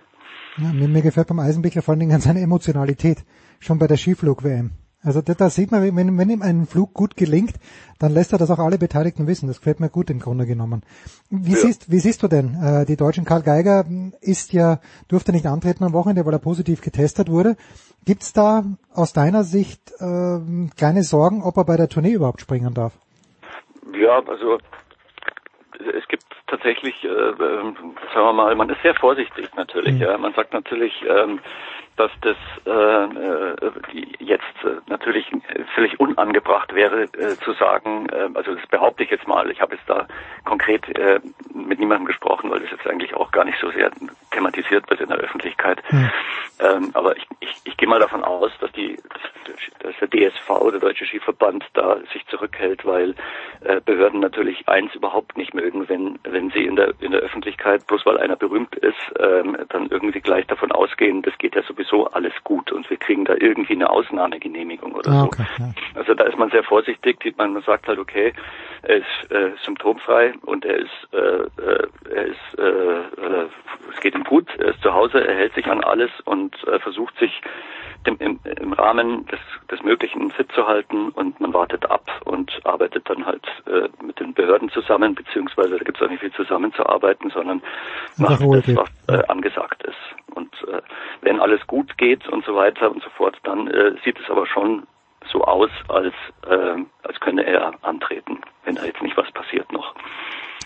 Ja, 0.57 0.71
mir, 0.73 0.87
mir 0.87 1.01
gefällt 1.01 1.27
beim 1.27 1.39
Eisenbichler 1.39 1.81
vor 1.81 1.93
allen 1.93 2.01
Dingen 2.01 2.13
an 2.13 2.21
seine 2.21 2.41
Emotionalität, 2.41 3.23
schon 3.59 3.79
bei 3.79 3.87
der 3.87 3.97
Skiflug-WM. 3.97 4.71
Also 5.01 5.21
da, 5.21 5.49
sieht 5.49 5.71
man, 5.71 5.81
wenn, 5.95 6.17
wenn 6.17 6.29
ihm 6.29 6.41
ein 6.41 6.65
Flug 6.65 6.93
gut 6.93 7.15
gelingt, 7.15 7.53
dann 7.99 8.13
lässt 8.13 8.33
er 8.33 8.37
das 8.37 8.51
auch 8.51 8.59
alle 8.59 8.77
Beteiligten 8.77 9.27
wissen. 9.27 9.47
Das 9.47 9.59
gefällt 9.59 9.79
mir 9.79 9.89
gut 9.89 10.09
im 10.09 10.19
Grunde 10.19 10.45
genommen. 10.45 10.83
Wie, 11.29 11.51
ja. 11.51 11.57
siehst, 11.57 11.89
wie 11.89 11.99
siehst 11.99 12.21
du 12.21 12.27
denn 12.27 12.55
äh, 12.61 12.85
die 12.85 12.97
Deutschen? 12.97 13.23
Karl 13.23 13.41
Geiger 13.41 13.85
ist 14.19 14.51
ja, 14.51 14.79
durfte 15.07 15.31
nicht 15.31 15.45
antreten 15.45 15.85
am 15.85 15.93
Wochenende, 15.93 16.25
weil 16.25 16.33
er 16.33 16.39
positiv 16.39 16.81
getestet 16.81 17.29
wurde. 17.29 17.55
Gibt's 18.05 18.33
da 18.33 18.63
aus 18.93 19.13
deiner 19.13 19.43
Sicht 19.43 19.91
äh, 19.99 20.39
kleine 20.75 21.03
Sorgen, 21.03 21.43
ob 21.43 21.55
er 21.55 21.63
bei 21.63 21.77
der 21.77 21.87
Tournee 21.87 22.11
überhaupt 22.11 22.41
springen 22.41 22.73
darf? 22.73 22.93
Ja, 23.93 24.21
also 24.27 24.57
es 25.79 26.07
gibt 26.09 26.25
tatsächlich, 26.47 27.03
äh, 27.03 27.07
äh, 27.07 27.33
sagen 28.13 28.25
wir 28.25 28.33
mal, 28.33 28.55
man 28.55 28.69
ist 28.69 28.81
sehr 28.81 28.95
vorsichtig 28.95 29.47
natürlich. 29.55 29.95
Mhm. 29.95 30.01
Ja, 30.01 30.17
man 30.17 30.33
sagt 30.33 30.53
natürlich, 30.53 30.93
ähm, 31.07 31.39
dass 31.99 32.11
das 32.21 32.37
äh, 32.65 32.69
äh, 32.69 33.55
jetzt 34.19 34.43
äh, 34.63 34.79
natürlich 34.87 35.29
völlig 35.75 35.99
unangebracht 35.99 36.73
wäre 36.73 37.03
äh, 37.03 37.35
zu 37.43 37.51
sagen, 37.53 38.07
äh, 38.09 38.29
also 38.35 38.55
das 38.55 38.65
behaupte 38.67 39.03
ich 39.03 39.09
jetzt 39.09 39.27
mal, 39.27 39.51
ich 39.51 39.59
habe 39.59 39.75
jetzt 39.75 39.89
da 39.89 40.07
konkret 40.45 40.87
äh, 40.97 41.19
mit 41.53 41.77
niemandem 41.77 42.05
gesprochen, 42.05 42.49
weil 42.51 42.61
das 42.61 42.71
jetzt 42.71 42.87
eigentlich 42.87 43.13
auch 43.15 43.31
gar 43.31 43.43
nicht 43.43 43.59
so 43.59 43.69
sehr 43.71 43.91
thematisiert 44.31 44.89
wird 44.89 45.01
in 45.01 45.09
der 45.09 45.17
Öffentlichkeit. 45.17 45.83
Mhm. 45.91 46.09
Ähm, 46.61 46.91
aber 46.93 47.17
ich, 47.17 47.27
ich, 47.41 47.53
ich 47.65 47.75
gehe 47.75 47.89
mal 47.89 47.99
davon 47.99 48.23
aus, 48.23 48.51
dass 48.61 48.71
die 48.71 48.97
dass 49.79 49.95
der 49.99 50.09
DSV, 50.09 50.71
der 50.71 50.79
Deutsche 50.79 51.05
Skiverband, 51.05 51.65
da 51.73 51.97
sich 52.13 52.25
zurückhält, 52.27 52.85
weil 52.85 53.15
äh, 53.61 53.81
Behörden 53.81 54.19
natürlich 54.19 54.67
eins 54.67 54.93
überhaupt 54.93 55.37
nicht 55.37 55.53
mögen, 55.53 55.89
wenn 55.89 56.19
wenn 56.23 56.51
sie 56.51 56.65
in 56.65 56.75
der 56.75 56.93
in 56.99 57.11
der 57.11 57.21
Öffentlichkeit, 57.21 57.85
bloß 57.87 58.05
weil 58.05 58.17
einer 58.17 58.35
berühmt 58.35 58.75
ist, 58.75 58.95
ähm, 59.19 59.57
dann 59.69 59.87
irgendwie 59.87 60.21
gleich 60.21 60.45
davon 60.47 60.71
ausgehen, 60.71 61.21
das 61.21 61.37
geht 61.37 61.55
ja 61.55 61.63
sowieso 61.63 61.88
sowieso 61.89 62.07
alles 62.07 62.33
gut 62.43 62.71
und 62.71 62.89
wir 62.89 62.97
kriegen 62.97 63.25
da 63.25 63.33
irgendwie 63.33 63.73
eine 63.73 63.89
Ausnahmegenehmigung 63.89 64.93
oder 64.93 65.11
ah, 65.11 65.23
okay, 65.23 65.45
so. 65.57 65.63
Ja. 65.63 65.71
Also 65.95 66.13
da 66.13 66.23
ist 66.25 66.37
man 66.37 66.49
sehr 66.51 66.63
vorsichtig, 66.63 67.35
man 67.37 67.61
sagt 67.63 67.87
halt, 67.87 67.99
okay, 67.99 68.33
er 68.83 68.97
ist 68.97 69.31
äh, 69.31 69.51
symptomfrei 69.63 70.33
und 70.45 70.65
er 70.65 70.77
ist, 70.77 71.07
äh, 71.11 71.17
äh, 71.17 71.87
er 72.09 72.25
ist, 72.25 72.57
äh, 72.57 72.61
äh, 72.61 73.47
es 73.93 73.99
geht 74.01 74.15
ihm 74.15 74.23
gut, 74.23 74.47
er 74.57 74.69
ist 74.69 74.81
zu 74.81 74.93
Hause, 74.93 75.25
er 75.25 75.35
hält 75.35 75.53
sich 75.55 75.67
an 75.67 75.83
alles 75.83 76.11
und 76.25 76.55
äh, 76.67 76.79
versucht 76.79 77.17
sich 77.19 77.41
dem, 78.07 78.15
im, 78.19 78.39
im 78.43 78.71
Rahmen 78.71 79.25
des, 79.25 79.39
des 79.69 79.83
Möglichen 79.83 80.31
fit 80.31 80.49
zu 80.53 80.65
halten 80.65 81.09
und 81.09 81.39
man 81.41 81.53
wartet 81.53 81.89
ab 81.91 82.05
und 82.23 82.49
arbeitet 82.63 83.09
dann 83.09 83.25
halt 83.25 83.45
mit 84.01 84.17
den 84.21 84.33
Behörden 84.33 84.69
zusammen, 84.69 85.15
beziehungsweise 85.15 85.77
da 85.77 85.83
gibt 85.83 85.97
es 85.97 86.05
auch 86.05 86.09
nicht 86.09 86.21
viel 86.21 86.31
zusammenzuarbeiten, 86.31 87.29
sondern 87.29 87.61
macht 88.17 88.39
das, 88.39 88.75
was 89.07 89.29
angesagt 89.29 89.83
ist. 89.83 89.97
Und 90.33 90.49
wenn 91.21 91.41
alles 91.41 91.65
gut 91.67 91.78
geht 91.97 92.27
und 92.27 92.45
so 92.45 92.55
weiter 92.55 92.91
und 92.91 93.03
so 93.03 93.09
fort, 93.11 93.37
dann 93.43 93.67
äh, 93.67 93.95
sieht 94.03 94.17
es 94.19 94.29
aber 94.29 94.45
schon 94.45 94.87
so 95.31 95.43
aus, 95.43 95.69
als, 95.87 96.13
äh, 96.47 96.83
als 97.03 97.19
könne 97.19 97.45
er 97.45 97.73
antreten, 97.83 98.39
wenn 98.63 98.75
da 98.75 98.85
jetzt 98.85 99.01
nicht 99.01 99.17
was 99.17 99.31
passiert 99.31 99.71
noch. 99.71 99.95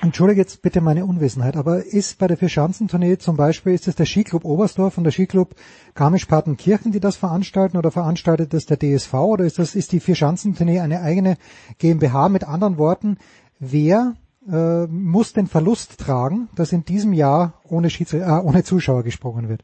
Entschuldige 0.02 0.42
jetzt 0.42 0.62
bitte 0.62 0.82
meine 0.82 1.06
Unwissenheit, 1.06 1.56
aber 1.56 1.78
ist 1.86 2.20
bei 2.20 2.28
der 2.28 2.36
Vierschanzentournee 2.36 3.18
zum 3.20 3.38
Beispiel, 3.38 3.74
ist 3.74 3.88
es 3.88 3.96
der 3.96 4.06
Skiclub 4.06 4.44
Oberstdorf 4.44 4.98
und 4.98 5.06
der 5.06 5.12
Skiclub 5.12 5.56
Garmisch-Partenkirchen, 5.96 6.92
die 6.92 7.00
das 7.00 7.16
veranstalten 7.16 7.78
oder 7.78 7.90
veranstaltet 7.90 8.54
das 8.54 8.66
der 8.66 8.78
DSV 8.78 9.14
oder 9.14 9.46
ist 9.46 9.60
das, 9.60 9.76
ist 9.76 9.94
die 9.94 10.02
Vierschanzentournee 10.02 10.82
eine 10.82 11.02
eigene 11.02 11.38
GmbH? 11.80 12.28
Mit 12.28 12.44
anderen 12.44 12.78
Worten, 12.78 13.18
wer 13.60 14.16
äh, 14.52 14.88
muss 14.88 15.32
den 15.32 15.48
Verlust 15.48 16.02
tragen, 16.02 16.50
dass 16.56 16.74
in 16.74 16.84
diesem 16.84 17.14
Jahr 17.14 17.62
ohne, 17.64 17.90
Schieds 17.90 18.14
äh, 18.14 18.26
ohne 18.44 18.64
Zuschauer 18.64 19.04
gesprungen 19.04 19.48
wird? 19.48 19.64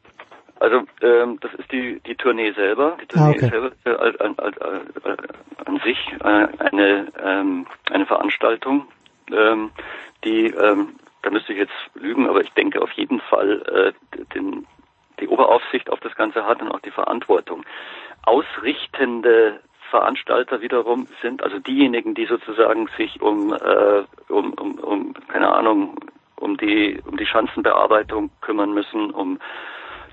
Also 0.59 0.83
ähm, 1.01 1.39
das 1.41 1.53
ist 1.55 1.71
die 1.71 1.99
die 2.05 2.15
Tournee 2.15 2.51
selber. 2.51 2.97
Die 3.01 3.07
Tournee 3.07 3.27
ah, 3.27 3.45
okay. 3.45 3.49
selber 3.49 3.67
ist 3.67 3.85
äh, 3.85 4.23
an, 4.23 4.35
an, 4.37 4.53
an, 4.59 5.17
an 5.65 5.79
sich 5.83 5.97
äh, 6.19 6.47
eine 6.59 7.07
ähm, 7.23 7.65
eine 7.89 8.05
Veranstaltung, 8.05 8.87
ähm, 9.31 9.71
die, 10.23 10.47
ähm, 10.47 10.95
da 11.21 11.29
müsste 11.29 11.53
ich 11.53 11.59
jetzt 11.59 11.73
lügen, 11.95 12.27
aber 12.27 12.41
ich 12.41 12.51
denke 12.51 12.81
auf 12.81 12.91
jeden 12.93 13.21
Fall 13.21 13.93
äh, 14.17 14.17
den, 14.33 14.65
die 15.19 15.27
Oberaufsicht 15.27 15.89
auf 15.89 15.99
das 15.99 16.15
Ganze 16.15 16.45
hat 16.45 16.61
und 16.61 16.71
auch 16.71 16.79
die 16.79 16.91
Verantwortung. 16.91 17.63
Ausrichtende 18.23 19.59
Veranstalter 19.89 20.61
wiederum 20.61 21.07
sind 21.21 21.43
also 21.43 21.59
diejenigen, 21.59 22.13
die 22.13 22.25
sozusagen 22.25 22.89
sich 22.97 23.21
um, 23.21 23.53
äh, 23.53 24.03
um, 24.31 24.53
um, 24.53 24.79
um 24.79 25.13
keine 25.27 25.51
Ahnung, 25.51 25.95
um 26.35 26.57
die, 26.57 27.01
um 27.05 27.17
die 27.17 27.25
Schanzenbearbeitung 27.25 28.29
kümmern 28.41 28.73
müssen, 28.73 29.11
um 29.11 29.39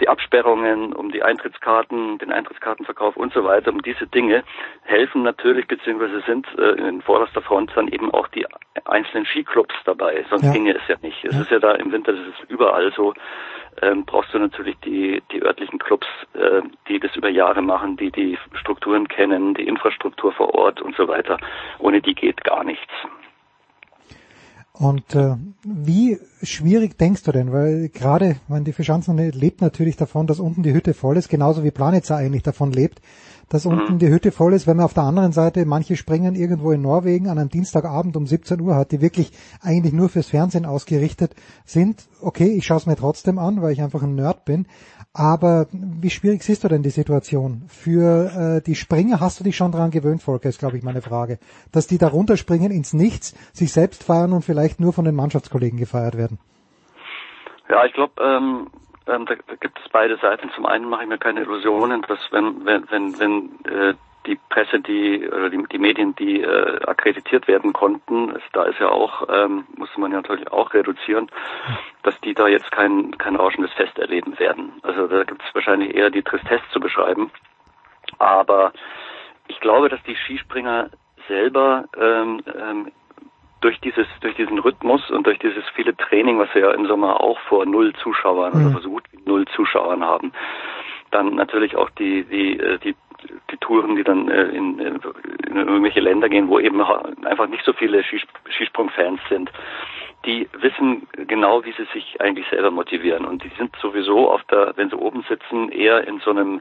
die 0.00 0.08
Absperrungen, 0.08 0.92
um 0.92 1.10
die 1.10 1.22
Eintrittskarten, 1.22 2.18
den 2.18 2.32
Eintrittskartenverkauf 2.32 3.16
und 3.16 3.32
so 3.32 3.44
weiter, 3.44 3.72
um 3.72 3.82
diese 3.82 4.06
Dinge 4.06 4.44
helfen 4.82 5.22
natürlich, 5.22 5.66
beziehungsweise 5.66 6.20
sind 6.26 6.46
äh, 6.58 6.72
in 6.88 7.02
vorderster 7.02 7.42
Front 7.42 7.72
dann 7.74 7.88
eben 7.88 8.12
auch 8.12 8.28
die 8.28 8.46
einzelnen 8.84 9.26
Skiclubs 9.26 9.74
dabei, 9.84 10.24
sonst 10.30 10.44
ja. 10.44 10.52
ginge 10.52 10.74
es 10.74 10.82
ja 10.88 10.96
nicht. 11.02 11.24
Es 11.24 11.34
ja. 11.34 11.42
ist 11.42 11.50
ja 11.50 11.58
da 11.58 11.72
im 11.72 11.92
Winter, 11.92 12.12
das 12.12 12.26
ist 12.26 12.50
überall 12.50 12.92
so, 12.92 13.14
ähm, 13.82 14.04
brauchst 14.04 14.32
du 14.32 14.38
natürlich 14.38 14.76
die, 14.84 15.22
die 15.32 15.42
örtlichen 15.42 15.78
Clubs, 15.78 16.06
äh, 16.34 16.62
die 16.88 16.98
das 16.98 17.14
über 17.16 17.28
Jahre 17.28 17.62
machen, 17.62 17.96
die 17.96 18.10
die 18.10 18.38
Strukturen 18.54 19.08
kennen, 19.08 19.54
die 19.54 19.66
Infrastruktur 19.66 20.32
vor 20.32 20.54
Ort 20.54 20.80
und 20.80 20.96
so 20.96 21.08
weiter. 21.08 21.38
Ohne 21.78 22.00
die 22.00 22.14
geht 22.14 22.42
gar 22.44 22.64
nichts. 22.64 22.92
Und 24.78 25.14
äh, 25.14 25.36
wie 25.64 26.18
schwierig 26.42 26.98
denkst 26.98 27.22
du 27.22 27.32
denn? 27.32 27.50
Weil 27.50 27.88
gerade, 27.88 28.36
wenn 28.46 28.64
die 28.64 28.74
Fischanzen 28.74 29.16
lebt 29.16 29.62
natürlich 29.62 29.96
davon, 29.96 30.26
dass 30.26 30.38
unten 30.38 30.62
die 30.62 30.74
Hütte 30.74 30.92
voll 30.92 31.16
ist, 31.16 31.30
genauso 31.30 31.64
wie 31.64 31.70
Planitzer 31.70 32.16
eigentlich 32.16 32.42
davon 32.42 32.72
lebt, 32.72 33.00
dass 33.48 33.64
mhm. 33.64 33.72
unten 33.72 33.98
die 33.98 34.08
Hütte 34.08 34.32
voll 34.32 34.52
ist, 34.52 34.66
wenn 34.66 34.76
man 34.76 34.84
auf 34.84 34.92
der 34.92 35.04
anderen 35.04 35.32
Seite 35.32 35.64
manche 35.64 35.96
springen 35.96 36.34
irgendwo 36.34 36.72
in 36.72 36.82
Norwegen 36.82 37.28
an 37.28 37.38
einem 37.38 37.48
Dienstagabend 37.48 38.18
um 38.18 38.26
17 38.26 38.60
Uhr 38.60 38.74
hat, 38.74 38.92
die 38.92 39.00
wirklich 39.00 39.32
eigentlich 39.62 39.94
nur 39.94 40.10
fürs 40.10 40.26
Fernsehen 40.26 40.66
ausgerichtet 40.66 41.34
sind. 41.64 42.06
Okay, 42.20 42.48
ich 42.48 42.66
schaue 42.66 42.78
es 42.78 42.86
mir 42.86 42.96
trotzdem 42.96 43.38
an, 43.38 43.62
weil 43.62 43.72
ich 43.72 43.80
einfach 43.80 44.02
ein 44.02 44.14
Nerd 44.14 44.44
bin. 44.44 44.66
Aber 45.18 45.66
wie 45.72 46.10
schwierig 46.10 46.42
siehst 46.42 46.62
du 46.62 46.68
denn 46.68 46.82
die 46.82 46.90
Situation? 46.90 47.62
Für 47.68 48.58
äh, 48.58 48.60
die 48.60 48.74
Springer 48.74 49.18
hast 49.18 49.40
du 49.40 49.44
dich 49.44 49.56
schon 49.56 49.72
dran 49.72 49.90
gewöhnt, 49.90 50.22
Volker, 50.22 50.50
ist 50.50 50.58
glaube 50.58 50.76
ich 50.76 50.82
meine 50.82 51.00
Frage. 51.00 51.38
Dass 51.72 51.86
die 51.86 51.96
da 51.96 52.08
runterspringen 52.08 52.70
ins 52.70 52.92
Nichts, 52.92 53.32
sich 53.54 53.72
selbst 53.72 54.04
feiern 54.04 54.34
und 54.34 54.42
vielleicht 54.42 54.78
nur 54.78 54.92
von 54.92 55.06
den 55.06 55.14
Mannschaftskollegen 55.14 55.78
gefeiert 55.78 56.18
werden. 56.18 56.38
Ja, 57.70 57.86
ich 57.86 57.94
glaube, 57.94 58.12
ähm, 58.22 58.66
ähm, 59.06 59.24
da, 59.24 59.34
da 59.46 59.54
gibt 59.58 59.78
es 59.78 59.90
beide 59.90 60.18
Seiten. 60.18 60.50
Zum 60.54 60.66
einen 60.66 60.86
mache 60.86 61.04
ich 61.04 61.08
mir 61.08 61.18
keine 61.18 61.40
Illusionen, 61.40 62.02
dass 62.02 62.18
wenn, 62.30 62.66
wenn, 62.66 62.90
wenn, 62.90 63.18
wenn 63.18 63.72
äh, 63.72 63.94
die 64.26 64.38
Presse, 64.48 64.80
die 64.80 65.26
oder 65.28 65.50
die, 65.50 65.62
die 65.70 65.78
Medien, 65.78 66.14
die 66.16 66.42
äh, 66.42 66.84
akkreditiert 66.86 67.48
werden 67.48 67.72
konnten, 67.72 68.30
es, 68.30 68.42
da 68.52 68.64
ist 68.64 68.78
ja 68.78 68.88
auch, 68.88 69.28
ähm, 69.28 69.66
muss 69.76 69.88
man 69.96 70.12
ja 70.12 70.18
natürlich 70.18 70.50
auch 70.50 70.74
reduzieren, 70.74 71.30
dass 72.02 72.20
die 72.20 72.34
da 72.34 72.48
jetzt 72.48 72.70
kein, 72.72 73.16
kein 73.18 73.36
rauschendes 73.36 73.72
Fest 73.74 73.98
erleben 73.98 74.38
werden. 74.38 74.72
Also 74.82 75.06
da 75.06 75.24
gibt 75.24 75.42
es 75.42 75.54
wahrscheinlich 75.54 75.94
eher 75.94 76.10
die 76.10 76.22
Tristesse 76.22 76.64
zu 76.72 76.80
beschreiben. 76.80 77.30
Aber 78.18 78.72
ich 79.48 79.60
glaube, 79.60 79.88
dass 79.88 80.02
die 80.02 80.16
Skispringer 80.16 80.90
selber 81.28 81.84
ähm, 81.98 82.42
ähm, 82.46 82.92
durch 83.60 83.80
dieses, 83.80 84.06
durch 84.20 84.34
diesen 84.36 84.58
Rhythmus 84.58 85.10
und 85.10 85.26
durch 85.26 85.38
dieses 85.38 85.64
viele 85.74 85.96
Training, 85.96 86.38
was 86.38 86.52
wir 86.54 86.62
ja 86.62 86.70
im 86.72 86.86
Sommer 86.86 87.20
auch 87.20 87.38
vor 87.48 87.66
null 87.66 87.92
Zuschauern 88.02 88.52
mhm. 88.54 88.70
oder 88.70 88.82
so 88.82 88.90
gut 88.90 89.04
wie 89.12 89.22
null 89.24 89.46
Zuschauern 89.48 90.04
haben, 90.04 90.32
dann 91.10 91.34
natürlich 91.34 91.76
auch 91.76 91.90
die, 91.90 92.24
die, 92.24 92.58
äh, 92.58 92.78
die 92.78 92.94
die 93.50 93.56
Touren, 93.58 93.96
die 93.96 94.04
dann 94.04 94.28
äh, 94.28 94.44
in, 94.48 94.78
in, 94.78 95.00
irgendwelche 95.56 96.00
Länder 96.00 96.28
gehen, 96.28 96.48
wo 96.48 96.58
eben 96.58 96.82
einfach 97.24 97.48
nicht 97.48 97.64
so 97.64 97.72
viele 97.72 98.02
Skisprungfans 98.48 99.20
sind, 99.28 99.50
die 100.24 100.48
wissen 100.58 101.06
genau, 101.28 101.64
wie 101.64 101.72
sie 101.72 101.86
sich 101.92 102.20
eigentlich 102.20 102.48
selber 102.48 102.70
motivieren. 102.70 103.24
Und 103.24 103.44
die 103.44 103.52
sind 103.56 103.74
sowieso 103.80 104.30
auf 104.30 104.42
der, 104.44 104.72
wenn 104.76 104.90
sie 104.90 104.96
oben 104.96 105.24
sitzen, 105.28 105.70
eher 105.70 106.06
in 106.06 106.20
so 106.20 106.30
einem 106.30 106.60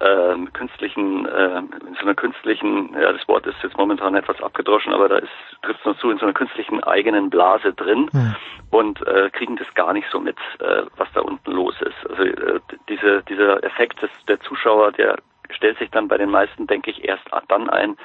ähm, 0.00 0.52
künstlichen, 0.52 1.26
äh, 1.26 1.58
in 1.58 1.94
so 1.94 2.02
einer 2.02 2.14
künstlichen, 2.14 2.94
ja, 2.94 3.12
das 3.12 3.26
Wort 3.26 3.46
ist 3.46 3.56
jetzt 3.62 3.76
momentan 3.76 4.14
etwas 4.14 4.40
abgedroschen, 4.40 4.92
aber 4.92 5.08
da 5.08 5.16
ist, 5.16 5.32
trifft 5.62 5.80
es 5.80 5.86
noch 5.86 5.98
zu, 5.98 6.10
in 6.10 6.18
so 6.18 6.24
einer 6.24 6.34
künstlichen 6.34 6.84
eigenen 6.84 7.30
Blase 7.30 7.72
drin 7.72 8.08
mhm. 8.12 8.36
und 8.70 9.04
äh, 9.06 9.30
kriegen 9.30 9.56
das 9.56 9.66
gar 9.74 9.92
nicht 9.92 10.06
so 10.12 10.20
mit, 10.20 10.36
äh, 10.60 10.82
was 10.96 11.08
da 11.14 11.20
unten 11.20 11.50
los 11.50 11.74
ist. 11.80 12.10
Also 12.10 12.22
äh, 12.22 12.60
diese, 12.88 13.22
dieser 13.24 13.64
Effekt 13.64 14.00
des, 14.02 14.10
der 14.28 14.38
Zuschauer, 14.40 14.92
der 14.92 15.16
stellt 15.50 15.78
sich 15.78 15.90
dann 15.90 16.08
bei 16.08 16.18
den 16.18 16.30
meisten, 16.30 16.66
denke 16.66 16.90
ich, 16.90 17.04
erst 17.04 17.24
dann 17.48 17.70
ein, 17.70 17.96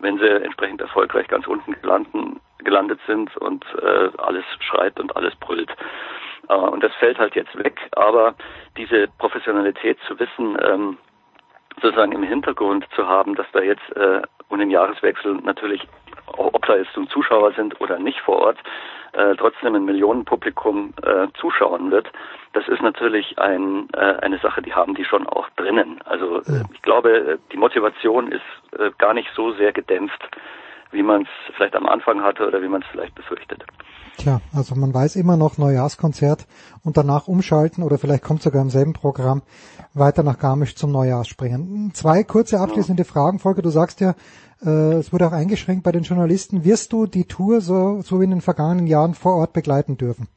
wenn 0.00 0.18
sie 0.18 0.28
entsprechend 0.28 0.80
erfolgreich 0.80 1.28
ganz 1.28 1.46
unten 1.46 1.72
gelanden, 1.80 2.40
gelandet 2.58 3.00
sind 3.06 3.34
und 3.38 3.64
äh, 3.82 4.10
alles 4.18 4.44
schreit 4.60 4.98
und 5.00 5.14
alles 5.16 5.34
brüllt. 5.36 5.70
Äh, 6.48 6.54
und 6.54 6.82
das 6.82 6.94
fällt 6.94 7.18
halt 7.18 7.34
jetzt 7.34 7.56
weg. 7.58 7.78
Aber 7.92 8.34
diese 8.76 9.08
Professionalität 9.18 9.98
zu 10.06 10.18
wissen, 10.18 10.58
ähm, 10.62 10.98
sozusagen 11.80 12.12
im 12.12 12.22
Hintergrund 12.22 12.86
zu 12.94 13.06
haben, 13.06 13.34
dass 13.34 13.46
da 13.52 13.60
jetzt 13.60 13.96
äh, 13.96 14.22
und 14.48 14.58
den 14.58 14.70
Jahreswechsel 14.70 15.34
natürlich, 15.36 15.86
ob 16.36 16.66
da 16.66 16.76
jetzt 16.76 16.92
zum 16.94 17.08
Zuschauer 17.08 17.52
sind 17.52 17.80
oder 17.80 17.98
nicht 17.98 18.20
vor 18.20 18.36
Ort, 18.36 18.58
äh, 19.12 19.34
trotzdem 19.36 19.74
ein 19.74 19.84
Millionenpublikum 19.84 20.94
äh, 21.02 21.26
zuschauen 21.38 21.90
wird, 21.90 22.10
das 22.52 22.66
ist 22.68 22.82
natürlich 22.82 23.38
ein, 23.38 23.88
äh, 23.92 24.16
eine 24.22 24.38
Sache, 24.38 24.62
die 24.62 24.74
haben 24.74 24.94
die 24.94 25.04
schon 25.04 25.26
auch 25.26 25.48
drinnen. 25.56 26.00
Also 26.04 26.38
äh, 26.38 26.64
ich 26.72 26.82
glaube, 26.82 27.38
die 27.52 27.56
Motivation 27.56 28.32
ist 28.32 28.78
äh, 28.78 28.90
gar 28.98 29.14
nicht 29.14 29.28
so 29.34 29.52
sehr 29.54 29.72
gedämpft, 29.72 30.28
wie 30.90 31.02
man 31.02 31.22
es 31.22 31.54
vielleicht 31.56 31.76
am 31.76 31.86
Anfang 31.86 32.22
hatte 32.22 32.46
oder 32.46 32.60
wie 32.62 32.68
man 32.68 32.82
es 32.82 32.88
vielleicht 32.90 33.14
befürchtet. 33.14 33.64
Tja, 34.16 34.40
also 34.54 34.74
man 34.74 34.92
weiß 34.92 35.16
immer 35.16 35.36
noch 35.36 35.58
Neujahrskonzert 35.58 36.46
und 36.84 36.96
danach 36.96 37.28
umschalten 37.28 37.84
oder 37.84 37.98
vielleicht 37.98 38.24
kommt 38.24 38.42
sogar 38.42 38.62
im 38.62 38.70
selben 38.70 38.92
Programm 38.92 39.42
weiter 39.94 40.22
nach 40.22 40.38
Garmisch 40.38 40.74
zum 40.74 40.90
Neujahrsspringen. 40.92 41.92
Zwei 41.94 42.24
kurze 42.24 42.58
abschließende 42.58 43.04
ja. 43.04 43.08
Fragen, 43.08 43.38
Volker. 43.38 43.62
Du 43.62 43.70
sagst 43.70 44.00
ja, 44.00 44.14
äh, 44.64 44.94
es 44.94 45.12
wurde 45.12 45.26
auch 45.26 45.32
eingeschränkt 45.32 45.84
bei 45.84 45.92
den 45.92 46.02
Journalisten. 46.02 46.64
Wirst 46.64 46.92
du 46.92 47.06
die 47.06 47.26
Tour 47.26 47.60
so, 47.60 48.00
so 48.02 48.20
wie 48.20 48.24
in 48.24 48.30
den 48.30 48.40
vergangenen 48.40 48.86
Jahren 48.86 49.14
vor 49.14 49.36
Ort 49.36 49.52
begleiten 49.52 49.96
dürfen? 49.96 50.28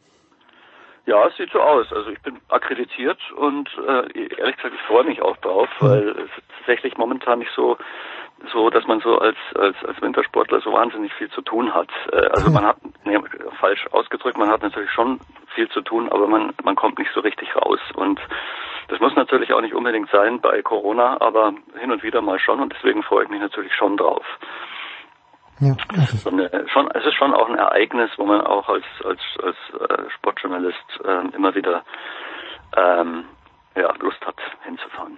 Ja, 1.06 1.28
es 1.28 1.36
sieht 1.36 1.52
so 1.52 1.60
aus. 1.60 1.92
Also 1.92 2.10
ich 2.12 2.22
bin 2.22 2.38
akkreditiert 2.48 3.20
und 3.36 3.70
äh, 3.88 4.38
ehrlich 4.40 4.56
gesagt, 4.56 4.76
ich 4.76 4.88
freue 4.88 5.04
mich 5.04 5.22
auch 5.22 5.36
drauf, 5.38 5.70
mhm. 5.82 5.86
weil 5.86 6.10
es 6.10 6.30
tatsächlich 6.60 6.98
momentan 6.98 7.40
nicht 7.40 7.52
so 7.56 7.78
so, 8.52 8.70
dass 8.70 8.86
man 8.88 9.00
so 9.00 9.18
als 9.18 9.38
als 9.56 9.76
als 9.86 10.02
Wintersportler 10.02 10.62
so 10.62 10.74
wahnsinnig 10.74 11.14
viel 11.14 11.30
zu 11.30 11.42
tun 11.42 11.74
hat. 11.74 11.90
Äh, 12.12 12.28
also 12.28 12.52
man 12.52 12.66
hat 12.66 12.78
nee, 13.06 13.18
falsch 13.60 13.88
ausgedrückt, 13.92 14.38
man 14.38 14.50
hat 14.50 14.62
natürlich 14.62 14.92
schon 14.92 15.20
viel 15.56 15.70
zu 15.70 15.82
tun, 15.82 16.10
aber 16.10 16.28
man 16.28 16.54
man 16.64 16.76
kommt 16.76 17.00
nicht 17.00 17.12
so 17.14 17.22
richtig 17.22 17.56
raus 17.56 17.80
und 17.96 18.20
das 18.90 19.00
muss 19.00 19.16
natürlich 19.16 19.54
auch 19.54 19.62
nicht 19.62 19.74
unbedingt 19.74 20.10
sein 20.10 20.42
bei 20.42 20.62
Corona, 20.62 21.22
aber 21.22 21.54
hin 21.80 21.92
und 21.92 22.04
wieder 22.04 22.22
mal 22.22 22.40
schon 22.40 22.60
und 22.60 22.74
deswegen 22.74 23.04
freue 23.04 23.24
ich 23.24 23.30
mich 23.30 23.42
natürlich 23.42 23.74
schon 23.74 23.98
drauf. 23.98 24.26
Ja, 25.60 25.76
so 26.18 26.30
eine, 26.30 26.50
schon, 26.68 26.90
es 26.92 27.06
ist 27.06 27.14
schon 27.14 27.34
auch 27.34 27.48
ein 27.48 27.58
Ereignis, 27.58 28.10
wo 28.18 28.26
man 28.26 28.42
auch 28.42 28.68
als 28.68 28.86
als 29.06 29.22
als 29.42 29.56
äh, 29.90 30.10
Sportjournalist 30.10 31.00
äh, 31.06 31.36
immer 31.36 31.56
wieder 31.56 31.84
ähm, 32.76 33.26
ja, 33.76 33.94
Lust 34.00 34.26
hat 34.26 34.36
hinzufahren. 34.66 35.18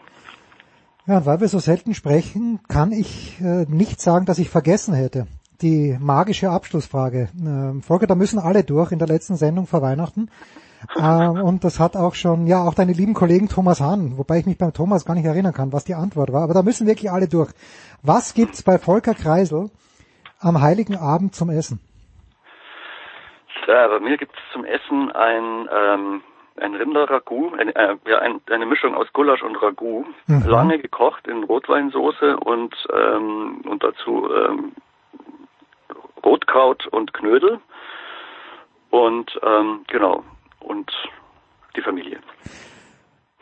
Ja, 1.08 1.18
und 1.18 1.26
weil 1.28 1.40
wir 1.40 1.48
so 1.48 1.60
selten 1.60 1.94
sprechen, 1.94 2.60
kann 2.68 2.92
ich 2.92 3.40
äh, 3.40 3.66
nicht 3.68 4.02
sagen, 4.02 4.26
dass 4.26 4.40
ich 4.40 4.50
vergessen 4.50 4.96
hätte, 4.96 5.28
die 5.62 5.96
magische 6.00 6.50
Abschlussfrage. 6.50 7.30
Ähm, 7.40 7.84
Volker, 7.84 8.08
da 8.08 8.16
müssen 8.16 8.40
alle 8.40 8.64
durch 8.64 8.92
in 8.92 8.98
der 8.98 9.08
letzten 9.08 9.36
Sendung 9.36 9.68
vor 9.68 9.84
Weihnachten. 9.84 10.30
Ähm, 11.00 11.42
und 11.44 11.64
das 11.64 11.80
hat 11.80 11.96
auch 11.96 12.16
schon, 12.16 12.48
ja, 12.48 12.64
auch 12.64 12.74
deine 12.74 12.94
lieben 12.94 13.14
Kollegen 13.14 13.50
Thomas 13.50 13.82
Hahn, 13.82 14.18
wobei 14.18 14.40
ich 14.40 14.46
mich 14.46 14.58
beim 14.58 14.74
Thomas 14.74 15.06
gar 15.06 15.14
nicht 15.14 15.26
erinnern 15.26 15.54
kann, 15.54 15.74
was 15.74 15.86
die 15.86 15.96
Antwort 15.96 16.34
war. 16.34 16.44
Aber 16.44 16.54
da 16.54 16.64
müssen 16.64 16.88
wirklich 16.88 17.12
alle 17.12 17.28
durch. 17.28 17.52
Was 18.02 18.34
gibt's 18.34 18.64
bei 18.64 18.80
Volker 18.80 19.14
Kreisel 19.14 19.70
am 20.40 20.62
Heiligen 20.62 20.98
Abend 20.98 21.36
zum 21.36 21.50
Essen? 21.50 21.80
Ja, 23.68 23.88
bei 23.88 24.00
mir 24.00 24.18
gibt's 24.18 24.38
zum 24.54 24.64
Essen 24.64 25.12
ein, 25.12 25.70
ähm, 25.72 26.22
ein 26.60 26.74
Rinderragout, 26.76 27.54
ein, 27.60 27.70
äh, 27.76 27.96
ja, 28.08 28.20
ein, 28.20 28.40
eine 28.50 28.66
Mischung 28.66 28.96
aus 28.96 29.08
Gulasch 29.14 29.44
und 29.44 29.56
Ragout, 29.62 30.06
Mhm. 30.28 30.44
lange 30.48 30.80
gekocht 30.80 31.28
in 31.28 31.44
Rotweinsoße 31.44 32.38
und, 32.38 32.74
ähm, 32.94 33.62
und 33.70 33.84
dazu 33.84 34.30
ähm, 34.34 34.72
Rotkraut 36.24 36.88
und 36.88 37.14
Knödel 37.14 37.60
und 38.90 39.40
ähm, 39.44 39.82
genau 39.88 40.24
und 40.62 40.92
die 41.76 41.82
Familie. 41.82 42.20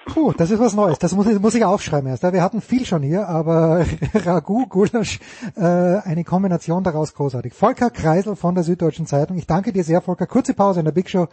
Puh, 0.06 0.34
das 0.35 0.52
ist 0.52 0.60
was 0.60 0.73
Neues. 0.76 0.99
Das 0.99 1.14
muss 1.15 1.27
ich, 1.27 1.40
muss 1.40 1.56
ich 1.56 1.64
aufschreiben 1.64 2.10
erst. 2.10 2.23
Wir 2.23 2.41
hatten 2.44 2.60
viel 2.60 2.84
schon 2.85 3.03
hier, 3.03 3.30
aber 3.30 3.85
Ragout, 4.14 4.65
Gulasch, 4.68 5.19
äh, 5.56 5.61
eine 5.61 6.26
Kombination 6.26 6.84
daraus 6.84 7.14
großartig. 7.14 7.53
Volker 7.53 7.90
Kreisel 7.90 8.35
von 8.35 8.53
der 8.53 8.65
Süddeutschen 8.65 9.06
Zeitung. 9.06 9.38
Ich 9.38 9.48
danke 9.48 9.72
dir 9.72 9.84
sehr, 9.85 10.02
Volker. 10.02 10.27
Kurze 10.27 10.53
Pause 10.56 10.80
in 10.80 10.85
der 10.85 10.91
Big 10.91 11.10
Show 11.10 11.27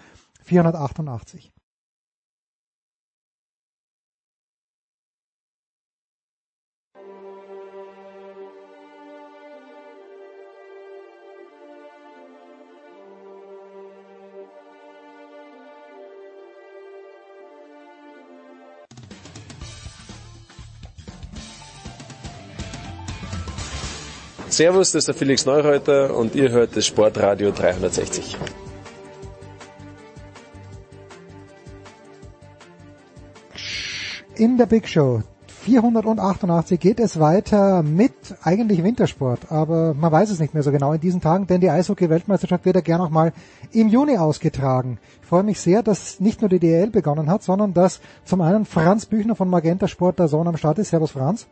488. 0.45 1.51
Servus, 24.61 24.93
das 24.93 25.05
ist 25.05 25.09
der 25.09 25.15
Felix 25.15 25.47
Neureuter 25.47 26.15
und 26.15 26.35
ihr 26.35 26.51
hört 26.51 26.77
das 26.77 26.85
Sportradio 26.85 27.51
360. 27.51 28.37
In 34.35 34.59
der 34.59 34.67
Big 34.67 34.87
Show 34.87 35.23
488 35.63 36.79
geht 36.79 37.01
es 37.01 37.19
weiter 37.19 37.83
mit 37.83 38.13
eigentlich 38.43 38.85
Wintersport, 38.85 39.51
aber 39.51 39.95
man 39.95 40.13
weiß 40.13 40.29
es 40.29 40.41
nicht 40.41 40.53
mehr 40.53 40.63
so 40.63 40.73
genau 40.73 40.93
in 40.93 41.01
diesen 41.01 41.23
Tagen, 41.23 41.47
denn 41.47 41.63
die 41.63 41.71
Eishockey-Weltmeisterschaft 41.71 42.67
wird 42.67 42.77
ja 42.77 42.83
gern 42.83 43.01
auch 43.01 43.09
mal 43.09 43.33
im 43.73 43.89
Juni 43.89 44.19
ausgetragen. 44.19 44.99
Ich 45.23 45.27
freue 45.27 45.43
mich 45.43 45.59
sehr, 45.59 45.83
dass 45.83 46.21
nicht 46.21 46.43
nur 46.43 46.51
die 46.51 46.59
DL 46.59 46.91
begonnen 46.91 47.31
hat, 47.31 47.43
sondern 47.43 47.73
dass 47.73 48.03
zum 48.27 48.43
einen 48.43 48.67
Franz 48.67 49.07
Büchner 49.07 49.37
von 49.37 49.49
Magenta 49.49 49.89
Sport 49.89 50.19
der 50.19 50.29
Sohn 50.29 50.47
am 50.47 50.59
Start 50.59 50.79
ist. 50.79 50.91
Servus 50.91 51.13
Franz. 51.13 51.47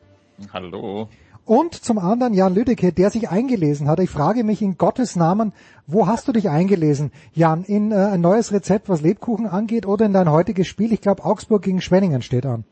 Hallo. 0.52 1.09
Und 1.48 1.72
zum 1.72 1.96
anderen 1.96 2.34
Jan 2.34 2.54
Lüdecke, 2.54 2.92
der 2.92 3.08
sich 3.08 3.30
eingelesen 3.30 3.88
hat. 3.88 4.00
Ich 4.00 4.10
frage 4.10 4.44
mich 4.44 4.60
in 4.60 4.76
Gottes 4.76 5.16
Namen, 5.16 5.54
wo 5.86 6.06
hast 6.06 6.28
du 6.28 6.32
dich 6.32 6.50
eingelesen? 6.50 7.10
Jan, 7.32 7.64
in 7.64 7.90
äh, 7.90 7.94
ein 7.94 8.20
neues 8.20 8.52
Rezept, 8.52 8.90
was 8.90 9.00
Lebkuchen 9.00 9.46
angeht 9.46 9.86
oder 9.86 10.04
in 10.04 10.12
dein 10.12 10.30
heutiges 10.30 10.66
Spiel? 10.66 10.92
Ich 10.92 11.00
glaube, 11.00 11.24
Augsburg 11.24 11.62
gegen 11.62 11.80
Schwenningen 11.80 12.20
steht 12.20 12.44
an. 12.44 12.64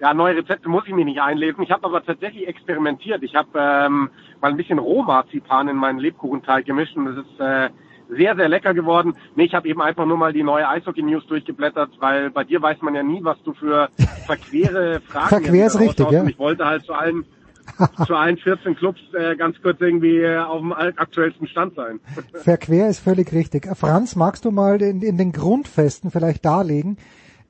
Ja, 0.00 0.12
neue 0.12 0.36
Rezepte 0.36 0.68
muss 0.68 0.84
ich 0.86 0.92
mir 0.92 1.06
nicht 1.06 1.22
einlesen. 1.22 1.62
Ich 1.62 1.70
habe 1.70 1.86
aber 1.86 2.04
tatsächlich 2.04 2.46
experimentiert. 2.46 3.22
Ich 3.22 3.34
habe 3.34 3.58
ähm, 3.58 4.10
mal 4.42 4.50
ein 4.50 4.58
bisschen 4.58 4.78
Rohmarzipan 4.78 5.68
in 5.68 5.76
meinen 5.76 5.98
Lebkuchenteig 5.98 6.66
gemischt 6.66 6.94
und 6.94 7.06
es 7.06 7.24
ist 7.24 7.40
äh, 7.40 7.70
sehr, 8.16 8.36
sehr 8.36 8.48
lecker 8.48 8.74
geworden. 8.74 9.14
Nee, 9.36 9.44
ich 9.44 9.54
habe 9.54 9.68
eben 9.68 9.80
einfach 9.80 10.06
nur 10.06 10.16
mal 10.16 10.32
die 10.32 10.42
neue 10.42 10.68
Eishockey-News 10.68 11.26
durchgeblättert, 11.26 11.90
weil 12.00 12.30
bei 12.30 12.44
dir 12.44 12.60
weiß 12.60 12.82
man 12.82 12.94
ja 12.94 13.02
nie, 13.02 13.22
was 13.22 13.42
du 13.44 13.52
für 13.54 13.88
verquere 14.26 15.00
Fragen 15.00 15.28
Verquer 15.28 15.66
ist 15.66 15.80
richtig, 15.80 16.10
ja. 16.10 16.20
Und 16.22 16.30
Ich 16.30 16.38
wollte 16.38 16.64
halt 16.64 16.84
zu 16.84 16.92
allen, 16.92 17.24
zu 18.06 18.14
allen 18.14 18.36
14 18.36 18.76
Clubs 18.76 19.00
äh, 19.14 19.36
ganz 19.36 19.60
kurz 19.62 19.80
irgendwie 19.80 20.18
äh, 20.18 20.38
auf 20.38 20.60
dem 20.60 20.72
aktuellsten 20.72 21.46
Stand 21.46 21.74
sein. 21.74 22.00
Verquer 22.34 22.88
ist 22.88 23.00
völlig 23.00 23.32
richtig. 23.32 23.68
Franz, 23.76 24.16
magst 24.16 24.44
du 24.44 24.50
mal 24.50 24.80
in, 24.82 25.02
in 25.02 25.16
den 25.16 25.32
Grundfesten 25.32 26.10
vielleicht 26.10 26.44
darlegen, 26.44 26.98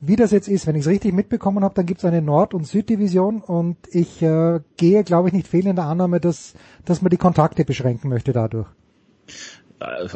wie 0.04 0.16
das 0.16 0.32
jetzt 0.32 0.48
ist? 0.48 0.66
Wenn 0.66 0.74
ich 0.74 0.82
es 0.82 0.88
richtig 0.88 1.12
mitbekommen 1.14 1.62
habe, 1.62 1.74
dann 1.74 1.86
gibt 1.86 1.98
es 1.98 2.04
eine 2.04 2.20
Nord- 2.20 2.54
und 2.54 2.66
Süddivision 2.66 3.40
und 3.40 3.76
ich 3.90 4.20
äh, 4.20 4.60
gehe, 4.76 5.04
glaube 5.04 5.28
ich, 5.28 5.34
nicht 5.34 5.46
fehl 5.46 5.66
in 5.66 5.76
der 5.76 5.84
Annahme, 5.84 6.18
dass, 6.18 6.54
dass 6.84 7.02
man 7.02 7.10
die 7.10 7.18
Kontakte 7.18 7.64
beschränken 7.64 8.08
möchte 8.08 8.32
dadurch. 8.32 8.66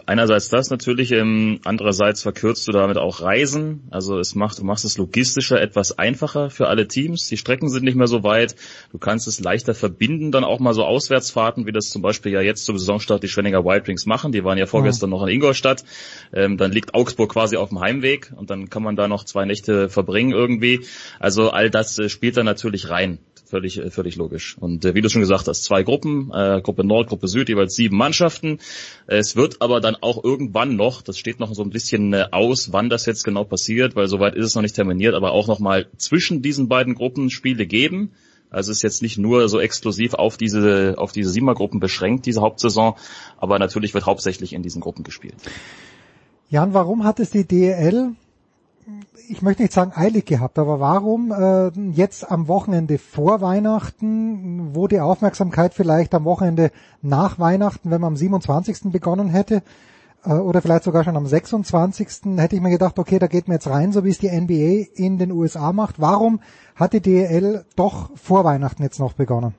Einerseits 0.07 0.49
das 0.49 0.71
natürlich, 0.71 1.13
ähm, 1.13 1.61
andererseits 1.65 2.23
verkürzt 2.23 2.67
du 2.69 2.73
damit 2.73 2.99
auch 2.99 3.21
Reisen. 3.21 3.89
Also 3.91 4.19
es 4.19 4.35
macht, 4.35 4.59
du 4.59 4.65
machst 4.65 4.85
es 4.85 4.99
logistischer 4.99 5.61
etwas 5.61 5.99
einfacher 5.99 6.51
für 6.51 6.69
alle 6.69 6.87
Teams. 6.89 7.27
Die 7.29 7.37
Strecken 7.37 7.69
sind 7.69 7.85
nicht 7.85 7.97
mehr 7.97 8.07
so 8.07 8.23
weit. 8.23 8.55
Du 8.93 8.99
kannst 8.99 9.27
es 9.27 9.41
leichter 9.41 9.75
verbinden, 9.75 10.31
dann 10.31 10.45
auch 10.45 10.61
mal 10.61 10.75
so 10.75 10.85
Auswärtsfahrten, 10.85 11.67
wie 11.67 11.73
das 11.73 11.91
zum 11.91 12.03
Beispiel 12.03 12.33
ja 12.33 12.41
jetzt 12.41 12.65
zum 12.65 12.79
Saisonstart 12.79 13.23
die 13.23 13.29
Schwenninger 13.29 13.65
Wild 13.65 13.89
Wings 13.89 14.07
machen. 14.07 14.33
Die 14.33 14.45
waren 14.45 14.59
ja 14.59 14.67
vorgestern 14.67 15.11
noch 15.11 15.23
in 15.23 15.29
Ingolstadt. 15.29 15.85
Ähm, 16.33 16.57
dann 16.57 16.73
liegt 16.73 16.95
Augsburg 16.95 17.33
quasi 17.33 17.57
auf 17.57 17.71
dem 17.71 17.81
Heimweg 17.81 18.33
und 18.37 18.51
dann 18.51 18.71
kann 18.71 18.83
man 18.83 18.97
da 18.97 19.09
noch 19.09 19.25
zwei 19.25 19.45
Nächte 19.45 19.89
verbringen 19.89 20.33
irgendwie. 20.33 20.87
Also 21.19 21.51
all 21.51 21.71
das 21.71 21.99
äh, 21.99 22.09
spielt 22.09 22.37
da 22.37 22.45
natürlich 22.45 22.91
rein. 22.91 23.19
Völlig, 23.47 23.79
äh, 23.79 23.91
völlig 23.91 24.17
logisch. 24.17 24.57
Und 24.59 24.85
äh, 24.85 24.95
wie 24.95 25.01
du 25.01 25.09
schon 25.09 25.21
gesagt 25.21 25.47
hast, 25.47 25.63
zwei 25.63 25.85
Gruppen, 25.85 26.33
äh, 26.35 26.61
Gruppe 26.61 26.85
Nord, 26.85 27.09
Gruppe 27.09 27.29
Süd, 27.29 27.49
jeweils 27.49 27.77
sieben 27.77 27.97
Mannschaften. 27.97 28.59
Es 29.07 29.37
wird 29.37 29.56
aber 29.61 29.81
dann 29.81 29.97
auch 29.97 30.23
irgendwann 30.23 30.77
noch, 30.77 31.03
das 31.03 31.19
steht 31.19 31.41
noch 31.41 31.55
so 31.55 31.63
ein 31.63 31.71
bisschen 31.71 32.13
äh, 32.13 32.27
aus, 32.33 32.73
wann 32.73 32.89
das 32.89 33.07
jetzt 33.07 33.25
genau 33.25 33.45
passiert, 33.45 33.97
weil 33.97 34.09
soweit 34.09 34.35
ist 34.35 34.47
es 34.47 34.55
noch 34.55 34.63
nicht 34.63 34.75
terminiert, 34.75 35.15
aber 35.15 35.33
auch 35.33 35.49
nochmal 35.49 35.87
zwischen 35.97 36.43
diesen 36.43 36.69
beiden 36.69 36.95
Gruppen 36.95 37.31
Spiele 37.31 37.67
geben. 37.67 38.13
Also 38.51 38.71
es 38.71 38.79
ist 38.79 38.83
jetzt 38.83 39.03
nicht 39.03 39.19
nur 39.19 39.49
so 39.49 39.59
exklusiv 39.59 40.15
auf 40.15 40.37
diese, 40.37 40.95
auf 40.99 41.13
diese 41.13 41.31
Siebener-Gruppen 41.31 41.81
beschränkt, 41.81 42.27
diese 42.27 42.41
Hauptsaison, 42.41 42.95
aber 43.39 43.59
natürlich 43.59 43.93
wird 43.93 44.07
hauptsächlich 44.07 44.53
in 44.53 44.63
diesen 44.63 44.81
Gruppen 44.81 45.03
gespielt. 45.03 45.37
Jan, 46.49 46.73
warum 46.75 47.05
hat 47.05 47.19
es 47.19 47.31
die 47.31 47.45
DEL, 47.45 48.15
ich 49.29 49.43
möchte 49.43 49.63
nicht 49.63 49.73
sagen 49.73 49.93
eilig 49.95 50.27
gehabt, 50.27 50.59
aber 50.59 50.81
warum 50.81 51.33
äh, 51.33 51.69
jetzt 51.91 52.31
am 52.31 52.49
Wochenende 52.49 52.99
vor 52.99 53.41
Weihnachten, 53.41 54.75
wo 54.75 54.87
die 54.87 55.01
Aufmerksamkeit 55.01 55.75
vielleicht 55.75 56.15
am 56.15 56.25
Wochenende 56.25 56.71
nach 57.03 57.39
Weihnachten, 57.39 57.91
wenn 57.91 58.01
man 58.01 58.13
am 58.13 58.17
27. 58.17 58.93
begonnen 58.93 59.29
hätte, 59.29 59.63
äh, 60.25 60.33
oder 60.33 60.63
vielleicht 60.63 60.85
sogar 60.85 61.05
schon 61.05 61.17
am 61.17 61.27
26. 61.27 62.39
hätte 62.39 62.57
ich 62.57 62.63
mir 62.63 62.71
gedacht, 62.71 62.99
okay, 62.99 63.19
da 63.19 63.27
geht 63.27 63.49
man 63.49 63.57
jetzt 63.57 63.69
rein, 63.69 63.93
so 63.93 64.05
wie 64.05 64.11
es 64.11 64.19
die 64.19 64.31
NBA 64.31 64.93
in 64.95 65.19
den 65.19 65.33
USA 65.33 65.73
macht. 65.73 66.01
Warum 66.01 66.41
hat 66.75 66.93
die 66.93 67.01
DEL 67.01 67.65
doch 67.77 68.11
vor 68.17 68.45
Weihnachten 68.45 68.83
jetzt 68.83 69.01
noch 69.01 69.15
begonnen? 69.15 69.55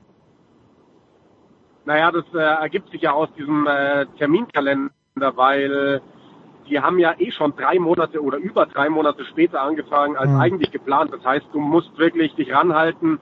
Naja, 1.84 2.12
das 2.12 2.24
äh, 2.34 2.38
ergibt 2.38 2.90
sich 2.90 3.02
ja 3.02 3.12
aus 3.12 3.28
diesem 3.36 3.66
äh, 3.66 4.06
Terminkalender, 4.18 4.90
weil 5.36 6.02
die 6.68 6.80
haben 6.80 6.98
ja 6.98 7.14
eh 7.18 7.30
schon 7.30 7.54
drei 7.56 7.78
Monate 7.78 8.22
oder 8.22 8.38
über 8.38 8.66
drei 8.66 8.88
Monate 8.88 9.24
später 9.24 9.60
angefangen 9.60 10.16
als 10.16 10.30
Mhm. 10.30 10.40
eigentlich 10.40 10.70
geplant. 10.70 11.12
Das 11.12 11.24
heißt, 11.24 11.46
du 11.52 11.60
musst 11.60 11.96
wirklich 11.98 12.34
dich 12.34 12.52
ranhalten, 12.52 13.18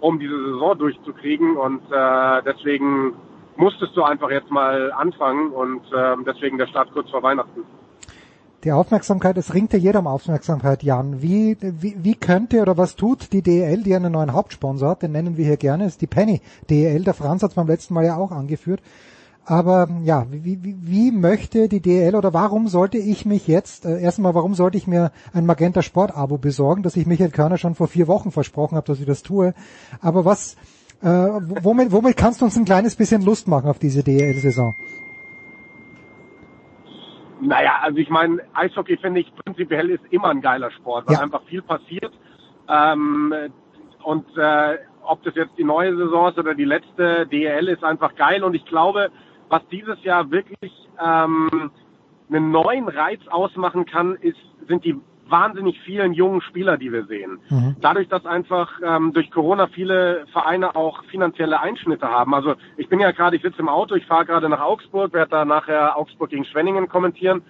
um 0.00 0.18
diese 0.18 0.36
Saison 0.52 0.78
durchzukriegen 0.78 1.56
und 1.56 1.82
äh, 1.90 2.42
deswegen 2.44 3.14
musstest 3.56 3.96
du 3.96 4.02
einfach 4.02 4.30
jetzt 4.30 4.50
mal 4.50 4.92
anfangen 4.92 5.50
und 5.50 5.82
äh, 5.92 6.16
deswegen 6.24 6.58
der 6.58 6.68
Start 6.68 6.92
kurz 6.92 7.10
vor 7.10 7.22
Weihnachten. 7.22 7.64
Die 8.64 8.72
Aufmerksamkeit, 8.72 9.36
es 9.36 9.54
ringt 9.54 9.72
ja 9.72 9.78
jeder 9.78 10.00
um 10.00 10.08
Aufmerksamkeit, 10.08 10.82
Jan. 10.82 11.22
Wie, 11.22 11.56
wie, 11.60 11.94
wie 11.98 12.14
könnte 12.16 12.60
oder 12.60 12.76
was 12.76 12.96
tut 12.96 13.32
die 13.32 13.42
DEL, 13.42 13.84
die 13.84 13.94
einen 13.94 14.12
neuen 14.12 14.32
Hauptsponsor 14.32 14.90
hat, 14.90 15.02
den 15.02 15.12
nennen 15.12 15.36
wir 15.36 15.44
hier 15.44 15.56
gerne, 15.56 15.86
ist 15.86 16.00
die 16.02 16.08
Penny 16.08 16.40
DEL. 16.68 17.04
Der 17.04 17.14
Franz 17.14 17.42
hat 17.42 17.50
es 17.50 17.54
beim 17.54 17.68
letzten 17.68 17.94
Mal 17.94 18.04
ja 18.04 18.16
auch 18.16 18.32
angeführt. 18.32 18.80
Aber 19.50 19.88
ja, 20.02 20.26
wie, 20.30 20.62
wie, 20.62 20.76
wie 20.78 21.10
möchte 21.10 21.70
die 21.70 21.80
DEL 21.80 22.14
oder 22.14 22.34
warum 22.34 22.68
sollte 22.68 22.98
ich 22.98 23.24
mich 23.24 23.48
jetzt, 23.48 23.86
äh, 23.86 23.98
erstmal, 23.98 24.34
warum 24.34 24.52
sollte 24.52 24.76
ich 24.76 24.86
mir 24.86 25.10
ein 25.32 25.46
Magenta 25.46 25.80
Sport 25.80 26.14
Abo 26.14 26.36
besorgen, 26.36 26.82
das 26.82 26.96
ich 26.96 27.06
Michael 27.06 27.30
Körner 27.30 27.56
schon 27.56 27.74
vor 27.74 27.88
vier 27.88 28.08
Wochen 28.08 28.30
versprochen 28.30 28.76
habe, 28.76 28.86
dass 28.86 29.00
ich 29.00 29.06
das 29.06 29.22
tue. 29.22 29.54
Aber 30.02 30.26
was, 30.26 30.56
äh, 31.00 31.06
womit, 31.06 31.92
womit 31.92 32.18
kannst 32.18 32.42
du 32.42 32.44
uns 32.44 32.58
ein 32.58 32.66
kleines 32.66 32.94
bisschen 32.94 33.22
Lust 33.22 33.48
machen 33.48 33.70
auf 33.70 33.78
diese 33.78 34.04
DEL-Saison? 34.04 34.74
Naja, 37.40 37.78
also 37.80 37.96
ich 37.96 38.10
meine, 38.10 38.42
Eishockey 38.52 38.98
finde 38.98 39.20
ich 39.20 39.32
prinzipiell 39.34 39.88
ist 39.88 40.02
immer 40.10 40.28
ein 40.28 40.42
geiler 40.42 40.70
Sport, 40.72 41.06
weil 41.06 41.14
Ja. 41.14 41.20
einfach 41.20 41.42
viel 41.44 41.62
passiert. 41.62 42.12
Ähm, 42.68 43.32
und 44.04 44.26
äh, 44.36 44.76
ob 45.04 45.22
das 45.22 45.34
jetzt 45.36 45.56
die 45.56 45.64
neue 45.64 45.96
Saison 45.96 46.28
ist 46.28 46.38
oder 46.38 46.54
die 46.54 46.66
letzte, 46.66 47.26
DEL 47.26 47.68
ist 47.68 47.82
einfach 47.82 48.14
geil. 48.14 48.44
Und 48.44 48.52
ich 48.52 48.66
glaube, 48.66 49.10
was 49.48 49.66
dieses 49.68 50.02
Jahr 50.04 50.30
wirklich 50.30 50.72
ähm, 51.02 51.70
einen 52.28 52.50
neuen 52.50 52.88
Reiz 52.88 53.20
ausmachen 53.28 53.86
kann, 53.86 54.16
ist, 54.16 54.38
sind 54.66 54.84
die 54.84 54.96
wahnsinnig 55.30 55.78
vielen 55.80 56.12
jungen 56.12 56.40
Spieler, 56.40 56.76
die 56.76 56.92
wir 56.92 57.04
sehen. 57.04 57.38
Mhm. 57.50 57.76
Dadurch, 57.80 58.08
dass 58.08 58.24
einfach 58.26 58.72
ähm, 58.82 59.12
durch 59.12 59.30
Corona 59.30 59.66
viele 59.68 60.26
Vereine 60.32 60.74
auch 60.74 61.04
finanzielle 61.04 61.60
Einschnitte 61.60 62.08
haben. 62.08 62.34
Also 62.34 62.54
ich 62.76 62.88
bin 62.88 63.00
ja 63.00 63.10
gerade, 63.10 63.36
ich 63.36 63.42
sitze 63.42 63.58
im 63.58 63.68
Auto, 63.68 63.94
ich 63.94 64.06
fahre 64.06 64.24
gerade 64.24 64.48
nach 64.48 64.60
Augsburg, 64.60 65.12
werde 65.12 65.30
da 65.30 65.44
nachher 65.44 65.98
Augsburg 65.98 66.30
gegen 66.30 66.44
Schwenningen 66.44 66.88
kommentieren. 66.88 67.42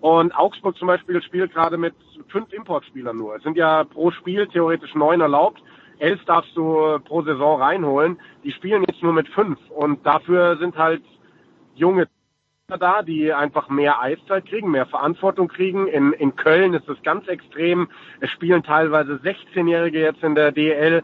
Und 0.00 0.34
Augsburg 0.34 0.76
zum 0.78 0.88
Beispiel 0.88 1.22
spielt 1.22 1.52
gerade 1.52 1.76
mit 1.76 1.94
fünf 2.28 2.52
Importspielern 2.52 3.16
nur. 3.16 3.36
Es 3.36 3.42
sind 3.42 3.56
ja 3.56 3.84
pro 3.84 4.10
Spiel 4.10 4.46
theoretisch 4.46 4.94
neun 4.94 5.20
erlaubt. 5.20 5.62
Elf 5.98 6.24
darfst 6.24 6.56
du 6.56 6.98
pro 7.04 7.22
Saison 7.22 7.60
reinholen. 7.60 8.18
Die 8.42 8.52
spielen 8.52 8.84
jetzt 8.88 9.02
nur 9.02 9.12
mit 9.12 9.28
fünf. 9.28 9.58
Und 9.68 10.06
dafür 10.06 10.56
sind 10.56 10.78
halt 10.78 11.02
junge 11.80 12.06
da, 12.68 13.02
die 13.02 13.32
einfach 13.32 13.68
mehr 13.68 14.00
Eiszeit 14.00 14.46
kriegen, 14.46 14.70
mehr 14.70 14.86
Verantwortung 14.86 15.48
kriegen. 15.48 15.88
In, 15.88 16.12
in 16.12 16.36
Köln 16.36 16.72
ist 16.74 16.88
das 16.88 17.02
ganz 17.02 17.26
extrem. 17.26 17.88
Es 18.20 18.30
spielen 18.30 18.62
teilweise 18.62 19.14
16-Jährige 19.14 20.00
jetzt 20.00 20.22
in 20.22 20.36
der 20.36 20.52
DL. 20.52 21.02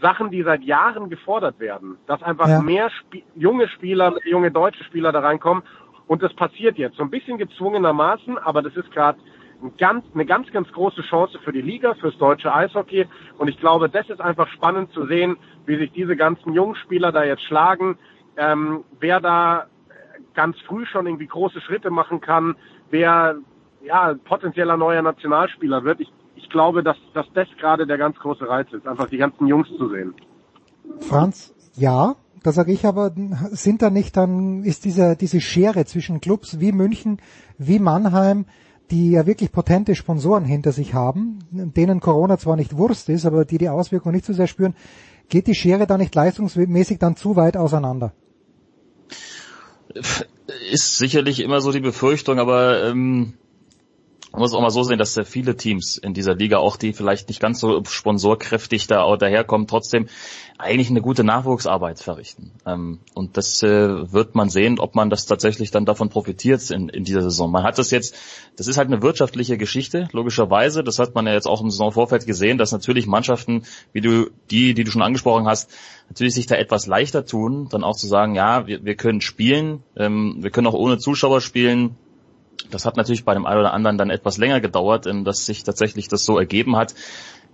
Sachen, 0.00 0.30
die 0.30 0.42
seit 0.42 0.62
Jahren 0.62 1.10
gefordert 1.10 1.60
werden. 1.60 1.98
Dass 2.06 2.22
einfach 2.22 2.48
Ja. 2.48 2.62
mehr 2.62 2.86
Sp 2.88 3.20
junge 3.34 3.68
Spieler, 3.68 4.14
junge 4.24 4.50
deutsche 4.50 4.84
Spieler 4.84 5.12
da 5.12 5.20
reinkommen. 5.20 5.62
Und 6.06 6.22
das 6.22 6.32
passiert 6.34 6.78
jetzt. 6.78 6.96
So 6.96 7.02
ein 7.02 7.10
bisschen 7.10 7.36
gezwungenermaßen, 7.36 8.38
aber 8.38 8.62
das 8.62 8.74
ist 8.74 8.90
gerade 8.90 9.18
ein 9.62 9.76
ganz, 9.76 10.04
eine 10.14 10.24
ganz, 10.24 10.50
ganz 10.50 10.72
große 10.72 11.02
Chance 11.02 11.38
für 11.44 11.52
die 11.52 11.60
Liga, 11.60 11.94
fürs 11.94 12.16
deutsche 12.16 12.52
Eishockey. 12.54 13.06
Und 13.38 13.48
ich 13.48 13.60
glaube, 13.60 13.90
das 13.90 14.08
ist 14.08 14.20
einfach 14.20 14.48
spannend 14.48 14.92
zu 14.92 15.06
sehen, 15.06 15.36
wie 15.66 15.76
sich 15.76 15.92
diese 15.92 16.16
ganzen 16.16 16.54
jungen 16.54 16.74
Spieler 16.74 17.12
da 17.12 17.22
jetzt 17.24 17.42
schlagen, 17.44 17.98
ähm, 18.38 18.84
wer 18.98 19.20
da 19.20 19.66
ganz 20.34 20.56
früh 20.66 20.86
schon 20.86 21.06
irgendwie 21.06 21.26
große 21.26 21.60
Schritte 21.60 21.90
machen 21.90 22.20
kann, 22.20 22.56
wer 22.90 23.36
ja 23.84 24.14
potenzieller 24.24 24.76
neuer 24.76 25.02
Nationalspieler 25.02 25.84
wird. 25.84 26.00
Ich, 26.00 26.12
ich 26.36 26.48
glaube, 26.48 26.82
dass, 26.82 26.96
dass 27.14 27.26
das 27.34 27.48
gerade 27.58 27.86
der 27.86 27.98
ganz 27.98 28.16
große 28.18 28.48
Reiz 28.48 28.72
ist, 28.72 28.86
einfach 28.86 29.08
die 29.08 29.18
ganzen 29.18 29.46
Jungs 29.46 29.68
zu 29.76 29.88
sehen. 29.88 30.14
Franz, 31.00 31.54
ja, 31.74 32.16
da 32.42 32.52
sage 32.52 32.72
ich 32.72 32.86
aber, 32.86 33.12
sind 33.50 33.82
da 33.82 33.90
nicht 33.90 34.16
dann, 34.16 34.64
ist 34.64 34.84
diese, 34.84 35.16
diese 35.16 35.40
Schere 35.40 35.84
zwischen 35.84 36.20
Clubs 36.20 36.60
wie 36.60 36.72
München, 36.72 37.18
wie 37.58 37.78
Mannheim, 37.78 38.46
die 38.90 39.12
ja 39.12 39.26
wirklich 39.26 39.52
potente 39.52 39.94
Sponsoren 39.94 40.44
hinter 40.44 40.72
sich 40.72 40.92
haben, 40.92 41.38
denen 41.50 42.00
Corona 42.00 42.36
zwar 42.38 42.56
nicht 42.56 42.76
Wurst 42.76 43.08
ist, 43.08 43.24
aber 43.24 43.44
die 43.44 43.58
die 43.58 43.68
Auswirkungen 43.68 44.14
nicht 44.14 44.26
so 44.26 44.32
sehr 44.32 44.48
spüren, 44.48 44.74
geht 45.28 45.46
die 45.46 45.54
Schere 45.54 45.86
da 45.86 45.96
nicht 45.96 46.14
leistungsmäßig 46.14 46.98
dann 46.98 47.16
zu 47.16 47.36
weit 47.36 47.56
auseinander? 47.56 48.12
Ist 50.70 50.98
sicherlich 50.98 51.40
immer 51.40 51.60
so 51.60 51.72
die 51.72 51.80
Befürchtung, 51.80 52.38
aber 52.38 52.84
ähm, 52.84 53.34
man 54.32 54.40
muss 54.40 54.54
auch 54.54 54.62
mal 54.62 54.70
so 54.70 54.82
sehen, 54.82 54.98
dass 54.98 55.20
viele 55.24 55.56
Teams 55.56 55.98
in 55.98 56.14
dieser 56.14 56.34
Liga, 56.34 56.56
auch 56.56 56.76
die 56.76 56.94
vielleicht 56.94 57.28
nicht 57.28 57.40
ganz 57.40 57.60
so 57.60 57.84
sponsorkräftig 57.84 58.86
da 58.86 59.14
daherkommen, 59.16 59.66
trotzdem 59.66 60.08
eigentlich 60.56 60.88
eine 60.88 61.02
gute 61.02 61.22
Nachwuchsarbeit 61.22 61.98
verrichten. 61.98 62.52
Ähm, 62.66 63.00
und 63.14 63.36
das 63.36 63.62
äh, 63.62 64.12
wird 64.12 64.34
man 64.34 64.48
sehen, 64.48 64.78
ob 64.78 64.94
man 64.94 65.10
das 65.10 65.26
tatsächlich 65.26 65.70
dann 65.70 65.84
davon 65.84 66.08
profitiert 66.08 66.70
in, 66.70 66.88
in 66.88 67.04
dieser 67.04 67.22
Saison. 67.22 67.50
Man 67.50 67.62
hat 67.62 67.78
das 67.78 67.90
jetzt, 67.90 68.14
das 68.56 68.68
ist 68.68 68.78
halt 68.78 68.88
eine 68.88 69.02
wirtschaftliche 69.02 69.58
Geschichte, 69.58 70.08
logischerweise. 70.12 70.82
Das 70.82 70.98
hat 70.98 71.14
man 71.14 71.26
ja 71.26 71.34
jetzt 71.34 71.46
auch 71.46 71.60
im 71.60 71.70
Saisonvorfeld 71.70 72.26
gesehen, 72.26 72.56
dass 72.56 72.72
natürlich 72.72 73.06
Mannschaften, 73.06 73.64
wie 73.92 74.00
du 74.00 74.30
die, 74.50 74.72
die 74.72 74.84
du 74.84 74.90
schon 74.90 75.02
angesprochen 75.02 75.46
hast, 75.46 75.70
natürlich 76.08 76.34
sich 76.34 76.46
da 76.46 76.54
etwas 76.54 76.86
leichter 76.86 77.26
tun, 77.26 77.68
dann 77.70 77.84
auch 77.84 77.96
zu 77.96 78.06
sagen, 78.06 78.34
ja, 78.34 78.66
wir, 78.66 78.84
wir 78.84 78.94
können 78.94 79.20
spielen, 79.20 79.82
ähm, 79.96 80.36
wir 80.38 80.50
können 80.50 80.68
auch 80.68 80.74
ohne 80.74 80.98
Zuschauer 80.98 81.42
spielen, 81.42 81.96
das 82.70 82.84
hat 82.84 82.96
natürlich 82.96 83.24
bei 83.24 83.34
dem 83.34 83.46
einen 83.46 83.60
oder 83.60 83.72
anderen 83.74 83.98
dann 83.98 84.10
etwas 84.10 84.38
länger 84.38 84.60
gedauert, 84.60 85.06
dass 85.24 85.46
sich 85.46 85.64
tatsächlich 85.64 86.08
das 86.08 86.24
so 86.24 86.38
ergeben 86.38 86.76
hat. 86.76 86.94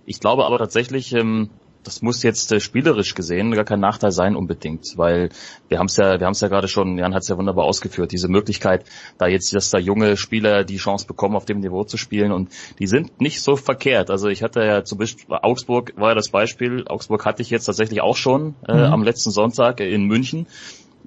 Ich 0.05 0.19
glaube 0.19 0.45
aber 0.45 0.57
tatsächlich, 0.57 1.13
ähm, 1.13 1.49
das 1.83 2.01
muss 2.01 2.23
jetzt 2.23 2.51
äh, 2.51 2.59
spielerisch 2.59 3.15
gesehen 3.15 3.51
gar 3.51 3.63
kein 3.63 3.79
Nachteil 3.79 4.11
sein 4.11 4.35
unbedingt, 4.35 4.97
weil 4.97 5.29
wir 5.69 5.79
haben 5.79 5.85
es 5.85 5.97
ja, 5.97 6.19
wir 6.19 6.25
haben 6.25 6.33
es 6.33 6.41
ja 6.41 6.47
gerade 6.47 6.67
schon, 6.67 6.97
Jan 6.97 7.13
hat 7.13 7.21
es 7.21 7.29
ja 7.29 7.37
wunderbar 7.37 7.65
ausgeführt, 7.65 8.11
diese 8.11 8.27
Möglichkeit, 8.27 8.85
da 9.17 9.27
jetzt, 9.27 9.53
dass 9.53 9.69
da 9.69 9.77
junge 9.77 10.17
Spieler 10.17 10.63
die 10.63 10.77
Chance 10.77 11.07
bekommen, 11.07 11.35
auf 11.35 11.45
dem 11.45 11.59
Niveau 11.59 11.83
zu 11.83 11.97
spielen 11.97 12.31
und 12.31 12.49
die 12.79 12.87
sind 12.87 13.21
nicht 13.21 13.41
so 13.41 13.55
verkehrt. 13.55 14.09
Also 14.09 14.27
ich 14.27 14.43
hatte 14.43 14.61
ja 14.61 14.83
zum 14.83 14.97
Beispiel 14.97 15.25
Augsburg 15.41 15.93
war 15.95 16.09
ja 16.09 16.15
das 16.15 16.29
Beispiel. 16.29 16.85
Augsburg 16.87 17.25
hatte 17.25 17.41
ich 17.41 17.49
jetzt 17.49 17.65
tatsächlich 17.65 18.01
auch 18.01 18.17
schon 18.17 18.55
äh, 18.67 18.73
Mhm. 18.73 18.83
am 18.93 19.03
letzten 19.03 19.31
Sonntag 19.31 19.79
in 19.79 20.03
München. 20.03 20.47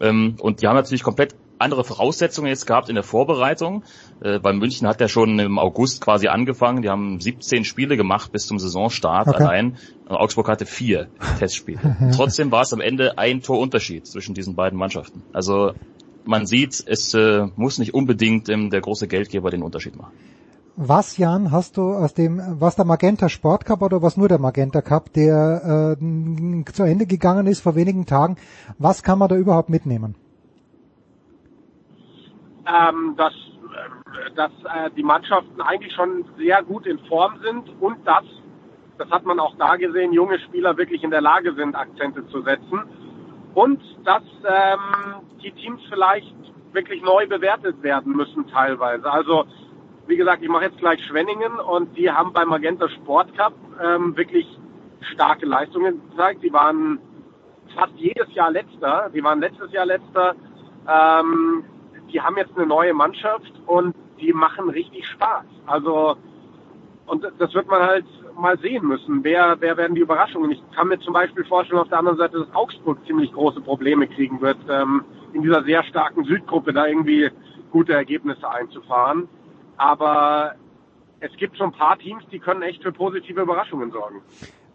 Ähm, 0.01 0.37
und 0.41 0.63
die 0.63 0.67
haben 0.67 0.77
natürlich 0.77 1.03
komplett 1.03 1.35
andere 1.63 1.85
Voraussetzungen 1.85 2.49
jetzt 2.49 2.67
gehabt 2.67 2.89
in 2.89 2.95
der 2.95 3.05
Vorbereitung. 3.05 3.85
Äh, 4.21 4.39
bei 4.39 4.53
München 4.53 4.87
hat 4.87 5.01
er 5.01 5.09
schon 5.09 5.39
im 5.39 5.59
August 5.59 6.01
quasi 6.01 6.29
angefangen. 6.29 6.83
Die 6.83 6.89
haben 6.89 7.21
17 7.21 7.65
Spiele 7.65 7.97
gemacht 7.97 8.33
bis 8.33 8.47
zum 8.47 8.59
Saisonstart 8.59 9.29
Okay. 9.29 9.43
allein. 9.43 9.77
Und 10.07 10.17
Augsburg 10.17 10.49
hatte 10.49 10.67
vier 10.67 11.09
Testspiele. 11.39 11.97
Trotzdem 12.15 12.51
war 12.51 12.63
es 12.63 12.73
am 12.73 12.81
Ende 12.81 13.19
ein 13.19 13.41
Torunterschied 13.43 14.07
zwischen 14.07 14.35
diesen 14.35 14.55
beiden 14.55 14.79
Mannschaften. 14.79 15.23
Also 15.33 15.73
man 16.25 16.47
sieht, 16.47 16.83
es 16.87 17.15
äh, 17.15 17.47
muss 17.57 17.79
nicht 17.79 17.95
unbedingt 17.95 18.49
ähm, 18.49 18.71
der 18.71 18.81
große 18.81 19.09
Geldgeber 19.09 19.51
den 19.51 19.63
Unterschied 19.63 19.97
machen. 19.97 20.13
Was, 20.75 21.19
Jan, 21.19 21.53
hast 21.53 21.77
du 21.77 21.93
aus 21.93 22.15
dem, 22.15 22.41
was 22.59 22.77
der 22.77 22.87
Magenta 22.87 23.29
Sport 23.29 23.67
Cup 23.67 23.83
oder 23.83 24.01
was 24.01 24.17
nur 24.17 24.29
der 24.29 24.39
Magenta 24.39 24.81
Cup, 24.81 25.13
der 25.13 25.97
äh, 26.01 26.65
zu 26.73 26.85
Ende 26.85 27.07
gegangen 27.07 27.47
ist 27.47 27.61
vor 27.61 27.75
wenigen 27.75 28.07
Tagen, 28.07 28.37
was 28.79 29.03
kann 29.03 29.19
man 29.19 29.29
da 29.29 29.37
überhaupt 29.37 29.69
mitnehmen? 29.69 30.15
Ähm, 32.67 33.15
dass, 33.17 33.33
äh, 33.33 34.31
dass 34.35 34.53
äh, 34.65 34.91
die 34.97 35.03
Mannschaften 35.03 35.61
eigentlich 35.61 35.95
schon 35.95 36.25
sehr 36.37 36.63
gut 36.63 36.87
in 36.87 36.99
Form 37.07 37.39
sind 37.43 37.71
und 37.81 38.07
dass, 38.07 38.25
das 38.99 39.11
hat 39.11 39.25
man 39.25 39.41
auch 39.41 39.57
da 39.57 39.77
gesehen, 39.77 40.13
junge 40.13 40.39
Spieler 40.41 40.77
wirklich 40.77 41.03
in 41.03 41.11
der 41.11 41.21
Lage 41.21 41.55
sind, 41.55 41.75
Akzente 41.75 42.27
zu 42.29 42.43
setzen 42.43 42.83
und 43.55 43.81
dass 44.05 44.23
ähm, 44.45 45.23
die 45.43 45.53
Teams 45.53 45.81
vielleicht 45.89 46.35
wirklich 46.73 47.03
neu 47.03 47.27
bewertet 47.27 47.83
werden 47.83 48.17
müssen 48.17 48.47
teilweise. 48.49 49.11
Also 49.11 49.45
wie 50.07 50.17
gesagt, 50.17 50.43
ich 50.43 50.49
mache 50.49 50.65
jetzt 50.65 50.79
gleich 50.79 51.05
Schwenningen 51.07 51.59
und 51.61 51.97
die 51.97 52.11
haben 52.11 52.33
beim 52.33 52.49
Magenta 52.49 52.89
Sport 52.89 53.37
Cup 53.37 53.55
ähm, 53.83 54.17
wirklich 54.17 54.47
starke 55.13 55.47
Leistungen 55.47 56.01
gezeigt. 56.11 56.41
Sie 56.43 56.53
waren 56.53 56.99
fast 57.75 57.93
jedes 57.97 58.33
Jahr 58.35 58.51
letzter. 58.51 59.11
Sie 59.13 59.23
waren 59.23 59.41
letztes 59.41 59.73
Jahr 59.73 59.87
letzter. 59.87 60.35
Ähm, 60.89 61.65
die 62.13 62.21
haben 62.21 62.37
jetzt 62.37 62.57
eine 62.57 62.67
neue 62.67 62.95
Mannschaft 62.95 63.53
und 63.67 63.95
die 64.21 64.33
machen 64.33 64.69
richtig 64.69 65.07
Spaß. 65.07 65.45
Also 65.67 66.17
und 67.07 67.27
das 67.39 67.53
wird 67.55 67.69
man 67.69 67.83
halt 67.83 68.07
mal 68.39 68.59
sehen 68.59 68.87
müssen. 68.87 69.23
Wer, 69.25 69.57
wer 69.61 69.77
werden 69.77 69.95
die 69.95 70.01
Überraschungen? 70.01 70.51
Ich 70.51 70.63
kann 70.75 70.89
mir 70.89 70.99
zum 71.01 71.13
Beispiel 71.13 71.45
vorstellen, 71.45 71.81
auf 71.81 71.89
der 71.89 71.99
anderen 71.99 72.17
Seite, 72.17 72.39
dass 72.39 72.55
Augsburg 72.55 72.99
ziemlich 73.07 73.33
große 73.33 73.61
Probleme 73.61 74.07
kriegen 74.07 74.41
wird, 74.41 74.59
ähm, 74.69 75.05
in 75.33 75.43
dieser 75.43 75.63
sehr 75.65 75.83
starken 75.85 76.25
Südgruppe 76.25 76.73
da 76.73 76.87
irgendwie 76.87 77.31
gute 77.71 77.93
Ergebnisse 77.93 78.49
einzufahren. 78.49 79.29
Aber 79.77 80.55
es 81.21 81.35
gibt 81.37 81.57
schon 81.57 81.71
ein 81.71 81.79
paar 81.79 81.99
Teams, 81.99 82.25
die 82.31 82.39
können 82.39 82.63
echt 82.63 82.83
für 82.83 82.93
positive 82.93 83.43
Überraschungen 83.43 83.91
sorgen. 83.91 84.23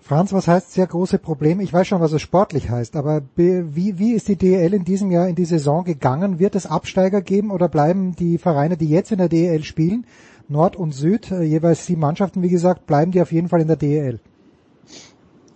Franz, 0.07 0.31
was 0.31 0.47
heißt 0.47 0.71
sehr 0.71 0.87
große 0.87 1.19
Probleme? 1.19 1.61
Ich 1.63 1.73
weiß 1.73 1.85
schon, 1.85 1.99
was 1.99 2.13
es 2.13 2.21
sportlich 2.21 2.69
heißt, 2.69 2.95
aber 2.95 3.19
be- 3.19 3.75
wie, 3.75 3.99
wie 3.99 4.13
ist 4.13 4.29
die 4.29 4.37
DEL 4.37 4.73
in 4.73 4.85
diesem 4.85 5.11
Jahr 5.11 5.27
in 5.27 5.35
die 5.35 5.43
Saison 5.43 5.83
gegangen? 5.83 6.39
Wird 6.39 6.55
es 6.55 6.65
Absteiger 6.65 7.21
geben 7.21 7.51
oder 7.51 7.67
bleiben 7.67 8.15
die 8.15 8.37
Vereine, 8.37 8.77
die 8.77 8.87
jetzt 8.87 9.11
in 9.11 9.17
der 9.17 9.27
DEL 9.27 9.65
spielen, 9.65 10.05
Nord 10.47 10.77
und 10.77 10.93
Süd, 10.93 11.29
äh, 11.31 11.43
jeweils 11.43 11.85
sieben 11.85 11.99
Mannschaften, 11.99 12.41
wie 12.41 12.47
gesagt, 12.47 12.87
bleiben 12.87 13.11
die 13.11 13.21
auf 13.21 13.33
jeden 13.33 13.49
Fall 13.49 13.59
in 13.59 13.67
der 13.67 13.75
DEL? 13.75 14.21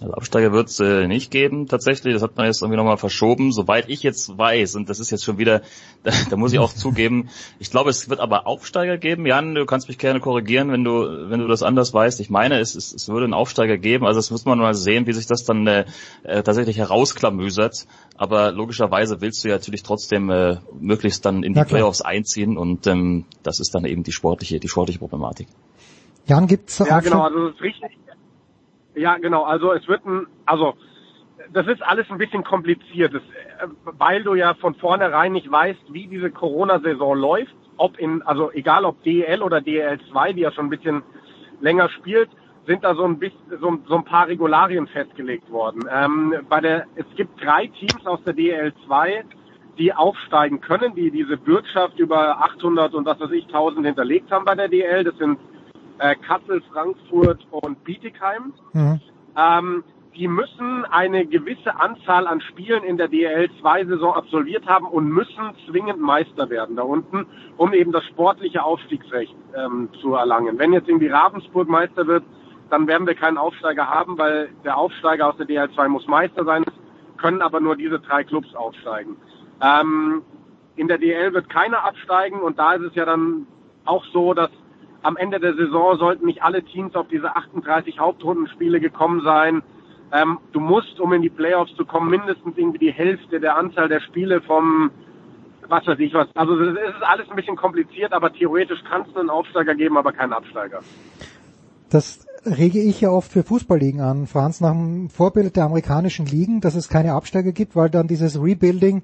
Also 0.02 0.14
Absteiger 0.14 0.52
wird 0.52 0.68
es 0.68 0.80
äh, 0.80 1.07
nicht 1.07 1.32
geben 1.32 1.68
tatsächlich. 1.68 2.14
Das 2.14 2.23
hat 2.23 2.36
man 2.36 2.48
jetzt 2.48 2.61
irgendwie 2.61 2.78
nochmal 2.78 2.98
verschoben. 2.98 3.52
Soweit 3.52 3.88
ich 3.88 4.03
jetzt 4.03 4.38
weiß, 4.38 4.76
und 4.76 4.90
das 4.90 4.99
ist 4.99 5.11
jetzt 5.11 5.23
schon 5.23 5.38
wieder, 5.38 5.61
da, 6.03 6.11
da 6.30 6.36
muss 6.38 6.53
ich 6.53 6.60
auch 6.60 6.73
zugeben, 6.73 7.30
ich 7.60 7.72
glaube, 7.72 7.91
es 7.91 8.10
wird 8.10 8.19
aber 8.19 8.48
Aufsteiger 8.48 8.98
geben. 8.98 9.26
Jan, 9.26 9.56
du 9.56 9.65
kannst 9.65 9.88
mich 9.88 9.98
gerne 9.98 10.19
korrigieren, 10.19 10.72
wenn 10.72 10.84
du, 10.84 11.30
wenn 11.30 11.40
du 11.40 11.48
das 11.48 11.64
anders 11.64 11.94
weißt. 11.94 12.19
Ich 12.19 12.30
meine, 12.30 12.60
es, 12.60 12.76
es, 12.76 12.94
es 12.94 13.10
würde 13.10 13.26
einen 13.26 13.34
Aufsteiger 13.34 13.78
geben. 13.78 14.06
Also 14.06 14.19
das 14.19 14.32
muss 14.32 14.45
man 14.45 14.57
mal 14.60 14.73
sehen, 14.73 15.06
wie 15.07 15.14
sich 15.14 15.28
das 15.28 15.44
dann 15.44 15.68
äh, 15.68 15.86
äh, 16.23 16.41
tatsächlich 16.44 16.78
herausklamüsert. 16.78 17.86
Aber 18.15 18.52
logischerweise 18.52 19.22
willst 19.22 19.44
du 19.44 19.49
ja 19.49 19.56
natürlich 19.56 19.84
trotzdem 19.84 20.30
äh, 20.30 20.57
möglichst 20.80 21.26
dann 21.26 21.44
in 21.44 21.53
die. 21.53 21.61
Playoffs 21.72 22.02
einziehen 22.02 22.57
und 22.57 22.88
ähm, 22.88 23.26
das 23.44 23.60
ist 23.60 23.73
dann 23.73 23.86
eben 23.86 24.03
die 24.03 24.11
sportliche, 24.11 24.60
die 24.60 24.68
sportliche 24.68 24.99
Problematik. 24.99 25.48
Jan, 26.26 26.48
gibt's 26.48 26.80
Ja, 26.80 26.99
genau, 26.99 27.22
also 27.22 27.48
das 27.48 27.56
ist 27.56 27.61
richtig. 27.61 27.91
Ja, 28.95 29.18
genau, 29.18 29.43
also 29.43 29.72
es 29.73 29.88
wird 29.88 30.05
ein, 30.05 30.27
also 30.45 30.76
das 31.53 31.68
ist 31.68 31.81
alles 31.81 32.09
ein 32.09 32.18
bisschen 32.18 32.43
kompliziert, 32.43 33.13
das, 33.13 33.22
äh, 33.22 33.68
weil 33.85 34.23
du 34.23 34.35
ja 34.35 34.53
von 34.55 34.76
vornherein 34.76 35.31
nicht 35.31 35.51
weißt, 35.51 35.93
wie 35.93 36.07
diese 36.07 36.31
Corona-Saison 36.31 37.18
läuft, 37.18 37.55
ob 37.77 37.97
in, 37.99 38.22
also 38.23 38.51
egal 38.51 38.85
ob 38.85 39.01
DL 39.03 39.41
oder 39.41 39.57
DL2, 39.57 40.34
die 40.34 40.41
ja 40.41 40.51
schon 40.51 40.68
ein 40.68 40.69
bisschen 40.69 41.03
länger 41.61 41.89
spielt, 41.89 42.30
sind 42.68 42.84
da 42.84 42.95
so 42.95 43.03
ein 43.03 43.18
bisschen, 43.18 43.39
so, 43.59 43.80
so 43.88 43.95
ein 43.95 44.05
paar 44.05 44.27
Regularien 44.27 44.88
festgelegt 44.88 45.49
worden. 45.49 45.88
Ähm, 45.91 46.35
bei 46.47 46.61
der, 46.61 46.85
es 46.95 47.05
gibt 47.15 47.43
drei 47.43 47.68
Teams 47.68 48.05
aus 48.05 48.23
der 48.23 48.35
DL2, 48.35 49.23
die 49.77 49.93
aufsteigen 49.93 50.61
können, 50.61 50.93
die 50.95 51.09
diese 51.11 51.38
Bürgschaft 51.38 51.97
über 51.97 52.38
800 52.43 52.93
und 52.93 53.05
was 53.05 53.19
weiß 53.19 53.31
ich 53.31 53.45
1000 53.45 53.85
hinterlegt 53.85 54.31
haben 54.31 54.45
bei 54.45 54.53
der 54.53 54.68
DL. 54.68 55.03
Das 55.03 55.18
sind 55.18 55.39
äh, 56.02 56.15
Kassel, 56.15 56.61
Frankfurt 56.73 57.45
und 57.52 57.84
Bietigheim. 57.84 58.53
Mhm. 58.73 58.99
Ähm, 59.38 59.84
die 60.15 60.28
müssen 60.28 60.84
eine 60.86 61.26
gewisse 61.26 61.80
Anzahl 61.80 62.28
an 62.28 62.41
Spielen 62.41 62.84
in 62.84 62.98
der 62.98 63.07
DL 63.07 63.49
2 63.61 63.86
Saison 63.86 64.14
absolviert 64.14 64.65
haben 64.65 64.86
und 64.86 65.07
müssen 65.07 65.53
zwingend 65.69 66.02
Meister 66.02 66.49
werden 66.49 66.76
da 66.76 66.82
unten, 66.82 67.26
um 67.56 67.73
eben 67.73 67.94
das 67.94 68.03
sportliche 68.06 68.64
Aufstiegsrecht 68.64 69.34
ähm, 69.56 69.90
zu 70.02 70.15
erlangen. 70.15 70.60
Wenn 70.60 70.73
jetzt 70.73 70.90
irgendwie 70.90 71.07
Ravensburg 71.07 71.69
Meister 71.69 72.07
wird, 72.07 72.23
dann 72.69 72.88
werden 72.88 73.07
wir 73.07 73.15
keinen 73.15 73.38
Aufsteiger 73.38 73.88
haben, 73.88 74.18
weil 74.18 74.49
der 74.65 74.78
Aufsteiger 74.78 75.28
aus 75.28 75.38
der 75.38 75.45
DL 75.45 75.69
2 75.72 75.88
muss 75.88 76.07
Meister 76.07 76.44
sein, 76.44 76.65
können 77.18 77.41
aber 77.41 77.61
nur 77.61 77.78
diese 77.78 77.99
drei 77.99 78.23
Clubs 78.23 78.53
aufsteigen. 78.53 79.15
Ähm, 79.61 80.23
in 80.76 80.88
der 80.88 80.98
DL 80.98 81.34
wird 81.34 81.49
keiner 81.49 81.86
absteigen 81.86 82.41
und 82.41 82.60
da 82.60 82.73
ist 82.73 82.84
es 82.84 82.95
ja 82.95 83.06
dann 83.06 83.48
auch 83.86 84.03
so, 84.11 84.34
dass 84.34 84.49
am 85.03 85.18
Ende 85.18 85.40
der 85.40 85.56
Saison 85.56 85.98
sollten 85.98 86.26
nicht 86.26 86.44
alle 86.44 86.64
Teams 86.64 86.95
auf 86.95 87.07
diese 87.07 87.36
38 87.36 87.99
Hauptrundenspiele 87.99 88.80
gekommen 88.80 89.22
sein. 89.23 89.64
Ähm, 90.14 90.40
du 90.52 90.60
musst, 90.60 90.99
um 90.99 91.14
in 91.14 91.22
die 91.22 91.30
Playoffs 91.30 91.73
zu 91.76 91.86
kommen, 91.86 92.10
mindestens 92.10 92.57
irgendwie 92.57 92.80
die 92.80 92.91
Hälfte 92.91 93.40
der 93.40 93.57
Anzahl 93.57 93.88
der 93.88 94.02
Spiele 94.02 94.41
vom, 94.41 94.91
was 95.68 95.88
weiß 95.88 95.99
ich 95.99 96.14
was. 96.14 96.28
Also 96.36 96.60
es 96.60 96.73
ist 96.73 97.02
alles 97.02 97.30
ein 97.30 97.36
bisschen 97.36 97.56
kompliziert, 97.56 98.11
aber 98.11 98.32
theoretisch 98.34 98.84
kann 98.84 99.06
es 99.10 99.15
einen 99.15 99.30
Aufsteiger 99.30 99.73
geben, 99.73 99.98
aber 99.98 100.11
keinen 100.11 100.34
Absteiger. 100.34 100.82
Das 101.90 102.28
rege 102.45 102.80
ich 102.80 103.02
ja 103.02 103.10
oft 103.10 103.32
für 103.32 103.44
Fußballligen 103.44 104.02
an, 104.02 104.28
Franz, 104.28 104.61
nach 104.61 104.72
dem 104.72 105.10
Vorbild 105.10 105.56
der 105.56 105.65
amerikanischen 105.65 106.26
Ligen, 106.26 106.61
dass 106.61 106.76
es 106.76 106.90
keine 106.90 107.14
Absteiger 107.14 107.52
gibt, 107.52 107.76
weil 107.76 107.90
dann 107.90 108.07
dieses 108.07 108.41
Rebuilding 108.41 109.03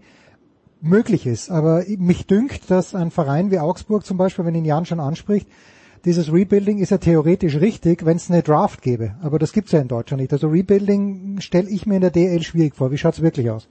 möglich 0.82 1.26
ist. 1.26 1.50
Aber 1.50 1.84
mich 1.98 2.28
dünkt, 2.28 2.70
dass 2.70 2.96
ein 2.96 3.12
Verein 3.12 3.52
wie 3.52 3.60
Augsburg 3.60 4.06
zum 4.06 4.18
Beispiel, 4.18 4.46
wenn 4.46 4.56
ihn 4.56 4.66
Jan 4.66 4.86
schon 4.86 5.00
anspricht, 5.00 5.48
dieses 6.08 6.32
Rebuilding 6.32 6.80
ist 6.80 6.92
ja 6.92 6.98
theoretisch 6.98 7.58
richtig, 7.58 8.06
wenn 8.06 8.16
es 8.16 8.32
eine 8.32 8.42
Draft 8.42 8.82
gäbe. 8.82 9.16
Aber 9.22 9.40
das 9.40 9.52
gibt's 9.52 9.74
ja 9.74 9.82
in 9.82 9.90
Deutschland 9.90 10.22
nicht. 10.22 10.32
Also 10.32 10.48
Rebuilding 10.48 11.42
stelle 11.42 11.70
ich 11.70 11.86
mir 11.86 11.96
in 11.96 12.02
der 12.02 12.12
DL 12.12 12.42
schwierig 12.44 12.76
vor. 12.76 12.92
Wie 12.92 12.98
schaut's 12.98 13.22
wirklich 13.22 13.50
aus? 13.50 13.68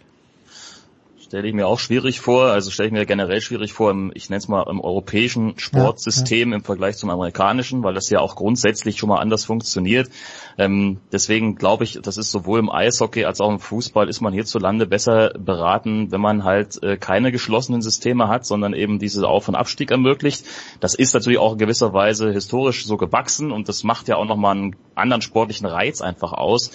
Stelle 1.27 1.49
ich 1.49 1.55
mir 1.55 1.67
auch 1.67 1.81
schwierig 1.81 2.21
vor, 2.21 2.45
also 2.53 2.71
stelle 2.71 2.87
ich 2.87 2.93
mir 2.93 3.05
generell 3.05 3.41
schwierig 3.41 3.73
vor, 3.73 3.91
im, 3.91 4.13
ich 4.15 4.31
nenne 4.31 4.39
es 4.39 4.47
mal 4.47 4.65
im 4.71 4.81
europäischen 4.81 5.59
Sportsystem 5.59 6.51
ja, 6.51 6.53
ja. 6.53 6.57
im 6.57 6.63
Vergleich 6.63 6.97
zum 6.97 7.11
amerikanischen, 7.11 7.83
weil 7.83 7.95
das 7.95 8.09
ja 8.11 8.21
auch 8.21 8.37
grundsätzlich 8.37 8.97
schon 8.97 9.09
mal 9.09 9.19
anders 9.19 9.45
funktioniert. 9.45 10.09
Ähm, 10.57 11.01
deswegen 11.11 11.57
glaube 11.57 11.83
ich, 11.83 11.99
das 12.01 12.17
ist 12.17 12.31
sowohl 12.31 12.61
im 12.61 12.71
Eishockey 12.71 13.25
als 13.25 13.41
auch 13.41 13.51
im 13.51 13.59
Fußball 13.59 14.09
ist 14.09 14.21
man 14.21 14.33
hierzulande 14.33 14.87
besser 14.87 15.31
beraten, 15.37 16.13
wenn 16.13 16.21
man 16.21 16.45
halt 16.45 16.81
äh, 16.85 16.97
keine 16.97 17.33
geschlossenen 17.33 17.83
Systeme 17.83 18.29
hat, 18.29 18.47
sondern 18.47 18.73
eben 18.73 19.01
diese 19.01 19.27
Auf- 19.27 19.49
und 19.49 19.57
Abstieg 19.57 19.91
ermöglicht. 19.91 20.45
Das 20.79 20.95
ist 20.95 21.13
natürlich 21.13 21.39
auch 21.39 21.55
in 21.55 21.59
gewisser 21.59 21.93
Weise 21.93 22.31
historisch 22.31 22.87
so 22.87 22.97
gewachsen 22.97 23.51
und 23.51 23.69
das 23.69 23.83
macht 23.83 24.07
ja 24.07 24.17
auch 24.17 24.27
nochmal 24.27 24.57
einen 24.57 24.77
anderen 24.95 25.23
sportlichen 25.23 25.67
Reiz 25.67 26.01
einfach 26.01 26.33
aus. 26.33 26.71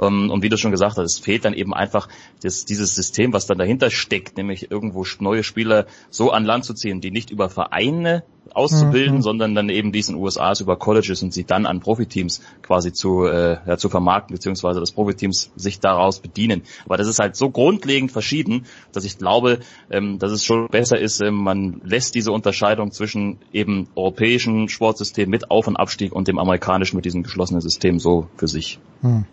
Ähm, 0.00 0.30
und 0.30 0.42
wie 0.42 0.48
du 0.48 0.56
schon 0.56 0.70
gesagt 0.70 0.96
hast, 0.96 1.04
es 1.04 1.18
fehlt 1.18 1.44
dann 1.44 1.54
eben 1.54 1.74
einfach 1.74 2.08
das, 2.42 2.64
dieses 2.64 2.94
System, 2.94 3.32
was 3.32 3.46
dann 3.46 3.58
dahinter 3.58 3.90
steckt, 3.90 4.36
nämlich 4.36 4.70
irgendwo 4.70 5.04
neue 5.20 5.42
Spieler 5.42 5.86
so 6.10 6.30
an 6.30 6.44
Land 6.44 6.64
zu 6.64 6.74
ziehen, 6.74 7.00
die 7.00 7.10
nicht 7.10 7.30
über 7.30 7.48
Vereine 7.48 8.24
auszubilden, 8.52 9.16
mhm. 9.16 9.22
sondern 9.22 9.54
dann 9.54 9.68
eben 9.68 9.92
diesen 9.92 10.16
USAs 10.16 10.60
über 10.60 10.76
Colleges 10.76 11.22
und 11.22 11.32
sie 11.32 11.44
dann 11.44 11.66
an 11.66 11.80
Profiteams 11.80 12.40
quasi 12.62 12.92
zu, 12.92 13.24
äh, 13.24 13.58
ja, 13.66 13.76
zu 13.76 13.88
vermarkten, 13.88 14.34
beziehungsweise 14.34 14.80
das 14.80 14.92
Profiteams 14.92 15.50
sich 15.56 15.80
daraus 15.80 16.20
bedienen. 16.20 16.62
Aber 16.84 16.96
das 16.96 17.08
ist 17.08 17.18
halt 17.18 17.36
so 17.36 17.50
grundlegend 17.50 18.12
verschieden, 18.12 18.66
dass 18.92 19.04
ich 19.04 19.18
glaube, 19.18 19.60
ähm, 19.90 20.18
dass 20.18 20.30
es 20.30 20.44
schon 20.44 20.68
besser 20.68 20.98
ist, 20.98 21.20
ähm, 21.20 21.34
man 21.34 21.80
lässt 21.84 22.14
diese 22.14 22.32
Unterscheidung 22.32 22.92
zwischen 22.92 23.38
eben 23.52 23.88
europäischen 23.94 24.68
Sportsystem 24.68 25.28
mit 25.28 25.50
Auf- 25.50 25.66
und 25.66 25.76
Abstieg 25.76 26.12
und 26.12 26.28
dem 26.28 26.38
amerikanischen 26.38 26.96
mit 26.96 27.04
diesem 27.04 27.22
geschlossenen 27.22 27.60
System 27.60 27.98
so 27.98 28.28
für 28.36 28.48
sich. 28.48 28.78
Mhm. 29.02 29.24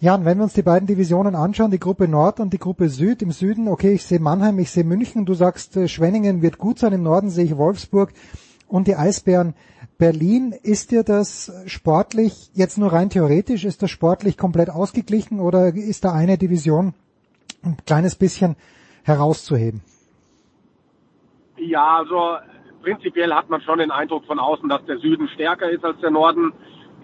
Jan, 0.00 0.24
wenn 0.24 0.38
wir 0.38 0.44
uns 0.44 0.54
die 0.54 0.62
beiden 0.62 0.86
Divisionen 0.86 1.34
anschauen, 1.34 1.70
die 1.70 1.78
Gruppe 1.78 2.08
Nord 2.08 2.40
und 2.40 2.52
die 2.52 2.58
Gruppe 2.58 2.88
Süd, 2.88 3.22
im 3.22 3.30
Süden, 3.30 3.68
okay, 3.68 3.92
ich 3.92 4.04
sehe 4.04 4.20
Mannheim, 4.20 4.58
ich 4.58 4.70
sehe 4.70 4.84
München, 4.84 5.24
du 5.24 5.34
sagst, 5.34 5.76
äh, 5.76 5.88
Schwenningen 5.88 6.42
wird 6.42 6.58
gut 6.58 6.78
sein, 6.78 6.92
im 6.92 7.02
Norden 7.02 7.30
sehe 7.30 7.44
ich 7.44 7.56
Wolfsburg 7.56 8.12
und 8.68 8.86
die 8.86 8.96
Eisbären 8.96 9.54
Berlin. 9.98 10.52
Ist 10.62 10.90
dir 10.90 11.04
das 11.04 11.52
sportlich, 11.66 12.50
jetzt 12.54 12.76
nur 12.76 12.92
rein 12.92 13.08
theoretisch, 13.08 13.64
ist 13.64 13.82
das 13.82 13.90
sportlich 13.90 14.36
komplett 14.36 14.68
ausgeglichen 14.68 15.40
oder 15.40 15.68
ist 15.68 16.04
da 16.04 16.12
eine 16.12 16.38
Division 16.38 16.94
ein 17.62 17.76
kleines 17.86 18.16
bisschen 18.16 18.56
herauszuheben? 19.04 19.80
Ja, 21.56 21.98
also 21.98 22.36
prinzipiell 22.82 23.32
hat 23.32 23.48
man 23.48 23.60
schon 23.62 23.78
den 23.78 23.90
Eindruck 23.90 24.26
von 24.26 24.38
außen, 24.38 24.68
dass 24.68 24.84
der 24.86 24.98
Süden 24.98 25.28
stärker 25.28 25.70
ist 25.70 25.84
als 25.84 25.98
der 26.00 26.10
Norden. 26.10 26.52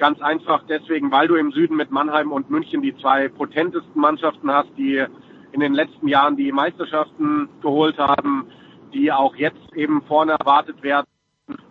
Ganz 0.00 0.18
einfach 0.22 0.62
deswegen, 0.66 1.12
weil 1.12 1.28
du 1.28 1.34
im 1.34 1.52
Süden 1.52 1.76
mit 1.76 1.90
Mannheim 1.90 2.32
und 2.32 2.48
München 2.48 2.80
die 2.80 2.96
zwei 2.96 3.28
potentesten 3.28 4.00
Mannschaften 4.00 4.50
hast, 4.50 4.70
die 4.78 5.04
in 5.52 5.60
den 5.60 5.74
letzten 5.74 6.08
Jahren 6.08 6.38
die 6.38 6.50
Meisterschaften 6.52 7.50
geholt 7.60 7.98
haben, 7.98 8.46
die 8.94 9.12
auch 9.12 9.36
jetzt 9.36 9.60
eben 9.74 10.00
vorne 10.08 10.32
erwartet 10.32 10.82
werden. 10.82 11.06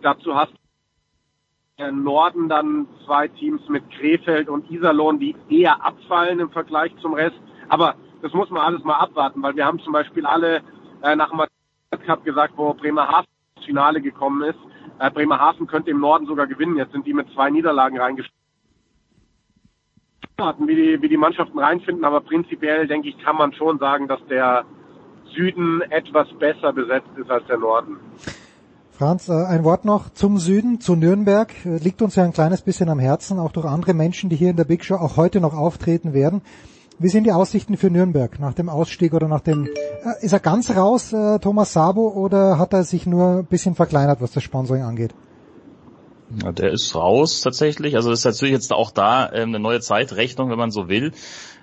Dazu 0.00 0.36
hast 0.36 0.52
du 1.76 1.84
im 1.84 2.04
Norden 2.04 2.48
dann 2.48 2.86
zwei 3.04 3.26
Teams 3.26 3.68
mit 3.68 3.90
Krefeld 3.90 4.48
und 4.48 4.70
Iserlohn, 4.70 5.18
die 5.18 5.34
eher 5.48 5.84
abfallen 5.84 6.38
im 6.38 6.50
Vergleich 6.50 6.92
zum 7.02 7.14
Rest. 7.14 7.40
Aber 7.68 7.96
das 8.22 8.32
muss 8.32 8.48
man 8.50 8.62
alles 8.62 8.84
mal 8.84 8.98
abwarten, 8.98 9.42
weil 9.42 9.56
wir 9.56 9.66
haben 9.66 9.80
zum 9.80 9.92
Beispiel 9.92 10.24
alle 10.24 10.62
äh, 11.02 11.16
nach 11.16 11.30
dem 11.30 12.00
Cup 12.06 12.24
gesagt, 12.24 12.54
wo 12.56 12.74
Bremerhaven 12.74 13.26
ins 13.56 13.66
Finale 13.66 14.00
gekommen 14.00 14.42
ist, 14.42 14.60
äh, 14.98 15.10
Bremerhaven 15.10 15.66
könnte 15.66 15.90
im 15.90 16.00
Norden 16.00 16.26
sogar 16.26 16.46
gewinnen. 16.46 16.76
Jetzt 16.76 16.92
sind 16.92 17.06
die 17.06 17.14
mit 17.14 17.28
zwei 17.32 17.50
Niederlagen 17.50 17.98
reingestellt. 17.98 18.34
Wie 20.58 20.74
die, 20.74 21.02
wie 21.02 21.08
die 21.08 21.18
Mannschaften 21.18 21.58
reinfinden, 21.58 22.02
aber 22.04 22.22
prinzipiell 22.22 22.86
denke 22.86 23.08
ich, 23.08 23.18
kann 23.18 23.36
man 23.36 23.52
schon 23.52 23.78
sagen, 23.78 24.08
dass 24.08 24.20
der 24.30 24.64
Süden 25.34 25.82
etwas 25.90 26.28
besser 26.38 26.72
besetzt 26.72 27.10
ist 27.16 27.30
als 27.30 27.46
der 27.46 27.58
Norden. 27.58 27.98
Franz, 28.90 29.28
äh, 29.28 29.32
ein 29.32 29.64
Wort 29.64 29.84
noch 29.84 30.10
zum 30.10 30.38
Süden, 30.38 30.80
zu 30.80 30.94
Nürnberg. 30.94 31.52
Äh, 31.64 31.78
liegt 31.78 32.02
uns 32.02 32.16
ja 32.16 32.24
ein 32.24 32.32
kleines 32.32 32.62
bisschen 32.62 32.88
am 32.88 32.98
Herzen, 32.98 33.38
auch 33.38 33.52
durch 33.52 33.66
andere 33.66 33.94
Menschen, 33.94 34.28
die 34.28 34.36
hier 34.36 34.50
in 34.50 34.56
der 34.56 34.64
Big 34.64 34.84
Show 34.84 34.96
auch 34.96 35.16
heute 35.16 35.40
noch 35.40 35.54
auftreten 35.54 36.12
werden. 36.12 36.42
Wie 37.02 37.08
sind 37.08 37.24
die 37.24 37.32
Aussichten 37.32 37.78
für 37.78 37.88
Nürnberg 37.88 38.38
nach 38.38 38.52
dem 38.52 38.68
Ausstieg 38.68 39.14
oder 39.14 39.26
nach 39.26 39.40
dem, 39.40 39.64
äh, 39.64 39.70
ist 40.20 40.34
er 40.34 40.38
ganz 40.38 40.68
raus, 40.68 41.14
äh, 41.14 41.38
Thomas 41.38 41.72
Sabo, 41.72 42.08
oder 42.08 42.58
hat 42.58 42.74
er 42.74 42.84
sich 42.84 43.06
nur 43.06 43.38
ein 43.38 43.46
bisschen 43.46 43.74
verkleinert, 43.74 44.20
was 44.20 44.32
das 44.32 44.42
Sponsoring 44.42 44.82
angeht? 44.82 45.14
Ja, 46.42 46.52
der 46.52 46.72
ist 46.72 46.94
raus 46.94 47.40
tatsächlich. 47.40 47.96
Also 47.96 48.12
ist 48.12 48.26
natürlich 48.26 48.52
jetzt 48.52 48.70
auch 48.74 48.90
da 48.90 49.32
ähm, 49.32 49.48
eine 49.48 49.60
neue 49.60 49.80
Zeitrechnung, 49.80 50.50
wenn 50.50 50.58
man 50.58 50.70
so 50.70 50.90
will, 50.90 51.12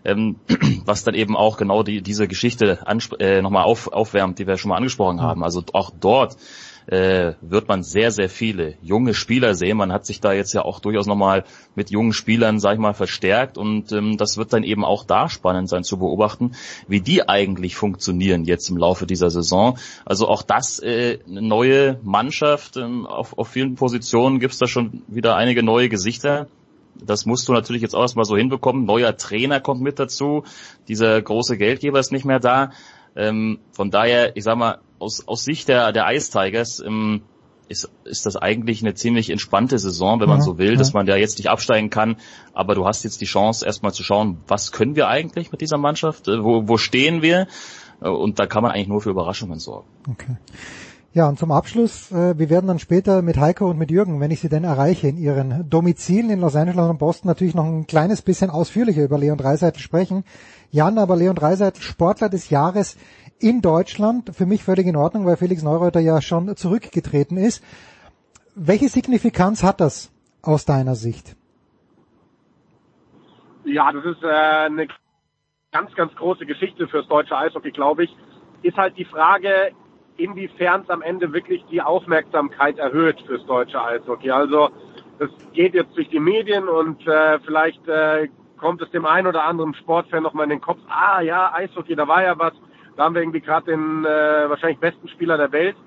ähm, 0.04 0.38
was 0.86 1.04
dann 1.04 1.14
eben 1.14 1.38
auch 1.38 1.58
genau 1.58 1.84
die, 1.84 2.02
diese 2.02 2.28
Geschichte 2.28 2.80
äh, 3.20 3.44
nochmal 3.44 3.66
auf, 3.66 3.94
aufwärmt, 3.94 4.40
die 4.40 4.48
wir 4.48 4.58
schon 4.58 4.70
mal 4.70 4.78
angesprochen 4.78 5.22
haben. 5.22 5.44
Also 5.44 5.64
auch 5.74 5.92
dort 6.00 6.36
äh, 6.88 7.34
wird 7.42 7.68
man 7.68 7.84
sehr, 7.84 8.12
sehr 8.12 8.30
viele 8.30 8.76
junge 8.82 9.14
Spieler 9.14 9.56
sehen. 9.56 9.78
Man 9.78 9.92
hat 9.92 10.06
sich 10.06 10.22
da 10.22 10.32
jetzt 10.32 10.54
ja 10.54 10.64
auch 10.64 10.80
durchaus 10.80 11.06
nochmal 11.06 11.44
mit 11.76 11.92
jungen 11.92 12.14
Spielern, 12.14 12.60
sag 12.60 12.74
ich 12.74 12.80
mal, 12.80 12.94
verstärkt 12.94 13.58
und 13.58 13.92
ähm, 13.92 14.18
das 14.18 14.38
wird 14.38 14.54
dann 14.54 14.64
eben 14.64 14.86
auch 14.86 15.04
da 15.04 15.28
spannend 15.30 15.68
sein 15.68 15.84
zu 15.84 15.98
beobachten, 16.00 16.54
wie 16.88 17.02
die 17.02 17.28
eigentlich 17.28 17.76
funktionieren 17.76 18.46
jetzt 18.46 18.70
im 18.70 18.78
Laufe 18.78 19.06
dieser 19.06 19.30
Saison. 19.30 19.78
Also 20.06 20.28
auch 20.28 20.44
das 20.44 20.80
äh, 20.80 21.20
eine 21.28 21.42
neue 21.42 22.00
Mannschaft. 22.04 22.78
Ähm, 22.78 23.06
auf, 23.06 23.38
auf 23.38 23.50
vielen 23.50 23.76
Positionen 23.76 24.40
gibt's 24.40 24.58
da 24.58 24.68
schon 24.68 25.04
wieder 25.08 25.36
einige 25.36 25.64
neue 25.64 25.90
Gesichter. 25.90 26.48
Das 27.04 27.26
musst 27.26 27.48
du 27.48 27.54
natürlich 27.54 27.82
jetzt 27.82 27.96
auch 27.96 28.02
erstmal 28.02 28.26
so 28.26 28.38
hinbekommen. 28.38 28.86
Neuer 28.86 29.16
Trainer 29.18 29.60
kommt 29.60 29.82
mit 29.82 30.00
dazu. 30.00 30.44
Dieser 30.88 31.22
große 31.22 31.58
Geldgeber 31.58 32.00
ist 32.00 32.12
nicht 32.12 32.26
mehr 32.26 32.40
da. 32.40 32.72
Ähm, 33.16 33.60
von 33.72 33.92
daher, 33.92 34.36
ich 34.38 34.44
sag 34.44 34.58
mal, 34.58 34.80
aus, 35.00 35.28
aus 35.28 35.44
Sicht 35.44 35.68
der, 35.68 35.92
der 35.92 36.12
Ice 36.12 36.32
Tigers 36.32 36.80
ähm, 36.80 37.22
ist, 37.70 37.90
ist 38.06 38.26
das 38.26 38.36
eigentlich 38.36 38.82
eine 38.82 38.94
ziemlich 38.94 39.30
entspannte 39.30 39.78
Saison, 39.80 40.20
wenn 40.20 40.30
man 40.30 40.40
ja, 40.40 40.44
so 40.44 40.58
will, 40.58 40.72
ja. 40.72 40.78
dass 40.78 40.94
man 40.94 41.06
da 41.06 41.16
jetzt 41.16 41.38
nicht 41.38 41.50
absteigen 41.50 41.90
kann. 41.90 42.18
Aber 42.54 42.76
du 42.76 42.86
hast 42.86 43.04
jetzt 43.04 43.22
die 43.22 43.26
Chance, 43.26 43.66
erstmal 43.66 43.94
zu 43.94 44.04
schauen, 44.04 44.38
was 44.48 44.72
können 44.72 44.96
wir 44.96 45.08
eigentlich 45.08 45.52
mit 45.52 45.62
dieser 45.62 45.78
Mannschaft? 45.78 46.28
Äh, 46.28 46.44
wo, 46.44 46.68
wo 46.68 46.78
stehen 46.78 47.22
wir? 47.22 47.48
Äh, 48.02 48.10
und 48.10 48.40
da 48.40 48.48
kann 48.48 48.64
man 48.64 48.72
eigentlich 48.72 48.88
nur 48.88 49.02
für 49.02 49.10
Überraschungen 49.10 49.60
sorgen. 49.60 49.88
Okay. 50.10 50.38
Ja, 51.14 51.28
und 51.28 51.40
zum 51.40 51.52
Abschluss, 51.52 52.12
äh, 52.12 52.38
wir 52.38 52.50
werden 52.52 52.68
dann 52.68 52.78
später 52.78 53.24
mit 53.24 53.38
Heiko 53.38 53.68
und 53.68 53.80
mit 53.80 53.90
Jürgen, 53.90 54.20
wenn 54.20 54.30
ich 54.30 54.40
sie 54.40 54.50
denn 54.50 54.64
erreiche, 54.64 55.08
in 55.08 55.18
ihren 55.18 55.68
Domizilen 55.68 56.30
in 56.30 56.42
Los 56.42 56.56
Angeles 56.56 56.90
und 56.90 57.00
Boston 57.00 57.28
natürlich 57.28 57.56
noch 57.56 57.66
ein 57.66 57.88
kleines 57.88 58.22
bisschen 58.22 58.52
ausführlicher 58.52 59.04
über 59.04 59.18
Leon 59.18 59.38
Dreiseitel 59.38 59.80
sprechen. 59.80 60.26
Jan, 60.70 61.00
aber 61.00 61.16
Leon 61.16 61.36
Dreiseitel, 61.36 61.82
Sportler 61.82 62.30
des 62.30 62.52
Jahres 62.52 62.98
in 63.40 63.62
Deutschland. 63.62 64.36
Für 64.36 64.46
mich 64.46 64.64
völlig 64.64 64.88
in 64.88 64.96
Ordnung, 64.96 65.26
weil 65.26 65.38
Felix 65.38 65.64
Neureuter 65.64 66.00
ja 66.00 66.22
schon 66.22 66.56
zurückgetreten 66.56 67.38
ist. 67.38 67.64
Welche 68.56 68.90
Signifikanz 68.90 69.64
hat 69.64 69.80
das 69.82 70.12
aus 70.42 70.66
deiner 70.66 70.96
Sicht? 70.96 71.36
Ja, 73.66 73.92
das 73.92 74.06
ist 74.06 74.24
äh, 74.24 74.28
eine 74.28 74.88
ganz, 75.72 75.94
ganz 75.96 76.16
große 76.16 76.46
Geschichte 76.46 76.88
fürs 76.88 77.08
deutsche 77.08 77.38
Eishockey, 77.38 77.72
glaube 77.72 78.06
ich. 78.06 78.16
Ist 78.64 78.78
halt 78.78 78.98
die 78.98 79.06
Frage, 79.06 79.72
inwiefern 80.16 80.82
es 80.82 80.90
am 80.90 81.02
Ende 81.02 81.34
wirklich 81.34 81.64
die 81.70 81.82
Aufmerksamkeit 81.82 82.78
erhöht 82.80 83.22
fürs 83.28 83.46
deutsche 83.46 83.82
Eishockey. 83.82 84.32
Also 84.32 84.70
das 85.20 85.30
geht 85.54 85.74
jetzt 85.74 85.96
durch 85.96 86.10
die 86.10 86.20
Medien 86.20 86.68
und 86.68 87.06
äh, 87.08 87.40
vielleicht 87.40 87.88
äh, 87.88 88.30
kommt 88.58 88.82
es 88.82 88.90
dem 88.92 89.06
einen 89.06 89.28
oder 89.28 89.44
anderen 89.46 89.74
Sportfan 89.76 90.24
nochmal 90.24 90.46
in 90.46 90.52
den 90.52 90.62
Kopf, 90.62 90.80
ah 90.88 91.22
ja, 91.22 91.54
Eishockey, 91.54 91.96
da 91.96 92.08
war 92.08 92.24
ja 92.24 92.38
was, 92.38 92.54
da 92.98 93.04
haben 93.04 93.16
wir 93.16 93.22
irgendwie 93.22 93.42
gerade 93.42 93.72
den 93.72 94.04
äh, 94.04 94.50
wahrscheinlich 94.50 94.80
besten 94.80 95.08
Spieler 95.08 95.38
der 95.38 95.52
Welt. 95.52 95.78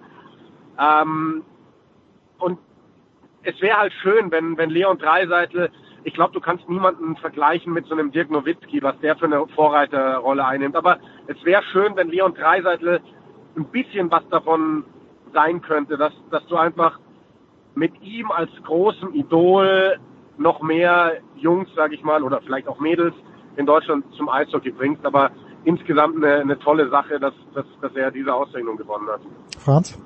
Ähm, 0.78 1.44
und 2.38 2.58
es 3.42 3.60
wäre 3.60 3.78
halt 3.78 3.92
schön, 3.94 4.30
wenn, 4.30 4.56
wenn 4.56 4.70
Leon 4.70 4.98
Dreiseitel, 4.98 5.70
ich 6.04 6.14
glaube, 6.14 6.32
du 6.32 6.40
kannst 6.40 6.68
niemanden 6.68 7.16
vergleichen 7.16 7.72
mit 7.72 7.86
so 7.86 7.94
einem 7.94 8.12
Dirk 8.12 8.30
Nowitzki, 8.30 8.82
was 8.82 8.98
der 9.00 9.16
für 9.16 9.26
eine 9.26 9.46
Vorreiterrolle 9.48 10.44
einnimmt. 10.44 10.76
Aber 10.76 10.98
es 11.26 11.44
wäre 11.44 11.62
schön, 11.64 11.96
wenn 11.96 12.08
Leon 12.08 12.34
Dreiseitel 12.34 13.00
ein 13.56 13.64
bisschen 13.66 14.10
was 14.10 14.26
davon 14.28 14.84
sein 15.32 15.60
könnte, 15.60 15.96
dass, 15.96 16.12
dass 16.30 16.46
du 16.46 16.56
einfach 16.56 16.98
mit 17.74 18.00
ihm 18.02 18.30
als 18.30 18.50
großem 18.64 19.14
Idol 19.14 19.98
noch 20.38 20.62
mehr 20.62 21.18
Jungs, 21.36 21.68
sage 21.74 21.94
ich 21.94 22.02
mal, 22.02 22.22
oder 22.22 22.40
vielleicht 22.40 22.68
auch 22.68 22.78
Mädels 22.80 23.14
in 23.56 23.66
Deutschland 23.66 24.04
zum 24.14 24.28
Eishockey 24.28 24.70
bringst. 24.70 25.04
Aber 25.04 25.30
insgesamt 25.64 26.16
eine, 26.16 26.36
eine 26.40 26.58
tolle 26.58 26.88
Sache, 26.90 27.18
dass, 27.20 27.34
dass, 27.54 27.66
dass 27.80 27.92
er 27.94 28.10
diese 28.10 28.32
Auszeichnung 28.32 28.76
gewonnen 28.76 29.08
hat. 29.08 29.20
Franz? 29.58 29.98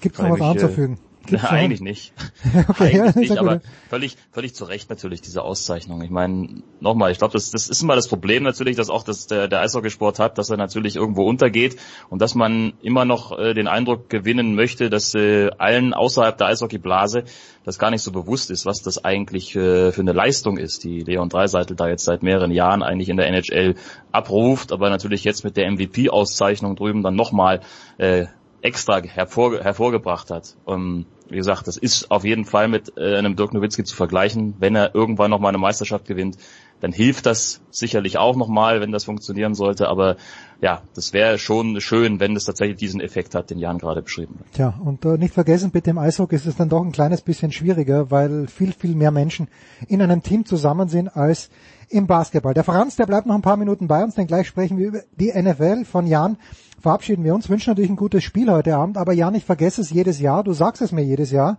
Gibt 0.00 0.16
es 0.16 0.22
noch 0.22 0.30
was 0.30 0.40
Äh, 0.40 0.44
anzufügen? 0.44 0.98
Gibt's 1.26 1.42
noch? 1.42 1.50
eigentlich 1.50 1.80
nicht. 1.80 2.12
Okay, 2.68 2.96
ja, 2.96 3.02
eigentlich 3.02 3.14
nicht, 3.16 3.28
sehr 3.28 3.38
gut. 3.38 3.48
aber 3.48 3.60
völlig, 3.88 4.16
völlig 4.30 4.54
zu 4.54 4.64
Recht 4.64 4.90
natürlich 4.90 5.20
diese 5.20 5.42
Auszeichnung. 5.42 6.02
Ich 6.02 6.10
meine, 6.10 6.62
nochmal, 6.80 7.12
ich 7.12 7.18
glaube, 7.18 7.32
das, 7.32 7.50
das 7.50 7.68
ist 7.68 7.82
immer 7.82 7.94
das 7.94 8.08
Problem 8.08 8.42
natürlich, 8.42 8.76
dass 8.76 8.90
auch 8.90 9.04
das, 9.04 9.26
der, 9.26 9.48
der 9.48 9.60
Eishockeysport 9.60 10.18
hat, 10.18 10.38
dass 10.38 10.50
er 10.50 10.56
natürlich 10.56 10.96
irgendwo 10.96 11.24
untergeht 11.24 11.76
und 12.10 12.20
dass 12.20 12.34
man 12.34 12.74
immer 12.82 13.04
noch 13.04 13.38
äh, 13.38 13.54
den 13.54 13.68
Eindruck 13.68 14.10
gewinnen 14.10 14.54
möchte, 14.54 14.90
dass 14.90 15.14
äh, 15.14 15.50
allen 15.58 15.94
außerhalb 15.94 16.36
der 16.36 16.48
Eishockeyblase 16.48 17.24
das 17.64 17.78
gar 17.78 17.90
nicht 17.90 18.02
so 18.02 18.12
bewusst 18.12 18.50
ist, 18.50 18.66
was 18.66 18.82
das 18.82 19.04
eigentlich 19.04 19.54
äh, 19.54 19.92
für 19.92 20.00
eine 20.00 20.12
Leistung 20.12 20.58
ist, 20.58 20.84
die 20.84 21.00
Leon 21.00 21.28
Dreiseitel 21.28 21.76
da 21.76 21.88
jetzt 21.88 22.04
seit 22.04 22.22
mehreren 22.22 22.50
Jahren 22.50 22.82
eigentlich 22.82 23.08
in 23.08 23.16
der 23.16 23.28
NHL 23.28 23.76
abruft, 24.10 24.72
aber 24.72 24.90
natürlich 24.90 25.24
jetzt 25.24 25.44
mit 25.44 25.56
der 25.56 25.70
MVP-Auszeichnung 25.70 26.76
drüben 26.76 27.02
dann 27.02 27.14
nochmal 27.14 27.60
äh, 27.98 28.26
extra 28.62 29.02
hervor, 29.02 29.60
hervorgebracht 29.60 30.30
hat. 30.30 30.56
Ähm, 30.66 31.06
wie 31.28 31.36
gesagt, 31.36 31.66
das 31.66 31.76
ist 31.76 32.10
auf 32.10 32.24
jeden 32.24 32.44
Fall 32.44 32.68
mit 32.68 32.96
äh, 32.96 33.16
einem 33.16 33.36
Dirk 33.36 33.52
Nowitzki 33.52 33.84
zu 33.84 33.94
vergleichen. 33.94 34.54
Wenn 34.58 34.76
er 34.76 34.94
irgendwann 34.94 35.30
nochmal 35.30 35.50
eine 35.50 35.58
Meisterschaft 35.58 36.06
gewinnt, 36.06 36.36
dann 36.82 36.90
hilft 36.90 37.26
das 37.26 37.60
sicherlich 37.70 38.18
auch 38.18 38.34
nochmal, 38.34 38.80
wenn 38.80 38.90
das 38.90 39.04
funktionieren 39.04 39.54
sollte. 39.54 39.88
Aber 39.88 40.16
ja, 40.60 40.82
das 40.96 41.12
wäre 41.12 41.38
schon 41.38 41.80
schön, 41.80 42.18
wenn 42.18 42.34
es 42.34 42.44
tatsächlich 42.44 42.76
diesen 42.76 43.00
Effekt 43.00 43.36
hat, 43.36 43.50
den 43.50 43.58
Jan 43.58 43.78
gerade 43.78 44.02
beschrieben 44.02 44.34
hat. 44.40 44.46
Tja, 44.52 44.74
und 44.84 45.04
äh, 45.04 45.16
nicht 45.16 45.32
vergessen, 45.32 45.70
mit 45.72 45.86
dem 45.86 45.96
Eishockey 45.96 46.34
ist 46.34 46.46
es 46.46 46.56
dann 46.56 46.68
doch 46.68 46.84
ein 46.84 46.90
kleines 46.90 47.22
bisschen 47.22 47.52
schwieriger, 47.52 48.10
weil 48.10 48.48
viel, 48.48 48.72
viel 48.72 48.96
mehr 48.96 49.12
Menschen 49.12 49.46
in 49.86 50.02
einem 50.02 50.24
Team 50.24 50.44
zusammen 50.44 50.88
sind 50.88 51.16
als 51.16 51.50
im 51.88 52.08
Basketball. 52.08 52.52
Der 52.52 52.64
Franz, 52.64 52.96
der 52.96 53.06
bleibt 53.06 53.28
noch 53.28 53.36
ein 53.36 53.42
paar 53.42 53.56
Minuten 53.56 53.86
bei 53.86 54.02
uns, 54.02 54.16
denn 54.16 54.26
gleich 54.26 54.48
sprechen 54.48 54.76
wir 54.76 54.88
über 54.88 55.02
die 55.20 55.32
NFL 55.32 55.84
von 55.84 56.08
Jan. 56.08 56.36
Verabschieden 56.80 57.22
wir 57.22 57.32
uns, 57.32 57.48
wünschen 57.48 57.70
natürlich 57.70 57.90
ein 57.90 57.96
gutes 57.96 58.24
Spiel 58.24 58.50
heute 58.50 58.74
Abend, 58.74 58.96
aber 58.96 59.12
Jan, 59.12 59.36
ich 59.36 59.44
vergesse 59.44 59.82
es 59.82 59.90
jedes 59.90 60.18
Jahr, 60.18 60.42
du 60.42 60.52
sagst 60.52 60.82
es 60.82 60.90
mir 60.90 61.04
jedes 61.04 61.30
Jahr. 61.30 61.58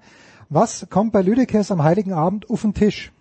Was 0.49 0.85
kommt 0.89 1.13
bei 1.13 1.21
Lüdekes 1.21 1.71
am 1.71 1.81
Heiligen 1.81 2.11
Abend 2.11 2.49
auf 2.49 2.63
den 2.63 2.73
Tisch? 2.73 3.13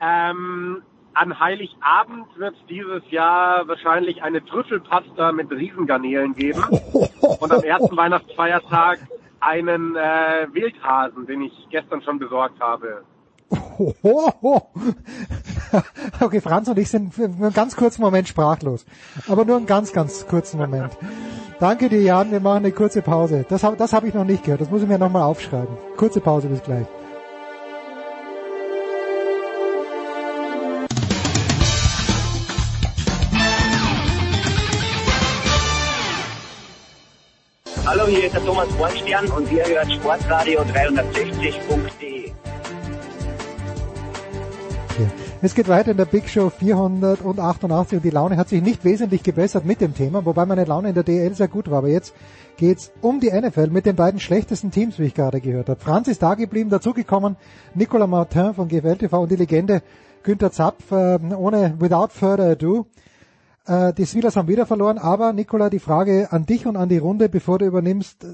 Ähm, 0.00 0.82
an 1.14 1.40
Heiligabend 1.40 2.26
wird 2.36 2.54
es 2.54 2.66
dieses 2.68 3.02
Jahr 3.10 3.66
wahrscheinlich 3.66 4.22
eine 4.22 4.44
Trüffelpasta 4.44 5.32
mit 5.32 5.50
Riesengarnelen 5.50 6.34
geben. 6.34 6.62
Und 7.40 7.52
am 7.52 7.62
ersten 7.62 7.96
Weihnachtsfeiertag 7.96 9.00
einen 9.40 9.96
äh, 9.96 10.46
Wildhasen, 10.52 11.26
den 11.26 11.42
ich 11.42 11.52
gestern 11.70 12.02
schon 12.02 12.18
besorgt 12.18 12.60
habe. 12.60 13.02
Okay, 16.20 16.40
Franz 16.40 16.68
und 16.68 16.78
ich 16.78 16.88
sind 16.88 17.14
für 17.14 17.24
einen 17.24 17.52
ganz 17.52 17.76
kurzen 17.76 18.02
Moment 18.02 18.26
sprachlos. 18.26 18.84
Aber 19.28 19.44
nur 19.44 19.56
einen 19.56 19.66
ganz, 19.66 19.92
ganz 19.92 20.26
kurzen 20.26 20.58
Moment. 20.58 20.96
Danke 21.60 21.88
dir, 21.88 22.00
Jan. 22.00 22.32
Wir 22.32 22.40
machen 22.40 22.64
eine 22.64 22.72
kurze 22.72 23.02
Pause. 23.02 23.44
Das, 23.48 23.64
das 23.76 23.92
habe 23.92 24.08
ich 24.08 24.14
noch 24.14 24.24
nicht 24.24 24.44
gehört. 24.44 24.60
Das 24.60 24.70
muss 24.70 24.82
ich 24.82 24.88
mir 24.88 24.98
nochmal 24.98 25.22
aufschreiben. 25.22 25.76
Kurze 25.96 26.20
Pause, 26.20 26.48
bis 26.48 26.62
gleich. 26.62 26.86
Hallo, 37.88 38.06
hier 38.06 38.24
ist 38.24 38.34
der 38.34 38.44
Thomas 38.44 38.68
Bornstern 38.76 39.30
und 39.30 39.50
ihr 39.50 39.64
hört 39.64 39.90
Sportradio 39.90 40.60
360.de. 40.60 42.32
Es 45.40 45.54
geht 45.54 45.68
weiter 45.68 45.92
in 45.92 45.96
der 45.96 46.04
Big 46.04 46.28
Show 46.28 46.50
488 46.50 47.96
und 47.96 48.04
die 48.04 48.10
Laune 48.10 48.36
hat 48.36 48.50
sich 48.50 48.60
nicht 48.60 48.84
wesentlich 48.84 49.22
gebessert 49.22 49.64
mit 49.64 49.80
dem 49.80 49.94
Thema, 49.94 50.26
wobei 50.26 50.44
meine 50.44 50.66
Laune 50.66 50.90
in 50.90 50.94
der 50.96 51.02
DL 51.02 51.32
sehr 51.32 51.48
gut 51.48 51.70
war. 51.70 51.78
Aber 51.78 51.88
jetzt 51.88 52.14
geht's 52.58 52.92
um 53.00 53.20
die 53.20 53.30
NFL 53.30 53.68
mit 53.68 53.86
den 53.86 53.96
beiden 53.96 54.20
schlechtesten 54.20 54.70
Teams, 54.70 54.98
wie 54.98 55.04
ich 55.04 55.14
gerade 55.14 55.40
gehört 55.40 55.70
habe. 55.70 55.80
Franz 55.80 56.08
ist 56.08 56.22
da 56.22 56.34
geblieben, 56.34 56.68
dazugekommen 56.68 57.38
Nicolas 57.72 58.10
Martin 58.10 58.52
von 58.52 58.68
GFL 58.68 58.96
TV 58.96 59.22
und 59.22 59.30
die 59.30 59.36
Legende 59.36 59.80
Günther 60.24 60.52
Zapf, 60.52 60.92
äh, 60.92 61.18
ohne 61.34 61.74
Without 61.78 62.08
Further 62.10 62.50
Ado. 62.50 62.84
Äh, 63.68 63.92
die 63.92 64.06
Steelers 64.06 64.36
haben 64.36 64.48
wieder 64.48 64.66
verloren, 64.66 64.98
aber 64.98 65.32
Nicola, 65.32 65.68
die 65.70 65.78
Frage 65.78 66.32
an 66.32 66.46
dich 66.46 66.66
und 66.66 66.76
an 66.76 66.88
die 66.88 66.98
Runde, 66.98 67.28
bevor 67.28 67.58
du 67.58 67.66
übernimmst. 67.66 68.24
Äh, 68.24 68.28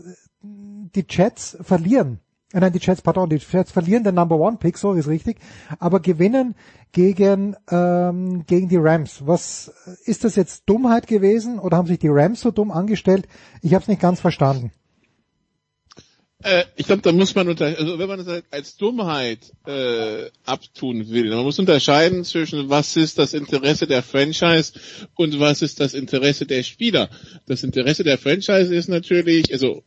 Die 0.94 1.06
Jets 1.08 1.56
verlieren. 1.60 2.20
Äh, 2.52 2.60
Nein, 2.60 2.72
die 2.72 2.78
Jets, 2.78 3.02
pardon, 3.02 3.28
die 3.28 3.36
Jets 3.36 3.72
verlieren 3.72 4.04
den 4.04 4.14
Number 4.14 4.36
One 4.36 4.58
Pick, 4.58 4.78
so 4.78 4.92
ist 4.92 5.08
richtig, 5.08 5.38
aber 5.80 5.98
gewinnen 5.98 6.54
gegen, 6.92 7.56
ähm, 7.68 8.44
gegen 8.46 8.68
die 8.68 8.76
Rams. 8.76 9.26
Was 9.26 9.72
ist 10.04 10.22
das 10.22 10.36
jetzt 10.36 10.62
Dummheit 10.66 11.08
gewesen 11.08 11.58
oder 11.58 11.76
haben 11.76 11.88
sich 11.88 11.98
die 11.98 12.08
Rams 12.08 12.40
so 12.40 12.52
dumm 12.52 12.70
angestellt? 12.70 13.26
Ich 13.60 13.74
habe 13.74 13.82
es 13.82 13.88
nicht 13.88 14.00
ganz 14.00 14.20
verstanden. 14.20 14.70
Äh, 16.44 16.64
ich 16.76 16.84
glaube, 16.84 17.00
da 17.00 17.10
muss 17.10 17.34
man 17.34 17.48
unter, 17.48 17.64
also 17.64 17.98
wenn 17.98 18.06
man 18.06 18.22
das 18.22 18.42
als 18.50 18.76
Dummheit 18.76 19.38
äh, 19.66 20.30
abtun 20.44 21.08
will, 21.08 21.30
man 21.30 21.42
muss 21.42 21.58
unterscheiden 21.58 22.22
zwischen 22.24 22.68
was 22.68 22.96
ist 22.96 23.18
das 23.18 23.32
Interesse 23.32 23.86
der 23.86 24.02
Franchise 24.02 24.74
und 25.14 25.40
was 25.40 25.62
ist 25.62 25.80
das 25.80 25.94
Interesse 25.94 26.44
der 26.44 26.62
Spieler. 26.62 27.08
Das 27.46 27.62
Interesse 27.62 28.04
der 28.04 28.18
Franchise 28.18 28.74
ist 28.74 28.88
natürlich, 28.88 29.50
also 29.54 29.84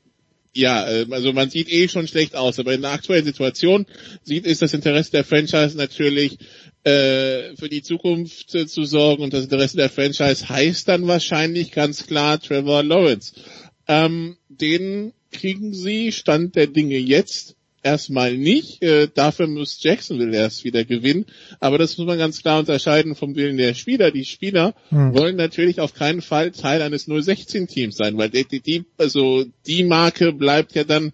ja, 0.51 0.89
äh, 0.89 1.05
also 1.11 1.31
man 1.31 1.51
sieht 1.51 1.69
eh 1.69 1.87
schon 1.89 2.07
schlecht 2.07 2.35
aus, 2.35 2.57
aber 2.57 2.73
in 2.73 2.81
der 2.81 2.91
aktuellen 2.91 3.25
Situation 3.25 3.85
sieht 4.23 4.47
ist 4.47 4.63
das 4.63 4.73
Interesse 4.73 5.11
der 5.11 5.25
Franchise 5.25 5.77
natürlich 5.77 6.39
äh, 6.83 7.55
für 7.55 7.69
die 7.69 7.83
Zukunft 7.83 8.55
äh, 8.55 8.65
zu 8.65 8.83
sorgen 8.85 9.21
und 9.21 9.31
das 9.31 9.43
Interesse 9.43 9.77
der 9.77 9.91
Franchise 9.91 10.49
heißt 10.49 10.87
dann 10.87 11.05
wahrscheinlich 11.05 11.71
ganz 11.71 12.07
klar 12.07 12.39
Trevor 12.41 12.81
Lawrence. 12.81 13.33
Ähm, 13.87 14.37
den 14.49 15.13
kriegen 15.31 15.73
sie 15.73 16.11
Stand 16.11 16.55
der 16.55 16.67
Dinge 16.67 16.97
jetzt 16.97 17.57
erstmal 17.83 18.37
nicht. 18.37 18.83
Äh, 18.83 19.07
dafür 19.13 19.47
muss 19.47 19.81
Jacksonville 19.81 20.35
erst 20.35 20.63
wieder 20.63 20.83
gewinnen. 20.83 21.25
Aber 21.59 21.77
das 21.77 21.97
muss 21.97 22.07
man 22.07 22.17
ganz 22.17 22.41
klar 22.41 22.59
unterscheiden 22.59 23.15
vom 23.15 23.35
Willen 23.35 23.57
der 23.57 23.73
Spieler. 23.73 24.11
Die 24.11 24.25
Spieler 24.25 24.75
Hm. 24.89 25.13
wollen 25.13 25.35
natürlich 25.35 25.79
auf 25.79 25.93
keinen 25.93 26.21
Fall 26.21 26.51
Teil 26.51 26.81
eines 26.81 27.07
016-Teams 27.07 27.95
sein, 27.95 28.17
weil 28.17 28.29
die, 28.29 28.45
die, 28.45 28.59
die, 28.59 28.85
also 28.97 29.45
die 29.65 29.83
Marke 29.83 30.33
bleibt 30.33 30.75
ja 30.75 30.83
dann 30.83 31.13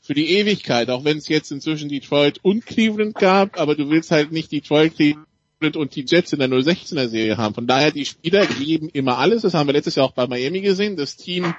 für 0.00 0.14
die 0.14 0.30
Ewigkeit, 0.32 0.90
auch 0.90 1.04
wenn 1.04 1.16
es 1.18 1.28
jetzt 1.28 1.50
inzwischen 1.50 1.88
Detroit 1.88 2.38
und 2.42 2.66
Cleveland 2.66 3.14
gab, 3.14 3.58
aber 3.58 3.74
du 3.74 3.88
willst 3.88 4.10
halt 4.10 4.32
nicht 4.32 4.52
Detroit, 4.52 4.94
Cleveland 4.96 5.76
und 5.76 5.96
die 5.96 6.04
Jets 6.06 6.34
in 6.34 6.40
der 6.40 6.48
016er 6.48 7.08
Serie 7.08 7.38
haben. 7.38 7.54
Von 7.54 7.66
daher, 7.66 7.90
die 7.90 8.04
Spieler 8.04 8.46
geben 8.46 8.90
immer 8.92 9.16
alles. 9.18 9.42
Das 9.42 9.54
haben 9.54 9.66
wir 9.66 9.72
letztes 9.72 9.94
Jahr 9.94 10.04
auch 10.04 10.12
bei 10.12 10.26
Miami 10.26 10.60
gesehen. 10.60 10.96
Das 10.96 11.16
Team 11.16 11.54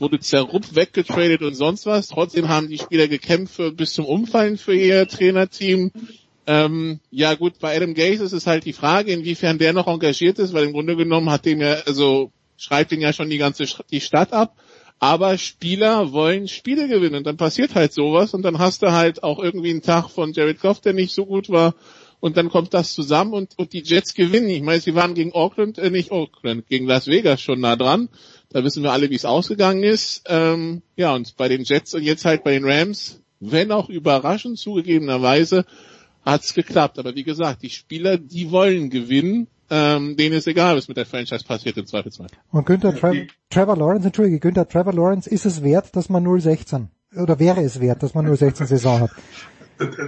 wurde 0.00 0.20
zerrupft, 0.20 0.74
weggetradet 0.74 1.42
und 1.42 1.54
sonst 1.54 1.86
was. 1.86 2.08
Trotzdem 2.08 2.48
haben 2.48 2.68
die 2.68 2.78
Spieler 2.78 3.08
gekämpft 3.08 3.54
für, 3.54 3.72
bis 3.72 3.92
zum 3.92 4.04
Umfallen 4.04 4.58
für 4.58 4.74
ihr 4.74 5.06
Trainerteam. 5.06 5.90
Ähm, 6.46 7.00
ja 7.10 7.34
gut, 7.34 7.58
bei 7.60 7.76
Adam 7.76 7.94
Gaze 7.94 8.24
ist 8.24 8.32
es 8.32 8.46
halt 8.46 8.64
die 8.64 8.72
Frage, 8.72 9.12
inwiefern 9.12 9.58
der 9.58 9.72
noch 9.72 9.86
engagiert 9.86 10.38
ist, 10.38 10.54
weil 10.54 10.64
im 10.64 10.72
Grunde 10.72 10.96
genommen 10.96 11.30
hat 11.30 11.44
dem 11.44 11.60
ja, 11.60 11.74
also 11.86 12.32
schreibt 12.56 12.90
den 12.90 13.00
ja 13.00 13.12
schon 13.12 13.30
die 13.30 13.38
ganze 13.38 13.66
die 13.90 14.00
Stadt 14.00 14.32
ab. 14.32 14.56
Aber 15.00 15.38
Spieler 15.38 16.12
wollen 16.12 16.48
Spiele 16.48 16.88
gewinnen 16.88 17.16
und 17.16 17.26
dann 17.26 17.36
passiert 17.36 17.74
halt 17.74 17.92
sowas 17.92 18.34
und 18.34 18.42
dann 18.42 18.58
hast 18.58 18.82
du 18.82 18.90
halt 18.90 19.22
auch 19.22 19.38
irgendwie 19.38 19.70
einen 19.70 19.82
Tag 19.82 20.10
von 20.10 20.32
Jared 20.32 20.60
Goff, 20.60 20.80
der 20.80 20.92
nicht 20.92 21.14
so 21.14 21.24
gut 21.24 21.50
war 21.50 21.74
und 22.20 22.36
dann 22.36 22.48
kommt 22.48 22.74
das 22.74 22.94
zusammen 22.94 23.32
und, 23.32 23.58
und 23.58 23.72
die 23.72 23.82
Jets 23.82 24.14
gewinnen. 24.14 24.48
Ich 24.48 24.62
meine, 24.62 24.80
sie 24.80 24.94
waren 24.94 25.14
gegen 25.14 25.32
Auckland, 25.32 25.78
äh, 25.78 25.90
nicht 25.90 26.10
Auckland, 26.10 26.66
gegen 26.66 26.86
Las 26.86 27.06
Vegas 27.06 27.40
schon 27.40 27.60
nah 27.60 27.76
dran. 27.76 28.08
Da 28.50 28.64
wissen 28.64 28.82
wir 28.82 28.92
alle, 28.92 29.10
wie 29.10 29.14
es 29.14 29.24
ausgegangen 29.24 29.82
ist. 29.82 30.22
Ähm, 30.26 30.82
ja, 30.96 31.14
und 31.14 31.36
bei 31.36 31.48
den 31.48 31.64
Jets 31.64 31.94
und 31.94 32.02
jetzt 32.02 32.24
halt 32.24 32.44
bei 32.44 32.52
den 32.52 32.64
Rams, 32.64 33.20
wenn 33.40 33.72
auch 33.72 33.88
überraschend 33.88 34.58
zugegebenerweise, 34.58 35.64
hat's 36.24 36.54
geklappt. 36.54 36.98
Aber 36.98 37.14
wie 37.14 37.24
gesagt, 37.24 37.62
die 37.62 37.70
Spieler, 37.70 38.16
die 38.16 38.50
wollen 38.50 38.90
gewinnen. 38.90 39.48
Ähm, 39.70 40.16
denen 40.16 40.34
ist 40.34 40.46
egal, 40.46 40.76
was 40.76 40.88
mit 40.88 40.96
der 40.96 41.04
Franchise 41.04 41.44
passiert 41.44 41.76
im 41.76 41.86
Zweifelsfall. 41.86 42.28
Und 42.50 42.64
Günther 42.64 42.96
Tra 42.96 43.12
Trevor 43.50 43.76
Lawrence, 43.76 44.06
entschuldige, 44.06 44.40
Günther 44.40 44.66
Trevor 44.66 44.94
Lawrence, 44.94 45.28
ist 45.28 45.44
es 45.44 45.62
wert, 45.62 45.94
dass 45.94 46.08
man 46.08 46.24
016 46.24 46.88
oder 47.16 47.38
wäre 47.38 47.62
es 47.62 47.80
wert, 47.80 48.02
dass 48.02 48.14
man 48.14 48.24
nur 48.24 48.36
16 48.36 48.66
Saison 48.66 49.00
hat? 49.00 49.10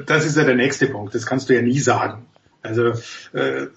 Das 0.07 0.27
ist 0.27 0.37
ja 0.37 0.45
der 0.45 0.57
nächste 0.57 0.87
Punkt. 0.87 1.15
Das 1.15 1.27
kannst 1.27 1.49
du 1.49 1.55
ja 1.55 1.63
nie 1.63 1.79
sagen. 1.79 2.27
Also 2.63 2.93
äh, 3.33 3.63
äh, 3.63 3.69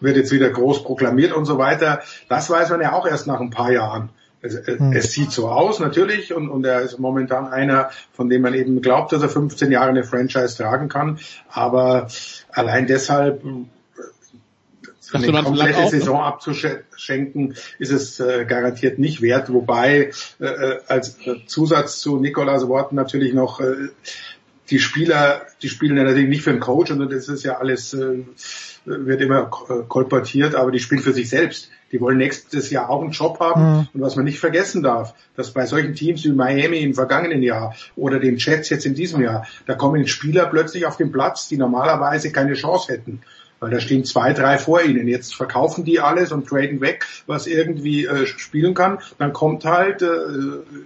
wird 0.00 0.16
jetzt 0.16 0.32
wieder 0.32 0.50
groß 0.50 0.84
proklamiert 0.84 1.32
und 1.32 1.44
so 1.44 1.58
weiter. 1.58 2.00
Das 2.28 2.50
weiß 2.50 2.70
man 2.70 2.80
ja 2.80 2.92
auch 2.92 3.06
erst 3.06 3.26
nach 3.26 3.40
ein 3.40 3.50
paar 3.50 3.72
Jahren. 3.72 4.10
Es, 4.40 4.54
hm. 4.66 4.92
es 4.92 5.12
sieht 5.12 5.32
so 5.32 5.48
aus 5.48 5.80
natürlich 5.80 6.32
und, 6.32 6.48
und 6.48 6.64
er 6.64 6.80
ist 6.82 6.98
momentan 6.98 7.48
einer, 7.48 7.90
von 8.12 8.28
dem 8.28 8.42
man 8.42 8.54
eben 8.54 8.80
glaubt, 8.80 9.12
dass 9.12 9.22
er 9.22 9.28
15 9.28 9.72
Jahre 9.72 9.88
eine 9.88 10.04
Franchise 10.04 10.56
tragen 10.56 10.88
kann. 10.88 11.18
Aber 11.48 12.08
allein 12.52 12.86
deshalb 12.86 13.42
eine 15.12 15.42
komplette? 15.42 15.88
Saison 15.88 16.20
abzuschenken, 16.20 17.54
ist 17.78 17.90
es 17.90 18.20
äh, 18.20 18.44
garantiert 18.44 18.98
nicht 18.98 19.22
wert. 19.22 19.52
Wobei 19.52 20.10
äh, 20.40 20.44
äh 20.44 20.80
als 20.86 21.16
Zusatz 21.46 22.00
zu 22.00 22.18
Nikolas 22.18 22.68
Worten 22.68 22.94
natürlich 22.94 23.32
noch 23.32 23.60
äh, 23.60 23.88
die 24.70 24.78
Spieler, 24.78 25.42
die 25.62 25.68
spielen 25.68 25.96
ja 25.96 26.04
natürlich 26.04 26.28
nicht 26.28 26.42
für 26.42 26.52
den 26.52 26.60
Coach 26.60 26.90
und 26.90 27.10
das 27.10 27.28
ist 27.28 27.44
ja 27.44 27.58
alles, 27.58 27.94
äh, 27.94 28.24
wird 28.84 29.20
immer 29.20 29.44
kolportiert, 29.46 30.54
aber 30.54 30.70
die 30.70 30.78
spielen 30.78 31.02
für 31.02 31.12
sich 31.12 31.28
selbst. 31.28 31.70
Die 31.90 32.00
wollen 32.02 32.18
nächstes 32.18 32.70
Jahr 32.70 32.90
auch 32.90 33.00
einen 33.00 33.12
Job 33.12 33.40
haben. 33.40 33.62
Mhm. 33.62 33.88
Und 33.94 34.00
was 34.02 34.16
man 34.16 34.26
nicht 34.26 34.40
vergessen 34.40 34.82
darf, 34.82 35.14
dass 35.36 35.52
bei 35.52 35.64
solchen 35.64 35.94
Teams 35.94 36.22
wie 36.24 36.32
Miami 36.32 36.80
im 36.80 36.94
vergangenen 36.94 37.42
Jahr 37.42 37.74
oder 37.96 38.18
den 38.18 38.36
Jets 38.36 38.68
jetzt 38.68 38.84
in 38.84 38.94
diesem 38.94 39.22
Jahr, 39.22 39.46
da 39.66 39.74
kommen 39.74 40.06
Spieler 40.06 40.46
plötzlich 40.46 40.84
auf 40.84 40.98
den 40.98 41.12
Platz, 41.12 41.48
die 41.48 41.56
normalerweise 41.56 42.30
keine 42.30 42.52
Chance 42.54 42.92
hätten 42.92 43.22
weil 43.60 43.70
da 43.70 43.80
stehen 43.80 44.04
zwei, 44.04 44.32
drei 44.32 44.58
vor 44.58 44.82
ihnen. 44.82 45.08
Jetzt 45.08 45.34
verkaufen 45.34 45.84
die 45.84 46.00
alles 46.00 46.32
und 46.32 46.46
traden 46.46 46.80
weg, 46.80 47.06
was 47.26 47.46
irgendwie 47.46 48.06
äh, 48.06 48.26
spielen 48.26 48.74
kann. 48.74 48.98
Dann 49.18 49.32
kommt 49.32 49.64
halt, 49.64 50.02
äh, 50.02 50.06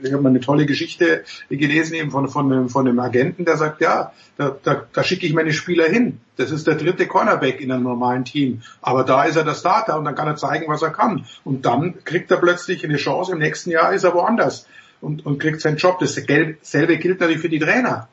ich 0.02 0.12
habe 0.12 0.22
mal 0.22 0.30
eine 0.30 0.40
tolle 0.40 0.66
Geschichte 0.66 1.24
gelesen 1.48 1.94
eben 1.94 2.10
von, 2.10 2.28
von, 2.28 2.52
einem, 2.52 2.68
von 2.68 2.86
einem 2.86 2.98
Agenten, 2.98 3.44
der 3.44 3.56
sagt, 3.56 3.80
ja, 3.80 4.12
da, 4.36 4.56
da, 4.62 4.86
da 4.92 5.04
schicke 5.04 5.26
ich 5.26 5.34
meine 5.34 5.52
Spieler 5.52 5.86
hin. 5.86 6.20
Das 6.36 6.50
ist 6.50 6.66
der 6.66 6.76
dritte 6.76 7.06
Cornerback 7.06 7.60
in 7.60 7.70
einem 7.70 7.84
normalen 7.84 8.24
Team. 8.24 8.62
Aber 8.80 9.04
da 9.04 9.24
ist 9.24 9.36
er 9.36 9.44
der 9.44 9.54
Starter 9.54 9.98
und 9.98 10.04
dann 10.04 10.14
kann 10.14 10.28
er 10.28 10.36
zeigen, 10.36 10.66
was 10.68 10.82
er 10.82 10.90
kann. 10.90 11.26
Und 11.44 11.66
dann 11.66 12.04
kriegt 12.04 12.30
er 12.30 12.38
plötzlich 12.38 12.84
eine 12.84 12.96
Chance. 12.96 13.32
Im 13.32 13.38
nächsten 13.38 13.70
Jahr 13.70 13.92
ist 13.92 14.04
er 14.04 14.14
woanders 14.14 14.66
und, 15.00 15.26
und 15.26 15.38
kriegt 15.38 15.60
seinen 15.60 15.76
Job. 15.76 15.98
Dasselbe 16.00 16.96
gilt 16.96 17.20
natürlich 17.20 17.42
für 17.42 17.50
die 17.50 17.58
Trainer 17.58 18.08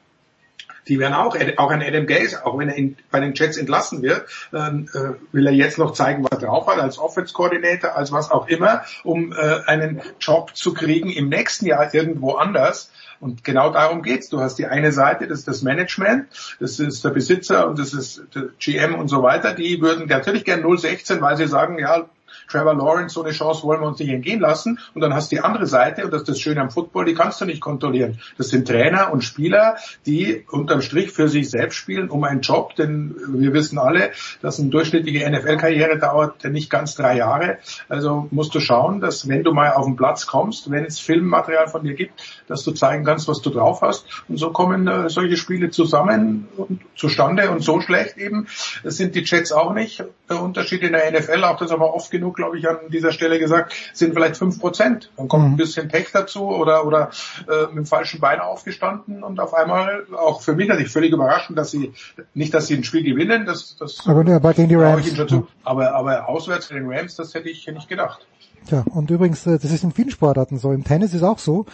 die 0.90 1.00
werden 1.00 1.14
auch, 1.14 1.38
auch 1.58 1.70
ein 1.70 1.82
Adam 1.82 2.08
Gaze, 2.08 2.46
auch 2.46 2.58
wenn 2.58 2.68
er 2.68 2.76
in, 2.76 2.98
bei 3.12 3.20
den 3.20 3.34
Jets 3.34 3.58
entlassen 3.58 4.02
wird, 4.02 4.26
ähm, 4.54 4.90
äh, 4.94 5.12
will 5.32 5.48
er 5.48 5.54
jetzt 5.54 5.78
noch 5.78 5.92
zeigen, 5.92 6.24
was 6.24 6.42
er 6.42 6.48
drauf 6.48 6.68
hat, 6.68 6.80
als 6.80 6.98
Offense 6.98 7.34
Coordinator, 7.34 7.96
als 7.96 8.12
was 8.12 8.32
auch 8.32 8.48
immer, 8.48 8.84
um 9.04 9.32
äh, 9.32 9.62
einen 9.68 10.02
Job 10.20 10.56
zu 10.56 10.74
kriegen 10.74 11.10
im 11.10 11.30
nächsten 11.30 11.68
Jahr 11.68 11.94
irgendwo 11.94 12.34
anders. 12.34 12.92
Und 13.20 13.44
genau 13.44 13.70
darum 13.70 14.02
geht's. 14.02 14.30
Du 14.30 14.40
hast 14.40 14.56
die 14.56 14.66
eine 14.66 14.92
Seite, 14.92 15.28
das 15.28 15.40
ist 15.40 15.48
das 15.48 15.62
Management, 15.62 16.28
das 16.60 16.80
ist 16.80 17.04
der 17.04 17.10
Besitzer 17.10 17.68
und 17.68 17.78
das 17.78 17.94
ist 17.94 18.24
der 18.34 18.50
GM 18.60 18.96
und 18.96 19.10
so 19.10 19.22
weiter. 19.22 19.54
Die 19.54 19.82
würden 19.82 20.08
natürlich 20.08 20.46
gern 20.46 20.64
016, 20.64 21.22
weil 21.22 21.38
sie 21.38 21.48
sagen, 21.48 21.78
ja, 21.80 22.10
Trevor 22.50 22.76
Lawrence, 22.76 23.14
so 23.14 23.24
eine 23.24 23.32
Chance 23.32 23.64
wollen 23.64 23.82
wir 23.82 23.88
uns 23.88 24.00
nicht 24.00 24.10
entgehen 24.10 24.40
lassen. 24.40 24.80
Und 24.94 25.02
dann 25.02 25.14
hast 25.14 25.32
du 25.32 25.36
die 25.36 25.42
andere 25.42 25.66
Seite, 25.66 26.06
und 26.06 26.12
das 26.12 26.22
ist 26.22 26.30
das 26.30 26.40
Schöne 26.40 26.62
am 26.62 26.72
Football, 26.72 27.06
die 27.06 27.14
kannst 27.14 27.42
du 27.42 27.46
nicht 27.46 27.62
kontrollieren. 27.62 28.20
Das 28.38 28.50
sind 28.50 28.68
Trainer 28.68 29.12
und 29.12 29.24
Spieler, 29.24 29.78
die 30.06 30.46
unterm 30.50 30.82
Strich 30.82 31.12
für 31.12 31.28
sich 31.28 31.50
selbst 31.50 31.76
spielen, 31.76 32.10
um 32.10 32.24
einen 32.24 32.42
Job, 32.42 32.76
denn 32.76 33.16
wir 33.28 33.54
wissen 33.54 33.78
alle, 33.78 34.12
dass 34.42 34.60
eine 34.60 34.70
durchschnittliche 34.70 35.30
NFL-Karriere 35.30 35.98
dauert 36.00 36.44
nicht 36.46 36.70
ganz 36.70 36.96
drei 36.96 37.18
Jahre. 37.18 37.58
Also 37.88 38.28
musst 38.32 38.56
du 38.56 38.60
schauen, 38.60 39.00
dass 39.00 39.28
wenn 39.28 39.44
du 39.44 39.54
mal 39.54 39.74
auf 39.74 39.86
den 39.86 39.96
Platz 39.96 40.26
kommst, 40.26 40.72
wenn 40.72 40.86
es 40.86 41.00
Filmmaterial 41.00 41.68
von 41.68 41.84
dir 41.84 41.94
gibt, 41.94 42.44
dass 42.48 42.64
du 42.64 42.72
zeigen 42.72 43.04
kannst, 43.04 43.28
was 43.28 43.42
du 43.42 43.50
drauf 43.50 43.82
hast. 43.82 44.06
Und 44.28 44.38
so 44.38 44.52
kommen 44.52 44.88
äh, 44.88 45.10
solche 45.10 45.38
Spiele 45.38 45.70
zusammen 45.70 46.48
und 46.58 46.82
zustande 46.96 47.50
und 47.50 47.62
so 47.62 47.82
schlecht 47.82 48.18
eben. 48.18 48.48
Sind 48.84 49.16
die 49.16 49.24
Jets 49.24 49.52
auch 49.52 49.74
nicht. 49.74 50.04
Der 50.30 50.42
Unterschied 50.42 50.82
in 50.82 50.94
der 50.94 51.12
NFL, 51.12 51.44
auch 51.44 51.58
das 51.58 51.72
aber 51.72 51.94
oft 51.94 52.12
genug 52.12 52.39
glaube 52.40 52.58
ich, 52.58 52.68
an 52.68 52.78
dieser 52.90 53.12
Stelle 53.12 53.38
gesagt, 53.38 53.74
sind 53.94 54.14
vielleicht 54.14 54.38
fünf 54.38 54.60
Prozent. 54.60 55.12
Dann 55.18 55.28
kommt 55.28 55.46
mhm. 55.46 55.54
ein 55.54 55.58
bisschen 55.58 55.90
Pech 55.90 56.08
dazu 56.12 56.48
oder, 56.48 56.86
oder 56.88 57.12
äh, 57.48 57.68
mit 57.68 57.78
dem 57.78 57.86
falschen 57.86 58.20
Bein 58.20 58.40
aufgestanden 58.40 59.24
und 59.24 59.40
auf 59.40 59.54
einmal, 59.54 60.06
auch 60.18 60.42
für 60.42 60.54
mich 60.54 60.68
natürlich 60.68 60.92
völlig 60.92 61.12
überraschend, 61.12 61.58
dass 61.58 61.72
sie, 61.72 61.94
nicht, 62.34 62.54
dass 62.54 62.68
sie 62.68 62.76
ein 62.76 62.84
Spiel 62.84 63.04
gewinnen, 63.04 63.46
das, 63.46 63.76
das 63.78 64.08
aber, 64.08 64.26
ja, 64.26 64.38
aber 64.38 64.54
gegen 64.54 64.70
die 64.70 64.76
Rams. 64.76 65.08
Schon 65.16 65.48
aber, 65.64 65.94
aber 65.94 66.30
auswärts 66.30 66.70
den 66.70 66.90
Rams, 66.90 67.16
das 67.16 67.34
hätte 67.34 67.50
ich 67.50 67.68
nicht 67.68 67.90
gedacht. 67.90 68.26
Ja, 68.72 68.84
und 68.94 69.10
übrigens, 69.10 69.46
äh, 69.46 69.60
das 69.60 69.72
ist 69.72 69.84
in 69.84 69.92
vielen 69.92 70.12
Sportarten 70.12 70.58
so. 70.58 70.72
Im 70.72 70.84
Tennis 70.84 71.14
ist 71.14 71.24
auch 71.24 71.40
so, 71.40 71.66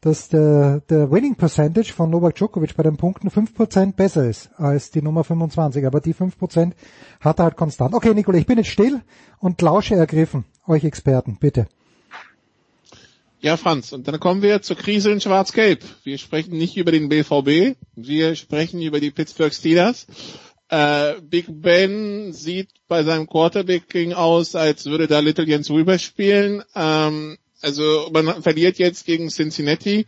dass 0.00 0.28
der, 0.28 0.80
der 0.88 1.10
Winning 1.10 1.34
Percentage 1.34 1.92
von 1.92 2.10
Novak 2.10 2.34
Djokovic 2.34 2.74
bei 2.76 2.82
den 2.82 2.96
Punkten 2.96 3.28
5% 3.28 3.94
besser 3.94 4.28
ist 4.28 4.50
als 4.56 4.90
die 4.90 5.02
Nummer 5.02 5.24
25. 5.24 5.86
Aber 5.86 6.00
die 6.00 6.14
5% 6.14 6.72
hat 7.20 7.38
er 7.38 7.44
halt 7.44 7.56
konstant. 7.56 7.94
Okay, 7.94 8.14
Nicole, 8.14 8.38
ich 8.38 8.46
bin 8.46 8.58
jetzt 8.58 8.70
still 8.70 9.02
und 9.38 9.60
lausche 9.60 9.94
ergriffen. 9.94 10.44
Euch 10.66 10.84
Experten, 10.84 11.36
bitte. 11.38 11.66
Ja, 13.42 13.56
Franz, 13.56 13.92
und 13.92 14.06
dann 14.06 14.20
kommen 14.20 14.42
wir 14.42 14.60
zur 14.60 14.76
Krise 14.76 15.10
in 15.10 15.20
Schwarz-Gelb. 15.20 15.82
Wir 16.04 16.18
sprechen 16.18 16.58
nicht 16.58 16.76
über 16.76 16.92
den 16.92 17.08
BVB, 17.08 17.76
wir 17.94 18.36
sprechen 18.36 18.82
über 18.82 19.00
die 19.00 19.10
Pittsburgh 19.10 19.54
Steelers. 19.54 20.06
Äh, 20.68 21.14
Big 21.22 21.46
Ben 21.48 22.34
sieht 22.34 22.68
bei 22.86 23.02
seinem 23.02 23.26
Quarterbacking 23.26 24.12
aus, 24.12 24.54
als 24.54 24.86
würde 24.86 25.06
da 25.06 25.20
Little 25.20 25.46
Jens 25.46 25.70
rüberspielen. 25.70 26.62
Ähm, 26.74 27.38
also 27.62 28.08
man 28.12 28.42
verliert 28.42 28.78
jetzt 28.78 29.04
gegen 29.04 29.28
Cincinnati 29.28 30.06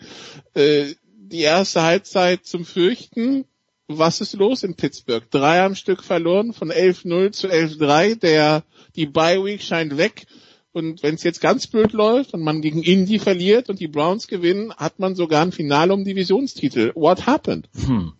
äh, 0.54 0.94
die 1.06 1.40
erste 1.40 1.82
Halbzeit 1.82 2.46
zum 2.46 2.64
Fürchten. 2.64 3.44
Was 3.88 4.20
ist 4.20 4.34
los 4.34 4.62
in 4.62 4.74
Pittsburgh? 4.74 5.24
Drei 5.30 5.62
am 5.62 5.74
Stück 5.74 6.02
verloren 6.02 6.52
von 6.52 6.70
11-0 6.70 7.32
zu 7.32 7.48
11-3. 7.48 8.18
Der, 8.18 8.64
die 8.96 9.06
Bye 9.06 9.44
Week 9.44 9.62
scheint 9.62 9.96
weg. 9.96 10.26
Und 10.74 11.02
wenn 11.02 11.16
es 11.16 11.22
jetzt 11.22 11.42
ganz 11.42 11.66
blöd 11.66 11.92
läuft 11.92 12.32
und 12.32 12.42
man 12.42 12.62
gegen 12.62 12.82
Indy 12.82 13.18
verliert 13.18 13.68
und 13.68 13.78
die 13.78 13.88
Browns 13.88 14.26
gewinnen, 14.26 14.72
hat 14.74 14.98
man 14.98 15.14
sogar 15.14 15.42
ein 15.42 15.52
Finale 15.52 15.92
um 15.92 16.04
Divisionstitel. 16.04 16.92
What 16.94 17.26
happened? 17.26 17.68
Hm. 17.74 18.14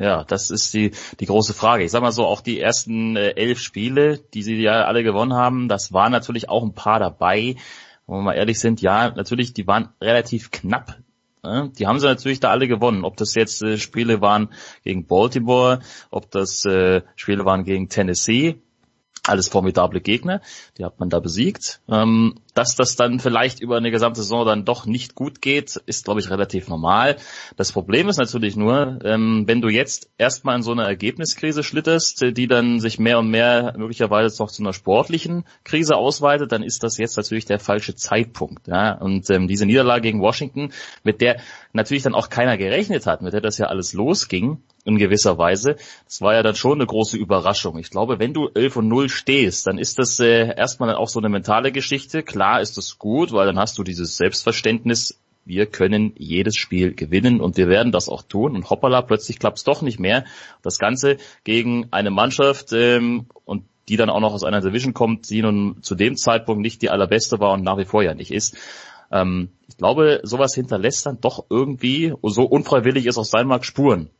Ja, 0.00 0.24
das 0.24 0.50
ist 0.50 0.74
die, 0.74 0.90
die 1.20 1.26
große 1.26 1.54
Frage. 1.54 1.84
Ich 1.84 1.92
sag 1.92 2.02
mal 2.02 2.10
so, 2.10 2.24
auch 2.24 2.40
die 2.40 2.58
ersten 2.58 3.16
äh, 3.16 3.30
elf 3.36 3.60
Spiele, 3.60 4.18
die 4.34 4.42
sie 4.42 4.56
ja 4.56 4.84
alle 4.84 5.04
gewonnen 5.04 5.34
haben, 5.34 5.68
das 5.68 5.92
waren 5.92 6.10
natürlich 6.10 6.48
auch 6.48 6.64
ein 6.64 6.74
paar 6.74 6.98
dabei, 6.98 7.54
wenn 8.12 8.18
wir 8.18 8.24
mal 8.24 8.34
ehrlich 8.34 8.60
sind, 8.60 8.82
ja, 8.82 9.10
natürlich, 9.10 9.54
die 9.54 9.66
waren 9.66 9.88
relativ 10.00 10.50
knapp. 10.50 10.98
Ne? 11.42 11.72
Die 11.78 11.86
haben 11.86 11.98
sie 11.98 12.06
natürlich 12.06 12.40
da 12.40 12.50
alle 12.50 12.68
gewonnen. 12.68 13.04
Ob 13.04 13.16
das 13.16 13.34
jetzt 13.34 13.62
äh, 13.62 13.78
Spiele 13.78 14.20
waren 14.20 14.50
gegen 14.84 15.06
Baltimore, 15.06 15.80
ob 16.10 16.30
das 16.30 16.64
äh, 16.66 17.02
Spiele 17.16 17.44
waren 17.44 17.64
gegen 17.64 17.88
Tennessee, 17.88 18.60
alles 19.26 19.48
formidable 19.48 20.00
Gegner, 20.00 20.40
die 20.76 20.84
hat 20.84 21.00
man 21.00 21.08
da 21.08 21.20
besiegt. 21.20 21.80
Ähm, 21.88 22.40
dass 22.54 22.76
das 22.76 22.96
dann 22.96 23.18
vielleicht 23.18 23.60
über 23.60 23.76
eine 23.76 23.90
gesamte 23.90 24.20
Saison 24.20 24.44
dann 24.44 24.64
doch 24.64 24.86
nicht 24.86 25.14
gut 25.14 25.40
geht, 25.40 25.76
ist, 25.86 26.04
glaube 26.04 26.20
ich, 26.20 26.30
relativ 26.30 26.68
normal. 26.68 27.16
Das 27.56 27.72
Problem 27.72 28.08
ist 28.08 28.18
natürlich 28.18 28.56
nur, 28.56 28.98
ähm, 29.04 29.44
wenn 29.46 29.60
du 29.60 29.68
jetzt 29.68 30.10
erstmal 30.18 30.56
in 30.56 30.62
so 30.62 30.72
eine 30.72 30.84
Ergebniskrise 30.84 31.62
schlitterst, 31.62 32.36
die 32.36 32.46
dann 32.46 32.80
sich 32.80 32.98
mehr 32.98 33.18
und 33.18 33.30
mehr 33.30 33.74
möglicherweise 33.76 34.42
noch 34.42 34.50
zu 34.50 34.62
einer 34.62 34.72
sportlichen 34.72 35.44
Krise 35.64 35.96
ausweitet, 35.96 36.52
dann 36.52 36.62
ist 36.62 36.82
das 36.82 36.98
jetzt 36.98 37.16
natürlich 37.16 37.46
der 37.46 37.58
falsche 37.58 37.94
Zeitpunkt. 37.94 38.68
Und 38.68 39.30
ähm, 39.30 39.48
diese 39.48 39.66
Niederlage 39.66 40.02
gegen 40.02 40.20
Washington, 40.20 40.72
mit 41.04 41.20
der 41.20 41.40
natürlich 41.72 42.02
dann 42.02 42.14
auch 42.14 42.28
keiner 42.28 42.58
gerechnet 42.58 43.06
hat, 43.06 43.22
mit 43.22 43.32
der 43.32 43.40
das 43.40 43.58
ja 43.58 43.66
alles 43.66 43.92
losging, 43.92 44.58
in 44.84 44.98
gewisser 44.98 45.38
Weise. 45.38 45.76
Das 46.06 46.20
war 46.20 46.34
ja 46.34 46.42
dann 46.42 46.56
schon 46.56 46.78
eine 46.78 46.86
große 46.86 47.16
Überraschung. 47.16 47.78
Ich 47.78 47.90
glaube, 47.90 48.18
wenn 48.18 48.34
du 48.34 48.48
11 48.52 48.76
und 48.76 48.88
0 48.88 49.08
stehst, 49.08 49.66
dann 49.66 49.78
ist 49.78 49.98
das 49.98 50.18
äh, 50.18 50.56
erstmal 50.56 50.88
dann 50.88 50.98
auch 50.98 51.08
so 51.08 51.20
eine 51.20 51.28
mentale 51.28 51.70
Geschichte. 51.70 52.24
Klar 52.24 52.41
ist 52.58 52.76
das 52.76 52.98
gut, 52.98 53.32
weil 53.32 53.46
dann 53.46 53.58
hast 53.58 53.78
du 53.78 53.82
dieses 53.82 54.16
Selbstverständnis, 54.16 55.18
wir 55.44 55.66
können 55.66 56.12
jedes 56.16 56.56
Spiel 56.56 56.94
gewinnen 56.94 57.40
und 57.40 57.56
wir 57.56 57.68
werden 57.68 57.92
das 57.92 58.08
auch 58.08 58.22
tun. 58.22 58.54
Und 58.54 58.70
hoppala, 58.70 59.02
plötzlich 59.02 59.38
klappt 59.38 59.58
es 59.58 59.64
doch 59.64 59.82
nicht 59.82 59.98
mehr. 59.98 60.24
Das 60.62 60.78
Ganze 60.78 61.16
gegen 61.44 61.88
eine 61.90 62.10
Mannschaft 62.10 62.72
ähm, 62.72 63.26
und 63.44 63.64
die 63.88 63.96
dann 63.96 64.10
auch 64.10 64.20
noch 64.20 64.32
aus 64.32 64.44
einer 64.44 64.60
Division 64.60 64.94
kommt, 64.94 65.28
die 65.30 65.42
nun 65.42 65.82
zu 65.82 65.94
dem 65.94 66.16
Zeitpunkt 66.16 66.62
nicht 66.62 66.82
die 66.82 66.90
allerbeste 66.90 67.40
war 67.40 67.52
und 67.52 67.64
nach 67.64 67.78
wie 67.78 67.84
vor 67.84 68.02
ja 68.02 68.14
nicht 68.14 68.30
ist. 68.30 68.56
Ähm, 69.10 69.50
ich 69.68 69.76
glaube, 69.76 70.20
sowas 70.22 70.54
hinterlässt 70.54 71.06
dann 71.06 71.20
doch 71.20 71.46
irgendwie, 71.50 72.14
so 72.22 72.44
unfreiwillig 72.44 73.06
es 73.06 73.18
auch 73.18 73.24
sein 73.24 73.46
mag, 73.46 73.64
Spuren. 73.64 74.10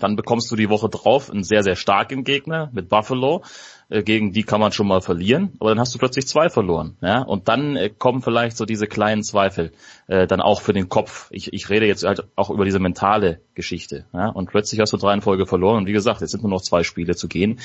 Dann 0.00 0.16
bekommst 0.16 0.50
du 0.50 0.56
die 0.56 0.68
Woche 0.70 0.88
drauf 0.88 1.30
einen 1.30 1.44
sehr, 1.44 1.62
sehr 1.62 1.76
starken 1.76 2.24
Gegner 2.24 2.68
mit 2.72 2.88
Buffalo. 2.88 3.44
Äh, 3.88 4.02
gegen 4.02 4.32
die 4.32 4.42
kann 4.42 4.60
man 4.60 4.72
schon 4.72 4.88
mal 4.88 5.00
verlieren, 5.00 5.52
aber 5.60 5.70
dann 5.70 5.78
hast 5.78 5.94
du 5.94 5.98
plötzlich 5.98 6.26
zwei 6.26 6.48
verloren. 6.48 6.96
Ja? 7.00 7.22
Und 7.22 7.48
dann 7.48 7.76
äh, 7.76 7.90
kommen 7.90 8.22
vielleicht 8.22 8.56
so 8.56 8.64
diese 8.64 8.86
kleinen 8.86 9.22
Zweifel 9.22 9.72
äh, 10.08 10.26
dann 10.26 10.40
auch 10.40 10.60
für 10.60 10.72
den 10.72 10.88
Kopf. 10.88 11.28
Ich, 11.30 11.52
ich 11.52 11.70
rede 11.70 11.86
jetzt 11.86 12.04
halt 12.04 12.24
auch 12.34 12.50
über 12.50 12.64
diese 12.64 12.80
mentale 12.80 13.40
Geschichte. 13.54 14.06
Ja? 14.12 14.30
Und 14.30 14.50
plötzlich 14.50 14.80
hast 14.80 14.92
du 14.92 14.96
drei 14.96 15.14
in 15.14 15.22
Folge 15.22 15.46
verloren. 15.46 15.78
Und 15.78 15.86
wie 15.86 15.92
gesagt, 15.92 16.20
jetzt 16.22 16.32
sind 16.32 16.42
nur 16.42 16.50
noch 16.50 16.62
zwei 16.62 16.82
Spiele 16.82 17.14
zu 17.14 17.28
gehen. 17.28 17.60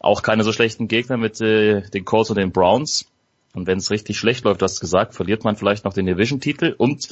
Auch 0.00 0.22
keine 0.22 0.42
so 0.42 0.52
schlechten 0.52 0.88
Gegner 0.88 1.16
mit 1.16 1.40
äh, 1.40 1.82
den 1.82 2.04
Colts 2.04 2.30
und 2.30 2.38
den 2.38 2.52
Browns. 2.52 3.06
Und 3.54 3.66
wenn 3.66 3.78
es 3.78 3.90
richtig 3.90 4.18
schlecht 4.18 4.44
läuft, 4.44 4.62
hast 4.62 4.78
du 4.78 4.80
gesagt, 4.80 5.14
verliert 5.14 5.44
man 5.44 5.56
vielleicht 5.56 5.84
noch 5.84 5.92
den 5.92 6.06
Division-Titel 6.06 6.74
und 6.76 7.08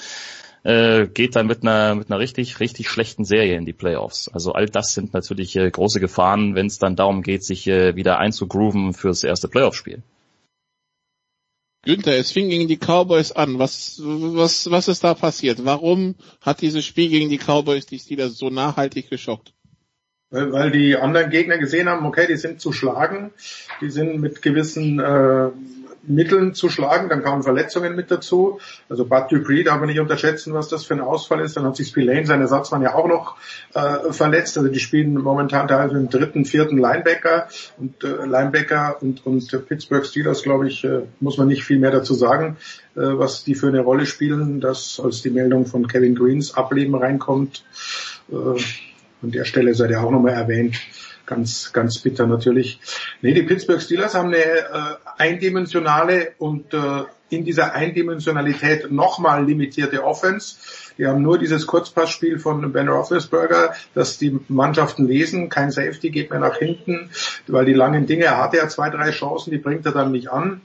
äh, 0.64 1.06
geht 1.06 1.36
dann 1.36 1.46
mit 1.46 1.62
einer 1.62 1.94
mit 1.94 2.10
einer 2.10 2.18
richtig 2.18 2.60
richtig 2.60 2.88
schlechten 2.88 3.24
Serie 3.24 3.56
in 3.56 3.66
die 3.66 3.72
Playoffs. 3.72 4.28
Also 4.28 4.52
all 4.52 4.66
das 4.66 4.94
sind 4.94 5.12
natürlich 5.12 5.56
äh, 5.56 5.70
große 5.70 6.00
Gefahren, 6.00 6.54
wenn 6.54 6.66
es 6.66 6.78
dann 6.78 6.96
darum 6.96 7.22
geht, 7.22 7.44
sich 7.44 7.66
äh, 7.66 7.96
wieder 7.96 8.18
einzugrooven 8.18 8.94
fürs 8.94 9.24
erste 9.24 9.48
Playoff-Spiel. 9.48 10.02
Günther, 11.84 12.16
es 12.16 12.30
fing 12.30 12.48
gegen 12.48 12.68
die 12.68 12.78
Cowboys 12.78 13.32
an. 13.32 13.58
Was, 13.58 14.00
was, 14.04 14.70
was 14.70 14.86
ist 14.86 15.02
da 15.02 15.14
passiert? 15.14 15.64
Warum 15.64 16.14
hat 16.40 16.60
dieses 16.60 16.84
Spiel 16.84 17.08
gegen 17.08 17.28
die 17.28 17.38
Cowboys 17.38 17.86
die 17.86 17.98
Steelers 17.98 18.38
so 18.38 18.50
nachhaltig 18.50 19.10
geschockt? 19.10 19.52
Weil, 20.30 20.52
weil 20.52 20.70
die 20.70 20.96
anderen 20.96 21.30
Gegner 21.30 21.58
gesehen 21.58 21.88
haben, 21.88 22.06
okay, 22.06 22.28
die 22.28 22.36
sind 22.36 22.60
zu 22.60 22.72
schlagen, 22.72 23.32
die 23.80 23.90
sind 23.90 24.20
mit 24.20 24.42
gewissen 24.42 25.00
äh, 25.00 25.48
Mitteln 26.04 26.54
zu 26.54 26.68
schlagen, 26.68 27.08
dann 27.08 27.22
kamen 27.22 27.42
Verletzungen 27.42 27.94
mit 27.94 28.10
dazu. 28.10 28.58
Also 28.88 29.04
Bud 29.04 29.30
Dupree 29.30 29.62
darf 29.62 29.78
man 29.78 29.88
nicht 29.88 30.00
unterschätzen, 30.00 30.52
was 30.54 30.68
das 30.68 30.84
für 30.84 30.94
ein 30.94 31.00
Ausfall 31.00 31.40
ist. 31.40 31.56
Dann 31.56 31.64
hat 31.64 31.76
sich 31.76 31.88
Spillane, 31.88 32.26
sein 32.26 32.40
Ersatzmann, 32.40 32.82
ja 32.82 32.94
auch 32.94 33.06
noch 33.06 33.36
äh, 33.74 34.12
verletzt. 34.12 34.56
Also 34.58 34.68
die 34.68 34.80
spielen 34.80 35.14
momentan 35.14 35.68
teilweise 35.68 35.96
im 35.96 36.08
dritten, 36.08 36.44
vierten 36.44 36.78
Linebacker 36.78 37.48
und 37.78 38.02
äh, 38.02 38.26
Linebacker 38.26 39.00
und, 39.00 39.24
und 39.26 39.68
Pittsburgh 39.68 40.04
Steelers, 40.04 40.42
glaube 40.42 40.68
ich, 40.68 40.84
äh, 40.84 41.02
muss 41.20 41.38
man 41.38 41.48
nicht 41.48 41.64
viel 41.64 41.78
mehr 41.78 41.90
dazu 41.90 42.14
sagen, 42.14 42.56
äh, 42.96 43.00
was 43.00 43.44
die 43.44 43.54
für 43.54 43.68
eine 43.68 43.80
Rolle 43.80 44.06
spielen, 44.06 44.60
dass 44.60 45.00
als 45.02 45.22
die 45.22 45.30
Meldung 45.30 45.66
von 45.66 45.86
Kevin 45.86 46.14
Greens 46.14 46.54
Ableben 46.54 46.94
reinkommt. 46.94 47.64
Äh, 48.30 48.60
an 49.22 49.30
der 49.30 49.44
Stelle 49.44 49.74
sei 49.74 49.86
der 49.86 50.02
auch 50.02 50.10
nochmal 50.10 50.32
erwähnt 50.32 50.76
ganz, 51.26 51.72
ganz 51.72 51.98
bitter 51.98 52.26
natürlich. 52.26 52.78
Nee, 53.20 53.34
die 53.34 53.42
Pittsburgh 53.42 53.80
Steelers 53.80 54.14
haben 54.14 54.28
eine 54.28 54.36
äh, 54.36 55.01
eindimensionale 55.18 56.32
und 56.38 56.72
äh, 56.74 57.04
in 57.30 57.44
dieser 57.44 57.74
Eindimensionalität 57.74 58.90
nochmal 58.90 59.44
limitierte 59.44 60.04
Offense. 60.04 60.56
Die 60.98 61.06
haben 61.06 61.22
nur 61.22 61.38
dieses 61.38 61.66
Kurzpassspiel 61.66 62.38
von 62.38 62.72
Ben 62.72 62.88
Roethlisberger, 62.88 63.74
dass 63.94 64.18
die 64.18 64.38
Mannschaften 64.48 65.06
lesen, 65.06 65.48
kein 65.48 65.70
Safety 65.70 66.10
geht 66.10 66.30
mehr 66.30 66.40
nach 66.40 66.56
hinten, 66.58 67.10
weil 67.46 67.64
die 67.64 67.72
langen 67.72 68.06
Dinge, 68.06 68.24
er 68.24 68.38
hatte 68.38 68.58
ja 68.58 68.68
zwei, 68.68 68.90
drei 68.90 69.10
Chancen, 69.10 69.50
die 69.50 69.58
bringt 69.58 69.86
er 69.86 69.92
dann 69.92 70.12
nicht 70.12 70.30
an. 70.30 70.60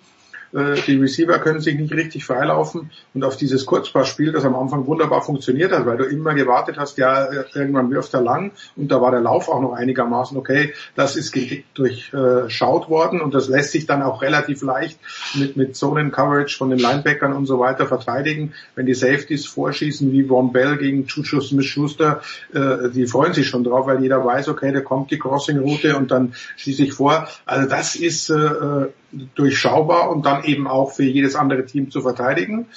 Äh, 0.53 0.75
die 0.85 0.95
Receiver 0.95 1.39
können 1.39 1.59
sich 1.59 1.77
nicht 1.77 1.93
richtig 1.93 2.25
freilaufen 2.25 2.91
und 3.13 3.23
auf 3.23 3.37
dieses 3.37 3.65
Kurzpassspiel, 3.65 4.31
das 4.31 4.45
am 4.45 4.55
Anfang 4.55 4.85
wunderbar 4.87 5.21
funktioniert 5.21 5.71
hat, 5.71 5.85
weil 5.85 5.97
du 5.97 6.05
immer 6.05 6.33
gewartet 6.33 6.77
hast, 6.77 6.97
ja, 6.97 7.31
irgendwann 7.53 7.91
wirft 7.91 8.13
er 8.13 8.21
lang 8.21 8.51
und 8.75 8.91
da 8.91 9.01
war 9.01 9.11
der 9.11 9.21
Lauf 9.21 9.49
auch 9.49 9.61
noch 9.61 9.73
einigermaßen 9.73 10.37
okay. 10.37 10.73
Das 10.95 11.15
ist 11.15 11.35
durchschaut 11.73 12.89
worden 12.89 13.21
und 13.21 13.33
das 13.33 13.47
lässt 13.49 13.71
sich 13.71 13.85
dann 13.85 14.01
auch 14.01 14.21
relativ 14.21 14.61
leicht 14.61 14.99
mit, 15.35 15.57
mit 15.57 15.75
Zonen-Coverage 15.75 16.57
von 16.57 16.69
den 16.69 16.79
Linebackern 16.79 17.33
und 17.33 17.45
so 17.45 17.59
weiter 17.59 17.85
verteidigen. 17.85 18.53
Wenn 18.75 18.85
die 18.85 18.93
Safeties 18.93 19.45
vorschießen 19.45 20.11
wie 20.11 20.23
Von 20.23 20.51
Bell 20.51 20.77
gegen 20.77 21.05
Juju 21.05 21.41
Smith-Schuster, 21.41 22.21
äh, 22.53 22.89
die 22.89 23.07
freuen 23.07 23.33
sich 23.33 23.47
schon 23.47 23.63
drauf, 23.63 23.87
weil 23.87 24.01
jeder 24.01 24.23
weiß, 24.23 24.49
okay, 24.49 24.71
da 24.71 24.81
kommt 24.81 25.11
die 25.11 25.19
Crossing-Route 25.19 25.97
und 25.97 26.11
dann 26.11 26.33
schieße 26.55 26.83
ich 26.83 26.93
vor. 26.93 27.27
Also 27.45 27.69
das 27.69 27.95
ist 27.95 28.29
äh, 28.29 28.87
durchschaubar 29.35 30.09
und 30.09 30.25
dann 30.25 30.43
eben 30.43 30.67
auch 30.67 30.91
für 30.91 31.03
jedes 31.03 31.35
andere 31.35 31.65
Team 31.65 31.89
zu 31.91 32.01
verteidigen. 32.01 32.67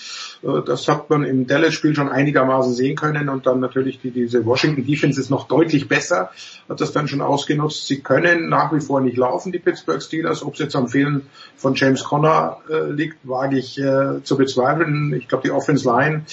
Äh, 0.42 0.62
das 0.64 0.86
hat 0.88 1.10
man 1.10 1.24
im 1.24 1.46
Dallas-Spiel 1.46 1.94
schon 1.94 2.08
einigermaßen 2.08 2.72
sehen 2.72 2.96
können 2.96 3.28
und 3.28 3.46
dann 3.46 3.60
natürlich 3.60 4.00
die, 4.00 4.10
diese 4.10 4.44
Washington 4.46 4.86
Defense 4.86 5.20
ist 5.20 5.30
noch 5.30 5.48
deutlich 5.48 5.88
besser, 5.88 6.30
hat 6.68 6.80
das 6.80 6.92
dann 6.92 7.08
schon 7.08 7.20
ausgenutzt. 7.20 7.86
Sie 7.86 8.00
können 8.00 8.48
nach 8.48 8.72
wie 8.72 8.80
vor 8.80 9.00
nicht 9.00 9.16
laufen, 9.16 9.52
die 9.52 9.58
Pittsburgh 9.58 10.02
Steelers. 10.02 10.44
Ob 10.44 10.54
es 10.54 10.60
jetzt 10.60 10.76
am 10.76 10.88
Fehlen 10.88 11.22
von 11.56 11.74
James 11.74 12.04
Conner 12.04 12.58
äh, 12.70 12.90
liegt, 12.90 13.18
wage 13.24 13.58
ich 13.58 13.78
äh, 13.78 14.22
zu 14.22 14.36
bezweifeln. 14.36 15.14
Ich 15.14 15.28
glaube, 15.28 15.42
die 15.44 15.50
Offense 15.50 15.88
Line 15.88 16.24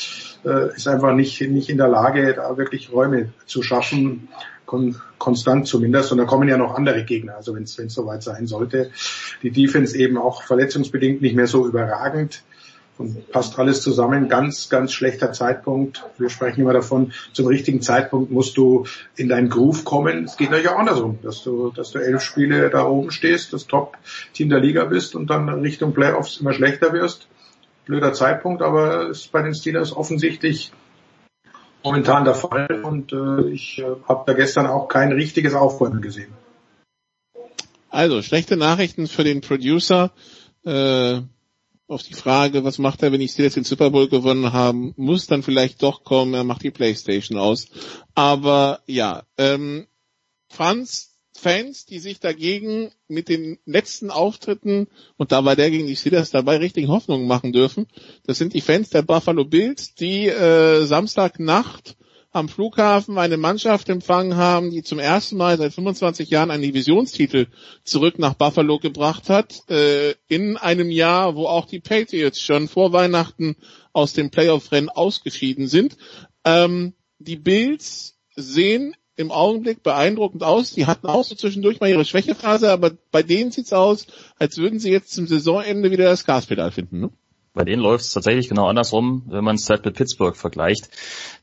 äh, 0.46 0.76
ist 0.76 0.88
einfach 0.88 1.14
nicht, 1.14 1.42
nicht 1.42 1.70
in 1.70 1.78
der 1.78 1.88
Lage, 1.88 2.34
da 2.36 2.56
wirklich 2.58 2.92
Räume 2.92 3.34
zu 3.46 3.64
schaffen 3.64 4.28
kon 4.68 4.96
konstant 5.18 5.68
zumindest. 5.68 6.12
Und 6.12 6.20
da 6.20 6.26
kommen 6.26 6.48
ja 6.48 6.58
noch 6.58 6.76
andere 6.76 7.04
Gegner, 7.04 7.38
also 7.38 7.56
wenn 7.56 7.64
es 7.64 7.76
soweit 7.88 8.22
sein 8.22 8.46
sollte. 8.46 8.92
Die 9.42 9.50
Defense 9.50 9.98
eben 9.98 10.20
auch 10.20 10.44
verletzungsbedingt 10.44 11.22
nicht 11.24 11.36
mehr 11.36 11.48
so 11.48 11.68
überragend. 11.68 12.44
Und 13.00 13.32
passt 13.32 13.60
alles 13.60 13.82
zusammen. 13.82 14.28
Ganz, 14.28 14.70
ganz 14.70 14.92
schlechter 14.92 15.32
Zeitpunkt. 15.32 16.04
Wir 16.18 16.30
sprechen 16.30 16.62
immer 16.62 16.74
davon, 16.74 17.14
zum 17.32 17.46
richtigen 17.46 17.82
Zeitpunkt 17.82 18.32
musst 18.32 18.58
du 18.58 18.86
in 19.16 19.30
deinen 19.30 19.50
Groove 19.50 19.86
kommen. 19.86 20.26
Es 20.26 20.36
geht 20.36 20.50
natürlich 20.50 20.70
auch 20.70 20.80
andersrum, 20.80 21.20
dass 21.22 21.44
du, 21.44 21.72
dass 21.72 21.92
du 21.92 22.00
elf 22.00 22.22
Spiele 22.22 22.72
da 22.72 22.88
oben 22.88 23.12
stehst, 23.12 23.54
das 23.54 23.68
Top-Team 23.68 24.50
der 24.50 24.60
Liga 24.60 24.86
bist 24.86 25.16
und 25.16 25.30
dann 25.30 25.48
Richtung 25.48 25.94
Playoffs 25.94 26.38
immer 26.38 26.54
schlechter 26.54 26.92
wirst. 26.92 27.28
Blöder 27.86 28.14
Zeitpunkt, 28.14 28.64
aber 28.64 29.10
ist 29.10 29.32
bei 29.32 29.44
den 29.44 29.54
Steelers 29.54 29.96
offensichtlich 29.96 30.72
momentan 31.88 32.26
der 32.26 32.36
Fall 32.36 32.84
und 32.84 33.14
äh, 33.14 33.50
ich 33.50 33.80
äh, 33.80 33.86
habe 34.08 34.24
da 34.28 34.34
gestern 34.34 34.68
auch 34.68 34.88
kein 34.88 35.12
richtiges 35.12 35.54
Aufräumen 35.54 36.02
gesehen. 36.02 36.34
Also, 37.90 38.22
schlechte 38.22 38.58
Nachrichten 38.58 39.08
für 39.08 39.24
den 39.24 39.42
Producer. 39.42 40.12
Äh, 40.66 41.22
auf 41.90 42.04
die 42.04 42.14
Frage, 42.14 42.66
was 42.66 42.80
macht 42.80 43.02
er, 43.02 43.14
wenn 43.14 43.22
die 43.22 43.30
Steelers 43.30 43.54
den 43.54 43.64
Super 43.64 43.92
Bowl 43.92 44.10
gewonnen 44.10 44.52
haben, 44.52 44.94
muss 44.98 45.28
dann 45.28 45.42
vielleicht 45.42 45.82
doch 45.82 46.04
kommen, 46.04 46.34
er 46.34 46.44
macht 46.44 46.64
die 46.64 46.72
Playstation 46.72 47.40
aus. 47.40 47.68
Aber 48.14 48.82
ja, 48.88 49.24
ähm, 49.38 49.88
Franz, 50.50 51.07
Fans, 51.38 51.86
die 51.86 52.00
sich 52.00 52.20
dagegen 52.20 52.92
mit 53.08 53.30
den 53.30 53.60
letzten 53.66 54.10
Auftritten, 54.10 54.88
und 55.18 55.32
da 55.32 55.46
war 55.46 55.56
der 55.56 55.70
gegen 55.70 55.88
die 55.88 55.96
Steelers 55.96 56.32
dabei, 56.32 56.58
richtig 56.58 56.88
Hoffnungen 56.88 57.28
machen 57.28 57.54
dürfen. 57.54 57.88
Das 58.26 58.38
sind 58.38 58.54
die 58.54 58.62
Fans 58.62 58.90
der 58.90 59.04
Buffalo 59.04 59.46
Bills, 59.46 59.94
die 59.96 60.28
äh, 60.28 60.86
Samstagnacht 60.86 61.96
am 62.32 62.50
Flughafen 62.50 63.18
eine 63.18 63.38
Mannschaft 63.38 63.90
empfangen 63.90 64.36
haben, 64.36 64.72
die 64.72 64.84
zum 64.84 65.00
ersten 65.00 65.38
Mal 65.38 65.58
seit 65.58 65.74
25 65.74 66.30
Jahren 66.30 66.52
einen 66.52 66.64
Divisionstitel 66.64 67.48
zurück 67.84 68.20
nach 68.20 68.34
Buffalo 68.34 68.80
gebracht 68.80 69.30
hat, 69.30 69.70
äh, 69.70 70.14
in 70.28 70.58
einem 70.58 70.92
Jahr, 70.92 71.36
wo 71.36 71.46
auch 71.46 71.66
die 71.66 71.80
Patriots 71.80 72.42
schon 72.42 72.68
vor 72.68 72.94
Weihnachten 72.94 73.56
aus 73.94 74.14
dem 74.14 74.30
Playoff-Rennen 74.30 74.90
ausgeschieden 74.90 75.68
sind. 75.68 75.98
Ähm, 76.44 76.94
die 77.20 77.38
Bills 77.38 78.18
sehen 78.36 78.96
im 79.18 79.32
Augenblick 79.32 79.84
beeindruckend 79.84 80.44
aus. 80.44 80.72
Die 80.72 80.86
hatten 80.86 81.08
auch 81.08 81.26
so 81.26 81.36
zwischendurch 81.36 81.80
mal 81.80 81.90
ihre 81.90 82.06
Schwächephase, 82.06 82.72
aber 82.72 82.92
bei 83.12 83.24
denen 83.24 83.52
sieht's 83.52 83.74
aus, 83.74 84.08
als 84.40 84.58
würden 84.58 84.80
sie 84.80 84.92
jetzt 84.92 85.12
zum 85.12 85.28
Saisonende 85.28 85.92
wieder 85.92 86.06
das 86.06 86.24
Gaspedal 86.24 86.72
finden. 86.72 87.02
Ne? 87.02 87.10
Bei 87.58 87.64
denen 87.64 87.82
läuft 87.82 88.06
es 88.06 88.14
tatsächlich 88.14 88.50
genau 88.50 88.68
andersrum, 88.68 89.24
wenn 89.26 89.44
man 89.44 89.56
es 89.56 89.68
halt 89.68 89.84
mit 89.84 89.96
Pittsburgh 89.96 90.38
vergleicht. 90.38 90.92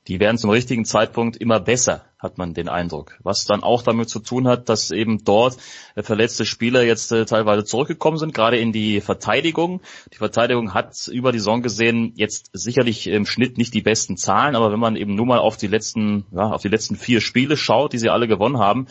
Die 0.06 0.20
werden 0.20 0.38
zum 0.38 0.50
richtigen 0.50 0.84
Zeitpunkt 0.84 1.36
immer 1.36 1.58
besser, 1.58 2.04
hat 2.20 2.38
man 2.38 2.54
den 2.54 2.68
Eindruck. 2.68 3.18
Was 3.24 3.46
dann 3.46 3.64
auch 3.64 3.82
damit 3.82 4.08
zu 4.08 4.20
tun 4.20 4.46
hat, 4.46 4.68
dass 4.68 4.92
eben 4.92 5.24
dort 5.24 5.56
äh, 5.96 6.04
verletzte 6.04 6.46
Spieler 6.46 6.84
jetzt 6.84 7.10
äh, 7.10 7.24
teilweise 7.24 7.64
zurückgekommen 7.64 8.18
sind, 8.18 8.32
gerade 8.32 8.58
in 8.58 8.70
die 8.70 9.00
Verteidigung. 9.00 9.80
Die 10.12 10.18
Verteidigung 10.18 10.72
hat 10.72 11.08
über 11.08 11.32
die 11.32 11.40
Saison 11.40 11.62
gesehen 11.62 12.12
jetzt 12.14 12.50
sicherlich 12.52 13.08
im 13.08 13.26
Schnitt 13.26 13.58
nicht 13.58 13.74
die 13.74 13.82
besten 13.82 14.16
Zahlen, 14.16 14.54
aber 14.54 14.70
wenn 14.70 14.78
man 14.78 14.94
eben 14.94 15.16
nur 15.16 15.26
mal 15.26 15.40
auf 15.40 15.56
die 15.56 15.66
letzten, 15.66 16.26
ja, 16.30 16.52
auf 16.52 16.62
die 16.62 16.68
letzten 16.68 16.94
vier 16.94 17.20
Spiele 17.20 17.56
schaut, 17.56 17.92
die 17.92 17.98
sie 17.98 18.10
alle 18.10 18.28
gewonnen 18.28 18.58
haben, 18.58 18.86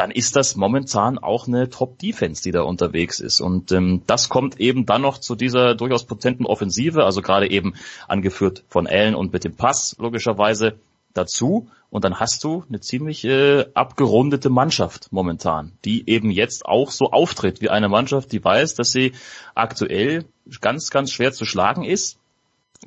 dann 0.00 0.10
ist 0.10 0.34
das 0.34 0.56
momentan 0.56 1.18
auch 1.18 1.46
eine 1.46 1.68
Top-Defense, 1.68 2.42
die 2.42 2.52
da 2.52 2.62
unterwegs 2.62 3.20
ist. 3.20 3.42
Und 3.42 3.70
ähm, 3.70 4.00
das 4.06 4.30
kommt 4.30 4.58
eben 4.58 4.86
dann 4.86 5.02
noch 5.02 5.18
zu 5.18 5.34
dieser 5.34 5.74
durchaus 5.74 6.06
potenten 6.06 6.46
Offensive, 6.46 7.04
also 7.04 7.20
gerade 7.20 7.50
eben 7.50 7.74
angeführt 8.08 8.64
von 8.66 8.86
Allen 8.86 9.14
und 9.14 9.30
mit 9.34 9.44
dem 9.44 9.56
Pass 9.56 9.94
logischerweise 9.98 10.78
dazu. 11.12 11.68
Und 11.90 12.04
dann 12.04 12.18
hast 12.18 12.42
du 12.44 12.64
eine 12.66 12.80
ziemlich 12.80 13.26
äh, 13.26 13.66
abgerundete 13.74 14.48
Mannschaft 14.48 15.12
momentan, 15.12 15.72
die 15.84 16.08
eben 16.08 16.30
jetzt 16.30 16.64
auch 16.64 16.92
so 16.92 17.10
auftritt 17.10 17.60
wie 17.60 17.68
eine 17.68 17.90
Mannschaft, 17.90 18.32
die 18.32 18.42
weiß, 18.42 18.76
dass 18.76 18.92
sie 18.92 19.12
aktuell 19.54 20.24
ganz, 20.62 20.88
ganz 20.88 21.12
schwer 21.12 21.32
zu 21.32 21.44
schlagen 21.44 21.84
ist, 21.84 22.19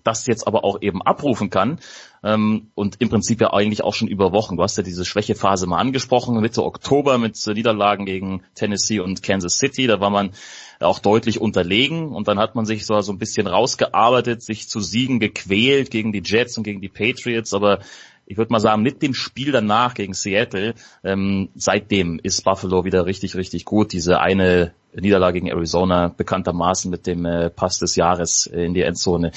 das 0.03 0.25
jetzt 0.25 0.47
aber 0.47 0.63
auch 0.63 0.81
eben 0.81 1.01
abrufen 1.01 1.49
kann 1.49 1.79
ähm, 2.23 2.67
und 2.73 2.95
im 2.99 3.09
Prinzip 3.09 3.41
ja 3.41 3.53
eigentlich 3.53 3.83
auch 3.83 3.93
schon 3.93 4.07
über 4.07 4.31
Wochen. 4.31 4.57
Du 4.57 4.63
hast 4.63 4.77
ja 4.77 4.83
diese 4.83 5.05
Schwächephase 5.05 5.67
mal 5.67 5.77
angesprochen, 5.77 6.39
Mitte 6.41 6.63
Oktober 6.63 7.17
mit 7.17 7.37
äh, 7.45 7.53
Niederlagen 7.53 8.05
gegen 8.05 8.41
Tennessee 8.55 8.99
und 8.99 9.21
Kansas 9.21 9.57
City, 9.59 9.85
da 9.87 9.99
war 9.99 10.09
man 10.09 10.31
auch 10.79 10.99
deutlich 10.99 11.39
unterlegen 11.39 12.09
und 12.09 12.27
dann 12.27 12.39
hat 12.39 12.55
man 12.55 12.65
sich 12.65 12.85
so, 12.85 12.99
so 13.01 13.11
ein 13.11 13.19
bisschen 13.19 13.47
rausgearbeitet, 13.47 14.41
sich 14.41 14.67
zu 14.67 14.79
Siegen 14.79 15.19
gequält 15.19 15.91
gegen 15.91 16.11
die 16.11 16.23
Jets 16.25 16.57
und 16.57 16.63
gegen 16.63 16.81
die 16.81 16.89
Patriots, 16.89 17.53
aber 17.53 17.79
ich 18.25 18.37
würde 18.37 18.51
mal 18.51 18.59
sagen, 18.59 18.81
mit 18.81 19.01
dem 19.01 19.13
Spiel 19.13 19.51
danach 19.51 19.93
gegen 19.93 20.13
Seattle, 20.13 20.75
ähm, 21.03 21.49
seitdem 21.55 22.19
ist 22.23 22.43
Buffalo 22.43 22.85
wieder 22.85 23.05
richtig, 23.05 23.35
richtig 23.35 23.65
gut. 23.65 23.91
Diese 23.91 24.21
eine 24.21 24.73
Niederlage 24.93 25.41
gegen 25.41 25.47
Arizona, 25.47 26.07
bekanntermaßen 26.07 26.89
mit 26.89 27.07
dem 27.07 27.25
äh, 27.25 27.49
Pass 27.49 27.79
des 27.79 27.95
Jahres 27.95 28.45
in 28.45 28.73
die 28.73 28.83
Endzone, 28.83 29.31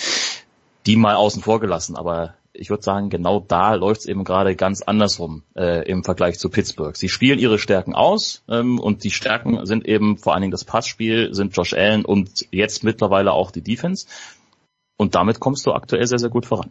die 0.87 0.97
mal 0.97 1.17
außen 1.17 1.43
vor 1.43 1.61
gelassen. 1.61 1.97
Aber 1.97 2.35
ich 2.53 2.71
würde 2.71 2.83
sagen, 2.83 3.11
genau 3.11 3.41
da 3.41 3.75
läuft 3.75 4.01
es 4.01 4.07
eben 4.07 4.25
gerade 4.25 4.57
ganz 4.57 4.83
andersrum 4.83 5.43
äh, 5.55 5.89
im 5.89 6.05
Vergleich 6.05 6.39
zu 6.39 6.49
Pittsburgh. 6.49 6.97
Sie 6.97 7.09
spielen 7.09 7.39
ihre 7.39 7.59
Stärken 7.59 7.95
aus 7.95 8.43
ähm, 8.49 8.79
und 8.79 9.05
die 9.05 9.11
Stärken 9.11 9.65
sind 9.67 9.87
eben 9.87 10.17
vor 10.17 10.33
allen 10.33 10.43
Dingen 10.43 10.53
das 10.53 10.65
Passspiel, 10.65 11.35
sind 11.35 11.57
Josh 11.57 11.75
Allen 11.75 12.05
und 12.05 12.47
jetzt 12.51 12.85
mittlerweile 12.85 13.33
auch 13.33 13.51
die 13.51 13.63
Defense. 13.63 14.07
Und 14.97 15.15
damit 15.15 15.41
kommst 15.41 15.67
du 15.67 15.73
aktuell 15.73 16.07
sehr, 16.07 16.19
sehr 16.19 16.31
gut 16.31 16.47
voran. 16.47 16.71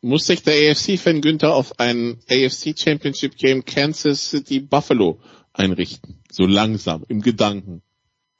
muss 0.00 0.26
sich 0.26 0.42
der 0.42 0.70
AFC-Fan 0.70 1.20
Günther 1.20 1.54
auf 1.54 1.78
ein 1.78 2.18
AFC 2.28 2.76
Championship 2.76 3.36
Game 3.36 3.64
Kansas 3.64 4.30
City 4.30 4.60
Buffalo 4.60 5.18
einrichten. 5.52 6.20
So 6.30 6.46
langsam, 6.46 7.04
im 7.08 7.20
Gedanken. 7.20 7.82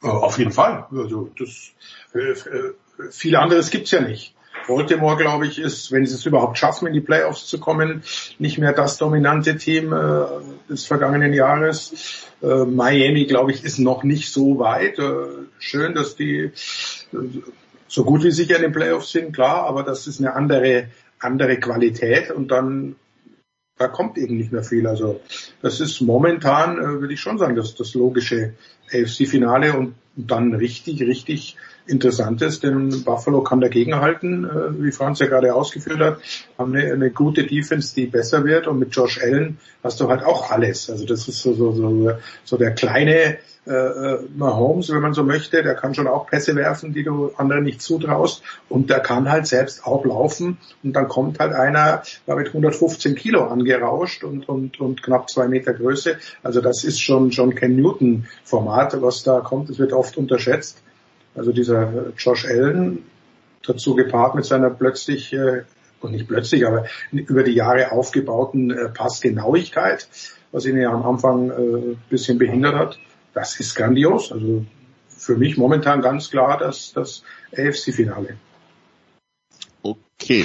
Auf 0.00 0.38
jeden 0.38 0.52
Fall. 0.52 0.86
Also 0.90 1.30
das, 1.38 1.72
äh, 2.12 2.34
äh, 2.98 3.10
viel 3.10 3.36
anderes 3.36 3.70
gibt's 3.70 3.90
ja 3.90 4.00
nicht. 4.00 4.34
Baltimore, 4.66 5.16
glaube 5.16 5.46
ich, 5.46 5.58
ist, 5.58 5.92
wenn 5.92 6.06
sie 6.06 6.14
es 6.14 6.24
überhaupt 6.26 6.58
schaffen, 6.58 6.86
in 6.86 6.94
die 6.94 7.00
Playoffs 7.00 7.46
zu 7.46 7.58
kommen, 7.58 8.02
nicht 8.38 8.58
mehr 8.58 8.72
das 8.72 8.96
dominante 8.96 9.56
Team 9.56 9.92
äh, 9.92 10.24
des 10.68 10.86
vergangenen 10.86 11.32
Jahres. 11.32 12.26
Äh, 12.42 12.64
Miami, 12.64 13.26
glaube 13.26 13.52
ich, 13.52 13.64
ist 13.64 13.78
noch 13.78 14.04
nicht 14.04 14.32
so 14.32 14.58
weit. 14.58 14.98
Äh, 14.98 15.48
schön, 15.58 15.94
dass 15.94 16.16
die 16.16 16.38
äh, 16.38 16.52
so 17.88 18.04
gut 18.04 18.24
wie 18.24 18.30
sicher 18.30 18.56
in 18.56 18.62
den 18.62 18.72
Playoffs 18.72 19.12
sind, 19.12 19.34
klar, 19.34 19.64
aber 19.66 19.82
das 19.82 20.06
ist 20.06 20.20
eine 20.20 20.34
andere, 20.34 20.88
andere 21.18 21.58
Qualität 21.58 22.30
und 22.30 22.48
dann 22.48 22.96
da 23.76 23.88
kommt 23.88 24.18
eben 24.18 24.36
nicht 24.36 24.52
mehr 24.52 24.62
viel. 24.62 24.86
Also 24.86 25.20
das 25.60 25.80
ist 25.80 26.00
momentan, 26.00 26.78
äh, 26.78 27.00
würde 27.00 27.14
ich 27.14 27.20
schon 27.20 27.38
sagen, 27.38 27.56
das, 27.56 27.74
das 27.74 27.94
logische 27.94 28.54
AFC-Finale 28.92 29.76
und 29.76 29.94
dann 30.16 30.54
richtig, 30.54 31.02
richtig 31.02 31.56
interessant 31.86 32.40
ist, 32.42 32.62
denn 32.62 33.04
Buffalo 33.04 33.42
kann 33.42 33.60
dagegenhalten, 33.60 34.44
äh, 34.44 34.82
wie 34.82 34.92
Franz 34.92 35.18
ja 35.18 35.26
gerade 35.26 35.54
ausgeführt 35.54 36.00
hat, 36.00 36.18
haben 36.58 36.74
eine, 36.74 36.92
eine, 36.92 37.10
gute 37.10 37.44
Defense, 37.44 37.94
die 37.94 38.06
besser 38.06 38.44
wird 38.44 38.66
und 38.66 38.78
mit 38.78 38.94
Josh 38.94 39.20
Allen 39.22 39.58
hast 39.82 40.00
du 40.00 40.08
halt 40.08 40.24
auch 40.24 40.50
alles. 40.50 40.88
Also 40.88 41.04
das 41.04 41.28
ist 41.28 41.42
so, 41.42 41.52
so, 41.52 41.72
so, 41.72 42.12
so 42.44 42.56
der 42.56 42.72
kleine 42.72 43.38
äh, 43.66 43.72
äh, 43.72 44.18
Mahomes, 44.36 44.90
wenn 44.90 45.00
man 45.00 45.14
so 45.14 45.24
möchte, 45.24 45.62
der 45.62 45.74
kann 45.74 45.94
schon 45.94 46.06
auch 46.06 46.26
Pässe 46.26 46.54
werfen, 46.54 46.92
die 46.92 47.02
du 47.02 47.32
anderen 47.36 47.64
nicht 47.64 47.80
zutraust 47.80 48.42
und 48.68 48.90
der 48.90 49.00
kann 49.00 49.30
halt 49.30 49.46
selbst 49.46 49.86
auch 49.86 50.04
laufen 50.04 50.58
und 50.82 50.92
dann 50.92 51.08
kommt 51.08 51.38
halt 51.38 51.54
einer 51.54 52.02
da 52.26 52.34
mit 52.34 52.48
115 52.48 53.14
Kilo 53.14 53.46
angerauscht 53.46 54.22
und, 54.22 54.48
und, 54.50 54.80
und 54.80 55.02
knapp 55.02 55.30
zwei 55.30 55.48
Meter 55.48 55.72
Größe. 55.72 56.16
Also 56.42 56.60
das 56.60 56.84
ist 56.84 57.00
schon, 57.00 57.32
schon 57.32 57.54
kein 57.54 57.76
Newton-Format, 57.76 59.00
was 59.00 59.22
da 59.22 59.40
kommt. 59.40 59.70
Es 59.70 59.78
wird 59.78 59.94
oft 59.94 60.18
unterschätzt. 60.18 60.82
Also 61.34 61.52
dieser 61.52 62.12
Josh 62.16 62.44
Allen, 62.44 63.04
dazu 63.66 63.94
gepaart 63.94 64.34
mit 64.34 64.44
seiner 64.44 64.70
plötzlich, 64.70 65.32
äh, 65.32 65.64
und 66.00 66.12
nicht 66.12 66.28
plötzlich, 66.28 66.66
aber 66.66 66.86
über 67.10 67.42
die 67.42 67.52
Jahre 67.54 67.92
aufgebauten 67.92 68.70
äh, 68.70 68.88
Passgenauigkeit, 68.90 70.08
was 70.52 70.66
ihn 70.66 70.76
ja 70.76 70.92
am 70.92 71.04
Anfang 71.04 71.50
äh, 71.50 71.96
bisschen 72.10 72.38
behindert 72.38 72.74
hat, 72.74 72.98
das 73.32 73.58
ist 73.58 73.74
grandios. 73.74 74.30
Also 74.30 74.64
für 75.08 75.36
mich 75.36 75.56
momentan 75.56 76.02
ganz 76.02 76.30
klar 76.30 76.58
das, 76.58 76.92
das 76.92 77.22
AFC-Finale. 77.52 78.36
Okay. 79.82 80.44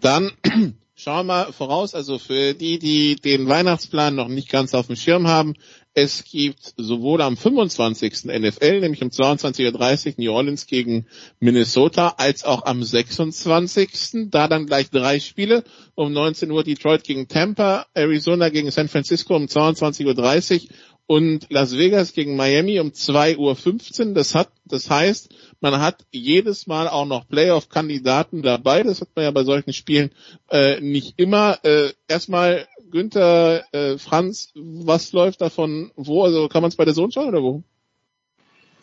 Dann 0.00 0.32
schauen 0.94 1.26
wir 1.26 1.44
mal 1.44 1.52
voraus, 1.52 1.94
also 1.94 2.18
für 2.18 2.54
die, 2.54 2.78
die 2.78 3.16
den 3.16 3.48
Weihnachtsplan 3.48 4.14
noch 4.14 4.28
nicht 4.28 4.50
ganz 4.50 4.74
auf 4.74 4.86
dem 4.86 4.96
Schirm 4.96 5.28
haben, 5.28 5.54
es 6.00 6.22
gibt 6.22 6.74
sowohl 6.76 7.22
am 7.22 7.36
25. 7.36 8.26
NFL, 8.26 8.80
nämlich 8.80 9.02
um 9.02 9.08
22.30 9.08 10.06
Uhr 10.06 10.14
New 10.18 10.32
Orleans 10.32 10.66
gegen 10.66 11.06
Minnesota, 11.40 12.14
als 12.18 12.44
auch 12.44 12.64
am 12.66 12.84
26. 12.84 14.30
Da 14.30 14.46
dann 14.46 14.66
gleich 14.66 14.90
drei 14.90 15.18
Spiele. 15.18 15.64
Um 15.96 16.12
19 16.12 16.52
Uhr 16.52 16.62
Detroit 16.62 17.02
gegen 17.02 17.26
Tampa, 17.26 17.86
Arizona 17.94 18.48
gegen 18.48 18.70
San 18.70 18.88
Francisco 18.88 19.34
um 19.34 19.46
22.30 19.46 20.62
Uhr 20.62 20.68
und 21.08 21.46
Las 21.48 21.76
Vegas 21.76 22.12
gegen 22.12 22.36
Miami 22.36 22.78
um 22.78 22.90
2.15 22.90 24.08
Uhr. 24.08 24.14
Das 24.14 24.36
hat, 24.36 24.50
das 24.66 24.88
heißt, 24.90 25.30
man 25.60 25.80
hat 25.80 26.04
jedes 26.12 26.68
Mal 26.68 26.86
auch 26.86 27.06
noch 27.06 27.26
Playoff-Kandidaten 27.26 28.42
dabei. 28.42 28.84
Das 28.84 29.00
hat 29.00 29.08
man 29.16 29.24
ja 29.24 29.30
bei 29.32 29.42
solchen 29.42 29.72
Spielen 29.72 30.10
äh, 30.50 30.80
nicht 30.80 31.14
immer. 31.16 31.58
Äh, 31.64 31.92
erstmal 32.06 32.68
Günther, 32.90 33.64
äh, 33.72 33.98
Franz, 33.98 34.52
was 34.54 35.12
läuft 35.12 35.40
davon 35.40 35.90
wo? 35.96 36.24
Also 36.24 36.48
kann 36.48 36.62
man 36.62 36.70
es 36.70 36.76
bei 36.76 36.84
der 36.84 36.94
Sohn 36.94 37.12
schauen 37.12 37.28
oder 37.28 37.42
wo? 37.42 37.62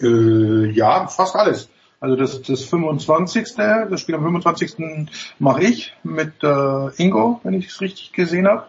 Äh, 0.02 0.72
ja, 0.72 1.08
fast 1.08 1.36
alles. 1.36 1.70
Also 2.00 2.16
das, 2.16 2.42
das 2.42 2.64
25. 2.64 3.56
Das 3.56 4.02
Spiel 4.02 4.16
am 4.16 4.24
25. 4.24 5.08
mache 5.40 5.64
ich 5.64 5.94
mit 6.04 6.44
äh, 6.44 7.02
Ingo, 7.02 7.40
wenn 7.44 7.54
ich 7.54 7.68
es 7.68 7.82
richtig 7.82 8.12
gesehen 8.12 8.48
habe. 8.48 8.68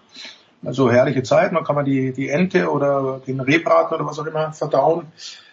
Also 0.66 0.90
herrliche 0.90 1.22
Zeit, 1.22 1.52
dann 1.52 1.62
kann 1.62 1.76
man 1.76 1.84
die, 1.84 2.12
die 2.12 2.28
Ente 2.28 2.68
oder 2.70 3.20
den 3.24 3.40
Rehbraten 3.40 3.94
oder 3.94 4.04
was 4.04 4.18
auch 4.18 4.26
immer 4.26 4.52
verdauen. 4.52 5.06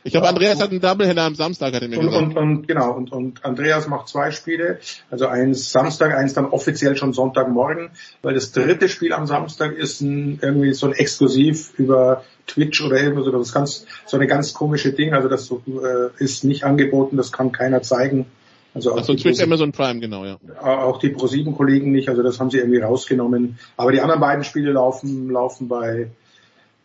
Ich 0.04 0.12
glaube, 0.12 0.28
Andreas 0.28 0.60
hat 0.60 0.72
einen 0.72 0.82
Doubleheader 0.82 1.24
am 1.24 1.36
Samstag, 1.36 1.74
hat 1.74 1.84
er 1.84 1.88
mir 1.88 2.00
und, 2.00 2.06
gesagt. 2.08 2.26
Und, 2.26 2.38
und, 2.38 2.68
genau, 2.68 2.92
und, 2.92 3.12
und 3.12 3.46
Andreas 3.46 3.88
macht 3.88 4.08
zwei 4.10 4.32
Spiele, 4.32 4.80
also 5.12 5.28
eins 5.28 5.72
Samstag, 5.72 6.16
eins 6.16 6.34
dann 6.34 6.46
offiziell 6.46 6.98
schon 6.98 7.14
Sonntagmorgen, 7.14 7.92
weil 8.24 8.34
das 8.34 8.52
dritte 8.52 8.90
Spiel 8.90 9.14
am 9.14 9.28
Samstag 9.28 9.74
ist 9.74 10.02
ein, 10.02 10.40
irgendwie 10.42 10.74
so 10.74 10.88
ein 10.88 10.94
Exklusiv 10.94 11.74
über 11.78 12.24
Twitch 12.48 12.84
oder 12.84 12.98
irgendwas, 12.98 13.28
oder 13.28 13.38
das 13.38 13.54
ganz, 13.54 13.86
so 14.06 14.18
eine 14.18 14.28
ganz 14.28 14.54
komische 14.54 14.92
Ding, 14.92 15.14
also 15.14 15.30
das 15.30 15.50
äh, 15.52 15.56
ist 16.18 16.44
nicht 16.44 16.64
angeboten, 16.64 17.16
das 17.16 17.32
kann 17.32 17.52
keiner 17.52 17.82
zeigen. 17.82 18.26
Also 18.74 18.96
Ach 18.96 19.04
so, 19.04 19.14
Twitch 19.14 19.42
Amazon 19.42 19.72
Prime, 19.72 20.00
genau, 20.00 20.26
ja. 20.26 20.38
Auch 20.62 20.98
die 20.98 21.10
Pro7-Kollegen 21.10 21.92
nicht, 21.92 22.10
also 22.10 22.24
das 22.24 22.40
haben 22.40 22.50
sie 22.50 22.58
irgendwie 22.58 22.80
rausgenommen. 22.80 23.60
Aber 23.78 23.92
die 23.92 24.02
anderen 24.02 24.22
beiden 24.22 24.44
Spiele 24.44 24.72
laufen, 24.72 25.30
laufen 25.30 25.68
bei, 25.68 26.10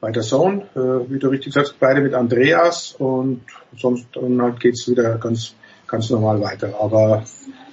bei 0.00 0.10
der 0.10 0.22
Zone, 0.22 0.66
äh, 0.74 1.10
wie 1.10 1.18
du 1.18 1.28
richtig 1.28 1.54
sagst, 1.54 1.76
beide 1.80 2.02
mit 2.02 2.12
Andreas 2.12 2.94
und 2.98 3.40
sonst 3.76 4.06
dann 4.12 4.40
halt 4.42 4.60
geht's 4.60 4.88
wieder 4.88 5.16
ganz, 5.16 5.54
ganz 5.86 6.10
normal 6.10 6.42
weiter. 6.42 6.74
Aber 6.78 7.24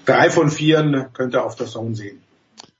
drei 0.05 0.29
von 0.29 0.49
vier 0.49 1.09
könnt 1.13 1.33
ihr 1.33 1.43
auf 1.43 1.55
der 1.55 1.67
Zone 1.67 1.95
sehen. 1.95 2.21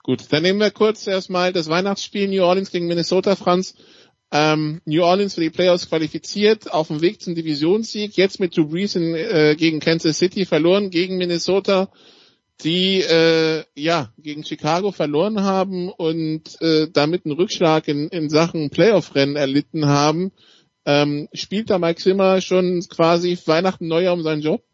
Gut, 0.03 0.31
dann 0.31 0.43
nehmen 0.43 0.59
wir 0.59 0.71
kurz 0.71 1.07
erstmal 1.07 1.51
das 1.51 1.67
Weihnachtsspiel 1.67 2.29
New 2.29 2.43
Orleans 2.43 2.71
gegen 2.71 2.87
Minnesota, 2.87 3.35
Franz. 3.35 3.75
Ähm, 4.37 4.81
New 4.83 5.01
Orleans 5.01 5.35
für 5.35 5.39
die 5.39 5.49
Playoffs 5.49 5.87
qualifiziert, 5.87 6.69
auf 6.69 6.89
dem 6.89 6.99
Weg 6.99 7.21
zum 7.21 7.35
Divisionssieg, 7.35 8.17
jetzt 8.17 8.41
mit 8.41 8.57
Drew 8.57 8.67
Brees 8.67 8.97
in, 8.97 9.15
äh, 9.15 9.55
gegen 9.57 9.79
Kansas 9.79 10.17
City 10.17 10.45
verloren, 10.45 10.89
gegen 10.89 11.15
Minnesota, 11.15 11.89
die 12.61 12.99
äh, 12.99 13.63
ja 13.75 14.11
gegen 14.17 14.43
Chicago 14.43 14.91
verloren 14.91 15.43
haben 15.43 15.87
und 15.89 16.61
äh, 16.61 16.89
damit 16.91 17.25
einen 17.25 17.35
Rückschlag 17.35 17.87
in, 17.87 18.09
in 18.09 18.27
Sachen 18.29 18.71
Playoff-Rennen 18.71 19.37
erlitten 19.37 19.85
haben. 19.85 20.33
Ähm, 20.85 21.29
spielt 21.31 21.69
da 21.69 21.79
Mike 21.79 22.01
Zimmer 22.01 22.41
schon 22.41 22.83
quasi 22.89 23.37
Weihnachten 23.45 23.87
Neujahr 23.87 24.13
um 24.13 24.21
seinen 24.21 24.41
Job? 24.41 24.65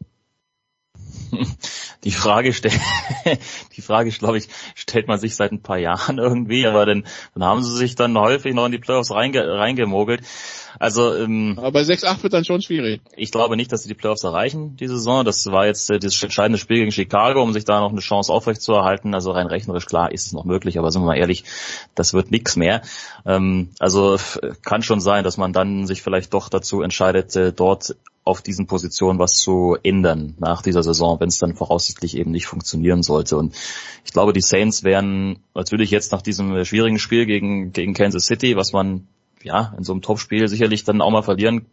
Die 2.04 2.10
Frage 2.10 2.52
stellt, 2.52 2.80
die 3.76 3.80
Frage, 3.80 4.10
glaube 4.10 4.38
ich, 4.38 4.48
stellt 4.74 5.06
man 5.06 5.20
sich 5.20 5.36
seit 5.36 5.52
ein 5.52 5.62
paar 5.62 5.78
Jahren 5.78 6.18
irgendwie, 6.18 6.66
aber 6.66 6.84
dann, 6.84 7.06
dann 7.34 7.44
haben 7.44 7.62
sie 7.62 7.76
sich 7.76 7.94
dann 7.94 8.18
häufig 8.18 8.54
noch 8.54 8.66
in 8.66 8.72
die 8.72 8.78
Playoffs 8.78 9.12
reinge, 9.12 9.46
reingemogelt. 9.46 10.22
Also, 10.78 11.14
ähm, 11.14 11.54
aber 11.58 11.70
bei 11.70 11.82
6-8 11.82 12.22
wird 12.22 12.32
dann 12.32 12.44
schon 12.44 12.60
schwierig. 12.60 13.02
Ich 13.14 13.30
glaube 13.30 13.56
nicht, 13.56 13.70
dass 13.70 13.82
sie 13.82 13.88
die 13.88 13.94
Playoffs 13.94 14.24
erreichen, 14.24 14.76
diese 14.76 14.96
Saison. 14.96 15.24
Das 15.24 15.46
war 15.46 15.66
jetzt 15.66 15.90
äh, 15.90 16.00
das 16.00 16.20
entscheidende 16.20 16.58
Spiel 16.58 16.78
gegen 16.78 16.92
Chicago, 16.92 17.42
um 17.42 17.52
sich 17.52 17.64
da 17.64 17.80
noch 17.80 17.92
eine 17.92 18.00
Chance 18.00 18.32
aufrechtzuerhalten. 18.32 19.14
Also 19.14 19.30
rein 19.30 19.46
rechnerisch 19.46 19.86
klar 19.86 20.10
ist 20.10 20.26
es 20.26 20.32
noch 20.32 20.44
möglich, 20.44 20.78
aber 20.78 20.90
sind 20.90 21.02
wir 21.02 21.06
mal 21.06 21.18
ehrlich, 21.18 21.44
das 21.94 22.14
wird 22.14 22.30
nichts 22.30 22.56
mehr. 22.56 22.82
Ähm, 23.24 23.70
also 23.78 24.16
kann 24.64 24.82
schon 24.82 25.00
sein, 25.00 25.24
dass 25.24 25.36
man 25.36 25.52
dann 25.52 25.86
sich 25.86 26.02
vielleicht 26.02 26.34
doch 26.34 26.48
dazu 26.48 26.82
entscheidet, 26.82 27.36
äh, 27.36 27.52
dort 27.52 27.94
auf 28.24 28.42
diesen 28.42 28.66
Positionen 28.66 29.18
was 29.18 29.38
zu 29.38 29.76
ändern 29.82 30.34
nach 30.38 30.62
dieser 30.62 30.82
Saison, 30.82 31.18
wenn 31.18 31.28
es 31.28 31.38
dann 31.38 31.54
voraussichtlich 31.54 32.16
eben 32.16 32.30
nicht 32.30 32.46
funktionieren 32.46 33.02
sollte. 33.02 33.36
Und 33.36 33.54
ich 34.04 34.12
glaube, 34.12 34.32
die 34.32 34.40
Saints 34.40 34.84
werden 34.84 35.40
natürlich 35.54 35.90
jetzt 35.90 36.12
nach 36.12 36.22
diesem 36.22 36.64
schwierigen 36.64 36.98
Spiel 36.98 37.26
gegen, 37.26 37.72
gegen 37.72 37.94
Kansas 37.94 38.26
City, 38.26 38.56
was 38.56 38.72
man 38.72 39.08
ja 39.42 39.74
in 39.76 39.82
so 39.82 39.92
einem 39.92 40.02
Topspiel 40.02 40.46
sicherlich 40.46 40.84
dann 40.84 41.00
auch 41.00 41.10
mal 41.10 41.22
verlieren 41.22 41.66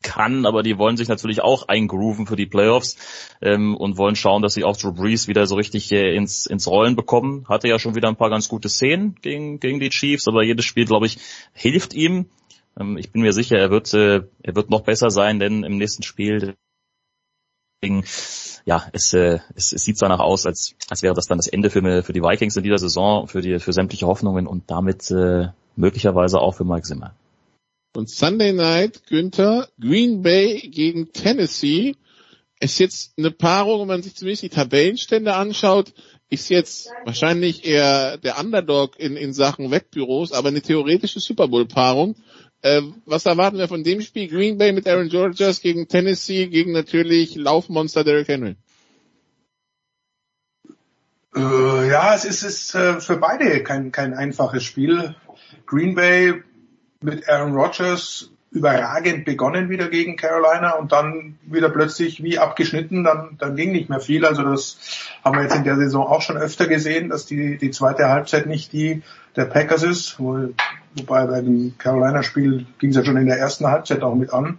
kann, 0.00 0.46
aber 0.46 0.62
die 0.62 0.78
wollen 0.78 0.96
sich 0.96 1.08
natürlich 1.08 1.42
auch 1.42 1.68
eingrooven 1.68 2.26
für 2.26 2.36
die 2.36 2.46
Playoffs 2.46 2.96
ähm, 3.42 3.76
und 3.76 3.98
wollen 3.98 4.16
schauen, 4.16 4.42
dass 4.42 4.54
sie 4.54 4.64
auch 4.64 4.76
Drew 4.76 4.92
Brees 4.92 5.28
wieder 5.28 5.46
so 5.46 5.56
richtig 5.56 5.90
äh, 5.92 6.14
ins, 6.14 6.46
ins 6.46 6.66
Rollen 6.66 6.96
bekommen. 6.96 7.46
Hatte 7.48 7.68
ja 7.68 7.78
schon 7.78 7.94
wieder 7.94 8.08
ein 8.08 8.16
paar 8.16 8.30
ganz 8.30 8.48
gute 8.48 8.68
Szenen 8.68 9.16
gegen, 9.20 9.60
gegen 9.60 9.80
die 9.80 9.90
Chiefs, 9.90 10.28
aber 10.28 10.44
jedes 10.44 10.64
Spiel, 10.64 10.86
glaube 10.86 11.06
ich, 11.06 11.18
hilft 11.52 11.94
ihm. 11.94 12.26
Ähm, 12.78 12.96
ich 12.96 13.12
bin 13.12 13.22
mir 13.22 13.32
sicher, 13.32 13.56
er 13.56 13.70
wird, 13.70 13.92
äh, 13.94 14.22
er 14.42 14.56
wird 14.56 14.70
noch 14.70 14.82
besser 14.82 15.10
sein, 15.10 15.38
denn 15.38 15.64
im 15.64 15.78
nächsten 15.78 16.02
Spiel 16.02 16.54
ja, 18.64 18.88
es, 18.92 19.12
äh, 19.12 19.40
es, 19.54 19.72
es 19.72 19.84
sieht 19.84 20.00
danach 20.00 20.20
aus, 20.20 20.46
als, 20.46 20.74
als 20.88 21.02
wäre 21.02 21.14
das 21.14 21.26
dann 21.26 21.38
das 21.38 21.48
Ende 21.48 21.68
für, 21.70 22.02
für 22.02 22.12
die 22.12 22.22
Vikings 22.22 22.56
in 22.56 22.62
dieser 22.62 22.78
Saison, 22.78 23.26
für 23.26 23.40
die 23.40 23.58
für 23.58 23.72
sämtliche 23.72 24.06
Hoffnungen 24.06 24.46
und 24.46 24.70
damit 24.70 25.10
äh, 25.10 25.48
möglicherweise 25.74 26.40
auch 26.40 26.52
für 26.52 26.64
Mike 26.64 26.86
Zimmer. 26.86 27.14
Und 27.94 28.08
Sunday 28.08 28.52
Night, 28.52 29.06
Günther, 29.06 29.68
Green 29.80 30.22
Bay 30.22 30.60
gegen 30.60 31.12
Tennessee. 31.12 31.96
Ist 32.60 32.78
jetzt 32.78 33.18
eine 33.18 33.32
Paarung, 33.32 33.80
wenn 33.80 33.88
man 33.88 34.02
sich 34.02 34.14
zumindest 34.14 34.44
die 34.44 34.48
Tabellenstände 34.48 35.34
anschaut, 35.34 35.92
ist 36.30 36.48
jetzt 36.48 36.88
wahrscheinlich 37.04 37.66
eher 37.66 38.16
der 38.16 38.38
Underdog 38.38 38.98
in, 38.98 39.16
in 39.16 39.34
Sachen 39.34 39.70
Wettbüros, 39.70 40.32
aber 40.32 40.48
eine 40.48 40.62
theoretische 40.62 41.20
Super 41.20 41.48
Bowl-Paarung. 41.48 42.14
Äh, 42.62 42.82
was 43.06 43.26
erwarten 43.26 43.58
wir 43.58 43.66
von 43.66 43.82
dem 43.82 44.00
Spiel? 44.00 44.28
Green 44.28 44.56
Bay 44.56 44.72
mit 44.72 44.86
Aaron 44.86 45.10
Rodgers 45.10 45.60
gegen 45.60 45.88
Tennessee, 45.88 46.46
gegen 46.46 46.72
natürlich 46.72 47.34
Laufmonster 47.34 48.04
Derrick 48.04 48.28
Henry. 48.28 48.56
Äh, 51.34 51.90
ja, 51.90 52.14
es 52.14 52.24
ist, 52.24 52.42
ist 52.42 52.74
äh, 52.74 53.00
für 53.00 53.16
beide 53.16 53.62
kein, 53.64 53.90
kein 53.90 54.14
einfaches 54.14 54.62
Spiel. 54.62 55.16
Green 55.66 55.94
Bay 55.96 56.42
mit 57.00 57.28
Aaron 57.28 57.54
Rodgers 57.54 58.30
überragend 58.52 59.24
begonnen 59.24 59.70
wieder 59.70 59.88
gegen 59.88 60.16
Carolina 60.16 60.72
und 60.72 60.92
dann 60.92 61.38
wieder 61.42 61.70
plötzlich 61.70 62.22
wie 62.22 62.38
abgeschnitten, 62.38 63.02
dann, 63.02 63.36
dann 63.38 63.56
ging 63.56 63.72
nicht 63.72 63.88
mehr 63.88 64.00
viel. 64.00 64.26
Also 64.26 64.42
das 64.42 64.76
haben 65.24 65.36
wir 65.36 65.42
jetzt 65.42 65.56
in 65.56 65.64
der 65.64 65.76
Saison 65.76 66.06
auch 66.06 66.20
schon 66.20 66.36
öfter 66.36 66.68
gesehen, 66.68 67.08
dass 67.08 67.24
die, 67.24 67.56
die 67.56 67.70
zweite 67.70 68.08
Halbzeit 68.10 68.46
nicht 68.46 68.72
die 68.72 69.02
der 69.36 69.46
Packers 69.46 69.82
ist, 69.82 70.20
wo, 70.20 70.50
wobei 70.96 71.26
bei 71.26 71.40
dem 71.40 71.74
Carolina-Spiel 71.78 72.66
ging 72.78 72.90
es 72.90 72.96
ja 72.96 73.04
schon 73.04 73.16
in 73.16 73.26
der 73.26 73.38
ersten 73.38 73.66
Halbzeit 73.66 74.02
auch 74.02 74.14
mit 74.14 74.32
an. 74.32 74.58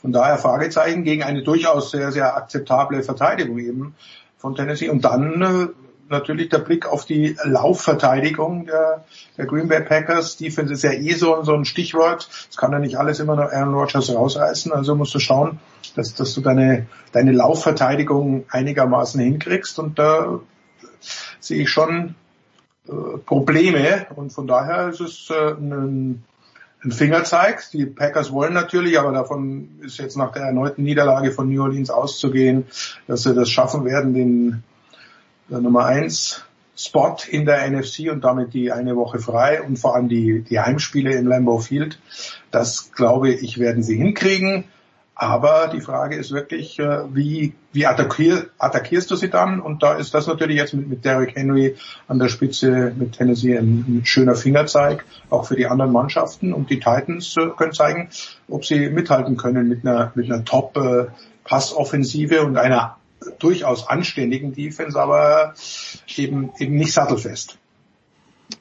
Von 0.00 0.12
daher 0.12 0.36
Fragezeichen 0.38 1.02
gegen 1.02 1.22
eine 1.22 1.42
durchaus 1.42 1.90
sehr, 1.90 2.12
sehr 2.12 2.36
akzeptable 2.36 3.02
Verteidigung 3.02 3.58
eben 3.58 3.94
von 4.36 4.54
Tennessee. 4.54 4.90
Und 4.90 5.04
dann 5.04 5.40
äh, 5.40 5.68
natürlich 6.10 6.50
der 6.50 6.58
Blick 6.58 6.86
auf 6.86 7.06
die 7.06 7.36
Laufverteidigung 7.42 8.66
der, 8.66 9.04
der 9.38 9.46
Green 9.46 9.68
Bay 9.68 9.80
Packers. 9.80 10.36
Defense 10.36 10.74
ist 10.74 10.82
ja 10.82 10.92
eh 10.92 11.14
so, 11.14 11.42
so 11.42 11.54
ein 11.54 11.64
Stichwort. 11.64 12.28
Es 12.50 12.56
kann 12.56 12.72
ja 12.72 12.78
nicht 12.78 12.98
alles 12.98 13.20
immer 13.20 13.36
noch 13.36 13.50
Aaron 13.50 13.74
Rodgers 13.74 14.14
rausreißen. 14.14 14.72
Also 14.72 14.94
musst 14.94 15.14
du 15.14 15.18
schauen, 15.18 15.58
dass, 15.96 16.14
dass 16.14 16.34
du 16.34 16.40
deine, 16.40 16.86
deine 17.12 17.32
Laufverteidigung 17.32 18.44
einigermaßen 18.50 19.20
hinkriegst. 19.20 19.78
Und 19.78 19.98
da 19.98 20.40
sehe 21.40 21.62
ich 21.62 21.70
schon 21.70 22.14
Probleme. 22.86 24.06
Und 24.14 24.32
von 24.32 24.46
daher 24.46 24.88
ist 24.88 25.00
es 25.00 25.30
äh, 25.30 25.52
ein, 25.52 26.24
ein 26.82 26.92
Fingerzeig. 26.92 27.70
Die 27.72 27.86
Packers 27.86 28.32
wollen 28.32 28.52
natürlich, 28.52 28.98
aber 28.98 29.12
davon 29.12 29.80
ist 29.82 29.98
jetzt 29.98 30.16
nach 30.16 30.32
der 30.32 30.42
erneuten 30.42 30.82
Niederlage 30.82 31.32
von 31.32 31.48
New 31.48 31.62
Orleans 31.62 31.90
auszugehen, 31.90 32.66
dass 33.06 33.22
sie 33.22 33.34
das 33.34 33.48
schaffen 33.50 33.84
werden, 33.84 34.14
den 34.14 34.62
der 35.48 35.60
Nummer 35.60 35.86
eins 35.86 36.44
Spot 36.76 37.16
in 37.28 37.44
der 37.44 37.70
NFC 37.70 38.10
und 38.10 38.24
damit 38.24 38.52
die 38.52 38.72
eine 38.72 38.96
Woche 38.96 39.18
frei 39.18 39.62
und 39.62 39.78
vor 39.78 39.94
allem 39.94 40.08
die, 40.08 40.42
die 40.42 40.58
Heimspiele 40.58 41.14
im 41.14 41.26
Lambeau 41.26 41.58
Field. 41.58 42.00
Das 42.50 42.92
glaube 42.92 43.30
ich, 43.30 43.58
werden 43.58 43.82
sie 43.82 43.96
hinkriegen. 43.96 44.64
Aber 45.16 45.68
die 45.68 45.80
Frage 45.80 46.16
ist 46.16 46.32
wirklich, 46.32 46.78
äh, 46.80 47.14
wie, 47.14 47.54
wie 47.72 47.86
attackier, 47.86 48.48
attackierst 48.58 49.10
du 49.10 49.16
sie 49.16 49.30
dann? 49.30 49.60
Und 49.60 49.84
da 49.84 49.94
ist 49.94 50.12
das 50.12 50.26
natürlich 50.26 50.56
jetzt 50.56 50.74
mit, 50.74 50.88
mit 50.88 51.04
Derrick 51.04 51.36
Henry 51.36 51.76
an 52.08 52.18
der 52.18 52.28
Spitze 52.28 52.92
mit 52.96 53.12
Tennessee 53.12 53.56
ein, 53.56 54.02
schöner 54.04 54.34
Fingerzeig, 54.34 55.04
auch 55.30 55.46
für 55.46 55.54
die 55.54 55.66
anderen 55.66 55.92
Mannschaften. 55.92 56.52
Und 56.52 56.68
die 56.68 56.80
Titans 56.80 57.36
äh, 57.36 57.46
können 57.56 57.72
zeigen, 57.72 58.08
ob 58.48 58.64
sie 58.64 58.88
mithalten 58.90 59.36
können 59.36 59.68
mit 59.68 59.86
einer, 59.86 60.10
mit 60.16 60.30
einer 60.30 60.44
Top-Passoffensive 60.44 62.42
und 62.42 62.56
einer 62.56 62.96
durchaus 63.38 63.86
anständigen 63.86 64.52
Defense, 64.52 65.00
aber 65.00 65.54
eben, 66.16 66.50
eben 66.58 66.76
nicht 66.76 66.92
sattelfest. 66.92 67.58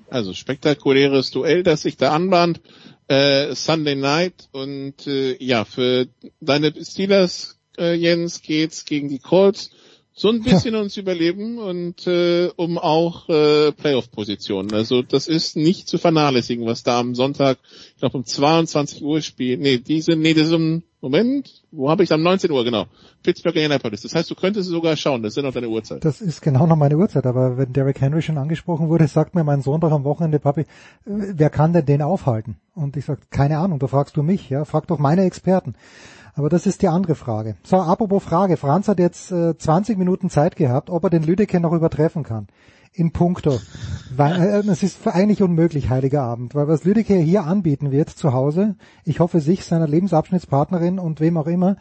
Also 0.09 0.33
spektakuläres 0.33 1.31
Duell, 1.31 1.63
das 1.63 1.81
sich 1.81 1.97
da 1.97 2.11
anbahnt. 2.11 2.61
Äh, 3.07 3.55
Sunday 3.55 3.95
Night 3.95 4.47
und 4.51 5.07
äh, 5.07 5.35
ja, 5.43 5.65
für 5.65 6.07
deine 6.39 6.73
Steelers, 6.83 7.59
äh, 7.77 7.93
Jens, 7.93 8.41
geht's 8.41 8.85
gegen 8.85 9.09
die 9.09 9.19
Colts 9.19 9.71
so 10.13 10.29
ein 10.29 10.41
bisschen 10.41 10.73
ja. 10.73 10.79
ums 10.79 10.97
Überleben 10.97 11.57
und 11.57 12.05
äh, 12.05 12.49
um 12.55 12.77
auch 12.77 13.27
äh, 13.29 13.71
Playoff-Positionen. 13.71 14.71
Also 14.73 15.01
das 15.01 15.27
ist 15.27 15.55
nicht 15.55 15.87
zu 15.87 15.97
vernachlässigen, 15.97 16.65
was 16.65 16.83
da 16.83 16.99
am 16.99 17.15
Sonntag, 17.15 17.57
ich 17.95 17.97
glaube 17.97 18.17
um 18.17 18.25
22 18.25 19.03
Uhr 19.03 19.21
spielt. 19.21 19.59
Nee, 19.59 19.79
diese, 19.79 20.15
nee, 20.15 20.33
das 20.33 20.47
ist 20.47 20.53
um 20.53 20.83
Moment, 21.03 21.63
wo 21.71 21.89
habe 21.89 22.03
ich 22.03 22.13
am 22.13 22.23
19 22.23 22.49
Uhr, 22.49 22.63
genau. 22.63 22.85
Pittsburgh 23.23 23.55
Indianapolis. 23.55 24.03
Das 24.03 24.15
heißt, 24.15 24.31
du 24.31 24.35
könntest 24.35 24.69
sogar 24.69 24.95
schauen, 24.95 25.21
das 25.21 25.33
ist 25.33 25.35
ja 25.35 25.43
noch 25.43 25.53
deine 25.53 25.67
Uhrzeit. 25.67 26.05
Das 26.05 26.21
ist 26.21 26.41
genau 26.41 26.65
noch 26.65 26.77
meine 26.77 26.95
Uhrzeit, 26.95 27.25
aber 27.25 27.57
wenn 27.57 27.73
Derrick 27.73 27.99
Henry 27.99 28.21
schon 28.21 28.37
angesprochen 28.37 28.87
wurde, 28.87 29.09
sagt 29.09 29.35
mir 29.35 29.43
mein 29.43 29.61
Sohn 29.61 29.81
doch 29.81 29.91
am 29.91 30.05
Wochenende, 30.05 30.39
Papi, 30.39 30.61
äh, 30.61 30.65
wer 31.05 31.49
kann 31.49 31.73
denn 31.73 31.85
den 31.85 32.01
aufhalten? 32.01 32.55
Und 32.73 32.95
ich 32.95 33.03
sag, 33.03 33.29
keine 33.31 33.57
Ahnung, 33.57 33.79
da 33.79 33.87
fragst 33.87 34.15
du 34.15 34.23
mich, 34.23 34.49
ja, 34.49 34.63
frag 34.63 34.87
doch 34.87 34.97
meine 34.97 35.25
Experten. 35.25 35.75
Aber 36.35 36.49
das 36.49 36.65
ist 36.65 36.81
die 36.81 36.87
andere 36.87 37.15
Frage. 37.15 37.55
So, 37.63 37.77
apropos 37.77 38.23
Frage. 38.23 38.57
Franz 38.57 38.87
hat 38.87 38.99
jetzt 38.99 39.31
äh, 39.31 39.57
20 39.57 39.97
Minuten 39.97 40.29
Zeit 40.29 40.55
gehabt, 40.55 40.89
ob 40.89 41.03
er 41.03 41.09
den 41.09 41.23
Lüdecke 41.23 41.59
noch 41.59 41.73
übertreffen 41.73 42.23
kann. 42.23 42.47
In 42.91 43.11
puncto. 43.11 43.59
Weil, 44.15 44.41
äh, 44.41 44.69
es 44.69 44.81
ist 44.81 45.07
eigentlich 45.07 45.43
unmöglich, 45.43 45.89
heiliger 45.89 46.23
Abend. 46.23 46.55
Weil 46.55 46.67
was 46.67 46.85
Lüdecke 46.85 47.15
hier 47.15 47.43
anbieten 47.43 47.91
wird 47.91 48.09
zu 48.09 48.33
Hause, 48.33 48.75
ich 49.03 49.19
hoffe 49.19 49.41
sich, 49.41 49.63
seiner 49.63 49.87
Lebensabschnittspartnerin 49.87 50.97
und 50.97 51.19
wem 51.19 51.37
auch 51.37 51.47
immer. 51.47 51.77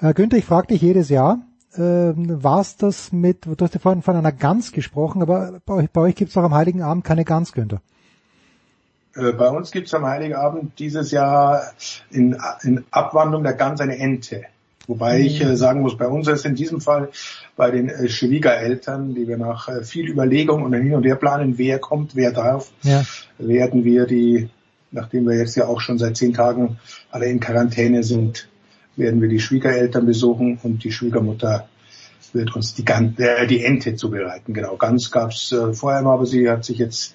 Äh, 0.00 0.14
Günther, 0.14 0.38
ich 0.38 0.44
frage 0.44 0.68
dich 0.68 0.82
jedes 0.82 1.08
Jahr, 1.08 1.40
äh, 1.74 1.80
war 1.80 2.64
das 2.78 3.12
mit, 3.12 3.46
du 3.46 3.56
hast 3.60 3.74
ja 3.74 3.80
vorhin 3.80 4.02
von 4.02 4.16
einer 4.16 4.32
Gans 4.32 4.72
gesprochen, 4.72 5.22
aber 5.22 5.60
bei 5.64 5.74
euch, 5.74 5.90
bei 5.90 6.00
euch 6.02 6.14
gibt 6.14 6.30
es 6.30 6.36
auch 6.36 6.44
am 6.44 6.54
Heiligen 6.54 6.82
Abend 6.82 7.04
keine 7.04 7.24
Gans, 7.24 7.52
Günther. 7.52 7.80
Äh, 9.14 9.32
bei 9.32 9.48
uns 9.48 9.70
gibt 9.70 9.88
es 9.88 9.94
am 9.94 10.06
Heiligabend 10.06 10.78
dieses 10.78 11.10
Jahr 11.10 11.72
in, 12.10 12.36
in 12.62 12.84
Abwandlung 12.90 13.42
der 13.42 13.54
Gans 13.54 13.80
eine 13.80 13.98
Ente. 13.98 14.44
Wobei 14.86 15.18
mhm. 15.18 15.24
ich 15.24 15.40
äh, 15.40 15.56
sagen 15.56 15.82
muss, 15.82 15.96
bei 15.96 16.08
uns 16.08 16.28
ist 16.28 16.44
in 16.44 16.54
diesem 16.54 16.80
Fall 16.80 17.10
bei 17.56 17.70
den 17.70 17.88
äh, 17.88 18.08
Schwiegereltern, 18.08 19.14
die 19.14 19.28
wir 19.28 19.38
nach 19.38 19.68
äh, 19.68 19.84
viel 19.84 20.08
Überlegung 20.08 20.62
und 20.62 20.72
hin 20.72 20.94
und 20.94 21.04
her 21.04 21.16
planen, 21.16 21.58
wer 21.58 21.78
kommt, 21.78 22.16
wer 22.16 22.32
darf, 22.32 22.72
ja. 22.82 23.02
werden 23.38 23.84
wir 23.84 24.06
die, 24.06 24.50
nachdem 24.90 25.26
wir 25.26 25.36
jetzt 25.36 25.56
ja 25.56 25.66
auch 25.66 25.80
schon 25.80 25.98
seit 25.98 26.16
zehn 26.16 26.32
Tagen 26.32 26.78
alle 27.10 27.26
in 27.26 27.40
Quarantäne 27.40 28.02
sind, 28.02 28.48
werden 28.96 29.20
wir 29.20 29.28
die 29.28 29.40
Schwiegereltern 29.40 30.04
besuchen 30.04 30.58
und 30.62 30.84
die 30.84 30.92
Schwiegermutter 30.92 31.68
wird 32.32 32.54
uns 32.56 32.74
die, 32.74 32.84
Gan 32.84 33.14
äh, 33.18 33.46
die 33.46 33.64
Ente 33.64 33.94
zubereiten. 33.94 34.54
Genau, 34.54 34.76
Gans 34.76 35.10
gab's 35.10 35.52
äh, 35.52 35.72
vorher 35.72 36.02
mal, 36.02 36.14
aber 36.14 36.26
sie 36.26 36.48
hat 36.48 36.64
sich 36.64 36.78
jetzt 36.78 37.14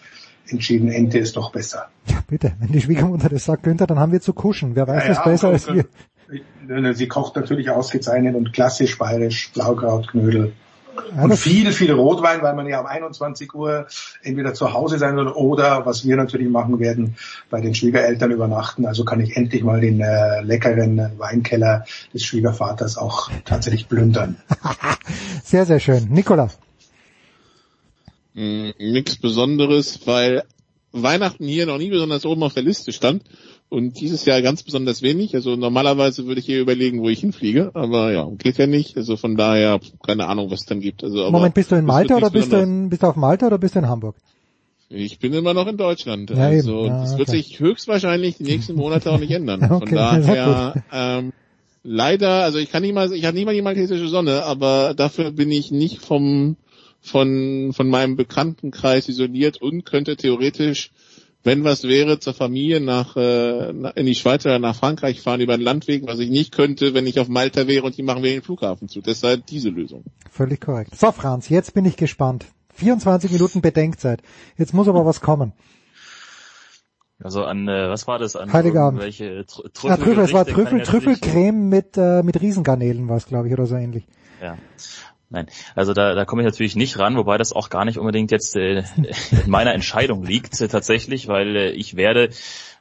entschieden, 0.50 0.92
Ente 0.92 1.20
ist 1.20 1.38
doch 1.38 1.52
besser. 1.52 1.88
Ja, 2.08 2.20
bitte, 2.28 2.54
wenn 2.60 2.72
die 2.72 2.82
Schwiegermutter 2.82 3.30
das 3.30 3.46
sagt, 3.46 3.64
Günther, 3.64 3.88
dann 3.88 4.00
haben 4.00 4.12
wir 4.12 4.22
zu 4.22 4.34
kuschen. 4.34 4.76
Wer 4.76 4.88
weiß 4.88 5.04
ja, 5.04 5.10
das 5.10 5.18
ja, 5.18 5.24
besser 5.24 5.48
als 5.50 5.68
wir. 5.74 5.86
Sie 6.96 7.08
kocht 7.08 7.36
natürlich 7.36 7.70
ausgezeichnet 7.70 8.36
und 8.36 8.52
klassisch 8.52 8.98
bayerisch, 8.98 9.52
Blaukrautknödel. 9.54 10.54
Ja, 11.16 11.24
und 11.24 11.36
viel, 11.36 11.72
viel 11.72 11.92
Rotwein, 11.92 12.42
weil 12.42 12.56
man 12.56 12.68
ja 12.68 12.80
um 12.80 12.86
21 12.86 13.54
Uhr 13.54 13.88
entweder 14.24 14.54
zu 14.54 14.74
Hause 14.74 14.98
sein 14.98 15.16
soll 15.16 15.28
oder, 15.28 15.86
was 15.86 16.06
wir 16.06 16.16
natürlich 16.16 16.50
machen 16.50 16.80
werden, 16.80 17.16
bei 17.50 17.62
den 17.62 17.76
Schwiegereltern 17.76 18.32
übernachten. 18.32 18.86
Also 18.86 19.06
kann 19.06 19.20
ich 19.20 19.36
endlich 19.36 19.64
mal 19.64 19.80
den 19.80 20.02
äh, 20.02 20.42
leckeren 20.42 21.12
Weinkeller 21.18 21.86
des 22.14 22.24
Schwiegervaters 22.24 22.98
auch 22.98 23.30
tatsächlich 23.46 23.88
plündern. 23.88 24.38
sehr, 25.44 25.66
sehr 25.66 25.80
schön. 25.80 26.08
Nikola. 26.10 26.50
Hm, 28.38 28.74
nichts 28.78 29.16
Besonderes, 29.16 30.02
weil 30.06 30.44
Weihnachten 30.92 31.46
hier 31.48 31.66
noch 31.66 31.80
nie 31.80 31.90
besonders 31.90 32.24
oben 32.24 32.44
auf 32.44 32.54
der 32.54 32.62
Liste 32.62 32.94
stand 32.94 33.24
und 33.68 34.00
dieses 34.00 34.26
Jahr 34.26 34.44
ganz 34.44 34.62
besonders 34.62 35.02
wenig. 35.02 35.34
Also 35.34 35.56
normalerweise 35.56 36.28
würde 36.28 36.40
ich 36.40 36.46
hier 36.46 36.62
überlegen, 36.62 37.02
wo 37.02 37.10
ich 37.10 37.20
hinfliege, 37.20 37.72
aber 37.74 38.12
ja, 38.12 38.30
geht 38.38 38.60
ja 38.60 38.68
nicht. 38.68 38.96
Also 38.96 39.18
von 39.18 39.36
daher 39.36 39.80
keine 40.06 40.28
Ahnung, 40.28 40.52
was 40.52 40.62
es 40.62 40.66
dann 40.68 40.82
gibt. 40.82 41.04
Also 41.04 41.32
Moment, 41.32 41.56
bist 41.56 41.72
du 41.72 41.78
in 41.78 41.86
Malta 41.86 42.16
oder 42.16 42.30
bist 42.30 42.54
du 42.54 42.58
in 42.58 42.90
bist 42.90 43.02
du 43.02 43.08
auf 43.08 43.16
Malta 43.16 43.48
oder 43.48 43.58
bist 43.58 43.74
du 43.74 43.80
in 43.80 43.90
Hamburg? 43.90 44.16
Ich 44.90 45.18
bin 45.18 45.34
immer 45.34 45.56
noch 45.56 45.66
in 45.66 45.78
Deutschland. 45.78 46.30
Ja, 46.30 46.46
also 46.46 46.86
ja, 46.86 47.02
das 47.02 47.14
okay. 47.14 47.20
wird 47.20 47.30
sich 47.30 47.60
höchstwahrscheinlich 47.60 48.38
die 48.38 48.44
nächsten 48.44 48.76
Monate 48.76 49.12
auch 49.12 49.20
nicht 49.20 49.32
ändern. 49.32 49.62
Von 49.68 49.82
okay, 49.82 49.96
daher 49.96 50.84
ähm, 50.94 51.34
leider, 51.82 52.44
also 52.44 52.60
ich 52.60 52.72
kann 52.72 52.84
nicht 52.84 52.94
mal, 52.94 53.12
ich 53.12 53.26
habe 53.26 53.36
nicht 53.36 53.46
mal 53.46 53.56
die 53.56 53.64
maltesische 53.64 54.08
Sonne, 54.08 54.44
aber 54.44 54.94
dafür 54.94 55.32
bin 55.32 55.52
ich 55.52 55.72
nicht 55.72 56.02
vom 56.02 56.56
von, 57.02 57.72
von 57.74 57.90
meinem 57.90 58.16
Bekanntenkreis 58.16 59.08
isoliert 59.10 59.62
und 59.62 59.86
könnte 59.86 60.16
theoretisch, 60.16 60.92
wenn 61.44 61.64
was 61.64 61.84
wäre, 61.84 62.20
zur 62.20 62.34
Familie 62.34 62.82
nach, 62.82 63.16
äh, 63.16 63.70
in 63.70 64.06
die 64.06 64.16
Schweiz 64.16 64.46
oder 64.46 64.60
nach 64.60 64.76
Frankreich 64.76 65.22
fahren 65.22 65.42
über 65.42 65.58
den 65.58 65.64
Landweg, 65.64 66.06
was 66.06 66.20
ich 66.20 66.30
nicht 66.30 66.54
könnte, 66.54 66.94
wenn 66.94 67.08
ich 67.08 67.20
auf 67.20 67.30
Malta 67.30 67.68
wäre 67.68 67.86
und 67.86 67.98
die 67.98 68.04
machen 68.04 68.24
wir 68.24 68.32
den 68.32 68.42
Flughafen 68.42 68.90
zu. 68.90 69.02
Deshalb 69.02 69.46
diese 69.46 69.70
Lösung. 69.70 70.04
Völlig 70.30 70.62
korrekt. 70.62 70.96
So, 70.96 71.12
Franz, 71.12 71.50
jetzt 71.50 71.74
bin 71.74 71.86
ich 71.86 71.96
gespannt. 71.96 72.46
24 72.74 73.32
Minuten 73.32 73.62
Bedenkzeit. 73.62 74.22
Jetzt 74.58 74.74
muss 74.74 74.88
aber 74.88 75.06
was 75.06 75.22
kommen. 75.22 75.54
Also 77.24 77.44
an 77.44 77.68
äh, 77.68 77.90
was 77.90 78.06
war 78.08 78.20
das 78.20 78.36
an 78.36 78.54
Heiligabend. 78.54 79.02
welche 79.02 79.44
Tr 79.46 79.74
Trüffel? 79.74 79.90
Ja, 79.90 79.98
Trüffel, 79.98 80.24
es 80.24 80.34
war 80.34 80.46
Trüffel, 80.46 80.84
Trüffelcreme 80.84 81.68
mit 81.68 81.98
äh, 81.98 82.22
mit 82.22 82.40
Riesengarnelen 82.40 83.10
war 83.10 83.18
es, 83.18 83.26
glaube 83.26 83.48
ich, 83.48 83.54
oder 83.54 83.66
so 83.66 83.76
ähnlich. 83.76 84.06
Ja. 84.42 84.58
Nein, 85.30 85.48
also 85.76 85.94
da, 85.94 86.14
da 86.14 86.24
komme 86.24 86.42
ich 86.42 86.46
natürlich 86.46 86.78
nicht 86.78 87.00
ran, 87.00 87.18
wobei 87.18 87.38
das 87.38 87.52
auch 87.52 87.70
gar 87.70 87.84
nicht 87.84 87.98
unbedingt 87.98 88.32
jetzt 88.32 88.56
äh, 88.56 88.84
in 89.32 89.50
meiner 89.50 89.74
Entscheidung 89.74 90.24
liegt 90.24 90.60
äh, 90.62 90.70
tatsächlich, 90.70 91.28
weil 91.28 91.56
äh, 91.56 91.70
ich 91.72 91.98
werde 91.98 92.30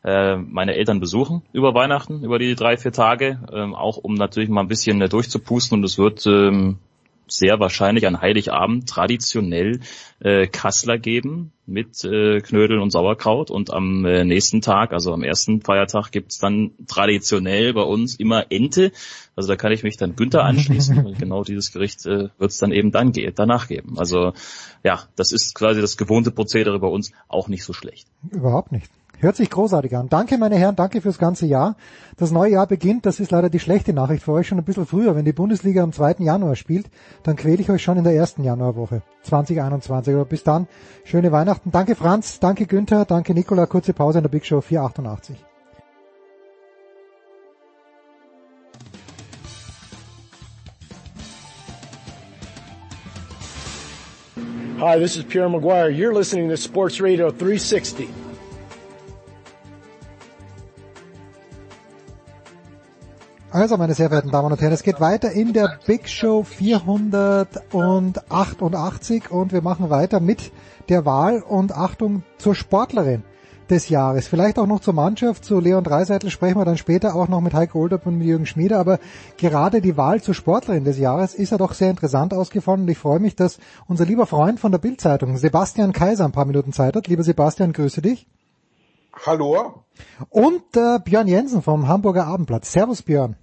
äh, 0.05 0.37
meine 0.37 0.77
Eltern 0.77 1.01
besuchen 1.01 1.43
über 1.53 1.75
Weihnachten, 1.75 2.23
über 2.23 2.39
die 2.39 2.55
drei, 2.55 2.77
vier 2.77 2.93
Tage, 2.93 3.41
ähm, 3.53 3.75
auch 3.75 3.97
um 3.97 4.15
natürlich 4.15 4.49
mal 4.49 4.61
ein 4.61 4.69
bisschen 4.69 5.01
äh, 5.03 5.09
durchzupusten 5.09 5.79
und 5.79 5.85
es 5.85 5.99
wird 5.99 6.25
ähm, 6.27 6.79
sehr 7.29 7.59
wahrscheinlich 7.59 8.07
an 8.07 8.21
Heiligabend 8.21 8.89
traditionell 8.89 9.81
äh, 10.21 10.47
Kassler 10.47 10.99
geben 10.99 11.53
mit 11.67 12.05
äh, 12.05 12.41
Knödeln 12.41 12.81
und 12.81 12.91
Sauerkraut 12.91 13.51
und 13.51 13.73
am 13.73 14.05
äh, 14.05 14.25
nächsten 14.25 14.61
Tag, 14.61 14.93
also 14.93 15.13
am 15.13 15.25
ersten 15.25 15.61
Feiertag, 15.61 16.13
gibt's 16.13 16.39
dann 16.39 16.71
traditionell 16.87 17.75
bei 17.75 17.83
uns 17.83 18.15
immer 18.15 18.51
Ente. 18.51 18.93
Also 19.35 19.49
da 19.49 19.57
kann 19.57 19.73
ich 19.73 19.83
mich 19.83 19.97
dann 19.97 20.15
Günther 20.15 20.45
anschließen 20.45 21.05
und 21.05 21.19
genau 21.19 21.43
dieses 21.43 21.73
Gericht 21.73 22.07
äh, 22.07 22.29
wird's 22.39 22.59
dann 22.59 22.71
eben 22.71 22.93
dann 22.93 23.13
ge 23.13 23.31
danach 23.35 23.67
geben. 23.67 23.99
Also 23.99 24.33
ja, 24.85 25.03
das 25.17 25.33
ist 25.33 25.55
quasi 25.55 25.81
das 25.81 25.97
gewohnte 25.97 26.31
Prozedere 26.31 26.79
bei 26.79 26.89
uns 26.89 27.13
auch 27.29 27.49
nicht 27.49 27.65
so 27.65 27.73
schlecht. 27.73 28.07
Überhaupt 28.31 28.71
nicht. 28.71 28.91
Hört 29.19 29.37
sich 29.37 29.49
großartig 29.49 29.97
an. 29.97 30.09
Danke, 30.11 30.37
meine 30.37 30.57
Herren, 30.57 30.77
danke 30.77 31.01
fürs 31.01 31.19
ganze 31.19 31.47
Jahr. 31.47 31.77
Das 32.19 32.33
neue 32.33 32.53
Jahr 32.53 32.67
beginnt, 32.67 33.07
das 33.07 33.19
ist 33.19 33.31
leider 33.31 33.49
die 33.49 33.59
schlechte 33.59 33.95
Nachricht 33.95 34.23
für 34.23 34.33
euch 34.33 34.47
schon 34.47 34.59
ein 34.59 34.65
bisschen 34.65 34.85
früher. 34.85 35.17
Wenn 35.17 35.25
die 35.25 35.33
Bundesliga 35.33 35.83
am 35.83 35.93
2. 35.93 36.17
Januar 36.19 36.55
spielt, 36.55 36.91
dann 37.23 37.37
quäle 37.37 37.61
ich 37.63 37.71
euch 37.71 37.83
schon 37.83 37.97
in 37.97 38.05
der 38.05 38.15
ersten 38.15 38.45
Januarwoche 38.45 39.03
2021. 39.23 40.15
Aber 40.15 40.27
bis 40.27 40.45
dann, 40.45 40.69
schöne 41.05 41.33
Weihnachten. 41.33 41.71
Danke 41.71 41.95
Franz, 41.95 42.41
danke 42.41 42.67
Günther, 42.67 43.07
danke 43.07 43.33
Nikola. 43.33 43.65
Kurze 43.65 43.95
Pause 43.95 44.19
in 44.19 44.25
der 44.25 44.29
Big 44.29 44.45
Show 44.45 44.61
488. 44.61 45.37
Hi, 54.79 54.99
this 54.99 55.17
is 55.17 55.25
Pierre 55.25 55.49
Maguire. 55.49 55.89
You're 55.89 56.13
listening 56.13 56.51
to 56.51 56.57
Sports 56.59 57.01
Radio 57.01 57.31
360. 57.31 58.26
Also, 63.57 63.79
meine 63.79 63.95
sehr 63.95 64.11
verehrten 64.11 64.31
Damen 64.31 64.53
und 64.53 64.61
Herren, 64.61 64.75
es 64.75 64.83
geht 64.83 65.01
weiter 65.01 65.33
in 65.33 65.55
der 65.55 65.79
Big 65.87 66.11
Show 66.11 66.43
488 66.43 69.31
und 69.31 69.51
wir 69.51 69.63
machen 69.63 69.89
weiter 69.89 70.21
mit 70.21 70.53
der 70.91 71.07
Wahl 71.07 71.41
und 71.41 71.75
Achtung 71.75 72.23
zur 72.37 72.55
Sportlerin 72.55 73.23
des 73.71 73.89
Jahres. 73.89 74.29
Vielleicht 74.29 74.59
auch 74.59 74.67
noch 74.67 74.81
zur 74.81 74.93
Mannschaft, 74.93 75.43
zu 75.43 75.59
Leon 75.59 75.85
Dreiseitel 75.85 76.29
sprechen 76.29 76.59
wir 76.59 76.67
dann 76.67 76.77
später 76.77 77.15
auch 77.15 77.29
noch 77.29 77.41
mit 77.41 77.55
Heiko 77.55 77.79
Olderb 77.79 78.05
und 78.05 78.19
mit 78.19 78.27
Jürgen 78.27 78.45
Schmieder, 78.45 78.79
aber 78.79 78.99
gerade 79.39 79.81
die 79.81 79.97
Wahl 79.97 80.21
zur 80.21 80.35
Sportlerin 80.35 80.85
des 80.85 80.99
Jahres 80.99 81.35
ist 81.35 81.51
ja 81.51 81.57
doch 81.57 81.73
sehr 81.73 81.89
interessant 81.89 82.35
ausgefallen 82.35 82.83
und 82.83 82.91
ich 82.91 82.99
freue 82.99 83.21
mich, 83.21 83.37
dass 83.37 83.59
unser 83.89 84.05
lieber 84.05 84.27
Freund 84.27 84.61
von 84.61 84.71
der 84.71 84.81
Bildzeitung, 84.81 85.39
Sebastian 85.39 85.95
Kaiser, 85.95 86.27
ein 86.27 86.33
paar 86.33 86.45
Minuten 86.45 86.75
Zeit 86.75 86.95
hat. 86.95 87.07
Lieber 87.07 87.23
Sebastian, 87.23 87.73
grüße 87.73 88.03
dich. 88.03 88.29
Hallo. 89.25 89.85
Und 90.29 90.77
äh, 90.77 90.99
Björn 91.03 91.27
Jensen 91.27 91.63
vom 91.63 91.89
Hamburger 91.89 92.27
Abendblatt. 92.27 92.67
Servus 92.67 93.01
Björn. 93.01 93.37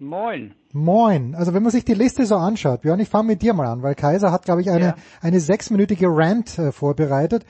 Moin. 0.00 0.54
Moin. 0.72 1.34
Also 1.34 1.52
wenn 1.52 1.62
man 1.62 1.72
sich 1.72 1.84
die 1.84 1.92
Liste 1.92 2.24
so 2.24 2.36
anschaut, 2.36 2.80
Björn, 2.80 3.00
ich 3.00 3.10
fange 3.10 3.26
mit 3.26 3.42
dir 3.42 3.52
mal 3.52 3.66
an, 3.66 3.82
weil 3.82 3.94
Kaiser 3.94 4.32
hat, 4.32 4.46
glaube 4.46 4.62
ich, 4.62 4.70
eine, 4.70 4.84
ja. 4.84 4.94
eine 5.20 5.40
sechsminütige 5.40 6.06
Rant 6.08 6.58
äh, 6.58 6.72
vorbereitet. 6.72 7.44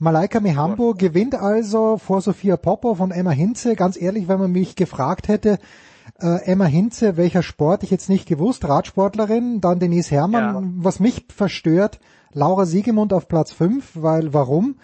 Malaika 0.00 0.40
Mihambo 0.40 0.90
ja. 0.90 0.96
gewinnt 0.96 1.36
also 1.36 1.98
vor 1.98 2.20
Sophia 2.20 2.56
Popov 2.56 2.98
und 2.98 3.12
Emma 3.12 3.30
Hinze. 3.30 3.76
Ganz 3.76 3.96
ehrlich, 3.96 4.26
wenn 4.26 4.40
man 4.40 4.50
mich 4.50 4.74
gefragt 4.74 5.28
hätte, 5.28 5.60
äh, 6.20 6.44
Emma 6.44 6.64
Hinze, 6.64 7.16
welcher 7.16 7.44
Sport, 7.44 7.84
ich 7.84 7.90
jetzt 7.92 8.08
nicht 8.08 8.26
gewusst, 8.26 8.64
Radsportlerin, 8.64 9.60
dann 9.60 9.78
Denise 9.78 10.10
Herrmann, 10.10 10.54
ja. 10.54 10.70
was 10.78 10.98
mich 10.98 11.26
verstört, 11.32 12.00
Laura 12.32 12.66
Siegemund 12.66 13.12
auf 13.12 13.28
Platz 13.28 13.52
5, 13.52 13.90
weil 13.94 14.34
warum? 14.34 14.74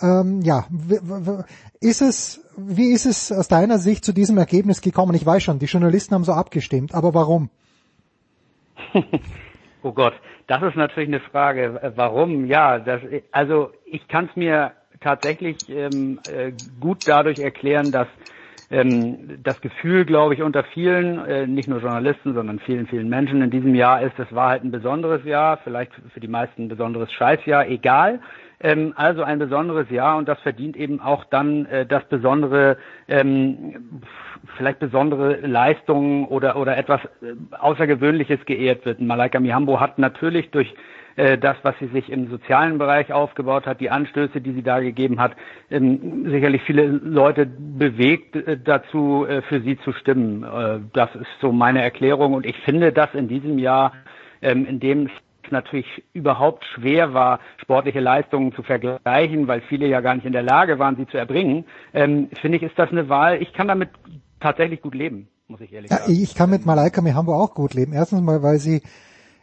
Ähm, 0.00 0.42
ja, 0.42 0.66
ist 1.80 2.02
es, 2.02 2.46
wie 2.56 2.92
ist 2.92 3.06
es 3.06 3.32
aus 3.32 3.48
deiner 3.48 3.78
Sicht 3.78 4.04
zu 4.04 4.12
diesem 4.12 4.36
Ergebnis 4.36 4.82
gekommen? 4.82 5.14
Ich 5.14 5.24
weiß 5.24 5.42
schon, 5.42 5.58
die 5.58 5.66
Journalisten 5.66 6.14
haben 6.14 6.24
so 6.24 6.32
abgestimmt, 6.32 6.94
aber 6.94 7.14
warum? 7.14 7.48
oh 9.82 9.92
Gott, 9.92 10.14
das 10.46 10.62
ist 10.62 10.76
natürlich 10.76 11.08
eine 11.08 11.20
Frage. 11.20 11.92
Warum? 11.96 12.44
Ja, 12.46 12.78
das, 12.78 13.00
also 13.32 13.70
ich 13.86 14.06
kann 14.08 14.26
es 14.26 14.36
mir 14.36 14.72
tatsächlich 15.00 15.56
ähm, 15.68 16.20
äh, 16.30 16.52
gut 16.80 17.06
dadurch 17.06 17.38
erklären, 17.38 17.90
dass 17.90 18.08
ähm, 18.70 19.38
das 19.42 19.60
Gefühl, 19.60 20.04
glaube 20.04 20.34
ich, 20.34 20.42
unter 20.42 20.64
vielen, 20.64 21.24
äh, 21.24 21.46
nicht 21.46 21.68
nur 21.68 21.80
Journalisten, 21.80 22.34
sondern 22.34 22.58
vielen, 22.58 22.86
vielen 22.86 23.08
Menschen 23.08 23.42
in 23.42 23.50
diesem 23.50 23.74
Jahr 23.74 24.02
ist, 24.02 24.18
es 24.18 24.34
war 24.34 24.50
halt 24.50 24.64
ein 24.64 24.70
besonderes 24.70 25.24
Jahr, 25.24 25.58
vielleicht 25.58 25.92
für 26.12 26.20
die 26.20 26.28
meisten 26.28 26.64
ein 26.64 26.68
besonderes 26.68 27.12
Scheißjahr, 27.12 27.68
egal. 27.68 28.20
Ähm, 28.58 28.94
also 28.96 29.22
ein 29.22 29.38
besonderes 29.38 29.90
Jahr 29.90 30.16
und 30.16 30.28
das 30.28 30.40
verdient 30.40 30.76
eben 30.76 31.00
auch 31.00 31.24
dann 31.24 31.66
äh, 31.66 31.84
das 31.84 32.04
besondere, 32.04 32.78
ähm, 33.06 34.00
vielleicht 34.56 34.78
besondere 34.78 35.36
Leistungen 35.46 36.24
oder, 36.24 36.56
oder 36.56 36.76
etwas 36.78 37.00
äh, 37.04 37.34
Außergewöhnliches 37.58 38.46
geehrt 38.46 38.86
wird. 38.86 39.00
Malaika 39.00 39.40
Mihambo 39.40 39.78
hat 39.78 39.98
natürlich 39.98 40.50
durch 40.52 40.74
äh, 41.16 41.36
das, 41.36 41.58
was 41.64 41.78
sie 41.80 41.88
sich 41.88 42.10
im 42.10 42.30
sozialen 42.30 42.78
Bereich 42.78 43.12
aufgebaut 43.12 43.66
hat, 43.66 43.82
die 43.82 43.90
Anstöße, 43.90 44.40
die 44.40 44.52
sie 44.52 44.62
da 44.62 44.80
gegeben 44.80 45.20
hat, 45.20 45.32
ähm, 45.70 46.30
sicherlich 46.30 46.62
viele 46.62 46.86
Leute 46.86 47.44
bewegt 47.44 48.36
äh, 48.36 48.56
dazu, 48.56 49.26
für 49.48 49.60
sie 49.60 49.78
zu 49.80 49.92
stimmen. 49.92 50.90
Das 50.94 51.14
ist 51.14 51.26
so 51.40 51.52
meine 51.52 51.82
Erklärung 51.82 52.32
und 52.32 52.46
ich 52.46 52.56
finde, 52.60 52.92
dass 52.92 53.12
in 53.14 53.28
diesem 53.28 53.58
Jahr, 53.58 53.92
ähm, 54.40 54.64
in 54.64 54.80
dem 54.80 55.10
natürlich 55.52 55.86
überhaupt 56.12 56.64
schwer 56.74 57.14
war, 57.14 57.40
sportliche 57.58 58.00
Leistungen 58.00 58.52
zu 58.54 58.62
vergleichen, 58.62 59.48
weil 59.48 59.60
viele 59.62 59.86
ja 59.86 60.00
gar 60.00 60.14
nicht 60.14 60.26
in 60.26 60.32
der 60.32 60.42
Lage 60.42 60.78
waren, 60.78 60.96
sie 60.96 61.06
zu 61.06 61.16
erbringen, 61.16 61.64
ähm, 61.94 62.28
finde 62.40 62.58
ich, 62.58 62.62
ist 62.62 62.78
das 62.78 62.90
eine 62.90 63.08
Wahl. 63.08 63.40
Ich 63.42 63.52
kann 63.52 63.68
damit 63.68 63.90
tatsächlich 64.40 64.82
gut 64.82 64.94
leben, 64.94 65.28
muss 65.48 65.60
ich 65.60 65.72
ehrlich 65.72 65.90
ja, 65.90 65.98
sagen. 65.98 66.12
Ich 66.12 66.34
kann 66.34 66.50
mit 66.50 66.66
Malaika 66.66 67.00
Mihambo 67.00 67.34
auch 67.34 67.54
gut 67.54 67.74
leben. 67.74 67.92
Erstens 67.92 68.20
mal, 68.20 68.42
weil 68.42 68.58
sie 68.58 68.82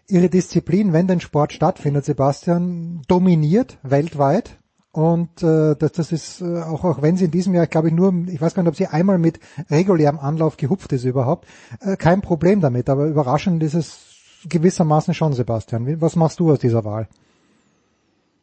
ihre 0.07 0.29
Disziplin, 0.29 0.93
wenn 0.93 1.07
denn 1.07 1.19
Sport 1.19 1.53
stattfindet, 1.53 2.05
Sebastian, 2.05 3.01
dominiert 3.07 3.77
weltweit. 3.83 4.57
Und 4.91 5.41
äh, 5.41 5.75
das, 5.75 5.93
das 5.93 6.11
ist 6.11 6.41
äh, 6.41 6.61
auch, 6.61 6.83
auch 6.83 7.01
wenn 7.01 7.17
sie 7.17 7.25
in 7.25 7.31
diesem 7.31 7.55
Jahr, 7.55 7.65
glaube 7.65 7.87
ich, 7.87 7.95
nur, 7.95 8.13
ich 8.27 8.39
weiß 8.39 8.53
gar 8.53 8.61
nicht, 8.61 8.69
ob 8.69 8.75
sie 8.75 8.85
einmal 8.85 9.17
mit 9.17 9.39
regulärem 9.71 10.19
Anlauf 10.19 10.55
gehupft 10.55 10.93
ist 10.93 11.03
überhaupt, 11.03 11.47
äh, 11.81 11.95
kein 11.95 12.21
Problem 12.21 12.61
damit. 12.61 12.89
Aber 12.89 13.07
überraschend 13.07 13.63
ist 13.63 13.73
es 13.73 14.12
gewissermaßen 14.49 15.13
schon, 15.13 15.33
Sebastian. 15.33 16.01
Was 16.01 16.15
machst 16.15 16.39
du 16.39 16.51
aus 16.51 16.59
dieser 16.59 16.83
Wahl? 16.83 17.07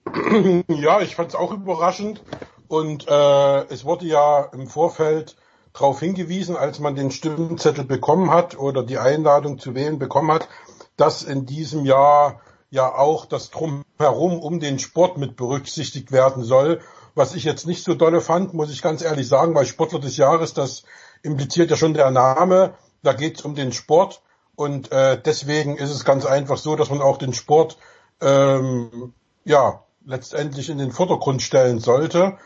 Ja, 0.68 1.00
ich 1.00 1.16
fand 1.16 1.30
es 1.30 1.34
auch 1.34 1.52
überraschend 1.52 2.22
und 2.68 3.06
äh, 3.08 3.64
es 3.72 3.84
wurde 3.84 4.06
ja 4.06 4.48
im 4.52 4.66
Vorfeld 4.66 5.36
darauf 5.72 6.00
hingewiesen, 6.00 6.56
als 6.56 6.78
man 6.78 6.94
den 6.94 7.10
Stimmzettel 7.10 7.84
bekommen 7.84 8.30
hat 8.30 8.58
oder 8.58 8.82
die 8.82 8.98
Einladung 8.98 9.58
zu 9.58 9.74
wählen 9.74 9.98
bekommen 9.98 10.32
hat, 10.32 10.48
dass 10.96 11.22
in 11.22 11.46
diesem 11.46 11.84
Jahr 11.84 12.40
ja 12.70 12.92
auch 12.94 13.26
das 13.26 13.50
Drumherum 13.50 14.40
um 14.40 14.60
den 14.60 14.78
Sport 14.78 15.18
mit 15.18 15.36
berücksichtigt 15.36 16.12
werden 16.12 16.44
soll. 16.44 16.80
Was 17.14 17.34
ich 17.34 17.44
jetzt 17.44 17.66
nicht 17.66 17.82
so 17.82 17.94
dolle 17.94 18.20
fand, 18.20 18.54
muss 18.54 18.72
ich 18.72 18.82
ganz 18.82 19.02
ehrlich 19.02 19.28
sagen, 19.28 19.54
weil 19.54 19.66
Sportler 19.66 19.98
des 19.98 20.16
Jahres, 20.16 20.54
das 20.54 20.84
impliziert 21.22 21.70
ja 21.70 21.76
schon 21.76 21.94
der 21.94 22.10
Name, 22.10 22.74
da 23.02 23.12
geht 23.12 23.38
es 23.38 23.44
um 23.44 23.54
den 23.54 23.72
Sport 23.72 24.22
und 24.60 24.92
äh, 24.92 25.18
deswegen 25.18 25.78
ist 25.78 25.88
es 25.88 26.04
ganz 26.04 26.26
einfach 26.26 26.58
so, 26.58 26.76
dass 26.76 26.90
man 26.90 27.00
auch 27.00 27.16
den 27.16 27.32
Sport 27.32 27.78
ähm, 28.20 29.14
ja 29.42 29.84
letztendlich 30.04 30.68
in 30.68 30.76
den 30.76 30.92
Vordergrund 30.92 31.40
stellen 31.40 31.80
sollte. 31.80 32.36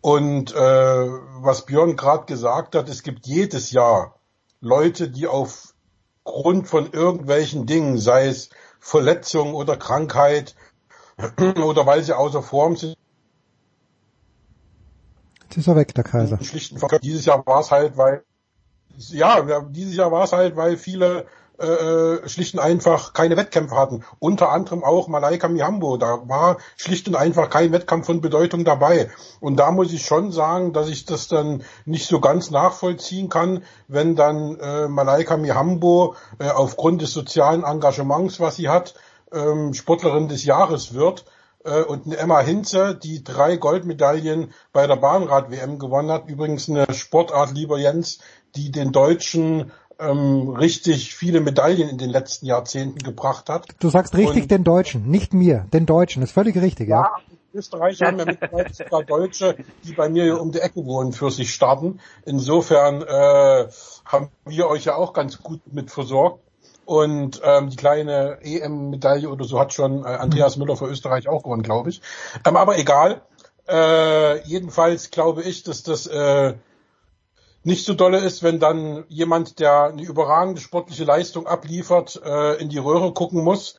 Und 0.00 0.54
äh, 0.54 0.56
was 0.56 1.66
Björn 1.66 1.96
gerade 1.96 2.24
gesagt 2.24 2.74
hat, 2.74 2.88
es 2.88 3.02
gibt 3.02 3.26
jedes 3.26 3.70
Jahr 3.70 4.18
Leute, 4.62 5.10
die 5.10 5.26
aufgrund 5.26 6.68
von 6.68 6.90
irgendwelchen 6.90 7.66
Dingen, 7.66 7.98
sei 7.98 8.28
es 8.28 8.48
Verletzung 8.80 9.52
oder 9.52 9.76
Krankheit 9.76 10.56
oder 11.38 11.84
weil 11.84 12.02
sie 12.02 12.16
außer 12.16 12.42
Form 12.42 12.76
sind, 12.76 12.96
Jetzt 15.42 15.58
ist 15.58 15.66
er 15.66 15.76
weg, 15.76 15.94
der 15.94 16.04
Kaiser. 16.04 16.38
Dieses 17.02 17.26
Jahr 17.26 17.46
war 17.46 17.60
es 17.60 17.70
halt, 17.70 17.98
weil 17.98 18.24
ja, 19.10 19.60
dieses 19.68 19.96
Jahr 19.96 20.10
war 20.10 20.24
es 20.24 20.32
halt, 20.32 20.56
weil 20.56 20.78
viele 20.78 21.26
äh, 21.58 22.28
schlicht 22.28 22.54
und 22.54 22.60
einfach 22.60 23.12
keine 23.12 23.36
Wettkämpfe 23.36 23.76
hatten. 23.76 24.04
Unter 24.18 24.50
anderem 24.50 24.84
auch 24.84 25.08
Malaika 25.08 25.48
Mihambo. 25.48 25.96
Da 25.96 26.28
war 26.28 26.58
schlicht 26.76 27.08
und 27.08 27.16
einfach 27.16 27.50
kein 27.50 27.72
Wettkampf 27.72 28.06
von 28.06 28.20
Bedeutung 28.20 28.64
dabei. 28.64 29.10
Und 29.40 29.56
da 29.56 29.70
muss 29.70 29.92
ich 29.92 30.04
schon 30.04 30.30
sagen, 30.30 30.72
dass 30.72 30.88
ich 30.88 31.04
das 31.04 31.28
dann 31.28 31.64
nicht 31.84 32.06
so 32.06 32.20
ganz 32.20 32.50
nachvollziehen 32.50 33.28
kann, 33.28 33.64
wenn 33.88 34.14
dann 34.14 34.58
äh, 34.60 34.88
Malaika 34.88 35.36
Mihambo 35.36 36.14
äh, 36.38 36.48
aufgrund 36.48 37.02
des 37.02 37.12
sozialen 37.12 37.64
Engagements, 37.64 38.38
was 38.40 38.56
sie 38.56 38.68
hat, 38.68 38.94
ähm, 39.32 39.74
Sportlerin 39.74 40.28
des 40.28 40.44
Jahres 40.44 40.94
wird 40.94 41.24
äh, 41.64 41.82
und 41.82 42.06
eine 42.06 42.16
Emma 42.16 42.40
Hinze, 42.40 42.94
die 42.94 43.24
drei 43.24 43.56
Goldmedaillen 43.56 44.52
bei 44.72 44.86
der 44.86 44.96
Bahnrad-WM 44.96 45.78
gewonnen 45.78 46.10
hat. 46.10 46.28
Übrigens 46.28 46.68
eine 46.68 46.86
Sportart, 46.94 47.52
lieber 47.52 47.78
Jens, 47.78 48.20
die 48.54 48.70
den 48.70 48.92
Deutschen 48.92 49.72
ähm, 49.98 50.50
richtig 50.50 51.14
viele 51.14 51.40
Medaillen 51.40 51.88
in 51.88 51.98
den 51.98 52.10
letzten 52.10 52.46
Jahrzehnten 52.46 52.98
gebracht 52.98 53.48
hat. 53.48 53.66
Du 53.80 53.90
sagst 53.90 54.14
richtig 54.14 54.42
und, 54.42 54.50
den 54.50 54.64
Deutschen, 54.64 55.10
nicht 55.10 55.34
mir, 55.34 55.66
den 55.72 55.86
Deutschen, 55.86 56.20
das 56.20 56.30
ist 56.30 56.34
völlig 56.34 56.56
richtig, 56.56 56.88
ja. 56.88 57.02
ja. 57.02 57.10
Österreicher 57.54 58.06
haben 58.06 58.18
ja 58.18 58.26
mittlerweile 58.26 58.72
sogar 58.72 59.02
Deutsche, 59.02 59.56
die 59.84 59.92
bei 59.92 60.08
mir 60.08 60.40
um 60.40 60.52
die 60.52 60.60
Ecke 60.60 60.84
wohnen, 60.84 61.12
für 61.12 61.30
sich 61.30 61.52
starten. 61.52 61.98
Insofern 62.24 63.02
äh, 63.02 63.68
haben 64.04 64.28
wir 64.46 64.68
euch 64.68 64.84
ja 64.84 64.94
auch 64.94 65.12
ganz 65.12 65.42
gut 65.42 65.60
mit 65.72 65.90
versorgt. 65.90 66.40
Und 66.84 67.40
ähm, 67.44 67.68
die 67.68 67.76
kleine 67.76 68.38
EM-Medaille 68.42 69.28
oder 69.28 69.44
so 69.44 69.58
hat 69.58 69.74
schon 69.74 70.04
äh, 70.04 70.08
Andreas 70.08 70.56
Müller 70.56 70.76
für 70.76 70.86
Österreich 70.86 71.28
auch 71.28 71.42
gewonnen, 71.42 71.62
glaube 71.62 71.90
ich. 71.90 72.00
Ähm, 72.46 72.56
aber 72.56 72.78
egal. 72.78 73.22
Äh, 73.68 74.42
jedenfalls 74.46 75.10
glaube 75.10 75.42
ich, 75.42 75.62
dass 75.62 75.82
das 75.82 76.06
äh, 76.06 76.54
nicht 77.68 77.84
so 77.84 77.94
dolle 77.94 78.18
ist, 78.18 78.42
wenn 78.42 78.58
dann 78.58 79.04
jemand, 79.08 79.60
der 79.60 79.84
eine 79.84 80.02
überragende 80.02 80.60
sportliche 80.60 81.04
Leistung 81.04 81.46
abliefert, 81.46 82.20
äh, 82.24 82.54
in 82.54 82.70
die 82.70 82.78
Röhre 82.78 83.12
gucken 83.12 83.44
muss, 83.44 83.76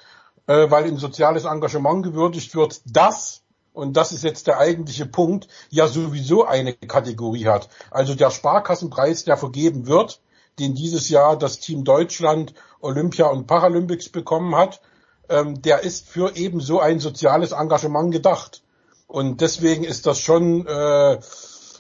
äh, 0.48 0.70
weil 0.70 0.88
ihm 0.88 0.98
soziales 0.98 1.46
Engagement 1.46 2.04
gewürdigt 2.04 2.56
wird. 2.56 2.82
Das 2.86 3.42
und 3.74 3.98
das 3.98 4.12
ist 4.12 4.24
jetzt 4.24 4.48
der 4.48 4.60
eigentliche 4.60 5.06
Punkt, 5.06 5.48
ja 5.70 5.88
sowieso 5.88 6.46
eine 6.46 6.74
Kategorie 6.74 7.48
hat. 7.48 7.70
Also 7.92 8.14
der 8.14 8.30
Sparkassenpreis, 8.30 9.24
der 9.24 9.38
vergeben 9.38 9.88
wird, 9.88 10.22
den 10.60 10.76
dieses 10.76 11.10
Jahr 11.10 11.38
das 11.38 11.60
Team 11.60 11.84
Deutschland 11.84 12.54
Olympia 12.82 13.28
und 13.28 13.48
Paralympics 13.48 14.10
bekommen 14.10 14.56
hat, 14.56 14.82
ähm, 15.30 15.62
der 15.62 15.82
ist 15.82 16.08
für 16.08 16.36
eben 16.36 16.60
so 16.60 16.80
ein 16.80 17.00
soziales 17.00 17.54
Engagement 17.54 18.12
gedacht. 18.12 18.62
Und 19.08 19.42
deswegen 19.42 19.84
ist 19.84 20.06
das 20.06 20.20
schon 20.20 20.68
äh, 20.68 21.20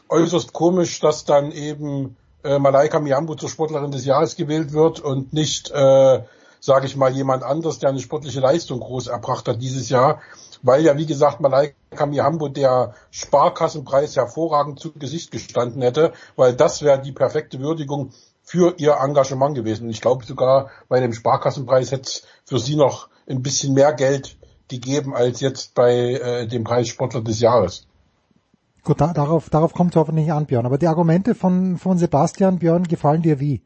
äußerst 0.09 0.53
komisch, 0.53 0.99
dass 0.99 1.25
dann 1.25 1.51
eben 1.51 2.17
äh, 2.43 2.59
Malaika 2.59 2.99
Miambo 2.99 3.35
zur 3.35 3.49
Sportlerin 3.49 3.91
des 3.91 4.05
Jahres 4.05 4.35
gewählt 4.35 4.73
wird 4.73 4.99
und 4.99 5.33
nicht, 5.33 5.71
äh, 5.71 6.23
sage 6.59 6.85
ich 6.85 6.95
mal, 6.95 7.11
jemand 7.11 7.43
anders, 7.43 7.79
der 7.79 7.89
eine 7.89 7.99
sportliche 7.99 8.39
Leistung 8.39 8.79
groß 8.79 9.07
erbracht 9.07 9.47
hat 9.47 9.61
dieses 9.61 9.89
Jahr, 9.89 10.21
weil 10.61 10.83
ja, 10.83 10.97
wie 10.97 11.05
gesagt, 11.05 11.39
Malaika 11.39 12.05
Miambo 12.05 12.49
der 12.49 12.93
Sparkassenpreis 13.11 14.15
hervorragend 14.15 14.79
zu 14.79 14.91
Gesicht 14.93 15.31
gestanden 15.31 15.81
hätte, 15.81 16.13
weil 16.35 16.53
das 16.53 16.81
wäre 16.81 17.01
die 17.01 17.13
perfekte 17.13 17.59
Würdigung 17.59 18.11
für 18.43 18.73
ihr 18.77 18.97
Engagement 18.99 19.55
gewesen. 19.55 19.85
Und 19.85 19.91
ich 19.91 20.01
glaube 20.01 20.25
sogar, 20.25 20.71
bei 20.87 20.99
dem 20.99 21.13
Sparkassenpreis 21.13 21.91
hätte 21.91 22.09
es 22.09 22.23
für 22.45 22.59
sie 22.59 22.75
noch 22.75 23.09
ein 23.29 23.43
bisschen 23.43 23.73
mehr 23.73 23.93
Geld 23.93 24.37
gegeben 24.67 25.15
als 25.15 25.39
jetzt 25.39 25.75
bei 25.75 26.13
äh, 26.13 26.47
dem 26.47 26.63
Preis 26.63 26.87
Sportler 26.87 27.21
des 27.21 27.39
Jahres. 27.39 27.85
Gut, 28.89 29.01
da, 29.01 29.13
darauf, 29.13 29.51
darauf 29.51 29.73
kommt 29.73 29.91
es 29.91 29.97
hoffentlich 29.97 30.31
an, 30.31 30.47
Björn. 30.47 30.65
Aber 30.65 30.79
die 30.79 30.87
Argumente 30.87 31.35
von, 31.35 31.77
von 31.77 31.99
Sebastian, 31.99 32.57
Björn, 32.57 32.85
gefallen 32.85 33.21
dir 33.21 33.39
wie? 33.39 33.61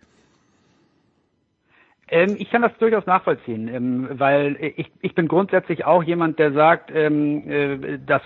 Ähm, 2.13 2.35
ich 2.37 2.51
kann 2.51 2.61
das 2.61 2.77
durchaus 2.77 3.07
nachvollziehen, 3.07 3.67
ähm, 3.67 4.07
weil 4.11 4.55
ich, 4.59 4.91
ich 5.01 5.15
bin 5.15 5.27
grundsätzlich 5.27 5.83
auch 5.83 6.03
jemand, 6.03 6.37
der 6.37 6.51
sagt, 6.51 6.91
ähm, 6.93 7.49
äh, 7.49 7.97
dass 8.05 8.21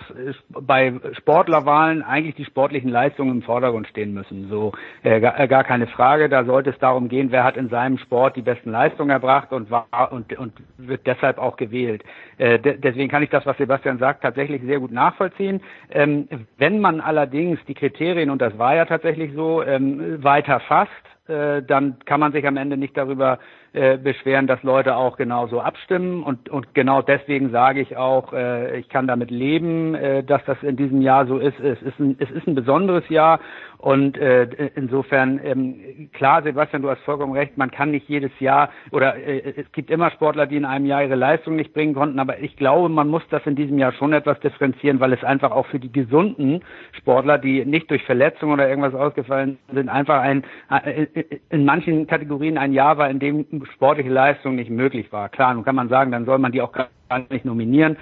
bei 0.50 0.92
Sportlerwahlen 1.16 2.02
eigentlich 2.02 2.34
die 2.34 2.44
sportlichen 2.44 2.90
Leistungen 2.90 3.30
im 3.30 3.42
Vordergrund 3.42 3.88
stehen 3.88 4.12
müssen. 4.12 4.50
So 4.50 4.72
äh, 5.02 5.20
gar, 5.20 5.48
gar, 5.48 5.64
keine 5.64 5.86
Frage. 5.86 6.28
Da 6.28 6.44
sollte 6.44 6.68
es 6.68 6.78
darum 6.78 7.08
gehen, 7.08 7.30
wer 7.30 7.44
hat 7.44 7.56
in 7.56 7.70
seinem 7.70 7.96
Sport 7.96 8.36
die 8.36 8.42
besten 8.42 8.72
Leistungen 8.72 9.08
erbracht 9.08 9.52
und 9.52 9.70
war 9.70 9.86
und, 10.12 10.38
und 10.38 10.52
wird 10.76 11.06
deshalb 11.06 11.38
auch 11.38 11.56
gewählt. 11.56 12.04
Äh, 12.36 12.58
de 12.58 12.76
deswegen 12.76 13.08
kann 13.08 13.22
ich 13.22 13.30
das, 13.30 13.46
was 13.46 13.56
Sebastian 13.56 13.98
sagt, 13.98 14.22
tatsächlich 14.22 14.60
sehr 14.64 14.80
gut 14.80 14.92
nachvollziehen. 14.92 15.62
Ähm, 15.90 16.28
wenn 16.58 16.80
man 16.80 17.00
allerdings 17.00 17.58
die 17.66 17.74
Kriterien 17.74 18.28
und 18.28 18.42
das 18.42 18.58
war 18.58 18.74
ja 18.74 18.84
tatsächlich 18.84 19.32
so 19.32 19.62
ähm, 19.62 20.22
weiter 20.22 20.60
fasst, 20.60 20.92
äh, 21.28 21.62
dann 21.62 21.98
kann 22.06 22.20
man 22.20 22.32
sich 22.32 22.46
am 22.46 22.56
Ende 22.56 22.76
nicht 22.76 22.96
darüber 22.96 23.38
äh, 23.78 23.96
beschweren, 23.96 24.48
dass 24.48 24.62
Leute 24.64 24.96
auch 24.96 25.16
genauso 25.16 25.60
abstimmen. 25.60 26.24
Und, 26.24 26.48
und 26.48 26.74
genau 26.74 27.00
deswegen 27.00 27.50
sage 27.50 27.80
ich 27.80 27.96
auch, 27.96 28.32
äh, 28.32 28.80
ich 28.80 28.88
kann 28.88 29.06
damit 29.06 29.30
leben, 29.30 29.94
äh, 29.94 30.24
dass 30.24 30.44
das 30.46 30.60
in 30.62 30.76
diesem 30.76 31.00
Jahr 31.00 31.26
so 31.26 31.38
ist. 31.38 31.60
Es 31.60 31.80
ist 31.82 31.98
ein, 32.00 32.16
es 32.18 32.28
ist 32.30 32.48
ein 32.48 32.56
besonderes 32.56 33.08
Jahr. 33.08 33.38
Und 33.78 34.18
äh, 34.18 34.70
insofern, 34.74 35.40
ähm, 35.44 36.10
klar, 36.12 36.42
Sebastian, 36.42 36.82
du 36.82 36.90
hast 36.90 37.00
vollkommen 37.02 37.32
recht, 37.32 37.56
man 37.56 37.70
kann 37.70 37.92
nicht 37.92 38.08
jedes 38.08 38.32
Jahr 38.40 38.70
oder 38.90 39.16
äh, 39.16 39.54
es 39.56 39.70
gibt 39.70 39.88
immer 39.88 40.10
Sportler, 40.10 40.46
die 40.46 40.56
in 40.56 40.64
einem 40.64 40.84
Jahr 40.84 41.04
ihre 41.04 41.14
Leistung 41.14 41.54
nicht 41.54 41.72
bringen 41.74 41.94
konnten, 41.94 42.18
aber 42.18 42.40
ich 42.40 42.56
glaube, 42.56 42.88
man 42.88 43.06
muss 43.06 43.22
das 43.30 43.46
in 43.46 43.54
diesem 43.54 43.78
Jahr 43.78 43.92
schon 43.92 44.12
etwas 44.12 44.40
differenzieren, 44.40 44.98
weil 44.98 45.12
es 45.12 45.22
einfach 45.22 45.52
auch 45.52 45.66
für 45.66 45.78
die 45.78 45.92
gesunden 45.92 46.64
Sportler, 46.98 47.38
die 47.38 47.64
nicht 47.64 47.88
durch 47.88 48.02
Verletzungen 48.02 48.54
oder 48.54 48.68
irgendwas 48.68 48.94
ausgefallen 48.94 49.58
sind, 49.72 49.88
einfach 49.88 50.22
ein 50.22 50.42
äh, 50.70 51.06
in 51.50 51.64
manchen 51.64 52.08
Kategorien 52.08 52.58
ein 52.58 52.72
Jahr 52.72 52.98
war, 52.98 53.08
in 53.08 53.20
dem 53.20 53.46
sportliche 53.74 54.10
Leistung 54.10 54.56
nicht 54.56 54.70
möglich 54.70 55.12
war. 55.12 55.28
Klar, 55.28 55.54
nun 55.54 55.64
kann 55.64 55.74
man 55.76 55.88
sagen, 55.88 56.10
dann 56.12 56.24
soll 56.24 56.38
man 56.38 56.52
die 56.52 56.62
auch 56.62 56.72
gar 56.72 56.88
nicht 57.30 57.44
nominieren. 57.44 57.96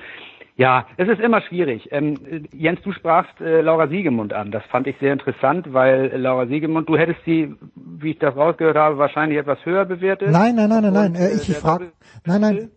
Ja, 0.59 0.87
es 0.97 1.07
ist 1.07 1.21
immer 1.21 1.43
schwierig. 1.43 1.89
Ähm, 1.93 2.17
Jens, 2.51 2.81
du 2.83 2.93
sprachst 2.93 3.39
äh, 3.43 3.61
Laura 3.61 3.89
Siegemund 3.89 4.33
an. 4.33 4.51
Das 4.51 4.65
fand 4.71 4.87
ich 4.87 4.97
sehr 4.99 5.13
interessant, 5.13 5.75
weil 5.75 6.11
äh, 6.11 6.17
Laura 6.17 6.47
Siegemund, 6.47 6.89
du 6.89 6.97
hättest 6.97 7.21
sie, 7.27 7.55
wie 7.75 8.13
ich 8.13 8.19
das 8.19 8.35
rausgehört 8.35 8.77
habe, 8.77 8.97
wahrscheinlich 8.97 9.39
etwas 9.39 9.59
höher 9.67 9.85
bewertet. 9.85 10.31
Nein, 10.31 10.55
nein, 10.55 10.71
nein, 10.71 10.83
nein, 10.83 10.93
nein. 10.95 11.15
Äh, 11.15 11.35
ich, 11.35 11.51
ich 11.51 11.57
frage, 11.59 11.93
nein, 12.25 12.41
nein. 12.41 12.71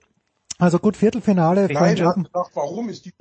Also 0.58 0.78
gut, 0.78 0.98
Viertelfinale. 0.98 1.70
French 1.70 2.06
Open. 2.06 2.26
Gedacht, 2.26 2.52
warum 2.54 2.90
ist 2.90 3.06
die 3.06 3.14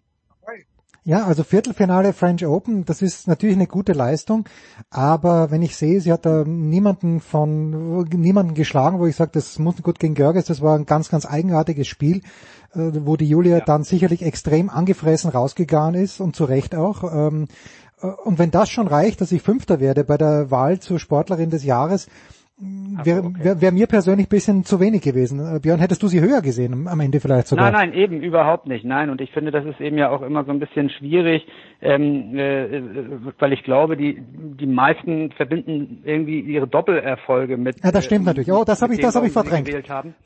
ja, 1.04 1.24
also 1.24 1.42
Viertelfinale 1.42 2.12
French 2.12 2.46
Open, 2.46 2.84
das 2.84 3.02
ist 3.02 3.28
natürlich 3.28 3.56
eine 3.56 3.66
gute 3.66 3.92
Leistung, 3.92 4.44
aber 4.90 5.50
wenn 5.50 5.62
ich 5.62 5.76
sehe, 5.76 6.00
sie 6.00 6.12
hat 6.12 6.26
da 6.26 6.44
niemanden 6.44 7.20
von 7.20 8.04
niemanden 8.04 8.54
geschlagen, 8.54 8.98
wo 8.98 9.06
ich 9.06 9.16
sage, 9.16 9.30
das 9.32 9.58
muss 9.58 9.82
gut 9.82 9.98
gegen 9.98 10.14
Görges, 10.14 10.44
das 10.46 10.60
war 10.60 10.76
ein 10.76 10.86
ganz, 10.86 11.08
ganz 11.08 11.24
eigenartiges 11.24 11.86
Spiel. 11.86 12.22
Äh, 12.74 12.90
wo 13.06 13.16
die 13.16 13.28
Julia 13.28 13.58
ja. 13.58 13.64
dann 13.64 13.82
sicherlich 13.82 14.22
extrem 14.22 14.68
angefressen 14.68 15.30
rausgegangen 15.30 15.94
ist 15.94 16.20
und 16.20 16.36
zu 16.36 16.44
Recht 16.44 16.74
auch. 16.74 17.02
Ähm, 17.04 17.48
äh, 18.02 18.06
und 18.06 18.38
wenn 18.38 18.50
das 18.50 18.68
schon 18.68 18.88
reicht, 18.88 19.20
dass 19.20 19.32
ich 19.32 19.42
Fünfter 19.42 19.80
werde 19.80 20.04
bei 20.04 20.18
der 20.18 20.50
Wahl 20.50 20.78
zur 20.78 20.98
Sportlerin 20.98 21.50
des 21.50 21.64
Jahres, 21.64 22.08
Wäre 22.60 23.20
okay. 23.20 23.44
wär, 23.44 23.60
wär 23.60 23.72
mir 23.72 23.86
persönlich 23.86 24.26
ein 24.26 24.30
bisschen 24.30 24.64
zu 24.64 24.80
wenig 24.80 25.02
gewesen. 25.02 25.38
Äh, 25.38 25.60
Björn, 25.60 25.78
hättest 25.78 26.02
du 26.02 26.08
sie 26.08 26.20
höher 26.20 26.42
gesehen 26.42 26.88
am 26.88 26.98
Ende 26.98 27.20
vielleicht 27.20 27.46
sogar? 27.46 27.70
Nein, 27.70 27.90
nein, 27.90 27.98
eben 27.98 28.20
überhaupt 28.20 28.66
nicht. 28.66 28.84
Nein, 28.84 29.10
und 29.10 29.20
ich 29.20 29.30
finde, 29.30 29.52
das 29.52 29.64
ist 29.64 29.80
eben 29.80 29.96
ja 29.96 30.10
auch 30.10 30.22
immer 30.22 30.42
so 30.44 30.50
ein 30.50 30.58
bisschen 30.58 30.90
schwierig, 30.90 31.46
ähm, 31.80 32.36
äh, 32.36 32.82
weil 33.38 33.52
ich 33.52 33.62
glaube, 33.62 33.96
die 33.96 34.20
die 34.58 34.66
meisten 34.66 35.30
verbinden 35.32 36.02
irgendwie 36.04 36.40
ihre 36.40 36.66
Doppelerfolge 36.66 37.56
mit. 37.56 37.76
Ja, 37.84 37.92
das 37.92 38.04
stimmt 38.04 38.22
äh, 38.22 38.30
natürlich. 38.30 38.50
Oh, 38.50 38.64
das 38.64 38.82
habe 38.82 38.92
ich, 38.92 39.00
das 39.00 39.14
habe 39.14 39.28
ich 39.28 39.32
verdrängt. 39.32 39.70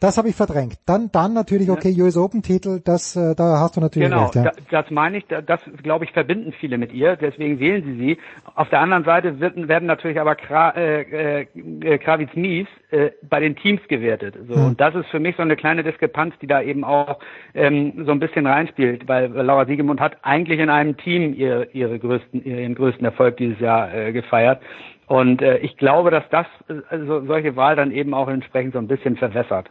Das 0.00 0.16
habe 0.16 0.30
ich 0.30 0.34
verdrängt. 0.34 0.78
Dann, 0.86 1.10
dann 1.12 1.34
natürlich 1.34 1.68
okay. 1.68 1.94
US 2.00 2.16
Open 2.16 2.42
Titel. 2.42 2.80
Das, 2.82 3.14
äh, 3.14 3.34
da 3.34 3.60
hast 3.60 3.76
du 3.76 3.82
natürlich 3.82 4.08
genau, 4.08 4.24
recht. 4.24 4.36
Ja. 4.36 4.44
Da, 4.44 4.52
das 4.82 4.90
meine 4.90 5.18
ich. 5.18 5.26
Das 5.26 5.60
glaube 5.82 6.06
ich 6.06 6.12
verbinden 6.12 6.54
viele 6.58 6.78
mit 6.78 6.94
ihr. 6.94 7.16
Deswegen 7.16 7.60
wählen 7.60 7.84
sie 7.84 7.96
sie. 7.98 8.18
Auf 8.54 8.70
der 8.70 8.80
anderen 8.80 9.04
Seite 9.04 9.38
wird, 9.38 9.68
werden 9.68 9.86
natürlich 9.86 10.18
aber 10.18 10.34
Kra, 10.34 10.70
äh, 10.70 11.42
äh, 11.42 11.98
Kravitz 12.22 12.36
Mies 12.36 12.66
äh, 12.90 13.10
bei 13.28 13.40
den 13.40 13.56
Teams 13.56 13.80
gewertet. 13.88 14.36
So 14.48 14.54
hm. 14.54 14.66
und 14.66 14.80
das 14.80 14.94
ist 14.94 15.06
für 15.08 15.20
mich 15.20 15.36
so 15.36 15.42
eine 15.42 15.56
kleine 15.56 15.82
Diskrepanz, 15.82 16.34
die 16.40 16.46
da 16.46 16.62
eben 16.62 16.84
auch 16.84 17.18
ähm, 17.54 18.04
so 18.04 18.12
ein 18.12 18.20
bisschen 18.20 18.46
reinspielt, 18.46 19.08
weil 19.08 19.30
Laura 19.30 19.66
Siegemund 19.66 20.00
hat 20.00 20.16
eigentlich 20.22 20.60
in 20.60 20.70
einem 20.70 20.96
Team 20.96 21.34
ihre, 21.34 21.66
ihre 21.72 21.98
größten, 21.98 22.44
ihren 22.44 22.74
größten 22.74 23.04
Erfolg 23.04 23.36
dieses 23.36 23.58
Jahr 23.60 23.92
äh, 23.92 24.12
gefeiert. 24.12 24.60
Und 25.06 25.42
äh, 25.42 25.58
ich 25.58 25.76
glaube, 25.76 26.10
dass 26.10 26.24
das 26.30 26.46
also 26.88 27.26
solche 27.26 27.56
Wahl 27.56 27.76
dann 27.76 27.90
eben 27.90 28.14
auch 28.14 28.28
entsprechend 28.28 28.72
so 28.72 28.78
ein 28.78 28.88
bisschen 28.88 29.16
verwässert. 29.16 29.68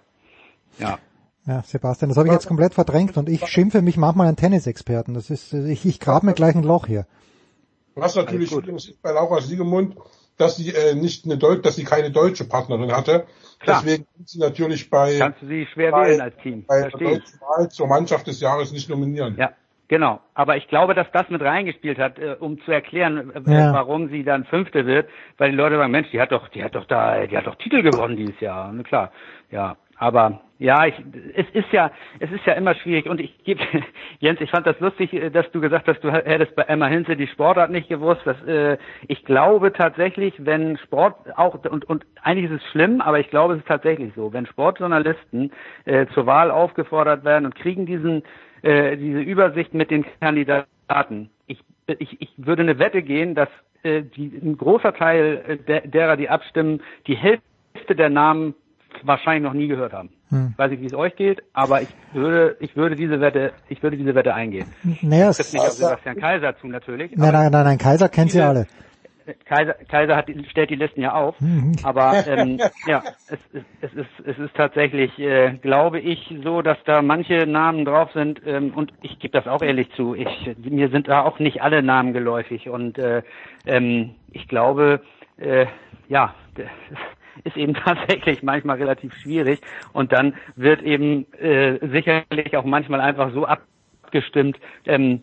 Ja. 0.77 0.97
Ja, 1.47 1.63
Sebastian, 1.63 2.09
das 2.09 2.19
habe 2.19 2.27
ich 2.27 2.33
jetzt 2.33 2.47
komplett 2.47 2.75
verdrängt 2.75 3.17
und 3.17 3.27
ich 3.27 3.47
schimpfe 3.47 3.81
mich 3.81 3.97
manchmal 3.97 4.27
einen 4.27 4.35
Tennisexperten. 4.35 5.15
Das 5.15 5.31
ist, 5.31 5.53
ich, 5.53 5.87
ich 5.87 5.99
grab 5.99 6.21
mir 6.21 6.33
gleich 6.33 6.55
ein 6.55 6.61
Loch 6.61 6.85
hier. 6.85 7.07
Was 7.95 8.15
natürlich 8.15 8.51
bei 9.01 9.11
Laura 9.11 9.41
Siegemund, 9.41 9.95
dass 10.37 10.57
sie 10.57 10.73
äh, 10.73 10.95
nicht 10.95 11.25
eine 11.25 11.37
Deut 11.37 11.65
dass 11.65 11.75
sie 11.75 11.83
keine 11.83 12.11
deutsche 12.11 12.45
Partnerin 12.45 12.91
hatte. 12.91 13.25
Klar. 13.59 13.81
Deswegen 13.83 14.05
sind 14.17 14.29
sie 14.29 14.39
natürlich 14.39 14.89
bei 14.89 15.17
kannst 15.19 15.41
du 15.41 15.47
sie 15.47 15.67
schwer 15.73 15.91
bei, 15.91 16.09
wählen 16.09 16.21
als 16.21 16.35
Team. 16.37 16.65
Bei 16.67 16.81
der 16.81 16.91
deutschen 16.91 17.39
Wahl 17.41 17.69
zur 17.69 17.87
Mannschaft 17.87 18.27
des 18.27 18.39
Jahres 18.39 18.71
nicht 18.71 18.89
nominieren. 18.89 19.35
Ja. 19.37 19.51
Genau, 19.91 20.21
aber 20.35 20.55
ich 20.55 20.69
glaube, 20.69 20.95
dass 20.95 21.07
das 21.11 21.29
mit 21.29 21.41
reingespielt 21.41 21.99
hat, 21.99 22.17
äh, 22.17 22.37
um 22.39 22.61
zu 22.61 22.71
erklären, 22.71 23.29
äh, 23.45 23.51
ja. 23.51 23.73
warum 23.73 24.07
sie 24.07 24.23
dann 24.23 24.45
Fünfte 24.45 24.85
wird, 24.85 25.09
weil 25.37 25.51
die 25.51 25.57
Leute 25.57 25.75
sagen, 25.75 25.91
Mensch, 25.91 26.09
die 26.11 26.21
hat 26.21 26.31
doch, 26.31 26.47
die 26.47 26.63
hat 26.63 26.75
doch 26.75 26.85
da, 26.85 27.27
die 27.27 27.35
hat 27.35 27.45
doch 27.45 27.55
Titel 27.55 27.81
gewonnen 27.81 28.15
dieses 28.15 28.39
Jahr. 28.39 28.71
Na 28.71 28.83
klar, 28.83 29.11
ja, 29.51 29.75
aber 30.01 30.41
ja, 30.57 30.87
ich, 30.87 30.95
es 31.35 31.45
ist 31.53 31.71
ja, 31.71 31.91
es 32.19 32.31
ist 32.31 32.43
ja 32.47 32.53
immer 32.53 32.73
schwierig 32.73 33.07
und 33.07 33.21
ich 33.21 33.43
gebe, 33.43 33.61
Jens, 34.19 34.41
ich 34.41 34.49
fand 34.49 34.65
das 34.65 34.79
lustig, 34.79 35.13
äh, 35.13 35.29
dass 35.29 35.49
du 35.51 35.61
gesagt 35.61 35.87
hast, 35.87 36.03
du 36.03 36.11
hättest 36.11 36.55
bei 36.55 36.63
Emma 36.63 36.87
Hinze 36.87 37.15
die 37.15 37.27
Sportart 37.27 37.69
nicht 37.69 37.87
gewusst. 37.87 38.21
Dass, 38.25 38.41
äh, 38.47 38.79
ich 39.07 39.23
glaube 39.25 39.71
tatsächlich, 39.71 40.33
wenn 40.39 40.77
Sport 40.77 41.15
auch 41.37 41.53
und 41.65 41.85
und 41.85 42.03
eigentlich 42.23 42.49
ist 42.49 42.63
es 42.63 42.71
schlimm, 42.71 42.99
aber 42.99 43.19
ich 43.19 43.29
glaube, 43.29 43.53
es 43.53 43.59
ist 43.59 43.67
tatsächlich 43.67 44.11
so, 44.15 44.33
wenn 44.33 44.47
Sportjournalisten 44.47 45.51
äh, 45.85 46.07
zur 46.15 46.25
Wahl 46.25 46.49
aufgefordert 46.49 47.23
werden 47.23 47.45
und 47.45 47.53
kriegen 47.53 47.85
diesen 47.85 48.23
äh, 48.63 48.97
diese 48.97 49.19
Übersicht 49.19 49.75
mit 49.75 49.91
den 49.91 50.03
Kandidaten. 50.19 51.29
Ich, 51.45 51.59
ich, 51.99 52.19
ich 52.19 52.29
würde 52.37 52.63
eine 52.63 52.79
Wette 52.79 53.03
gehen, 53.03 53.35
dass 53.35 53.49
äh, 53.83 54.01
die, 54.01 54.31
ein 54.41 54.57
großer 54.57 54.95
Teil 54.95 55.43
äh, 55.47 55.57
der, 55.57 55.81
derer, 55.81 56.17
die 56.17 56.29
abstimmen, 56.29 56.81
die 57.05 57.15
Hälfte 57.15 57.95
der 57.95 58.09
Namen 58.09 58.55
wahrscheinlich 59.03 59.43
noch 59.43 59.53
nie 59.53 59.67
gehört 59.67 59.93
haben. 59.93 60.09
Hm. 60.29 60.53
Weiß 60.57 60.71
ich, 60.71 60.81
wie 60.81 60.85
es 60.85 60.93
euch 60.93 61.15
geht, 61.15 61.41
aber 61.53 61.81
ich 61.81 61.89
würde, 62.13 62.57
ich 62.59 62.75
würde 62.75 62.95
diese 62.95 63.19
Wette, 63.19 63.53
ich 63.69 63.81
würde 63.83 63.97
diese 63.97 64.15
Wette 64.15 64.33
eingehen. 64.33 64.67
Naja, 65.01 65.27
das 65.27 65.37
trifft 65.37 65.53
nicht 65.53 65.61
auf 65.63 65.71
Sebastian 65.71 66.15
Kaiser 66.17 66.55
zu 66.57 66.67
natürlich. 66.67 67.11
Nein, 67.15 67.33
nein, 67.33 67.51
nein, 67.51 67.63
nein, 67.65 67.77
Kaiser 67.77 68.09
kennt 68.09 68.31
sie 68.31 68.41
alle. 68.41 68.67
Kaiser, 69.45 69.73
Kaiser 69.87 70.15
hat, 70.15 70.29
stellt 70.49 70.69
die 70.71 70.75
Listen 70.75 71.01
ja 71.01 71.13
auf, 71.13 71.39
Mhm. 71.39 71.73
aber 71.83 72.25
ähm, 72.27 72.59
ja, 72.87 73.03
es, 73.29 73.39
es, 73.53 73.63
es, 73.81 73.93
ist, 73.93 74.09
es 74.25 74.37
ist 74.39 74.55
tatsächlich, 74.55 75.17
äh, 75.19 75.53
glaube 75.61 75.99
ich, 75.99 76.33
so, 76.43 76.61
dass 76.61 76.77
da 76.85 77.01
manche 77.01 77.45
Namen 77.45 77.85
drauf 77.85 78.11
sind 78.13 78.41
ähm, 78.45 78.73
und 78.73 78.91
ich 79.01 79.19
gebe 79.19 79.31
das 79.37 79.47
auch 79.47 79.61
ehrlich 79.61 79.89
zu. 79.95 80.15
Ich, 80.15 80.27
mir 80.57 80.89
sind 80.89 81.07
da 81.07 81.21
auch 81.23 81.39
nicht 81.39 81.61
alle 81.61 81.83
Namen 81.83 82.13
geläufig 82.13 82.69
und 82.69 82.97
äh, 82.97 83.21
ähm, 83.65 84.15
ich 84.31 84.47
glaube, 84.47 85.01
äh, 85.37 85.65
ja, 86.07 86.33
das 86.55 86.67
ist 87.43 87.57
eben 87.57 87.73
tatsächlich 87.85 88.43
manchmal 88.43 88.77
relativ 88.77 89.13
schwierig 89.15 89.61
und 89.93 90.11
dann 90.11 90.33
wird 90.55 90.81
eben 90.81 91.31
äh, 91.33 91.79
sicherlich 91.87 92.55
auch 92.57 92.65
manchmal 92.65 93.01
einfach 93.01 93.33
so 93.33 93.45
abgestimmt, 93.45 94.59
ähm, 94.85 95.21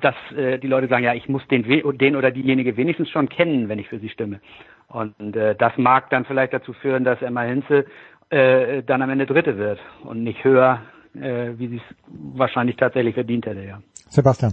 dass 0.00 0.14
äh, 0.36 0.58
die 0.58 0.66
Leute 0.66 0.88
sagen, 0.88 1.04
ja, 1.04 1.14
ich 1.14 1.28
muss 1.28 1.46
den, 1.48 1.62
den 1.98 2.16
oder 2.16 2.30
diejenige 2.30 2.76
wenigstens 2.76 3.10
schon 3.10 3.28
kennen, 3.28 3.68
wenn 3.68 3.78
ich 3.78 3.88
für 3.88 3.98
sie 3.98 4.08
stimme. 4.08 4.40
Und 4.88 5.36
äh, 5.36 5.54
das 5.54 5.72
mag 5.76 6.10
dann 6.10 6.24
vielleicht 6.24 6.52
dazu 6.52 6.72
führen, 6.72 7.04
dass 7.04 7.20
Emma 7.22 7.42
Hinze 7.42 7.86
äh, 8.30 8.82
dann 8.82 9.02
am 9.02 9.10
Ende 9.10 9.26
Dritte 9.26 9.58
wird 9.58 9.78
und 10.04 10.22
nicht 10.22 10.42
höher, 10.44 10.82
äh, 11.14 11.50
wie 11.56 11.68
sie 11.68 11.76
es 11.76 11.82
wahrscheinlich 12.08 12.76
tatsächlich 12.76 13.14
verdient 13.14 13.46
hätte, 13.46 13.62
ja. 13.62 13.80
Sebastian. 14.08 14.52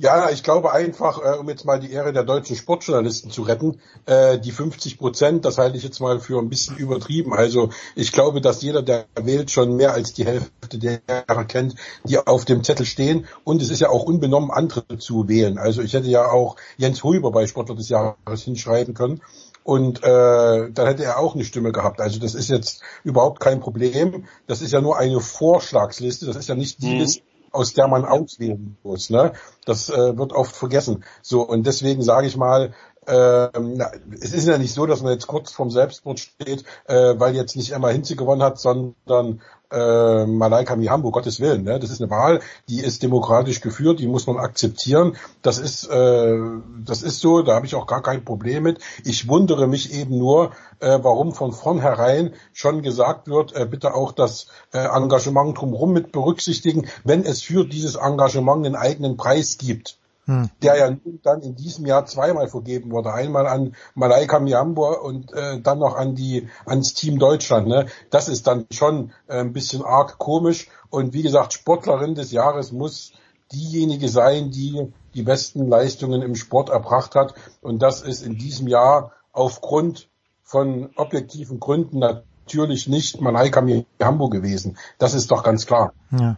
Ja, 0.00 0.28
ich 0.30 0.42
glaube 0.42 0.72
einfach, 0.72 1.18
äh, 1.24 1.38
um 1.38 1.48
jetzt 1.48 1.64
mal 1.64 1.78
die 1.78 1.92
Ehre 1.92 2.12
der 2.12 2.24
deutschen 2.24 2.56
Sportjournalisten 2.56 3.30
zu 3.30 3.42
retten, 3.42 3.80
äh, 4.06 4.40
die 4.40 4.50
50 4.50 4.98
Prozent, 4.98 5.44
das 5.44 5.56
halte 5.56 5.76
ich 5.76 5.84
jetzt 5.84 6.00
mal 6.00 6.18
für 6.18 6.40
ein 6.40 6.48
bisschen 6.48 6.76
übertrieben. 6.76 7.32
Also 7.32 7.70
ich 7.94 8.10
glaube, 8.10 8.40
dass 8.40 8.60
jeder, 8.60 8.82
der 8.82 9.06
wählt, 9.14 9.52
schon 9.52 9.76
mehr 9.76 9.94
als 9.94 10.12
die 10.12 10.26
Hälfte 10.26 10.78
derer 10.78 11.44
kennt, 11.44 11.76
die 12.02 12.18
auf 12.18 12.44
dem 12.44 12.64
Zettel 12.64 12.86
stehen. 12.86 13.26
Und 13.44 13.62
es 13.62 13.70
ist 13.70 13.80
ja 13.80 13.88
auch 13.88 14.02
unbenommen, 14.02 14.50
andere 14.50 14.98
zu 14.98 15.28
wählen. 15.28 15.58
Also 15.58 15.80
ich 15.80 15.92
hätte 15.92 16.08
ja 16.08 16.28
auch 16.28 16.56
Jens 16.76 17.04
Huber 17.04 17.30
bei 17.30 17.46
Sportler 17.46 17.76
des 17.76 17.88
Jahres 17.88 18.42
hinschreiben 18.42 18.94
können. 18.94 19.22
Und 19.62 20.02
äh, 20.02 20.70
dann 20.72 20.86
hätte 20.86 21.04
er 21.04 21.20
auch 21.20 21.36
eine 21.36 21.44
Stimme 21.44 21.70
gehabt. 21.70 22.00
Also 22.00 22.18
das 22.18 22.34
ist 22.34 22.50
jetzt 22.50 22.82
überhaupt 23.04 23.38
kein 23.38 23.60
Problem. 23.60 24.24
Das 24.48 24.60
ist 24.60 24.72
ja 24.72 24.80
nur 24.80 24.98
eine 24.98 25.20
Vorschlagsliste. 25.20 26.26
Das 26.26 26.34
ist 26.36 26.48
ja 26.48 26.56
nicht 26.56 26.82
die 26.82 26.94
Mhm. 26.94 26.98
Liste, 26.98 27.22
aus 27.54 27.72
der 27.72 27.88
man 27.88 28.04
auswählen 28.04 28.76
muss. 28.82 29.10
Ne? 29.10 29.32
Das 29.64 29.88
äh, 29.88 30.16
wird 30.16 30.32
oft 30.32 30.54
vergessen. 30.54 31.04
So 31.22 31.42
und 31.42 31.66
deswegen 31.66 32.02
sage 32.02 32.26
ich 32.26 32.36
mal, 32.36 32.74
ähm, 33.06 33.74
na, 33.76 33.90
es 34.20 34.32
ist 34.32 34.48
ja 34.48 34.58
nicht 34.58 34.72
so, 34.72 34.86
dass 34.86 35.02
man 35.02 35.12
jetzt 35.12 35.26
kurz 35.26 35.52
vorm 35.52 35.70
Selbstmord 35.70 36.20
steht, 36.20 36.64
äh, 36.86 37.14
weil 37.18 37.34
jetzt 37.34 37.56
nicht 37.56 37.72
Emma 37.72 37.88
Hinze 37.88 38.16
gewonnen 38.16 38.42
hat, 38.42 38.58
sondern 38.58 39.42
äh, 39.74 40.26
Malaika 40.26 40.76
Mihambo, 40.76 41.10
Gottes 41.10 41.40
Willen. 41.40 41.64
Ne? 41.64 41.78
Das 41.78 41.90
ist 41.90 42.00
eine 42.00 42.10
Wahl, 42.10 42.40
die 42.68 42.80
ist 42.80 43.02
demokratisch 43.02 43.60
geführt, 43.60 43.98
die 43.98 44.06
muss 44.06 44.26
man 44.26 44.38
akzeptieren. 44.38 45.16
Das 45.42 45.58
ist, 45.58 45.84
äh, 45.88 46.38
das 46.84 47.02
ist 47.02 47.20
so, 47.20 47.42
da 47.42 47.54
habe 47.54 47.66
ich 47.66 47.74
auch 47.74 47.86
gar 47.86 48.02
kein 48.02 48.24
Problem 48.24 48.62
mit. 48.62 48.78
Ich 49.04 49.28
wundere 49.28 49.66
mich 49.66 49.92
eben 49.92 50.18
nur, 50.18 50.52
äh, 50.80 50.98
warum 51.02 51.32
von 51.32 51.52
vornherein 51.52 52.34
schon 52.52 52.82
gesagt 52.82 53.28
wird, 53.28 53.54
äh, 53.54 53.66
bitte 53.66 53.94
auch 53.94 54.12
das 54.12 54.46
äh, 54.72 54.78
Engagement 54.78 55.58
drumherum 55.58 55.92
mit 55.92 56.12
berücksichtigen, 56.12 56.86
wenn 57.04 57.24
es 57.24 57.42
für 57.42 57.66
dieses 57.66 57.96
Engagement 57.96 58.64
einen 58.64 58.76
eigenen 58.76 59.16
Preis 59.16 59.58
gibt 59.58 59.98
Hm. 60.26 60.48
der 60.62 60.78
ja 60.78 60.90
nun 60.90 61.20
dann 61.22 61.42
in 61.42 61.54
diesem 61.54 61.84
Jahr 61.84 62.06
zweimal 62.06 62.48
vergeben 62.48 62.90
wurde. 62.90 63.12
Einmal 63.12 63.46
an 63.46 63.74
Malaika 63.94 64.38
Miambo 64.38 64.98
und 65.02 65.32
äh, 65.34 65.60
dann 65.60 65.78
noch 65.78 65.96
an 65.96 66.14
die 66.14 66.48
ans 66.64 66.94
Team 66.94 67.18
Deutschland. 67.18 67.68
Ne? 67.68 67.86
Das 68.08 68.28
ist 68.28 68.46
dann 68.46 68.66
schon 68.70 69.12
äh, 69.26 69.40
ein 69.40 69.52
bisschen 69.52 69.84
arg 69.84 70.18
komisch. 70.18 70.68
Und 70.88 71.12
wie 71.12 71.22
gesagt, 71.22 71.52
Sportlerin 71.52 72.14
des 72.14 72.32
Jahres 72.32 72.72
muss 72.72 73.12
diejenige 73.52 74.08
sein, 74.08 74.50
die 74.50 74.90
die 75.14 75.22
besten 75.22 75.68
Leistungen 75.68 76.22
im 76.22 76.36
Sport 76.36 76.70
erbracht 76.70 77.14
hat. 77.14 77.34
Und 77.60 77.82
das 77.82 78.00
ist 78.00 78.22
in 78.22 78.38
diesem 78.38 78.66
Jahr 78.66 79.12
aufgrund 79.32 80.08
von 80.42 80.90
objektiven 80.96 81.60
Gründen 81.60 81.98
natürlich 81.98 82.88
nicht 82.88 83.20
Malaika 83.20 83.60
Miambo 83.60 84.28
gewesen. 84.28 84.78
Das 84.98 85.12
ist 85.12 85.30
doch 85.30 85.42
ganz 85.42 85.66
klar. 85.66 85.92
Ja. 86.10 86.36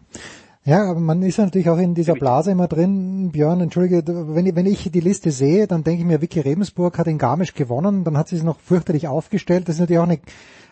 Ja, 0.66 0.90
aber 0.90 0.98
man 0.98 1.22
ist 1.22 1.38
ja 1.38 1.44
natürlich 1.44 1.70
auch 1.70 1.78
in 1.78 1.94
dieser 1.94 2.14
Blase 2.14 2.50
immer 2.50 2.66
drin. 2.66 3.30
Björn, 3.30 3.60
entschuldige, 3.60 4.02
wenn 4.34 4.46
ich, 4.46 4.56
wenn 4.56 4.66
ich 4.66 4.90
die 4.90 4.98
Liste 4.98 5.30
sehe, 5.30 5.68
dann 5.68 5.84
denke 5.84 6.00
ich 6.00 6.06
mir, 6.06 6.20
Vicky 6.20 6.40
Rebensburg 6.40 6.98
hat 6.98 7.06
in 7.06 7.18
Garmisch 7.18 7.54
gewonnen, 7.54 8.02
dann 8.02 8.18
hat 8.18 8.26
sie 8.26 8.34
es 8.34 8.42
noch 8.42 8.58
fürchterlich 8.58 9.06
aufgestellt. 9.06 9.68
Das 9.68 9.76
ist 9.76 9.80
natürlich 9.80 10.00
auch 10.00 10.08
eine, 10.08 10.18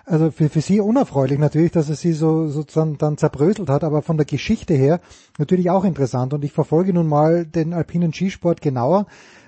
also 0.05 0.33
für, 0.33 0.49
für 0.49 0.63
sie 0.63 0.81
unerfreulich 0.81 1.39
natürlich, 1.39 1.71
dass 1.71 1.89
es 1.91 2.01
sie 2.01 2.13
so 2.13 2.49
sozusagen 2.49 2.99
dann 2.99 3.19
zerbröselt 3.19 3.69
hat, 3.69 3.85
aber 3.85 4.03
von 4.03 4.17
der 4.17 4.27
Geschichte 4.27 4.75
her 4.75 4.99
natürlich 5.39 5.71
auch 5.71 5.85
interessant. 5.85 6.35
Und 6.35 6.45
ich 6.45 6.51
verfolge 6.51 6.93
nun 6.93 7.07
mal 7.07 7.47
den 7.47 7.73
alpinen 7.73 8.13
Skisport 8.13 8.61
genauer. 8.61 9.07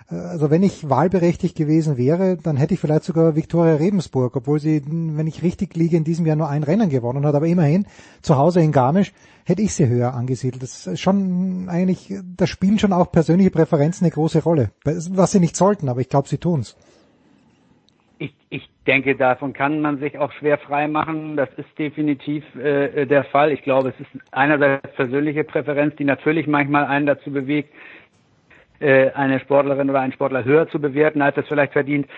Also 0.08 0.50
wenn 0.50 0.62
ich 0.62 0.88
wahlberechtigt 0.88 1.56
gewesen 1.56 1.96
wäre, 1.96 2.36
dann 2.36 2.56
hätte 2.56 2.74
ich 2.74 2.78
vielleicht 2.78 3.02
sogar 3.02 3.34
Viktoria 3.34 3.74
Rebensburg, 3.74 4.36
obwohl 4.36 4.60
sie, 4.60 4.80
wenn 4.86 5.26
ich 5.26 5.42
richtig 5.42 5.74
liege, 5.74 5.96
in 5.96 6.04
diesem 6.04 6.24
Jahr 6.24 6.36
nur 6.36 6.48
ein 6.48 6.62
Rennen 6.62 6.88
gewonnen 6.88 7.26
hat. 7.26 7.34
Aber 7.34 7.48
immerhin, 7.48 7.86
zu 8.22 8.36
Hause 8.36 8.60
in 8.60 8.70
Garmisch, 8.70 9.12
hätte 9.46 9.62
ich 9.62 9.74
sie 9.74 9.88
höher 9.88 10.12
angesiedelt. 10.12 10.62
Das 10.62 10.86
ist 10.86 11.00
schon 11.00 11.68
eigentlich, 11.70 12.12
da 12.36 12.46
spielen 12.46 12.78
schon 12.78 12.92
auch 12.92 13.10
persönliche 13.12 13.50
Präferenzen 13.50 14.04
eine 14.04 14.12
große 14.12 14.42
Rolle. 14.42 14.70
Was 14.84 15.32
sie 15.32 15.40
nicht 15.40 15.56
sollten, 15.56 15.88
aber 15.88 16.00
ich 16.00 16.08
glaube, 16.08 16.28
sie 16.28 16.38
tun's. 16.38 16.76
Ich, 18.18 18.34
ich 18.50 18.68
denke, 18.86 19.14
davon 19.14 19.52
kann 19.52 19.80
man 19.80 19.98
sich 19.98 20.18
auch 20.18 20.32
schwer 20.32 20.58
frei 20.58 20.88
machen. 20.88 21.36
Das 21.36 21.48
ist 21.56 21.78
definitiv 21.78 22.44
äh, 22.56 23.06
der 23.06 23.24
Fall. 23.24 23.52
Ich 23.52 23.62
glaube, 23.62 23.90
es 23.90 24.00
ist 24.00 24.22
einerseits 24.32 24.94
persönliche 24.96 25.44
Präferenz, 25.44 25.94
die 25.96 26.04
natürlich 26.04 26.46
manchmal 26.48 26.86
einen 26.86 27.06
dazu 27.06 27.30
bewegt, 27.30 27.72
äh, 28.80 29.10
eine 29.12 29.38
Sportlerin 29.40 29.88
oder 29.88 30.00
einen 30.00 30.12
Sportler 30.12 30.44
höher 30.44 30.68
zu 30.68 30.80
bewerten, 30.80 31.22
als 31.22 31.36
es 31.36 31.46
vielleicht 31.46 31.72
verdient. 31.72 32.08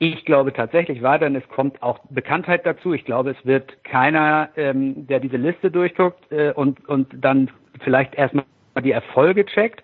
Ich 0.00 0.24
glaube 0.24 0.52
tatsächlich 0.52 1.02
weiterhin, 1.02 1.34
es 1.34 1.48
kommt 1.48 1.82
auch 1.82 1.98
Bekanntheit 2.10 2.64
dazu. 2.64 2.92
Ich 2.92 3.04
glaube, 3.04 3.30
es 3.30 3.46
wird 3.46 3.82
keiner, 3.82 4.48
ähm, 4.56 5.06
der 5.08 5.18
diese 5.18 5.36
Liste 5.36 5.72
durchguckt 5.72 6.30
äh, 6.30 6.52
und, 6.52 6.88
und 6.88 7.08
dann 7.20 7.50
vielleicht 7.80 8.14
erstmal 8.14 8.44
die 8.82 8.92
Erfolge 8.92 9.44
checkt 9.44 9.82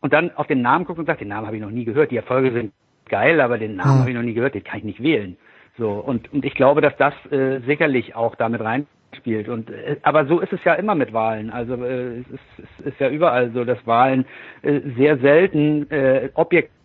und 0.00 0.12
dann 0.12 0.32
auf 0.36 0.48
den 0.48 0.62
Namen 0.62 0.84
guckt 0.84 0.98
und 0.98 1.06
sagt, 1.06 1.20
den 1.20 1.28
Namen 1.28 1.46
habe 1.46 1.56
ich 1.56 1.62
noch 1.62 1.70
nie 1.70 1.84
gehört, 1.84 2.10
die 2.10 2.16
Erfolge 2.16 2.50
sind 2.52 2.72
geil, 3.08 3.40
aber 3.40 3.56
den 3.56 3.76
Namen 3.76 3.92
Hm. 3.92 4.00
habe 4.00 4.10
ich 4.10 4.16
noch 4.16 4.22
nie 4.22 4.34
gehört, 4.34 4.54
den 4.54 4.64
kann 4.64 4.78
ich 4.78 4.84
nicht 4.84 5.02
wählen. 5.02 5.36
So 5.78 5.90
und 5.90 6.32
und 6.32 6.44
ich 6.44 6.54
glaube, 6.54 6.80
dass 6.80 6.96
das 6.96 7.14
äh, 7.30 7.60
sicherlich 7.60 8.16
auch 8.16 8.34
damit 8.34 8.60
reinspielt. 8.62 9.48
Und 9.48 9.70
äh, 9.70 9.96
aber 10.02 10.26
so 10.26 10.40
ist 10.40 10.52
es 10.52 10.64
ja 10.64 10.74
immer 10.74 10.96
mit 10.96 11.12
Wahlen. 11.12 11.50
Also 11.50 11.74
äh, 11.84 12.18
es, 12.20 12.30
ist, 12.30 12.68
es 12.80 12.86
ist 12.86 13.00
ja 13.00 13.10
überall 13.10 13.52
so, 13.52 13.64
dass 13.64 13.86
Wahlen 13.86 14.24
äh, 14.62 14.80
sehr 14.96 15.18
selten 15.18 15.88
äh, 15.90 16.30
objektiv 16.34 16.75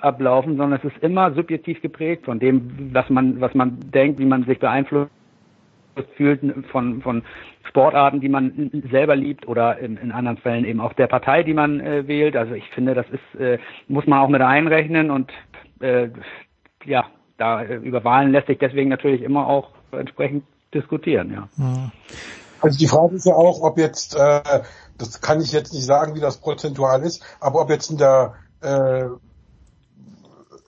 ablaufen, 0.00 0.56
sondern 0.56 0.80
es 0.82 0.92
ist 0.92 1.02
immer 1.02 1.32
subjektiv 1.34 1.80
geprägt 1.80 2.24
von 2.24 2.38
dem, 2.38 2.90
was 2.92 3.08
man 3.10 3.40
was 3.40 3.54
man 3.54 3.78
denkt, 3.90 4.18
wie 4.18 4.24
man 4.24 4.44
sich 4.44 4.58
beeinflusst 4.58 5.10
fühlt 6.16 6.40
von, 6.70 7.02
von 7.02 7.22
Sportarten, 7.68 8.20
die 8.20 8.28
man 8.28 8.70
selber 8.90 9.16
liebt 9.16 9.46
oder 9.46 9.78
in, 9.78 9.96
in 9.96 10.12
anderen 10.12 10.38
Fällen 10.38 10.64
eben 10.64 10.80
auch 10.80 10.92
der 10.94 11.06
Partei, 11.06 11.42
die 11.42 11.54
man 11.54 11.80
äh, 11.80 12.06
wählt. 12.06 12.36
Also 12.36 12.54
ich 12.54 12.68
finde, 12.70 12.94
das 12.94 13.06
ist, 13.10 13.40
äh, 13.40 13.58
muss 13.88 14.06
man 14.06 14.20
auch 14.20 14.28
mit 14.28 14.40
einrechnen 14.40 15.10
und 15.10 15.30
äh, 15.80 16.08
ja, 16.84 17.06
da 17.36 17.62
äh, 17.62 17.76
über 17.76 18.04
Wahlen 18.04 18.32
lässt 18.32 18.46
sich 18.46 18.58
deswegen 18.58 18.88
natürlich 18.88 19.22
immer 19.22 19.46
auch 19.46 19.70
entsprechend 19.92 20.44
diskutieren, 20.72 21.32
ja. 21.32 21.48
Also 22.60 22.78
die 22.78 22.86
Frage 22.86 23.16
ist 23.16 23.26
ja 23.26 23.34
auch, 23.34 23.60
ob 23.62 23.76
jetzt, 23.76 24.14
äh, 24.14 24.62
das 24.96 25.20
kann 25.20 25.40
ich 25.40 25.52
jetzt 25.52 25.74
nicht 25.74 25.84
sagen, 25.84 26.14
wie 26.14 26.20
das 26.20 26.38
prozentual 26.38 27.02
ist, 27.02 27.22
aber 27.40 27.60
ob 27.60 27.70
jetzt 27.70 27.90
in 27.90 27.98
der 27.98 28.34
äh, 28.62 29.04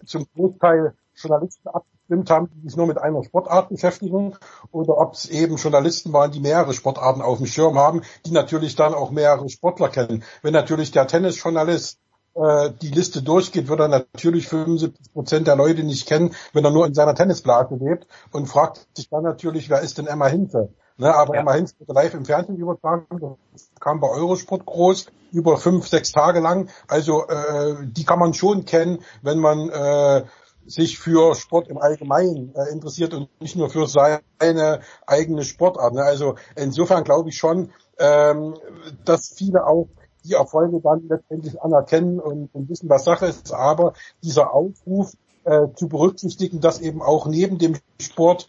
zum 0.06 0.26
Großteil 0.34 0.94
Journalisten 1.14 1.68
abgestimmt 1.68 2.30
haben, 2.30 2.50
die 2.54 2.68
sich 2.68 2.76
nur 2.76 2.86
mit 2.86 2.98
einer 2.98 3.22
Sportart 3.22 3.68
beschäftigen, 3.68 4.34
oder 4.72 4.98
ob 4.98 5.14
es 5.14 5.28
eben 5.28 5.56
Journalisten 5.56 6.12
waren, 6.12 6.32
die 6.32 6.40
mehrere 6.40 6.72
Sportarten 6.72 7.22
auf 7.22 7.38
dem 7.38 7.46
Schirm 7.46 7.78
haben, 7.78 8.02
die 8.26 8.32
natürlich 8.32 8.76
dann 8.76 8.94
auch 8.94 9.10
mehrere 9.10 9.48
Sportler 9.48 9.88
kennen. 9.88 10.24
Wenn 10.42 10.52
natürlich 10.52 10.90
der 10.90 11.06
Tennisjournalist 11.06 11.98
äh, 12.34 12.70
die 12.82 12.90
Liste 12.90 13.22
durchgeht, 13.22 13.68
wird 13.68 13.80
er 13.80 13.88
natürlich 13.88 14.48
75 14.48 15.12
Prozent 15.12 15.46
der 15.46 15.56
Leute 15.56 15.84
nicht 15.84 16.06
kennen, 16.06 16.34
wenn 16.52 16.64
er 16.64 16.70
nur 16.70 16.86
in 16.86 16.94
seiner 16.94 17.14
Tennisblase 17.14 17.76
lebt 17.76 18.06
und 18.32 18.46
fragt 18.46 18.88
sich 18.96 19.08
dann 19.08 19.22
natürlich, 19.22 19.70
wer 19.70 19.80
ist 19.80 19.98
denn 19.98 20.06
Emma 20.06 20.26
Hinze? 20.26 20.74
Ne, 20.96 21.12
aber 21.12 21.36
Emma 21.36 21.54
Hinze 21.54 21.74
wurde 21.80 21.92
live 21.92 22.14
im 22.14 22.24
Fernsehen 22.24 22.56
übertragen, 22.56 23.06
das 23.52 23.68
kam 23.80 23.98
bei 23.98 24.08
Eurosport 24.08 24.64
groß, 24.64 25.06
über 25.32 25.56
fünf, 25.56 25.88
sechs 25.88 26.12
Tage 26.12 26.38
lang. 26.38 26.68
Also 26.86 27.26
äh, 27.26 27.74
die 27.82 28.04
kann 28.04 28.20
man 28.20 28.32
schon 28.32 28.64
kennen, 28.64 29.00
wenn 29.20 29.40
man 29.40 29.68
äh, 29.70 30.24
sich 30.66 30.98
für 30.98 31.34
Sport 31.34 31.68
im 31.68 31.78
Allgemeinen 31.78 32.54
äh, 32.54 32.70
interessiert 32.70 33.12
und 33.12 33.28
nicht 33.40 33.56
nur 33.56 33.70
für 33.70 33.88
seine 33.88 34.80
eigene 35.06 35.42
Sportart. 35.42 35.94
Ne? 35.94 36.02
Also 36.02 36.36
insofern 36.54 37.02
glaube 37.02 37.30
ich 37.30 37.36
schon, 37.36 37.70
ähm, 37.98 38.54
dass 39.04 39.34
viele 39.34 39.66
auch 39.66 39.88
die 40.24 40.34
Erfolge 40.34 40.80
dann 40.80 41.08
letztendlich 41.08 41.60
anerkennen 41.60 42.20
und, 42.20 42.54
und 42.54 42.68
wissen, 42.68 42.88
was 42.88 43.04
Sache 43.04 43.26
ist. 43.26 43.52
Aber 43.52 43.94
dieser 44.22 44.54
Aufruf 44.54 45.12
äh, 45.44 45.68
zu 45.74 45.88
berücksichtigen, 45.88 46.60
dass 46.60 46.80
eben 46.80 47.02
auch 47.02 47.26
neben 47.26 47.58
dem 47.58 47.76
Sport 48.00 48.48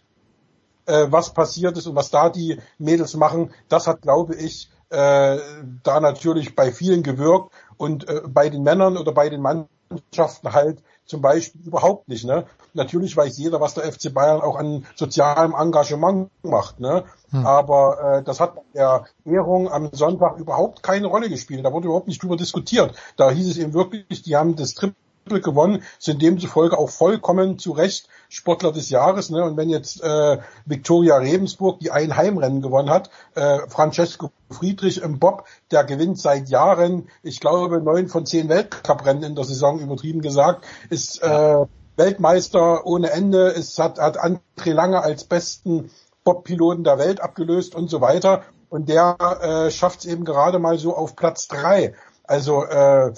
äh, 0.86 1.06
was 1.10 1.34
passiert 1.34 1.76
ist 1.76 1.86
und 1.86 1.96
was 1.96 2.10
da 2.10 2.30
die 2.30 2.58
Mädels 2.78 3.14
machen, 3.14 3.50
das 3.68 3.86
hat, 3.86 4.02
glaube 4.02 4.34
ich, 4.34 4.70
äh, 4.90 5.38
da 5.82 6.00
natürlich 6.00 6.54
bei 6.54 6.70
vielen 6.72 7.02
gewirkt 7.02 7.52
und 7.76 8.08
äh, 8.08 8.22
bei 8.26 8.48
den 8.48 8.62
Männern 8.62 8.96
oder 8.96 9.12
bei 9.12 9.28
den 9.28 9.42
Mannschaften 9.42 10.52
halt 10.52 10.82
zum 11.04 11.22
Beispiel 11.22 11.60
überhaupt 11.62 12.08
nicht. 12.08 12.24
Ne? 12.24 12.46
Natürlich 12.74 13.16
weiß 13.16 13.38
jeder, 13.38 13.60
was 13.60 13.74
der 13.74 13.90
FC 13.90 14.12
Bayern 14.12 14.40
auch 14.40 14.56
an 14.56 14.84
sozialem 14.96 15.54
Engagement 15.54 16.30
macht. 16.42 16.80
Ne? 16.80 17.04
Hm. 17.30 17.46
Aber 17.46 18.18
äh, 18.18 18.22
das 18.22 18.40
hat 18.40 18.56
bei 18.56 18.62
der 18.74 19.04
Ehrung 19.24 19.70
am 19.70 19.90
Sonntag 19.92 20.38
überhaupt 20.38 20.82
keine 20.82 21.06
Rolle 21.06 21.28
gespielt. 21.28 21.64
Da 21.64 21.72
wurde 21.72 21.86
überhaupt 21.86 22.08
nicht 22.08 22.22
drüber 22.22 22.36
diskutiert. 22.36 22.96
Da 23.16 23.30
hieß 23.30 23.48
es 23.48 23.58
eben 23.58 23.72
wirklich, 23.72 24.22
die 24.22 24.36
haben 24.36 24.56
das 24.56 24.74
Triple 24.74 24.96
gewonnen, 25.26 25.82
sind 25.98 26.22
demzufolge 26.22 26.78
auch 26.78 26.90
vollkommen 26.90 27.58
zu 27.58 27.72
Recht 27.72 28.08
Sportler 28.28 28.72
des 28.72 28.90
Jahres. 28.90 29.30
Ne? 29.30 29.42
Und 29.44 29.56
wenn 29.56 29.68
jetzt 29.68 30.02
äh, 30.02 30.38
Viktoria 30.64 31.16
Rebensburg, 31.16 31.80
die 31.80 31.90
ein 31.90 32.16
Heimrennen 32.16 32.62
gewonnen 32.62 32.90
hat, 32.90 33.10
äh, 33.34 33.58
Francesco 33.68 34.30
Friedrich 34.50 35.02
im 35.02 35.18
Bob, 35.18 35.44
der 35.70 35.84
gewinnt 35.84 36.18
seit 36.18 36.48
Jahren, 36.48 37.08
ich 37.22 37.40
glaube, 37.40 37.80
neun 37.80 38.08
von 38.08 38.26
zehn 38.26 38.48
Weltcuprennen 38.48 39.22
in 39.22 39.34
der 39.34 39.44
Saison 39.44 39.80
übertrieben 39.80 40.20
gesagt, 40.20 40.64
ist 40.90 41.22
äh, 41.22 41.66
Weltmeister 41.96 42.86
ohne 42.86 43.10
Ende. 43.10 43.48
Es 43.48 43.78
hat, 43.78 43.98
hat 43.98 44.18
André 44.18 44.72
Lange 44.72 45.02
als 45.02 45.24
besten 45.24 45.90
Bob-Piloten 46.24 46.84
der 46.84 46.98
Welt 46.98 47.20
abgelöst 47.20 47.74
und 47.74 47.88
so 47.88 48.00
weiter. 48.00 48.42
Und 48.68 48.88
der 48.88 49.16
äh, 49.40 49.70
schafft 49.70 50.00
es 50.00 50.06
eben 50.06 50.24
gerade 50.24 50.58
mal 50.58 50.78
so 50.78 50.96
auf 50.96 51.16
Platz 51.16 51.48
drei. 51.48 51.94
Also 52.24 52.64
äh, 52.64 53.12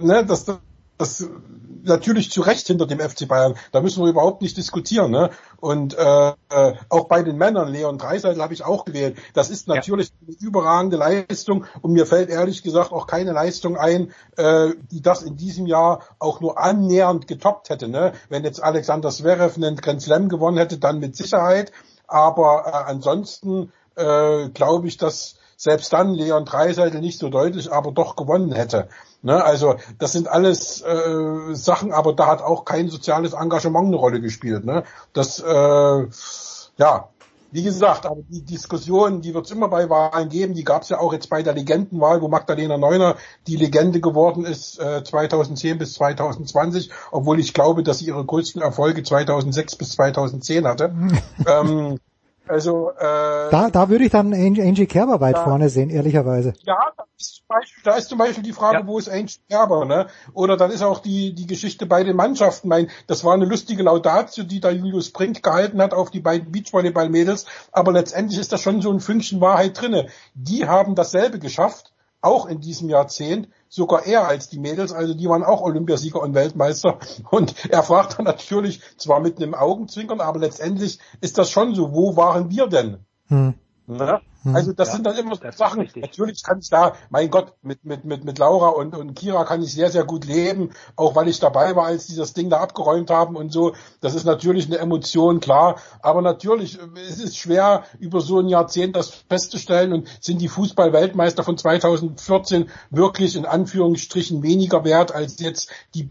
ne, 0.00 0.24
das, 0.26 0.46
das 1.00 1.28
natürlich 1.82 2.30
zu 2.30 2.42
Recht 2.42 2.66
hinter 2.66 2.86
dem 2.86 3.00
FC 3.00 3.26
Bayern. 3.26 3.54
Da 3.72 3.80
müssen 3.80 4.02
wir 4.02 4.10
überhaupt 4.10 4.42
nicht 4.42 4.56
diskutieren. 4.56 5.10
Ne? 5.10 5.30
Und 5.58 5.96
äh, 5.96 6.28
äh 6.28 6.74
auch 6.88 7.08
bei 7.08 7.22
den 7.22 7.36
Männern, 7.36 7.72
Leon 7.72 7.98
Dreiseitel 7.98 8.42
habe 8.42 8.54
ich 8.54 8.64
auch 8.64 8.84
gewählt. 8.84 9.16
Das 9.34 9.50
ist 9.50 9.68
natürlich 9.68 10.08
ja. 10.08 10.28
eine 10.28 10.36
überragende 10.40 10.96
Leistung 10.96 11.64
und 11.80 11.92
mir 11.92 12.06
fällt 12.06 12.28
ehrlich 12.28 12.62
gesagt 12.62 12.92
auch 12.92 13.06
keine 13.06 13.32
Leistung 13.32 13.76
ein, 13.76 14.12
äh, 14.36 14.70
die 14.90 15.00
das 15.00 15.22
in 15.22 15.36
diesem 15.36 15.66
Jahr 15.66 16.02
auch 16.18 16.40
nur 16.40 16.58
annähernd 16.58 17.26
getoppt 17.26 17.70
hätte. 17.70 17.88
Ne? 17.88 18.12
Wenn 18.28 18.44
jetzt 18.44 18.62
Alexander 18.62 19.10
Zverev 19.10 19.56
einen 19.56 19.76
Grand 19.76 20.02
Slam 20.02 20.28
gewonnen 20.28 20.58
hätte, 20.58 20.78
dann 20.78 20.98
mit 20.98 21.16
Sicherheit. 21.16 21.72
Aber 22.06 22.64
äh, 22.66 22.90
ansonsten 22.90 23.72
äh, 23.96 24.48
glaube 24.50 24.88
ich, 24.88 24.96
dass 24.96 25.36
selbst 25.60 25.92
dann 25.92 26.14
Leon 26.14 26.46
Dreiseitel 26.46 27.02
nicht 27.02 27.18
so 27.18 27.28
deutlich, 27.28 27.70
aber 27.70 27.92
doch 27.92 28.16
gewonnen 28.16 28.52
hätte. 28.52 28.88
Ne, 29.20 29.44
also 29.44 29.74
das 29.98 30.12
sind 30.12 30.26
alles 30.26 30.80
äh, 30.80 31.54
Sachen, 31.54 31.92
aber 31.92 32.14
da 32.14 32.28
hat 32.28 32.40
auch 32.40 32.64
kein 32.64 32.88
soziales 32.88 33.34
Engagement 33.34 33.88
eine 33.88 33.96
Rolle 33.96 34.22
gespielt. 34.22 34.64
Ne? 34.64 34.84
Das, 35.12 35.38
äh, 35.38 36.06
ja, 36.78 37.08
wie 37.52 37.62
gesagt, 37.62 38.06
aber 38.06 38.22
die 38.30 38.42
Diskussion, 38.42 39.20
die 39.20 39.34
wird 39.34 39.44
es 39.44 39.50
immer 39.50 39.68
bei 39.68 39.90
Wahlen 39.90 40.30
geben, 40.30 40.54
die 40.54 40.64
gab 40.64 40.80
es 40.82 40.88
ja 40.88 40.98
auch 40.98 41.12
jetzt 41.12 41.28
bei 41.28 41.42
der 41.42 41.52
Legendenwahl, 41.52 42.22
wo 42.22 42.28
Magdalena 42.28 42.78
Neuner 42.78 43.16
die 43.46 43.56
Legende 43.56 44.00
geworden 44.00 44.46
ist 44.46 44.80
äh, 44.80 45.04
2010 45.04 45.76
bis 45.76 45.92
2020, 45.94 46.90
obwohl 47.10 47.38
ich 47.38 47.52
glaube, 47.52 47.82
dass 47.82 47.98
sie 47.98 48.06
ihre 48.06 48.24
größten 48.24 48.62
Erfolge 48.62 49.02
2006 49.02 49.76
bis 49.76 49.90
2010 49.90 50.66
hatte. 50.66 50.94
ähm, 51.46 51.98
also 52.46 52.90
äh, 52.90 53.50
da, 53.50 53.70
da 53.70 53.88
würde 53.88 54.04
ich 54.04 54.10
dann 54.10 54.32
Angie, 54.32 54.86
Kerber 54.86 55.20
weit 55.20 55.36
da, 55.36 55.44
vorne 55.44 55.68
sehen, 55.68 55.90
ehrlicherweise. 55.90 56.52
Ja, 56.62 56.92
da 56.96 57.04
ist, 57.16 57.36
zum 57.36 57.46
Beispiel, 57.48 57.82
da 57.84 57.96
ist 57.96 58.08
zum 58.08 58.18
Beispiel 58.18 58.42
die 58.42 58.52
Frage, 58.52 58.78
ja. 58.78 58.86
wo 58.86 58.98
ist 58.98 59.08
Angie 59.08 59.38
Kerber, 59.48 59.84
ne? 59.84 60.06
Oder 60.32 60.56
dann 60.56 60.70
ist 60.70 60.82
auch 60.82 60.98
die 60.98 61.34
die 61.34 61.46
Geschichte 61.46 61.86
bei 61.86 62.02
den 62.02 62.16
Mannschaften. 62.16 62.68
Mein, 62.68 62.90
das 63.06 63.24
war 63.24 63.34
eine 63.34 63.44
lustige 63.44 63.82
Laudatio, 63.82 64.44
die 64.44 64.60
da 64.60 64.70
Julius 64.70 65.10
Brink 65.12 65.42
gehalten 65.42 65.80
hat 65.80 65.94
auf 65.94 66.10
die 66.10 66.20
beiden 66.20 66.50
Beachvolleyball-Mädels, 66.50 67.46
aber 67.72 67.92
letztendlich 67.92 68.38
ist 68.38 68.52
da 68.52 68.58
schon 68.58 68.82
so 68.82 68.90
ein 68.90 69.00
Fünkchen 69.00 69.40
Wahrheit 69.40 69.80
drinne. 69.80 70.08
Die 70.34 70.66
haben 70.66 70.94
dasselbe 70.94 71.38
geschafft, 71.38 71.92
auch 72.20 72.46
in 72.46 72.60
diesem 72.60 72.88
Jahrzehnt 72.88 73.48
sogar 73.68 74.04
eher 74.04 74.26
als 74.26 74.48
die 74.48 74.58
Mädels, 74.58 74.92
also 74.92 75.14
die 75.14 75.28
waren 75.28 75.44
auch 75.44 75.62
Olympiasieger 75.62 76.20
und 76.20 76.34
Weltmeister. 76.34 76.98
Und 77.30 77.54
er 77.70 77.82
fragt 77.82 78.18
dann 78.18 78.24
natürlich, 78.24 78.80
zwar 78.96 79.20
mit 79.20 79.36
einem 79.36 79.54
Augenzwinkern, 79.54 80.20
aber 80.20 80.40
letztendlich 80.40 80.98
ist 81.20 81.38
das 81.38 81.50
schon 81.50 81.74
so, 81.74 81.92
wo 81.94 82.16
waren 82.16 82.50
wir 82.50 82.66
denn? 82.66 82.98
Hm. 83.28 83.54
Ne? 83.90 84.20
Hm. 84.44 84.54
Also 84.54 84.72
das 84.72 84.88
ja, 84.88 84.94
sind 84.94 85.06
dann 85.06 85.16
immer 85.16 85.34
so 85.34 85.50
Sachen. 85.50 85.88
Natürlich 85.96 86.44
kann 86.44 86.60
ich 86.60 86.70
da, 86.70 86.94
mein 87.10 87.28
Gott, 87.28 87.54
mit, 87.62 87.84
mit, 87.84 88.04
mit, 88.04 88.24
mit 88.24 88.38
Laura 88.38 88.68
und, 88.68 88.94
und 88.94 89.14
Kira 89.14 89.44
kann 89.44 89.62
ich 89.62 89.74
sehr, 89.74 89.90
sehr 89.90 90.04
gut 90.04 90.24
leben, 90.24 90.70
auch 90.94 91.16
weil 91.16 91.26
ich 91.26 91.40
dabei 91.40 91.74
war, 91.74 91.86
als 91.86 92.06
die 92.06 92.14
das 92.14 92.32
Ding 92.32 92.50
da 92.50 92.60
abgeräumt 92.60 93.10
haben 93.10 93.34
und 93.34 93.52
so. 93.52 93.74
Das 94.00 94.14
ist 94.14 94.24
natürlich 94.24 94.66
eine 94.66 94.78
Emotion, 94.78 95.40
klar. 95.40 95.80
Aber 96.02 96.22
natürlich, 96.22 96.78
es 97.08 97.18
ist 97.18 97.36
schwer, 97.36 97.82
über 97.98 98.20
so 98.20 98.38
ein 98.38 98.48
Jahrzehnt 98.48 98.94
das 98.94 99.10
festzustellen 99.28 99.92
und 99.92 100.08
sind 100.20 100.40
die 100.40 100.48
Fußball-Weltmeister 100.48 101.42
von 101.42 101.58
2014 101.58 102.70
wirklich 102.90 103.34
in 103.34 103.44
Anführungsstrichen 103.44 104.44
weniger 104.44 104.84
wert 104.84 105.12
als 105.12 105.40
jetzt 105.40 105.68
die 105.94 106.08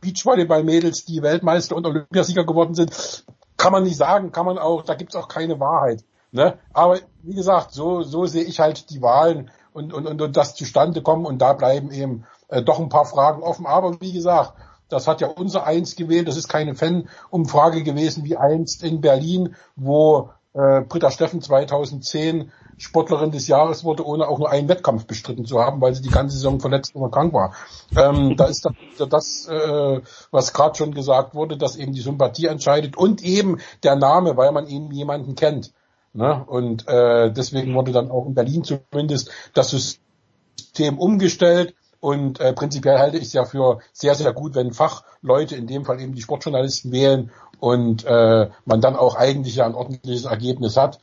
Beachvolleyball-Mädels, 0.00 1.04
die 1.04 1.22
Weltmeister 1.22 1.76
und 1.76 1.86
Olympiasieger 1.86 2.44
geworden 2.44 2.74
sind. 2.74 3.24
Kann 3.56 3.72
man 3.72 3.84
nicht 3.84 3.96
sagen, 3.96 4.32
kann 4.32 4.46
man 4.46 4.58
auch, 4.58 4.82
da 4.82 4.94
gibt's 4.94 5.14
auch 5.14 5.28
keine 5.28 5.60
Wahrheit. 5.60 6.02
Ne? 6.32 6.58
Aber 6.72 6.98
wie 7.22 7.34
gesagt, 7.34 7.72
so, 7.72 8.02
so 8.02 8.26
sehe 8.26 8.44
ich 8.44 8.60
halt 8.60 8.90
die 8.90 9.02
Wahlen 9.02 9.50
und, 9.72 9.92
und, 9.92 10.06
und, 10.06 10.20
und 10.22 10.36
das 10.36 10.54
zustande 10.54 11.02
kommen 11.02 11.26
und 11.26 11.38
da 11.38 11.52
bleiben 11.52 11.90
eben 11.90 12.24
äh, 12.48 12.62
doch 12.62 12.78
ein 12.78 12.88
paar 12.88 13.06
Fragen 13.06 13.42
offen. 13.42 13.66
Aber 13.66 14.00
wie 14.00 14.12
gesagt, 14.12 14.54
das 14.88 15.06
hat 15.06 15.20
ja 15.20 15.28
unser 15.28 15.64
Eins 15.64 15.96
gewählt. 15.96 16.28
Das 16.28 16.36
ist 16.36 16.48
keine 16.48 16.74
Fan-Umfrage 16.74 17.82
gewesen 17.82 18.24
wie 18.24 18.36
einst 18.36 18.82
in 18.82 19.00
Berlin, 19.00 19.54
wo 19.76 20.30
äh, 20.52 20.82
Britta 20.82 21.10
Steffen 21.10 21.40
2010 21.40 22.50
Sportlerin 22.76 23.30
des 23.30 23.46
Jahres 23.46 23.84
wurde, 23.84 24.06
ohne 24.06 24.26
auch 24.26 24.38
nur 24.38 24.50
einen 24.50 24.68
Wettkampf 24.68 25.06
bestritten 25.06 25.44
zu 25.44 25.60
haben, 25.60 25.80
weil 25.82 25.94
sie 25.94 26.02
die 26.02 26.08
ganze 26.08 26.36
Saison 26.36 26.60
verletzt 26.60 26.96
oder 26.96 27.10
krank 27.10 27.34
war. 27.34 27.54
Ähm, 27.94 28.36
da 28.36 28.46
ist 28.46 28.64
das, 28.64 29.08
das 29.08 29.46
äh, 29.48 30.00
was 30.30 30.52
gerade 30.54 30.76
schon 30.76 30.94
gesagt 30.94 31.34
wurde, 31.34 31.58
dass 31.58 31.76
eben 31.76 31.92
die 31.92 32.00
Sympathie 32.00 32.46
entscheidet 32.46 32.96
und 32.96 33.22
eben 33.22 33.58
der 33.82 33.96
Name, 33.96 34.36
weil 34.36 34.50
man 34.52 34.66
eben 34.66 34.90
jemanden 34.92 35.34
kennt. 35.34 35.72
Ne? 36.12 36.44
Und 36.44 36.88
äh, 36.88 37.32
deswegen 37.32 37.74
wurde 37.74 37.92
dann 37.92 38.10
auch 38.10 38.26
in 38.26 38.34
Berlin 38.34 38.64
zumindest 38.64 39.30
das 39.54 39.70
System 39.70 40.98
umgestellt. 40.98 41.74
Und 42.00 42.40
äh, 42.40 42.54
prinzipiell 42.54 42.98
halte 42.98 43.18
ich 43.18 43.24
es 43.24 43.32
ja 43.34 43.44
für 43.44 43.80
sehr, 43.92 44.14
sehr 44.14 44.32
gut, 44.32 44.54
wenn 44.54 44.72
Fachleute, 44.72 45.54
in 45.54 45.66
dem 45.66 45.84
Fall 45.84 46.00
eben 46.00 46.14
die 46.14 46.22
Sportjournalisten 46.22 46.92
wählen 46.92 47.30
und 47.60 48.04
äh, 48.04 48.48
man 48.64 48.80
dann 48.80 48.96
auch 48.96 49.16
eigentlich 49.16 49.56
ja 49.56 49.66
ein 49.66 49.74
ordentliches 49.74 50.24
Ergebnis 50.24 50.76
hat. 50.78 50.98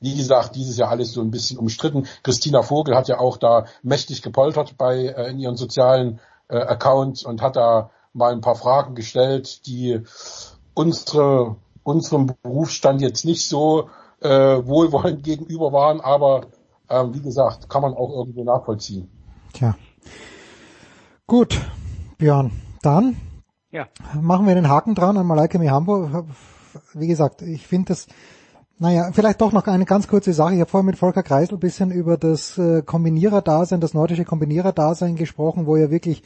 Wie 0.00 0.16
gesagt, 0.16 0.56
dieses 0.56 0.76
Jahr 0.76 0.90
alles 0.90 1.12
so 1.12 1.20
ein 1.20 1.30
bisschen 1.30 1.58
umstritten. 1.58 2.06
Christina 2.24 2.62
Vogel 2.62 2.96
hat 2.96 3.08
ja 3.08 3.18
auch 3.18 3.36
da 3.36 3.66
mächtig 3.82 4.20
gepoltert 4.20 4.76
bei 4.76 5.06
äh, 5.06 5.30
in 5.30 5.38
ihren 5.38 5.56
sozialen 5.56 6.20
äh, 6.48 6.56
Accounts 6.56 7.24
und 7.24 7.40
hat 7.40 7.56
da 7.56 7.90
mal 8.12 8.32
ein 8.32 8.40
paar 8.40 8.56
Fragen 8.56 8.96
gestellt, 8.96 9.66
die 9.66 10.00
unsere 10.74 11.56
unserem 11.84 12.32
Berufsstand 12.42 13.00
jetzt 13.00 13.24
nicht 13.24 13.46
so 13.46 13.88
äh, 14.20 14.28
wohlwollend 14.28 15.22
gegenüber 15.22 15.72
waren, 15.72 16.00
aber 16.00 16.46
äh, 16.88 17.04
wie 17.12 17.20
gesagt, 17.20 17.68
kann 17.68 17.82
man 17.82 17.94
auch 17.94 18.10
irgendwo 18.10 18.42
nachvollziehen. 18.42 19.08
Tja. 19.52 19.76
Gut, 21.26 21.60
Björn, 22.18 22.50
dann 22.82 23.16
ja. 23.70 23.86
machen 24.20 24.46
wir 24.46 24.54
den 24.54 24.68
Haken 24.68 24.94
dran 24.94 25.16
an 25.16 25.26
Malaika 25.26 25.58
Hamburg. 25.58 26.26
Wie 26.92 27.06
gesagt, 27.06 27.42
ich 27.42 27.66
finde 27.66 27.88
das, 27.88 28.06
naja, 28.78 29.10
vielleicht 29.12 29.40
doch 29.40 29.52
noch 29.52 29.66
eine 29.66 29.84
ganz 29.84 30.08
kurze 30.08 30.32
Sache. 30.32 30.54
Ich 30.54 30.60
habe 30.60 30.70
vorhin 30.70 30.86
mit 30.86 30.98
Volker 30.98 31.22
Kreisel 31.22 31.56
ein 31.56 31.60
bisschen 31.60 31.90
über 31.90 32.16
das 32.16 32.58
äh, 32.58 32.82
Kombinierer-Dasein, 32.82 33.80
das 33.80 33.94
nordische 33.94 34.24
Kombinierer-Dasein 34.24 35.16
gesprochen, 35.16 35.66
wo 35.66 35.76
ja 35.76 35.90
wirklich 35.90 36.22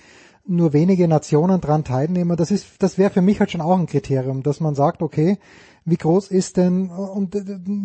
nur 0.49 0.73
wenige 0.73 1.07
Nationen 1.07 1.61
dran 1.61 1.85
teilnehmen. 1.85 2.37
Das 2.37 2.51
ist, 2.51 2.67
das 2.79 2.99
wäre 2.99 3.11
für 3.11 3.23
mich 3.23 3.39
halt 3.39 3.51
schon 3.51 3.61
auch 3.61 3.79
ein 3.79 3.87
Kriterium, 3.87 4.43
dass 4.43 4.61
man 4.61 4.75
sagt, 4.75 5.03
okay, 5.03 5.39
wie 5.85 5.97
groß 5.97 6.29
ist 6.29 6.57
denn, 6.57 6.91
und 6.91 7.37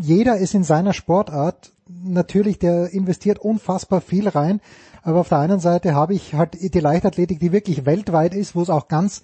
jeder 0.01 0.37
ist 0.37 0.53
in 0.53 0.63
seiner 0.63 0.93
Sportart, 0.93 1.71
natürlich, 2.03 2.59
der 2.59 2.89
investiert 2.91 3.39
unfassbar 3.39 4.01
viel 4.01 4.27
rein, 4.27 4.61
aber 5.03 5.19
auf 5.19 5.29
der 5.29 5.39
einen 5.39 5.59
Seite 5.59 5.93
habe 5.93 6.13
ich 6.13 6.33
halt 6.33 6.57
die 6.61 6.79
Leichtathletik, 6.79 7.39
die 7.39 7.51
wirklich 7.51 7.85
weltweit 7.85 8.33
ist, 8.33 8.55
wo 8.55 8.61
es 8.61 8.69
auch 8.69 8.87
ganz 8.87 9.21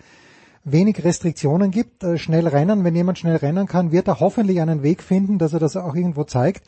wenig 0.64 1.04
Restriktionen 1.04 1.72
gibt, 1.72 2.04
äh, 2.04 2.18
schnell 2.18 2.48
rennen, 2.48 2.84
wenn 2.84 2.96
jemand 2.96 3.18
schnell 3.18 3.38
rennen 3.38 3.66
kann, 3.66 3.92
wird 3.92 4.08
er 4.08 4.20
hoffentlich 4.20 4.60
einen 4.62 4.84
Weg 4.84 5.02
finden, 5.02 5.38
dass 5.38 5.54
er 5.54 5.60
das 5.60 5.78
auch 5.78 5.96
irgendwo 5.96 6.26
zeigt. 6.26 6.66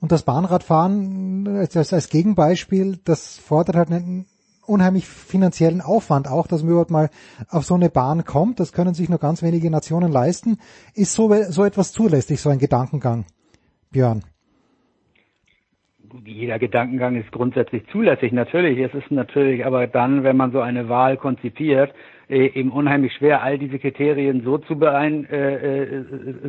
Und 0.00 0.12
das 0.12 0.22
Bahnradfahren 0.22 1.46
als, 1.48 1.92
als 1.92 2.08
Gegenbeispiel, 2.08 2.98
das 3.04 3.36
fordert 3.38 3.76
halt 3.76 3.90
unheimlich 4.68 5.06
finanziellen 5.06 5.80
Aufwand 5.80 6.28
auch, 6.28 6.46
dass 6.46 6.62
man 6.62 6.72
überhaupt 6.72 6.90
mal 6.90 7.10
auf 7.48 7.64
so 7.64 7.74
eine 7.74 7.90
Bahn 7.90 8.24
kommt. 8.24 8.60
Das 8.60 8.72
können 8.72 8.94
sich 8.94 9.08
nur 9.08 9.18
ganz 9.18 9.42
wenige 9.42 9.70
Nationen 9.70 10.12
leisten. 10.12 10.58
Ist 10.94 11.14
so, 11.14 11.32
so 11.48 11.64
etwas 11.64 11.92
zulässig, 11.92 12.40
so 12.40 12.50
ein 12.50 12.58
Gedankengang? 12.58 13.24
Björn. 13.90 14.22
Jeder 16.24 16.58
Gedankengang 16.58 17.16
ist 17.16 17.30
grundsätzlich 17.32 17.86
zulässig, 17.92 18.32
natürlich. 18.32 18.78
Es 18.78 18.94
ist 18.94 19.10
natürlich 19.10 19.66
aber 19.66 19.86
dann, 19.86 20.24
wenn 20.24 20.36
man 20.36 20.52
so 20.52 20.60
eine 20.60 20.88
Wahl 20.88 21.16
konzipiert, 21.16 21.92
eben 22.28 22.70
unheimlich 22.70 23.14
schwer, 23.14 23.42
all 23.42 23.58
diese 23.58 23.78
Kriterien 23.78 24.42
so 24.44 24.58
zu 24.58 24.78
beein, 24.78 25.24
äh, 25.30 25.84
äh, 25.84 26.04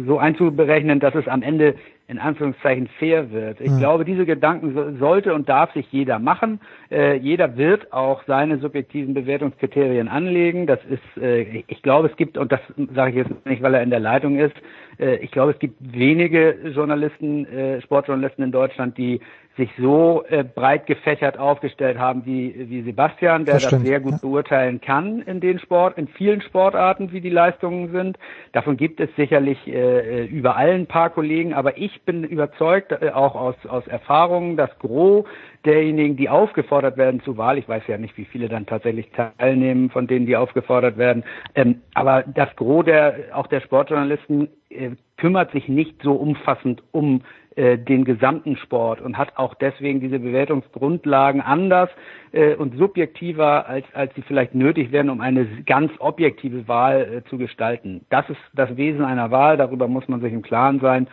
so 0.06 0.18
einzuberechnen, 0.18 1.00
dass 1.00 1.16
es 1.16 1.28
am 1.28 1.42
Ende 1.42 1.76
in 2.08 2.18
Anführungszeichen 2.18 2.88
fair 2.98 3.32
wird. 3.32 3.62
Ich 3.62 3.72
mhm. 3.72 3.78
glaube, 3.78 4.04
diese 4.04 4.26
Gedanken 4.26 4.74
so, 4.74 4.98
sollte 4.98 5.34
und 5.34 5.48
darf 5.48 5.72
sich 5.74 5.86
jeder 5.92 6.20
machen. 6.20 6.60
Äh, 6.92 7.18
jeder 7.18 7.56
wird 7.56 7.94
auch 7.94 8.24
seine 8.26 8.58
subjektiven 8.58 9.14
Bewertungskriterien 9.14 10.08
anlegen. 10.08 10.66
Das 10.66 10.80
ist, 10.90 11.24
äh, 11.24 11.64
ich 11.68 11.82
glaube, 11.82 12.08
es 12.08 12.18
gibt, 12.18 12.38
und 12.38 12.52
das 12.52 12.62
sage 12.96 13.12
ich 13.12 13.18
jetzt 13.18 13.46
nicht, 13.46 13.62
weil 13.62 13.76
er 13.76 13.84
in 13.84 13.92
der 13.92 14.00
Leitung 14.00 14.40
ist, 14.40 14.56
äh, 14.56 14.89
ich 15.00 15.32
glaube, 15.32 15.54
es 15.54 15.60
gibt 15.60 15.76
wenige 15.80 16.58
Journalisten, 16.76 17.46
äh, 17.46 17.82
Sportjournalisten 17.82 18.44
in 18.44 18.52
Deutschland, 18.52 18.98
die 18.98 19.22
sich 19.60 19.70
so 19.78 20.24
äh, 20.30 20.44
breit 20.44 20.88
gefächert 20.88 21.38
aufgestellt 21.38 22.00
haben 22.00 22.26
wie, 22.26 22.70
wie 22.70 22.82
Sebastian, 22.82 23.46
der 23.46 23.56
das, 23.56 23.64
stimmt, 23.64 23.82
das 23.82 23.90
sehr 23.90 24.00
gut 24.00 24.14
ja. 24.14 24.18
beurteilen 24.22 24.82
kann 24.82 25.22
in 25.22 25.42
den 25.42 25.60
Sport, 25.60 25.98
in 25.98 26.08
vielen 26.08 26.42
Sportarten, 26.42 27.12
wie 27.12 27.22
die 27.22 27.30
Leistungen 27.30 27.92
sind. 27.92 28.18
Davon 28.54 28.78
gibt 28.78 29.00
es 29.00 29.10
sicherlich 29.16 29.60
äh, 29.68 30.26
überall 30.26 30.72
ein 30.72 30.88
paar 30.88 31.10
Kollegen, 31.10 31.54
aber 31.54 31.78
ich 31.78 32.02
bin 32.04 32.24
überzeugt, 32.24 32.92
äh, 32.92 33.12
auch 33.12 33.36
aus, 33.36 33.56
aus 33.68 33.86
Erfahrungen, 33.88 34.56
dass 34.56 34.70
Gros 34.80 35.26
derjenigen, 35.66 36.16
die 36.16 36.30
aufgefordert 36.30 36.98
werden 36.98 37.22
zur 37.22 37.38
Wahl, 37.38 37.58
ich 37.58 37.68
weiß 37.68 37.84
ja 37.88 37.98
nicht, 37.98 38.18
wie 38.18 38.26
viele 38.26 38.50
dann 38.50 38.66
tatsächlich 38.66 39.10
teilnehmen, 39.12 39.90
von 39.90 40.08
denen, 40.08 40.26
die 40.26 40.36
aufgefordert 40.36 40.98
werden, 40.98 41.24
ähm, 41.56 41.82
aber 41.94 42.24
das 42.24 42.56
Gros 42.56 42.86
der, 42.86 43.16
auch 43.34 43.48
der 43.48 43.62
Sportjournalisten 43.62 44.50
äh, 44.70 44.92
kümmert 45.18 45.52
sich 45.52 45.68
nicht 45.68 46.02
so 46.02 46.14
umfassend 46.14 46.82
um 46.92 47.22
äh, 47.60 47.78
den 47.78 48.06
gesamten 48.06 48.56
Sport 48.56 49.02
und 49.02 49.18
hat 49.18 49.38
auch 49.38 49.54
deswegen 49.54 50.00
diese 50.00 50.20
Bewertungsgrundlagen 50.20 51.42
anders 51.42 51.90
äh, 52.32 52.56
und 52.56 52.78
subjektiver, 52.78 53.68
als, 53.68 53.86
als 53.94 54.16
sie 54.16 54.22
vielleicht 54.22 54.56
nötig 54.56 54.94
wären, 54.94 55.10
um 55.10 55.20
eine 55.20 55.46
ganz 55.66 55.92
objektive 56.00 56.70
Wahl 56.70 57.02
äh, 57.02 57.30
zu 57.30 57.38
gestalten. 57.38 58.06
Das 58.10 58.30
ist 58.30 58.40
das 58.54 58.78
Wesen 58.78 59.04
einer 59.04 59.32
Wahl, 59.32 59.58
darüber 59.58 59.90
muss 59.90 60.08
man 60.08 60.22
sich 60.22 60.32
im 60.32 60.42
Klaren 60.42 60.80
sein. 60.80 61.08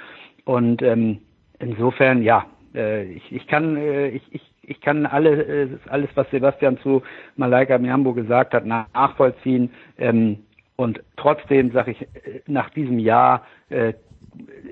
Und 0.45 0.83
ähm, 0.83 1.19
insofern, 1.59 2.23
ja, 2.23 2.47
äh, 2.77 3.05
ich, 3.05 3.33
ich 3.33 3.47
kann, 3.47 3.77
äh, 3.77 4.09
ich, 4.09 4.23
ich, 4.31 4.43
ich 4.63 4.81
kann 4.81 5.07
alle, 5.07 5.43
äh, 5.43 5.79
alles, 5.89 6.11
was 6.15 6.31
Sebastian 6.31 6.79
zu 6.79 7.03
Malaika 7.37 7.79
Miambo 7.79 8.13
gesagt 8.13 8.53
hat, 8.55 8.67
nachvollziehen. 8.67 9.71
Ähm, 9.99 10.45
und 10.77 11.03
trotzdem 11.17 11.73
sage 11.73 11.93
ich, 11.93 12.07
nach 12.47 12.71
diesem 12.71 12.99
Jahr 12.99 13.47
äh, 13.71 13.95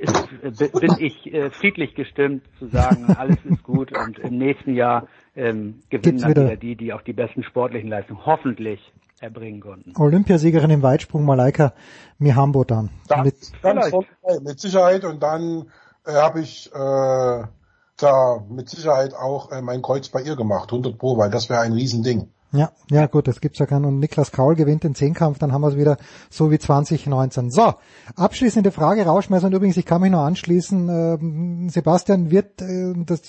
ist, 0.00 0.80
bin 0.80 0.96
ich 0.98 1.32
äh, 1.32 1.50
friedlich 1.50 1.94
gestimmt 1.94 2.44
zu 2.58 2.66
sagen, 2.66 3.06
alles 3.16 3.38
ist 3.44 3.62
gut 3.62 3.96
und 3.96 4.18
im 4.18 4.36
nächsten 4.36 4.74
Jahr 4.74 5.08
ähm, 5.34 5.80
gewinnen 5.88 6.18
dann 6.18 6.30
wieder 6.30 6.56
die, 6.56 6.76
die 6.76 6.92
auch 6.92 7.02
die 7.02 7.14
besten 7.14 7.42
sportlichen 7.42 7.88
Leistungen 7.88 8.24
hoffentlich 8.26 8.92
erbringen 9.20 9.60
konnten. 9.60 9.94
Olympiasiegerin 9.96 10.70
im 10.70 10.82
Weitsprung 10.82 11.24
Malaika 11.24 11.72
Mihambo 12.18 12.64
dann. 12.64 12.90
dann 13.08 13.24
mit, 13.24 13.36
ganz 13.62 13.90
mit 14.42 14.60
Sicherheit 14.60 15.04
und 15.04 15.22
dann 15.22 15.70
äh, 16.06 16.12
habe 16.12 16.40
ich 16.40 16.70
äh, 16.74 17.44
da 17.96 18.42
mit 18.48 18.68
Sicherheit 18.68 19.14
auch 19.14 19.50
äh, 19.50 19.62
mein 19.62 19.82
Kreuz 19.82 20.08
bei 20.08 20.22
ihr 20.22 20.36
gemacht, 20.36 20.70
100 20.70 20.98
Pro, 20.98 21.16
weil 21.16 21.30
das 21.30 21.48
wäre 21.48 21.60
ein 21.60 21.72
Riesending. 21.72 22.28
Ja, 22.52 22.70
ja 22.88 23.06
gut, 23.06 23.26
das 23.26 23.40
gibt's 23.40 23.58
ja 23.58 23.66
keinen. 23.66 23.84
Und 23.84 23.98
Niklas 23.98 24.30
Kaul 24.30 24.54
gewinnt 24.54 24.84
den 24.84 24.94
Zehnkampf, 24.94 25.38
dann 25.38 25.52
haben 25.52 25.62
wir 25.62 25.68
es 25.68 25.76
wieder 25.76 25.96
so 26.30 26.52
wie 26.52 26.58
2019. 26.58 27.50
So, 27.50 27.74
abschließende 28.14 28.70
Frage, 28.70 29.04
Rauschmeißer. 29.04 29.48
Und 29.48 29.54
übrigens, 29.54 29.76
ich 29.76 29.86
kann 29.86 30.00
mich 30.00 30.12
noch 30.12 30.22
anschließen, 30.22 31.68
äh, 31.68 31.70
Sebastian 31.70 32.30
wird 32.30 32.62
äh, 32.62 32.94
das 32.96 33.22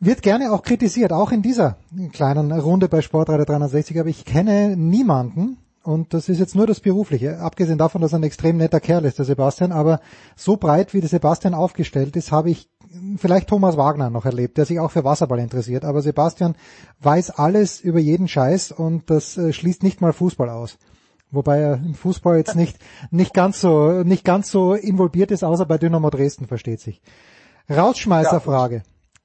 wird 0.00 0.22
gerne 0.22 0.52
auch 0.52 0.62
kritisiert, 0.62 1.12
auch 1.12 1.32
in 1.32 1.42
dieser 1.42 1.76
kleinen 2.12 2.52
Runde 2.52 2.88
bei 2.88 3.02
Sportreiter 3.02 3.44
360, 3.44 3.98
aber 3.98 4.08
ich 4.08 4.24
kenne 4.24 4.76
niemanden, 4.76 5.58
und 5.82 6.14
das 6.14 6.28
ist 6.28 6.38
jetzt 6.38 6.54
nur 6.54 6.66
das 6.66 6.80
Berufliche, 6.80 7.40
abgesehen 7.40 7.78
davon, 7.78 8.00
dass 8.00 8.12
er 8.12 8.20
ein 8.20 8.24
extrem 8.24 8.58
netter 8.58 8.80
Kerl 8.80 9.04
ist, 9.04 9.18
der 9.18 9.24
Sebastian, 9.24 9.72
aber 9.72 10.00
so 10.36 10.56
breit 10.56 10.94
wie 10.94 11.00
der 11.00 11.08
Sebastian 11.08 11.54
aufgestellt 11.54 12.14
ist, 12.14 12.30
habe 12.30 12.50
ich 12.50 12.68
vielleicht 13.16 13.48
Thomas 13.48 13.76
Wagner 13.76 14.10
noch 14.10 14.24
erlebt, 14.24 14.58
der 14.58 14.64
sich 14.64 14.80
auch 14.80 14.90
für 14.90 15.04
Wasserball 15.04 15.38
interessiert. 15.38 15.84
Aber 15.84 16.02
Sebastian 16.02 16.54
weiß 17.00 17.30
alles 17.30 17.80
über 17.80 17.98
jeden 17.98 18.28
Scheiß 18.28 18.72
und 18.72 19.10
das 19.10 19.36
äh, 19.36 19.52
schließt 19.52 19.82
nicht 19.82 20.00
mal 20.00 20.12
Fußball 20.12 20.48
aus. 20.48 20.78
Wobei 21.30 21.58
er 21.58 21.74
im 21.74 21.94
Fußball 21.94 22.38
jetzt 22.38 22.56
nicht, 22.56 22.78
nicht 23.10 23.34
ganz 23.34 23.60
so, 23.60 24.02
nicht 24.02 24.24
ganz 24.24 24.50
so 24.50 24.74
involviert 24.74 25.30
ist, 25.30 25.44
außer 25.44 25.66
bei 25.66 25.78
Dynamo 25.78 26.10
Dresden, 26.10 26.46
versteht 26.46 26.80
sich. 26.80 27.02
Rausschmeißerfrage. 27.70 28.82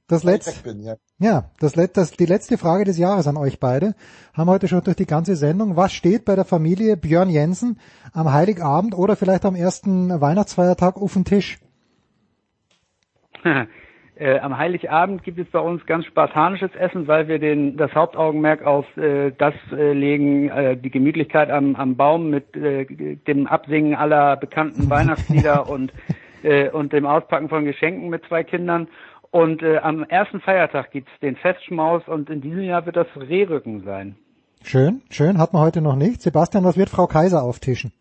Das 0.08 0.24
letzte, 0.24 0.70
ja. 0.82 0.96
ja, 1.18 1.52
das, 1.60 1.74
das, 1.94 2.12
die 2.12 2.26
letzte 2.26 2.58
Frage 2.58 2.84
des 2.84 2.98
Jahres 2.98 3.26
an 3.26 3.38
euch 3.38 3.62
beide. 3.62 3.96
Haben 4.34 4.50
heute 4.50 4.68
schon 4.68 4.84
durch 4.84 4.98
die 4.98 5.06
ganze 5.06 5.38
Sendung. 5.38 5.78
Was 5.78 5.94
steht 5.94 6.26
bei 6.26 6.36
der 6.36 6.44
Familie 6.44 6.98
Björn 6.98 7.30
Jensen 7.30 7.80
am 8.12 8.32
Heiligabend 8.32 8.96
oder 8.96 9.16
vielleicht 9.16 9.46
am 9.46 9.56
ersten 9.56 10.20
Weihnachtsfeiertag 10.20 10.98
auf 10.98 11.14
dem 11.14 11.24
Tisch? 11.24 11.60
Äh, 14.16 14.40
am 14.40 14.60
Heiligabend 14.60 15.24
gibt 15.24 15.40
es 15.40 15.50
bei 15.50 15.60
uns 15.60 15.84
ganz 15.88 16.06
spartanisches 16.06 16.76
Essen, 16.76 17.08
weil 17.08 17.28
wir 17.28 17.40
den, 17.40 17.78
das 17.78 17.96
Hauptaugenmerk 17.96 18.64
auf 18.64 18.86
äh, 18.96 19.32
das 19.36 19.56
äh, 19.72 19.94
legen, 19.94 20.50
äh, 20.50 20.78
die 20.78 20.92
Gemütlichkeit 20.92 21.50
am, 21.50 21.76
am 21.76 21.96
Baum 21.96 22.30
mit 22.30 22.56
äh, 22.56 22.86
dem 22.86 23.48
Absingen 23.48 23.96
aller 23.96 24.38
bekannten 24.38 24.88
Weihnachtslieder 24.88 25.68
und, 25.70 25.92
äh, 26.44 26.70
und 26.70 26.94
dem 26.94 27.08
Auspacken 27.08 27.50
von 27.50 27.66
Geschenken 27.66 28.10
mit 28.10 28.24
zwei 28.28 28.44
Kindern. 28.44 28.88
Und 29.32 29.64
äh, 29.64 29.80
am 29.80 30.04
ersten 30.04 30.42
Feiertag 30.42 30.92
gibt's 30.92 31.12
den 31.24 31.36
Festschmaus 31.36 32.04
und 32.08 32.30
in 32.30 32.42
diesem 32.42 32.62
Jahr 32.62 32.86
wird 32.86 32.98
das 32.98 33.08
Rehrücken 33.18 33.82
sein. 33.84 34.16
Schön, 34.62 35.02
schön, 35.10 35.40
hat 35.40 35.54
man 35.54 35.64
heute 35.64 35.82
noch 35.82 35.96
nicht. 35.96 36.22
Sebastian, 36.22 36.64
was 36.64 36.78
wird 36.78 36.90
Frau 36.90 37.08
Kaiser 37.08 37.42
auftischen? 37.42 37.92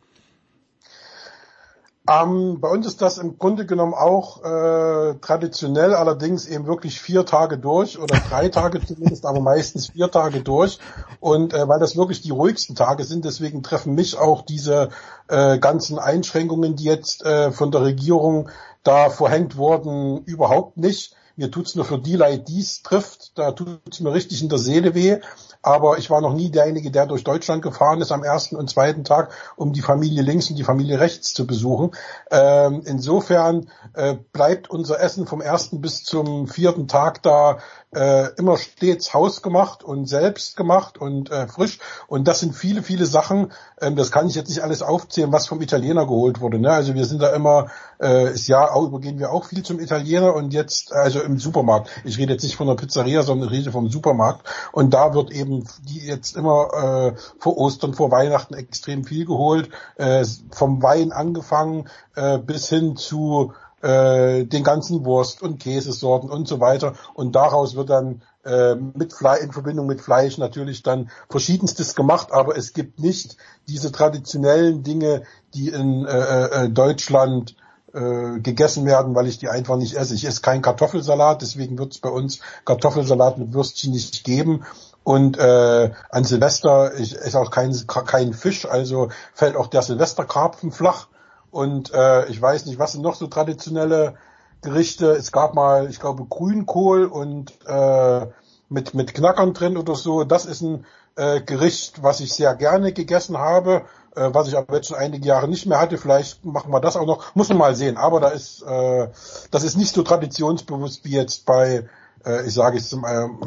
Ähm, 2.11 2.59
bei 2.61 2.69
uns 2.69 2.85
ist 2.85 3.01
das 3.01 3.19
im 3.19 3.39
Grunde 3.39 3.65
genommen 3.65 3.95
auch 3.95 4.43
äh, 4.43 5.15
traditionell, 5.21 5.95
allerdings 5.95 6.47
eben 6.47 6.67
wirklich 6.67 7.01
vier 7.01 7.25
Tage 7.25 7.59
durch 7.59 7.97
oder 7.99 8.19
drei 8.29 8.49
Tage 8.51 8.85
zumindest, 8.85 9.25
aber 9.25 9.41
meistens 9.41 9.91
vier 9.91 10.11
Tage 10.11 10.41
durch. 10.41 10.81
Und 11.21 11.55
äh, 11.55 11.69
weil 11.69 11.79
das 11.79 11.97
wirklich 11.97 12.21
die 12.21 12.31
ruhigsten 12.31 12.75
Tage 12.75 13.05
sind, 13.05 13.25
deswegen 13.25 13.63
treffen 13.63 13.95
mich 13.95 14.19
auch 14.19 14.43
diese 14.43 14.89
äh, 15.29 15.59
ganzen 15.59 16.01
Einschränkungen, 16.01 16.75
die 16.75 16.85
jetzt 16.85 17.25
äh, 17.25 17.53
von 17.53 17.71
der 17.71 17.83
Regierung 17.83 18.49
da 18.83 19.09
verhängt 19.09 19.57
wurden, 19.57 20.25
überhaupt 20.25 20.77
nicht. 20.79 21.15
Mir 21.37 21.51
tut's 21.51 21.75
nur 21.75 21.85
für 21.85 21.99
die 21.99 22.17
Leid, 22.17 22.49
die's 22.49 22.83
trifft. 22.83 23.39
Da 23.39 23.53
tut's 23.53 24.01
mir 24.01 24.13
richtig 24.13 24.43
in 24.43 24.49
der 24.49 24.59
Seele 24.59 24.95
weh 24.95 25.19
aber 25.63 25.99
ich 25.99 26.11
war 26.11 26.21
noch 26.21 26.35
nie 26.35 26.51
derjenige, 26.51 26.91
der 26.91 27.07
durch 27.07 27.23
Deutschland 27.23 27.63
gefahren 27.63 28.01
ist 28.01 28.11
am 28.11 28.25
ersten 28.25 28.57
und 28.57 28.69
zweiten 28.69 29.05
Tag, 29.05 29.31
um 29.57 29.73
die 29.73 29.81
Familie 29.81 30.23
links 30.23 30.51
und 30.51 30.57
die 30.57 30.65
Familie 30.65 30.99
rechts 30.99 31.33
zu 31.33 31.47
besuchen. 31.47 31.93
Ähm, 32.31 32.83
insofern 32.85 33.71
äh, 33.95 34.17
bleibt 34.33 34.69
unser 34.69 35.01
Essen 35.01 35.27
vom 35.27 35.41
ersten 35.41 35.81
bis 35.81 36.03
zum 36.03 36.49
vierten 36.49 36.89
Tag 36.89 37.23
da 37.23 37.59
äh, 37.95 38.35
immer 38.37 38.57
stets 38.57 39.13
hausgemacht 39.13 39.85
und 39.85 40.07
selbst 40.07 40.57
gemacht 40.57 40.99
und 40.99 41.31
äh, 41.31 41.47
frisch. 41.47 41.79
Und 42.07 42.27
das 42.27 42.41
sind 42.41 42.55
viele, 42.55 42.83
viele 42.83 43.05
Sachen, 43.07 43.53
ähm, 43.81 43.97
das 43.97 44.11
kann 44.11 44.27
ich 44.27 44.35
jetzt 44.35 44.49
nicht 44.49 44.63
alles 44.63 44.83
aufzählen, 44.83 45.33
was 45.33 45.47
vom 45.47 45.61
Italiener 45.61 46.07
geholt 46.07 46.41
wurde. 46.41 46.59
Ne? 46.59 46.71
Also 46.71 46.95
wir 46.95 47.05
sind 47.05 47.21
da 47.21 47.35
immer, 47.35 47.69
äh, 48.01 48.33
ist 48.33 48.49
ja 48.49 48.71
auch, 48.71 48.85
übergehen 48.85 49.19
wir 49.19 49.31
auch 49.31 49.45
viel 49.45 49.63
zum 49.63 49.79
Italiener 49.79 50.35
und 50.35 50.55
jetzt, 50.55 50.93
also 50.93 51.21
im 51.21 51.39
Supermarkt. 51.39 51.91
Ich 52.05 52.19
rede 52.19 52.33
jetzt 52.33 52.43
nicht 52.43 52.57
von 52.57 52.67
der 52.67 52.77
Pizzeria, 52.77 53.23
sondern 53.23 53.51
ich 53.51 53.59
rede 53.59 53.73
vom 53.73 53.91
Supermarkt. 53.91 54.49
Und 54.73 54.95
da 54.95 55.13
wird 55.13 55.31
eben 55.31 55.67
die 55.83 56.07
jetzt 56.07 56.37
immer 56.37 57.13
äh, 57.15 57.21
vor 57.39 57.59
Ostern, 57.59 57.93
vor 57.93 58.11
Weihnachten 58.11 58.55
extrem 58.55 59.05
viel 59.05 59.27
geholt, 59.27 59.69
äh, 59.97 60.25
vom 60.51 60.83
Wein 60.83 61.13
angefangen 61.13 61.89
äh, 62.15 62.39
bis 62.39 62.69
hin 62.69 62.97
zu 62.97 63.53
äh, 63.83 64.45
den 64.45 64.65
ganzen 64.65 65.05
Wurst- 65.05 65.43
und 65.43 65.59
Käsesorten 65.59 66.31
und 66.31 66.49
so 66.49 66.61
weiter. 66.61 66.95
Und 67.15 67.35
daraus 67.35 67.75
wird 67.75 67.91
dann 67.91 68.23
äh, 68.45 68.75
mit 68.75 69.13
Fle 69.13 69.39
in 69.39 69.53
Verbindung 69.53 69.87
mit 69.87 70.01
Fleisch 70.01 70.39
natürlich 70.39 70.83
dann 70.83 71.11
verschiedenstes 71.29 71.95
gemacht, 71.95 72.33
aber 72.33 72.57
es 72.57 72.73
gibt 72.73 72.99
nicht 73.01 73.37
diese 73.69 73.93
traditionellen 73.93 74.83
Dinge, 74.83 75.23
die 75.55 75.69
in 75.69 76.07
äh, 76.07 76.65
äh, 76.65 76.69
Deutschland 76.71 77.57
äh, 77.93 78.41
gegessen 78.41 78.87
werden, 78.87 79.15
weil 79.15 79.27
ich 79.27 79.39
die 79.39 79.49
einfach 79.49 79.77
nicht 79.77 79.95
esse. 79.95 80.15
Ich 80.15 80.27
esse 80.27 80.41
keinen 80.41 80.63
Kartoffelsalat, 80.63 81.43
deswegen 81.43 81.79
wird 81.79 81.93
es 81.93 81.99
bei 81.99 82.09
uns 82.09 82.41
Kartoffelsalat 82.65 83.39
mit 83.39 83.53
Würstchen 83.53 83.93
nicht 83.93 84.25
geben. 84.25 84.65
Und 85.05 85.37
äh, 85.37 85.91
an 86.11 86.25
Silvester 86.25 86.99
ich 86.99 87.17
esse 87.17 87.39
auch 87.39 87.51
kein, 87.51 87.77
kein 87.87 88.33
Fisch, 88.33 88.67
also 88.67 89.09
fällt 89.35 89.57
auch 89.57 89.67
der 89.67 89.83
Silvesterkarpfen 89.83 90.73
flach. 90.73 91.09
Und 91.53 91.93
äh, 91.93 92.27
ich 92.29 92.41
weiß 92.41 92.65
nicht, 92.67 92.79
was 92.79 92.93
sind 92.93 93.03
noch 93.03 93.15
so 93.15 93.27
traditionelle 93.27 94.15
Gerichte. 94.63 95.11
Es 95.11 95.33
gab 95.33 95.55
mal, 95.55 95.89
ich 95.91 96.01
glaube, 96.01 96.25
Grünkohl 96.25 97.05
und 97.05 97.53
äh, 97.67 98.27
mit, 98.71 98.95
mit 98.95 99.13
Knackern 99.13 99.53
drin 99.53 99.77
oder 99.77 99.95
so. 99.95 100.25
Das 100.25 100.47
ist 100.47 100.63
ein 100.63 100.87
äh, 101.15 101.43
Gericht, 101.43 102.03
was 102.03 102.21
ich 102.21 102.33
sehr 102.33 102.55
gerne 102.55 102.95
gegessen 102.95 103.37
habe, 103.37 103.83
äh, 104.17 104.31
was 104.33 104.49
ich 104.49 104.57
aber 104.57 104.77
jetzt 104.77 104.89
schon 104.89 104.97
einige 104.97 105.27
Jahre 105.27 105.47
nicht 105.47 105.67
mehr 105.67 105.79
hatte. 105.79 105.99
Vielleicht 105.99 106.43
machen 106.43 106.73
wir 106.73 106.81
das 106.81 106.97
auch 106.97 107.05
noch. 107.05 107.35
Muss 107.35 107.51
man 107.51 107.59
mal 107.59 107.75
sehen. 107.75 107.99
Aber 107.99 108.19
da 108.19 108.29
ist, 108.29 108.63
äh, 108.63 109.09
das 109.51 109.63
ist 109.63 109.77
nicht 109.77 109.95
so 109.95 110.03
traditionsbewusst 110.03 111.05
wie 111.05 111.13
jetzt 111.13 111.45
bei, 111.45 111.87
äh, 112.25 112.47
ich 112.47 112.55
sage 112.55 112.79
jetzt 112.79 112.95
äh, 112.95 112.97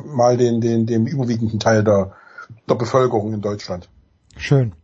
mal 0.05 0.37
den, 0.37 0.61
den, 0.61 0.85
dem 0.85 1.07
überwiegenden 1.07 1.59
Teil 1.59 1.83
der, 1.83 2.11
der 2.69 2.75
Bevölkerung 2.75 3.33
in 3.33 3.41
Deutschland. 3.41 3.89
Schön. 4.37 4.75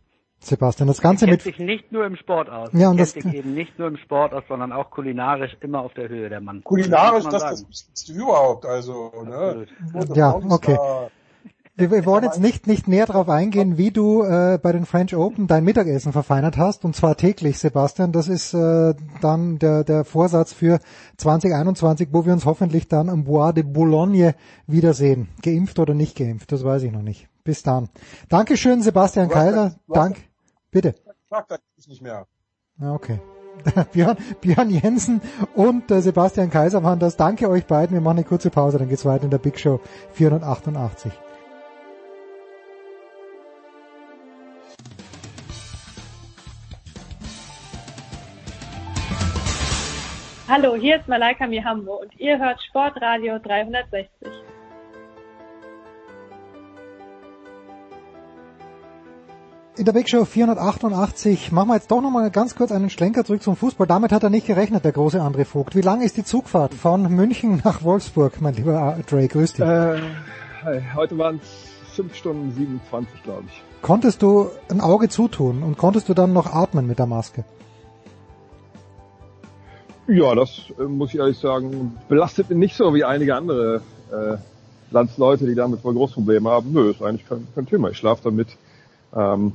Sebastian. 0.44 0.88
Das 0.88 1.00
Ganze 1.00 1.26
er 1.26 1.30
mit 1.32 1.42
kennt 1.42 1.56
sich 1.56 1.64
nicht 1.64 1.92
nur 1.92 2.04
im 2.04 2.16
Sport 2.16 2.50
aus. 2.50 2.70
Ja, 2.72 2.90
und 2.90 2.98
das- 2.98 3.14
kennt 3.14 3.26
sich 3.26 3.34
eben 3.34 3.54
nicht 3.54 3.78
nur 3.78 3.88
im 3.88 3.96
Sport 3.96 4.34
aus, 4.34 4.42
sondern 4.48 4.72
auch 4.72 4.90
kulinarisch 4.90 5.56
immer 5.60 5.80
auf 5.80 5.94
der 5.94 6.08
Höhe 6.08 6.28
der 6.28 6.40
Mann. 6.40 6.62
Kulinarisch, 6.64 7.24
das 7.24 7.42
ist 7.42 7.50
das 7.50 7.68
Wichtigste 7.68 8.12
überhaupt. 8.12 8.66
Also, 8.66 9.12
ne? 9.24 9.66
Ja, 10.14 10.36
ist 10.38 10.50
okay. 10.50 10.78
Wir, 11.74 11.90
wir 11.90 12.04
wollen 12.04 12.24
jetzt 12.24 12.38
nicht, 12.38 12.66
nicht 12.66 12.86
näher 12.86 13.06
darauf 13.06 13.30
eingehen, 13.30 13.78
wie 13.78 13.90
du 13.90 14.22
äh, 14.24 14.58
bei 14.62 14.72
den 14.72 14.84
French 14.84 15.16
Open 15.16 15.46
dein 15.46 15.64
Mittagessen 15.64 16.12
verfeinert 16.12 16.58
hast, 16.58 16.84
und 16.84 16.94
zwar 16.94 17.16
täglich, 17.16 17.58
Sebastian. 17.58 18.12
Das 18.12 18.28
ist 18.28 18.52
äh, 18.52 18.94
dann 19.22 19.58
der, 19.58 19.82
der 19.82 20.04
Vorsatz 20.04 20.52
für 20.52 20.80
2021, 21.16 22.08
wo 22.12 22.26
wir 22.26 22.34
uns 22.34 22.44
hoffentlich 22.44 22.88
dann 22.88 23.08
am 23.08 23.24
Bois 23.24 23.52
de 23.52 23.64
Boulogne 23.64 24.34
wiedersehen. 24.66 25.28
Geimpft 25.42 25.78
oder 25.78 25.94
nicht 25.94 26.16
geimpft, 26.16 26.52
das 26.52 26.62
weiß 26.62 26.82
ich 26.82 26.92
noch 26.92 27.02
nicht. 27.02 27.28
Bis 27.42 27.62
dann. 27.62 27.88
Dankeschön, 28.28 28.82
Sebastian 28.82 29.30
hast 29.34 29.78
Dank. 29.88 30.16
Bitte. 30.72 30.94
Frag 31.28 31.46
da 31.48 31.58
nicht 31.86 32.02
mehr. 32.02 32.26
Ja, 32.80 32.94
Okay. 32.94 33.20
Björn, 33.92 34.16
Björn 34.40 34.70
Jensen 34.70 35.20
und 35.54 35.90
äh, 35.90 36.00
Sebastian 36.00 36.48
Kaiser 36.48 36.82
waren 36.82 36.98
das. 36.98 37.18
Danke 37.18 37.50
euch 37.50 37.66
beiden. 37.66 37.94
Wir 37.94 38.00
machen 38.00 38.16
eine 38.16 38.26
kurze 38.26 38.48
Pause, 38.48 38.78
dann 38.78 38.88
geht's 38.88 39.04
weiter 39.04 39.24
in 39.24 39.30
der 39.30 39.38
Big 39.38 39.60
Show 39.60 39.78
488. 40.12 41.12
Hallo, 50.48 50.74
hier 50.74 50.96
ist 50.96 51.08
Malaika 51.08 51.46
Mihambo 51.46 52.00
und 52.00 52.18
ihr 52.18 52.38
hört 52.38 52.62
Sportradio 52.62 53.38
360. 53.38 54.08
In 59.74 59.86
der 59.86 59.92
Big 59.92 60.06
Show 60.06 60.26
488 60.26 61.50
machen 61.50 61.68
wir 61.68 61.76
jetzt 61.76 61.90
doch 61.90 62.02
nochmal 62.02 62.30
ganz 62.30 62.54
kurz 62.54 62.70
einen 62.70 62.90
Schlenker 62.90 63.24
zurück 63.24 63.42
zum 63.42 63.56
Fußball. 63.56 63.86
Damit 63.86 64.12
hat 64.12 64.22
er 64.22 64.28
nicht 64.28 64.46
gerechnet, 64.46 64.84
der 64.84 64.92
große 64.92 65.18
André 65.18 65.46
Vogt. 65.46 65.74
Wie 65.74 65.80
lang 65.80 66.02
ist 66.02 66.18
die 66.18 66.24
Zugfahrt 66.24 66.74
von 66.74 67.10
München 67.10 67.62
nach 67.64 67.82
Wolfsburg, 67.82 68.42
mein 68.42 68.52
lieber 68.52 68.98
Dre? 69.08 69.26
Grüß 69.26 69.54
dich. 69.54 69.64
Äh, 69.64 69.98
heute 70.94 71.16
waren 71.16 71.40
es 71.42 71.94
5 71.94 72.14
Stunden 72.14 72.52
27, 72.52 73.22
glaube 73.22 73.44
ich. 73.46 73.62
Konntest 73.80 74.20
du 74.20 74.50
ein 74.68 74.82
Auge 74.82 75.08
zutun 75.08 75.62
und 75.62 75.78
konntest 75.78 76.06
du 76.10 76.12
dann 76.12 76.34
noch 76.34 76.52
atmen 76.52 76.86
mit 76.86 76.98
der 76.98 77.06
Maske? 77.06 77.46
Ja, 80.06 80.34
das 80.34 80.70
äh, 80.78 80.82
muss 80.82 81.14
ich 81.14 81.18
ehrlich 81.18 81.38
sagen, 81.38 81.96
belastet 82.10 82.50
mich 82.50 82.58
nicht 82.58 82.76
so 82.76 82.92
wie 82.92 83.04
einige 83.04 83.36
andere 83.36 83.80
äh, 84.10 84.36
Landsleute, 84.90 85.46
die 85.46 85.54
damit 85.54 85.82
wohl 85.82 85.94
Großprobleme 85.94 86.50
haben. 86.50 86.72
Nö, 86.72 86.90
ist 86.90 87.02
eigentlich 87.02 87.26
kein, 87.26 87.46
kein 87.54 87.64
Thema. 87.64 87.88
Ich 87.88 87.96
schlafe 87.96 88.24
damit. 88.24 88.48
Ähm, 89.14 89.52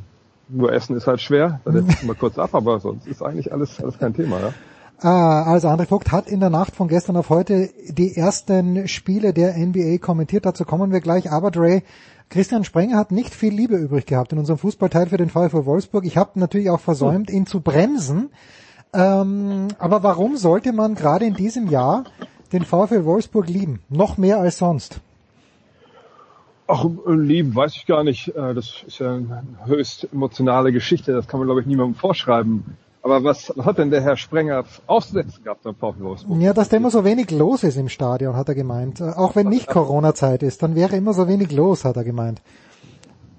nur 0.50 0.72
Essen 0.72 0.96
ist 0.96 1.08
halt 1.08 1.22
schwer, 1.22 1.60
da 1.66 1.74
ich 1.76 2.04
mal 2.04 2.16
kurz 2.16 2.38
ab, 2.38 2.54
aber 2.54 2.80
sonst 2.80 3.06
ist 3.08 3.22
eigentlich 3.22 3.52
alles, 3.52 3.82
alles 3.82 4.00
kein 4.00 4.14
Thema. 4.14 4.40
Ja? 4.40 4.54
Ah, 5.00 5.44
also 5.44 5.68
André 5.68 5.86
Vogt 5.86 6.12
hat 6.12 6.28
in 6.28 6.40
der 6.40 6.50
Nacht 6.50 6.76
von 6.76 6.88
gestern 6.88 7.18
auf 7.18 7.30
heute 7.30 7.70
die 7.88 8.16
ersten 8.16 8.88
Spiele 8.88 9.34
der 9.34 9.56
NBA 9.56 10.00
kommentiert. 10.00 10.46
Dazu 10.46 10.66
kommen 10.66 10.92
wir 10.92 11.02
gleich. 11.02 11.32
Aber 11.32 11.52
Dre, 11.52 11.84
Christian 12.30 12.64
Sprenger 12.64 12.98
hat 12.98 13.12
nicht 13.12 13.36
viel 13.36 13.54
Liebe 13.54 13.76
übrig 13.76 14.08
gehabt 14.08 14.34
in 14.34 14.40
unserem 14.40 14.58
Fußballteil 14.58 15.08
für 15.08 15.18
den 15.18 15.30
VfL 15.30 15.66
Wolfsburg. 15.66 16.06
Ich 16.06 16.18
habe 16.18 16.40
natürlich 16.40 16.72
auch 16.72 16.80
versäumt, 16.80 17.30
ihn 17.30 17.46
zu 17.46 17.62
bremsen. 17.62 18.30
Ähm, 18.94 19.68
aber 19.78 20.02
warum 20.02 20.36
sollte 20.36 20.74
man 20.74 20.96
gerade 20.96 21.26
in 21.26 21.36
diesem 21.36 21.68
Jahr 21.68 22.06
den 22.52 22.64
VfL 22.64 23.06
Wolfsburg 23.06 23.48
lieben? 23.48 23.82
Noch 23.90 24.18
mehr 24.18 24.40
als 24.40 24.58
sonst. 24.58 25.02
Ach, 26.68 26.86
äh, 26.86 27.14
lieben, 27.14 27.56
weiß 27.56 27.76
ich 27.76 27.86
gar 27.86 28.04
nicht. 28.04 28.30
Äh, 28.30 28.54
Das 28.54 28.84
ist 28.86 29.00
ja 29.00 29.14
eine 29.16 29.44
höchst 29.66 30.08
emotionale 30.12 30.72
Geschichte. 30.72 31.14
Das 31.14 31.28
kann 31.28 31.40
man, 31.40 31.48
glaube 31.48 31.62
ich, 31.62 31.68
niemandem 31.68 31.96
vorschreiben. 31.96 32.78
Aber 33.04 33.24
was, 33.24 33.54
was 33.56 33.66
hat 33.66 33.78
denn 33.78 33.90
der 33.90 34.02
Herr 34.02 34.18
Sprenger 34.18 34.66
auszusetzen 34.86 35.42
gehabt 35.44 35.64
beim 35.64 35.76
VfL 35.76 36.04
Wolfsburg? 36.04 36.42
Ja, 36.42 36.54
dass 36.54 36.68
da 36.68 36.76
immer 36.78 36.90
so 36.92 37.06
wenig 37.06 37.32
los 37.32 37.64
ist 37.64 37.78
im 37.78 37.88
Stadion, 37.88 38.36
hat 38.36 38.50
er 38.50 38.56
gemeint. 38.56 39.00
Äh, 39.00 39.12
Auch 39.16 39.36
wenn 39.36 39.48
nicht 39.48 39.68
Corona-Zeit 39.68 40.44
ist, 40.44 40.62
dann 40.62 40.76
wäre 40.76 40.96
immer 40.98 41.14
so 41.14 41.28
wenig 41.28 41.52
los, 41.54 41.86
hat 41.86 41.96
er 41.96 42.04
gemeint. 42.04 42.42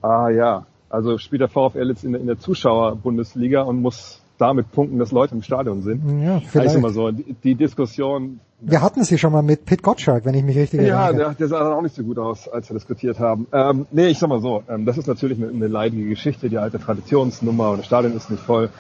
Ah 0.00 0.30
ja, 0.30 0.64
also 0.88 1.18
spielt 1.18 1.42
der 1.42 1.48
VfL 1.48 1.88
jetzt 1.90 2.04
in 2.04 2.12
der, 2.12 2.20
in 2.22 2.26
der 2.28 2.38
Zuschauer-Bundesliga 2.38 3.62
und 3.62 3.82
muss 3.82 4.22
damit 4.38 4.70
punkten, 4.72 4.98
dass 4.98 5.10
Leute 5.12 5.34
im 5.34 5.42
Stadion 5.42 5.82
sind. 5.82 6.22
Ja, 6.22 6.34
Das 6.36 6.44
ist 6.44 6.50
vielleicht. 6.50 6.74
immer 6.76 6.90
so. 6.90 7.10
Die, 7.10 7.34
die 7.34 7.54
Diskussion, 7.56 8.40
Wir 8.60 8.82
hatten 8.82 9.04
sie 9.04 9.18
schon 9.18 9.32
mal 9.32 9.42
mit 9.42 9.66
Pit 9.66 9.84
Gottschalk, 9.84 10.24
wenn 10.24 10.34
ich 10.34 10.42
mich 10.42 10.56
richtig 10.56 10.80
ja, 10.80 11.06
erinnere. 11.06 11.26
der, 11.26 11.34
der 11.34 11.48
sah 11.48 11.62
dann 11.62 11.74
auch 11.74 11.82
nicht 11.82 11.94
so 11.94 12.02
gut 12.02 12.18
aus, 12.18 12.48
als 12.48 12.68
wir 12.68 12.74
diskutiert 12.74 13.20
haben. 13.20 13.46
Ähm, 13.52 13.86
nee, 13.92 14.08
ich 14.08 14.18
sag 14.18 14.28
mal 14.28 14.40
so, 14.40 14.64
ähm, 14.68 14.84
das 14.84 14.98
ist 14.98 15.06
natürlich 15.06 15.38
eine, 15.38 15.48
eine 15.48 15.68
leidige 15.68 16.08
Geschichte, 16.08 16.48
die 16.48 16.58
alte 16.58 16.80
Traditionsnummer 16.80 17.70
und 17.70 17.78
das 17.78 17.86
Stadion 17.86 18.16
ist 18.16 18.30
nicht 18.30 18.42
voll. 18.42 18.70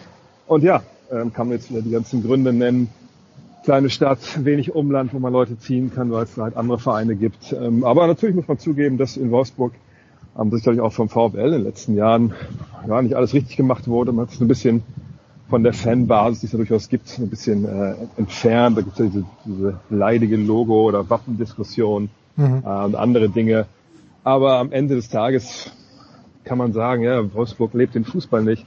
Und 0.48 0.64
ja, 0.64 0.82
ähm, 1.12 1.32
kann 1.32 1.46
man 1.46 1.58
jetzt 1.58 1.70
wieder 1.70 1.82
die 1.82 1.90
ganzen 1.90 2.24
Gründe 2.24 2.52
nennen. 2.52 2.88
Kleine 3.62 3.88
Stadt, 3.88 4.44
wenig 4.44 4.74
Umland, 4.74 5.14
wo 5.14 5.20
man 5.20 5.32
Leute 5.32 5.56
ziehen 5.58 5.92
kann, 5.94 6.10
weil 6.10 6.24
es 6.24 6.36
halt 6.36 6.56
andere 6.56 6.80
Vereine 6.80 7.14
gibt. 7.14 7.52
Ähm, 7.52 7.84
aber 7.84 8.08
natürlich 8.08 8.34
muss 8.34 8.48
man 8.48 8.58
zugeben, 8.58 8.98
dass 8.98 9.16
in 9.16 9.30
Wolfsburg 9.30 9.74
ähm, 10.36 10.50
sicherlich 10.50 10.80
auch 10.80 10.92
vom 10.92 11.08
VfL 11.08 11.38
in 11.38 11.52
den 11.52 11.64
letzten 11.64 11.94
Jahren 11.94 12.34
ja, 12.88 13.00
nicht 13.00 13.14
alles 13.14 13.32
richtig 13.32 13.56
gemacht 13.56 13.86
wurde. 13.86 14.10
Man 14.10 14.24
hat 14.24 14.30
sich 14.30 14.40
so 14.40 14.44
ein 14.44 14.48
bisschen 14.48 14.82
von 15.48 15.62
der 15.62 15.72
Fanbasis, 15.72 16.40
die 16.40 16.46
es 16.46 16.52
ja 16.52 16.58
durchaus 16.58 16.88
gibt, 16.88 17.18
ein 17.18 17.28
bisschen 17.30 17.64
äh, 17.64 17.94
entfernt. 18.16 18.76
Da 18.76 18.82
gibt 18.82 18.98
es 18.98 18.98
ja 18.98 19.04
diese, 19.06 19.24
diese 19.46 19.80
leidige 19.90 20.36
Logo- 20.36 20.82
oder 20.84 21.08
Wappendiskussion 21.08 22.10
Mhm. 22.36 22.62
äh, 22.64 22.84
und 22.84 22.94
andere 22.94 23.28
Dinge. 23.30 23.66
Aber 24.22 24.58
am 24.58 24.70
Ende 24.70 24.94
des 24.94 25.08
Tages 25.08 25.72
kann 26.44 26.56
man 26.58 26.72
sagen, 26.72 27.02
ja, 27.02 27.34
Wolfsburg 27.34 27.74
lebt 27.74 27.94
den 27.96 28.04
Fußball 28.04 28.42
nicht. 28.44 28.64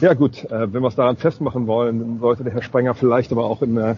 Ja 0.00 0.12
gut, 0.14 0.44
äh, 0.50 0.72
wenn 0.72 0.82
wir 0.82 0.88
es 0.88 0.94
daran 0.94 1.16
festmachen 1.16 1.66
wollen, 1.66 2.00
dann 2.00 2.18
sollte 2.20 2.44
der 2.44 2.52
Herr 2.52 2.62
Sprenger 2.62 2.94
vielleicht 2.94 3.32
aber 3.32 3.44
auch 3.46 3.62
in 3.62 3.78
einer, 3.78 3.96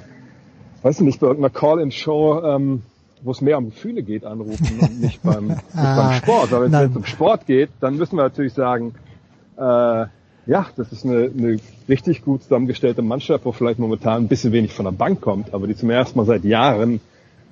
weiß 0.82 1.00
ich 1.00 1.04
nicht, 1.04 1.18
bei 1.20 1.26
irgendeiner 1.26 1.52
Call-in-Show, 1.52 2.42
ähm, 2.44 2.82
wo 3.22 3.32
es 3.32 3.40
mehr 3.40 3.58
um 3.58 3.66
Gefühle 3.70 4.02
geht, 4.04 4.24
anrufen 4.24 4.78
und 4.80 5.00
nicht 5.00 5.20
beim, 5.22 5.46
nicht 5.48 5.64
Ah, 5.74 5.96
beim 6.08 6.12
Sport. 6.12 6.52
Aber 6.52 6.62
wenn 6.66 6.74
es 6.74 6.80
jetzt 6.82 6.96
um 6.96 7.04
Sport 7.04 7.46
geht, 7.46 7.70
dann 7.80 7.96
müssen 7.96 8.16
wir 8.16 8.22
natürlich 8.22 8.52
sagen, 8.52 8.94
äh, 9.56 10.06
ja, 10.46 10.66
das 10.76 10.92
ist 10.92 11.04
eine, 11.04 11.30
eine 11.36 11.58
richtig 11.88 12.24
gut 12.24 12.42
zusammengestellte 12.42 13.02
Mannschaft, 13.02 13.44
wo 13.44 13.52
vielleicht 13.52 13.78
momentan 13.78 14.24
ein 14.24 14.28
bisschen 14.28 14.52
wenig 14.52 14.72
von 14.72 14.84
der 14.84 14.92
Bank 14.92 15.20
kommt, 15.20 15.52
aber 15.52 15.66
die 15.66 15.76
zum 15.76 15.90
ersten 15.90 16.18
Mal 16.18 16.24
seit 16.24 16.44
Jahren, 16.44 17.00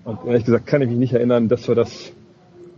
und 0.04 0.24
ehrlich 0.26 0.44
gesagt 0.44 0.66
kann 0.66 0.82
ich 0.82 0.88
mich 0.88 0.98
nicht 0.98 1.12
erinnern, 1.12 1.48
dass 1.48 1.66
wir 1.66 1.74
das 1.74 2.12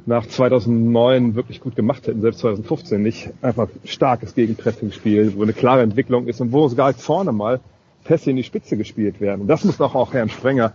nach 0.06 0.24
2009 0.26 1.34
wirklich 1.34 1.60
gut 1.60 1.74
gemacht 1.76 2.06
hätten, 2.06 2.20
selbst 2.20 2.38
2015 2.40 3.02
nicht. 3.02 3.30
Einfach 3.42 3.68
starkes 3.84 4.34
Gegenpressing-Spiel, 4.34 5.34
wo 5.36 5.42
eine 5.42 5.52
klare 5.52 5.82
Entwicklung 5.82 6.28
ist 6.28 6.40
und 6.40 6.52
wo 6.52 6.68
sogar 6.68 6.94
vorne 6.94 7.32
mal 7.32 7.60
Pässe 8.04 8.30
in 8.30 8.36
die 8.36 8.44
Spitze 8.44 8.76
gespielt 8.76 9.20
werden. 9.20 9.42
Und 9.42 9.48
das 9.48 9.64
muss 9.64 9.78
doch 9.78 9.96
auch 9.96 10.14
Herrn 10.14 10.28
Sprenger 10.28 10.72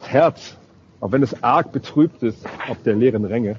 Herz, 0.00 0.56
auch 1.00 1.12
wenn 1.12 1.22
es 1.22 1.42
arg 1.42 1.72
betrübt 1.72 2.22
ist, 2.22 2.38
auf 2.68 2.82
der 2.82 2.94
leeren 2.94 3.26
Ränge, 3.26 3.56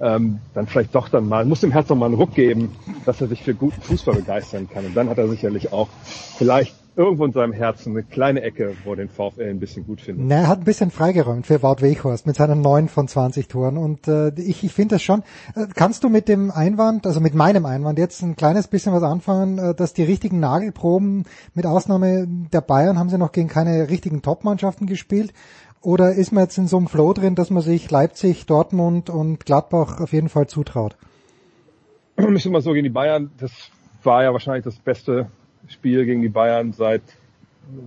ähm, 0.00 0.40
dann 0.54 0.66
vielleicht 0.66 0.94
doch 0.94 1.08
dann 1.08 1.28
mal, 1.28 1.44
muss 1.44 1.60
dem 1.60 1.72
Herz 1.72 1.88
doch 1.88 1.96
mal 1.96 2.06
einen 2.06 2.14
Ruck 2.14 2.34
geben, 2.34 2.72
dass 3.04 3.20
er 3.20 3.28
sich 3.28 3.42
für 3.42 3.54
guten 3.54 3.80
Fußball 3.80 4.16
begeistern 4.16 4.68
kann. 4.68 4.84
Und 4.86 4.96
dann 4.96 5.08
hat 5.08 5.18
er 5.18 5.28
sicherlich 5.28 5.72
auch 5.72 5.88
vielleicht 6.38 6.74
irgendwo 6.96 7.26
in 7.26 7.32
seinem 7.32 7.52
Herzen 7.52 7.92
eine 7.92 8.02
kleine 8.02 8.40
Ecke, 8.40 8.74
wo 8.84 8.92
er 8.92 8.96
den 8.96 9.08
VfL 9.08 9.50
ein 9.50 9.60
bisschen 9.60 9.86
gut 9.86 10.00
findet. 10.00 10.26
Na, 10.26 10.36
er 10.36 10.48
hat 10.48 10.60
ein 10.60 10.64
bisschen 10.64 10.90
freigeräumt 10.90 11.46
für 11.46 11.62
Wout 11.62 11.82
Weghorst 11.82 12.26
mit 12.26 12.36
seinen 12.36 12.62
neun 12.62 12.88
von 12.88 13.06
20 13.06 13.48
Toren 13.48 13.76
und 13.76 14.08
äh, 14.08 14.30
ich, 14.40 14.64
ich 14.64 14.72
finde 14.72 14.94
das 14.94 15.02
schon. 15.02 15.22
Äh, 15.54 15.66
kannst 15.74 16.04
du 16.04 16.08
mit 16.08 16.26
dem 16.26 16.50
Einwand, 16.50 17.06
also 17.06 17.20
mit 17.20 17.34
meinem 17.34 17.66
Einwand 17.66 17.98
jetzt 17.98 18.22
ein 18.22 18.34
kleines 18.34 18.68
bisschen 18.68 18.94
was 18.94 19.02
anfangen, 19.02 19.58
äh, 19.58 19.74
dass 19.74 19.92
die 19.92 20.04
richtigen 20.04 20.40
Nagelproben, 20.40 21.24
mit 21.54 21.66
Ausnahme 21.66 22.26
der 22.26 22.62
Bayern, 22.62 22.98
haben 22.98 23.10
sie 23.10 23.18
noch 23.18 23.32
gegen 23.32 23.48
keine 23.48 23.90
richtigen 23.90 24.22
Top-Mannschaften 24.22 24.86
gespielt? 24.86 25.34
Oder 25.82 26.14
ist 26.14 26.32
man 26.32 26.44
jetzt 26.44 26.58
in 26.58 26.66
so 26.66 26.76
einem 26.78 26.88
Flow 26.88 27.12
drin, 27.12 27.34
dass 27.34 27.50
man 27.50 27.62
sich 27.62 27.90
Leipzig, 27.90 28.46
Dortmund 28.46 29.10
und 29.10 29.44
Gladbach 29.44 30.00
auf 30.00 30.12
jeden 30.12 30.28
Fall 30.28 30.46
zutraut? 30.46 30.96
Ich 32.34 32.42
sag 32.42 32.52
mal 32.52 32.62
so, 32.62 32.72
gegen 32.72 32.84
die 32.84 32.90
Bayern, 32.90 33.30
das 33.38 33.52
war 34.02 34.22
ja 34.22 34.32
wahrscheinlich 34.32 34.64
das 34.64 34.76
beste 34.76 35.26
Spiel 35.68 36.04
gegen 36.06 36.22
die 36.22 36.28
Bayern 36.28 36.72
seit 36.72 37.02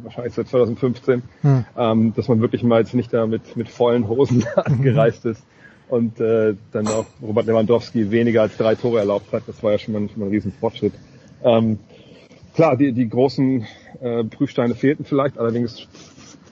wahrscheinlich 0.03 0.33
seit 0.33 0.47
2015, 0.47 1.23
Hm. 1.41 1.65
ähm, 1.77 2.13
dass 2.13 2.27
man 2.27 2.41
wirklich 2.41 2.63
mal 2.63 2.81
jetzt 2.81 2.93
nicht 2.93 3.13
da 3.13 3.25
mit, 3.25 3.55
mit 3.55 3.69
vollen 3.69 4.07
Hosen 4.07 4.45
angereist 4.55 5.25
ist 5.25 5.43
und 5.87 6.19
äh, 6.19 6.55
dann 6.71 6.87
auch 6.87 7.05
Robert 7.21 7.45
Lewandowski 7.47 8.11
weniger 8.11 8.41
als 8.43 8.57
drei 8.57 8.75
Tore 8.75 8.99
erlaubt 8.99 9.31
hat. 9.33 9.43
Das 9.47 9.63
war 9.63 9.71
ja 9.71 9.79
schon 9.79 9.93
mal, 9.93 10.09
schon 10.09 10.19
mal 10.19 10.25
ein 10.25 10.31
Riesenfortschritt. 10.31 10.93
Ähm, 11.43 11.79
klar, 12.53 12.77
die, 12.77 12.91
die 12.91 13.09
großen 13.09 13.65
äh, 14.01 14.23
Prüfsteine 14.25 14.75
fehlten 14.75 15.05
vielleicht, 15.05 15.37
allerdings, 15.37 15.87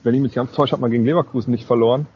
wenn 0.08 0.14
ich 0.14 0.22
mich 0.22 0.32
ganz 0.32 0.52
täusche, 0.52 0.72
hat 0.72 0.80
man 0.80 0.90
gegen 0.90 1.04
Leverkusen 1.04 1.50
nicht 1.50 1.66
verloren. 1.66 2.06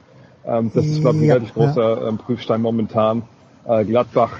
Ähm, 0.47 0.71
das 0.75 0.87
ist, 0.87 1.03
glaube 1.03 1.17
ich, 1.19 1.25
ein 1.25 1.29
Ja, 1.29 1.35
relativ 1.35 1.53
großer 1.55 2.09
ähm, 2.09 2.17
Prüfstein 2.17 2.63
momentan. 2.63 3.23
Äh, 3.69 3.85
Gladbach, 3.85 4.39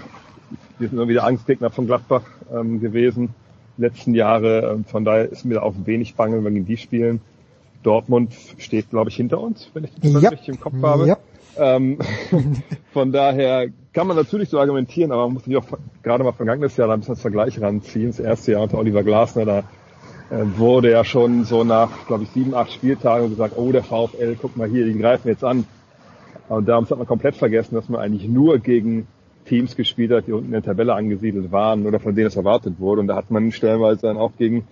wir 0.79 0.89
sind 0.89 0.97
immer 0.97 1.07
wieder 1.09 1.25
Angstgegner 1.25 1.69
von 1.69 1.87
Gladbach 1.87 2.23
ähm, 2.51 2.81
gewesen 2.81 3.35
letzten 3.77 4.15
Jahre. 4.15 4.73
Ähm, 4.73 4.85
von 4.87 5.05
daher 5.05 5.31
ist 5.31 5.45
mir 5.45 5.63
auch 5.63 5.75
wenig 5.85 6.15
bange, 6.15 6.37
wenn 6.37 6.45
wir 6.45 6.51
gegen 6.51 6.65
die 6.65 6.79
spielen. 6.79 7.21
Dortmund 7.83 8.33
steht, 8.57 8.89
glaube 8.89 9.11
ich, 9.11 9.17
hinter 9.17 9.39
uns, 9.39 9.69
wenn 9.75 9.85
ich 9.85 9.91
das 10.01 10.23
Ja. 10.23 10.31
richtig 10.31 10.49
im 10.49 10.59
Kopf 10.59 10.81
habe. 10.83 11.07
Ja. 11.07 11.19
Ähm, 11.59 11.99
von 12.95 13.13
daher 13.13 13.69
kann 13.93 14.07
man 14.07 14.17
natürlich 14.17 14.49
so 14.49 14.59
argumentieren, 14.59 15.13
aber 15.13 15.25
man 15.25 15.35
muss 15.35 15.43
natürlich 15.47 15.63
auch 15.63 15.79
gerade 16.03 16.25
mal 16.25 16.33
vergangenes 16.33 16.75
Jahr 16.79 16.89
da 16.89 16.95
ein 16.95 17.01
bisschen 17.01 17.17
das 17.17 17.21
Vergleich 17.23 17.61
ranziehen. 17.61 18.07
Das 18.07 18.19
erste 18.19 18.53
Jahr 18.53 18.63
unter 18.63 18.79
Oliver 18.79 19.03
Glasner, 19.03 19.45
da 19.45 19.65
wurde 20.33 20.91
ja 20.91 21.05
schon 21.05 21.45
so 21.45 21.63
nach, 21.63 22.07
glaube 22.07 22.25
ich, 22.25 22.31
sieben, 22.31 22.55
acht 22.55 22.73
Spieltagen 22.73 23.29
gesagt, 23.29 23.55
oh, 23.57 23.71
der 23.71 23.83
VfL, 23.83 24.37
guck 24.41 24.57
mal 24.57 24.69
hier, 24.69 24.87
die 24.87 24.99
greifen 24.99 25.29
jetzt 25.29 25.45
an. 25.45 25.67
Und 26.49 26.69
damals 26.69 26.91
hat 26.91 26.99
man 26.99 27.07
komplett 27.07 27.37
vergessen, 27.37 27.75
dass 27.75 27.89
man 27.89 28.01
eigentlich 28.01 28.29
nur 28.29 28.59
gegen 28.59 29.07
Teams 29.45 29.77
gespielt 29.77 30.11
hat, 30.13 30.27
die 30.27 30.33
unten 30.33 30.47
in 30.47 30.53
der 30.53 30.63
Tabelle 30.63 30.95
angesiedelt 30.95 31.53
waren 31.53 31.87
oder 31.87 32.01
von 32.01 32.15
denen 32.15 32.29
es 32.29 32.37
erwartet 32.37 32.75
wurde. 32.79 33.03
Und 33.03 33.09
da 33.09 33.17
hat 33.17 33.31
man 33.31 33.53
stellenweise 33.53 34.03
dann 34.03 34.17
auch 34.17 34.33
gegen 34.39 34.65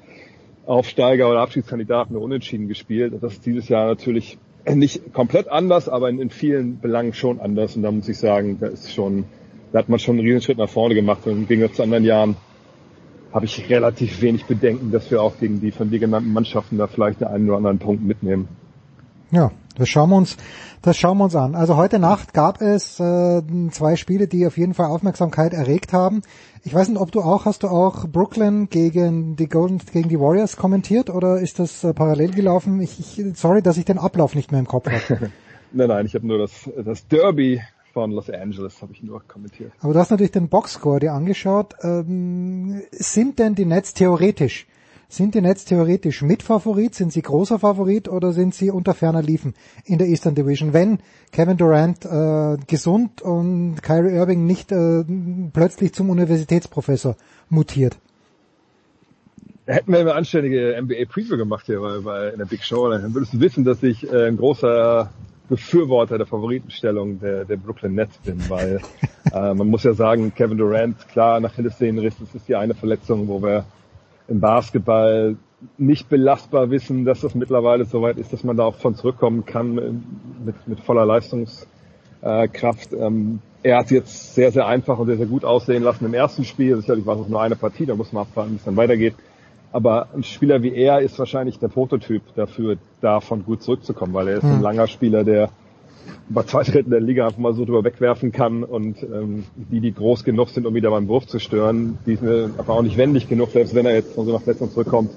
Aufsteiger 0.67 1.29
oder 1.29 1.41
Abschiedskandidaten 1.41 2.17
unentschieden 2.17 2.69
gespielt. 2.69 3.15
Das 3.21 3.35
ist 3.35 3.47
dieses 3.47 3.69
Jahr 3.69 3.87
natürlich 3.87 4.39
nicht 4.67 5.13
komplett 5.13 5.49
anders, 5.49 5.89
aber 5.89 6.09
in, 6.09 6.21
in, 6.21 6.31
vielen 6.31 6.81
Belangen 6.81 7.13
schon 7.13 7.41
anders. 7.41 7.77
Und 7.77 7.83
da 7.83 7.91
muss 7.91 8.09
ich 8.09 8.19
sagen, 8.19 8.59
da 8.61 8.69
ist 8.69 8.93
schon, 8.93 9.25
da 9.73 9.81
hat 9.81 9.89
man 9.89 9.99
schon 9.99 10.17
einen 10.17 10.27
Riesenschritt 10.27 10.59
nach 10.59 10.69
vorne 10.69 10.95
gemacht. 10.95 11.27
Und 11.27 11.33
im 11.33 11.49
Gegensatz 11.49 11.77
zu 11.77 11.83
anderen 11.83 12.05
Jahren 12.05 12.37
habe 13.33 13.45
ich 13.45 13.69
relativ 13.71 14.21
wenig 14.23 14.45
Bedenken, 14.47 14.91
dass 14.91 15.11
wir 15.11 15.23
auch 15.23 15.39
gegen 15.39 15.61
die 15.61 15.71
von 15.71 15.91
dir 15.91 15.99
genannten 15.99 16.33
Mannschaften 16.33 16.79
da 16.79 16.87
vielleicht 16.87 17.21
den 17.21 17.29
einen 17.29 17.49
oder 17.49 17.59
anderen 17.59 17.79
Punkt 17.79 18.05
mitnehmen. 18.05 18.49
Ja, 19.31 19.53
das 19.77 19.89
schauen 19.89 20.11
wir 20.11 20.17
uns, 20.17 20.37
das 20.83 20.97
schauen 20.97 21.19
wir 21.19 21.25
uns 21.25 21.37
an. 21.37 21.55
Also 21.55 21.77
heute 21.77 22.01
Nacht 22.01 22.35
gab 22.35 22.61
es 22.61 22.99
äh, 22.99 23.43
zwei 23.71 23.95
Spiele, 23.95 24.27
die 24.27 24.47
auf 24.47 24.59
jeden 24.59 24.75
Fall 24.75 24.87
Aufmerksamkeit 24.87 25.53
erregt 25.53 25.93
haben. 25.93 26.23
Ich 26.65 26.75
weiß 26.75 26.89
nicht, 26.89 27.01
ob 27.01 27.13
du 27.13 27.21
auch, 27.21 27.45
hast 27.45 27.63
du 27.63 27.69
auch 27.69 28.09
Brooklyn 28.09 28.69
gegen 28.69 29.37
die 29.37 29.49
Golden, 29.49 29.81
gegen 29.93 30.09
die 30.09 30.19
Warriors 30.19 30.57
kommentiert 30.57 31.09
oder 31.09 31.39
ist 31.39 31.61
das 31.61 31.85
äh, 31.85 31.95
parallel 31.95 32.33
gelaufen? 32.33 32.81
Ich, 32.81 32.99
ich, 32.99 33.39
sorry, 33.39 33.63
dass 33.63 33.77
ich 33.77 33.85
den 33.85 33.99
Ablauf 33.99 34.35
nicht 34.35 34.51
mehr 34.51 34.61
im 34.61 34.67
Kopf 34.67 34.91
habe. 34.91 35.31
nein, 35.73 35.89
nein, 35.89 36.07
ich 36.07 36.15
habe 36.15 36.27
nur 36.27 36.39
das, 36.39 36.69
das 36.85 37.07
Derby 37.07 37.61
von 37.93 38.11
Los 38.13 38.31
Angeles 38.31 38.81
habe 38.83 38.93
ich 38.93 39.03
nur 39.03 39.23
kommentiert. 39.27 39.73
Aber 39.81 39.93
du 39.93 39.99
hast 39.99 40.11
natürlich 40.11 40.33
den 40.33 40.49
Boxscore 40.49 41.01
dir 41.01 41.13
angeschaut. 41.13 41.75
Ähm, 41.83 42.83
sind 42.91 43.39
denn 43.39 43.55
die 43.55 43.65
Nets 43.65 43.95
theoretisch 43.95 44.67
sind 45.11 45.35
die 45.35 45.41
Nets 45.41 45.65
theoretisch 45.65 46.23
Mitfavorit? 46.23 46.95
Sind 46.95 47.13
sie 47.13 47.21
großer 47.21 47.59
Favorit 47.59 48.09
oder 48.09 48.33
sind 48.33 48.55
sie 48.55 48.71
unter 48.71 48.95
ferner 48.95 49.23
Liefen 49.23 49.55
in 49.85 49.99
der 49.99 50.07
Eastern 50.07 50.37
Division? 50.37 50.73
Wenn 50.73 51.01
Kevin 51.33 51.57
Durant 51.57 52.05
äh, 52.05 52.57
gesund 52.69 53.21
und 53.21 53.83
Kyrie 53.83 54.15
Irving 54.15 54.47
nicht 54.47 54.71
äh, 54.71 55.05
plötzlich 55.53 55.95
zum 55.95 56.11
Universitätsprofessor 56.11 57.17
mutiert. 57.49 57.99
Hätten 59.67 59.93
wir 59.93 59.99
eine 59.99 60.15
anständige 60.15 60.81
NBA-Preview 60.81 61.37
gemacht 61.37 61.67
hier 61.67 61.81
bei, 61.81 61.99
bei, 61.99 62.29
in 62.29 62.39
der 62.39 62.47
Big 62.47 62.63
Show, 62.63 62.89
dann 62.89 63.13
würdest 63.13 63.35
du 63.35 63.41
wissen, 63.41 63.65
dass 63.65 63.83
ich 63.83 64.09
äh, 64.13 64.29
ein 64.29 64.37
großer 64.37 65.11
Befürworter 65.51 66.17
der 66.17 66.27
Favoritenstellung 66.27 67.19
der, 67.19 67.45
der 67.45 67.57
Brooklyn 67.57 67.95
Nets 67.95 68.17
bin, 68.19 68.39
weil 68.49 68.81
äh, 69.35 69.53
man 69.53 69.67
muss 69.67 69.83
ja 69.83 69.93
sagen, 69.93 70.33
Kevin 70.35 70.57
Durant, 70.57 71.09
klar, 71.09 71.41
nach 71.41 71.53
Achillessehnenriss, 71.53 72.15
das 72.19 72.35
ist 72.35 72.49
die 72.49 72.55
eine 72.55 72.75
Verletzung, 72.75 73.29
wo 73.29 73.43
wir 73.43 73.65
im 74.29 74.41
Basketball 74.41 75.37
nicht 75.77 76.09
belastbar 76.09 76.71
wissen, 76.71 77.05
dass 77.05 77.21
das 77.21 77.35
mittlerweile 77.35 77.85
soweit 77.85 78.17
ist, 78.17 78.33
dass 78.33 78.45
man 78.45 78.57
da 78.57 78.65
auch 78.65 78.77
von 78.77 78.95
zurückkommen 78.95 79.45
kann 79.45 79.75
mit, 80.45 80.69
mit 80.69 80.81
voller 80.81 81.05
Leistungskraft. 81.05 82.93
Ähm, 82.93 83.41
er 83.63 83.79
hat 83.79 83.91
jetzt 83.91 84.35
sehr, 84.35 84.53
sehr 84.53 84.67
einfach 84.67 84.99
und 84.99 85.09
sehr, 85.09 85.19
sehr 85.19 85.27
gut 85.27 85.45
aussehen 85.45 85.83
lassen 85.83 86.07
im 86.07 86.15
ersten 86.15 86.45
Spiel. 86.45 86.77
Sicherlich 86.77 87.05
war 87.05 87.21
es 87.21 87.29
nur 87.29 87.43
eine 87.43 87.57
Partie, 87.57 87.87
da 87.87 87.95
muss 87.95 88.13
man 88.13 88.23
abwarten, 88.23 88.53
wie 88.53 88.57
es 88.57 88.65
dann 88.65 88.77
weitergeht. 88.77 89.17
Aber 89.73 90.09
ein 90.15 90.23
Spieler 90.23 90.63
wie 90.63 90.75
er 90.75 91.01
ist 91.01 91.19
wahrscheinlich 91.19 91.59
der 91.59 91.69
Prototyp 91.69 92.23
dafür, 92.35 92.77
davon 93.01 93.45
gut 93.45 93.63
zurückzukommen, 93.63 94.15
weil 94.15 94.29
er 94.29 94.39
ist 94.39 94.45
ein 94.45 94.57
hm. 94.57 94.63
langer 94.63 94.87
Spieler, 94.89 95.25
der 95.25 95.51
bei 96.29 96.43
zwei 96.45 96.63
Drittel 96.63 96.91
der 96.91 97.01
Liga 97.01 97.27
einfach 97.27 97.39
mal 97.39 97.55
so 97.55 97.65
drüber 97.65 97.85
wegwerfen 97.85 98.33
kann 98.33 98.65
und 98.65 99.03
ähm, 99.03 99.45
die, 99.57 99.81
die 99.81 99.93
groß 99.93 100.25
genug 100.25 100.49
sind, 100.49 100.67
um 100.67 100.75
wieder 100.75 100.91
beim 100.91 101.09
Wurf 101.09 101.27
zu 101.27 101.39
stören, 101.39 101.99
die 102.07 102.17
sind 102.17 102.59
aber 102.59 102.75
auch 102.75 102.83
nicht 102.83 102.97
wendig 102.97 103.29
genug, 103.29 103.51
selbst 103.51 103.75
wenn 103.75 103.87
er 103.87 103.95
jetzt 103.95 104.15
von 104.15 104.25
so 104.27 104.33
einer 104.33 104.41
Verletzung 104.41 104.71
zurückkommt, 104.71 105.11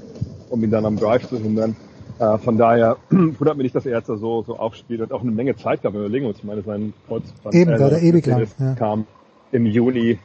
um 0.49 0.63
ihn 0.63 0.71
dann 0.71 0.85
am 0.85 0.97
Drive 0.97 1.27
zu 1.27 1.37
hindern. 1.37 1.75
Äh, 2.19 2.37
von 2.39 2.57
daher 2.57 2.97
wundert 3.09 3.57
mich 3.57 3.65
nicht, 3.65 3.75
dass 3.75 3.85
er 3.85 3.97
jetzt 3.97 4.07
so, 4.07 4.43
so 4.43 4.57
aufspielt 4.57 5.01
und 5.01 5.11
auch 5.11 5.21
eine 5.21 5.31
Menge 5.31 5.55
Zeit 5.55 5.81
gab. 5.83 5.93
Wir 5.93 6.01
überlegen 6.01 6.25
uns, 6.25 6.39
ich 6.39 6.43
meine, 6.43 6.61
sein 6.61 6.93
Kreuzband 7.07 7.55
Eben, 7.55 7.71
äh, 7.71 7.77
der 7.77 8.01
ewig 8.01 8.25
lang, 8.25 8.47
ja. 8.59 8.73
kam 8.75 9.05
im 9.51 9.65
Juni 9.65 10.19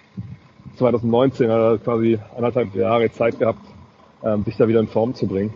2019, 0.77 1.51
hat 1.51 1.59
er 1.59 1.79
quasi 1.79 2.19
anderthalb 2.37 2.75
Jahre 2.75 3.11
Zeit 3.11 3.39
gehabt, 3.39 3.61
ähm, 4.25 4.45
sich 4.45 4.57
da 4.57 4.69
wieder 4.69 4.81
in 4.81 4.89
Form 4.89 5.15
zu 5.15 5.27
bringen. 5.27 5.53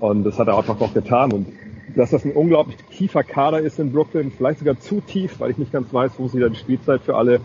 Und 0.00 0.24
das 0.24 0.38
hat 0.38 0.48
er 0.48 0.58
einfach 0.58 0.78
noch 0.78 0.92
getan. 0.92 1.32
Und 1.32 1.46
dass 1.94 2.10
das 2.10 2.24
ein 2.24 2.32
unglaublich 2.32 2.76
tiefer 2.90 3.22
Kader 3.22 3.60
ist 3.60 3.78
in 3.78 3.92
Brooklyn, 3.92 4.30
vielleicht 4.30 4.58
sogar 4.58 4.78
zu 4.78 5.00
tief, 5.00 5.40
weil 5.40 5.50
ich 5.50 5.58
nicht 5.58 5.72
ganz 5.72 5.92
weiß, 5.92 6.12
wo 6.18 6.28
sie 6.28 6.40
da 6.40 6.48
die 6.48 6.56
Spielzeit 6.56 7.02
für 7.02 7.16
alle 7.16 7.40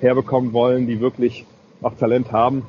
herbekommen 0.00 0.52
wollen, 0.52 0.86
die 0.86 1.00
wirklich 1.00 1.46
auch 1.82 1.94
Talent 1.94 2.32
haben. 2.32 2.62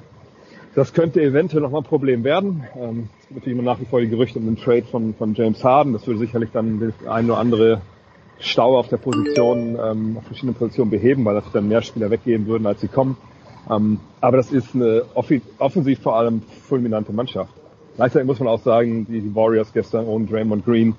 Das 0.74 0.94
könnte 0.94 1.22
eventuell 1.22 1.62
nochmal 1.62 1.82
ein 1.82 1.88
Problem 1.88 2.24
werden. 2.24 2.64
Ähm, 2.76 3.10
es 3.20 3.28
gibt 3.28 3.40
natürlich 3.42 3.60
immer 3.60 3.72
nach 3.72 3.80
wie 3.82 3.86
vor 3.86 4.00
die 4.00 4.08
Gerüchte 4.08 4.40
um 4.40 4.46
den 4.46 4.56
Trade 4.56 4.84
von, 4.84 5.14
von 5.14 5.34
James 5.34 5.64
Harden. 5.64 5.94
Das 5.94 6.08
würde 6.08 6.20
sicherlich 6.20 6.52
dann 6.54 6.80
den 6.80 6.94
ein 7.08 7.26
oder 7.30 7.40
andere 7.40 7.82
Stau 8.40 8.78
auf 8.78 8.88
der 8.88 8.98
Position, 8.98 9.78
ähm, 9.82 10.18
auf 10.18 10.24
verschiedenen 10.24 10.56
Positionen 10.56 10.90
beheben, 10.90 11.26
weil 11.26 11.36
das 11.36 11.52
dann 11.52 11.68
mehr 11.68 11.82
Spieler 11.82 12.10
weggehen 12.10 12.48
würden, 12.48 12.66
als 12.66 12.82
sie 12.82 12.88
kommen. 12.88 13.18
Ähm, 13.70 14.00
aber 14.20 14.38
das 14.38 14.52
ist 14.52 14.76
eine 14.76 15.04
offensiv 15.14 16.00
vor 16.00 16.18
allem 16.18 16.42
fulminante 16.42 17.14
Mannschaft. 17.14 17.54
Gleichzeitig 17.96 18.26
muss 18.26 18.40
man 18.40 18.48
auch 18.48 18.62
sagen, 18.62 19.06
die 19.08 19.36
Warriors 19.36 19.74
gestern 19.74 20.06
ohne 20.06 20.26
Draymond 20.26 20.66
Green 20.66 20.96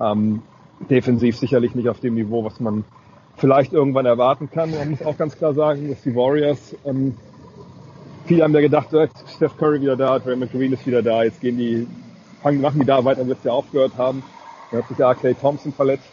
ähm, 0.00 0.42
defensiv 0.88 1.36
sicherlich 1.36 1.74
nicht 1.74 1.88
auf 1.88 2.00
dem 2.00 2.14
Niveau, 2.14 2.44
was 2.44 2.60
man 2.60 2.84
vielleicht 3.36 3.72
irgendwann 3.72 4.06
erwarten 4.06 4.50
kann. 4.50 4.70
Man 4.70 4.90
muss 4.90 5.02
auch 5.02 5.16
ganz 5.16 5.36
klar 5.36 5.54
sagen, 5.54 5.88
dass 5.88 6.02
die 6.02 6.14
Warriors, 6.14 6.76
ähm, 6.84 7.14
viele 8.26 8.44
haben 8.44 8.54
ja 8.54 8.60
gedacht, 8.60 8.92
äh, 8.92 9.08
Steph 9.34 9.56
Curry 9.56 9.80
wieder 9.80 9.96
da, 9.96 10.18
Draymond 10.18 10.52
Green 10.52 10.72
ist 10.72 10.86
wieder 10.86 11.02
da, 11.02 11.22
jetzt 11.24 11.40
gehen 11.40 11.58
die, 11.58 11.86
fangen, 12.42 12.60
machen 12.60 12.80
die 12.80 12.86
da 12.86 13.04
weiter, 13.04 13.26
wo 13.26 13.34
sie 13.34 13.50
aufgehört 13.52 13.92
haben. 13.98 14.22
Dann 14.70 14.82
hat 14.82 14.88
sich 14.88 14.98
ja 14.98 15.14
Clay 15.14 15.34
Thompson 15.34 15.72
verletzt. 15.72 16.10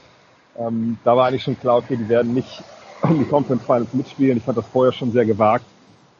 Ähm, 0.57 0.97
da 1.03 1.15
war 1.15 1.27
eigentlich 1.27 1.43
schon 1.43 1.59
klar, 1.59 1.77
okay, 1.77 1.95
die 1.95 2.09
werden 2.09 2.33
nicht 2.33 2.63
um 3.01 3.19
die 3.19 3.25
Conference 3.25 3.63
Finals 3.63 3.93
mitspielen. 3.93 4.37
Ich 4.37 4.43
fand 4.43 4.57
das 4.57 4.67
vorher 4.67 4.91
schon 4.91 5.11
sehr 5.11 5.25
gewagt, 5.25 5.65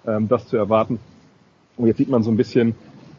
ähm, 0.07 0.27
das 0.27 0.47
zu 0.47 0.57
erwarten. 0.57 0.99
Und 1.77 1.87
jetzt 1.87 1.97
sieht 1.97 2.09
man 2.09 2.23
so 2.23 2.31
ein 2.31 2.37
bisschen, 2.37 2.75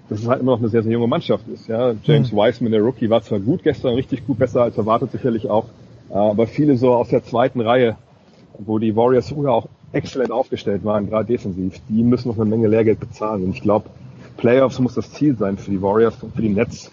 dass 0.08 0.20
es 0.20 0.26
halt 0.26 0.40
immer 0.40 0.52
noch 0.52 0.58
eine 0.58 0.68
sehr, 0.68 0.82
sehr 0.82 0.92
junge 0.92 1.06
Mannschaft 1.06 1.46
ist. 1.48 1.68
Ja, 1.68 1.92
James 2.02 2.32
mhm. 2.32 2.36
Wiseman, 2.36 2.72
der 2.72 2.80
Rookie, 2.80 3.10
war 3.10 3.22
zwar 3.22 3.38
gut 3.38 3.62
gestern, 3.62 3.94
richtig 3.94 4.26
gut, 4.26 4.38
besser 4.38 4.62
als 4.62 4.76
erwartet 4.78 5.12
sicherlich 5.12 5.48
auch, 5.48 5.66
aber 6.08 6.46
viele 6.46 6.76
so 6.76 6.94
aus 6.94 7.08
der 7.08 7.22
zweiten 7.22 7.60
Reihe, 7.60 7.96
wo 8.58 8.78
die 8.78 8.96
Warriors 8.96 9.28
früher 9.28 9.52
auch 9.52 9.68
exzellent 9.92 10.32
aufgestellt 10.32 10.84
waren, 10.84 11.08
gerade 11.08 11.26
defensiv, 11.26 11.80
die 11.88 12.02
müssen 12.02 12.28
noch 12.28 12.36
eine 12.36 12.46
Menge 12.46 12.68
Lehrgeld 12.68 13.00
bezahlen. 13.00 13.44
Und 13.44 13.50
ich 13.50 13.62
glaube, 13.62 13.90
Playoffs 14.38 14.78
muss 14.78 14.94
das 14.94 15.12
Ziel 15.12 15.36
sein 15.36 15.58
für 15.58 15.70
die 15.70 15.82
Warriors 15.82 16.22
und 16.22 16.34
für 16.34 16.42
die 16.42 16.48
Nets 16.48 16.90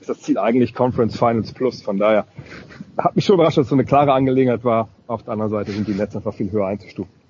ist 0.00 0.08
das 0.08 0.20
Ziel 0.20 0.38
eigentlich 0.38 0.74
Conference 0.74 1.16
Finals 1.16 1.52
Plus. 1.52 1.82
Von 1.82 1.98
daher 1.98 2.26
hat 2.96 3.16
mich 3.16 3.24
schon 3.24 3.34
überrascht, 3.34 3.58
dass 3.58 3.66
es 3.66 3.70
so 3.70 3.76
eine 3.76 3.84
klare 3.84 4.12
Angelegenheit 4.12 4.64
war. 4.64 4.88
Auf 5.06 5.22
der 5.22 5.32
anderen 5.32 5.50
Seite 5.50 5.72
sind 5.72 5.88
die 5.88 5.94
Nets 5.94 6.14
einfach 6.14 6.34
viel 6.34 6.50
höher 6.50 6.66
einzustufen 6.66 7.23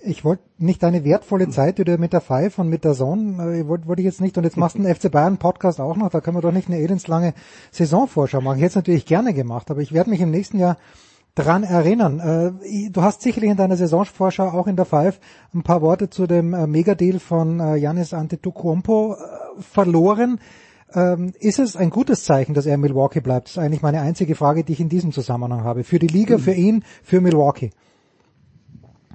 ich 0.00 0.24
wollte 0.24 0.42
nicht 0.58 0.82
deine 0.82 1.04
wertvolle 1.04 1.48
Zeit, 1.48 1.78
die 1.78 1.84
du 1.84 1.98
mit 1.98 2.12
der 2.12 2.20
Five 2.20 2.58
und 2.58 2.68
mit 2.68 2.84
der 2.84 2.94
Zone, 2.94 3.42
äh, 3.42 3.68
wollte 3.68 3.86
wollt 3.86 3.98
ich 3.98 4.04
jetzt 4.04 4.20
nicht, 4.20 4.38
und 4.38 4.44
jetzt 4.44 4.56
machst 4.56 4.76
du 4.76 4.82
einen 4.82 4.94
FC 4.94 5.10
Bayern 5.10 5.38
Podcast 5.38 5.80
auch 5.80 5.96
noch, 5.96 6.10
da 6.10 6.20
können 6.20 6.36
wir 6.36 6.40
doch 6.40 6.52
nicht 6.52 6.68
eine 6.68 6.78
elendslange 6.78 7.34
Saisonvorschau 7.70 8.40
machen. 8.40 8.56
Ich 8.56 8.62
hätte 8.62 8.70
es 8.70 8.76
natürlich 8.76 9.06
gerne 9.06 9.34
gemacht, 9.34 9.70
aber 9.70 9.80
ich 9.80 9.92
werde 9.92 10.10
mich 10.10 10.20
im 10.20 10.30
nächsten 10.30 10.58
Jahr 10.58 10.76
dran 11.34 11.62
erinnern. 11.62 12.20
Äh, 12.20 12.90
du 12.90 13.02
hast 13.02 13.22
sicherlich 13.22 13.50
in 13.50 13.56
deiner 13.56 13.76
Saisonvorschau 13.76 14.48
auch 14.48 14.66
in 14.66 14.76
der 14.76 14.84
Five 14.84 15.20
ein 15.54 15.62
paar 15.62 15.82
Worte 15.82 16.10
zu 16.10 16.26
dem 16.26 16.54
äh, 16.54 16.66
Megadeal 16.66 17.18
von 17.18 17.76
Janis 17.76 18.14
Antetokounmpo 18.14 19.16
verloren. 19.58 20.40
Ähm, 20.94 21.34
ist 21.38 21.58
es 21.58 21.76
ein 21.76 21.90
gutes 21.90 22.24
Zeichen, 22.24 22.54
dass 22.54 22.64
er 22.64 22.74
in 22.74 22.80
Milwaukee 22.80 23.20
bleibt? 23.20 23.48
Das 23.48 23.56
ist 23.56 23.58
eigentlich 23.58 23.82
meine 23.82 24.00
einzige 24.00 24.34
Frage, 24.34 24.64
die 24.64 24.72
ich 24.72 24.80
in 24.80 24.88
diesem 24.88 25.12
Zusammenhang 25.12 25.64
habe. 25.64 25.84
Für 25.84 25.98
die 25.98 26.06
Liga, 26.06 26.38
für 26.38 26.52
ihn, 26.52 26.82
für 27.02 27.20
Milwaukee. 27.20 27.70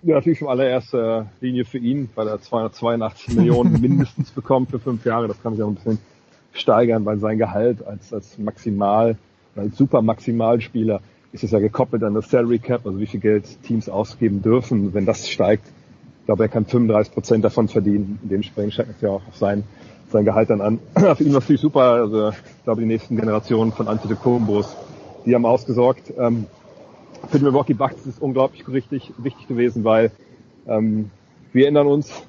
Ja, 0.06 0.16
natürlich 0.16 0.42
in 0.42 0.48
allererster 0.48 1.28
Linie 1.40 1.64
für 1.64 1.78
ihn, 1.78 2.10
weil 2.16 2.28
er 2.28 2.42
282 2.42 3.36
Millionen 3.36 3.80
mindestens 3.82 4.32
bekommt 4.32 4.72
für 4.72 4.80
fünf 4.80 5.06
Jahre. 5.06 5.30
Das 5.30 5.42
kann 5.42 5.54
sich 5.56 5.64
auch 5.64 5.70
ein 5.70 5.76
bisschen 5.76 5.98
steigern, 6.52 7.06
weil 7.06 7.20
sein 7.20 7.38
Gehalt 7.38 7.86
als, 7.88 8.14
als 8.14 8.38
maximal, 8.38 9.16
als 9.56 9.78
super 9.78 10.02
Maximalspieler 10.02 11.02
ist 11.32 11.46
es 11.46 11.52
ja 11.52 11.60
gekoppelt 11.60 12.04
an 12.04 12.14
das 12.14 12.30
Salary 12.30 12.60
Cap, 12.60 12.86
also 12.86 13.00
wie 13.00 13.06
viel 13.06 13.22
Geld 13.22 13.46
Teams 13.64 13.88
ausgeben 13.88 14.42
dürfen. 14.42 14.94
Wenn 14.94 15.06
das 15.06 15.30
steigt, 15.30 15.66
ich 16.20 16.26
glaube, 16.26 16.44
er 16.44 16.50
kann 16.50 16.66
35 16.66 17.14
Prozent 17.14 17.46
davon 17.46 17.70
verdienen. 17.70 18.20
Dementsprechend 18.24 18.74
steigt 18.74 18.90
es 18.98 19.02
ja 19.02 19.10
auch 19.10 19.28
auf 19.28 19.38
sein, 19.38 19.64
sein 20.10 20.26
Gehalt 20.26 20.50
dann 20.50 20.60
an. 20.60 20.80
für 20.96 21.02
ihn 21.02 21.08
war 21.08 21.14
es 21.14 21.30
natürlich 21.34 21.62
super. 21.62 21.82
Also 21.82 22.30
ich 22.30 22.64
glaube, 22.66 22.82
die 22.82 22.88
nächsten 22.88 23.16
Generationen 23.16 23.72
von 23.72 23.88
Antetokounmpos, 23.88 24.76
die 25.26 25.34
haben 25.34 25.46
ausgesorgt. 25.46 26.14
Ähm, 26.18 26.48
für 27.30 27.38
die 27.38 27.44
Milwaukee 27.44 27.74
Bucks 27.74 27.96
ist 27.98 28.06
es 28.08 28.20
unglaublich 28.20 28.68
richtig, 28.68 29.14
wichtig 29.18 29.48
gewesen, 29.48 29.84
weil 29.84 30.12
ähm, 30.68 31.10
wir 31.52 31.64
erinnern 31.64 31.88
uns, 31.88 32.26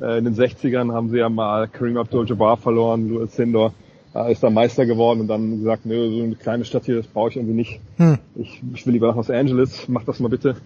äh, 0.00 0.18
in 0.18 0.24
den 0.24 0.34
60ern 0.34 0.92
haben 0.92 1.10
sie 1.10 1.18
ja 1.18 1.28
mal 1.28 1.68
Kareem 1.68 1.96
Abdul-Jabbar 1.96 2.56
verloren, 2.56 3.08
Louis 3.08 3.34
Sindor 3.34 3.72
äh, 4.14 4.32
ist 4.32 4.42
dann 4.42 4.54
Meister 4.54 4.86
geworden 4.86 5.20
und 5.20 5.28
dann 5.28 5.58
gesagt, 5.58 5.86
nö, 5.86 6.10
so 6.10 6.22
eine 6.22 6.36
kleine 6.36 6.64
Stadt 6.64 6.84
hier, 6.84 6.96
das 6.96 7.06
brauche 7.06 7.30
ich 7.30 7.36
irgendwie 7.36 7.54
nicht. 7.54 7.80
Hm. 7.96 8.18
Ich, 8.36 8.62
ich 8.72 8.86
will 8.86 8.92
lieber 8.92 9.08
nach 9.08 9.16
Los 9.16 9.30
Angeles, 9.30 9.88
mach 9.88 10.04
das 10.04 10.20
mal 10.20 10.28
bitte. 10.28 10.56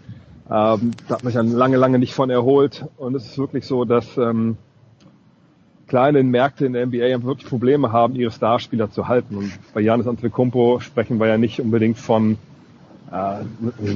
Ähm, 0.50 0.92
da 1.08 1.14
hat 1.14 1.24
man 1.24 1.32
sich 1.32 1.34
dann 1.34 1.52
lange, 1.52 1.76
lange 1.76 1.98
nicht 1.98 2.14
von 2.14 2.30
erholt. 2.30 2.86
Und 2.96 3.14
es 3.14 3.26
ist 3.26 3.38
wirklich 3.38 3.66
so, 3.66 3.84
dass 3.84 4.16
ähm, 4.16 4.56
kleine 5.88 6.22
Märkte 6.22 6.66
in 6.66 6.72
der 6.74 6.86
NBA 6.86 7.22
wirklich 7.22 7.48
Probleme 7.48 7.92
haben, 7.92 8.14
ihre 8.14 8.30
Starspieler 8.30 8.90
zu 8.90 9.08
halten. 9.08 9.36
Und 9.36 9.52
bei 9.74 9.80
Janis 9.80 10.06
Antetokounmpo 10.06 10.80
sprechen 10.80 11.18
wir 11.18 11.26
ja 11.26 11.38
nicht 11.38 11.60
unbedingt 11.60 11.98
von 11.98 12.38
äh, 13.10 13.44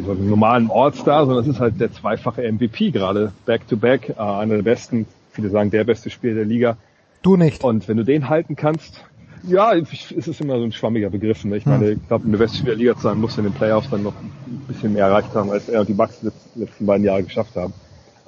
so 0.05 0.13
einem 0.13 0.29
normalen 0.29 0.71
All-Star, 0.71 1.27
sondern 1.27 1.45
es 1.45 1.49
ist 1.49 1.61
halt 1.61 1.81
der 1.81 1.93
zweifache 1.93 2.51
MVP 2.51 2.91
gerade, 2.91 3.33
Back-to-Back, 3.47 4.11
äh, 4.11 4.21
einer 4.21 4.57
der 4.57 4.63
besten, 4.63 5.07
viele 5.33 5.51
sagen 5.51 5.71
der 5.71 5.85
beste 5.85 6.11
Spieler 6.11 6.35
der 6.35 6.45
Liga. 6.45 6.77
Du 7.23 7.37
nicht. 7.37 7.63
Und 7.63 7.89
wenn 7.89 7.97
du 7.97 8.05
den 8.05 8.29
halten 8.29 8.57
kannst, 8.57 9.05
ja, 9.45 9.75
es 9.75 10.13
ist 10.13 10.41
immer 10.41 10.59
so 10.59 10.65
ein 10.65 10.73
schwammiger 10.73 11.11
Begriff. 11.11 11.45
Ne? 11.45 11.57
Ich 11.57 11.67
meine, 11.67 11.93
ich 11.93 12.09
glaube, 12.09 12.27
eine 12.27 12.37
beste 12.37 12.59
Spieler 12.59 12.73
der 12.73 12.79
Liga 12.79 12.97
zu 12.97 13.03
sein, 13.03 13.19
muss 13.19 13.37
in 13.39 13.45
den 13.45 13.53
Playoffs 13.53 13.91
dann 13.91 14.03
noch 14.03 14.15
ein 14.15 14.65
bisschen 14.69 14.93
mehr 14.93 15.07
erreicht 15.07 15.35
haben, 15.35 15.51
als 15.51 15.69
er 15.69 15.81
und 15.81 15.89
die 15.89 15.95
Bucks 15.95 16.21
die 16.21 16.31
letzten 16.61 16.87
beiden 16.87 17.05
Jahre 17.05 17.25
geschafft 17.25 17.57
haben. 17.57 17.73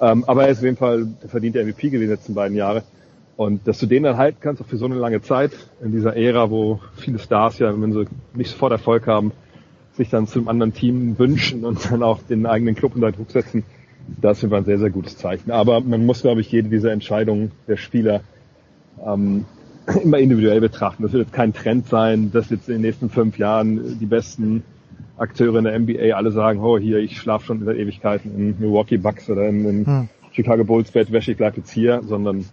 Ähm, 0.01 0.25
aber 0.27 0.43
er 0.43 0.49
ist 0.49 0.57
auf 0.57 0.65
jeden 0.65 0.77
Fall 0.77 1.07
der 1.21 1.29
verdiente 1.29 1.63
MVP 1.63 1.89
gewesen 1.89 2.09
die 2.09 2.13
letzten 2.13 2.33
beiden 2.33 2.57
Jahre. 2.57 2.83
Und 3.37 3.67
dass 3.67 3.79
du 3.79 3.85
den 3.85 4.03
dann 4.03 4.17
halten 4.17 4.37
kannst, 4.39 4.61
auch 4.61 4.65
für 4.65 4.77
so 4.77 4.85
eine 4.85 4.95
lange 4.95 5.21
Zeit, 5.21 5.51
in 5.81 5.91
dieser 5.91 6.15
Ära, 6.15 6.49
wo 6.49 6.79
viele 6.95 7.19
Stars 7.19 7.59
ja, 7.59 7.73
wenn 7.79 7.91
sie 7.91 8.05
nicht 8.33 8.51
sofort 8.51 8.71
Erfolg 8.71 9.07
haben, 9.07 9.31
sich 9.95 10.09
dann 10.09 10.27
zum 10.27 10.47
anderen 10.47 10.73
Team 10.73 11.17
wünschen 11.17 11.63
und 11.65 11.91
dann 11.91 12.03
auch 12.03 12.21
den 12.21 12.45
eigenen 12.45 12.75
Club 12.75 12.95
unter 12.95 13.11
Druck 13.11 13.31
setzen, 13.31 13.63
das 14.21 14.43
ist 14.43 14.53
ein 14.53 14.65
sehr, 14.65 14.77
sehr 14.77 14.89
gutes 14.89 15.17
Zeichen. 15.17 15.51
Aber 15.51 15.81
man 15.81 16.05
muss, 16.05 16.21
glaube 16.21 16.41
ich, 16.41 16.51
jede 16.51 16.69
dieser 16.69 16.91
Entscheidungen 16.91 17.51
der 17.67 17.77
Spieler 17.77 18.21
ähm, 19.05 19.45
immer 20.03 20.19
individuell 20.19 20.61
betrachten. 20.61 21.03
Das 21.03 21.13
wird 21.13 21.27
jetzt 21.27 21.33
kein 21.33 21.53
Trend 21.53 21.87
sein, 21.87 22.31
dass 22.31 22.49
jetzt 22.49 22.67
in 22.67 22.75
den 22.75 22.81
nächsten 22.81 23.09
fünf 23.09 23.37
Jahren 23.37 23.99
die 23.99 24.05
besten 24.05 24.63
Akteure 25.17 25.57
in 25.57 25.63
der 25.63 25.79
NBA 25.79 26.15
alle 26.15 26.31
sagen, 26.31 26.59
oh 26.59 26.77
hier, 26.77 26.97
ich 26.97 27.17
schlafe 27.17 27.45
schon 27.45 27.63
seit 27.63 27.77
Ewigkeiten 27.77 28.35
in 28.37 28.55
Milwaukee 28.59 28.97
Bucks 28.97 29.29
oder 29.29 29.47
in, 29.47 29.65
in 29.65 29.85
hm. 29.85 30.09
Chicago 30.33 30.65
Bulls 30.65 30.91
Bett, 30.91 31.11
wäsche 31.11 31.31
ich 31.31 31.37
bleib 31.37 31.55
jetzt 31.55 31.71
hier, 31.71 32.01
sondern 32.03 32.45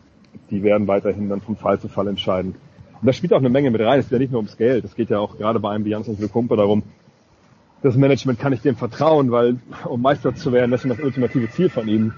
die 0.51 0.63
werden 0.63 0.87
weiterhin 0.87 1.29
dann 1.29 1.41
von 1.41 1.57
Fall 1.57 1.81
zu 1.81 1.89
Fall 1.89 2.07
entscheiden. 2.07 2.55
Und 3.01 3.07
da 3.07 3.13
spielt 3.13 3.33
auch 3.33 3.39
eine 3.39 3.49
Menge 3.49 3.73
mit 3.73 3.81
rein. 3.81 3.99
Es 3.99 4.07
geht 4.07 4.13
ja 4.13 4.19
nicht 4.21 4.31
nur 4.31 4.39
ums 4.39 4.57
Geld. 4.57 4.85
Es 4.85 4.95
geht 4.95 5.11
ja 5.11 5.19
auch 5.19 5.37
gerade 5.37 5.59
bei 5.59 5.71
einem 5.71 5.85
Janssen 5.87 6.17
Kumper 6.31 6.57
darum, 6.57 6.85
das 7.83 7.97
Management 7.97 8.39
kann 8.39 8.53
ich 8.53 8.61
dem 8.61 8.77
vertrauen, 8.77 9.31
weil 9.31 9.57
um 9.85 10.01
Meister 10.01 10.35
zu 10.35 10.53
werden, 10.53 10.71
das 10.71 10.85
ist 10.85 10.91
das 10.91 11.01
ultimative 11.01 11.51
Ziel 11.51 11.69
von 11.69 11.89
ihm. 11.89 12.15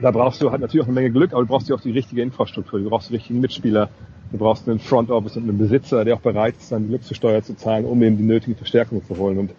Da 0.00 0.12
brauchst 0.12 0.40
du 0.40 0.52
halt 0.52 0.60
natürlich 0.60 0.84
auch 0.84 0.88
eine 0.88 0.94
Menge 0.94 1.10
Glück, 1.10 1.32
aber 1.32 1.42
du 1.42 1.48
brauchst 1.48 1.68
ja 1.68 1.74
auch 1.74 1.80
die 1.80 1.90
richtige 1.90 2.22
Infrastruktur, 2.22 2.78
du 2.78 2.88
brauchst 2.88 3.10
die 3.10 3.14
richtigen 3.14 3.40
Mitspieler, 3.40 3.88
du 4.30 4.38
brauchst 4.38 4.68
einen 4.68 4.78
Front 4.78 5.10
Office 5.10 5.36
und 5.36 5.42
einen 5.48 5.58
Besitzer, 5.58 6.04
der 6.04 6.14
auch 6.14 6.20
bereit 6.20 6.54
ist, 6.56 6.70
dann 6.70 6.84
die 6.84 6.88
Glückssteuer 6.88 7.42
zu 7.42 7.56
zahlen, 7.56 7.84
um 7.84 8.00
eben 8.02 8.16
die 8.16 8.22
nötigen 8.22 8.54
Verstärkungen 8.54 9.04
zu 9.04 9.16
holen. 9.16 9.38
Und 9.38 9.50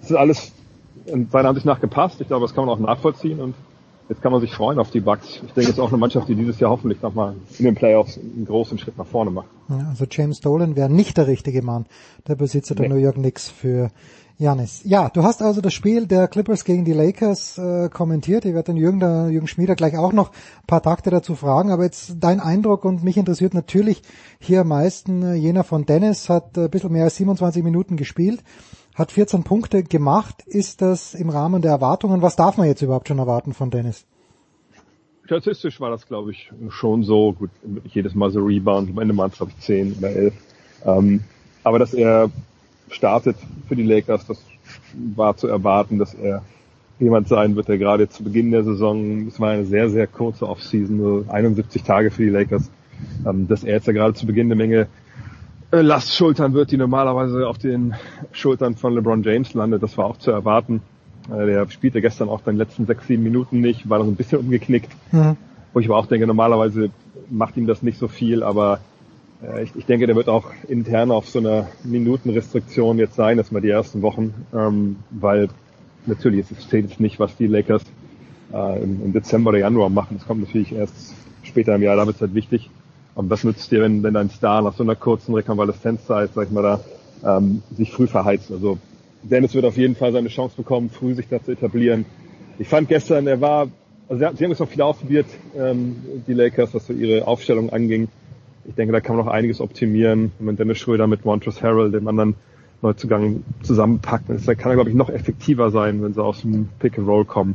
das 0.00 0.10
ist 0.10 0.16
alles 0.16 0.52
in 1.06 1.28
seiner 1.28 1.48
Ansicht 1.48 1.66
nach 1.66 1.80
gepasst. 1.80 2.20
Ich 2.20 2.28
glaube, 2.28 2.46
das 2.46 2.54
kann 2.54 2.66
man 2.66 2.74
auch 2.74 2.78
nachvollziehen 2.78 3.40
und 3.40 3.54
jetzt 4.08 4.22
kann 4.22 4.30
man 4.30 4.40
sich 4.40 4.52
freuen 4.52 4.78
auf 4.78 4.90
die 4.90 5.00
Bucks. 5.00 5.40
Ich 5.44 5.52
denke, 5.52 5.62
es 5.62 5.68
ist 5.70 5.80
auch 5.80 5.88
eine 5.88 5.98
Mannschaft, 5.98 6.28
die 6.28 6.36
dieses 6.36 6.60
Jahr 6.60 6.70
hoffentlich 6.70 7.02
nochmal 7.02 7.34
in 7.58 7.64
den 7.64 7.74
Playoffs 7.74 8.16
einen 8.18 8.44
großen 8.46 8.78
Schritt 8.78 8.96
nach 8.96 9.06
vorne 9.06 9.32
macht. 9.32 9.48
Ja, 9.68 9.88
also 9.88 10.06
James 10.08 10.40
Dolan 10.40 10.76
wäre 10.76 10.90
nicht 10.90 11.16
der 11.16 11.26
richtige 11.26 11.62
Mann, 11.62 11.86
der 12.28 12.36
Besitzer 12.36 12.74
der 12.74 12.88
nee. 12.88 12.94
New 12.94 13.00
York 13.00 13.16
Knicks 13.16 13.50
für 13.50 13.90
Janis. 14.36 14.82
Ja, 14.84 15.10
du 15.10 15.22
hast 15.22 15.42
also 15.42 15.60
das 15.60 15.72
Spiel 15.72 16.06
der 16.06 16.26
Clippers 16.26 16.64
gegen 16.64 16.84
die 16.84 16.92
Lakers 16.92 17.56
äh, 17.56 17.88
kommentiert. 17.88 18.44
Ich 18.44 18.52
werde 18.52 18.72
den 18.72 18.76
Jürgen, 18.76 19.30
Jürgen 19.30 19.46
Schmieder 19.46 19.76
gleich 19.76 19.96
auch 19.96 20.12
noch 20.12 20.30
ein 20.30 20.66
paar 20.66 20.82
Takte 20.82 21.10
dazu 21.10 21.36
fragen. 21.36 21.70
Aber 21.70 21.84
jetzt 21.84 22.16
dein 22.18 22.40
Eindruck 22.40 22.84
und 22.84 23.04
mich 23.04 23.16
interessiert 23.16 23.54
natürlich 23.54 24.02
hier 24.40 24.62
am 24.62 24.68
meisten 24.68 25.22
äh, 25.22 25.34
jener 25.34 25.62
von 25.62 25.86
Dennis, 25.86 26.28
hat 26.28 26.56
äh, 26.56 26.64
ein 26.64 26.70
bisschen 26.70 26.90
mehr 26.90 27.04
als 27.04 27.16
27 27.16 27.62
Minuten 27.62 27.96
gespielt, 27.96 28.42
hat 28.96 29.12
14 29.12 29.44
Punkte 29.44 29.84
gemacht. 29.84 30.42
Ist 30.46 30.82
das 30.82 31.14
im 31.14 31.30
Rahmen 31.30 31.62
der 31.62 31.70
Erwartungen? 31.70 32.20
Was 32.20 32.34
darf 32.34 32.56
man 32.56 32.66
jetzt 32.66 32.82
überhaupt 32.82 33.06
schon 33.06 33.20
erwarten 33.20 33.52
von 33.52 33.70
Dennis? 33.70 34.04
Statistisch 35.26 35.80
war 35.80 35.90
das, 35.90 36.06
glaube 36.06 36.32
ich, 36.32 36.50
schon 36.70 37.04
so. 37.04 37.32
Gut, 37.32 37.50
jedes 37.84 38.14
Mal 38.14 38.30
so 38.32 38.40
Rebound. 38.40 38.90
Am 38.90 38.98
Ende 38.98 39.16
waren 39.16 39.30
es, 39.30 39.36
glaube 39.36 39.52
ich, 39.56 39.64
10 39.64 39.96
oder 39.98 40.10
11. 40.10 40.34
Ähm, 40.84 41.20
aber 41.62 41.78
dass 41.78 41.94
er 41.94 42.30
startet 42.90 43.36
für 43.68 43.76
die 43.76 43.82
Lakers. 43.82 44.26
Das 44.26 44.42
war 45.14 45.36
zu 45.36 45.48
erwarten, 45.48 45.98
dass 45.98 46.14
er 46.14 46.42
jemand 46.98 47.28
sein 47.28 47.56
wird, 47.56 47.68
der 47.68 47.78
gerade 47.78 48.08
zu 48.08 48.22
Beginn 48.22 48.50
der 48.50 48.64
Saison, 48.64 49.26
es 49.26 49.40
war 49.40 49.50
eine 49.50 49.64
sehr, 49.64 49.90
sehr 49.90 50.06
kurze 50.06 50.48
Offseason, 50.48 50.98
so 50.98 51.24
71 51.28 51.82
Tage 51.82 52.10
für 52.10 52.22
die 52.22 52.30
Lakers, 52.30 52.70
ähm, 53.26 53.48
dass 53.48 53.64
er 53.64 53.74
jetzt 53.74 53.86
ja 53.86 53.92
gerade 53.92 54.14
zu 54.14 54.26
Beginn 54.26 54.46
eine 54.46 54.54
Menge 54.54 54.86
äh, 55.72 55.80
Last 55.80 56.14
schultern 56.14 56.54
wird, 56.54 56.70
die 56.70 56.76
normalerweise 56.76 57.48
auf 57.48 57.58
den 57.58 57.94
Schultern 58.32 58.76
von 58.76 58.94
LeBron 58.94 59.22
James 59.22 59.54
landet. 59.54 59.82
Das 59.82 59.98
war 59.98 60.06
auch 60.06 60.18
zu 60.18 60.30
erwarten. 60.30 60.82
Äh, 61.30 61.46
der 61.46 61.68
spielte 61.70 62.00
gestern 62.00 62.28
auch 62.28 62.42
den 62.42 62.56
letzten 62.56 62.86
sechs, 62.86 63.06
sieben 63.06 63.24
Minuten 63.24 63.60
nicht, 63.60 63.88
war 63.88 63.98
noch 63.98 64.06
ein 64.06 64.16
bisschen 64.16 64.38
umgeknickt. 64.38 64.92
Mhm. 65.10 65.36
Wo 65.72 65.80
ich 65.80 65.86
aber 65.86 65.96
auch 65.96 66.06
denke, 66.06 66.26
normalerweise 66.26 66.90
macht 67.28 67.56
ihm 67.56 67.66
das 67.66 67.82
nicht 67.82 67.98
so 67.98 68.06
viel, 68.06 68.44
aber 68.44 68.78
ich, 69.62 69.76
ich 69.76 69.86
denke, 69.86 70.06
der 70.06 70.16
wird 70.16 70.28
auch 70.28 70.50
intern 70.68 71.10
auf 71.10 71.28
so 71.28 71.38
einer 71.38 71.68
Minutenrestriktion 71.84 72.98
jetzt 72.98 73.14
sein, 73.14 73.36
das 73.36 73.50
mal 73.50 73.60
die 73.60 73.68
ersten 73.68 74.02
Wochen, 74.02 74.34
ähm, 74.54 74.96
weil 75.10 75.48
natürlich 76.06 76.50
es 76.50 76.68
zählt 76.68 76.88
jetzt 76.88 77.00
nicht, 77.00 77.18
was 77.18 77.36
die 77.36 77.46
Lakers 77.46 77.82
äh, 78.52 78.82
im, 78.82 79.02
im, 79.04 79.12
Dezember 79.12 79.50
oder 79.50 79.58
Januar 79.58 79.90
machen. 79.90 80.16
Das 80.18 80.26
kommt 80.26 80.40
natürlich 80.40 80.72
erst 80.72 81.14
später 81.42 81.74
im 81.74 81.82
Jahr, 81.82 81.96
da 81.96 82.06
wird 82.06 82.16
es 82.16 82.22
halt 82.22 82.34
wichtig. 82.34 82.70
Und 83.14 83.30
was 83.30 83.44
nützt 83.44 83.70
dir, 83.70 83.80
wenn, 83.80 84.02
wenn 84.02 84.14
dein 84.14 84.30
Star 84.30 84.62
nach 84.62 84.74
so 84.74 84.82
einer 84.82 84.96
kurzen 84.96 85.34
Rekonvaleszenzzeit, 85.34 86.30
sag 86.34 86.46
ich 86.46 86.52
mal, 86.52 86.62
da 86.62 87.38
ähm, 87.38 87.62
sich 87.76 87.92
früh 87.92 88.06
verheizt? 88.06 88.50
Also 88.50 88.78
Dennis 89.22 89.54
wird 89.54 89.64
auf 89.64 89.76
jeden 89.76 89.94
Fall 89.94 90.12
seine 90.12 90.28
Chance 90.28 90.56
bekommen, 90.56 90.90
früh 90.90 91.14
sich 91.14 91.28
da 91.28 91.42
zu 91.42 91.52
etablieren. 91.52 92.04
Ich 92.58 92.68
fand 92.68 92.88
gestern, 92.88 93.26
er 93.26 93.40
war, 93.40 93.68
also 94.08 94.18
sie 94.18 94.26
haben, 94.26 94.36
sie 94.36 94.44
haben 94.44 94.50
jetzt 94.50 94.60
noch 94.60 94.68
viel 94.68 94.82
ausprobiert, 94.82 95.26
ähm, 95.56 95.96
die 96.26 96.34
Lakers, 96.34 96.74
was 96.74 96.86
so 96.86 96.92
ihre 96.92 97.26
Aufstellung 97.26 97.70
anging 97.70 98.08
ich 98.66 98.74
denke, 98.74 98.92
da 98.92 99.00
kann 99.00 99.16
man 99.16 99.26
noch 99.26 99.32
einiges 99.32 99.60
optimieren. 99.60 100.32
Wenn 100.38 100.56
Dennis 100.56 100.78
Schröder 100.78 101.06
mit 101.06 101.24
Montrezl 101.24 101.62
Harrell, 101.62 101.90
dem 101.90 102.08
anderen 102.08 102.34
Neuzugang, 102.82 103.44
zusammenpackt, 103.62 104.28
dann 104.28 104.38
kann 104.56 104.72
er, 104.72 104.74
glaube 104.74 104.90
ich, 104.90 104.96
noch 104.96 105.10
effektiver 105.10 105.70
sein, 105.70 106.02
wenn 106.02 106.14
sie 106.14 106.22
aus 106.22 106.42
dem 106.42 106.68
Pick 106.78 106.98
and 106.98 107.08
Roll 107.08 107.24
kommen. 107.24 107.54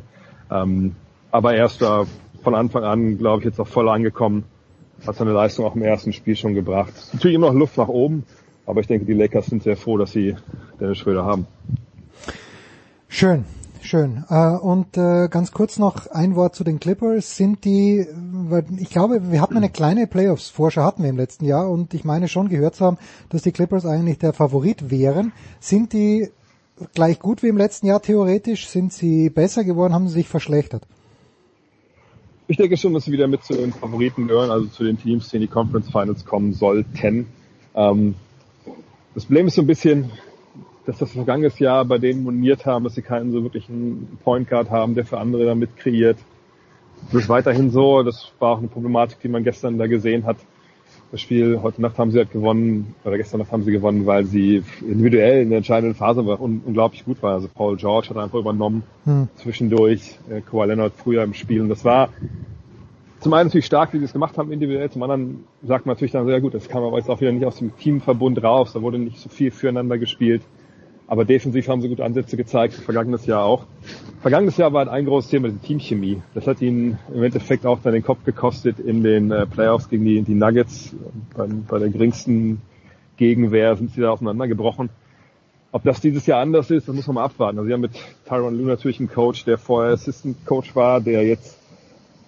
Ähm, 0.51 0.95
aber 1.31 1.53
er 1.53 1.65
ist 1.65 1.81
da 1.81 2.05
von 2.43 2.55
Anfang 2.55 2.83
an, 2.83 3.17
glaube 3.17 3.39
ich, 3.39 3.45
jetzt 3.45 3.59
auch 3.59 3.67
voll 3.67 3.89
angekommen. 3.89 4.43
Hat 5.05 5.15
seine 5.15 5.31
Leistung 5.31 5.65
auch 5.65 5.75
im 5.75 5.81
ersten 5.81 6.13
Spiel 6.13 6.35
schon 6.35 6.55
gebracht. 6.55 6.93
Natürlich 7.13 7.35
immer 7.35 7.47
noch 7.47 7.59
Luft 7.59 7.77
nach 7.77 7.87
oben, 7.87 8.23
aber 8.65 8.81
ich 8.81 8.87
denke, 8.87 9.05
die 9.05 9.13
Lakers 9.13 9.47
sind 9.47 9.63
sehr 9.63 9.77
froh, 9.77 9.97
dass 9.97 10.11
sie 10.11 10.35
Dennis 10.79 10.97
Schröder 10.97 11.25
haben. 11.25 11.47
Schön. 13.07 13.45
Schön. 13.81 14.25
Äh, 14.29 14.57
und 14.57 14.97
äh, 14.97 15.29
ganz 15.29 15.51
kurz 15.51 15.79
noch 15.79 16.07
ein 16.07 16.35
Wort 16.35 16.55
zu 16.55 16.63
den 16.63 16.79
Clippers. 16.79 17.37
Sind 17.37 17.63
die, 17.65 18.05
weil 18.13 18.65
ich 18.77 18.89
glaube, 18.89 19.31
wir 19.31 19.41
hatten 19.41 19.57
eine 19.57 19.69
kleine 19.69 20.05
Playoffs-Vorschau 20.05 20.83
hatten 20.83 21.03
wir 21.03 21.09
im 21.09 21.17
letzten 21.17 21.45
Jahr 21.45 21.69
und 21.69 21.93
ich 21.93 22.03
meine 22.03 22.27
schon 22.27 22.49
gehört 22.49 22.75
zu 22.75 22.85
haben, 22.85 22.97
dass 23.29 23.43
die 23.43 23.51
Clippers 23.51 23.85
eigentlich 23.85 24.17
der 24.17 24.33
Favorit 24.33 24.91
wären. 24.91 25.31
Sind 25.59 25.93
die 25.93 26.29
gleich 26.93 27.19
gut 27.19 27.41
wie 27.41 27.47
im 27.47 27.57
letzten 27.57 27.87
Jahr 27.87 28.01
theoretisch? 28.01 28.67
Sind 28.67 28.93
sie 28.93 29.29
besser 29.29 29.63
geworden? 29.63 29.93
Haben 29.93 30.07
sie 30.07 30.15
sich 30.15 30.27
verschlechtert? 30.27 30.85
Ich 32.47 32.57
denke 32.57 32.77
schon, 32.77 32.93
dass 32.93 33.05
sie 33.05 33.11
wieder 33.11 33.27
mit 33.27 33.43
zu 33.43 33.53
den 33.53 33.71
Favoriten 33.71 34.27
gehören, 34.27 34.49
also 34.49 34.65
zu 34.67 34.83
den 34.83 34.97
Teams, 34.97 35.29
die 35.29 35.37
in 35.37 35.41
die 35.41 35.47
Conference 35.47 35.89
Finals 35.91 36.25
kommen 36.25 36.53
sollten. 36.53 37.27
Ähm, 37.75 38.15
das 39.13 39.25
Problem 39.25 39.47
ist 39.47 39.55
so 39.55 39.61
ein 39.61 39.67
bisschen, 39.67 40.11
dass 40.89 40.97
das 40.97 41.11
vergangenes 41.11 41.59
Jahr 41.59 41.85
bei 41.85 41.99
denen 41.99 42.23
moniert 42.23 42.65
haben, 42.65 42.83
dass 42.83 42.95
sie 42.95 43.03
keinen 43.03 43.31
so 43.31 43.43
wirklichen 43.43 44.17
Point 44.23 44.49
Guard 44.49 44.71
haben, 44.71 44.95
der 44.95 45.05
für 45.05 45.19
andere 45.19 45.45
damit 45.45 45.77
kreiert. 45.77 46.17
Das 47.11 47.21
ist 47.21 47.29
weiterhin 47.29 47.69
so. 47.69 48.01
Das 48.01 48.31
war 48.39 48.53
auch 48.53 48.57
eine 48.57 48.69
Problematik, 48.69 49.19
die 49.21 49.27
man 49.27 49.43
gestern 49.43 49.77
da 49.77 49.85
gesehen 49.85 50.25
hat. 50.25 50.37
Das 51.11 51.21
Spiel 51.21 51.59
heute 51.61 51.79
Nacht 51.79 51.99
haben 51.99 52.09
sie 52.09 52.17
halt 52.17 52.31
gewonnen, 52.31 52.95
oder 53.03 53.17
gestern 53.17 53.39
Nacht 53.39 53.51
haben 53.51 53.61
sie 53.61 53.71
gewonnen, 53.71 54.07
weil 54.07 54.25
sie 54.25 54.63
individuell 54.81 55.43
in 55.43 55.49
der 55.49 55.59
entscheidenden 55.59 55.93
Phase 55.93 56.25
war, 56.25 56.41
un 56.41 56.61
unglaublich 56.65 57.05
gut 57.05 57.21
war. 57.21 57.33
Also 57.33 57.49
Paul 57.53 57.77
George 57.77 58.09
hat 58.09 58.17
einfach 58.17 58.39
übernommen 58.39 58.81
hm. 59.05 59.27
zwischendurch, 59.35 60.17
äh, 60.31 60.41
Kawhi 60.41 60.65
Leonard 60.65 60.93
früher 60.95 61.21
im 61.21 61.35
Spiel. 61.35 61.61
Und 61.61 61.69
das 61.69 61.85
war 61.85 62.09
zum 63.19 63.33
einen 63.33 63.49
natürlich 63.49 63.67
stark, 63.67 63.93
wie 63.93 63.99
sie 63.99 64.05
es 64.05 64.13
gemacht 64.13 64.39
haben 64.39 64.51
individuell, 64.51 64.89
zum 64.89 65.03
anderen 65.03 65.43
sagt 65.61 65.85
man 65.85 65.93
natürlich 65.93 66.13
dann 66.13 66.25
sehr 66.25 66.41
gut, 66.41 66.55
das 66.55 66.67
kam 66.67 66.83
aber 66.83 66.97
jetzt 66.97 67.09
auch 67.09 67.21
wieder 67.21 67.31
nicht 67.31 67.45
aus 67.45 67.57
dem 67.57 67.77
Teamverbund 67.77 68.41
raus, 68.41 68.73
da 68.73 68.81
wurde 68.81 68.97
nicht 68.97 69.19
so 69.19 69.29
viel 69.29 69.51
füreinander 69.51 69.99
gespielt. 69.99 70.41
Aber 71.09 71.25
defensiv 71.25 71.67
haben 71.67 71.81
sie 71.81 71.89
gute 71.89 72.05
Ansätze 72.05 72.37
gezeigt, 72.37 72.75
vergangenes 72.75 73.25
Jahr 73.25 73.43
auch. 73.43 73.65
Vergangenes 74.21 74.57
Jahr 74.57 74.73
war 74.73 74.87
ein 74.91 75.05
großes 75.05 75.31
Thema 75.31 75.49
die 75.49 75.57
Teamchemie. 75.57 76.21
Das 76.35 76.45
hat 76.45 76.61
ihnen 76.61 76.99
im 77.11 77.23
Endeffekt 77.23 77.65
auch 77.65 77.79
dann 77.81 77.93
den 77.93 78.03
Kopf 78.03 78.23
gekostet 78.25 78.77
in 78.79 79.01
den 79.01 79.31
äh, 79.31 79.47
Playoffs 79.47 79.89
gegen 79.89 80.05
die, 80.05 80.21
die 80.21 80.35
Nuggets. 80.35 80.95
Bei, 81.35 81.47
bei 81.47 81.79
der 81.79 81.89
geringsten 81.89 82.61
Gegenwehr 83.17 83.75
sind 83.75 83.91
sie 83.91 84.01
da 84.01 84.11
auseinandergebrochen. 84.11 84.91
Ob 85.71 85.83
das 85.83 85.99
dieses 85.99 86.27
Jahr 86.27 86.41
anders 86.41 86.69
ist, 86.69 86.87
das 86.87 86.93
muss 86.93 87.07
man 87.07 87.15
mal 87.15 87.25
abwarten. 87.25 87.57
Also 87.57 87.67
sie 87.67 87.73
haben 87.73 87.81
mit 87.81 87.93
Tyron 88.27 88.55
Lue 88.55 88.67
natürlich 88.67 88.99
einen 88.99 89.09
Coach, 89.09 89.45
der 89.45 89.57
vorher 89.57 89.93
Assistant 89.93 90.45
Coach 90.45 90.75
war, 90.75 91.01
der 91.01 91.25
jetzt 91.25 91.57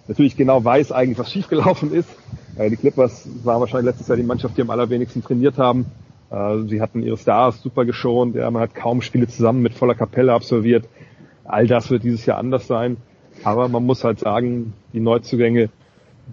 natürlich 0.08 0.36
genau 0.36 0.64
weiß 0.64 0.90
eigentlich, 0.90 1.20
was 1.20 1.30
schiefgelaufen 1.32 1.92
ist. 1.94 2.08
Äh, 2.56 2.68
die 2.68 2.76
Clippers 2.76 3.28
waren 3.44 3.60
wahrscheinlich 3.60 3.92
letztes 3.92 4.08
Jahr 4.08 4.16
die 4.16 4.24
Mannschaft, 4.24 4.56
die 4.56 4.62
am 4.62 4.70
allerwenigsten 4.70 5.22
trainiert 5.22 5.56
haben. 5.56 5.86
Äh, 6.32 6.62
sie 6.68 6.80
hatten 6.80 7.02
ihre 7.02 7.16
Stars 7.18 7.60
super 7.62 7.84
geschont, 7.84 8.34
ja, 8.36 8.50
man 8.50 8.62
hat 8.62 8.74
kaum 8.74 9.02
Spiele 9.02 9.28
zusammen 9.28 9.62
mit 9.62 9.74
voller 9.74 9.94
Kapelle 9.94 10.32
absolviert. 10.32 10.88
all 11.44 11.66
das 11.66 11.90
wird 11.90 12.04
dieses 12.04 12.24
Jahr 12.24 12.38
anders 12.38 12.66
sein. 12.66 12.96
Aber 13.44 13.68
man 13.68 13.84
muss 13.84 14.04
halt 14.04 14.20
sagen, 14.20 14.72
die 14.92 15.00
Neuzugänge, 15.00 15.68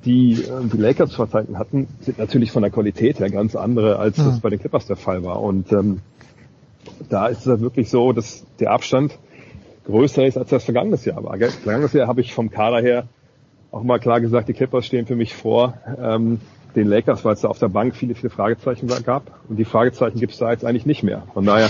die 0.06 0.34
äh, 0.44 0.66
die 0.72 0.78
Lakers 0.78 1.16
vor 1.16 1.30
Zeiten 1.30 1.58
hatten, 1.58 1.88
sind 2.02 2.20
natürlich 2.20 2.52
von 2.52 2.62
der 2.62 2.72
Qualität 2.72 3.20
her 3.20 3.30
ganz 3.30 3.56
andere, 3.56 3.98
als 4.00 4.18
Mhm. 4.18 4.26
das 4.26 4.40
bei 4.40 4.50
den 4.50 4.60
Clippers 4.60 4.86
der 4.86 4.96
Fall 4.98 5.24
war. 5.24 5.42
Und 5.42 5.72
ähm, 5.72 6.02
da 7.10 7.28
ist 7.28 7.40
es 7.42 7.48
halt 7.48 7.62
wirklich 7.62 7.90
so, 7.90 8.14
dass 8.14 8.46
der 8.60 8.72
Abstand 8.72 9.18
größer 9.86 10.26
ist, 10.26 10.38
als 10.38 10.50
das 10.50 10.64
vergangenes 10.64 11.06
Jahr 11.06 11.24
war. 11.24 11.38
Vergangenes 11.38 11.94
Jahr 11.94 12.08
habe 12.08 12.22
ich 12.22 12.34
vom 12.34 12.52
Kader 12.52 12.82
her 12.82 13.06
auch 13.72 13.84
mal 13.84 14.00
klar 14.00 14.22
gesagt, 14.22 14.48
die 14.50 14.54
Clippers 14.54 14.86
stehen 14.86 15.06
für 15.08 15.16
mich 15.16 15.34
vor 15.36 15.74
ähm, 16.02 16.40
den 16.76 16.88
Lakers, 16.88 17.26
weil 17.26 17.34
es 17.34 17.42
da 17.42 17.48
auf 17.48 17.60
der 17.60 17.70
Bank 17.70 17.96
viele, 17.96 18.16
viele 18.16 18.30
Fragezeichen 18.30 18.88
gab. 19.04 19.40
Und 19.50 19.58
die 19.58 19.66
Fragezeichen 19.66 20.20
gibt 20.20 20.34
es 20.34 20.40
da 20.40 20.52
jetzt 20.52 20.66
eigentlich 20.66 20.86
nicht 20.86 21.04
mehr. 21.04 21.24
Von 21.34 21.46
daher, 21.46 21.68
äh, 21.68 21.70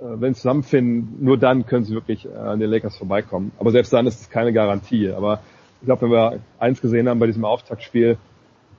wenn 0.00 0.34
sie 0.34 0.40
zusammenfinden, 0.40 1.24
nur 1.24 1.38
dann 1.38 1.66
können 1.66 1.84
sie 1.84 1.94
wirklich 1.94 2.26
äh, 2.26 2.34
an 2.36 2.60
den 2.60 2.70
Lakers 2.70 2.96
vorbeikommen. 2.96 3.52
Aber 3.58 3.70
selbst 3.70 3.92
dann 3.92 4.06
ist 4.06 4.20
es 4.20 4.30
keine 4.30 4.52
Garantie. 4.52 5.10
Aber 5.10 5.40
ich 5.80 5.86
glaube, 5.86 6.02
wenn 6.02 6.10
wir 6.10 6.38
eins 6.58 6.80
gesehen 6.80 7.08
haben 7.08 7.18
bei 7.18 7.26
diesem 7.26 7.44
Auftaktspiel, 7.44 8.16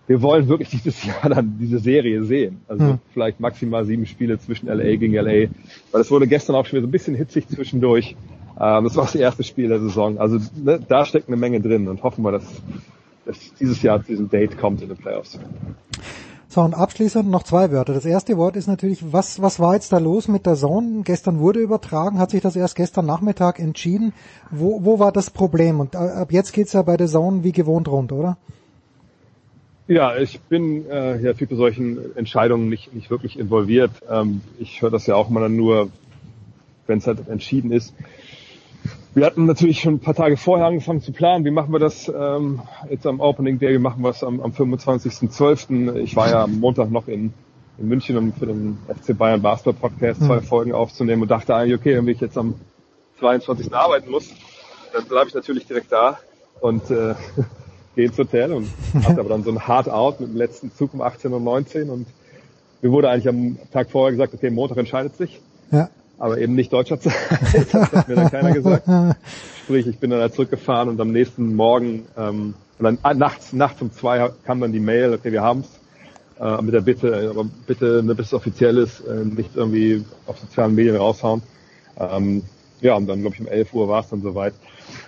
wir 0.07 0.21
wollen 0.21 0.47
wirklich 0.47 0.69
dieses 0.83 1.03
Jahr 1.03 1.29
dann 1.29 1.57
diese 1.59 1.79
Serie 1.79 2.23
sehen. 2.23 2.61
Also 2.67 2.85
Hm. 2.85 2.99
vielleicht 3.13 3.39
maximal 3.39 3.85
sieben 3.85 4.05
Spiele 4.05 4.39
zwischen 4.39 4.67
LA 4.67 4.95
gegen 4.95 5.13
LA. 5.13 5.49
Weil 5.91 6.01
es 6.01 6.11
wurde 6.11 6.27
gestern 6.27 6.55
auch 6.55 6.65
schon 6.65 6.73
wieder 6.73 6.83
so 6.83 6.87
ein 6.87 6.91
bisschen 6.91 7.15
hitzig 7.15 7.47
zwischendurch. 7.47 8.15
Ähm, 8.59 8.83
das 8.85 8.95
war 8.95 9.05
das 9.05 9.15
erste 9.15 9.43
Spiel 9.43 9.67
der 9.67 9.79
Saison. 9.79 10.17
Also 10.17 10.39
ne, 10.55 10.79
da 10.87 11.05
steckt 11.05 11.27
eine 11.27 11.37
Menge 11.37 11.59
drin 11.59 11.87
und 11.87 12.03
hoffen 12.03 12.23
wir, 12.23 12.31
dass, 12.31 12.45
dass 13.25 13.53
dieses 13.59 13.81
Jahr 13.81 14.01
zu 14.01 14.07
diesem 14.07 14.29
Date 14.29 14.57
kommt 14.57 14.81
in 14.81 14.89
den 14.89 14.97
Playoffs. 14.97 15.39
So, 16.47 16.61
und 16.61 16.73
abschließend 16.73 17.29
noch 17.29 17.43
zwei 17.43 17.71
Wörter. 17.71 17.93
Das 17.93 18.05
erste 18.05 18.37
Wort 18.37 18.55
ist 18.55 18.67
natürlich, 18.67 19.11
was, 19.11 19.41
was 19.41 19.59
war 19.59 19.73
jetzt 19.73 19.91
da 19.91 19.97
los 19.97 20.29
mit 20.29 20.45
der 20.45 20.55
Zone? 20.55 21.01
Gestern 21.03 21.39
wurde 21.39 21.59
übertragen, 21.59 22.17
hat 22.17 22.29
sich 22.29 22.41
das 22.41 22.55
erst 22.55 22.75
gestern 22.75 23.05
Nachmittag 23.05 23.59
entschieden. 23.59 24.13
Wo, 24.51 24.85
wo 24.85 24.97
war 24.97 25.11
das 25.11 25.29
Problem? 25.29 25.81
Und 25.81 25.95
äh, 25.95 25.97
ab 25.97 26.31
jetzt 26.31 26.53
geht's 26.53 26.71
ja 26.71 26.81
bei 26.81 26.95
der 26.95 27.07
Zone 27.07 27.43
wie 27.43 27.51
gewohnt 27.51 27.89
rund, 27.89 28.13
oder? 28.13 28.37
Ja, 29.87 30.15
ich 30.15 30.39
bin 30.39 30.89
äh, 30.89 31.21
ja 31.21 31.33
für 31.33 31.53
solchen 31.53 32.15
Entscheidungen 32.15 32.69
nicht, 32.69 32.93
nicht 32.93 33.09
wirklich 33.09 33.37
involviert. 33.37 33.91
Ähm, 34.09 34.41
ich 34.57 34.81
höre 34.81 34.91
das 34.91 35.05
ja 35.07 35.15
auch 35.15 35.29
mal 35.29 35.41
dann 35.41 35.57
nur, 35.57 35.89
wenn 36.87 36.99
es 36.99 37.07
halt 37.07 37.27
entschieden 37.27 37.71
ist. 37.71 37.93
Wir 39.15 39.25
hatten 39.25 39.45
natürlich 39.45 39.79
schon 39.79 39.95
ein 39.95 39.99
paar 39.99 40.13
Tage 40.13 40.35
vorher 40.35 40.67
angefangen 40.67 41.01
zu 41.01 41.13
planen. 41.13 41.45
Wie 41.45 41.51
machen 41.51 41.71
wir 41.71 41.79
das 41.79 42.09
ähm, 42.13 42.61
jetzt 42.89 43.07
am 43.07 43.21
Opening 43.21 43.59
Day? 43.59 43.73
Wie 43.73 43.79
machen 43.79 44.03
wir 44.03 44.09
es 44.09 44.21
am, 44.23 44.41
am 44.41 44.51
25.12.? 44.51 45.95
Ich 45.95 46.17
war 46.17 46.29
ja 46.29 46.43
am 46.43 46.59
Montag 46.59 46.91
noch 46.91 47.07
in, 47.07 47.33
in 47.77 47.87
München, 47.87 48.17
um 48.17 48.33
für 48.33 48.45
den 48.47 48.77
FC 48.89 49.17
Bayern 49.17 49.41
Basketball 49.41 49.89
Podcast 49.89 50.21
zwei 50.21 50.35
Mhm. 50.41 50.43
Folgen 50.43 50.73
aufzunehmen 50.73 51.21
und 51.21 51.31
dachte 51.31 51.55
eigentlich, 51.55 51.79
okay, 51.79 51.95
wenn 51.95 52.07
ich 52.09 52.19
jetzt 52.19 52.37
am 52.37 52.55
22. 53.19 53.73
arbeiten 53.73 54.11
muss, 54.11 54.29
dann 54.91 55.05
bleibe 55.05 55.29
ich 55.29 55.33
natürlich 55.33 55.65
direkt 55.65 55.93
da 55.93 56.19
und 56.59 56.91
äh, 56.91 57.15
gehe 57.95 58.07
ins 58.07 58.17
Hotel 58.17 58.51
und 58.51 58.67
hatte 59.01 59.21
aber 59.21 59.29
dann 59.29 59.43
so 59.43 59.51
ein 59.51 59.65
Hard 59.65 59.89
Out 59.89 60.19
mit 60.19 60.29
dem 60.31 60.35
letzten 60.35 60.73
Zug 60.73 60.93
um 60.93 61.01
18 61.01 61.31
und 61.31 61.43
19 61.45 61.89
und 61.89 62.05
mir 62.81 62.91
wurde 62.91 63.09
eigentlich 63.09 63.29
am 63.29 63.57
Tag 63.71 63.89
vorher 63.89 64.11
gesagt, 64.11 64.33
okay, 64.33 64.49
Montag 64.49 64.77
entscheidet 64.77 65.15
sich, 65.15 65.39
Ja. 65.71 65.89
Aber 66.17 66.37
eben 66.37 66.55
nicht 66.55 66.71
deutscher 66.71 66.99
Zeit. 66.99 67.13
das 67.71 67.91
hat 67.91 68.07
mir 68.07 68.15
dann 68.15 68.31
keiner 68.31 68.51
gesagt. 68.51 68.87
Sprich, 69.63 69.87
ich 69.87 69.99
bin 69.99 70.09
dann 70.09 70.21
halt 70.21 70.33
zurückgefahren 70.33 70.89
und 70.89 70.99
am 70.99 71.11
nächsten 71.11 71.55
Morgen, 71.55 72.05
ähm, 72.17 72.53
und 72.77 72.83
dann 72.83 72.97
ah, 73.03 73.13
nachts, 73.13 73.53
nachts 73.53 73.81
um 73.81 73.91
zwei 73.91 74.29
kam 74.45 74.59
dann 74.59 74.71
die 74.71 74.79
Mail, 74.79 75.13
okay, 75.13 75.31
wir 75.31 75.41
haben's, 75.41 75.67
äh, 76.39 76.61
mit 76.61 76.73
der 76.73 76.81
Bitte, 76.81 77.07
äh, 77.09 77.27
aber 77.27 77.45
bitte, 77.65 78.03
ne, 78.03 78.15
bis 78.15 78.27
es 78.27 78.33
offiziell 78.33 78.77
ist, 78.77 78.99
äh, 79.01 79.23
nicht 79.23 79.55
irgendwie 79.55 80.03
auf 80.27 80.37
sozialen 80.39 80.75
Medien 80.75 80.95
raushauen. 80.95 81.41
Ähm, 81.97 82.43
ja, 82.81 82.95
und 82.95 83.07
dann, 83.07 83.21
glaube 83.21 83.35
ich, 83.35 83.41
um 83.41 83.47
11 83.47 83.73
Uhr 83.73 83.87
war 83.87 84.01
es 84.01 84.09
dann 84.09 84.21
soweit. 84.21 84.53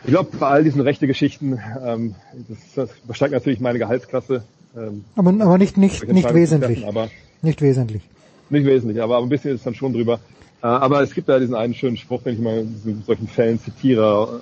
Ich 0.03 0.09
glaube, 0.09 0.29
bei 0.37 0.47
all 0.47 0.63
diesen 0.63 0.81
rechte 0.81 1.05
Geschichten, 1.07 1.59
ähm, 1.85 2.15
das, 2.47 2.57
das 2.75 2.89
übersteigt 3.03 3.33
natürlich 3.33 3.59
meine 3.59 3.77
Gehaltsklasse. 3.77 4.43
Ähm, 4.75 5.03
Aber, 5.15 5.29
aber 5.29 5.57
nicht, 5.57 5.77
nicht, 5.77 6.07
nicht 6.07 6.33
wesentlich. 6.33 6.87
aber 6.87 7.09
Nicht 7.41 7.61
wesentlich. 7.61 8.01
nicht 8.49 8.65
wesentlich, 8.65 9.01
aber 9.01 9.17
ein 9.17 9.29
bisschen 9.29 9.51
ist 9.51 9.59
es 9.59 9.63
dann 9.63 9.75
schon 9.75 9.93
drüber. 9.93 10.19
Äh, 10.61 10.67
aber 10.67 11.01
es 11.01 11.13
gibt 11.13 11.29
da 11.29 11.39
diesen 11.39 11.55
einen 11.55 11.73
schönen 11.73 11.97
Spruch, 11.97 12.21
den 12.23 12.33
ich 12.33 12.39
mal 12.39 12.59
in 12.59 12.73
diesen- 12.73 13.03
solchen 13.03 13.27
Fällen 13.27 13.59
zitiere, 13.59 14.41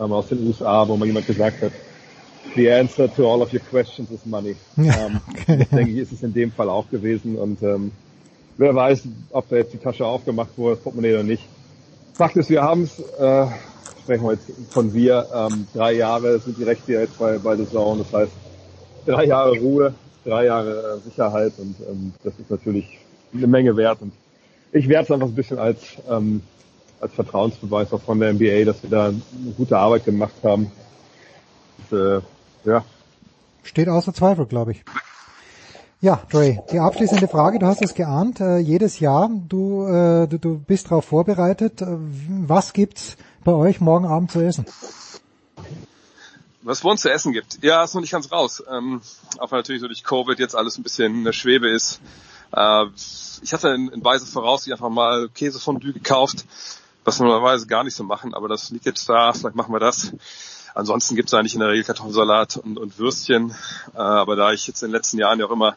ähm, 0.00 0.12
aus 0.12 0.28
den 0.28 0.46
USA, 0.46 0.86
wo 0.86 0.96
mal 0.96 1.06
jemand 1.06 1.26
gesagt 1.26 1.62
hat, 1.62 1.72
the 2.54 2.70
answer 2.70 3.12
to 3.14 3.30
all 3.30 3.42
of 3.42 3.52
your 3.52 3.60
questions 3.60 4.10
is 4.10 4.24
money. 4.24 4.54
Ja, 4.76 5.06
ähm, 5.06 5.20
okay. 5.30 5.58
Das 5.58 5.68
denke 5.70 5.92
ich, 5.92 5.98
ist 5.98 6.12
es 6.12 6.22
in 6.22 6.32
dem 6.32 6.52
Fall 6.52 6.68
auch 6.68 6.88
gewesen 6.90 7.36
und 7.36 7.62
ähm, 7.62 7.90
wer 8.56 8.74
weiß, 8.74 9.02
ob 9.30 9.48
da 9.48 9.56
jetzt 9.56 9.72
die 9.72 9.78
Tasche 9.78 10.06
aufgemacht 10.06 10.50
wurde, 10.56 10.76
das 10.76 10.84
Portemonnaie 10.84 11.14
oder 11.14 11.22
nicht. 11.24 11.42
Fakt 12.16 12.36
ist, 12.36 12.50
wir 12.50 12.62
haben 12.62 12.82
es, 12.82 12.98
äh, 12.98 13.46
sprechen 14.02 14.24
wir 14.24 14.32
jetzt 14.32 14.50
von 14.72 14.92
wir, 14.94 15.26
ähm, 15.34 15.66
drei 15.74 15.92
Jahre 15.92 16.38
sind 16.40 16.56
die 16.58 16.64
Rechte 16.64 16.92
jetzt 16.92 17.18
bei, 17.18 17.38
bei 17.38 17.56
The 17.56 17.68
Zone, 17.68 18.02
das 18.04 18.12
heißt 18.12 18.32
drei 19.06 19.24
Jahre 19.26 19.58
Ruhe, 19.58 19.94
drei 20.24 20.46
Jahre 20.46 21.00
äh, 21.04 21.08
Sicherheit 21.08 21.52
und 21.58 21.74
ähm, 21.88 22.12
das 22.24 22.34
ist 22.38 22.50
natürlich 22.50 22.86
eine 23.34 23.46
Menge 23.46 23.76
wert 23.76 23.98
und 24.00 24.12
ich 24.72 24.88
werde 24.88 25.04
es 25.04 25.10
einfach 25.10 25.26
ein 25.26 25.34
bisschen 25.34 25.58
als, 25.58 25.80
ähm, 26.08 26.42
als 27.00 27.12
Vertrauensbeweis 27.14 27.92
auch 27.92 28.02
von 28.02 28.20
der 28.20 28.32
NBA, 28.32 28.64
dass 28.64 28.82
wir 28.82 28.90
da 28.90 29.06
eine 29.06 29.52
gute 29.56 29.78
Arbeit 29.78 30.04
gemacht 30.04 30.34
haben. 30.42 30.70
Und, 31.90 31.98
äh, 31.98 32.20
ja, 32.64 32.84
Steht 33.68 33.88
außer 33.88 34.14
Zweifel, 34.14 34.46
glaube 34.46 34.72
ich. 34.72 34.82
Ja, 36.00 36.22
Dre, 36.30 36.64
die 36.72 36.78
abschließende 36.78 37.28
Frage, 37.28 37.58
du 37.58 37.66
hast 37.66 37.82
es 37.82 37.94
geahnt, 37.94 38.40
äh, 38.40 38.58
jedes 38.58 38.98
Jahr, 38.98 39.28
du, 39.30 39.84
äh, 39.84 40.26
du, 40.26 40.38
du 40.38 40.58
bist 40.58 40.86
darauf 40.86 41.04
vorbereitet. 41.04 41.82
Äh, 41.82 41.98
was 42.46 42.72
gibt's 42.72 43.16
bei 43.44 43.52
euch 43.52 43.80
morgen 43.80 44.06
Abend 44.06 44.30
zu 44.30 44.40
essen? 44.40 44.64
Was 46.62 46.78
es 46.78 46.84
bei 46.84 46.90
uns 46.90 47.02
zu 47.02 47.10
essen 47.10 47.32
gibt. 47.32 47.62
Ja, 47.62 47.84
ist 47.84 47.94
noch 47.94 48.00
nicht 48.00 48.12
ganz 48.12 48.30
raus. 48.32 48.62
Ähm, 48.70 49.02
auch 49.38 49.50
weil 49.50 49.58
natürlich 49.58 49.82
so 49.82 49.88
durch 49.88 50.04
Covid 50.04 50.38
jetzt 50.38 50.54
alles 50.54 50.78
ein 50.78 50.82
bisschen 50.82 51.14
in 51.14 51.24
der 51.24 51.32
Schwebe 51.32 51.68
ist. 51.68 52.00
Äh, 52.52 52.86
ich 53.42 53.52
hatte 53.52 53.68
in, 53.70 53.88
in 53.88 54.04
Weise 54.04 54.26
voraus 54.26 54.68
einfach 54.70 54.88
mal 54.88 55.28
Käsefondue 55.28 55.92
gekauft, 55.92 56.44
was 57.04 57.18
wir 57.18 57.26
normalerweise 57.26 57.66
gar 57.66 57.84
nicht 57.84 57.94
so 57.94 58.04
machen, 58.04 58.34
aber 58.34 58.48
das 58.48 58.70
liegt 58.70 58.86
jetzt 58.86 59.08
da, 59.08 59.32
vielleicht 59.32 59.56
machen 59.56 59.72
wir 59.72 59.80
das. 59.80 60.12
Ansonsten 60.74 61.16
gibt 61.16 61.28
es 61.28 61.34
eigentlich 61.34 61.54
in 61.54 61.60
der 61.60 61.70
Regel 61.70 61.84
Kartoffelsalat 61.84 62.56
und, 62.58 62.78
und 62.78 62.98
Würstchen. 62.98 63.54
Äh, 63.94 63.98
aber 63.98 64.36
da 64.36 64.52
ich 64.52 64.66
jetzt 64.66 64.82
in 64.82 64.88
den 64.88 64.94
letzten 64.94 65.18
Jahren 65.18 65.40
ja 65.40 65.46
auch 65.46 65.50
immer 65.50 65.76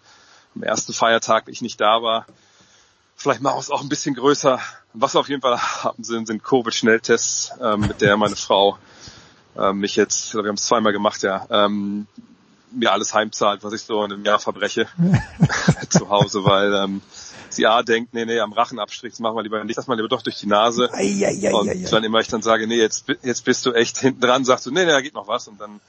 am 0.56 0.64
ersten 0.64 0.94
Feiertag 0.94 1.46
ich 1.48 1.62
nicht 1.62 1.80
da 1.80 2.04
war, 2.04 2.26
vielleicht 3.16 3.42
machen 3.42 3.56
wir 3.56 3.60
es 3.60 3.72
auch 3.72 3.82
ein 3.82 3.90
bisschen 3.90 4.16
größer. 4.16 4.60
Was 4.94 5.16
wir 5.16 5.22
auf 5.22 5.30
jeden 5.30 5.42
Fall 5.42 5.60
haben 5.84 6.04
sind, 6.04 6.28
sind 6.28 6.44
Covid-Schnelltests, 6.44 7.54
ähm, 7.62 7.82
mit 7.82 8.02
der 8.02 8.18
meine 8.18 8.36
Frau 8.36 8.78
ähm, 9.58 9.80
mich 9.80 9.96
jetzt, 9.96 10.34
wir 10.34 10.44
haben 10.44 10.56
es 10.56 10.66
zweimal 10.66 10.94
gemacht, 10.94 11.24
ja, 11.24 11.46
ähm, 11.50 12.08
mir 12.72 12.92
alles 12.92 13.14
heimzahlt, 13.14 13.64
was 13.64 13.74
ich 13.74 13.82
so 13.82 14.04
in 14.04 14.12
einem 14.12 14.26
Jahr 14.26 14.40
verbreche 14.40 14.88
zu 15.90 16.10
Hause, 16.10 16.44
weil 16.44 16.74
ähm, 16.74 17.02
sie 17.50 17.68
A 17.68 17.84
denkt, 17.84 18.14
nee, 18.14 18.26
nee, 18.26 18.40
am 18.40 18.54
Rachenabstrich, 18.54 19.14
das 19.14 19.20
machen 19.20 19.36
wir 19.36 19.44
lieber 19.44 19.64
nicht, 19.64 19.78
das 19.78 19.88
mal 19.88 19.96
lieber 19.96 20.08
doch 20.08 20.22
durch 20.22 20.40
die 20.40 20.48
Nase. 20.48 20.90
Eieieiei. 20.94 21.54
und 21.54 21.92
dann 21.92 22.04
immer 22.04 22.20
ich 22.20 22.28
dann 22.28 22.42
sage, 22.42 22.68
nee, 22.68 22.78
jetzt, 22.78 23.06
jetzt 23.22 23.46
bist 23.46 23.66
du 23.66 23.74
echt 23.74 23.98
hinten 23.98 24.22
dran, 24.22 24.46
sagst 24.46 24.66
du, 24.66 24.72
nee, 24.72 24.86
nee, 24.86 24.92
da 24.92 25.02
geht 25.02 25.14
noch 25.14 25.28
was 25.28 25.48
und 25.48 25.60
dann 25.60 25.80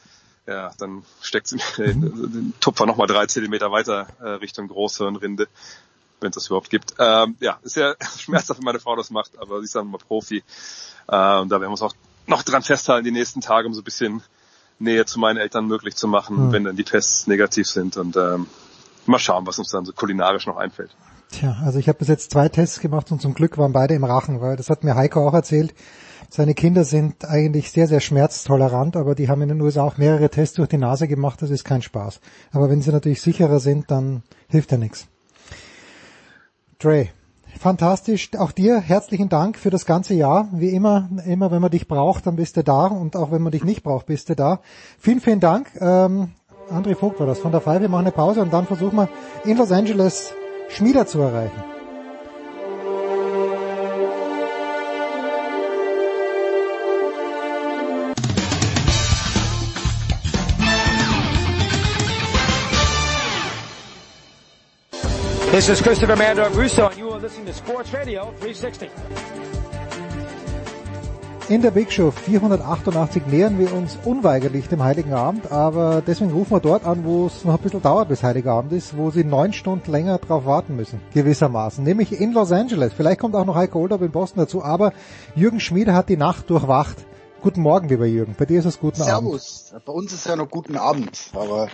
ja, 0.47 0.73
dann 0.78 1.05
steckt 1.20 1.47
sie 1.47 1.57
mir 1.57 1.86
den, 1.86 2.01
den 2.33 2.55
Tupfer 2.61 2.86
nochmal 2.86 3.07
drei 3.07 3.27
Zentimeter 3.27 3.70
weiter 3.70 4.09
äh, 4.20 4.28
Richtung 4.31 4.69
Großhirnrinde, 4.69 5.49
wenn 6.20 6.31
es 6.31 6.35
das 6.35 6.47
überhaupt 6.47 6.70
gibt. 6.70 6.94
Ähm, 6.99 7.36
ja, 7.41 7.59
ist 7.62 7.77
ja 7.77 7.94
schmerzhaft, 8.19 8.59
wenn 8.59 8.65
meine 8.65 8.81
Frau 8.81 8.97
das 8.97 9.11
macht, 9.11 9.39
aber 9.39 9.61
sie 9.61 9.67
ist 9.67 9.75
dann 9.75 9.86
mal 9.86 9.99
Profi. 9.99 10.43
Äh, 11.09 11.39
und 11.39 11.49
da 11.49 11.61
werden 11.61 11.62
wir 11.62 11.70
uns 11.70 11.83
auch 11.83 11.94
noch 12.27 12.43
dran 12.43 12.62
festhalten, 12.62 13.05
die 13.05 13.12
nächsten 13.12 13.41
Tage, 13.41 13.67
um 13.67 13.75
so 13.75 13.81
ein 13.81 13.85
bisschen 13.85 14.23
Nähe 14.83 15.05
zu 15.05 15.19
meinen 15.19 15.39
Eltern 15.39 15.67
möglich 15.67 15.97
zu 15.97 16.09
machen, 16.09 16.36
Hm. 16.36 16.52
wenn 16.52 16.65
dann 16.65 16.77
die 16.77 16.85
Tests 16.85 17.27
negativ 17.27 17.67
sind. 17.69 17.97
Und 17.97 18.17
ähm, 18.17 18.47
mal 19.07 19.19
schauen, 19.19 19.47
was 19.47 19.59
uns 19.59 19.70
dann 19.70 19.85
so 19.85 19.93
kulinarisch 19.93 20.47
noch 20.47 20.57
einfällt. 20.57 20.94
Tja, 21.31 21.57
also 21.65 21.78
ich 21.78 21.89
habe 21.89 21.99
bis 21.99 22.09
jetzt 22.09 22.31
zwei 22.31 22.49
Tests 22.49 22.81
gemacht 22.81 23.11
und 23.11 23.23
zum 23.23 23.33
Glück 23.35 23.57
waren 23.57 23.73
beide 23.73 23.94
im 23.94 24.05
Rachen, 24.05 24.41
weil 24.41 24.57
das 24.57 24.69
hat 24.69 24.85
mir 24.85 24.94
Heiko 24.97 25.27
auch 25.27 25.33
erzählt. 25.35 25.75
Seine 26.28 26.55
Kinder 26.55 26.85
sind 26.85 27.27
eigentlich 27.27 27.70
sehr, 27.70 27.86
sehr 27.86 28.01
schmerztolerant, 28.01 28.97
aber 28.97 29.15
die 29.15 29.28
haben 29.28 29.43
in 29.43 29.49
den 29.49 29.61
USA 29.61 29.83
auch 29.83 29.99
mehrere 29.99 30.31
Tests 30.31 30.57
durch 30.57 30.69
die 30.69 30.78
Nase 30.78 31.07
gemacht, 31.09 31.43
das 31.43 31.51
ist 31.51 31.65
kein 31.65 31.83
Spaß. 31.83 32.20
Aber 32.52 32.70
wenn 32.70 32.81
sie 32.81 32.91
natürlich 32.91 33.20
sicherer 33.20 33.61
sind, 33.61 33.91
dann 33.91 34.23
hilft 34.49 34.73
ja 34.73 34.78
nichts. 34.78 35.07
Dre, 36.78 37.09
fantastisch. 37.58 38.31
Auch 38.39 38.52
dir 38.52 38.81
herzlichen 38.81 39.28
Dank 39.28 39.58
für 39.58 39.70
das 39.70 39.86
ganze 39.86 40.14
Jahr. 40.14 40.48
Wie 40.52 40.70
immer, 40.70 41.08
immer 41.26 41.50
wenn 41.50 41.62
man 41.62 41.70
dich 41.70 41.89
braucht, 41.89 42.26
dann 42.26 42.36
bist 42.36 42.56
du 42.56 42.64
da 42.64 42.86
und 42.86 43.16
auch 43.16 43.31
wenn 43.31 43.42
man 43.42 43.52
dich 43.52 43.64
nicht 43.64 43.82
braucht, 43.82 44.06
bist 44.06 44.28
du 44.28 44.34
da. 44.34 44.60
Vielen, 44.98 45.20
vielen 45.20 45.40
Dank. 45.40 45.68
Ähm, 45.81 46.32
André 46.70 46.94
Vogt 46.94 47.20
war 47.20 47.26
das 47.26 47.39
von 47.39 47.52
der 47.52 47.60
Five. 47.60 47.81
Wir 47.81 47.89
machen 47.89 48.06
eine 48.06 48.12
Pause 48.12 48.40
und 48.40 48.52
dann 48.52 48.66
versuchen 48.66 48.97
wir 48.97 49.08
in 49.44 49.56
Los 49.56 49.72
Angeles 49.72 50.32
Schmieder 50.68 51.06
zu 51.06 51.20
erreichen. 51.20 51.72
This 65.52 65.68
is 65.68 65.82
Christopher 65.82 66.16
Mando 66.16 66.47
Russo, 66.58 66.86
and 66.86 66.97
you 66.97 67.10
are 67.10 67.20
listening 67.20 67.44
to 67.44 67.52
Sports 67.52 67.92
Radio 67.92 68.32
360. 68.40 68.89
In 71.50 71.60
der 71.60 71.70
Big 71.72 71.92
Show 71.92 72.10
488 72.10 73.26
nähern 73.26 73.58
wir 73.58 73.70
uns 73.74 73.98
unweigerlich 74.02 74.68
dem 74.68 74.82
Heiligen 74.82 75.12
Abend, 75.12 75.52
aber 75.52 76.02
deswegen 76.06 76.31
rufen 76.31 76.52
wir 76.52 76.60
dort 76.60 76.86
an, 76.86 77.05
wo 77.05 77.26
es 77.26 77.44
noch 77.44 77.52
ein 77.52 77.60
bisschen 77.60 77.82
dauert, 77.82 78.08
bis 78.08 78.22
Heiliger 78.22 78.52
Abend 78.52 78.72
ist, 78.72 78.97
wo 78.97 79.10
Sie 79.10 79.24
neun 79.24 79.52
Stunden 79.52 79.92
länger 79.92 80.16
drauf 80.16 80.47
warten 80.47 80.74
müssen, 80.74 81.02
gewissermaßen, 81.12 81.84
nämlich 81.84 82.18
in 82.18 82.32
Los 82.32 82.50
Angeles. 82.50 82.94
Vielleicht 82.94 83.20
kommt 83.20 83.34
auch 83.34 83.44
noch 83.44 83.55
Heiko 83.55 83.81
Oldup 83.81 84.00
in 84.00 84.10
Boston 84.10 84.40
dazu, 84.44 84.64
aber 84.64 84.94
Jürgen 85.34 85.60
Schmieder 85.60 85.92
hat 85.92 86.08
die 86.08 86.16
Nacht 86.16 86.48
durchwacht. 86.48 86.97
Guten 87.42 87.60
Morgen, 87.60 87.90
lieber 87.90 88.06
Jürgen. 88.06 88.34
Bei 88.39 88.47
dir 88.47 88.60
ist 88.60 88.64
es 88.64 88.81
guten 88.81 89.02
Servus. 89.02 89.66
Abend. 89.70 89.84
Bei 89.84 89.92
uns 89.92 90.14
ist 90.14 90.26
ja 90.26 90.34
noch 90.34 90.48
guten 90.48 90.78
Abend, 90.78 91.31
aber 91.34 91.68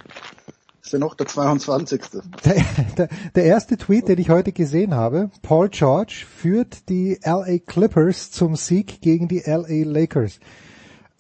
ist 0.83 0.93
ja 0.93 0.99
noch 0.99 1.15
der 1.15 1.27
22. 1.27 2.03
Der, 2.45 2.65
der, 2.97 3.09
der 3.35 3.45
erste 3.45 3.77
Tweet, 3.77 4.09
den 4.09 4.19
ich 4.19 4.31
heute 4.31 4.53
gesehen 4.53 4.95
habe, 4.95 5.31
Paul 5.43 5.69
George 5.69 6.25
führt 6.37 6.89
die 6.89 7.19
LA 7.23 7.59
Clippers 7.67 8.31
zum 8.31 8.57
Sieg 8.57 9.01
gegen 9.01 9.29
die 9.29 9.43
LA 9.45 9.85
Lakers. 9.85 10.41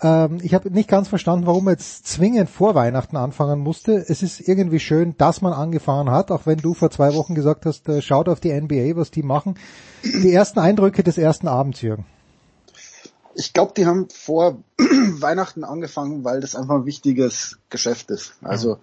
Ähm, 0.00 0.38
ich 0.42 0.54
habe 0.54 0.70
nicht 0.70 0.88
ganz 0.88 1.08
verstanden, 1.08 1.46
warum 1.46 1.64
man 1.64 1.74
jetzt 1.74 2.06
zwingend 2.06 2.48
vor 2.48 2.74
Weihnachten 2.74 3.16
anfangen 3.16 3.58
musste. 3.58 4.04
Es 4.08 4.22
ist 4.22 4.40
irgendwie 4.40 4.80
schön, 4.80 5.16
dass 5.18 5.40
man 5.40 5.52
angefangen 5.52 6.10
hat, 6.10 6.30
auch 6.30 6.46
wenn 6.46 6.58
du 6.58 6.74
vor 6.74 6.90
zwei 6.90 7.14
Wochen 7.14 7.34
gesagt 7.34 7.66
hast, 7.66 7.88
äh, 7.88 8.00
schaut 8.00 8.28
auf 8.28 8.40
die 8.40 8.52
NBA, 8.52 8.96
was 8.96 9.10
die 9.10 9.24
machen. 9.24 9.58
Die 10.04 10.32
ersten 10.32 10.60
Eindrücke 10.60 11.02
des 11.02 11.18
ersten 11.18 11.48
Abends, 11.48 11.82
Jürgen. 11.82 12.06
Ich 13.34 13.52
glaube, 13.52 13.72
die 13.76 13.86
haben 13.86 14.08
vor 14.10 14.58
Weihnachten 14.78 15.64
angefangen, 15.64 16.24
weil 16.24 16.40
das 16.40 16.54
einfach 16.54 16.76
ein 16.76 16.86
wichtiges 16.86 17.58
Geschäft 17.70 18.10
ist. 18.10 18.34
Also 18.42 18.78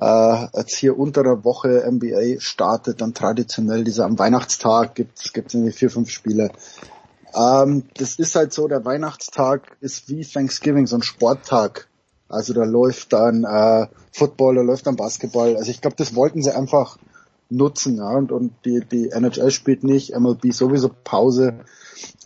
äh, 0.00 0.46
jetzt 0.54 0.76
hier 0.76 0.98
unter 0.98 1.22
der 1.22 1.44
Woche 1.44 1.84
NBA 1.90 2.40
startet 2.40 3.00
dann 3.00 3.14
traditionell 3.14 3.84
dieser 3.84 4.04
am 4.04 4.18
Weihnachtstag 4.18 4.94
gibt 4.94 5.18
es 5.18 5.32
irgendwie 5.34 5.72
vier, 5.72 5.90
fünf 5.90 6.10
Spiele. 6.10 6.50
Ähm, 7.34 7.84
das 7.96 8.16
ist 8.18 8.34
halt 8.34 8.52
so, 8.52 8.68
der 8.68 8.84
Weihnachtstag 8.84 9.76
ist 9.80 10.08
wie 10.08 10.24
Thanksgiving, 10.24 10.86
so 10.86 10.96
ein 10.96 11.02
Sporttag. 11.02 11.88
Also 12.28 12.54
da 12.54 12.64
läuft 12.64 13.12
dann 13.12 13.44
äh, 13.44 13.86
Football, 14.12 14.56
da 14.56 14.62
läuft 14.62 14.86
dann 14.86 14.96
Basketball. 14.96 15.56
Also 15.56 15.70
ich 15.70 15.80
glaube, 15.80 15.96
das 15.96 16.14
wollten 16.14 16.42
sie 16.42 16.54
einfach 16.54 16.98
nutzen. 17.56 17.96
Ja? 17.96 18.10
Und, 18.10 18.32
und 18.32 18.52
die, 18.64 18.80
die 18.80 19.10
NHL 19.10 19.50
spielt 19.50 19.84
nicht, 19.84 20.16
MLB 20.16 20.52
sowieso 20.52 20.90
Pause 21.04 21.60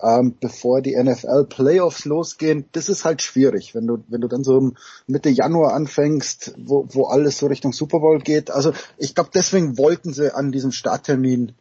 ähm, 0.02 0.34
bevor 0.40 0.80
die 0.80 0.96
NFL 0.96 1.44
Playoffs 1.44 2.05
losgehen, 2.05 2.66
das 2.72 2.88
ist 2.88 3.05
halt 3.05 3.22
schwierig, 3.22 3.74
wenn 3.74 3.86
du, 3.86 3.98
wenn 4.08 4.20
du 4.20 4.28
dann 4.28 4.44
so 4.44 4.72
Mitte 5.06 5.30
Januar 5.30 5.74
anfängst, 5.74 6.55
wo, 6.58 6.86
wo 6.90 7.06
alles 7.06 7.38
so 7.38 7.46
Richtung 7.46 7.72
Super 7.72 8.00
Bowl 8.00 8.18
geht. 8.20 8.50
Also 8.50 8.72
ich 8.98 9.14
glaube, 9.14 9.30
deswegen 9.32 9.78
wollten 9.78 10.12
sie 10.12 10.34
an 10.34 10.52
diesem 10.52 10.72
Starttermin 10.72 11.52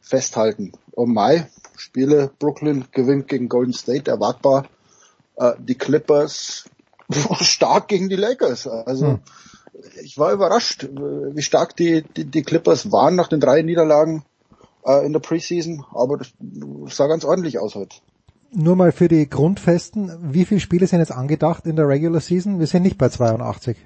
festhalten. 0.00 0.72
Um 0.92 1.12
Mai 1.12 1.48
Spiele, 1.76 2.30
Brooklyn 2.38 2.84
gewinnt 2.92 3.28
gegen 3.28 3.48
Golden 3.48 3.72
State, 3.72 4.10
erwartbar. 4.10 4.66
Äh, 5.36 5.52
die 5.58 5.76
Clippers 5.76 6.64
stark 7.40 7.88
gegen 7.88 8.08
die 8.08 8.16
Lakers. 8.16 8.66
Also 8.66 9.06
hm. 9.06 9.18
Ich 10.02 10.18
war 10.18 10.32
überrascht, 10.32 10.88
wie 10.90 11.42
stark 11.42 11.76
die, 11.76 12.02
die, 12.16 12.24
die 12.24 12.42
Clippers 12.42 12.92
waren 12.92 13.16
nach 13.16 13.28
den 13.28 13.40
drei 13.40 13.62
Niederlagen 13.62 14.24
äh, 14.84 15.04
in 15.04 15.12
der 15.12 15.20
Preseason, 15.20 15.84
aber 15.92 16.18
das 16.18 16.32
sah 16.94 17.06
ganz 17.06 17.24
ordentlich 17.24 17.58
aus 17.58 17.74
heute. 17.74 17.96
Nur 18.52 18.74
mal 18.74 18.92
für 18.92 19.08
die 19.08 19.28
Grundfesten, 19.28 20.32
wie 20.32 20.44
viele 20.44 20.60
Spiele 20.60 20.86
sind 20.86 20.98
jetzt 20.98 21.12
angedacht 21.12 21.66
in 21.66 21.76
der 21.76 21.86
Regular 21.86 22.20
Season? 22.20 22.58
Wir 22.58 22.66
sind 22.66 22.82
nicht 22.82 22.98
bei 22.98 23.08
82. 23.08 23.76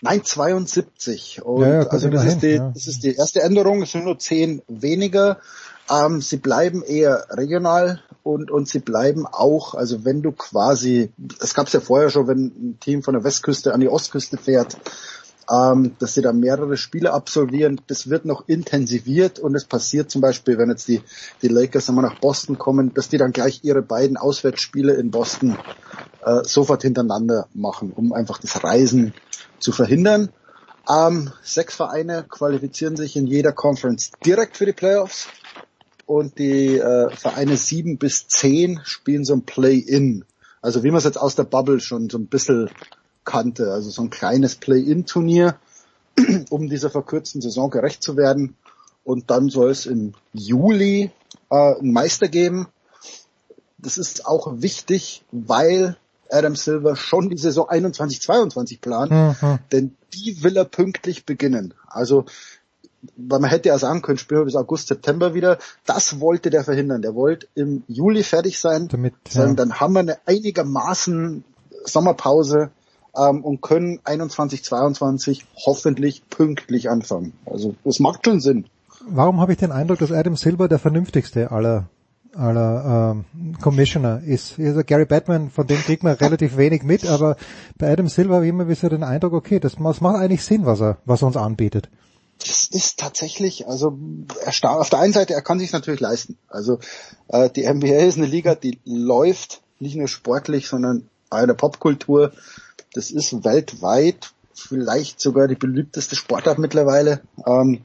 Nein, 0.00 0.24
72. 0.24 1.42
Und 1.42 1.62
ja, 1.62 1.82
ja, 1.82 1.86
also 1.88 2.08
das 2.08 2.24
ist, 2.24 2.42
die, 2.42 2.48
ja. 2.48 2.70
das 2.72 2.86
ist 2.86 3.02
die 3.02 3.14
erste 3.14 3.42
Änderung. 3.42 3.82
Es 3.82 3.92
sind 3.92 4.04
nur 4.04 4.18
zehn 4.18 4.62
weniger. 4.68 5.38
Ähm, 5.90 6.20
sie 6.20 6.38
bleiben 6.38 6.82
eher 6.82 7.26
regional 7.30 8.02
und, 8.22 8.50
und 8.50 8.68
sie 8.68 8.80
bleiben 8.80 9.26
auch, 9.26 9.74
also 9.74 10.04
wenn 10.04 10.22
du 10.22 10.32
quasi, 10.32 11.12
es 11.40 11.54
gab 11.54 11.68
es 11.68 11.72
ja 11.72 11.80
vorher 11.80 12.10
schon, 12.10 12.26
wenn 12.26 12.46
ein 12.46 12.78
Team 12.80 13.02
von 13.02 13.14
der 13.14 13.22
Westküste 13.22 13.72
an 13.72 13.80
die 13.80 13.88
Ostküste 13.88 14.36
fährt, 14.36 14.76
ähm, 15.50 15.94
dass 16.00 16.14
sie 16.14 16.22
da 16.22 16.32
mehrere 16.32 16.76
Spiele 16.76 17.12
absolvieren. 17.12 17.80
Das 17.86 18.10
wird 18.10 18.24
noch 18.24 18.48
intensiviert 18.48 19.38
und 19.38 19.54
es 19.54 19.64
passiert 19.64 20.10
zum 20.10 20.20
Beispiel, 20.20 20.58
wenn 20.58 20.70
jetzt 20.70 20.88
die, 20.88 21.02
die 21.42 21.48
Lakers 21.48 21.88
einmal 21.88 22.04
nach 22.04 22.20
Boston 22.20 22.58
kommen, 22.58 22.92
dass 22.94 23.08
die 23.08 23.18
dann 23.18 23.32
gleich 23.32 23.60
ihre 23.62 23.82
beiden 23.82 24.16
Auswärtsspiele 24.16 24.94
in 24.94 25.10
Boston 25.12 25.56
äh, 26.24 26.42
sofort 26.42 26.82
hintereinander 26.82 27.46
machen, 27.54 27.92
um 27.92 28.12
einfach 28.12 28.38
das 28.38 28.64
Reisen 28.64 29.14
zu 29.60 29.70
verhindern. 29.70 30.30
Ähm, 30.88 31.32
sechs 31.42 31.74
Vereine 31.74 32.24
qualifizieren 32.28 32.96
sich 32.96 33.16
in 33.16 33.26
jeder 33.26 33.52
Conference 33.52 34.12
direkt 34.24 34.56
für 34.56 34.66
die 34.66 34.72
Playoffs 34.72 35.28
und 36.06 36.38
die 36.38 36.78
äh, 36.78 37.10
Vereine 37.10 37.56
sieben 37.56 37.98
bis 37.98 38.28
zehn 38.28 38.80
spielen 38.84 39.24
so 39.24 39.34
ein 39.34 39.42
Play-in. 39.42 40.24
Also 40.62 40.82
wie 40.82 40.90
man 40.90 40.98
es 40.98 41.04
jetzt 41.04 41.20
aus 41.20 41.34
der 41.34 41.44
Bubble 41.44 41.80
schon 41.80 42.08
so 42.08 42.18
ein 42.18 42.26
bisschen 42.26 42.70
kannte. 43.26 43.72
Also 43.72 43.90
so 43.90 44.02
ein 44.02 44.10
kleines 44.10 44.54
Play-in-Turnier, 44.54 45.56
um 46.50 46.68
dieser 46.70 46.88
verkürzten 46.88 47.42
Saison 47.42 47.68
gerecht 47.68 48.02
zu 48.02 48.16
werden. 48.16 48.56
Und 49.04 49.30
dann 49.30 49.50
soll 49.50 49.70
es 49.70 49.84
im 49.84 50.14
Juli 50.32 51.10
äh, 51.50 51.74
einen 51.74 51.92
Meister 51.92 52.28
geben. 52.28 52.68
Das 53.78 53.98
ist 53.98 54.26
auch 54.26 54.62
wichtig, 54.62 55.24
weil 55.30 55.96
Adam 56.30 56.56
Silver 56.56 56.96
schon 56.96 57.28
die 57.28 57.38
Saison 57.38 57.68
21-22 57.68 58.80
plant, 58.80 59.12
mhm. 59.12 59.58
denn 59.70 59.96
die 60.14 60.42
will 60.42 60.56
er 60.56 60.64
pünktlich 60.64 61.24
beginnen. 61.24 61.74
Also 61.86 62.24
weil 63.16 63.40
man 63.40 63.50
hätte 63.50 63.68
ja 63.68 63.78
sagen 63.78 64.02
können, 64.02 64.18
spielen 64.18 64.40
wir 64.40 64.44
bis 64.46 64.56
August, 64.56 64.88
September 64.88 65.34
wieder. 65.34 65.58
Das 65.84 66.20
wollte 66.20 66.50
der 66.50 66.64
verhindern. 66.64 67.02
Der 67.02 67.14
wollte 67.14 67.46
im 67.54 67.84
Juli 67.88 68.22
fertig 68.22 68.58
sein. 68.58 68.88
Damit, 68.88 69.14
ja. 69.30 69.46
Dann 69.52 69.80
haben 69.80 69.94
wir 69.94 70.00
eine 70.00 70.18
einigermaßen 70.26 71.44
Sommerpause 71.84 72.70
ähm, 73.16 73.44
und 73.44 73.60
können 73.60 74.00
21, 74.04 74.64
22 74.64 75.46
hoffentlich 75.64 76.28
pünktlich 76.28 76.90
anfangen. 76.90 77.32
Also 77.44 77.74
das 77.84 78.00
macht 78.00 78.24
schon 78.24 78.40
Sinn. 78.40 78.66
Warum 79.08 79.40
habe 79.40 79.52
ich 79.52 79.58
den 79.58 79.72
Eindruck, 79.72 79.98
dass 79.98 80.10
Adam 80.10 80.36
Silver 80.36 80.68
der 80.68 80.78
vernünftigste 80.78 81.50
aller 81.52 81.88
aller 82.36 83.14
ähm, 83.16 83.54
Commissioner 83.60 84.20
ist. 84.22 84.58
Also 84.58 84.82
Gary 84.84 85.06
Batman, 85.06 85.50
von 85.50 85.66
dem 85.66 85.78
kriegt 85.78 86.02
man 86.02 86.14
relativ 86.14 86.56
wenig 86.56 86.82
mit, 86.82 87.06
aber 87.06 87.36
bei 87.78 87.90
Adam 87.90 88.08
Silver 88.08 88.36
habe 88.36 88.44
ich 88.44 88.50
immer 88.50 88.68
wieder 88.68 88.90
den 88.90 89.02
Eindruck, 89.02 89.32
okay, 89.32 89.58
das, 89.58 89.76
das 89.76 90.00
macht 90.00 90.16
eigentlich 90.16 90.44
Sinn, 90.44 90.66
was 90.66 90.80
er, 90.80 90.98
was 91.04 91.22
er 91.22 91.28
uns 91.28 91.36
anbietet. 91.36 91.88
Das 92.38 92.68
ist 92.68 92.98
tatsächlich, 92.98 93.66
also 93.66 93.98
er 94.44 94.52
auf 94.78 94.90
der 94.90 94.98
einen 94.98 95.12
Seite, 95.12 95.34
er 95.34 95.42
kann 95.42 95.58
sich 95.58 95.72
natürlich 95.72 96.00
leisten. 96.00 96.36
Also 96.48 96.78
äh, 97.28 97.50
die 97.50 97.66
NBA 97.66 98.04
ist 98.04 98.18
eine 98.18 98.26
Liga, 98.26 98.54
die 98.54 98.78
läuft 98.84 99.62
nicht 99.78 99.96
nur 99.96 100.08
sportlich, 100.08 100.68
sondern 100.68 101.08
der 101.46 101.54
Popkultur. 101.54 102.32
Das 102.94 103.10
ist 103.10 103.44
weltweit 103.44 104.32
vielleicht 104.54 105.20
sogar 105.20 105.48
die 105.48 105.54
beliebteste 105.54 106.16
Sportart 106.16 106.58
mittlerweile. 106.58 107.20
Ähm, 107.46 107.82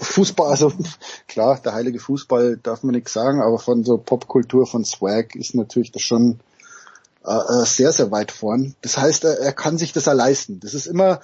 Fußball, 0.00 0.50
also 0.50 0.72
klar, 1.28 1.60
der 1.62 1.74
heilige 1.74 2.00
Fußball 2.00 2.58
darf 2.62 2.82
man 2.82 2.94
nichts 2.94 3.12
sagen, 3.12 3.42
aber 3.42 3.58
von 3.58 3.84
so 3.84 3.98
Popkultur, 3.98 4.66
von 4.66 4.84
Swag 4.84 5.34
ist 5.34 5.54
natürlich 5.54 5.92
das 5.92 6.02
schon 6.02 6.40
äh, 7.24 7.32
äh, 7.62 7.66
sehr, 7.66 7.92
sehr 7.92 8.10
weit 8.10 8.32
vorn. 8.32 8.74
Das 8.82 8.96
heißt, 8.96 9.24
er, 9.24 9.38
er 9.40 9.52
kann 9.52 9.78
sich 9.78 9.92
das 9.92 10.06
ja 10.06 10.12
leisten. 10.12 10.60
Das 10.60 10.74
ist 10.74 10.86
immer 10.86 11.20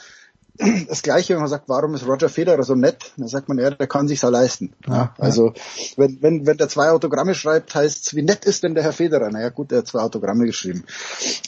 das 0.89 1.03
Gleiche, 1.03 1.35
wenn 1.35 1.41
man 1.41 1.49
sagt, 1.49 1.69
warum 1.69 1.95
ist 1.95 2.07
Roger 2.07 2.29
Federer 2.29 2.63
so 2.63 2.75
nett? 2.75 3.13
Dann 3.17 3.27
sagt 3.27 3.49
man, 3.49 3.59
ja, 3.59 3.71
der 3.71 3.87
kann 3.89 4.07
sich's 4.07 4.23
ja 4.23 4.29
leisten. 4.29 4.73
Ja, 4.87 5.15
also 5.19 5.53
wenn, 5.97 6.23
wenn, 6.23 6.47
wenn 6.47 6.57
der 6.57 6.69
zwei 6.69 6.91
Autogramme 6.91 7.35
schreibt, 7.35 7.75
heißt 7.75 8.15
wie 8.15 8.23
nett 8.23 8.45
ist 8.45 8.63
denn 8.63 8.75
der 8.75 8.85
Herr 8.85 8.93
Federer? 8.93 9.31
Naja 9.31 9.49
gut, 9.49 9.73
er 9.73 9.79
hat 9.79 9.89
zwei 9.89 10.01
Autogramme 10.01 10.45
geschrieben. 10.47 10.85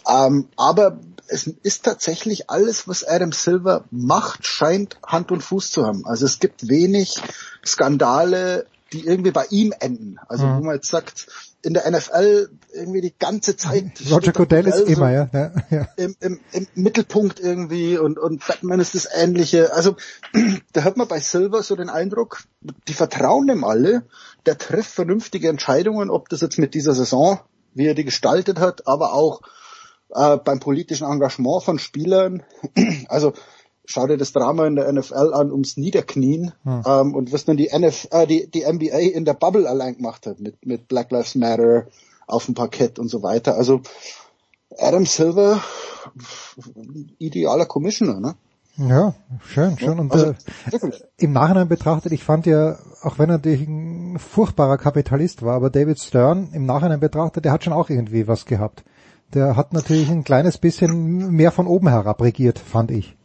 Ähm, 0.09 0.49
aber 0.57 0.99
es 1.29 1.47
ist 1.47 1.85
tatsächlich 1.85 2.51
alles, 2.51 2.89
was 2.89 3.05
Adam 3.05 3.33
Silver 3.33 3.85
macht, 3.91 4.47
scheint 4.47 4.99
Hand 5.07 5.31
und 5.31 5.43
Fuß 5.43 5.71
zu 5.71 5.87
haben. 5.87 6.05
Also 6.07 6.27
es 6.27 6.41
gibt 6.41 6.69
wenig 6.69 7.21
Skandale, 7.65 8.67
die 8.93 9.07
irgendwie 9.07 9.33
bei 9.33 9.47
ihm 9.51 9.73
enden. 9.79 10.19
Also 10.29 10.47
mhm. 10.47 10.59
wo 10.59 10.65
man 10.65 10.75
jetzt 10.77 10.89
sagt, 10.89 11.27
in 11.67 11.75
der 11.75 11.91
NFL 11.91 12.49
irgendwie 12.73 13.01
die 13.01 13.15
ganze 13.19 13.57
Zeit. 13.57 13.91
Roger 14.11 14.33
Goodell 14.33 14.69
ist 14.69 14.89
immer, 14.89 15.11
ja. 15.11 15.29
ja. 15.69 15.89
Im, 15.97 16.15
im, 16.21 16.41
Im 16.53 16.69
Mittelpunkt 16.77 17.41
irgendwie 17.41 17.99
und, 17.99 18.21
und 18.21 18.47
Batman 18.47 18.79
ist 18.79 18.95
das 18.95 19.09
Ähnliche. 19.13 19.75
Also 19.75 19.97
da 20.73 20.85
hat 20.85 20.97
man 20.97 21.09
bei 21.09 21.19
Silver 21.19 21.65
so 21.65 21.75
den 21.75 21.91
Eindruck, 21.91 22.45
die 22.87 22.93
vertrauen 22.93 23.49
dem 23.49 23.65
alle, 23.65 24.05
der 24.47 24.59
trifft 24.59 24.93
vernünftige 24.93 25.49
Entscheidungen, 25.49 26.09
ob 26.09 26.29
das 26.29 26.41
jetzt 26.41 26.57
mit 26.57 26.73
dieser 26.73 26.95
Saison, 26.95 27.41
wie 27.75 27.87
er 27.87 27.95
die 27.95 28.05
gestaltet 28.05 28.61
hat, 28.61 28.87
aber 28.87 29.13
auch 29.13 29.41
äh, 30.15 30.37
beim 30.37 30.61
politischen 30.61 31.11
Engagement 31.11 31.65
von 31.65 31.81
Spielern. 31.81 32.45
Also 33.09 33.33
schau 33.87 34.07
dir 34.07 34.17
das 34.17 34.33
Drama 34.33 34.67
in 34.67 34.77
der 34.77 34.93
NFL 34.93 35.33
an 35.33 35.51
ums 35.51 35.77
Niederknien 35.77 36.53
hm. 36.65 36.83
ähm, 36.87 37.15
und 37.15 37.33
was 37.33 37.45
dann 37.45 37.57
die, 37.57 37.69
NF, 37.69 38.09
äh, 38.11 38.27
die, 38.27 38.51
die 38.51 38.65
NBA 38.71 38.99
in 38.99 39.25
der 39.25 39.35
Bubble 39.35 39.69
allein 39.69 39.97
gemacht 39.97 40.27
hat 40.27 40.41
mit, 40.41 40.67
mit 40.67 40.89
Black 40.89 41.11
Lives 41.11 41.35
Matter 41.35 41.87
auf 42.27 42.47
dem 42.47 42.55
Parkett 42.55 42.99
und 42.99 43.09
so 43.09 43.23
weiter. 43.23 43.57
Also 43.57 43.81
Adam 44.79 45.07
Silver, 45.07 45.63
idealer 47.19 47.67
Commissioner, 47.67 48.21
ne? 48.21 48.35
Ja, 48.79 49.15
schön, 49.41 49.79
schön. 49.79 49.99
Und 49.99 50.13
also, 50.13 50.35
äh, 50.71 50.91
im 51.17 51.33
Nachhinein 51.33 51.67
betrachtet, 51.67 52.13
ich 52.13 52.23
fand 52.23 52.45
ja, 52.45 52.77
auch 53.01 53.19
wenn 53.19 53.31
er 53.31 53.39
natürlich 53.39 53.67
ein 53.67 54.19
furchtbarer 54.19 54.77
Kapitalist 54.77 55.43
war, 55.43 55.55
aber 55.55 55.71
David 55.71 55.99
Stern 55.99 56.51
im 56.53 56.67
Nachhinein 56.67 57.01
betrachtet, 57.01 57.47
der 57.47 57.53
hat 57.53 57.65
schon 57.65 57.73
auch 57.73 57.89
irgendwie 57.89 58.29
was 58.29 58.45
gehabt. 58.45 58.85
Der 59.33 59.57
hat 59.57 59.73
natürlich 59.73 60.11
ein 60.11 60.25
kleines 60.25 60.59
bisschen 60.59 61.31
mehr 61.31 61.53
von 61.53 61.67
oben 61.67 61.89
herab 61.89 62.21
regiert, 62.21 62.59
fand 62.59 62.91
ich. 62.91 63.16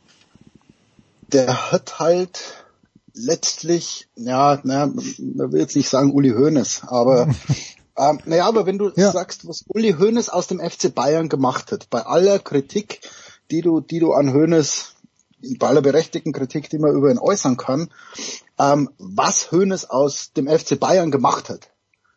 Der 1.33 1.71
hat 1.71 1.99
halt 1.99 2.65
letztlich, 3.13 4.07
ja, 4.15 4.59
naja, 4.63 4.87
man 4.87 5.51
will 5.51 5.61
jetzt 5.61 5.75
nicht 5.75 5.89
sagen 5.89 6.11
Uli 6.11 6.31
Hoeneß, 6.31 6.83
aber 6.87 7.27
ähm, 7.97 8.19
naja, 8.25 8.47
aber 8.47 8.65
wenn 8.65 8.77
du 8.77 8.91
ja. 8.95 9.11
sagst, 9.11 9.47
was 9.47 9.65
Uli 9.67 9.93
Hoeneß 9.93 10.29
aus 10.29 10.47
dem 10.47 10.59
FC 10.59 10.93
Bayern 10.93 11.29
gemacht 11.29 11.71
hat, 11.71 11.89
bei 11.89 12.05
aller 12.05 12.39
Kritik, 12.39 13.01
die 13.49 13.61
du, 13.61 13.81
die 13.81 13.99
du 13.99 14.13
an 14.13 14.33
Hoeneß, 14.33 14.95
bei 15.57 15.67
aller 15.67 15.81
berechtigten 15.81 16.33
Kritik, 16.33 16.69
die 16.69 16.77
man 16.77 16.95
über 16.95 17.09
ihn 17.09 17.19
äußern 17.19 17.57
kann, 17.57 17.89
ähm, 18.59 18.89
was 18.97 19.51
Hoeneß 19.51 19.89
aus 19.89 20.33
dem 20.33 20.47
FC 20.47 20.79
Bayern 20.79 21.11
gemacht 21.11 21.49
hat, 21.49 21.69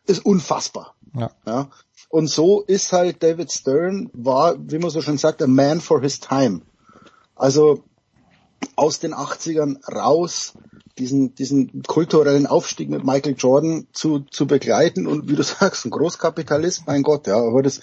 ist 0.05 0.25
unfassbar. 0.25 0.95
Ja. 1.13 1.31
ja. 1.45 1.69
Und 2.09 2.27
so 2.27 2.61
ist 2.61 2.93
halt 2.93 3.23
David 3.23 3.51
Stern 3.51 4.09
war, 4.13 4.55
wie 4.59 4.77
man 4.77 4.89
so 4.89 5.01
schön 5.01 5.17
sagt, 5.17 5.41
a 5.41 5.47
man 5.47 5.81
for 5.81 6.01
his 6.01 6.19
time. 6.19 6.61
Also 7.35 7.83
aus 8.75 8.99
den 8.99 9.13
80ern 9.13 9.83
raus, 9.87 10.53
diesen, 10.97 11.35
diesen 11.35 11.83
kulturellen 11.83 12.47
Aufstieg 12.47 12.89
mit 12.89 13.03
Michael 13.03 13.35
Jordan 13.37 13.87
zu, 13.93 14.19
zu 14.19 14.47
begleiten 14.47 15.07
und 15.07 15.29
wie 15.29 15.35
du 15.35 15.43
sagst, 15.43 15.85
ein 15.85 15.91
Großkapitalist, 15.91 16.83
mein 16.87 17.03
Gott, 17.03 17.27
ja, 17.27 17.37
aber 17.37 17.63
das, 17.63 17.81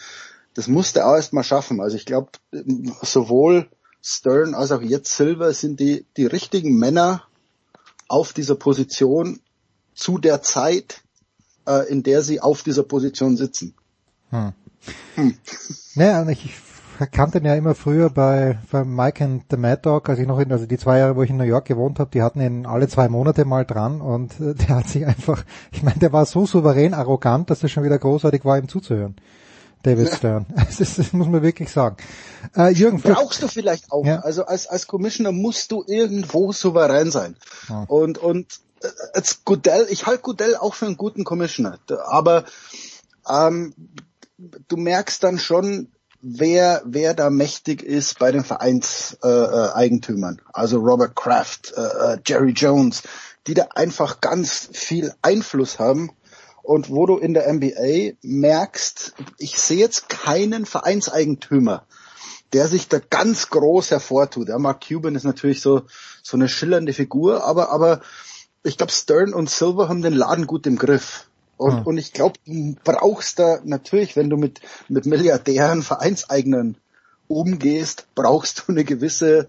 das 0.54 0.68
musste 0.68 1.00
er 1.00 1.16
erst 1.16 1.32
mal 1.32 1.44
schaffen. 1.44 1.80
Also 1.80 1.96
ich 1.96 2.06
glaube, 2.06 2.30
sowohl 3.02 3.68
Stern 4.02 4.54
als 4.54 4.72
auch 4.72 4.82
jetzt 4.82 5.16
Silver 5.16 5.52
sind 5.52 5.78
die, 5.78 6.04
die 6.16 6.26
richtigen 6.26 6.76
Männer 6.78 7.22
auf 8.08 8.32
dieser 8.32 8.56
Position 8.56 9.40
zu 9.94 10.18
der 10.18 10.42
Zeit, 10.42 11.02
äh, 11.66 11.88
in 11.88 12.02
der 12.02 12.22
sie 12.22 12.40
auf 12.40 12.62
dieser 12.62 12.82
Position 12.82 13.36
sitzen. 13.36 13.74
Hm. 14.30 14.52
Hm. 15.14 15.38
Naja, 15.94 16.28
ich 16.28 16.50
kannte 17.10 17.38
ihn 17.38 17.44
ja 17.44 17.54
immer 17.54 17.74
früher 17.74 18.10
bei, 18.10 18.58
bei 18.70 18.84
Mike 18.84 19.24
and 19.24 19.44
the 19.50 19.56
Mad 19.56 19.80
Dog, 19.82 20.08
als 20.08 20.18
ich 20.18 20.26
noch 20.26 20.38
in, 20.38 20.52
also 20.52 20.66
die 20.66 20.78
zwei 20.78 20.98
Jahre, 20.98 21.16
wo 21.16 21.22
ich 21.22 21.30
in 21.30 21.36
New 21.36 21.44
York 21.44 21.64
gewohnt 21.64 21.98
habe, 21.98 22.10
die 22.10 22.22
hatten 22.22 22.40
ihn 22.40 22.66
alle 22.66 22.88
zwei 22.88 23.08
Monate 23.08 23.44
mal 23.44 23.64
dran 23.64 24.00
und 24.00 24.38
äh, 24.40 24.54
der 24.68 24.76
hat 24.76 24.88
sich 24.88 25.06
einfach, 25.06 25.44
ich 25.72 25.82
meine, 25.82 25.98
der 25.98 26.12
war 26.12 26.26
so 26.26 26.46
souverän 26.46 26.94
arrogant, 26.94 27.50
dass 27.50 27.62
es 27.62 27.70
schon 27.70 27.84
wieder 27.84 27.98
großartig 27.98 28.44
war, 28.44 28.58
ihm 28.58 28.68
zuzuhören. 28.68 29.16
David. 29.82 30.14
Stern. 30.14 30.46
Das, 30.54 30.80
ist, 30.80 30.98
das 30.98 31.12
muss 31.12 31.26
man 31.26 31.42
wirklich 31.42 31.70
sagen. 31.70 31.96
Äh, 32.56 32.72
Jürgen, 32.72 33.00
brauchst 33.00 33.42
du 33.42 33.48
vielleicht 33.48 33.90
auch. 33.90 34.04
Ja. 34.04 34.20
Also 34.20 34.44
als 34.44 34.68
als 34.68 34.86
Commissioner 34.86 35.32
musst 35.32 35.72
du 35.72 35.82
irgendwo 35.86 36.52
souverän 36.52 37.10
sein. 37.10 37.36
Ja. 37.68 37.84
Und 37.88 38.18
und 38.18 38.60
äh, 38.80 38.86
als 39.14 39.44
Goodell, 39.44 39.86
ich 39.90 40.06
halte 40.06 40.22
Goodell 40.22 40.56
auch 40.56 40.74
für 40.74 40.86
einen 40.86 40.96
guten 40.96 41.24
Commissioner, 41.24 41.78
aber 42.06 42.44
ähm, 43.28 43.74
du 44.68 44.76
merkst 44.76 45.22
dann 45.22 45.38
schon, 45.38 45.88
wer, 46.22 46.82
wer 46.86 47.12
da 47.14 47.28
mächtig 47.28 47.82
ist 47.82 48.18
bei 48.18 48.32
den 48.32 48.44
Vereinseigentümern. 48.44 50.38
Äh, 50.38 50.50
also 50.52 50.78
Robert 50.78 51.14
Kraft, 51.16 51.74
äh, 51.76 51.80
äh, 52.14 52.18
Jerry 52.24 52.52
Jones, 52.52 53.02
die 53.46 53.54
da 53.54 53.66
einfach 53.74 54.20
ganz 54.20 54.70
viel 54.72 55.12
Einfluss 55.20 55.78
haben. 55.78 56.12
Und 56.62 56.90
wo 56.90 57.06
du 57.06 57.18
in 57.18 57.34
der 57.34 57.52
NBA 57.52 58.14
merkst, 58.22 59.14
ich 59.38 59.58
sehe 59.58 59.78
jetzt 59.78 60.08
keinen 60.08 60.64
Vereinseigentümer, 60.64 61.86
der 62.52 62.68
sich 62.68 62.86
da 62.86 63.00
ganz 63.00 63.50
groß 63.50 63.90
hervortut. 63.90 64.48
Ja, 64.48 64.58
Mark 64.58 64.86
Cuban 64.86 65.16
ist 65.16 65.24
natürlich 65.24 65.60
so, 65.60 65.82
so 66.22 66.36
eine 66.36 66.48
schillernde 66.48 66.92
Figur, 66.92 67.42
aber, 67.42 67.70
aber 67.70 68.00
ich 68.62 68.76
glaube, 68.76 68.92
Stern 68.92 69.34
und 69.34 69.50
Silver 69.50 69.88
haben 69.88 70.02
den 70.02 70.12
Laden 70.12 70.46
gut 70.46 70.68
im 70.68 70.78
Griff. 70.78 71.26
Und, 71.62 71.78
hm. 71.78 71.86
und 71.86 71.98
ich 71.98 72.12
glaube, 72.12 72.34
du 72.44 72.74
brauchst 72.82 73.38
da 73.38 73.60
natürlich, 73.64 74.16
wenn 74.16 74.28
du 74.28 74.36
mit, 74.36 74.60
mit 74.88 75.06
Milliardären, 75.06 75.82
Vereinseignern 75.82 76.76
umgehst, 77.28 78.06
brauchst 78.14 78.64
du 78.66 78.72
eine 78.72 78.84
gewisse 78.84 79.48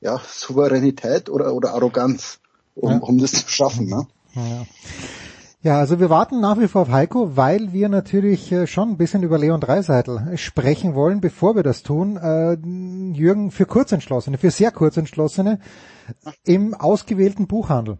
ja, 0.00 0.20
Souveränität 0.26 1.30
oder, 1.30 1.54
oder 1.54 1.72
Arroganz, 1.72 2.38
um, 2.74 2.90
ja. 2.90 2.98
um 2.98 3.18
das 3.18 3.32
zu 3.32 3.48
schaffen. 3.48 3.88
Ne? 3.88 4.06
Ja. 4.34 4.66
Ja, 5.62 5.78
also 5.78 5.98
wir 5.98 6.10
warten 6.10 6.40
nach 6.40 6.58
wie 6.58 6.68
vor 6.68 6.82
auf 6.82 6.90
Heiko, 6.90 7.38
weil 7.38 7.72
wir 7.72 7.88
natürlich 7.88 8.52
äh, 8.52 8.66
schon 8.66 8.90
ein 8.90 8.96
bisschen 8.98 9.22
über 9.22 9.38
Leon 9.38 9.62
Dreiseitel 9.62 10.36
sprechen 10.36 10.94
wollen, 10.94 11.22
bevor 11.22 11.56
wir 11.56 11.62
das 11.62 11.82
tun. 11.82 12.18
Äh, 12.18 12.58
Jürgen, 13.16 13.50
für 13.50 13.64
Kurzentschlossene, 13.64 14.36
für 14.36 14.50
sehr 14.50 14.72
Kurzentschlossene 14.72 15.60
im 16.44 16.74
ausgewählten 16.74 17.46
Buchhandel. 17.46 17.96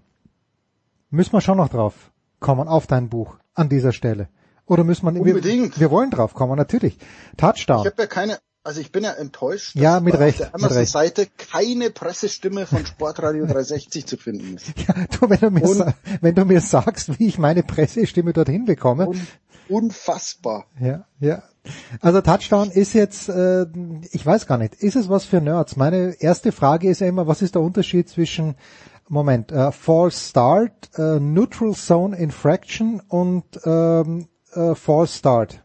Müssen 1.09 1.33
wir 1.33 1.41
schon 1.41 1.57
noch 1.57 1.71
drauf 1.71 1.95
kommen, 2.39 2.69
auf 2.69 2.87
dein 2.87 3.09
Buch 3.09 3.39
an 3.55 3.69
dieser 3.69 3.93
Stelle? 3.93 4.29
Oder 4.67 4.85
müssen 4.85 5.07
wir, 5.07 5.21
Unbedingt. 5.21 5.77
Wir, 5.77 5.81
wir 5.81 5.91
wollen 5.91 6.11
drauf 6.11 6.35
kommen, 6.35 6.57
natürlich. 6.57 6.97
Touchdown. 7.37 7.81
Ich 7.81 7.93
habe 7.93 8.03
ja 8.03 8.07
keine, 8.07 8.39
also 8.63 8.81
ich 8.81 8.91
bin 8.93 9.05
ja 9.05 9.13
enttäuscht, 9.13 9.75
dass 9.75 9.83
ja, 9.83 10.01
mit 10.01 10.19
Recht, 10.19 10.43
auf 10.43 10.51
der 10.51 10.55
Amazon-Seite 10.55 11.27
keine 11.37 11.91
Pressestimme 11.91 12.67
von 12.67 12.87
Sportradio 12.87 13.45
360 13.47 14.07
zu 14.07 14.17
finden 14.17 14.57
ist. 14.57 14.73
Ja, 14.89 14.95
du, 15.21 15.29
wenn 15.29 15.39
du, 15.39 15.51
mir 15.51 15.63
Und, 15.63 15.95
wenn 16.23 16.35
du 16.35 16.45
mir 16.47 16.61
sagst, 16.61 17.19
wie 17.19 17.27
ich 17.27 17.39
meine 17.39 17.63
Pressestimme 17.63 18.33
dorthin 18.33 18.65
bekomme. 18.65 19.09
Un, 19.09 19.27
unfassbar. 19.69 20.65
Ja, 20.81 21.05
ja. 21.21 21.43
Also 22.01 22.21
Touchdown 22.21 22.71
ist 22.71 22.95
jetzt, 22.95 23.29
äh, 23.29 23.67
ich 24.13 24.25
weiß 24.25 24.47
gar 24.47 24.59
nicht, 24.59 24.75
ist 24.75 24.97
es 24.97 25.09
was 25.09 25.25
für 25.25 25.41
Nerds? 25.41 25.77
Meine 25.77 26.15
erste 26.21 26.53
Frage 26.53 26.89
ist 26.89 27.01
ja 27.01 27.07
immer, 27.07 27.27
was 27.27 27.43
ist 27.43 27.55
der 27.55 27.63
Unterschied 27.63 28.09
zwischen 28.09 28.57
Moment, 29.15 29.53
äh, 29.53 29.73
False 29.73 30.31
Start, 30.31 30.91
äh, 30.99 31.21
Neutral 31.21 31.73
Zone 31.73 32.17
Infraction 32.17 33.01
und 33.09 33.45
ähm, 33.65 34.29
äh, 34.53 34.75
False 34.75 35.19
Start. 35.19 35.65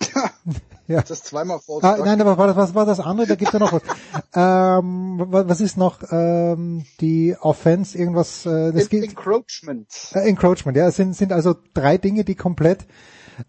ja. 0.88 1.02
Das 1.02 1.22
zweimal 1.22 1.60
False 1.60 1.86
ah. 1.86 1.98
Nein, 2.04 2.20
aber 2.20 2.38
was, 2.38 2.56
was 2.56 2.74
war 2.74 2.86
das 2.86 2.98
andere? 2.98 3.28
Da 3.28 3.34
gibt's 3.34 3.52
ja 3.52 3.58
noch 3.58 3.72
was. 3.72 3.82
ähm, 4.34 5.22
was 5.28 5.60
ist 5.60 5.76
noch 5.76 6.00
ähm, 6.10 6.84
die 7.00 7.36
Offense? 7.40 7.96
Irgendwas? 7.96 8.46
Äh, 8.46 8.72
das 8.72 8.86
In 8.86 9.04
Encroachment. 9.04 9.88
Äh, 10.14 10.28
Encroachment, 10.28 10.76
ja. 10.76 10.88
Es 10.88 10.96
sind, 10.96 11.14
sind 11.14 11.32
also 11.32 11.54
drei 11.74 11.98
Dinge, 11.98 12.24
die 12.24 12.34
komplett 12.34 12.86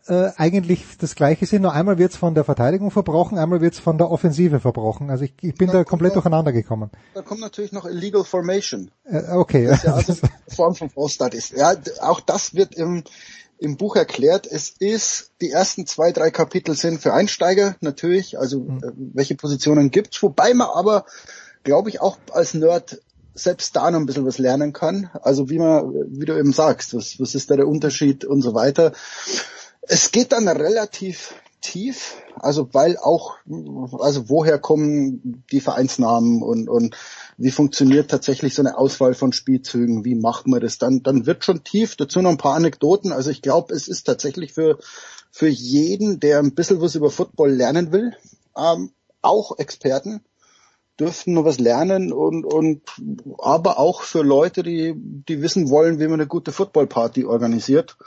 äh, 0.07 0.31
eigentlich 0.37 0.97
das 0.99 1.15
Gleiche 1.15 1.45
sind. 1.45 1.61
Nur 1.61 1.73
einmal 1.73 1.97
wird's 1.97 2.15
von 2.15 2.35
der 2.35 2.43
Verteidigung 2.43 2.91
verbrochen, 2.91 3.37
einmal 3.37 3.61
wird's 3.61 3.79
von 3.79 3.97
der 3.97 4.11
Offensive 4.11 4.59
verbrochen. 4.59 5.09
Also 5.09 5.23
ich, 5.23 5.33
ich 5.41 5.55
bin 5.55 5.67
da, 5.67 5.73
da 5.73 5.83
komplett 5.83 6.11
noch, 6.15 6.23
durcheinander 6.23 6.51
gekommen. 6.51 6.91
Da 7.13 7.21
kommt 7.21 7.41
natürlich 7.41 7.71
noch 7.71 7.85
Illegal 7.85 8.23
Formation. 8.23 8.91
Äh, 9.05 9.31
okay. 9.31 9.67
Das 9.67 9.83
ja 9.83 9.93
also 9.95 10.13
eine 10.21 10.31
Form 10.55 10.75
von 10.75 10.89
False 10.89 11.15
Start 11.15 11.33
ist. 11.33 11.51
Ja, 11.51 11.73
auch 12.01 12.19
das 12.19 12.53
wird 12.53 12.75
im, 12.75 13.03
im 13.59 13.77
Buch 13.77 13.95
erklärt. 13.95 14.47
Es 14.47 14.69
ist, 14.79 15.31
die 15.41 15.51
ersten 15.51 15.85
zwei, 15.85 16.11
drei 16.11 16.31
Kapitel 16.31 16.75
sind 16.75 17.01
für 17.01 17.13
Einsteiger 17.13 17.75
natürlich, 17.81 18.39
also 18.39 18.61
mhm. 18.61 18.83
äh, 18.83 18.91
welche 19.13 19.35
Positionen 19.35 19.91
gibt's, 19.91 20.21
wobei 20.23 20.53
man 20.53 20.67
aber, 20.73 21.05
glaube 21.63 21.89
ich, 21.89 22.01
auch 22.01 22.17
als 22.31 22.53
Nerd 22.53 23.01
selbst 23.35 23.75
da 23.75 23.89
noch 23.91 23.99
ein 23.99 24.05
bisschen 24.05 24.25
was 24.25 24.37
lernen 24.37 24.73
kann. 24.73 25.09
Also 25.21 25.49
wie 25.49 25.59
man, 25.59 25.93
wie 26.09 26.25
du 26.25 26.37
eben 26.37 26.51
sagst, 26.51 26.93
was, 26.93 27.19
was 27.19 27.35
ist 27.35 27.49
da 27.51 27.55
der 27.55 27.67
Unterschied 27.67 28.25
und 28.25 28.41
so 28.41 28.53
weiter. 28.53 28.93
Es 29.81 30.11
geht 30.11 30.31
dann 30.31 30.47
relativ 30.47 31.33
tief, 31.61 32.21
also 32.35 32.69
weil 32.73 32.97
auch, 32.97 33.35
also 33.99 34.29
woher 34.29 34.59
kommen 34.59 35.43
die 35.51 35.61
Vereinsnamen 35.61 36.41
und, 36.41 36.69
und 36.69 36.95
wie 37.37 37.51
funktioniert 37.51 38.09
tatsächlich 38.09 38.55
so 38.55 38.61
eine 38.61 38.77
Auswahl 38.77 39.13
von 39.13 39.33
Spielzügen, 39.33 40.05
wie 40.05 40.15
macht 40.15 40.47
man 40.47 40.61
das? 40.61 40.77
Dann, 40.77 41.03
dann 41.03 41.25
wird 41.25 41.43
schon 41.43 41.63
tief, 41.63 41.95
dazu 41.95 42.21
noch 42.21 42.29
ein 42.29 42.37
paar 42.37 42.55
Anekdoten, 42.55 43.11
also 43.11 43.29
ich 43.29 43.41
glaube, 43.41 43.73
es 43.73 43.87
ist 43.87 44.03
tatsächlich 44.03 44.53
für, 44.53 44.79
für 45.31 45.47
jeden, 45.47 46.19
der 46.19 46.39
ein 46.39 46.55
bisschen 46.55 46.81
was 46.81 46.95
über 46.95 47.09
Football 47.09 47.51
lernen 47.51 47.91
will, 47.91 48.13
ähm, 48.57 48.91
auch 49.21 49.57
Experten 49.57 50.21
dürften 50.99 51.33
noch 51.33 51.45
was 51.45 51.59
lernen 51.59 52.11
und, 52.11 52.45
und 52.45 52.81
aber 53.37 53.79
auch 53.79 54.01
für 54.01 54.21
Leute, 54.21 54.63
die, 54.63 54.93
die 54.95 55.41
wissen 55.41 55.69
wollen, 55.69 55.99
wie 55.99 56.07
man 56.07 56.19
eine 56.19 56.27
gute 56.27 56.51
Footballparty 56.51 57.25
organisiert 57.25 57.97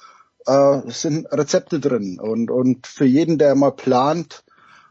äh, 0.46 0.80
sind 0.90 1.26
Rezepte 1.30 1.80
drin. 1.80 2.18
Und, 2.20 2.50
und 2.50 2.86
für 2.86 3.04
jeden, 3.04 3.38
der 3.38 3.54
mal 3.54 3.72
plant, 3.72 4.44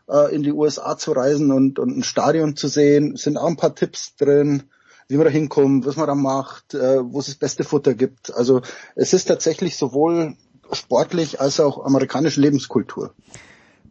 äh, 0.10 0.34
in 0.34 0.44
die 0.44 0.52
USA 0.52 0.98
zu 0.98 1.12
reisen 1.12 1.52
und, 1.52 1.80
und 1.80 1.98
ein 1.98 2.04
Stadion 2.04 2.56
zu 2.56 2.68
sehen, 2.68 3.16
sind 3.16 3.38
auch 3.38 3.48
ein 3.48 3.58
paar 3.58 3.76
Tipps 3.76 4.16
drin, 4.16 4.64
wie 5.08 5.18
man 5.18 5.26
da 5.26 5.32
hinkommt, 5.32 5.86
was 5.86 5.96
man 5.98 6.08
da 6.08 6.16
macht, 6.16 6.74
äh, 6.74 7.00
wo 7.04 7.20
es 7.20 7.26
das 7.28 7.36
beste 7.36 7.64
Futter 7.64 7.94
gibt. 7.94 8.34
Also 8.34 8.62
es 8.96 9.14
ist 9.14 9.26
tatsächlich 9.26 9.78
sowohl 9.78 10.36
sportlich 10.72 11.42
als 11.42 11.60
auch 11.60 11.86
amerikanische 11.86 12.42
Lebenskultur. 12.42 13.14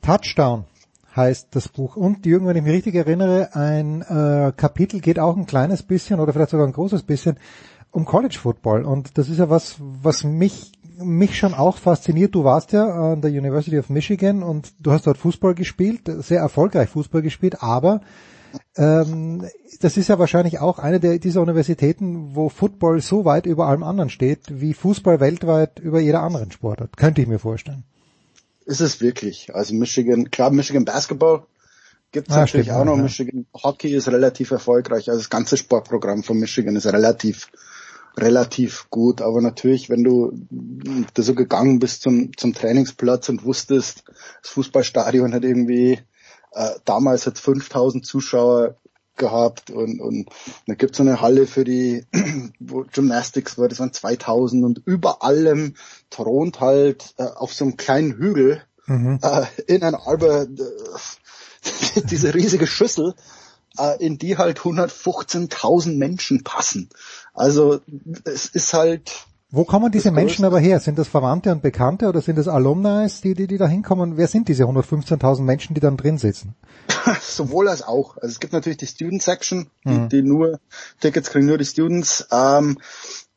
Touchdown 0.02 0.64
heißt 1.14 1.48
das 1.50 1.68
Buch. 1.68 1.96
Und 1.96 2.24
Jürgen, 2.24 2.46
wenn 2.46 2.56
ich 2.56 2.62
mich 2.62 2.72
richtig 2.72 2.94
erinnere, 2.94 3.54
ein 3.54 4.02
äh, 4.02 4.52
Kapitel 4.56 5.00
geht 5.00 5.18
auch 5.18 5.36
ein 5.36 5.46
kleines 5.46 5.82
bisschen 5.82 6.20
oder 6.20 6.32
vielleicht 6.32 6.50
sogar 6.50 6.66
ein 6.66 6.72
großes 6.72 7.02
bisschen 7.02 7.38
um 7.90 8.04
College 8.04 8.38
Football. 8.40 8.84
Und 8.84 9.18
das 9.18 9.28
ist 9.28 9.38
ja 9.38 9.50
was, 9.50 9.76
was 9.78 10.24
mich 10.24 10.72
mich 11.02 11.38
schon 11.38 11.54
auch 11.54 11.78
fasziniert. 11.78 12.34
Du 12.34 12.44
warst 12.44 12.72
ja 12.72 12.84
an 12.84 13.22
der 13.22 13.30
University 13.30 13.78
of 13.78 13.88
Michigan 13.88 14.42
und 14.42 14.72
du 14.78 14.92
hast 14.92 15.06
dort 15.06 15.18
Fußball 15.18 15.54
gespielt, 15.54 16.02
sehr 16.18 16.40
erfolgreich 16.40 16.90
Fußball 16.90 17.22
gespielt, 17.22 17.62
aber 17.62 18.02
ähm, 18.76 19.44
das 19.80 19.96
ist 19.96 20.08
ja 20.08 20.18
wahrscheinlich 20.18 20.58
auch 20.58 20.78
eine 20.78 21.00
der, 21.00 21.18
dieser 21.18 21.40
Universitäten, 21.40 22.34
wo 22.34 22.48
Football 22.48 23.00
so 23.00 23.24
weit 23.24 23.46
über 23.46 23.66
allem 23.66 23.82
anderen 23.82 24.10
steht, 24.10 24.40
wie 24.48 24.74
Fußball 24.74 25.20
weltweit 25.20 25.78
über 25.78 26.00
jeder 26.00 26.22
anderen 26.22 26.50
Sportart. 26.50 26.96
Könnte 26.96 27.22
ich 27.22 27.28
mir 27.28 27.38
vorstellen. 27.38 27.84
Ist 28.66 28.80
es 28.80 29.00
wirklich. 29.00 29.54
Also 29.54 29.74
Michigan, 29.74 30.30
klar, 30.30 30.50
Michigan 30.50 30.84
Basketball 30.84 31.44
gibt 32.12 32.28
es 32.28 32.36
ah, 32.36 32.40
natürlich 32.40 32.72
auch 32.72 32.84
noch. 32.84 32.96
Ja. 32.96 33.02
Michigan 33.02 33.46
Hockey 33.54 33.94
ist 33.94 34.08
relativ 34.08 34.50
erfolgreich. 34.50 35.08
Also 35.08 35.20
das 35.20 35.30
ganze 35.30 35.56
Sportprogramm 35.56 36.22
von 36.22 36.38
Michigan 36.38 36.76
ist 36.76 36.86
relativ 36.86 37.50
relativ 38.20 38.86
gut. 38.90 39.20
Aber 39.22 39.40
natürlich, 39.40 39.90
wenn 39.90 40.04
du 40.04 40.32
da 41.14 41.22
so 41.22 41.34
gegangen 41.34 41.78
bist 41.78 42.02
zum, 42.02 42.36
zum 42.36 42.54
Trainingsplatz 42.54 43.28
und 43.28 43.44
wusstest, 43.44 44.04
das 44.42 44.50
Fußballstadion 44.50 45.34
hat 45.34 45.44
irgendwie 45.44 46.00
äh, 46.52 46.70
damals 46.84 47.26
hat 47.26 47.38
5000 47.38 48.04
Zuschauer 48.04 48.76
gehabt 49.16 49.70
und, 49.70 50.00
und 50.00 50.30
da 50.66 50.74
gibt's 50.74 50.96
so 50.96 51.02
eine 51.02 51.20
Halle 51.20 51.46
für 51.46 51.64
die 51.64 52.06
wo 52.58 52.84
Gymnastics 52.90 53.58
war, 53.58 53.68
das 53.68 53.78
waren 53.78 53.92
2000 53.92 54.64
und 54.64 54.82
über 54.84 55.22
allem 55.22 55.74
thront 56.08 56.60
halt 56.60 57.14
äh, 57.18 57.24
auf 57.24 57.52
so 57.52 57.64
einem 57.64 57.76
kleinen 57.76 58.12
Hügel 58.12 58.62
mhm. 58.86 59.18
äh, 59.22 59.46
in 59.66 59.82
Ann 59.82 59.94
Arbor 59.94 60.42
äh, 60.42 60.46
diese 62.04 62.34
riesige 62.34 62.66
Schüssel, 62.66 63.14
äh, 63.78 64.04
in 64.04 64.18
die 64.18 64.38
halt 64.38 64.60
115.000 64.60 65.96
Menschen 65.96 66.42
passen. 66.42 66.88
Also 67.34 67.80
es 68.24 68.46
ist 68.46 68.74
halt 68.74 69.10
wo 69.52 69.64
kommen 69.64 69.90
diese 69.90 70.12
Menschen 70.12 70.44
aber 70.44 70.60
her? 70.60 70.78
Sind 70.78 70.96
das 70.96 71.08
Verwandte 71.08 71.50
und 71.50 71.60
Bekannte 71.60 72.08
oder 72.08 72.20
sind 72.20 72.38
das 72.38 72.46
Alumni, 72.46 73.08
die, 73.24 73.34
die, 73.34 73.48
die 73.48 73.58
da 73.58 73.66
hinkommen? 73.66 74.16
Wer 74.16 74.28
sind 74.28 74.46
diese 74.46 74.64
115.000 74.64 75.42
Menschen, 75.42 75.74
die 75.74 75.80
dann 75.80 75.96
drin 75.96 76.18
sitzen? 76.18 76.54
Sowohl 77.20 77.68
als 77.68 77.82
auch. 77.82 78.16
Also 78.16 78.28
es 78.28 78.38
gibt 78.38 78.52
natürlich 78.52 78.78
die 78.78 78.86
Student 78.86 79.22
Section, 79.22 79.68
die, 79.84 79.90
mhm. 79.90 80.08
die 80.08 80.22
nur, 80.22 80.60
Tickets 81.00 81.30
kriegen 81.30 81.46
nur 81.46 81.58
die 81.58 81.64
Students. 81.64 82.28
Ähm, 82.30 82.78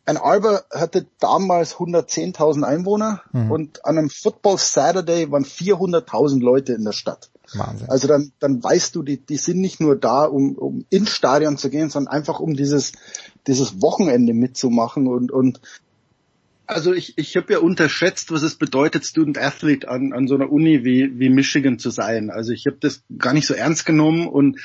ein 0.05 0.17
Arbor 0.17 0.63
hatte 0.71 1.07
damals 1.19 1.75
110.000 1.75 2.63
Einwohner 2.63 3.21
mhm. 3.31 3.51
und 3.51 3.85
an 3.85 3.97
einem 3.97 4.09
Football 4.11 4.59
Saturday 4.59 5.31
waren 5.31 5.45
400.000 5.45 6.41
Leute 6.41 6.73
in 6.73 6.83
der 6.83 6.91
Stadt. 6.91 7.31
Wahnsinn. 7.53 7.89
Also 7.89 8.07
dann, 8.07 8.31
dann 8.39 8.63
weißt 8.63 8.95
du, 8.95 9.01
die, 9.01 9.17
die 9.17 9.37
sind 9.37 9.59
nicht 9.59 9.79
nur 9.79 9.95
da, 9.95 10.25
um, 10.25 10.55
um 10.55 10.85
ins 10.89 11.09
Stadion 11.09 11.57
zu 11.57 11.69
gehen, 11.69 11.89
sondern 11.89 12.13
einfach 12.13 12.39
um 12.39 12.53
dieses, 12.53 12.91
dieses 13.47 13.81
Wochenende 13.81 14.33
mitzumachen 14.33 15.07
und, 15.07 15.31
und 15.31 15.59
also 16.65 16.93
ich, 16.93 17.17
ich 17.17 17.35
habe 17.35 17.53
ja 17.53 17.59
unterschätzt, 17.59 18.31
was 18.31 18.41
es 18.41 18.55
bedeutet, 18.55 19.05
Student 19.05 19.37
Athlete 19.37 19.89
an, 19.89 20.13
an 20.13 20.27
so 20.27 20.35
einer 20.35 20.51
Uni 20.51 20.83
wie, 20.85 21.19
wie 21.19 21.29
Michigan 21.29 21.77
zu 21.77 21.89
sein. 21.89 22.29
Also 22.29 22.53
ich 22.53 22.65
habe 22.65 22.77
das 22.79 23.03
gar 23.17 23.33
nicht 23.33 23.45
so 23.45 23.53
ernst 23.53 23.85
genommen 23.85 24.27
und 24.27 24.59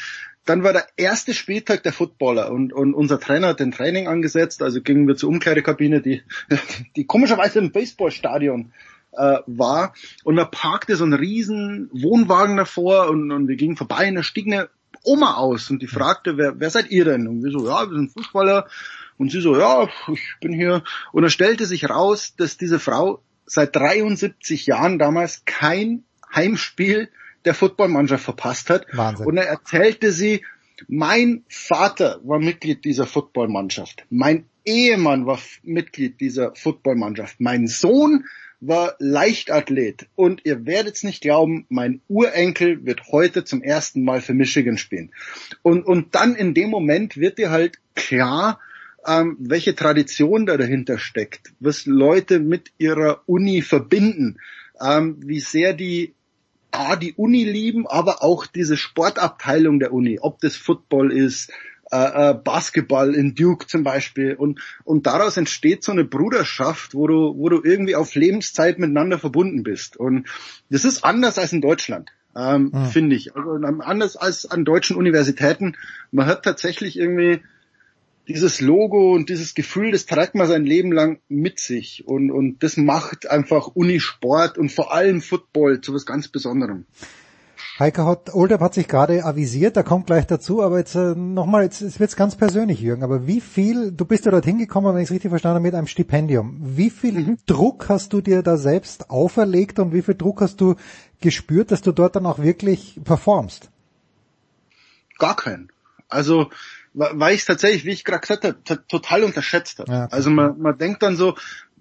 dann 0.44 0.62
war 0.62 0.72
der 0.72 0.86
erste 0.96 1.34
Spieltag 1.34 1.82
der 1.82 1.92
Footballer 1.92 2.50
und, 2.50 2.72
und 2.72 2.94
unser 2.94 3.20
Trainer 3.20 3.48
hat 3.48 3.60
den 3.60 3.72
Training 3.72 4.06
angesetzt, 4.06 4.62
also 4.62 4.80
gingen 4.80 5.06
wir 5.06 5.16
zur 5.16 5.28
Umkleidekabine, 5.28 6.00
die, 6.00 6.22
die 6.96 7.04
komischerweise 7.04 7.58
im 7.58 7.72
Baseballstadion 7.72 8.72
äh, 9.12 9.38
war 9.46 9.94
und 10.24 10.36
da 10.36 10.44
parkte 10.46 10.96
so 10.96 11.04
ein 11.04 11.12
riesen 11.12 11.90
Wohnwagen 11.92 12.56
davor 12.56 13.10
und, 13.10 13.30
und 13.30 13.48
wir 13.48 13.56
gingen 13.56 13.76
vorbei 13.76 14.08
und 14.08 14.14
da 14.14 14.22
stieg 14.22 14.46
eine 14.46 14.70
Oma 15.02 15.34
aus 15.34 15.70
und 15.70 15.82
die 15.82 15.86
fragte, 15.86 16.36
wer, 16.36 16.58
wer 16.58 16.70
seid 16.70 16.90
ihr 16.90 17.04
denn? 17.04 17.26
Und 17.26 17.42
wir 17.42 17.50
so, 17.50 17.66
ja, 17.66 17.88
wir 17.88 17.96
sind 17.96 18.12
Fußballer 18.12 18.68
und 19.16 19.30
sie 19.30 19.40
so, 19.40 19.56
ja, 19.58 19.88
ich 20.12 20.34
bin 20.40 20.52
hier. 20.52 20.82
Und 21.12 21.24
es 21.24 21.32
stellte 21.32 21.66
sich 21.66 21.88
raus, 21.88 22.34
dass 22.36 22.56
diese 22.56 22.78
Frau 22.78 23.22
seit 23.46 23.74
73 23.74 24.66
Jahren 24.66 24.98
damals 24.98 25.44
kein 25.44 26.04
Heimspiel 26.34 27.08
der 27.44 27.54
Footballmannschaft 27.54 28.24
verpasst 28.24 28.70
hat. 28.70 28.86
Wahnsinn. 28.92 29.26
Und 29.26 29.36
er 29.36 29.46
erzählte 29.46 30.12
sie, 30.12 30.44
mein 30.86 31.44
Vater 31.48 32.20
war 32.22 32.38
Mitglied 32.38 32.84
dieser 32.84 33.06
Footballmannschaft. 33.06 34.04
Mein 34.10 34.46
Ehemann 34.64 35.26
war 35.26 35.38
Mitglied 35.62 36.20
dieser 36.20 36.54
Footballmannschaft. 36.54 37.40
Mein 37.40 37.66
Sohn 37.66 38.24
war 38.60 38.96
Leichtathlet. 38.98 40.08
Und 40.16 40.44
ihr 40.44 40.66
werdet 40.66 40.96
es 40.96 41.02
nicht 41.04 41.20
glauben, 41.20 41.66
mein 41.68 42.00
Urenkel 42.08 42.84
wird 42.84 43.06
heute 43.10 43.44
zum 43.44 43.62
ersten 43.62 44.02
Mal 44.02 44.20
für 44.20 44.34
Michigan 44.34 44.78
spielen. 44.78 45.12
Und, 45.62 45.86
und 45.86 46.14
dann 46.14 46.34
in 46.34 46.54
dem 46.54 46.70
Moment 46.70 47.16
wird 47.16 47.38
dir 47.38 47.50
halt 47.50 47.78
klar, 47.94 48.60
ähm, 49.06 49.36
welche 49.38 49.74
Tradition 49.74 50.46
da 50.46 50.56
dahinter 50.56 50.98
steckt, 50.98 51.52
was 51.60 51.86
Leute 51.86 52.40
mit 52.40 52.72
ihrer 52.78 53.22
Uni 53.26 53.62
verbinden, 53.62 54.38
ähm, 54.80 55.16
wie 55.24 55.40
sehr 55.40 55.72
die 55.72 56.14
A, 56.70 56.96
die 56.96 57.14
Uni 57.14 57.44
lieben, 57.44 57.86
aber 57.86 58.22
auch 58.22 58.46
diese 58.46 58.76
Sportabteilung 58.76 59.78
der 59.78 59.92
Uni, 59.92 60.18
ob 60.20 60.40
das 60.40 60.54
Football 60.54 61.12
ist, 61.12 61.50
äh, 61.90 62.30
äh, 62.30 62.34
Basketball 62.34 63.14
in 63.14 63.34
Duke 63.34 63.66
zum 63.66 63.82
Beispiel 63.82 64.34
und 64.34 64.60
und 64.84 65.06
daraus 65.06 65.36
entsteht 65.36 65.84
so 65.84 65.92
eine 65.92 66.04
Bruderschaft, 66.04 66.94
wo 66.94 67.06
du 67.06 67.34
wo 67.36 67.48
du 67.48 67.62
irgendwie 67.62 67.96
auf 67.96 68.14
Lebenszeit 68.14 68.78
miteinander 68.78 69.18
verbunden 69.18 69.62
bist 69.62 69.96
und 69.96 70.26
das 70.70 70.84
ist 70.84 71.04
anders 71.04 71.38
als 71.38 71.52
in 71.52 71.60
Deutschland. 71.60 72.10
Ähm, 72.36 72.70
mhm. 72.72 72.86
finde 72.86 73.16
ich. 73.16 73.34
Also 73.34 73.52
anders 73.80 74.16
als 74.16 74.46
an 74.46 74.64
deutschen 74.64 74.96
Universitäten. 74.96 75.76
Man 76.12 76.26
hat 76.26 76.44
tatsächlich 76.44 76.96
irgendwie 76.96 77.40
dieses 78.28 78.60
Logo 78.60 79.14
und 79.14 79.30
dieses 79.30 79.54
Gefühl, 79.54 79.90
das 79.90 80.06
trägt 80.06 80.34
man 80.34 80.46
sein 80.46 80.64
Leben 80.64 80.92
lang 80.92 81.18
mit 81.28 81.58
sich 81.58 82.06
und, 82.06 82.30
und 82.30 82.62
das 82.62 82.76
macht 82.76 83.28
einfach 83.28 83.68
Unisport 83.68 84.58
und 84.58 84.70
vor 84.70 84.92
allem 84.92 85.22
Football 85.22 85.80
zu 85.80 85.94
was 85.94 86.04
ganz 86.04 86.28
Besonderem. 86.28 86.84
Heike 87.78 88.04
hat, 88.04 88.34
Oldep 88.34 88.60
hat 88.60 88.74
sich 88.74 88.88
gerade 88.88 89.24
avisiert, 89.24 89.76
da 89.76 89.84
kommt 89.84 90.06
gleich 90.06 90.26
dazu, 90.26 90.62
aber 90.64 90.78
jetzt 90.78 90.96
äh, 90.96 91.14
nochmal, 91.14 91.62
jetzt, 91.62 91.80
jetzt 91.80 92.00
wird's 92.00 92.16
ganz 92.16 92.34
persönlich, 92.34 92.80
Jürgen, 92.80 93.04
aber 93.04 93.28
wie 93.28 93.40
viel, 93.40 93.92
du 93.92 94.04
bist 94.04 94.24
ja 94.24 94.32
dorthin 94.32 94.58
gekommen, 94.58 94.92
wenn 94.92 95.00
ich 95.00 95.08
es 95.08 95.12
richtig 95.12 95.30
verstanden 95.30 95.56
habe, 95.56 95.62
mit 95.62 95.74
einem 95.76 95.86
Stipendium. 95.86 96.56
Wie 96.60 96.90
viel 96.90 97.20
mhm. 97.20 97.38
Druck 97.46 97.88
hast 97.88 98.12
du 98.12 98.20
dir 98.20 98.42
da 98.42 98.56
selbst 98.56 99.10
auferlegt 99.10 99.78
und 99.78 99.92
wie 99.92 100.02
viel 100.02 100.16
Druck 100.16 100.40
hast 100.40 100.60
du 100.60 100.74
gespürt, 101.20 101.70
dass 101.70 101.80
du 101.80 101.92
dort 101.92 102.16
dann 102.16 102.26
auch 102.26 102.40
wirklich 102.40 102.98
performst? 103.04 103.70
Gar 105.18 105.36
keinen. 105.36 105.70
Also 106.08 106.50
weil 106.94 107.34
ich 107.34 107.40
es 107.40 107.46
tatsächlich, 107.46 107.84
wie 107.84 107.90
ich 107.90 108.04
gerade 108.04 108.20
gesagt 108.20 108.44
habe, 108.44 108.86
total 108.88 109.24
unterschätzt 109.24 109.78
habe. 109.78 109.92
Ja, 109.92 110.06
also 110.06 110.30
man, 110.30 110.58
man 110.58 110.76
denkt 110.78 111.02
dann 111.02 111.16
so, 111.16 111.36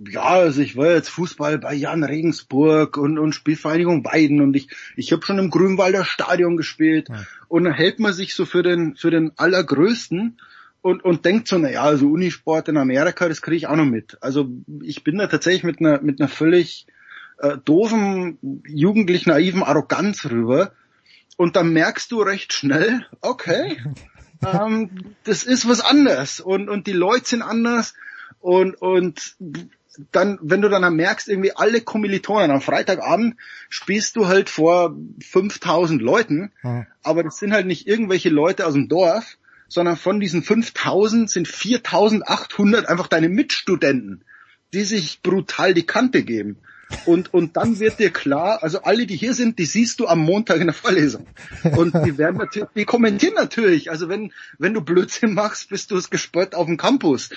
ja, 0.08 0.24
also 0.24 0.62
ich 0.62 0.76
war 0.76 0.92
jetzt 0.92 1.10
Fußball 1.10 1.58
bei 1.58 1.74
Jan 1.74 2.04
Regensburg 2.04 2.98
und, 2.98 3.18
und 3.18 3.34
Spielvereinigung 3.34 4.06
Weiden 4.06 4.42
und 4.42 4.56
ich, 4.56 4.70
ich 4.96 5.12
habe 5.12 5.26
schon 5.26 5.40
im 5.40 5.50
Grünwalder 5.50 6.06
Stadion 6.06 6.58
gespielt 6.58 7.10
ja. 7.10 7.24
und 7.48 7.64
dann 7.64 7.74
hält 7.74 8.00
man 8.00 8.14
sich 8.14 8.36
so 8.36 8.46
für 8.46 8.64
den, 8.64 8.96
für 8.96 9.10
den 9.10 9.32
Allergrößten 9.38 10.40
und, 10.82 11.04
und 11.04 11.26
denkt 11.26 11.48
so, 11.48 11.58
na 11.58 11.72
ja, 11.72 11.84
also 11.84 12.08
Unisport 12.08 12.70
in 12.70 12.78
Amerika, 12.78 13.28
das 13.28 13.42
kriege 13.42 13.58
ich 13.58 13.68
auch 13.68 13.76
noch 13.76 13.86
mit. 13.86 14.18
Also 14.22 14.48
ich 14.82 15.04
bin 15.04 15.18
da 15.18 15.28
tatsächlich 15.28 15.64
mit 15.64 15.80
einer, 15.80 16.02
mit 16.02 16.22
einer 16.22 16.30
völlig 16.30 16.88
äh, 17.40 17.58
doofen, 17.58 18.38
jugendlich 18.68 19.26
naiven 19.26 19.64
Arroganz 19.64 20.26
rüber. 20.26 20.72
Und 21.36 21.56
dann 21.56 21.72
merkst 21.74 22.12
du 22.12 22.22
recht 22.22 22.54
schnell, 22.54 23.06
okay, 23.22 23.78
ähm, 24.46 25.16
das 25.24 25.44
ist 25.44 25.68
was 25.68 25.82
anderes 25.82 26.40
und, 26.40 26.70
und 26.70 26.88
die 26.88 26.94
Leute 26.94 27.30
sind 27.30 27.42
anders 27.42 27.94
und, 28.40 28.76
und 28.82 29.36
dann, 30.12 30.38
wenn 30.42 30.62
du 30.62 30.70
dann 30.70 30.96
merkst, 30.96 31.28
irgendwie 31.28 31.56
alle 31.56 31.82
Kommilitonen, 31.82 32.52
am 32.52 32.62
Freitagabend 32.62 33.36
spielst 33.70 34.16
du 34.16 34.28
halt 34.28 34.50
vor 34.50 34.96
5000 35.22 36.02
Leuten, 36.02 36.52
mhm. 36.62 36.86
aber 37.04 37.24
das 37.24 37.38
sind 37.38 37.52
halt 37.52 37.66
nicht 37.66 37.88
irgendwelche 37.88 38.30
Leute 38.30 38.66
aus 38.68 38.74
dem 38.74 38.88
Dorf, 38.88 39.38
sondern 39.68 39.98
von 39.98 40.20
diesen 40.20 40.44
5000 40.44 41.30
sind 41.30 41.48
4800 41.48 42.88
einfach 42.88 43.08
deine 43.08 43.30
Mitstudenten, 43.30 44.24
die 44.74 44.84
sich 44.84 45.22
brutal 45.22 45.74
die 45.74 45.86
Kante 45.86 46.24
geben. 46.24 46.58
Und, 47.06 47.34
und 47.34 47.58
dann 47.58 47.80
wird 47.80 48.00
dir 48.00 48.12
klar, 48.12 48.64
also 48.64 48.82
alle, 48.82 49.06
die 49.06 49.16
hier 49.16 49.34
sind, 49.34 49.60
die 49.60 49.66
siehst 49.66 50.00
du 50.00 50.08
am 50.08 50.20
Montag 50.20 50.60
in 50.60 50.68
der 50.68 50.74
Vorlesung. 50.74 51.28
Und 51.76 51.94
die 52.06 52.18
werden 52.18 52.38
natürlich, 52.38 52.70
die 52.76 52.86
kommentieren 52.86 53.36
natürlich. 53.36 53.92
Also 53.92 54.10
wenn, 54.10 54.32
wenn 54.58 54.74
du 54.74 54.82
Blödsinn 54.82 55.34
machst, 55.34 55.70
bist 55.70 55.92
du 55.92 55.98
es 55.98 56.10
gespött 56.10 56.56
auf 56.56 56.66
dem 56.66 56.78
Campus. 56.78 57.30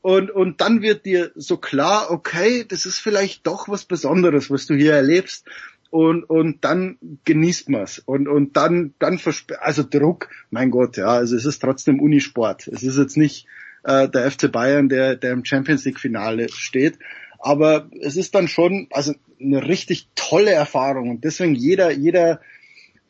Und, 0.00 0.30
und 0.30 0.60
dann 0.60 0.82
wird 0.82 1.06
dir 1.06 1.32
so 1.34 1.56
klar, 1.56 2.10
okay, 2.10 2.64
das 2.68 2.86
ist 2.86 2.98
vielleicht 2.98 3.46
doch 3.46 3.68
was 3.68 3.84
Besonderes, 3.84 4.50
was 4.50 4.66
du 4.66 4.74
hier 4.74 4.94
erlebst. 4.94 5.46
Und, 5.90 6.24
und 6.24 6.64
dann 6.64 6.98
genießt 7.24 7.70
man's 7.70 7.98
Und, 7.98 8.28
und 8.28 8.56
dann, 8.56 8.94
dann 8.98 9.18
also 9.60 9.82
Druck, 9.82 10.28
mein 10.50 10.70
Gott, 10.70 10.98
ja, 10.98 11.08
also 11.08 11.34
es 11.34 11.46
ist 11.46 11.60
trotzdem 11.60 12.00
Unisport. 12.00 12.68
Es 12.68 12.82
ist 12.82 12.98
jetzt 12.98 13.16
nicht 13.16 13.46
äh, 13.84 14.08
der 14.08 14.30
FC 14.30 14.52
Bayern, 14.52 14.88
der, 14.88 15.16
der 15.16 15.32
im 15.32 15.44
Champions 15.44 15.84
League 15.84 15.98
Finale 15.98 16.48
steht. 16.50 16.98
Aber 17.38 17.88
es 18.00 18.16
ist 18.16 18.34
dann 18.34 18.48
schon 18.48 18.88
also 18.90 19.14
eine 19.40 19.66
richtig 19.66 20.08
tolle 20.14 20.52
Erfahrung 20.52 21.10
und 21.10 21.24
deswegen 21.24 21.54
jeder, 21.54 21.90
jeder 21.90 22.40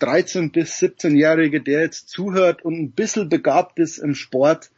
13 0.00 0.50
bis 0.50 0.78
17-Jährige, 0.78 1.60
der 1.60 1.80
jetzt 1.80 2.08
zuhört 2.08 2.64
und 2.64 2.78
ein 2.78 2.90
bisschen 2.92 3.28
begabt 3.28 3.78
ist 3.78 3.98
im 3.98 4.14
Sport, 4.14 4.70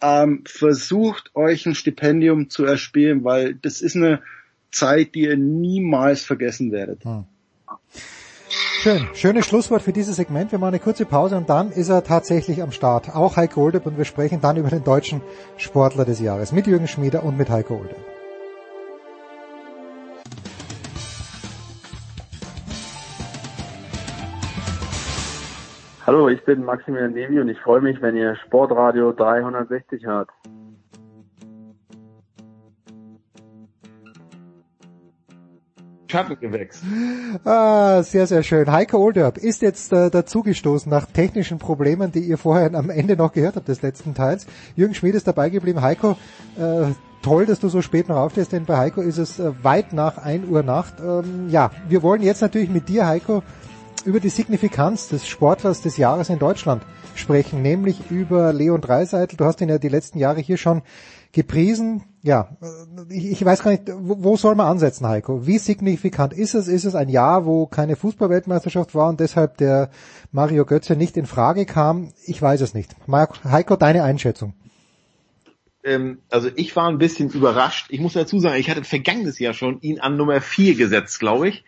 ähm, 0.00 0.44
versucht 0.46 1.34
euch 1.34 1.66
ein 1.66 1.74
Stipendium 1.74 2.50
zu 2.50 2.64
erspielen, 2.64 3.24
weil 3.24 3.54
das 3.54 3.80
ist 3.80 3.96
eine 3.96 4.20
Zeit, 4.70 5.14
die 5.14 5.22
ihr 5.22 5.36
niemals 5.36 6.22
vergessen 6.22 6.72
werdet. 6.72 7.04
Hm. 7.04 7.24
Schön, 8.80 9.08
schönes 9.14 9.44
Schlusswort 9.44 9.82
für 9.82 9.92
dieses 9.92 10.16
Segment. 10.16 10.52
Wir 10.52 10.58
machen 10.58 10.74
eine 10.74 10.78
kurze 10.78 11.04
Pause 11.04 11.36
und 11.36 11.48
dann 11.48 11.72
ist 11.72 11.88
er 11.88 12.04
tatsächlich 12.04 12.62
am 12.62 12.70
Start. 12.70 13.14
Auch 13.14 13.36
Heiko 13.36 13.62
Olderb 13.62 13.86
und 13.86 13.98
wir 13.98 14.04
sprechen 14.04 14.40
dann 14.40 14.56
über 14.56 14.70
den 14.70 14.84
deutschen 14.84 15.20
Sportler 15.56 16.04
des 16.04 16.20
Jahres 16.20 16.52
mit 16.52 16.68
Jürgen 16.68 16.86
Schmieder 16.86 17.24
und 17.24 17.36
mit 17.36 17.50
Heiko 17.50 17.74
Olderb. 17.74 18.17
Hallo, 26.08 26.30
ich 26.30 26.42
bin 26.46 26.64
Maximilian 26.64 27.12
Nevi 27.12 27.38
und 27.38 27.50
ich 27.50 27.60
freue 27.60 27.82
mich, 27.82 28.00
wenn 28.00 28.16
ihr 28.16 28.34
Sportradio 28.36 29.12
360 29.12 30.06
hört. 30.06 30.30
Schattengewächs. 36.10 36.82
Ah, 37.44 38.02
sehr, 38.02 38.26
sehr 38.26 38.42
schön. 38.42 38.72
Heiko 38.72 38.96
Olderb 38.96 39.36
ist 39.36 39.60
jetzt 39.60 39.92
äh, 39.92 40.08
dazugestoßen 40.08 40.88
nach 40.88 41.04
technischen 41.04 41.58
Problemen, 41.58 42.10
die 42.10 42.20
ihr 42.20 42.38
vorher 42.38 42.72
am 42.72 42.88
Ende 42.88 43.14
noch 43.14 43.32
gehört 43.32 43.56
habt 43.56 43.68
des 43.68 43.82
letzten 43.82 44.14
Teils. 44.14 44.46
Jürgen 44.76 44.94
Schmied 44.94 45.14
ist 45.14 45.28
dabei 45.28 45.50
geblieben. 45.50 45.82
Heiko, 45.82 46.16
äh, 46.56 46.86
toll, 47.20 47.44
dass 47.44 47.60
du 47.60 47.68
so 47.68 47.82
spät 47.82 48.08
noch 48.08 48.16
aufstehst, 48.16 48.52
denn 48.52 48.64
bei 48.64 48.78
Heiko 48.78 49.02
ist 49.02 49.18
es 49.18 49.38
äh, 49.38 49.52
weit 49.62 49.92
nach 49.92 50.16
1 50.16 50.48
Uhr 50.48 50.62
Nacht. 50.62 50.94
Ähm, 51.04 51.50
ja, 51.50 51.70
wir 51.86 52.02
wollen 52.02 52.22
jetzt 52.22 52.40
natürlich 52.40 52.70
mit 52.70 52.88
dir, 52.88 53.06
Heiko, 53.06 53.42
über 54.06 54.20
die 54.20 54.28
Signifikanz 54.28 55.08
des 55.08 55.26
Sportlers 55.26 55.80
des 55.80 55.96
Jahres 55.96 56.28
in 56.28 56.38
Deutschland 56.38 56.82
sprechen, 57.14 57.62
nämlich 57.62 58.10
über 58.10 58.52
Leon 58.52 58.80
Dreiseitel. 58.80 59.36
Du 59.36 59.44
hast 59.44 59.60
ihn 59.60 59.68
ja 59.68 59.78
die 59.78 59.88
letzten 59.88 60.18
Jahre 60.18 60.40
hier 60.40 60.56
schon 60.56 60.82
gepriesen. 61.32 62.02
Ja, 62.22 62.56
ich, 63.08 63.44
weiß 63.44 63.62
gar 63.62 63.70
nicht, 63.70 63.84
wo, 63.86 64.22
wo, 64.22 64.36
soll 64.36 64.54
man 64.54 64.66
ansetzen, 64.66 65.06
Heiko? 65.06 65.46
Wie 65.46 65.58
signifikant 65.58 66.32
ist 66.32 66.54
es? 66.54 66.68
Ist 66.68 66.84
es 66.84 66.94
ein 66.94 67.08
Jahr, 67.08 67.46
wo 67.46 67.66
keine 67.66 67.96
Fußballweltmeisterschaft 67.96 68.94
war 68.94 69.08
und 69.08 69.20
deshalb 69.20 69.56
der 69.58 69.90
Mario 70.32 70.64
Götze 70.64 70.96
nicht 70.96 71.16
in 71.16 71.26
Frage 71.26 71.66
kam? 71.66 72.12
Ich 72.26 72.40
weiß 72.40 72.60
es 72.60 72.74
nicht. 72.74 72.96
Heiko, 73.44 73.76
deine 73.76 74.02
Einschätzung. 74.02 74.54
Ähm, 75.84 76.18
also 76.30 76.50
ich 76.54 76.74
war 76.76 76.88
ein 76.88 76.98
bisschen 76.98 77.30
überrascht. 77.30 77.86
Ich 77.90 78.00
muss 78.00 78.14
dazu 78.14 78.40
sagen, 78.40 78.58
ich 78.58 78.68
hatte 78.68 78.84
vergangenes 78.84 79.38
Jahr 79.38 79.54
schon 79.54 79.80
ihn 79.80 80.00
an 80.00 80.16
Nummer 80.16 80.40
4 80.40 80.74
gesetzt, 80.74 81.20
glaube 81.20 81.48
ich 81.48 81.64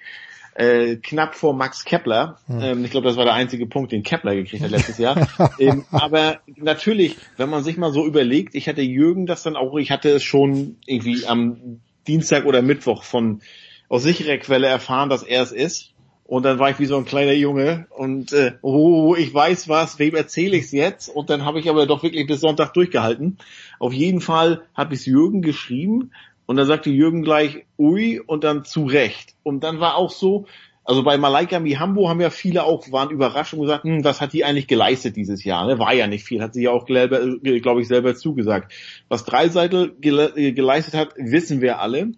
äh, 0.60 0.96
knapp 0.96 1.34
vor 1.34 1.54
Max 1.54 1.84
Kepler. 1.84 2.38
Hm. 2.46 2.60
Ähm, 2.60 2.84
ich 2.84 2.90
glaube, 2.90 3.08
das 3.08 3.16
war 3.16 3.24
der 3.24 3.34
einzige 3.34 3.66
Punkt, 3.66 3.92
den 3.92 4.02
Kepler 4.02 4.34
gekriegt 4.34 4.62
hat 4.62 4.70
letztes 4.70 4.98
Jahr. 4.98 5.28
ähm, 5.58 5.84
aber 5.90 6.40
natürlich, 6.56 7.16
wenn 7.38 7.48
man 7.48 7.64
sich 7.64 7.78
mal 7.78 7.92
so 7.92 8.06
überlegt, 8.06 8.54
ich 8.54 8.68
hatte 8.68 8.82
Jürgen 8.82 9.26
das 9.26 9.42
dann 9.42 9.56
auch, 9.56 9.76
ich 9.76 9.90
hatte 9.90 10.10
es 10.10 10.22
schon 10.22 10.76
irgendwie 10.86 11.26
am 11.26 11.80
Dienstag 12.06 12.44
oder 12.44 12.60
Mittwoch 12.60 13.04
von 13.04 13.40
aus 13.88 14.02
sicherer 14.02 14.36
Quelle 14.36 14.66
erfahren, 14.66 15.08
dass 15.08 15.22
er 15.22 15.42
es 15.42 15.52
ist. 15.52 15.92
Und 16.24 16.44
dann 16.44 16.60
war 16.60 16.70
ich 16.70 16.78
wie 16.78 16.86
so 16.86 16.96
ein 16.96 17.06
kleiner 17.06 17.32
Junge 17.32 17.88
und 17.90 18.32
äh, 18.32 18.52
oh, 18.62 19.16
ich 19.16 19.34
weiß 19.34 19.68
was, 19.68 19.98
wem 19.98 20.14
erzähle 20.14 20.56
ich 20.56 20.66
es 20.66 20.70
jetzt? 20.70 21.08
Und 21.08 21.28
dann 21.28 21.44
habe 21.44 21.58
ich 21.58 21.68
aber 21.68 21.86
doch 21.86 22.04
wirklich 22.04 22.24
bis 22.28 22.40
Sonntag 22.40 22.72
durchgehalten. 22.72 23.38
Auf 23.80 23.92
jeden 23.92 24.20
Fall 24.20 24.62
habe 24.74 24.94
ich 24.94 25.00
es 25.00 25.06
Jürgen 25.06 25.42
geschrieben 25.42 26.12
und 26.50 26.56
dann 26.56 26.66
sagte 26.66 26.90
Jürgen 26.90 27.22
gleich, 27.22 27.64
ui, 27.78 28.18
und 28.18 28.42
dann 28.42 28.64
zu 28.64 28.84
Recht. 28.84 29.36
Und 29.44 29.62
dann 29.62 29.78
war 29.78 29.94
auch 29.94 30.10
so, 30.10 30.46
also 30.82 31.04
bei 31.04 31.16
Malaika 31.16 31.60
Mihambo 31.60 32.08
haben 32.08 32.20
ja 32.20 32.30
viele 32.30 32.64
auch, 32.64 32.90
waren 32.90 33.10
überrascht 33.10 33.54
und 33.54 33.60
gesagt, 33.60 33.84
hm, 33.84 34.02
was 34.02 34.20
hat 34.20 34.32
die 34.32 34.44
eigentlich 34.44 34.66
geleistet 34.66 35.14
dieses 35.14 35.44
Jahr? 35.44 35.64
Ne? 35.68 35.78
War 35.78 35.94
ja 35.94 36.08
nicht 36.08 36.24
viel, 36.24 36.42
hat 36.42 36.54
sie 36.54 36.64
ja 36.64 36.72
auch, 36.72 36.86
glaube 36.86 37.80
ich, 37.80 37.86
selber 37.86 38.16
zugesagt. 38.16 38.72
Was 39.08 39.24
Dreiseitel 39.24 39.94
gele 40.00 40.52
geleistet 40.52 40.94
hat, 40.94 41.14
wissen 41.16 41.60
wir 41.60 41.78
alle. 41.78 42.14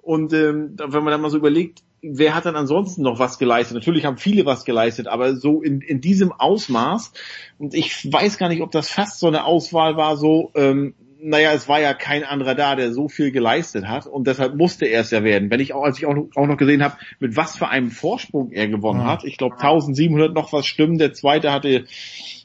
Und 0.00 0.32
ähm, 0.32 0.78
wenn 0.78 1.04
man 1.04 1.10
dann 1.10 1.20
mal 1.20 1.28
so 1.28 1.36
überlegt, 1.36 1.82
wer 2.00 2.34
hat 2.34 2.46
dann 2.46 2.56
ansonsten 2.56 3.02
noch 3.02 3.18
was 3.18 3.38
geleistet? 3.38 3.74
Natürlich 3.74 4.06
haben 4.06 4.16
viele 4.16 4.46
was 4.46 4.64
geleistet, 4.64 5.08
aber 5.08 5.36
so 5.36 5.60
in, 5.60 5.82
in 5.82 6.00
diesem 6.00 6.32
Ausmaß. 6.32 7.12
Und 7.58 7.74
ich 7.74 8.10
weiß 8.10 8.38
gar 8.38 8.48
nicht, 8.48 8.62
ob 8.62 8.70
das 8.70 8.88
fast 8.88 9.20
so 9.20 9.26
eine 9.26 9.44
Auswahl 9.44 9.98
war, 9.98 10.16
so 10.16 10.52
ähm, 10.54 10.94
naja, 11.26 11.54
es 11.54 11.68
war 11.68 11.80
ja 11.80 11.94
kein 11.94 12.22
anderer 12.22 12.54
da, 12.54 12.76
der 12.76 12.92
so 12.92 13.08
viel 13.08 13.30
geleistet 13.30 13.88
hat 13.88 14.06
und 14.06 14.26
deshalb 14.26 14.56
musste 14.56 14.84
er 14.84 15.00
es 15.00 15.10
ja 15.10 15.24
werden. 15.24 15.50
Wenn 15.50 15.60
ich 15.60 15.72
auch, 15.72 15.82
als 15.82 15.96
ich 15.96 16.04
auch, 16.04 16.14
auch 16.34 16.46
noch 16.46 16.58
gesehen 16.58 16.84
habe, 16.84 16.98
mit 17.18 17.34
was 17.34 17.56
für 17.56 17.68
einem 17.68 17.90
Vorsprung 17.90 18.52
er 18.52 18.68
gewonnen 18.68 19.00
ja. 19.00 19.06
hat, 19.06 19.24
ich 19.24 19.38
glaube 19.38 19.54
1700 19.54 20.34
noch 20.34 20.52
was 20.52 20.66
stimmen, 20.66 20.98
der 20.98 21.14
zweite 21.14 21.50
hatte 21.50 21.86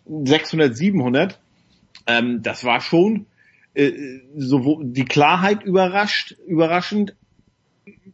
600, 0.07 0.77
700, 0.77 1.39
ähm, 2.07 2.41
das 2.41 2.63
war 2.63 2.79
schon 2.79 3.25
äh, 3.73 3.91
so 4.37 4.79
die 4.81 5.05
Klarheit 5.05 5.63
überrascht, 5.63 6.37
überraschend, 6.47 7.15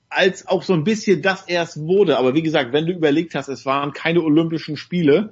als 0.10 0.48
auch 0.48 0.64
so 0.64 0.74
ein 0.74 0.84
bisschen, 0.84 1.22
dass 1.22 1.44
er 1.48 1.61
es 1.61 1.77
wurde. 1.77 2.18
Aber 2.18 2.34
wie 2.34 2.42
gesagt, 2.42 2.74
wenn 2.74 2.88
du 2.88 2.94
überlegt 2.94 3.35
hast, 3.35 3.50
es 3.50 3.68
waren 3.68 3.94
keine 3.94 4.24
Olympischen 4.24 4.77
Spiele, 4.77 5.32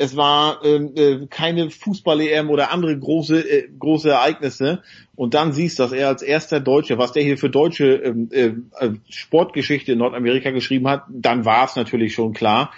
es 0.00 0.16
war 0.16 0.64
ähm, 0.64 0.92
äh, 0.96 1.26
keine 1.26 1.68
Fußball-EM 1.68 2.48
oder 2.48 2.72
andere 2.72 2.98
große 2.98 3.38
äh, 3.38 3.68
große 3.78 4.08
Ereignisse 4.08 4.82
und 5.14 5.34
dann 5.34 5.52
siehst, 5.52 5.78
dass 5.78 5.92
er 5.92 6.08
als 6.08 6.22
erster 6.22 6.58
Deutsche, 6.58 6.96
was 6.96 7.12
der 7.12 7.22
hier 7.22 7.36
für 7.36 7.50
deutsche 7.50 7.96
ähm, 7.96 8.30
äh, 8.32 8.46
äh, 8.78 8.94
Sportgeschichte 9.10 9.92
in 9.92 9.98
Nordamerika 9.98 10.52
geschrieben 10.52 10.88
hat, 10.88 11.04
dann 11.10 11.44
war 11.44 11.66
es 11.66 11.76
natürlich 11.76 12.14
schon 12.14 12.32
klar. 12.32 12.72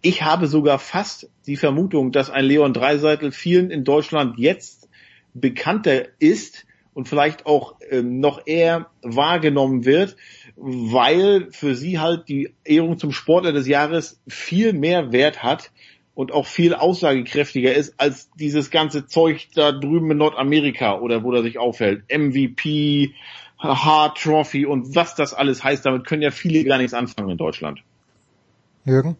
Ich 0.00 0.22
habe 0.22 0.46
sogar 0.46 0.78
fast 0.78 1.28
die 1.46 1.56
Vermutung, 1.56 2.10
dass 2.10 2.30
ein 2.30 2.46
Leon 2.46 2.72
Dreiseitel 2.72 3.32
vielen 3.32 3.70
in 3.70 3.84
Deutschland 3.84 4.38
jetzt 4.38 4.88
bekannter 5.34 6.06
ist 6.20 6.64
und 6.94 7.06
vielleicht 7.06 7.44
auch 7.44 7.74
ähm, 7.90 8.18
noch 8.18 8.46
eher 8.46 8.86
wahrgenommen 9.02 9.84
wird, 9.84 10.16
weil 10.56 11.48
für 11.50 11.74
sie 11.74 11.98
halt 11.98 12.30
die 12.30 12.54
Ehrung 12.64 12.96
zum 12.96 13.12
Sportler 13.12 13.52
des 13.52 13.66
Jahres 13.66 14.22
viel 14.26 14.72
mehr 14.72 15.12
Wert 15.12 15.42
hat 15.42 15.70
und 16.14 16.32
auch 16.32 16.46
viel 16.46 16.74
aussagekräftiger 16.74 17.74
ist 17.74 17.94
als 17.96 18.30
dieses 18.32 18.70
ganze 18.70 19.06
Zeug 19.06 19.48
da 19.54 19.72
drüben 19.72 20.10
in 20.10 20.18
Nordamerika 20.18 20.98
oder 20.98 21.22
wo 21.22 21.32
er 21.32 21.42
sich 21.42 21.58
aufhält. 21.58 22.04
MVP, 22.10 23.14
Hard 23.58 24.18
Trophy 24.18 24.66
und 24.66 24.94
was 24.94 25.14
das 25.14 25.34
alles 25.34 25.64
heißt, 25.64 25.86
damit 25.86 26.06
können 26.06 26.22
ja 26.22 26.30
viele 26.30 26.64
gar 26.64 26.78
nichts 26.78 26.94
anfangen 26.94 27.30
in 27.30 27.38
Deutschland. 27.38 27.82
Jürgen? 28.84 29.16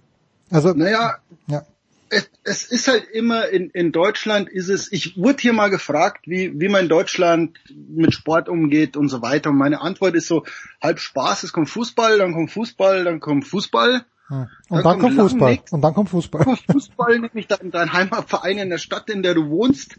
Also, 0.51 0.73
naja, 0.75 1.19
ja. 1.47 1.63
Es, 2.11 2.29
es 2.45 2.65
ist 2.65 2.89
halt 2.89 3.09
immer 3.11 3.49
in, 3.49 3.71
in 3.71 3.91
Deutschland 3.91 4.51
ist 4.51 4.69
es, 4.69 4.93
ich 4.93 5.17
wurde 5.17 5.41
hier 5.41 5.55
mal 5.55 5.71
gefragt, 5.71 6.27
wie, 6.27 6.61
wie 6.61 6.69
man 6.69 6.83
in 6.83 6.89
Deutschland 6.91 7.59
mit 7.75 8.13
Sport 8.13 8.51
umgeht 8.51 8.99
und 8.99 9.09
so 9.09 9.23
weiter. 9.23 9.49
Und 9.49 9.57
meine 9.57 9.81
Antwort 9.81 10.15
ist 10.15 10.27
so, 10.27 10.45
halb 10.83 10.99
Spaß, 10.99 11.45
es 11.45 11.55
kommt 11.55 11.71
Fußball, 11.71 12.19
dann 12.19 12.35
kommt 12.35 12.51
Fußball, 12.51 13.05
dann 13.05 13.21
kommt 13.21 13.47
Fußball. 13.47 14.05
Und 14.33 14.49
dann, 14.71 14.83
dann 14.83 14.99
kommt 14.99 15.17
Fußball. 15.17 15.51
Nichts. 15.51 15.73
Und 15.73 15.83
dann 15.83 15.95
kommt 15.95 16.11
Fußball. 16.11 16.57
Fußball, 16.71 17.19
nämlich 17.19 17.47
dein, 17.49 17.71
dein 17.71 17.93
Heimatverein 17.93 18.59
in 18.59 18.71
der 18.71 18.79
Stadt, 18.79 19.11
in 19.11 19.23
der 19.23 19.35
du 19.35 19.51
wohnst. 19.51 19.99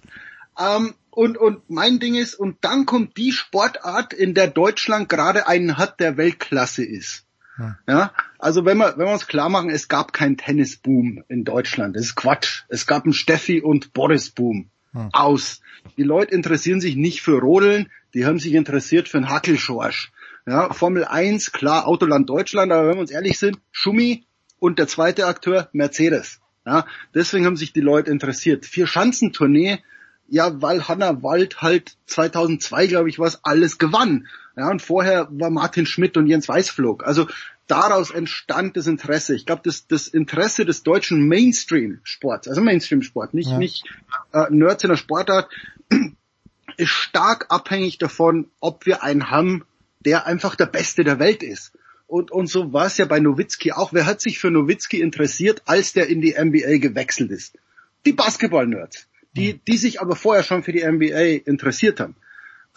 Ähm, 0.59 0.95
und, 1.11 1.37
und 1.37 1.69
mein 1.69 1.99
Ding 1.99 2.15
ist, 2.15 2.33
und 2.33 2.57
dann 2.61 2.85
kommt 2.85 3.17
die 3.17 3.31
Sportart, 3.31 4.13
in 4.13 4.33
der 4.33 4.47
Deutschland 4.47 5.09
gerade 5.09 5.47
einen 5.47 5.77
hat, 5.77 5.99
der 5.99 6.17
Weltklasse 6.17 6.83
ist. 6.83 7.25
Hm. 7.57 7.75
Ja, 7.87 8.11
also 8.39 8.65
wenn 8.65 8.77
wir, 8.77 8.97
wenn 8.97 9.05
wir 9.05 9.13
uns 9.13 9.27
klar 9.27 9.49
machen, 9.49 9.69
es 9.69 9.87
gab 9.87 10.11
keinen 10.11 10.37
Tennisboom 10.37 11.23
in 11.27 11.43
Deutschland. 11.43 11.95
Das 11.95 12.05
ist 12.05 12.15
Quatsch. 12.15 12.63
Es 12.67 12.87
gab 12.87 13.03
einen 13.03 13.13
Steffi 13.13 13.61
und 13.61 13.93
Boris 13.93 14.31
Boom. 14.31 14.71
Hm. 14.93 15.09
Aus. 15.13 15.61
Die 15.97 16.03
Leute 16.03 16.33
interessieren 16.33 16.81
sich 16.81 16.95
nicht 16.95 17.21
für 17.21 17.39
Rodeln, 17.39 17.91
die 18.13 18.25
haben 18.25 18.39
sich 18.39 18.53
interessiert 18.53 19.09
für 19.09 19.17
einen 19.17 19.29
Hackelschorsch. 19.29 20.11
Ja, 20.45 20.73
Formel 20.73 21.05
1, 21.05 21.51
klar, 21.51 21.87
Autoland 21.87 22.29
Deutschland, 22.29 22.71
aber 22.71 22.87
wenn 22.87 22.95
wir 22.95 23.01
uns 23.01 23.11
ehrlich 23.11 23.39
sind, 23.39 23.59
Schumi 23.71 24.25
und 24.59 24.77
der 24.77 24.87
zweite 24.87 25.25
Akteur 25.25 25.69
Mercedes. 25.71 26.39
Ja, 26.65 26.85
deswegen 27.13 27.45
haben 27.45 27.57
sich 27.57 27.73
die 27.73 27.81
Leute 27.81 28.11
interessiert. 28.11 28.65
Vier 28.65 28.87
Schanzentournee, 28.87 29.79
ja, 30.27 30.61
weil 30.61 30.87
Hanna 30.87 31.21
Wald 31.21 31.61
halt 31.61 31.97
2002, 32.07 32.87
glaube 32.87 33.09
ich, 33.09 33.19
was 33.19 33.43
alles 33.43 33.77
gewann. 33.77 34.27
Ja, 34.55 34.69
und 34.69 34.81
vorher 34.81 35.27
war 35.31 35.49
Martin 35.49 35.85
Schmidt 35.85 36.15
und 36.15 36.27
Jens 36.27 36.47
Weißflog. 36.47 37.05
Also 37.05 37.27
daraus 37.67 38.11
entstand 38.11 38.77
das 38.77 38.87
Interesse. 38.87 39.35
Ich 39.35 39.45
glaube, 39.45 39.61
das, 39.65 39.87
das 39.87 40.07
Interesse 40.07 40.65
des 40.65 40.83
deutschen 40.83 41.27
Mainstream-Sports, 41.27 42.47
also 42.47 42.61
Mainstream-Sport, 42.61 43.33
nicht, 43.33 43.49
ja. 43.49 43.57
nicht 43.57 43.83
äh, 44.31 44.45
Nerds 44.49 44.83
in 44.83 44.89
der 44.89 44.97
Sportart, 44.97 45.49
ist 46.77 46.89
stark 46.89 47.47
abhängig 47.49 47.97
davon, 47.97 48.49
ob 48.59 48.85
wir 48.85 49.03
einen 49.03 49.29
haben, 49.29 49.65
der 50.05 50.25
einfach 50.25 50.55
der 50.55 50.65
Beste 50.65 51.03
der 51.03 51.19
Welt 51.19 51.43
ist. 51.43 51.73
Und, 52.07 52.31
und 52.31 52.47
so 52.47 52.73
war 52.73 52.85
es 52.85 52.97
ja 52.97 53.05
bei 53.05 53.19
Nowitzki 53.19 53.71
auch. 53.71 53.93
Wer 53.93 54.05
hat 54.05 54.21
sich 54.21 54.39
für 54.39 54.51
Nowitzki 54.51 55.01
interessiert, 55.01 55.63
als 55.65 55.93
der 55.93 56.07
in 56.07 56.21
die 56.21 56.35
NBA 56.37 56.77
gewechselt 56.77 57.31
ist? 57.31 57.57
Die 58.05 58.13
Basketball-Nerds, 58.13 59.07
die, 59.31 59.59
die 59.67 59.77
sich 59.77 60.01
aber 60.01 60.15
vorher 60.15 60.43
schon 60.43 60.63
für 60.63 60.73
die 60.73 60.85
NBA 60.85 61.41
interessiert 61.45 61.99
haben. 61.99 62.15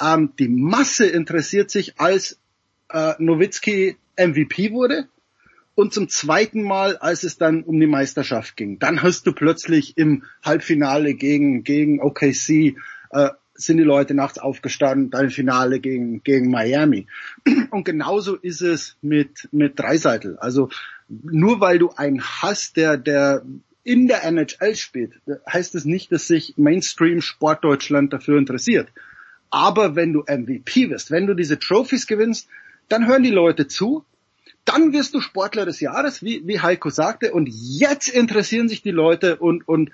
Ähm, 0.01 0.33
die 0.39 0.49
Masse 0.49 1.07
interessiert 1.07 1.71
sich, 1.71 1.99
als 1.99 2.39
äh, 2.91 3.15
Nowitzki 3.19 3.97
MVP 4.17 4.73
wurde 4.73 5.09
und 5.75 5.93
zum 5.93 6.09
zweiten 6.09 6.63
Mal, 6.63 6.97
als 6.97 7.23
es 7.23 7.37
dann 7.37 7.63
um 7.63 7.79
die 7.79 7.87
Meisterschaft 7.87 8.57
ging. 8.57 8.79
Dann 8.79 9.03
hast 9.03 9.27
du 9.27 9.33
plötzlich 9.33 9.97
im 9.99 10.25
Halbfinale 10.43 11.15
gegen, 11.15 11.65
gegen 11.65 12.01
OKC 12.01 12.77
äh, 13.11 13.31
sind 13.57 13.78
die 13.78 13.83
Leute 13.83 14.15
nachts 14.15 14.39
aufgestanden, 14.39 15.10
dann 15.10 15.31
Finale 15.31 15.81
gegen, 15.81 16.23
gegen 16.23 16.51
Miami. 16.51 17.07
Und 17.70 17.85
genauso 17.85 18.36
ist 18.36 18.60
es 18.60 18.97
mit, 19.02 19.49
mit 19.52 19.78
Dreiseitel. 19.78 20.39
Also 20.39 20.68
nur 21.09 21.60
weil 21.60 21.78
du 21.78 21.91
einen 21.91 22.23
hast, 22.23 22.76
der, 22.76 22.97
der 22.97 23.43
in 23.85 24.09
der 24.09 24.25
NHL 24.25 24.75
spielt, 24.75 25.12
heißt 25.51 25.75
es 25.76 25.85
nicht, 25.85 26.10
dass 26.10 26.26
sich 26.26 26.55
Mainstream 26.57 27.20
Sportdeutschland 27.20 28.12
dafür 28.12 28.39
interessiert. 28.39 28.89
Aber 29.51 29.94
wenn 29.94 30.12
du 30.12 30.25
MVP 30.26 30.91
wirst, 30.91 31.10
wenn 31.10 31.26
du 31.26 31.35
diese 31.35 31.59
Trophies 31.59 32.07
gewinnst, 32.07 32.49
dann 32.89 33.07
hören 33.07 33.23
die 33.23 33.31
Leute 33.31 33.68
zu, 33.68 34.05
dann 34.65 34.93
wirst 34.93 35.15
du 35.15 35.20
Sportler 35.20 35.65
des 35.65 35.78
Jahres, 35.81 36.23
wie, 36.23 36.43
wie 36.47 36.60
Heiko 36.60 36.91
sagte, 36.91 37.33
und 37.33 37.49
jetzt 37.49 38.09
interessieren 38.09 38.68
sich 38.68 38.83
die 38.83 38.91
Leute 38.91 39.36
und, 39.36 39.67
und 39.68 39.93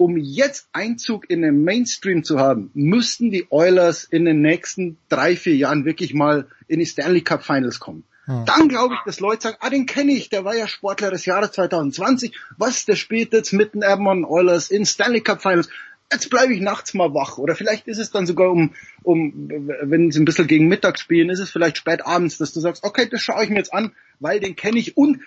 um 0.00 0.16
jetzt 0.16 0.66
Einzug 0.72 1.28
in 1.28 1.42
den 1.42 1.62
Mainstream 1.62 2.24
zu 2.24 2.38
haben, 2.38 2.70
müssten 2.72 3.30
die 3.30 3.46
Oilers 3.50 4.04
in 4.04 4.24
den 4.24 4.40
nächsten 4.40 4.96
drei, 5.10 5.36
vier 5.36 5.54
Jahren 5.54 5.84
wirklich 5.84 6.14
mal 6.14 6.46
in 6.68 6.78
die 6.78 6.86
Stanley 6.86 7.20
Cup 7.20 7.44
Finals 7.44 7.80
kommen. 7.80 8.04
Hm. 8.24 8.46
Dann 8.46 8.70
glaube 8.70 8.94
ich, 8.94 9.00
dass 9.04 9.20
Leute 9.20 9.42
sagen, 9.42 9.58
ah, 9.60 9.68
den 9.68 9.84
kenne 9.84 10.12
ich, 10.12 10.30
der 10.30 10.42
war 10.42 10.56
ja 10.56 10.66
Sportler 10.66 11.10
des 11.10 11.26
Jahres 11.26 11.52
2020. 11.52 12.34
Was, 12.56 12.86
der 12.86 12.96
spielt 12.96 13.34
jetzt 13.34 13.52
mit 13.52 13.74
den 13.74 13.82
Edmonton 13.82 14.24
Oilers 14.24 14.70
in 14.70 14.86
Stanley 14.86 15.20
Cup 15.20 15.42
Finals. 15.42 15.68
Jetzt 16.10 16.30
bleibe 16.30 16.54
ich 16.54 16.62
nachts 16.62 16.94
mal 16.94 17.12
wach. 17.12 17.36
Oder 17.36 17.54
vielleicht 17.54 17.86
ist 17.86 17.98
es 17.98 18.10
dann 18.10 18.26
sogar 18.26 18.50
um, 18.50 18.72
um, 19.02 19.50
wenn 19.82 20.10
sie 20.10 20.20
ein 20.20 20.24
bisschen 20.24 20.46
gegen 20.46 20.66
Mittag 20.66 20.98
spielen, 20.98 21.28
ist 21.28 21.40
es 21.40 21.50
vielleicht 21.50 21.76
spät 21.76 22.06
abends, 22.06 22.38
dass 22.38 22.54
du 22.54 22.60
sagst, 22.60 22.84
okay, 22.84 23.06
das 23.06 23.20
schaue 23.20 23.44
ich 23.44 23.50
mir 23.50 23.58
jetzt 23.58 23.74
an, 23.74 23.92
weil 24.18 24.40
den 24.40 24.56
kenne 24.56 24.78
ich 24.78 24.96
und 24.96 25.20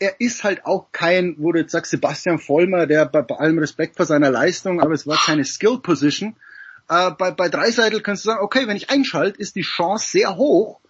er 0.00 0.18
ist 0.18 0.42
halt 0.44 0.64
auch 0.64 0.90
kein, 0.92 1.36
wo 1.38 1.52
du 1.52 1.60
jetzt 1.60 1.72
sagst, 1.72 1.90
Sebastian 1.90 2.38
Vollmer, 2.38 2.86
der 2.86 3.04
bei, 3.04 3.22
bei 3.22 3.36
allem 3.36 3.58
Respekt 3.58 3.96
vor 3.96 4.06
seiner 4.06 4.30
Leistung, 4.30 4.80
aber 4.80 4.94
es 4.94 5.06
war 5.06 5.18
keine 5.18 5.44
Skill 5.44 5.78
Position. 5.78 6.36
Äh, 6.88 7.10
bei, 7.12 7.30
bei 7.30 7.48
Dreiseitel 7.48 8.00
kannst 8.00 8.24
du 8.24 8.30
sagen, 8.30 8.42
okay, 8.42 8.66
wenn 8.66 8.78
ich 8.78 8.90
einschalte, 8.90 9.38
ist 9.38 9.56
die 9.56 9.62
Chance 9.62 10.08
sehr 10.10 10.36
hoch, 10.36 10.80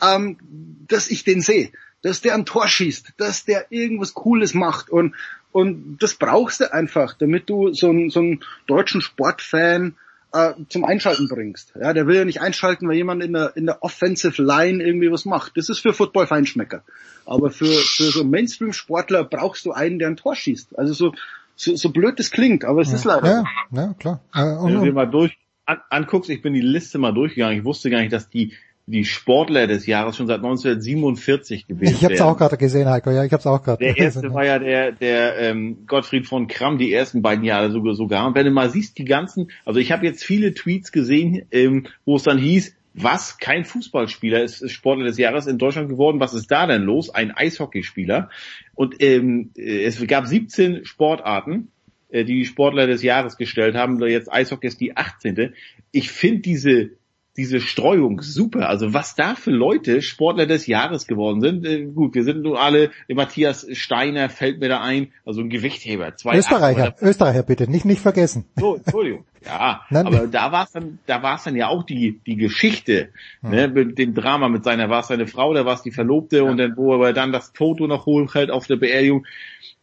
ähm, 0.00 0.38
dass 0.86 1.10
ich 1.10 1.24
den 1.24 1.40
sehe, 1.40 1.70
dass 2.02 2.20
der 2.20 2.34
ein 2.34 2.46
Tor 2.46 2.68
schießt, 2.68 3.14
dass 3.16 3.44
der 3.44 3.66
irgendwas 3.70 4.14
Cooles 4.14 4.54
macht 4.54 4.88
und 4.88 5.14
und 5.52 5.98
das 5.98 6.14
brauchst 6.14 6.60
du 6.60 6.72
einfach, 6.72 7.14
damit 7.14 7.50
du 7.50 7.72
so 7.74 7.90
einen, 7.90 8.10
so 8.10 8.20
einen 8.20 8.44
deutschen 8.68 9.00
Sportfan 9.00 9.96
äh, 10.32 10.52
zum 10.68 10.84
Einschalten 10.84 11.28
bringst. 11.28 11.72
Ja, 11.80 11.92
der 11.92 12.06
will 12.06 12.16
ja 12.16 12.24
nicht 12.24 12.40
einschalten, 12.40 12.88
weil 12.88 12.96
jemand 12.96 13.22
in 13.22 13.32
der, 13.32 13.56
in 13.56 13.66
der 13.66 13.82
Offensive 13.82 14.42
Line 14.42 14.82
irgendwie 14.82 15.10
was 15.10 15.24
macht. 15.24 15.56
Das 15.56 15.68
ist 15.68 15.80
für 15.80 15.92
Football 15.92 16.26
Feinschmecker. 16.26 16.82
Aber 17.26 17.50
für, 17.50 17.66
für 17.66 18.04
so 18.04 18.24
Mainstream-Sportler 18.24 19.24
brauchst 19.24 19.64
du 19.64 19.72
einen, 19.72 19.98
der 19.98 20.08
ein 20.08 20.16
Tor 20.16 20.34
schießt. 20.34 20.78
Also 20.78 20.92
so, 20.92 21.12
so, 21.56 21.76
so 21.76 21.90
blöd 21.90 22.18
das 22.18 22.30
klingt, 22.30 22.64
aber 22.64 22.80
es 22.80 22.90
ja. 22.90 22.94
ist 22.96 23.04
leider. 23.04 23.28
Ja, 23.28 23.44
ja 23.72 23.94
klar. 23.94 24.20
Äh, 24.34 24.42
und, 24.42 24.66
Wenn 24.66 24.74
du 24.80 24.84
dir 24.86 24.92
mal 24.92 25.10
durch 25.10 25.36
an, 25.66 25.78
anguckst, 25.90 26.30
ich 26.30 26.42
bin 26.42 26.54
die 26.54 26.60
Liste 26.60 26.98
mal 26.98 27.12
durchgegangen, 27.12 27.58
ich 27.58 27.64
wusste 27.64 27.90
gar 27.90 28.00
nicht, 28.00 28.12
dass 28.12 28.28
die 28.28 28.54
die 28.90 29.04
Sportler 29.04 29.66
des 29.66 29.86
Jahres 29.86 30.16
schon 30.16 30.26
seit 30.26 30.38
1947 30.38 31.66
gewesen 31.66 31.94
Ich 31.94 32.04
habe 32.04 32.14
es 32.14 32.20
auch 32.20 32.36
gerade 32.36 32.56
gesehen, 32.56 32.88
Heiko. 32.88 33.10
Ja, 33.10 33.24
ich 33.24 33.32
habe 33.32 33.40
es 33.40 33.46
auch 33.46 33.62
gerade. 33.62 33.84
Der 33.84 33.96
erste 33.96 34.32
war 34.32 34.44
ja 34.44 34.58
der 34.58 34.92
der 34.92 35.38
ähm, 35.38 35.86
Gottfried 35.86 36.26
von 36.26 36.48
Kramm, 36.48 36.78
die 36.78 36.92
ersten 36.92 37.22
beiden 37.22 37.44
Jahre 37.44 37.70
sogar 37.70 37.94
sogar. 37.94 38.26
Und 38.26 38.34
wenn 38.34 38.46
du 38.46 38.50
mal 38.50 38.70
siehst, 38.70 38.98
die 38.98 39.04
ganzen, 39.04 39.50
also 39.64 39.80
ich 39.80 39.92
habe 39.92 40.06
jetzt 40.06 40.24
viele 40.24 40.54
Tweets 40.54 40.92
gesehen, 40.92 41.42
ähm, 41.50 41.86
wo 42.04 42.16
es 42.16 42.24
dann 42.24 42.38
hieß, 42.38 42.74
was 42.94 43.38
kein 43.38 43.64
Fußballspieler 43.64 44.42
ist, 44.42 44.62
ist 44.62 44.72
Sportler 44.72 45.04
des 45.04 45.18
Jahres 45.18 45.46
in 45.46 45.58
Deutschland 45.58 45.88
geworden. 45.88 46.20
Was 46.20 46.34
ist 46.34 46.50
da 46.50 46.66
denn 46.66 46.82
los? 46.82 47.10
Ein 47.10 47.30
Eishockeyspieler. 47.30 48.30
Und 48.74 48.96
ähm, 49.00 49.50
es 49.56 50.04
gab 50.06 50.26
17 50.26 50.84
Sportarten, 50.84 51.70
äh, 52.08 52.24
die 52.24 52.34
die 52.34 52.46
Sportler 52.46 52.86
des 52.86 53.02
Jahres 53.02 53.36
gestellt 53.36 53.76
haben. 53.76 54.00
Jetzt 54.02 54.32
Eishockey 54.32 54.66
ist 54.66 54.80
die 54.80 54.96
18. 54.96 55.54
Ich 55.92 56.10
finde 56.10 56.40
diese 56.40 56.90
diese 57.36 57.60
Streuung 57.60 58.22
super. 58.22 58.68
Also 58.68 58.92
was 58.92 59.14
da 59.14 59.34
für 59.34 59.50
Leute 59.50 60.02
Sportler 60.02 60.46
des 60.46 60.66
Jahres 60.66 61.06
geworden 61.06 61.40
sind. 61.40 61.64
Äh, 61.64 61.86
gut, 61.86 62.14
wir 62.14 62.24
sind 62.24 62.42
nun 62.42 62.56
alle, 62.56 62.90
Matthias 63.08 63.66
Steiner 63.72 64.28
fällt 64.28 64.60
mir 64.60 64.68
da 64.68 64.80
ein, 64.80 65.12
also 65.24 65.40
ein 65.40 65.48
Gewichtheber. 65.48 66.16
Zwei 66.16 66.38
Österreicher, 66.38 66.88
Acht, 66.88 67.02
Österreicher 67.02 67.42
bitte, 67.42 67.70
nicht 67.70 67.84
nicht 67.84 68.00
vergessen. 68.00 68.46
So, 68.56 68.76
Entschuldigung. 68.76 69.24
Ja, 69.44 69.82
Nein, 69.90 70.06
aber 70.06 70.26
da 70.26 70.52
war 70.52 70.64
es 70.64 70.72
dann, 70.72 70.98
da 71.06 71.22
war 71.22 71.36
es 71.36 71.44
dann 71.44 71.56
ja 71.56 71.68
auch 71.68 71.84
die 71.84 72.20
die 72.26 72.36
Geschichte, 72.36 73.10
hm. 73.42 73.50
ne, 73.50 73.68
mit 73.68 73.98
dem 73.98 74.14
Drama 74.14 74.48
mit 74.48 74.64
seiner, 74.64 74.90
war 74.90 75.00
es 75.00 75.08
seine 75.08 75.26
Frau, 75.26 75.54
da 75.54 75.64
war 75.64 75.74
es 75.74 75.82
die 75.82 75.92
Verlobte 75.92 76.38
ja. 76.38 76.42
und 76.42 76.58
dann 76.58 76.76
wo 76.76 77.02
er 77.02 77.12
dann 77.12 77.32
das 77.32 77.52
Foto 77.54 77.86
noch 77.86 78.06
hochhält 78.06 78.50
auf 78.50 78.66
der 78.66 78.76
Beerdigung. 78.76 79.24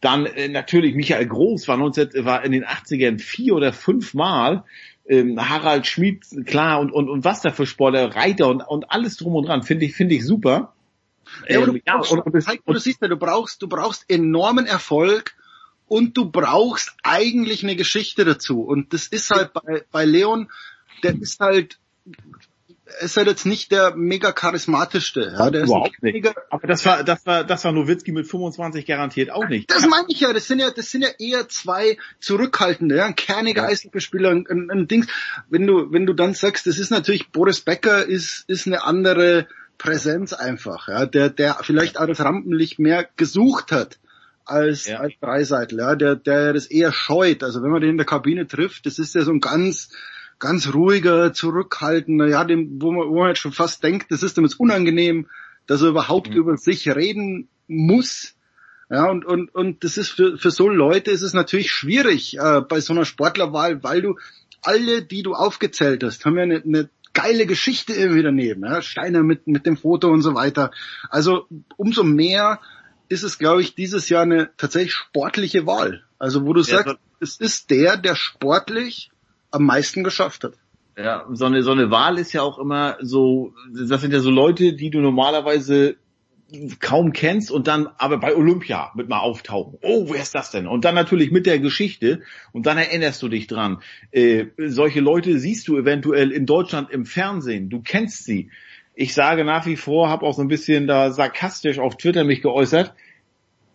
Dann 0.00 0.26
äh, 0.26 0.48
natürlich 0.48 0.94
Michael 0.94 1.26
Groß 1.26 1.66
war 1.66 1.76
19, 1.76 2.10
war 2.24 2.44
in 2.44 2.52
den 2.52 2.64
80ern 2.64 3.18
vier 3.18 3.54
oder 3.54 3.72
fünf 3.72 4.14
Mal 4.14 4.64
ähm, 5.08 5.48
Harald 5.48 5.86
Schmid, 5.86 6.24
klar, 6.46 6.80
und, 6.80 6.92
und, 6.92 7.08
und 7.08 7.24
was 7.24 7.40
da 7.40 7.50
für 7.50 7.66
Sportler, 7.66 8.14
Reiter 8.14 8.48
und, 8.48 8.60
und 8.60 8.90
alles 8.90 9.16
drum 9.16 9.34
und 9.34 9.46
dran, 9.46 9.62
finde 9.62 9.86
ich, 9.86 9.94
finde 9.94 10.14
ich 10.14 10.24
super. 10.24 10.74
Ja, 11.48 11.60
ähm, 11.60 11.66
du, 11.66 11.80
ja, 11.84 11.96
und, 11.96 12.10
und, 12.10 12.26
und, 12.26 12.34
und, 12.64 12.74
du 12.74 12.80
siehst 12.80 13.00
ja, 13.00 13.08
du 13.08 13.16
brauchst, 13.16 13.62
du 13.62 13.68
brauchst 13.68 14.08
enormen 14.08 14.66
Erfolg 14.66 15.34
und 15.86 16.16
du 16.16 16.30
brauchst 16.30 16.94
eigentlich 17.02 17.62
eine 17.62 17.76
Geschichte 17.76 18.24
dazu. 18.24 18.62
Und 18.62 18.92
das 18.92 19.06
ist 19.06 19.30
halt 19.30 19.52
bei, 19.52 19.84
bei 19.90 20.04
Leon, 20.04 20.50
der 21.02 21.14
ist 21.20 21.40
halt 21.40 21.78
ist 23.00 23.16
halt 23.16 23.26
jetzt 23.26 23.46
nicht 23.46 23.70
der 23.72 23.94
mega 23.94 24.32
charismatischste. 24.32 25.32
Ja, 25.36 25.50
der 25.50 25.64
Überhaupt 25.64 25.94
ist 25.94 26.02
nicht. 26.02 26.32
Aber 26.50 26.66
das 26.66 26.84
war, 26.86 27.04
das 27.04 27.24
war, 27.26 27.44
das 27.44 27.64
war 27.64 27.72
Nowitzki 27.72 28.12
mit 28.12 28.26
25 28.26 28.86
garantiert 28.86 29.30
auch 29.30 29.48
nicht. 29.48 29.70
Das 29.70 29.86
meine 29.86 30.06
ich 30.08 30.20
ja. 30.20 30.32
Das 30.32 30.46
sind 30.46 30.58
ja, 30.58 30.70
das 30.70 30.90
sind 30.90 31.02
ja 31.02 31.08
eher 31.18 31.48
zwei 31.48 31.98
zurückhaltende, 32.20 32.96
ja, 32.96 33.06
ein 33.06 33.16
kerniger 33.16 33.62
ja. 33.62 33.68
Eishockeyspieler, 33.68 34.30
ein, 34.30 34.46
ein, 34.48 34.70
ein 34.70 34.88
Dings. 34.88 35.06
Wenn 35.48 35.66
du, 35.66 35.92
wenn 35.92 36.06
du 36.06 36.12
dann 36.12 36.34
sagst, 36.34 36.66
das 36.66 36.78
ist 36.78 36.90
natürlich 36.90 37.30
Boris 37.30 37.60
Becker 37.60 38.04
ist, 38.04 38.44
ist 38.48 38.66
eine 38.66 38.84
andere 38.84 39.46
Präsenz 39.78 40.32
einfach, 40.32 40.88
ja, 40.88 41.06
der, 41.06 41.30
der 41.30 41.58
vielleicht 41.62 41.98
auch 41.98 42.06
das 42.06 42.20
Rampenlicht 42.20 42.78
mehr 42.78 43.08
gesucht 43.16 43.70
hat 43.70 43.98
als, 44.44 44.86
ja. 44.86 44.98
als 44.98 45.14
Dreiseitel, 45.20 45.78
ja, 45.78 45.94
der, 45.94 46.16
der 46.16 46.52
das 46.52 46.66
eher 46.66 46.92
scheut. 46.92 47.42
Also 47.42 47.62
wenn 47.62 47.70
man 47.70 47.80
den 47.80 47.90
in 47.90 47.96
der 47.96 48.06
Kabine 48.06 48.46
trifft, 48.46 48.86
das 48.86 48.98
ist 48.98 49.14
ja 49.14 49.22
so 49.22 49.30
ein 49.30 49.40
ganz, 49.40 49.90
ganz 50.38 50.72
ruhiger, 50.72 51.32
zurückhaltender, 51.32 52.28
ja, 52.28 52.44
dem, 52.44 52.80
wo 52.80 52.92
man, 52.92 53.08
wo 53.08 53.20
man 53.20 53.28
jetzt 53.28 53.40
schon 53.40 53.52
fast 53.52 53.82
denkt, 53.82 54.10
das 54.10 54.22
ist 54.22 54.38
ihm 54.38 54.44
jetzt 54.44 54.60
unangenehm, 54.60 55.26
dass 55.66 55.82
er 55.82 55.88
überhaupt 55.88 56.30
mhm. 56.30 56.36
über 56.36 56.56
sich 56.56 56.88
reden 56.88 57.48
muss. 57.66 58.34
Ja, 58.90 59.10
und, 59.10 59.26
und, 59.26 59.54
und 59.54 59.84
das 59.84 59.98
ist 59.98 60.10
für, 60.10 60.38
für 60.38 60.50
so 60.50 60.68
Leute 60.68 61.10
ist 61.10 61.22
es 61.22 61.34
natürlich 61.34 61.70
schwierig 61.70 62.38
äh, 62.38 62.62
bei 62.62 62.80
so 62.80 62.94
einer 62.94 63.04
Sportlerwahl, 63.04 63.82
weil 63.82 64.00
du 64.00 64.16
alle, 64.62 65.02
die 65.02 65.22
du 65.22 65.34
aufgezählt 65.34 66.02
hast, 66.02 66.24
haben 66.24 66.36
ja 66.36 66.44
eine, 66.44 66.62
eine 66.62 66.88
geile 67.12 67.46
Geschichte 67.46 67.92
irgendwie 67.92 68.22
daneben. 68.22 68.64
Ja? 68.64 68.80
Steiner 68.80 69.22
mit, 69.22 69.46
mit 69.46 69.66
dem 69.66 69.76
Foto 69.76 70.08
und 70.08 70.22
so 70.22 70.34
weiter. 70.34 70.70
Also 71.10 71.46
umso 71.76 72.02
mehr 72.02 72.60
ist 73.08 73.24
es, 73.24 73.38
glaube 73.38 73.60
ich, 73.60 73.74
dieses 73.74 74.08
Jahr 74.08 74.22
eine 74.22 74.50
tatsächlich 74.56 74.94
sportliche 74.94 75.66
Wahl. 75.66 76.04
Also 76.18 76.46
wo 76.46 76.52
du 76.52 76.60
ja, 76.60 76.78
sagst, 76.78 76.96
es 77.20 77.36
ist 77.38 77.70
der, 77.70 77.96
der 77.96 78.14
sportlich 78.14 79.10
am 79.50 79.64
meisten 79.64 80.04
geschafft 80.04 80.44
hat. 80.44 80.54
Ja, 80.96 81.26
so 81.32 81.44
eine, 81.44 81.62
so 81.62 81.70
eine 81.70 81.90
Wahl 81.90 82.18
ist 82.18 82.32
ja 82.32 82.42
auch 82.42 82.58
immer 82.58 82.96
so, 83.00 83.54
das 83.72 84.00
sind 84.00 84.12
ja 84.12 84.18
so 84.18 84.30
Leute, 84.30 84.72
die 84.72 84.90
du 84.90 85.00
normalerweise 85.00 85.96
kaum 86.80 87.12
kennst 87.12 87.50
und 87.50 87.68
dann 87.68 87.88
aber 87.98 88.18
bei 88.18 88.34
Olympia 88.34 88.90
mit 88.94 89.08
mal 89.08 89.20
auftauchen. 89.20 89.78
Oh, 89.82 90.08
wer 90.10 90.22
ist 90.22 90.34
das 90.34 90.50
denn? 90.50 90.66
Und 90.66 90.84
dann 90.84 90.94
natürlich 90.94 91.30
mit 91.30 91.46
der 91.46 91.58
Geschichte 91.60 92.22
und 92.52 92.66
dann 92.66 92.78
erinnerst 92.78 93.22
du 93.22 93.28
dich 93.28 93.46
dran. 93.46 93.82
Äh, 94.10 94.46
solche 94.56 95.00
Leute 95.00 95.38
siehst 95.38 95.68
du 95.68 95.76
eventuell 95.76 96.32
in 96.32 96.46
Deutschland 96.46 96.90
im 96.90 97.04
Fernsehen. 97.04 97.68
Du 97.68 97.82
kennst 97.82 98.24
sie. 98.24 98.50
Ich 98.94 99.14
sage 99.14 99.44
nach 99.44 99.66
wie 99.66 99.76
vor, 99.76 100.08
habe 100.08 100.26
auch 100.26 100.34
so 100.34 100.42
ein 100.42 100.48
bisschen 100.48 100.86
da 100.86 101.12
sarkastisch 101.12 101.78
auf 101.78 101.96
Twitter 101.96 102.24
mich 102.24 102.42
geäußert 102.42 102.94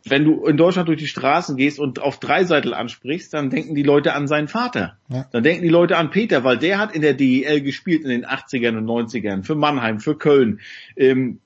wenn 0.06 0.26
du 0.26 0.46
in 0.46 0.58
Deutschland 0.58 0.90
durch 0.90 1.00
die 1.00 1.08
Straßen 1.08 1.56
gehst 1.56 1.80
und 1.80 2.02
auf 2.02 2.20
Dreiseitel 2.20 2.74
ansprichst, 2.74 3.34
dann 3.34 3.50
denken 3.50 3.74
die 3.74 3.84
Leute 3.84 4.14
an 4.14 4.28
seinen 4.28 4.48
Vater. 4.48 4.98
Ja. 5.08 5.28
Dann 5.32 5.44
denken 5.44 5.64
die 5.64 5.70
Leute 5.70 5.98
an 5.98 6.10
Peter, 6.10 6.44
weil 6.44 6.58
der 6.58 6.78
hat 6.78 6.94
in 6.94 7.02
der 7.02 7.14
DEL 7.14 7.62
gespielt 7.62 8.04
in 8.04 8.10
den 8.10 8.26
80ern 8.26 8.78
und 8.78 8.86
90ern, 8.86 9.44
für 9.44 9.56
Mannheim, 9.56 10.00
für 10.00 10.18
Köln. 10.18 10.60
Ähm, 10.98 11.40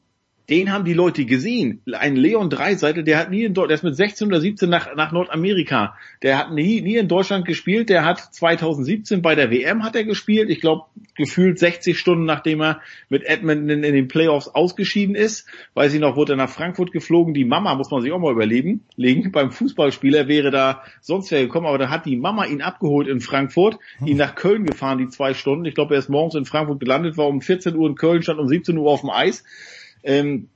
den 0.50 0.72
haben 0.72 0.86
die 0.86 0.94
Leute 0.94 1.26
gesehen. 1.26 1.82
Ein 1.92 2.16
Leon 2.16 2.50
Dreiseitel, 2.50 3.04
der 3.04 3.18
hat 3.18 3.30
nie 3.30 3.44
in 3.44 3.54
Deutschland, 3.54 3.70
der 3.70 3.76
ist 3.76 3.84
mit 3.84 3.96
16 3.98 4.28
oder 4.28 4.40
17 4.40 4.70
nach, 4.70 4.96
nach 4.96 5.12
Nordamerika. 5.12 5.96
Der 6.24 6.38
hat 6.38 6.54
nie, 6.54 6.80
nie 6.80 6.96
in 6.96 7.10
Deutschland 7.10 7.46
gespielt. 7.46 7.90
Der 7.90 8.06
hat 8.06 8.20
2017 8.20 9.22
bei 9.22 9.36
der 9.36 9.52
WM 9.52 9.84
hat 9.84 9.98
er 9.98 10.06
gespielt. 10.06 10.50
Ich 10.50 10.62
glaube, 10.62 10.86
gefühlt 11.16 11.60
60 11.60 12.00
Stunden 12.00 12.24
nachdem 12.24 12.62
er 12.62 12.82
mit 13.10 13.26
Edmonton 13.26 13.70
in, 13.70 13.84
in, 13.84 13.94
den 13.94 14.08
Playoffs 14.08 14.48
ausgeschieden 14.48 15.16
ist. 15.16 15.48
Weiß 15.74 15.94
ich 15.94 16.00
noch, 16.00 16.16
wurde 16.16 16.34
er 16.34 16.38
nach 16.38 16.50
Frankfurt 16.50 16.94
geflogen. 16.94 17.34
Die 17.34 17.44
Mama 17.44 17.76
muss 17.76 17.92
man 17.92 18.02
sich 18.02 18.14
auch 18.14 18.20
mal 18.20 18.32
überlegen. 18.32 18.86
Legen. 18.96 19.34
Beim 19.34 19.52
Fußballspieler 19.52 20.30
wäre 20.30 20.50
da 20.50 20.84
sonst 21.02 21.30
wer 21.32 21.42
gekommen, 21.42 21.68
aber 21.68 21.78
da 21.78 21.90
hat 21.90 22.06
die 22.06 22.16
Mama 22.16 22.46
ihn 22.46 22.62
abgeholt 22.62 23.10
in 23.10 23.20
Frankfurt, 23.20 23.80
ihn 24.06 24.18
nach 24.18 24.36
Köln 24.36 24.66
gefahren, 24.66 24.98
die 24.98 25.10
zwei 25.10 25.34
Stunden. 25.34 25.66
Ich 25.66 25.76
glaube, 25.76 25.96
er 25.96 26.00
ist 26.00 26.10
morgens 26.10 26.36
in 26.36 26.46
Frankfurt 26.46 26.80
gelandet, 26.80 27.18
war 27.18 27.28
um 27.28 27.42
14 27.42 27.76
Uhr 27.76 27.90
in 27.90 27.96
Köln, 27.96 28.24
stand 28.24 28.40
um 28.40 28.48
17 28.48 28.78
Uhr 28.78 28.90
auf 28.90 29.02
dem 29.02 29.10
Eis. 29.10 29.44
Ähm, 30.08 30.48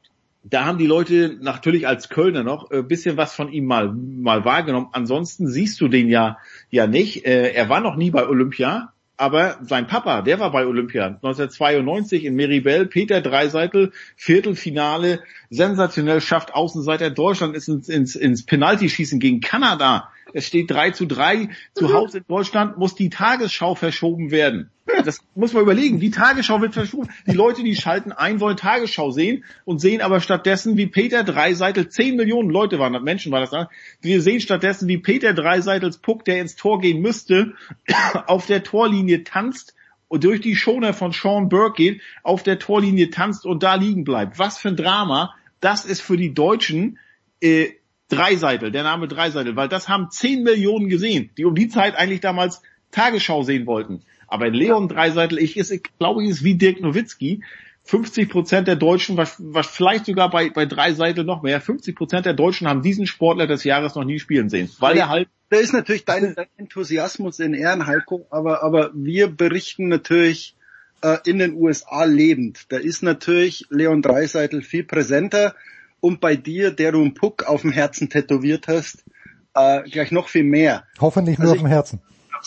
da 0.44 0.66
haben 0.66 0.80
die 0.80 0.88
Leute 0.88 1.38
natürlich 1.40 1.88
als 1.88 2.10
Kölner 2.10 2.44
noch 2.44 2.72
äh, 2.72 2.82
bisschen 2.82 3.18
was 3.18 3.36
von 3.36 3.52
ihm 3.52 3.66
mal 3.66 3.94
mal 3.94 4.44
wahrgenommen. 4.44 4.88
Ansonsten 4.92 5.48
siehst 5.48 5.80
du 5.82 5.88
den 5.88 6.10
ja 6.10 6.38
ja 6.72 6.88
nicht. 6.88 7.26
Äh, 7.26 7.52
er 7.52 7.70
war 7.70 7.82
noch 7.82 7.96
nie 7.96 8.10
bei 8.10 8.28
Olympia, 8.28 8.94
aber 9.18 9.60
sein 9.62 9.86
Papa, 9.86 10.24
der 10.24 10.40
war 10.40 10.52
bei 10.52 10.66
Olympia 10.66 11.06
1992 11.06 12.26
in 12.26 12.36
Meribel, 12.36 12.88
Peter 12.88 13.22
Dreiseitel, 13.22 13.92
Viertelfinale, 14.16 15.22
sensationell 15.52 16.22
schafft 16.22 16.56
Außenseiter 16.56 17.12
Deutschland 17.12 17.56
ist 17.56 17.68
ins, 17.68 17.88
ins, 17.88 18.16
ins 18.16 18.46
Penaltyschießen 18.46 19.20
gegen 19.20 19.42
Kanada. 19.42 20.10
Es 20.34 20.48
steht 20.48 20.72
3 20.72 20.92
zu 20.92 21.06
3. 21.06 21.50
Zu 21.74 21.93
Hause 21.93 22.19
in 22.19 22.26
Deutschland 22.27 22.77
muss 22.77 22.95
die 22.95 23.10
Tagesschau 23.10 23.76
verschoben 23.76 24.32
werden. 24.32 24.69
Das 25.06 25.19
muss 25.35 25.53
man 25.53 25.64
überlegen. 25.64 26.00
Die 26.00 26.11
Tagesschau 26.11 26.61
wird 26.61 26.74
verschoben. 26.74 27.10
Die 27.26 27.35
Leute, 27.35 27.64
die 27.64 27.76
schalten 27.76 28.11
ein, 28.11 28.40
wollen 28.40 28.58
Tagesschau 28.58 29.11
sehen 29.11 29.43
und 29.66 29.80
sehen 29.80 30.01
aber 30.01 30.19
stattdessen, 30.19 30.77
wie 30.77 30.88
Peter 30.88 31.24
Dreiseitel, 31.24 31.90
10 31.90 32.16
Millionen 32.16 32.50
Leute 32.50 32.80
waren 32.80 32.93
das, 32.93 33.01
Menschen 33.01 33.32
war 33.32 33.40
das 33.40 33.51
da. 33.51 33.69
Wir 34.01 34.22
sehen 34.22 34.42
stattdessen, 34.42 34.88
wie 34.88 34.98
Peter 34.98 35.34
Dreiseitels 35.34 35.98
Puck, 36.00 36.26
der 36.26 36.42
ins 36.42 36.56
Tor 36.56 36.82
gehen 36.82 37.01
müsste, 37.01 37.53
auf 38.27 38.45
der 38.45 38.64
Torlinie 38.64 39.24
tanzt 39.24 39.76
und 40.08 40.24
durch 40.24 40.42
die 40.42 40.56
Schoner 40.56 40.93
von 40.93 41.14
Sean 41.14 41.48
Burke 41.48 41.76
geht, 41.84 42.01
auf 42.24 42.43
der 42.43 42.60
Torlinie 42.60 43.11
tanzt 43.11 43.45
und 43.45 43.64
da 43.64 43.76
liegen 43.76 44.03
bleibt. 44.03 44.40
Was 44.40 44.58
für 44.58 44.69
ein 44.69 44.76
Drama. 44.76 45.34
Das 45.61 45.85
ist 45.85 46.01
für 46.01 46.18
die 46.18 46.34
Deutschen 46.34 46.98
äh, 47.40 47.69
Dreiseitel, 48.12 48.72
der 48.72 48.84
Name 48.84 49.08
Dreiseitel, 49.08 49.56
weil 49.56 49.70
das 49.70 49.90
haben 49.90 50.10
10 50.12 50.44
Millionen 50.44 50.90
gesehen, 50.90 51.30
die 51.38 51.46
um 51.46 51.56
die 51.56 51.70
Zeit 51.70 51.96
eigentlich 51.96 52.22
damals 52.22 52.62
Tagesschau 52.92 53.44
sehen 53.44 53.66
wollten. 53.66 54.04
Aber 54.28 54.50
Leon 54.50 54.88
Dreiseitel, 54.88 55.40
ich, 55.40 55.58
ist, 55.58 55.72
ich 55.72 55.84
glaube, 56.00 56.24
ich 56.24 56.30
ist 56.30 56.44
wie 56.44 56.56
Dirk 56.56 56.82
Nowitzki. 56.82 57.44
50 57.84 58.30
Prozent 58.30 58.68
der 58.68 58.76
Deutschen, 58.76 59.18
was, 59.18 59.38
was 59.40 59.66
vielleicht 59.66 60.06
sogar 60.06 60.30
bei, 60.30 60.52
bei 60.52 60.66
Dreiseitel 60.68 61.24
noch 61.24 61.42
mehr, 61.42 61.60
50 61.60 61.96
Prozent 61.96 62.26
der 62.28 62.34
Deutschen 62.34 62.68
haben 62.68 62.84
diesen 62.84 63.08
Sportler 63.08 63.48
des 63.48 63.64
Jahres 63.64 63.96
noch 63.96 64.04
nie 64.04 64.20
spielen 64.20 64.50
sehen, 64.50 64.70
weil 64.80 64.98
er 64.98 65.10
halt 65.10 65.28
da 65.52 65.58
ist 65.58 65.74
natürlich 65.74 66.06
dein, 66.06 66.34
dein 66.34 66.48
Enthusiasmus 66.56 67.40
in 67.42 67.54
Ehren, 67.54 67.86
Heiko, 67.86 68.26
aber, 68.30 68.64
aber 68.64 68.92
wir 68.94 69.28
berichten 69.28 69.90
natürlich 69.90 70.56
äh, 71.02 71.18
in 71.26 71.40
den 71.40 71.56
USA 71.56 72.06
lebend. 72.06 72.68
Da 72.70 72.78
ist 72.78 73.04
natürlich 73.04 73.66
Leon 73.70 74.02
Dreiseitel 74.02 74.62
viel 74.62 74.86
präsenter 74.86 75.54
und 76.02 76.20
bei 76.20 76.36
dir, 76.36 76.72
der 76.72 76.92
du 76.92 77.02
einen 77.02 77.14
Puck 77.14 77.48
auf 77.48 77.62
dem 77.62 77.72
Herzen 77.72 78.10
tätowiert 78.10 78.68
hast, 78.68 79.06
äh, 79.54 79.84
gleich 79.90 80.12
noch 80.12 80.28
viel 80.28 80.44
mehr. 80.44 80.84
Hoffentlich 81.00 81.38
nur 81.38 81.50
also 81.50 81.54
auf 81.54 81.62
dem 81.62 81.68
Herzen. 81.68 82.02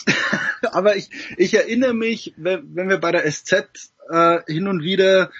aber 0.71 0.95
ich, 0.95 1.09
ich 1.37 1.53
erinnere 1.53 1.93
mich, 1.93 2.33
wenn, 2.37 2.75
wenn 2.75 2.89
wir 2.89 2.99
bei 2.99 3.11
der 3.11 3.29
SZ 3.31 3.91
äh, 4.09 4.39
hin 4.47 4.67
und 4.67 4.83
wieder 4.83 5.31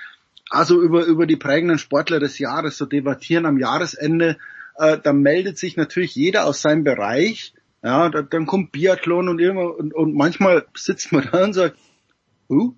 also 0.49 0.81
über, 0.81 1.05
über 1.05 1.25
die 1.25 1.35
prägenden 1.35 1.77
Sportler 1.77 2.19
des 2.19 2.39
Jahres 2.39 2.77
so 2.77 2.85
debattieren 2.85 3.45
am 3.45 3.57
Jahresende, 3.57 4.37
äh, 4.77 4.97
da 5.01 5.13
meldet 5.13 5.57
sich 5.57 5.75
natürlich 5.75 6.15
jeder 6.15 6.45
aus 6.45 6.61
seinem 6.61 6.83
Bereich. 6.83 7.53
Ja, 7.83 8.09
da, 8.09 8.21
dann 8.21 8.45
kommt 8.45 8.71
Biathlon 8.71 9.29
und 9.29 9.39
irgendwann 9.39 9.71
und, 9.71 9.93
und 9.93 10.15
manchmal 10.15 10.65
sitzt 10.75 11.11
man 11.11 11.27
da 11.31 11.43
und 11.43 11.53
sagt, 11.53 11.77
uh, 12.49 12.73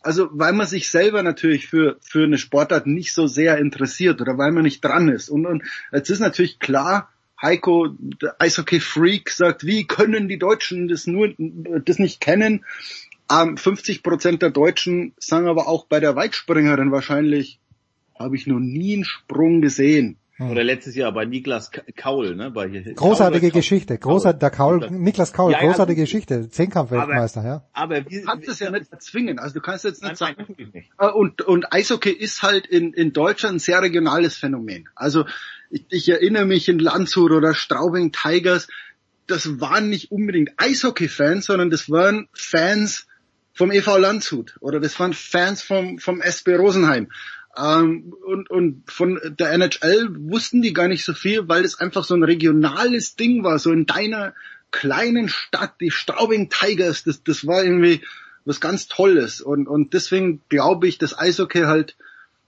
also 0.00 0.28
weil 0.32 0.52
man 0.52 0.66
sich 0.66 0.90
selber 0.90 1.22
natürlich 1.22 1.66
für, 1.66 1.96
für 2.00 2.24
eine 2.24 2.38
Sportart 2.38 2.86
nicht 2.86 3.12
so 3.12 3.26
sehr 3.26 3.58
interessiert 3.58 4.20
oder 4.20 4.38
weil 4.38 4.52
man 4.52 4.62
nicht 4.62 4.84
dran 4.84 5.08
ist. 5.08 5.28
Und, 5.28 5.46
und 5.46 5.62
jetzt 5.92 6.10
ist 6.10 6.20
natürlich 6.20 6.58
klar, 6.58 7.10
Heiko, 7.40 7.88
der 7.98 8.40
Eishockey-Freak, 8.40 9.30
sagt, 9.30 9.64
wie 9.64 9.86
können 9.86 10.28
die 10.28 10.38
Deutschen 10.38 10.88
das 10.88 11.06
nur, 11.06 11.34
das 11.36 11.98
nicht 11.98 12.20
kennen? 12.20 12.64
Ähm, 13.30 13.56
50 13.56 14.02
Prozent 14.02 14.42
der 14.42 14.50
Deutschen 14.50 15.12
sagen 15.18 15.46
aber 15.46 15.68
auch 15.68 15.86
bei 15.86 16.00
der 16.00 16.16
Weitspringerin 16.16 16.90
wahrscheinlich, 16.90 17.60
habe 18.18 18.36
ich 18.36 18.46
noch 18.46 18.58
nie 18.58 18.94
einen 18.94 19.04
Sprung 19.04 19.60
gesehen. 19.60 20.16
Hm. 20.38 20.52
Oder 20.52 20.62
letztes 20.62 20.94
Jahr 20.94 21.10
bei 21.12 21.24
Niklas 21.24 21.72
Kaul, 21.96 22.36
ne? 22.36 22.52
Bei 22.52 22.68
großartige 22.68 23.48
Kaul, 23.48 23.58
Geschichte, 23.58 23.98
großartiger 23.98 24.38
der 24.38 24.50
Kaul, 24.50 24.88
Niklas 24.88 25.32
Kaul, 25.32 25.50
ja, 25.50 25.58
großartige 25.58 26.00
ja, 26.00 26.04
Geschichte, 26.04 26.48
Zehnkampfweltmeister, 26.48 27.44
ja. 27.44 27.64
Aber 27.72 28.02
du 28.02 28.22
kannst 28.22 28.48
es 28.48 28.60
ja 28.60 28.70
nicht 28.70 28.92
erzwingen, 28.92 29.40
also 29.40 29.54
du 29.54 29.60
kannst 29.60 29.82
jetzt 29.82 30.00
nicht 30.00 30.20
nein, 30.20 30.36
sagen. 30.36 30.54
Nicht. 30.56 30.90
Äh, 30.96 31.08
und 31.08 31.42
und 31.42 31.72
Eishockey 31.72 32.12
ist 32.12 32.42
halt 32.42 32.68
in 32.68 32.92
in 32.92 33.12
Deutschland 33.12 33.56
ein 33.56 33.58
sehr 33.58 33.82
regionales 33.82 34.36
Phänomen. 34.36 34.88
Also 34.94 35.24
ich, 35.70 35.84
ich 35.90 36.08
erinnere 36.08 36.44
mich 36.44 36.68
in 36.68 36.78
Landshut 36.78 37.32
oder 37.32 37.52
Straubing 37.52 38.12
Tigers, 38.12 38.68
das 39.26 39.60
waren 39.60 39.90
nicht 39.90 40.12
unbedingt 40.12 40.52
Eishockey-Fans, 40.56 41.46
sondern 41.46 41.70
das 41.70 41.90
waren 41.90 42.28
Fans 42.32 43.08
vom 43.54 43.72
EV 43.72 43.98
Landshut 43.98 44.54
oder 44.60 44.78
das 44.78 45.00
waren 45.00 45.14
Fans 45.14 45.62
vom 45.62 45.98
vom 45.98 46.20
SB 46.20 46.54
Rosenheim. 46.54 47.08
Ähm, 47.58 48.14
und, 48.24 48.50
und 48.50 48.90
von 48.90 49.18
der 49.38 49.52
NHL 49.52 50.08
wussten 50.30 50.62
die 50.62 50.72
gar 50.72 50.88
nicht 50.88 51.04
so 51.04 51.12
viel, 51.12 51.48
weil 51.48 51.64
es 51.64 51.80
einfach 51.80 52.04
so 52.04 52.14
ein 52.14 52.22
regionales 52.22 53.16
Ding 53.16 53.42
war, 53.42 53.58
so 53.58 53.72
in 53.72 53.86
deiner 53.86 54.34
kleinen 54.70 55.28
Stadt, 55.28 55.74
die 55.80 55.90
Straubing 55.90 56.50
Tigers, 56.50 57.02
das, 57.02 57.22
das 57.24 57.46
war 57.46 57.64
irgendwie 57.64 58.02
was 58.44 58.60
ganz 58.60 58.86
Tolles. 58.86 59.40
Und, 59.40 59.66
und 59.66 59.92
deswegen 59.92 60.40
glaube 60.48 60.88
ich, 60.88 60.98
dass 60.98 61.18
Eishockey 61.18 61.62
halt 61.62 61.96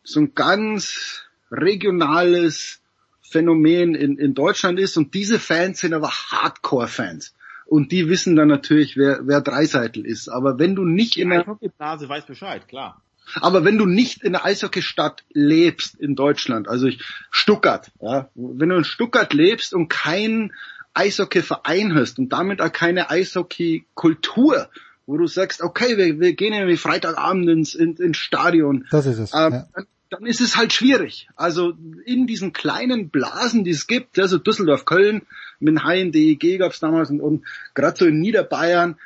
so 0.03 0.21
ein 0.21 0.35
ganz 0.35 1.23
regionales 1.51 2.81
Phänomen 3.23 3.95
in, 3.95 4.17
in 4.17 4.35
Deutschland 4.35 4.79
ist. 4.79 4.97
Und 4.97 5.15
diese 5.15 5.39
Fans 5.39 5.81
sind 5.81 5.93
aber 5.93 6.11
Hardcore-Fans. 6.11 7.35
Und 7.67 7.93
die 7.93 8.09
wissen 8.09 8.35
dann 8.35 8.49
natürlich, 8.49 8.97
wer, 8.97 9.27
wer 9.27 9.41
Dreiseitel 9.41 10.05
ist. 10.05 10.29
Aber 10.29 10.59
wenn 10.59 10.75
du 10.75 10.85
nicht 10.85 11.17
in 11.17 11.31
der... 11.31 11.59
Nase 11.79 12.09
weiß 12.09 12.27
Bescheid, 12.27 12.67
klar. 12.67 13.03
Aber 13.35 13.65
wenn 13.65 13.79
du 13.79 13.87
nicht 13.87 14.23
in 14.23 14.33
der 14.33 14.45
Eishockeystadt 14.45 15.25
lebst 15.33 15.95
in 15.97 16.15
Deutschland, 16.15 16.69
also 16.69 16.87
ich, 16.87 17.03
Stuttgart, 17.31 17.91
ja, 18.01 18.29
wenn 18.35 18.69
du 18.69 18.77
in 18.77 18.85
Stuttgart 18.85 19.33
lebst 19.33 19.75
und 19.75 19.89
keinen 19.89 20.53
Eishockeyverein 20.95 21.95
hast 21.95 22.19
und 22.19 22.31
damit 22.31 22.61
auch 22.61 22.73
keine 22.73 23.11
Eishockeykultur, 23.11 24.69
wo 25.07 25.17
du 25.17 25.27
sagst, 25.27 25.63
okay, 25.63 25.97
wir, 25.97 26.21
wir 26.21 26.35
gehen 26.35 26.53
irgendwie 26.53 26.77
Freitagabend 26.77 27.49
ins, 27.49 27.75
in, 27.75 27.97
ins 27.97 28.17
Stadion. 28.17 28.87
Das 28.91 29.07
ist 29.07 29.19
es. 29.19 29.33
Ähm, 29.35 29.53
ja. 29.53 29.67
dann, 30.11 30.27
ist 30.27 30.41
es 30.41 30.57
halt 30.57 30.73
schwierig. 30.73 31.29
Also 31.37 31.73
in 32.05 32.27
diesen 32.27 32.53
kleinen 32.53 33.11
Blasen, 33.11 33.65
die 33.65 33.71
es 33.71 33.87
gibt, 33.87 34.19
also 34.19 34.39
Düsseldorf, 34.39 34.85
Köln, 34.85 35.23
mit 35.59 35.83
Hain, 35.85 36.13
DEG 36.13 36.59
gab 36.59 36.73
es 36.73 36.81
damals 36.81 37.11
und, 37.11 37.21
und 37.21 37.45
gerade 37.75 37.99
so 37.99 38.07
in 38.07 38.21
Niederbayern, 38.21 38.97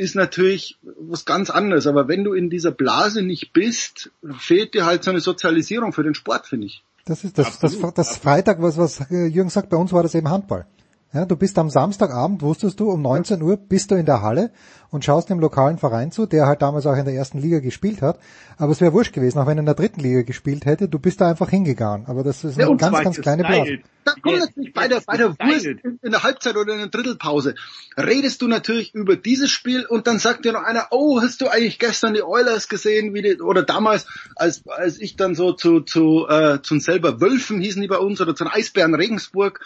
ist 0.00 0.14
natürlich 0.16 0.78
was 0.82 1.26
ganz 1.26 1.50
anderes. 1.50 1.86
Aber 1.86 2.08
wenn 2.08 2.24
du 2.24 2.32
in 2.32 2.48
dieser 2.48 2.70
Blase 2.70 3.22
nicht 3.22 3.52
bist, 3.52 4.10
fehlt 4.38 4.72
dir 4.72 4.86
halt 4.86 5.04
so 5.04 5.10
eine 5.10 5.20
Sozialisierung 5.20 5.92
für 5.92 6.02
den 6.02 6.14
Sport, 6.14 6.46
finde 6.46 6.66
ich. 6.66 6.82
Das 7.04 7.22
ist 7.22 7.36
das, 7.38 7.58
das, 7.58 7.76
das 7.94 8.16
Freitag, 8.16 8.62
was, 8.62 8.78
was 8.78 9.04
Jürgen 9.10 9.50
sagt, 9.50 9.68
bei 9.68 9.76
uns 9.76 9.92
war 9.92 10.02
das 10.02 10.14
eben 10.14 10.30
Handball. 10.30 10.66
Ja, 11.12 11.24
du 11.24 11.34
bist 11.34 11.58
am 11.58 11.70
Samstagabend, 11.70 12.40
wusstest 12.40 12.78
du, 12.78 12.88
um 12.88 13.02
19 13.02 13.42
Uhr 13.42 13.56
bist 13.56 13.90
du 13.90 13.96
in 13.96 14.06
der 14.06 14.22
Halle 14.22 14.52
und 14.90 15.04
schaust 15.04 15.28
dem 15.28 15.40
lokalen 15.40 15.76
Verein 15.76 16.12
zu, 16.12 16.24
der 16.24 16.46
halt 16.46 16.62
damals 16.62 16.86
auch 16.86 16.96
in 16.96 17.04
der 17.04 17.14
ersten 17.14 17.38
Liga 17.38 17.58
gespielt 17.58 18.00
hat. 18.00 18.20
Aber 18.58 18.70
es 18.70 18.80
wäre 18.80 18.92
wurscht 18.92 19.12
gewesen, 19.12 19.40
auch 19.40 19.46
wenn 19.48 19.58
er 19.58 19.62
in 19.62 19.66
der 19.66 19.74
dritten 19.74 20.00
Liga 20.00 20.22
gespielt 20.22 20.66
hätte, 20.66 20.88
du 20.88 21.00
bist 21.00 21.20
da 21.20 21.28
einfach 21.28 21.50
hingegangen. 21.50 22.06
Aber 22.06 22.22
das 22.22 22.44
ist 22.44 22.56
ja, 22.56 22.68
eine 22.68 22.76
ganz, 22.76 23.02
ganz 23.02 23.20
kleine 23.20 23.42
Blase. 23.42 23.80
Da 24.04 24.12
kommt 24.22 24.38
natürlich 24.38 24.72
bei 24.72 24.86
der, 24.86 25.02
bei 25.04 25.16
der 25.16 25.30
Wurst 25.30 25.64
in, 25.64 25.98
in 26.00 26.10
der 26.12 26.22
Halbzeit 26.22 26.56
oder 26.56 26.72
in 26.72 26.78
der 26.78 26.88
Drittelpause. 26.88 27.56
Redest 27.96 28.40
du 28.40 28.46
natürlich 28.46 28.94
über 28.94 29.16
dieses 29.16 29.50
Spiel 29.50 29.86
und 29.86 30.06
dann 30.06 30.20
sagt 30.20 30.44
dir 30.44 30.52
noch 30.52 30.62
einer, 30.62 30.86
oh, 30.90 31.20
hast 31.20 31.40
du 31.40 31.48
eigentlich 31.48 31.80
gestern 31.80 32.14
die 32.14 32.22
Oilers 32.22 32.68
gesehen, 32.68 33.14
wie 33.14 33.22
die, 33.22 33.40
oder 33.40 33.64
damals, 33.64 34.06
als, 34.36 34.62
als 34.68 34.98
ich 35.00 35.16
dann 35.16 35.34
so 35.34 35.52
zu, 35.52 35.80
zu, 35.80 36.26
äh, 36.28 36.62
zu 36.62 36.78
selber 36.78 37.20
Wölfen 37.20 37.60
hießen 37.60 37.82
die 37.82 37.88
bei 37.88 37.98
uns 37.98 38.20
oder 38.20 38.34
zu 38.36 38.44
den 38.44 38.52
Eisbären 38.52 38.94
Regensburg, 38.94 39.60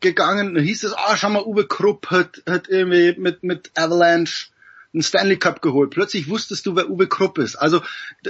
gegangen, 0.00 0.54
da 0.54 0.60
hieß 0.60 0.84
es, 0.84 0.92
ah, 0.92 1.16
schau 1.16 1.30
mal, 1.30 1.44
Uwe 1.44 1.66
Krupp 1.66 2.10
hat, 2.10 2.42
hat 2.48 2.68
irgendwie 2.68 3.18
mit, 3.18 3.42
mit 3.42 3.70
Avalanche 3.74 4.48
einen 4.92 5.02
Stanley 5.02 5.36
Cup 5.36 5.62
geholt. 5.62 5.90
Plötzlich 5.90 6.28
wusstest 6.28 6.64
du, 6.66 6.74
wer 6.74 6.90
Uwe 6.90 7.06
Krupp 7.06 7.38
ist. 7.38 7.56
Also 7.56 7.82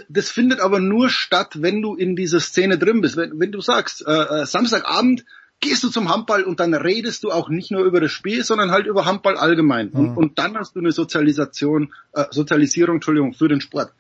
das 0.09 0.31
findet 0.31 0.61
aber 0.61 0.81
nur 0.81 1.09
statt, 1.09 1.63
wenn 1.63 1.81
du 1.81 1.95
in 1.95 2.17
dieser 2.17 2.41
Szene 2.41 2.79
drin 2.79 3.01
bist. 3.01 3.17
Wenn, 3.17 3.39
wenn 3.39 3.53
du 3.53 3.61
sagst, 3.61 4.05
äh, 4.07 4.13
äh, 4.13 4.47
Samstagabend 4.47 5.25
gehst 5.61 5.85
du 5.85 5.89
zum 5.89 6.13
Handball 6.13 6.43
und 6.43 6.61
dann 6.61 6.75
redest 6.75 7.25
du 7.25 7.31
auch 7.31 7.49
nicht 7.49 7.71
nur 7.71 7.85
über 7.85 8.01
das 8.01 8.13
Spiel, 8.13 8.45
sondern 8.45 8.71
halt 8.73 8.87
über 8.87 9.05
Handball 9.05 9.37
allgemein. 9.37 9.91
Mhm. 9.93 9.99
Und, 9.99 10.17
und 10.17 10.39
dann 10.39 10.57
hast 10.57 10.75
du 10.75 10.81
eine 10.81 10.93
Sozialisation, 10.93 11.95
äh, 12.13 12.25
Sozialisierung, 12.31 12.97
Entschuldigung, 12.97 13.33
für 13.33 13.49
den 13.49 13.61
Sport. 13.61 13.93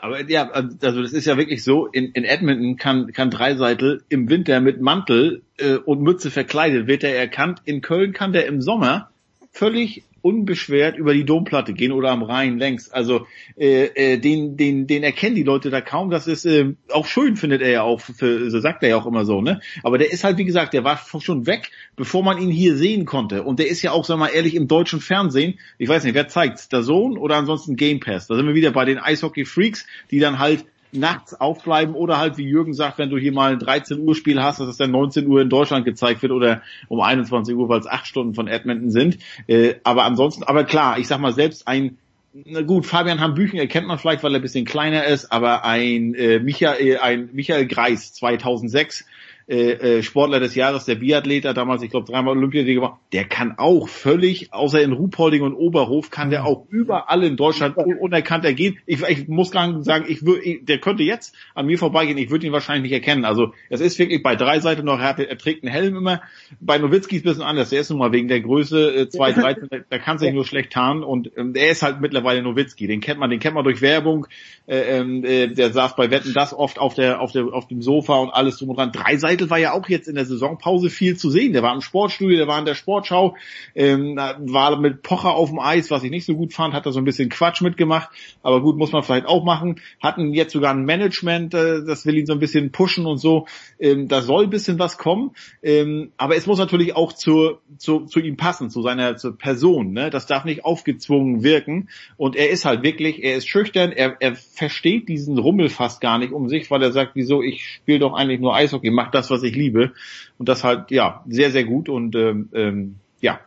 Aber 0.00 0.28
ja, 0.30 0.48
also 0.50 1.02
das 1.02 1.12
ist 1.12 1.26
ja 1.26 1.36
wirklich 1.36 1.64
so, 1.64 1.86
in, 1.86 2.12
in 2.12 2.24
Edmonton 2.24 2.76
kann, 2.76 3.12
kann 3.12 3.30
Dreiseitel 3.30 4.04
im 4.08 4.30
Winter 4.30 4.60
mit 4.60 4.80
Mantel 4.80 5.42
äh, 5.56 5.74
und 5.74 6.02
Mütze 6.02 6.30
verkleidet, 6.30 6.86
wird 6.86 7.02
er 7.02 7.16
erkannt. 7.16 7.62
In 7.64 7.80
Köln 7.80 8.12
kann 8.12 8.32
der 8.32 8.46
im 8.46 8.62
Sommer 8.62 9.10
völlig 9.50 10.04
unbeschwert 10.22 10.96
über 10.96 11.14
die 11.14 11.24
Domplatte 11.24 11.72
gehen 11.72 11.92
oder 11.92 12.10
am 12.10 12.22
Rhein 12.22 12.58
längs. 12.58 12.90
Also 12.90 13.26
äh, 13.56 13.84
äh, 13.86 14.18
den, 14.18 14.56
den, 14.56 14.86
den 14.86 15.02
erkennen 15.02 15.36
die 15.36 15.42
Leute 15.42 15.70
da 15.70 15.80
kaum. 15.80 16.10
Das 16.10 16.26
ist 16.26 16.44
äh, 16.44 16.74
auch 16.92 17.06
schön, 17.06 17.36
findet 17.36 17.62
er 17.62 17.70
ja 17.70 17.82
auch, 17.82 18.00
für, 18.00 18.50
so 18.50 18.60
sagt 18.60 18.82
er 18.82 18.90
ja 18.90 18.96
auch 18.96 19.06
immer 19.06 19.24
so, 19.24 19.40
ne? 19.40 19.60
Aber 19.82 19.98
der 19.98 20.12
ist 20.12 20.24
halt, 20.24 20.38
wie 20.38 20.44
gesagt, 20.44 20.74
der 20.74 20.84
war 20.84 21.00
schon 21.20 21.46
weg, 21.46 21.70
bevor 21.96 22.22
man 22.22 22.38
ihn 22.38 22.50
hier 22.50 22.76
sehen 22.76 23.04
konnte. 23.04 23.42
Und 23.42 23.58
der 23.58 23.68
ist 23.68 23.82
ja 23.82 23.92
auch, 23.92 24.04
sag 24.04 24.18
mal 24.18 24.28
ehrlich, 24.28 24.54
im 24.54 24.68
deutschen 24.68 25.00
Fernsehen, 25.00 25.58
ich 25.78 25.88
weiß 25.88 26.04
nicht, 26.04 26.14
wer 26.14 26.28
zeigt's, 26.28 26.68
der 26.68 26.82
Sohn 26.82 27.16
oder 27.16 27.36
ansonsten 27.36 27.76
Game 27.76 28.00
Pass. 28.00 28.26
Da 28.26 28.36
sind 28.36 28.46
wir 28.46 28.54
wieder 28.54 28.70
bei 28.70 28.84
den 28.84 28.98
Eishockey-Freaks, 28.98 29.86
die 30.10 30.18
dann 30.18 30.38
halt 30.38 30.64
nachts 30.92 31.34
aufbleiben 31.34 31.94
oder 31.94 32.18
halt, 32.18 32.38
wie 32.38 32.44
Jürgen 32.44 32.74
sagt, 32.74 32.98
wenn 32.98 33.10
du 33.10 33.18
hier 33.18 33.32
mal 33.32 33.52
ein 33.52 33.58
13 33.58 33.98
Uhr 34.00 34.14
Spiel 34.14 34.42
hast, 34.42 34.60
dass 34.60 34.68
es 34.68 34.76
dann 34.76 34.90
19 34.90 35.26
Uhr 35.26 35.40
in 35.40 35.50
Deutschland 35.50 35.84
gezeigt 35.84 36.22
wird 36.22 36.32
oder 36.32 36.62
um 36.88 37.00
21 37.00 37.54
Uhr, 37.54 37.68
weil 37.68 37.80
es 37.80 37.86
acht 37.86 38.06
Stunden 38.06 38.34
von 38.34 38.48
Edmonton 38.48 38.90
sind. 38.90 39.18
Äh, 39.46 39.74
aber 39.84 40.04
ansonsten, 40.04 40.44
aber 40.44 40.64
klar, 40.64 40.98
ich 40.98 41.08
sag 41.08 41.20
mal, 41.20 41.32
selbst 41.32 41.68
ein 41.68 41.98
na 42.44 42.60
gut, 42.60 42.86
Fabian 42.86 43.20
Hambüchen 43.20 43.58
erkennt 43.58 43.86
man 43.86 43.98
vielleicht, 43.98 44.22
weil 44.22 44.32
er 44.32 44.38
ein 44.38 44.42
bisschen 44.42 44.66
kleiner 44.66 45.06
ist, 45.06 45.32
aber 45.32 45.64
ein 45.64 46.14
äh, 46.14 46.38
Michael, 46.38 46.98
ein 46.98 47.30
Michael 47.32 47.66
Greis 47.66 48.12
2006 48.12 49.06
äh, 49.48 49.98
äh, 49.98 50.02
Sportler 50.02 50.40
des 50.40 50.54
Jahres, 50.54 50.84
der 50.84 50.96
Biathleter, 50.96 51.54
damals, 51.54 51.82
ich 51.82 51.90
glaube, 51.90 52.10
dreimal 52.10 52.36
Olympiasieger 52.36 52.82
war, 52.82 53.00
der 53.12 53.24
kann 53.24 53.54
auch 53.56 53.88
völlig, 53.88 54.52
außer 54.52 54.82
in 54.82 54.92
Ruhpolding 54.92 55.40
und 55.40 55.54
Oberhof, 55.54 56.10
kann 56.10 56.28
der 56.28 56.44
auch 56.44 56.66
überall 56.68 57.24
in 57.24 57.36
Deutschland 57.36 57.76
unerkannt 57.76 58.44
ergehen. 58.44 58.78
Ich, 58.84 59.02
ich 59.02 59.26
muss 59.26 59.50
gar 59.50 59.66
nicht 59.66 59.84
sagen, 59.86 60.04
ich 60.06 60.24
würde, 60.24 60.58
der 60.60 60.78
könnte 60.78 61.02
jetzt 61.02 61.34
an 61.54 61.64
mir 61.64 61.78
vorbeigehen, 61.78 62.18
ich 62.18 62.30
würde 62.30 62.46
ihn 62.46 62.52
wahrscheinlich 62.52 62.90
nicht 62.90 62.92
erkennen. 62.92 63.24
Also 63.24 63.54
es 63.70 63.80
ist 63.80 63.98
wirklich 63.98 64.22
bei 64.22 64.36
drei 64.36 64.60
Seiten 64.60 64.84
noch, 64.84 64.98
er, 64.98 65.08
hat, 65.08 65.18
er 65.18 65.38
trägt 65.38 65.64
einen 65.64 65.72
Helm 65.72 65.96
immer. 65.96 66.20
Bei 66.60 66.76
Nowitzki 66.76 67.16
ist 67.16 67.22
ein 67.22 67.28
bisschen 67.30 67.42
anders, 67.42 67.70
der 67.70 67.80
ist 67.80 67.88
nun 67.88 68.00
mal 68.00 68.12
wegen 68.12 68.28
der 68.28 68.42
Größe 68.42 68.94
äh, 68.94 69.08
2, 69.08 69.32
13, 69.32 69.68
der 69.90 69.98
kann 69.98 70.18
sich 70.18 70.32
nur 70.32 70.44
schlecht 70.44 70.72
tarnen 70.72 71.02
und 71.02 71.30
ähm, 71.38 71.54
er 71.54 71.70
ist 71.70 71.82
halt 71.82 72.02
mittlerweile 72.02 72.42
Nowitzki, 72.42 72.86
den 72.86 73.00
kennt 73.00 73.18
man, 73.18 73.30
den 73.30 73.40
kennt 73.40 73.54
man 73.54 73.64
durch 73.64 73.80
Werbung, 73.80 74.26
äh, 74.66 74.98
ähm, 74.98 75.24
äh, 75.24 75.48
der 75.48 75.72
saß 75.72 75.96
bei 75.96 76.10
Wetten 76.10 76.34
das 76.34 76.52
oft 76.52 76.78
auf 76.78 76.92
der, 76.92 77.22
auf 77.22 77.32
der, 77.32 77.46
auf 77.46 77.66
dem 77.66 77.80
Sofa 77.80 78.16
und 78.16 78.28
alles 78.30 78.58
drum 78.58 78.68
und 78.68 78.76
dran. 78.76 78.92
Dreiseitel 79.38 79.50
war 79.50 79.58
ja 79.58 79.72
auch 79.72 79.88
jetzt 79.88 80.08
in 80.08 80.14
der 80.14 80.24
Saisonpause 80.24 80.90
viel 80.90 81.16
zu 81.16 81.30
sehen. 81.30 81.52
Der 81.52 81.62
war 81.62 81.74
im 81.74 81.80
Sportstudio, 81.80 82.36
der 82.36 82.48
war 82.48 82.58
in 82.58 82.64
der 82.64 82.74
Sportschau, 82.74 83.36
ähm, 83.74 84.16
war 84.16 84.78
mit 84.78 85.02
Pocher 85.02 85.34
auf 85.34 85.50
dem 85.50 85.58
Eis, 85.58 85.90
was 85.90 86.02
ich 86.04 86.10
nicht 86.10 86.24
so 86.24 86.34
gut 86.34 86.52
fand, 86.52 86.74
hat 86.74 86.86
da 86.86 86.92
so 86.92 86.98
ein 86.98 87.04
bisschen 87.04 87.28
Quatsch 87.28 87.60
mitgemacht, 87.60 88.10
aber 88.42 88.60
gut, 88.60 88.76
muss 88.76 88.92
man 88.92 89.02
vielleicht 89.02 89.26
auch 89.26 89.44
machen. 89.44 89.80
Hatten 90.00 90.34
jetzt 90.34 90.52
sogar 90.52 90.72
ein 90.72 90.84
Management, 90.84 91.54
äh, 91.54 91.84
das 91.84 92.06
will 92.06 92.16
ihn 92.18 92.26
so 92.26 92.32
ein 92.32 92.38
bisschen 92.38 92.72
pushen 92.72 93.06
und 93.06 93.18
so. 93.18 93.46
Ähm, 93.78 94.08
da 94.08 94.22
soll 94.22 94.44
ein 94.44 94.50
bisschen 94.50 94.78
was 94.78 94.98
kommen, 94.98 95.32
ähm, 95.62 96.12
aber 96.16 96.36
es 96.36 96.46
muss 96.46 96.58
natürlich 96.58 96.96
auch 96.96 97.12
zu, 97.12 97.58
zu, 97.78 98.06
zu 98.06 98.20
ihm 98.20 98.36
passen, 98.36 98.70
zu 98.70 98.82
seiner 98.82 99.16
zur 99.16 99.36
Person. 99.36 99.92
Ne? 99.92 100.10
Das 100.10 100.26
darf 100.26 100.44
nicht 100.44 100.64
aufgezwungen 100.64 101.42
wirken 101.42 101.88
und 102.16 102.36
er 102.36 102.50
ist 102.50 102.64
halt 102.64 102.82
wirklich, 102.82 103.22
er 103.22 103.36
ist 103.36 103.48
schüchtern, 103.48 103.92
er, 103.92 104.16
er 104.20 104.34
versteht 104.34 105.08
diesen 105.08 105.38
Rummel 105.38 105.68
fast 105.68 106.00
gar 106.00 106.18
nicht 106.18 106.32
um 106.32 106.48
sich, 106.48 106.70
weil 106.70 106.82
er 106.82 106.92
sagt, 106.92 107.12
wieso, 107.14 107.42
ich 107.42 107.64
spiele 107.64 108.00
doch 108.00 108.14
eigentlich 108.14 108.40
nur 108.40 108.54
Eishockey, 108.54 108.90
mach 108.90 109.10
das, 109.10 109.27
was 109.30 109.42
ich 109.42 109.54
liebe. 109.54 109.92
Und 110.38 110.48
das 110.48 110.64
halt, 110.64 110.90
ja, 110.90 111.24
sehr, 111.28 111.50
sehr 111.50 111.64
gut 111.64 111.88
und 111.88 112.14
ähm, 112.14 112.48
ähm, 112.52 112.96
ja. 113.20 113.40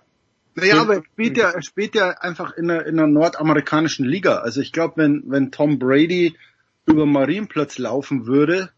Naja, 0.56 0.82
aber 0.82 0.95
er 0.95 1.03
spielt 1.03 1.38
ja, 1.38 1.50
er 1.50 1.61
spielt 1.61 1.95
ja 1.95 2.10
einfach 2.10 2.56
in 2.58 2.69
einer, 2.69 2.85
in 2.85 3.00
einer 3.00 3.08
nordamerikanischen 3.08 4.06
Liga. 4.06 4.38
Also 4.38 4.61
ich 4.61 4.72
glaube, 4.72 4.98
wenn, 4.98 5.24
wenn 5.27 5.51
Tom 5.51 5.80
Brady 5.80 6.35
über 6.85 7.06
Marienplatz 7.06 7.77
laufen 7.77 8.26
würde, 8.26 8.69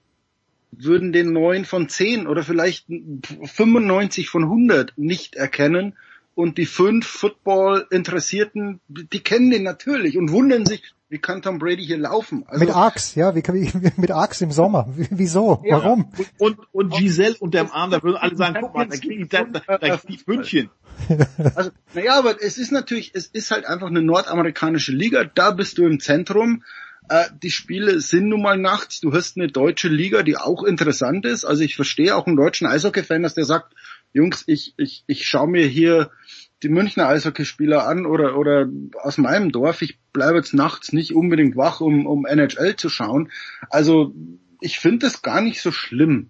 würden 0.71 1.13
den 1.13 1.33
neun 1.33 1.65
von 1.65 1.89
zehn 1.89 2.27
oder 2.27 2.43
vielleicht 2.43 2.87
95 2.87 4.29
von 4.29 4.43
100 4.43 4.93
nicht 4.97 5.35
erkennen 5.35 5.95
und 6.35 6.57
die 6.57 6.65
fünf 6.65 7.05
Football-Interessierten, 7.07 8.79
die 8.87 9.19
kennen 9.19 9.51
den 9.51 9.63
natürlich 9.63 10.17
und 10.17 10.31
wundern 10.31 10.65
sich, 10.65 10.83
wie 11.13 11.19
kann 11.19 11.43
Tom 11.43 11.59
Brady 11.59 11.85
hier 11.85 11.99
laufen? 11.99 12.43
Also, 12.47 12.65
mit 12.65 12.75
Axe, 12.75 13.19
ja, 13.19 13.35
wie 13.35 13.43
kann 13.43 13.55
ich, 13.55 13.71
mit 13.97 14.09
Axe 14.09 14.43
im 14.43 14.51
Sommer? 14.51 14.91
Wieso? 15.11 15.61
Ja, 15.63 15.77
Warum? 15.77 16.11
Und, 16.39 16.57
und 16.71 16.91
Giselle 16.91 17.35
unterm 17.39 17.69
Arm, 17.71 17.91
da 17.91 18.01
würden 18.01 18.17
alle 18.17 18.35
sagen, 18.35 18.57
guck 18.61 18.73
mal, 18.73 18.87
da 18.87 18.97
kriegt 18.97 19.31
da, 19.31 19.43
da, 19.43 19.77
da 19.77 19.97
kriegt 19.97 20.27
München. 20.27 20.69
Also, 21.55 21.69
naja, 21.93 22.17
aber 22.17 22.41
es 22.41 22.57
ist 22.57 22.71
natürlich, 22.71 23.11
es 23.13 23.27
ist 23.27 23.51
halt 23.51 23.65
einfach 23.65 23.87
eine 23.87 24.01
nordamerikanische 24.01 24.91
Liga, 24.91 25.23
da 25.23 25.51
bist 25.51 25.77
du 25.77 25.85
im 25.85 25.99
Zentrum. 25.99 26.63
Äh, 27.09 27.25
die 27.43 27.51
Spiele 27.51 27.99
sind 27.99 28.29
nun 28.29 28.41
mal 28.41 28.57
nachts. 28.57 29.01
Du 29.01 29.13
hast 29.13 29.37
eine 29.37 29.47
deutsche 29.47 29.89
Liga, 29.89 30.23
die 30.23 30.37
auch 30.37 30.63
interessant 30.63 31.25
ist. 31.25 31.45
Also 31.45 31.63
ich 31.63 31.75
verstehe 31.75 32.15
auch 32.15 32.25
einen 32.25 32.37
deutschen 32.37 32.65
Eishockey-Fan, 32.65 33.21
dass 33.21 33.33
der 33.33 33.45
sagt, 33.45 33.73
Jungs, 34.13 34.43
ich, 34.47 34.73
ich, 34.77 35.03
ich 35.07 35.27
schaue 35.27 35.49
mir 35.49 35.65
hier 35.65 36.09
die 36.63 36.69
Münchner 36.69 37.07
Eishockeyspieler 37.07 37.85
an 37.85 38.05
oder, 38.05 38.37
oder 38.37 38.67
aus 39.01 39.17
meinem 39.17 39.51
Dorf. 39.51 39.81
Ich 39.81 39.99
bleibe 40.13 40.37
jetzt 40.37 40.53
nachts 40.53 40.93
nicht 40.93 41.13
unbedingt 41.13 41.55
wach, 41.57 41.81
um, 41.81 42.05
um 42.05 42.25
NHL 42.25 42.75
zu 42.75 42.89
schauen. 42.89 43.29
Also 43.69 44.13
ich 44.61 44.79
finde 44.79 45.05
das 45.05 45.21
gar 45.21 45.41
nicht 45.41 45.61
so 45.61 45.71
schlimm, 45.71 46.29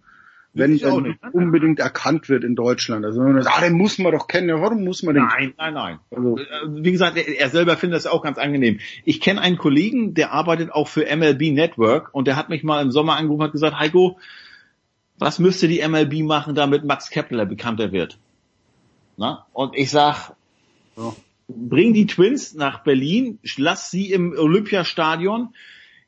wenn 0.53 0.77
er 0.77 0.99
nicht 1.01 1.19
unbedingt 1.31 1.79
erkannt 1.79 2.29
wird 2.29 2.43
in 2.43 2.55
Deutschland. 2.55 3.05
Also 3.05 3.21
wenn 3.21 3.33
man 3.33 3.43
sagt, 3.43 3.57
ah, 3.57 3.61
den 3.61 3.73
muss 3.73 3.99
man 3.99 4.11
doch 4.11 4.27
kennen. 4.27 4.49
Ja, 4.49 4.59
warum 4.61 4.83
muss 4.83 5.03
man 5.03 5.15
den? 5.15 5.25
Nein, 5.25 5.53
nein, 5.57 5.73
nein. 5.73 5.99
Also, 6.11 6.37
äh, 6.37 6.43
wie 6.67 6.91
gesagt, 6.91 7.17
er 7.17 7.49
selber 7.49 7.77
findet 7.77 7.97
das 7.97 8.07
auch 8.07 8.23
ganz 8.23 8.37
angenehm. 8.37 8.79
Ich 9.05 9.21
kenne 9.21 9.41
einen 9.41 9.57
Kollegen, 9.57 10.13
der 10.13 10.31
arbeitet 10.31 10.71
auch 10.71 10.87
für 10.87 11.05
MLB 11.05 11.51
Network 11.51 12.13
und 12.13 12.27
der 12.27 12.35
hat 12.35 12.49
mich 12.49 12.63
mal 12.63 12.81
im 12.81 12.91
Sommer 12.91 13.15
angerufen 13.15 13.41
und 13.41 13.45
hat 13.45 13.53
gesagt, 13.53 13.79
Heiko, 13.79 14.19
was 15.17 15.39
müsste 15.39 15.67
die 15.67 15.87
MLB 15.87 16.23
machen, 16.23 16.55
damit 16.55 16.83
Max 16.83 17.09
Kepler 17.09 17.45
bekannter 17.45 17.91
wird? 17.91 18.17
Na? 19.17 19.45
Und 19.53 19.75
ich 19.75 19.89
sag, 19.89 20.33
so. 20.95 21.15
bring 21.47 21.93
die 21.93 22.07
Twins 22.07 22.53
nach 22.53 22.83
Berlin, 22.83 23.39
lass 23.57 23.91
sie 23.91 24.11
im 24.11 24.33
Olympiastadion 24.37 25.53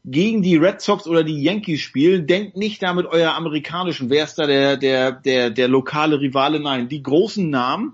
gegen 0.03 0.41
die 0.41 0.57
Red 0.57 0.81
Sox 0.81 1.07
oder 1.07 1.23
die 1.23 1.41
Yankees 1.41 1.81
spielen. 1.81 2.27
Denkt 2.27 2.57
nicht 2.57 2.81
da 2.83 2.93
mit 2.93 3.07
euer 3.07 3.33
amerikanischen, 3.33 4.09
wer 4.09 4.23
ist 4.23 4.35
da 4.35 4.45
der, 4.45 4.77
der, 4.77 5.11
der, 5.11 5.49
der 5.49 5.67
lokale 5.67 6.19
Rivale? 6.19 6.59
Nein, 6.59 6.89
die 6.89 7.01
großen 7.03 7.49
Namen. 7.49 7.93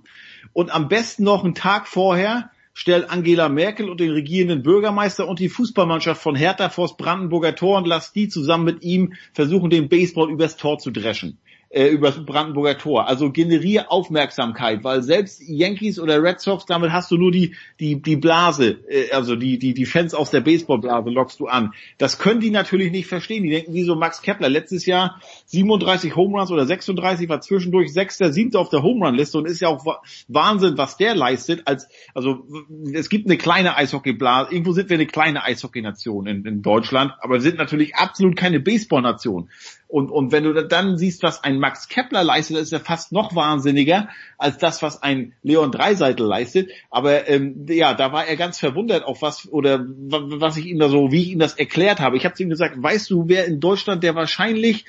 Und 0.53 0.72
am 0.72 0.90
besten 0.90 1.23
noch 1.23 1.43
einen 1.43 1.56
Tag 1.56 1.88
vorher 1.88 2.51
stellt 2.73 3.09
Angela 3.09 3.49
Merkel 3.49 3.90
und 3.90 3.99
den 3.99 4.11
regierenden 4.11 4.64
Bürgermeister 4.64 5.27
und 5.27 5.40
die 5.40 5.49
Fußballmannschaft 5.49 6.22
von 6.22 6.35
Hertha 6.35 6.69
vors 6.69 6.98
Brandenburger 6.98 7.56
Tor 7.56 7.77
und 7.77 7.88
lasst 7.88 8.15
die 8.15 8.27
zusammen 8.27 8.65
mit 8.65 8.83
ihm 8.83 9.14
versuchen, 9.33 9.69
den 9.69 9.90
Baseball 9.90 10.30
übers 10.30 10.57
Tor 10.57 10.80
zu 10.80 10.91
dreschen 10.91 11.38
äh, 11.72 11.88
über 11.88 12.08
das 12.08 12.25
Brandenburger 12.25 12.77
Tor. 12.77 13.08
Also 13.08 13.32
generiere 13.32 13.90
Aufmerksamkeit, 13.90 14.83
weil 14.83 15.03
selbst 15.03 15.41
Yankees 15.48 16.00
oder 16.00 16.22
Red 16.22 16.40
Sox, 16.40 16.66
damit 16.66 16.91
hast 16.91 17.09
du 17.11 17.17
nur 17.17 17.32
die, 17.32 17.56
die, 17.80 18.01
die 18.01 18.17
Blase, 18.17 18.80
äh, 18.90 19.11
also 19.11 19.35
die, 19.35 19.58
die, 19.58 19.74
die 19.74 19.85
Fans 19.85 20.14
aus 20.14 20.32
der 20.32 20.41
Baseballblase 20.41 21.09
lockst 21.09 21.40
du 21.40 21.48
an. 21.48 21.74
Das 21.98 22.19
können 22.19 22.41
die 22.41 22.51
natürlich 22.51 22.91
nicht 22.91 23.08
verstehen. 23.08 23.43
Die 23.43 23.50
denken, 23.50 23.74
wie 23.74 23.83
so 23.83 23.95
Max 23.95 24.22
Kepler 24.22 24.50
letztes 24.50 24.85
Jahr 24.85 25.22
37 25.45 26.16
Home 26.16 26.38
Runs 26.38 26.51
oder 26.51 26.66
36 26.66 27.30
war 27.30 27.41
zwischendurch 27.41 27.93
sechster, 27.93 28.32
siebter 28.32 28.59
auf 28.59 28.69
der 28.69 28.83
Home 28.83 29.06
Run 29.06 29.16
Liste 29.16 29.38
und 29.38 29.45
ist 29.45 29.61
ja 29.61 29.69
auch 29.69 29.85
Wahnsinn, 30.27 30.77
was 30.77 30.98
der 30.98 31.16
leistet. 31.16 31.64
Als, 31.66 31.88
also 32.14 32.45
es 32.93 33.09
gibt 33.09 33.27
eine 33.27 33.38
kleine 33.38 33.77
Eishockeyblase. 33.77 34.51
Irgendwo 34.51 34.74
sind 34.74 34.90
wir 34.90 34.95
eine 34.95 35.08
kleine 35.08 35.43
Eishockeynation 35.43 36.27
in, 36.27 36.45
in 36.45 36.61
Deutschland, 36.61 37.14
aber 37.22 37.35
wir 37.35 37.41
sind 37.41 37.58
natürlich 37.58 37.95
absolut 37.95 38.35
keine 38.35 38.59
Baseballnation. 38.59 39.50
Und, 39.91 40.09
und 40.09 40.31
wenn 40.31 40.45
du 40.45 40.53
dann 40.53 40.97
siehst, 40.97 41.21
was 41.21 41.43
ein 41.43 41.59
Max 41.59 41.89
Kepler 41.89 42.23
leistet, 42.23 42.55
ist 42.55 42.71
er 42.71 42.79
fast 42.79 43.11
noch 43.11 43.35
wahnsinniger 43.35 44.07
als 44.37 44.57
das, 44.57 44.81
was 44.81 45.03
ein 45.03 45.33
Leon 45.43 45.69
Dreiseitel 45.69 46.25
leistet. 46.25 46.71
Aber 46.89 47.27
ähm, 47.27 47.65
ja, 47.67 47.93
da 47.93 48.13
war 48.13 48.25
er 48.25 48.37
ganz 48.37 48.57
verwundert, 48.57 49.03
auf 49.03 49.21
was 49.21 49.51
oder 49.51 49.85
was 49.85 50.55
ich 50.55 50.67
ihm 50.67 50.79
da 50.79 50.87
so, 50.87 51.11
wie 51.11 51.23
ich 51.23 51.31
ihm 51.31 51.39
das 51.39 51.55
erklärt 51.55 51.99
habe. 51.99 52.15
Ich 52.15 52.23
habe 52.23 52.35
zu 52.35 52.43
ihm 52.43 52.49
gesagt, 52.49 52.81
weißt 52.81 53.09
du, 53.11 53.25
wer 53.27 53.45
in 53.45 53.59
Deutschland 53.59 54.01
der 54.01 54.15
wahrscheinlich 54.15 54.85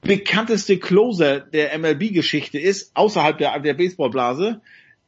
bekannteste 0.00 0.78
Closer 0.78 1.40
der 1.40 1.76
MLB-Geschichte 1.76 2.58
ist, 2.60 2.94
außerhalb 2.94 3.36
der, 3.36 3.58
der 3.58 3.74
Baseballblase? 3.74 4.60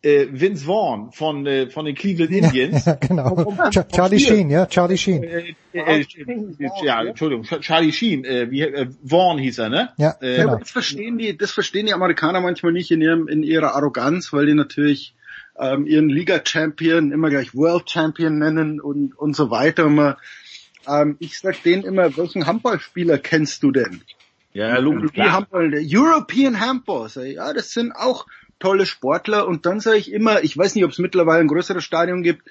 Äh, 0.02 0.26
Vince 0.30 0.64
Vaughn 0.64 1.12
von, 1.12 1.46
äh, 1.46 1.68
von 1.68 1.84
den 1.84 1.94
Cleveland 1.94 2.30
Indians. 2.32 2.84
Ja, 2.86 2.94
genau. 3.00 3.54
Charlie 3.70 4.18
Sheen, 4.18 4.50
ja, 4.50 4.66
Charlie 4.66 4.96
Sheen. 4.96 5.22
Äh, 5.22 5.54
äh, 5.72 6.04
ja, 6.82 7.02
Entschuldigung, 7.02 7.44
Charlie 7.60 7.92
Sheen, 7.92 8.24
äh, 8.24 8.50
wie, 8.50 8.62
äh, 8.62 8.88
Vaughn 9.04 9.38
hieß 9.38 9.58
er, 9.58 9.68
ne? 9.68 9.90
Ja, 9.98 10.16
äh, 10.20 10.36
genau. 10.36 10.56
Das 10.56 10.70
verstehen 10.70 11.18
die, 11.18 11.36
das 11.36 11.52
verstehen 11.52 11.86
die 11.86 11.92
Amerikaner 11.92 12.40
manchmal 12.40 12.72
nicht 12.72 12.90
in 12.90 13.02
ihrem, 13.02 13.28
in 13.28 13.42
ihrer 13.42 13.74
Arroganz, 13.74 14.32
weil 14.32 14.46
die 14.46 14.54
natürlich 14.54 15.14
ähm, 15.58 15.86
ihren 15.86 16.08
Liga-Champion 16.08 17.12
immer 17.12 17.28
gleich 17.28 17.54
World-Champion 17.54 18.38
nennen 18.38 18.80
und, 18.80 19.16
und 19.18 19.36
so 19.36 19.50
weiter. 19.50 19.88
Man, 19.88 20.16
ähm, 20.88 21.16
ich 21.18 21.38
sag 21.38 21.62
denen 21.62 21.84
immer, 21.84 22.16
welchen 22.16 22.46
Handballspieler 22.46 23.18
kennst 23.18 23.62
du 23.62 23.70
denn? 23.70 24.00
Ja, 24.52 24.78
logisch. 24.78 25.12
Handball, 25.16 25.72
European 25.74 26.58
Handball. 26.58 27.08
Ja, 27.26 27.52
das 27.52 27.70
sind 27.70 27.92
auch 27.92 28.26
tolle 28.60 28.86
Sportler 28.86 29.48
und 29.48 29.66
dann 29.66 29.80
sage 29.80 29.96
ich 29.96 30.12
immer, 30.12 30.44
ich 30.44 30.56
weiß 30.56 30.76
nicht, 30.76 30.84
ob 30.84 30.92
es 30.92 30.98
mittlerweile 30.98 31.40
ein 31.40 31.48
größeres 31.48 31.82
Stadion 31.82 32.22
gibt, 32.22 32.48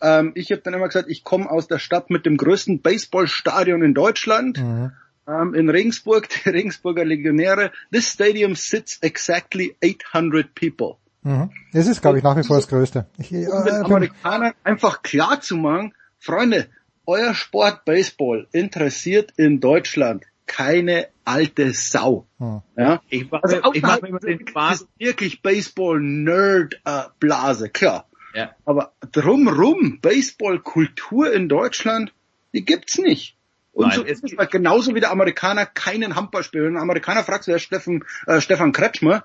ähm, 0.00 0.32
ich 0.34 0.50
habe 0.50 0.62
dann 0.62 0.74
immer 0.74 0.88
gesagt, 0.88 1.08
ich 1.08 1.24
komme 1.24 1.50
aus 1.50 1.68
der 1.68 1.78
Stadt 1.78 2.10
mit 2.10 2.26
dem 2.26 2.36
größten 2.36 2.82
Baseballstadion 2.82 3.82
in 3.82 3.94
Deutschland. 3.94 4.58
Mhm. 4.58 4.92
Ähm, 5.28 5.54
in 5.54 5.70
Regensburg, 5.70 6.28
die 6.44 6.50
Regensburger 6.50 7.04
Legionäre. 7.04 7.72
This 7.92 8.12
stadium 8.12 8.54
sits 8.54 8.98
exactly 9.00 9.76
800 9.82 10.54
people. 10.54 10.96
Mhm. 11.22 11.50
Es 11.72 11.86
ist, 11.86 12.02
glaube 12.02 12.18
ich, 12.18 12.24
nach 12.24 12.36
wie 12.36 12.44
vor 12.44 12.56
das 12.56 12.68
Größte. 12.68 13.06
Ich, 13.18 13.32
äh, 13.32 13.46
um 13.48 13.64
den 13.64 13.74
Amerikanern 13.74 14.52
einfach 14.64 15.02
klar 15.02 15.40
zu 15.40 15.56
machen, 15.56 15.94
Freunde, 16.18 16.68
euer 17.06 17.34
Sport 17.34 17.84
Baseball 17.84 18.48
interessiert 18.52 19.32
in 19.36 19.60
Deutschland 19.60 20.24
keine 20.46 21.08
alte 21.24 21.72
Sau. 21.72 22.26
Hm. 22.38 22.62
Ja? 22.76 23.00
Ich 23.08 23.30
mache 23.30 23.44
also 23.44 23.72
ich 23.72 23.80
mach 23.82 23.98
immer 23.98 24.18
den 24.20 24.48
Spaß. 24.48 24.86
Wirklich 24.98 25.42
Baseball-Nerd-Blase, 25.42 27.70
klar. 27.70 28.08
Ja. 28.34 28.54
Aber 28.64 28.92
drumrum, 29.12 30.00
Baseball-Kultur 30.00 31.32
in 31.32 31.48
Deutschland, 31.48 32.12
die 32.52 32.64
gibt's 32.64 32.98
nicht. 32.98 33.36
Und 33.72 33.88
Nein, 33.88 33.96
so 33.96 34.04
ist 34.04 34.22
es 34.24 34.36
halt 34.38 34.50
genauso 34.50 34.94
wie 34.94 35.00
der 35.00 35.10
Amerikaner 35.10 35.66
keinen 35.66 36.16
Handball 36.16 36.42
spielt. 36.42 36.64
Wenn 36.64 36.76
ein 36.76 36.82
Amerikaner 36.82 37.24
fragt, 37.24 37.46
wer 37.46 37.58
Steffen, 37.58 38.04
äh, 38.26 38.40
Stefan 38.40 38.72
Kretschmer, 38.72 39.24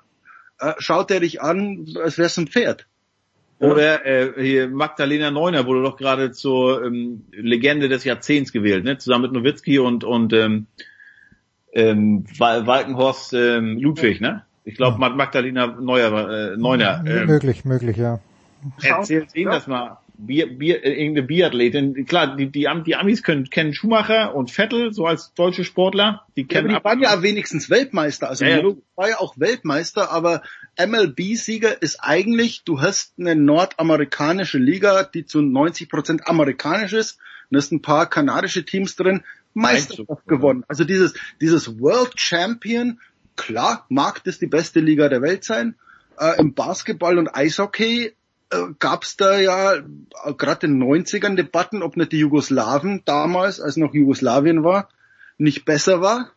äh, 0.59 0.74
schaut 0.77 1.09
er 1.11 1.22
dich 1.22 1.41
an, 1.41 1.85
als 2.01 2.17
wär's 2.17 2.38
ein 2.38 2.48
Pferd. 2.48 2.88
Oder 3.59 4.06
äh, 4.06 4.33
hier 4.43 4.69
Magdalena 4.69 5.30
Neuner 5.30 5.67
wurde 5.67 5.83
doch 5.83 5.95
gerade 5.95 6.32
zur 6.32 6.83
ähm, 6.83 7.25
Legende 7.32 7.90
des 7.90 8.03
Jahrzehnts 8.03 8.51
gewählt, 8.51 8.83
ne? 8.83 8.98
Zusammen 8.98 9.22
mit 9.24 9.33
Nowitzki 9.33 9.77
und 9.77 10.03
und 10.03 10.33
ähm, 10.33 10.66
ähm, 11.74 12.25
Walkenhorst 12.38 13.33
ähm, 13.33 13.77
Ludwig, 13.77 14.22
ne? 14.22 14.43
Ich 14.64 14.75
glaube 14.75 15.00
Magdalena 15.00 15.67
Neuer, 15.67 16.30
äh, 16.30 16.58
Neuner. 16.58 17.03
Ähm, 17.06 17.25
möglich, 17.25 17.66
möglich, 17.66 17.98
ja. 17.98 18.19
Erzählt 18.82 19.35
Ihnen 19.35 19.51
das 19.51 19.67
mal. 19.67 19.98
Bier, 20.14 20.56
Bier, 20.56 20.83
äh, 20.85 20.91
irgendeine 20.91 21.25
Biathletin. 21.25 22.06
Klar, 22.06 22.35
die, 22.35 22.51
die, 22.51 22.67
die 22.85 22.95
Amis 22.95 23.24
können, 23.24 23.50
kennen 23.50 23.74
Schumacher 23.74 24.35
und 24.35 24.51
Vettel, 24.51 24.93
so 24.93 25.08
als 25.08 25.33
deutsche 25.33 25.64
Sportler. 25.64 26.25
Die 26.35 26.45
kennen 26.45 26.69
ja, 26.69 26.77
die 26.77 26.85
waren 26.85 27.01
ja 27.01 27.24
wenigstens 27.24 27.69
Weltmeister. 27.72 28.30
Also 28.30 28.45
ja, 28.45 28.59
ja. 28.59 28.75
war 28.95 29.09
ja 29.09 29.19
auch 29.19 29.33
Weltmeister, 29.38 30.11
aber 30.11 30.43
MLB-Sieger 30.77 31.82
ist 31.82 31.98
eigentlich, 32.01 32.64
du 32.64 32.82
hast 32.82 33.14
eine 33.19 33.35
nordamerikanische 33.35 34.59
Liga, 34.59 35.03
die 35.03 35.25
zu 35.25 35.41
90 35.41 35.90
Prozent 35.90 36.27
amerikanisch 36.27 36.93
ist. 36.93 37.17
Und 37.50 37.58
hast 37.58 37.72
ein 37.72 37.82
paar 37.82 38.09
kanadische 38.09 38.64
Teams 38.64 38.95
drin. 38.95 39.24
Meisterschaft 39.53 40.27
gewonnen. 40.27 40.63
Also 40.67 40.83
dieses, 40.83 41.13
dieses 41.39 41.80
World 41.80 42.19
Champion, 42.19 42.99
klar, 43.35 43.85
mag 43.89 44.23
das 44.23 44.39
die 44.39 44.47
beste 44.47 44.80
Liga 44.80 45.09
der 45.09 45.21
Welt 45.21 45.43
sein. 45.43 45.75
Äh, 46.17 46.39
Im 46.39 46.53
Basketball 46.53 47.17
und 47.17 47.33
Eishockey 47.35 48.13
äh, 48.51 48.57
gab 48.80 49.03
es 49.03 49.17
da 49.17 49.39
ja 49.39 49.75
äh, 49.75 49.81
gerade 50.38 50.67
in 50.67 50.80
den 50.80 50.89
90ern 50.89 51.35
Debatten, 51.35 51.81
ob 51.83 51.97
nicht 51.97 52.11
die 52.11 52.19
Jugoslawen 52.19 53.01
damals, 53.05 53.59
als 53.59 53.77
noch 53.77 53.93
Jugoslawien 53.93 54.63
war, 54.63 54.89
nicht 55.38 55.65
besser 55.65 56.01
war. 56.01 56.31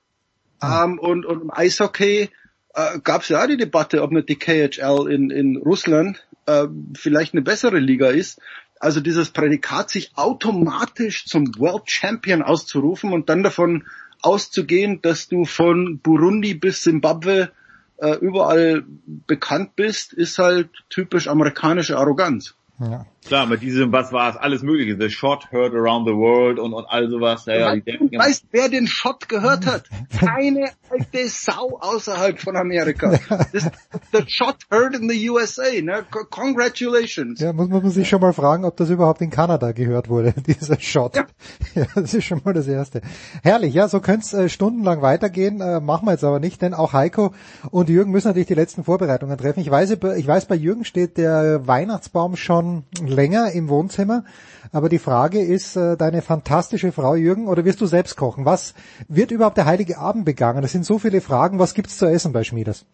Ah. 0.60 0.84
Ähm, 0.84 0.98
und, 0.98 1.26
und 1.26 1.42
im 1.42 1.50
Eishockey 1.50 2.30
äh, 2.74 2.98
gab 3.00 3.22
es 3.22 3.28
ja 3.28 3.46
die 3.46 3.56
Debatte, 3.56 4.02
ob 4.02 4.12
nicht 4.12 4.28
die 4.28 4.38
KHL 4.38 5.10
in, 5.10 5.30
in 5.30 5.56
Russland 5.56 6.26
äh, 6.46 6.66
vielleicht 6.96 7.34
eine 7.34 7.42
bessere 7.42 7.78
Liga 7.78 8.08
ist. 8.08 8.40
Also 8.80 9.00
dieses 9.00 9.30
Prädikat, 9.30 9.90
sich 9.90 10.12
automatisch 10.16 11.26
zum 11.26 11.58
World 11.58 11.90
Champion 11.90 12.42
auszurufen 12.42 13.12
und 13.12 13.28
dann 13.28 13.42
davon 13.42 13.84
auszugehen, 14.20 15.00
dass 15.02 15.28
du 15.28 15.44
von 15.44 15.98
Burundi 15.98 16.54
bis 16.54 16.82
Zimbabwe 16.82 17.50
äh, 17.98 18.14
überall 18.16 18.84
bekannt 19.06 19.76
bist, 19.76 20.12
ist 20.12 20.38
halt 20.38 20.70
typisch 20.88 21.28
amerikanische 21.28 21.98
Arroganz. 21.98 22.54
Ja. 22.78 23.06
Klar, 23.26 23.46
mit 23.46 23.62
diesem, 23.62 23.90
was 23.90 24.12
war 24.12 24.30
es, 24.30 24.36
alles 24.36 24.62
mögliche, 24.62 24.98
The 25.00 25.08
Shot 25.08 25.50
Heard 25.50 25.74
Around 25.74 26.06
the 26.06 26.14
World 26.14 26.58
und, 26.58 26.74
und 26.74 26.84
all 26.86 27.08
sowas. 27.08 27.46
Ja, 27.46 27.74
ja, 27.74 27.76
die 27.76 27.82
du 27.82 28.18
weißt, 28.18 28.44
wer 28.50 28.68
den 28.68 28.86
Shot 28.86 29.30
gehört 29.30 29.64
hat? 29.64 29.84
Keine 30.18 30.70
alte 30.90 31.28
Sau 31.28 31.78
außerhalb 31.80 32.38
von 32.38 32.56
Amerika. 32.56 33.18
Das, 33.52 33.70
the 34.12 34.24
Shot 34.26 34.56
Heard 34.70 34.94
in 34.94 35.08
the 35.08 35.30
USA, 35.30 35.62
ne? 35.80 36.04
Congratulations. 36.30 37.40
Ja, 37.40 37.54
muss, 37.54 37.68
muss 37.68 37.82
man 37.82 37.92
sich 37.92 38.08
schon 38.08 38.20
mal 38.20 38.34
fragen, 38.34 38.66
ob 38.66 38.76
das 38.76 38.90
überhaupt 38.90 39.22
in 39.22 39.30
Kanada 39.30 39.72
gehört 39.72 40.10
wurde, 40.10 40.34
dieser 40.46 40.78
Shot. 40.78 41.16
Ja. 41.16 41.26
ja 41.74 41.86
das 41.94 42.12
ist 42.12 42.24
schon 42.24 42.42
mal 42.44 42.52
das 42.52 42.68
Erste. 42.68 43.00
Herrlich, 43.42 43.72
ja, 43.72 43.88
so 43.88 44.00
könnte 44.00 44.26
es 44.26 44.34
äh, 44.34 44.48
stundenlang 44.50 45.00
weitergehen, 45.00 45.62
äh, 45.62 45.80
machen 45.80 46.06
wir 46.06 46.12
jetzt 46.12 46.24
aber 46.24 46.40
nicht, 46.40 46.60
denn 46.60 46.74
auch 46.74 46.92
Heiko 46.92 47.32
und 47.70 47.88
Jürgen 47.88 48.10
müssen 48.10 48.28
natürlich 48.28 48.48
die 48.48 48.54
letzten 48.54 48.84
Vorbereitungen 48.84 49.38
treffen. 49.38 49.60
Ich 49.60 49.70
weiß, 49.70 49.90
ich 49.92 50.26
weiß, 50.26 50.44
bei 50.44 50.56
Jürgen 50.56 50.84
steht 50.84 51.16
der 51.16 51.66
Weihnachtsbaum 51.66 52.36
schon 52.36 52.84
länger 53.14 53.52
im 53.52 53.68
Wohnzimmer. 53.68 54.24
Aber 54.72 54.88
die 54.88 54.98
Frage 54.98 55.40
ist, 55.40 55.76
äh, 55.76 55.96
deine 55.96 56.22
fantastische 56.22 56.92
Frau 56.92 57.14
Jürgen, 57.14 57.48
oder 57.48 57.64
wirst 57.64 57.80
du 57.80 57.86
selbst 57.86 58.16
kochen? 58.16 58.44
Was 58.44 58.74
wird 59.08 59.30
überhaupt 59.30 59.56
der 59.56 59.66
Heilige 59.66 59.98
Abend 59.98 60.24
begangen? 60.24 60.62
Das 60.62 60.72
sind 60.72 60.84
so 60.84 60.98
viele 60.98 61.20
Fragen. 61.20 61.58
Was 61.58 61.74
gibt's 61.74 61.96
zu 61.96 62.06
essen 62.06 62.32
bei 62.32 62.44
Schmieders? 62.44 62.84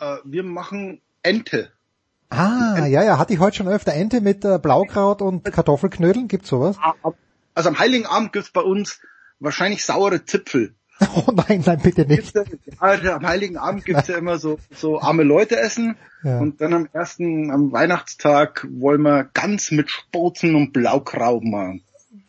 Äh, 0.00 0.16
wir 0.24 0.42
machen 0.42 1.00
Ente. 1.22 1.70
Ah, 2.30 2.76
Ente. 2.76 2.88
ja, 2.88 3.02
ja, 3.02 3.18
hatte 3.18 3.32
ich 3.32 3.38
heute 3.40 3.56
schon 3.56 3.68
öfter. 3.68 3.92
Ente 3.94 4.20
mit 4.20 4.44
äh, 4.44 4.58
Blaukraut 4.58 5.22
und 5.22 5.44
Kartoffelknödeln, 5.44 6.28
gibt's 6.28 6.48
sowas? 6.48 6.76
Ah, 6.80 6.94
also 7.54 7.68
am 7.68 7.78
Heiligen 7.78 8.06
Abend 8.06 8.32
gibt's 8.32 8.50
bei 8.50 8.62
uns 8.62 9.00
wahrscheinlich 9.40 9.84
saure 9.84 10.24
Zipfel. 10.24 10.74
Oh 11.16 11.32
nein, 11.32 11.62
nein, 11.64 11.80
bitte 11.82 12.06
nicht. 12.06 12.32
Also 12.78 13.10
am 13.10 13.26
Heiligen 13.26 13.56
Abend 13.56 13.84
gibt's 13.84 14.08
ja 14.08 14.16
immer 14.16 14.38
so, 14.38 14.58
so 14.74 15.00
arme 15.00 15.22
Leute 15.22 15.58
essen. 15.58 15.96
Ja. 16.22 16.38
Und 16.38 16.60
dann 16.60 16.72
am 16.72 16.88
ersten, 16.92 17.50
am 17.50 17.72
Weihnachtstag 17.72 18.66
wollen 18.70 19.02
wir 19.02 19.28
ganz 19.34 19.70
mit 19.70 19.90
Spozen 19.90 20.54
und 20.54 20.72
Blaukraut 20.72 21.44
machen. 21.44 21.82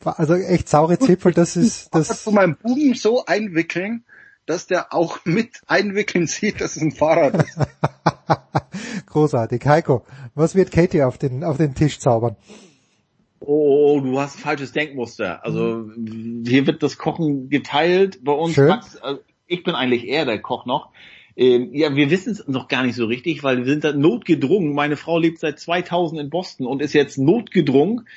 Also 0.03 0.35
echt 0.35 0.69
saure 0.69 0.99
Zipfel, 0.99 1.33
das 1.33 1.55
ist, 1.55 1.93
das. 1.93 2.11
Ich 2.11 2.17
von 2.17 2.35
meinem 2.35 2.57
Buben 2.57 2.93
so 2.93 3.25
einwickeln, 3.25 4.03
dass 4.45 4.67
der 4.67 4.93
auch 4.93 5.19
mit 5.25 5.61
einwickeln 5.67 6.27
sieht, 6.27 6.61
dass 6.61 6.75
es 6.75 6.81
ein 6.81 6.91
Fahrrad 6.91 7.43
ist. 7.43 7.57
Großartig. 9.07 9.65
Heiko, 9.65 10.05
was 10.35 10.55
wird 10.55 10.71
Katie 10.71 11.03
auf 11.03 11.17
den, 11.17 11.43
auf 11.43 11.57
den 11.57 11.73
Tisch 11.73 11.99
zaubern? 11.99 12.35
Oh, 13.45 13.99
du 14.01 14.19
hast 14.19 14.39
falsches 14.39 14.71
Denkmuster. 14.71 15.43
Also 15.45 15.89
hier 16.45 16.67
wird 16.67 16.83
das 16.83 16.97
Kochen 16.97 17.49
geteilt. 17.49 18.23
Bei 18.23 18.31
uns, 18.31 18.57
Max, 18.57 18.97
also 18.97 19.21
ich 19.47 19.63
bin 19.63 19.75
eigentlich 19.75 20.07
eher 20.07 20.25
der 20.25 20.41
Koch 20.41 20.65
noch. 20.65 20.89
Ähm, 21.37 21.69
ja, 21.73 21.95
wir 21.95 22.09
wissen 22.09 22.31
es 22.31 22.47
noch 22.47 22.67
gar 22.67 22.83
nicht 22.83 22.95
so 22.95 23.05
richtig, 23.05 23.43
weil 23.43 23.57
wir 23.57 23.65
sind 23.65 23.83
da 23.83 23.93
notgedrungen. 23.93 24.73
Meine 24.73 24.95
Frau 24.95 25.19
lebt 25.19 25.39
seit 25.39 25.59
2000 25.59 26.21
in 26.21 26.29
Boston 26.29 26.65
und 26.65 26.81
ist 26.81 26.93
jetzt 26.93 27.17
notgedrungen 27.17 28.07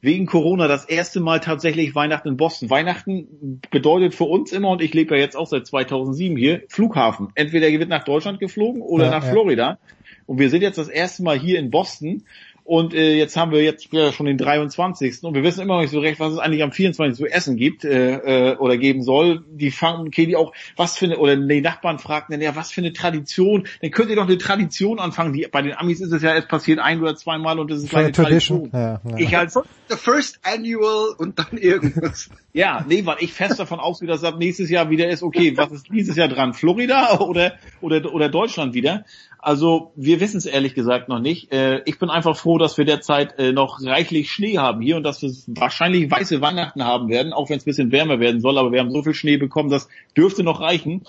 wegen 0.00 0.26
Corona 0.26 0.68
das 0.68 0.84
erste 0.84 1.18
Mal 1.18 1.40
tatsächlich 1.40 1.94
Weihnachten 1.94 2.28
in 2.28 2.36
Boston. 2.36 2.70
Weihnachten 2.70 3.60
bedeutet 3.70 4.14
für 4.14 4.24
uns 4.24 4.52
immer, 4.52 4.70
und 4.70 4.80
ich 4.80 4.94
lebe 4.94 5.16
ja 5.16 5.20
jetzt 5.20 5.36
auch 5.36 5.48
seit 5.48 5.66
2007 5.66 6.36
hier, 6.36 6.62
Flughafen. 6.68 7.30
Entweder 7.34 7.68
wird 7.68 7.88
nach 7.88 8.04
Deutschland 8.04 8.38
geflogen 8.38 8.80
oder 8.80 9.06
ja, 9.06 9.10
nach 9.10 9.24
ja. 9.24 9.32
Florida. 9.32 9.78
Und 10.26 10.38
wir 10.38 10.50
sind 10.50 10.62
jetzt 10.62 10.78
das 10.78 10.88
erste 10.88 11.22
Mal 11.22 11.38
hier 11.38 11.58
in 11.58 11.70
Boston 11.70 12.24
und 12.68 12.92
äh, 12.92 13.14
jetzt 13.14 13.34
haben 13.34 13.50
wir 13.50 13.62
jetzt 13.62 13.90
ja 13.92 14.12
schon 14.12 14.26
den 14.26 14.36
23. 14.36 15.24
Und 15.24 15.32
wir 15.32 15.42
wissen 15.42 15.62
immer 15.62 15.76
noch 15.76 15.80
nicht 15.80 15.90
so 15.90 16.00
recht, 16.00 16.20
was 16.20 16.34
es 16.34 16.38
eigentlich 16.38 16.62
am 16.62 16.70
24. 16.70 17.16
zu 17.16 17.24
essen 17.24 17.56
gibt 17.56 17.82
äh, 17.82 18.50
äh, 18.50 18.56
oder 18.58 18.76
geben 18.76 19.02
soll. 19.02 19.42
Die 19.48 19.70
fangen 19.70 20.10
Kelly 20.10 20.36
auch, 20.36 20.52
was 20.76 20.98
für 20.98 21.06
eine, 21.06 21.16
oder 21.16 21.34
die 21.34 21.62
Nachbarn 21.62 21.98
fragten 21.98 22.34
dann, 22.34 22.42
ja, 22.42 22.56
was 22.56 22.70
für 22.70 22.82
eine 22.82 22.92
Tradition. 22.92 23.66
Dann 23.80 23.90
könnt 23.90 24.10
ihr 24.10 24.16
doch 24.16 24.26
eine 24.26 24.36
Tradition 24.36 24.98
anfangen. 24.98 25.32
Die, 25.32 25.48
bei 25.50 25.62
den 25.62 25.72
Amis 25.78 26.02
ist 26.02 26.12
es 26.12 26.20
ja, 26.20 26.34
es 26.34 26.46
passiert 26.46 26.78
ein 26.78 27.00
oder 27.00 27.16
zweimal 27.16 27.58
und 27.58 27.70
das 27.70 27.82
ist 27.82 27.94
eine 27.94 28.12
Tradition. 28.12 28.68
Ja, 28.70 29.00
ja. 29.02 29.16
Ich 29.16 29.34
als 29.34 29.54
The 29.88 29.96
first 29.96 30.40
annual 30.42 31.14
und 31.16 31.38
dann 31.38 31.56
irgendwas. 31.56 32.28
ja, 32.52 32.84
nee, 32.86 33.06
weil 33.06 33.16
ich 33.20 33.32
fest 33.32 33.58
davon 33.58 33.80
ausgehe, 33.80 34.06
dass 34.06 34.22
ab 34.24 34.36
nächstes 34.38 34.68
Jahr 34.68 34.90
wieder 34.90 35.08
ist, 35.08 35.22
okay, 35.22 35.56
was 35.56 35.72
ist 35.72 35.86
dieses 35.90 36.16
Jahr 36.16 36.28
dran? 36.28 36.52
Florida 36.52 37.18
oder, 37.20 37.54
oder, 37.80 38.12
oder 38.12 38.28
Deutschland 38.28 38.74
wieder? 38.74 39.06
Also 39.48 39.92
wir 39.96 40.20
wissen 40.20 40.36
es 40.36 40.44
ehrlich 40.44 40.74
gesagt 40.74 41.08
noch 41.08 41.20
nicht. 41.20 41.54
Äh, 41.54 41.80
ich 41.86 41.98
bin 41.98 42.10
einfach 42.10 42.36
froh, 42.36 42.58
dass 42.58 42.76
wir 42.76 42.84
derzeit 42.84 43.38
äh, 43.38 43.50
noch 43.50 43.80
reichlich 43.82 44.30
Schnee 44.30 44.58
haben 44.58 44.82
hier 44.82 44.98
und 44.98 45.04
dass 45.04 45.22
wir 45.22 45.30
wahrscheinlich 45.58 46.10
weiße 46.10 46.42
Weihnachten 46.42 46.84
haben 46.84 47.08
werden, 47.08 47.32
auch 47.32 47.48
wenn 47.48 47.56
es 47.56 47.62
ein 47.62 47.64
bisschen 47.64 47.90
wärmer 47.90 48.20
werden 48.20 48.42
soll. 48.42 48.58
Aber 48.58 48.72
wir 48.72 48.80
haben 48.80 48.90
so 48.90 49.02
viel 49.02 49.14
Schnee 49.14 49.38
bekommen, 49.38 49.70
das 49.70 49.88
dürfte 50.14 50.42
noch 50.42 50.60
reichen. 50.60 51.06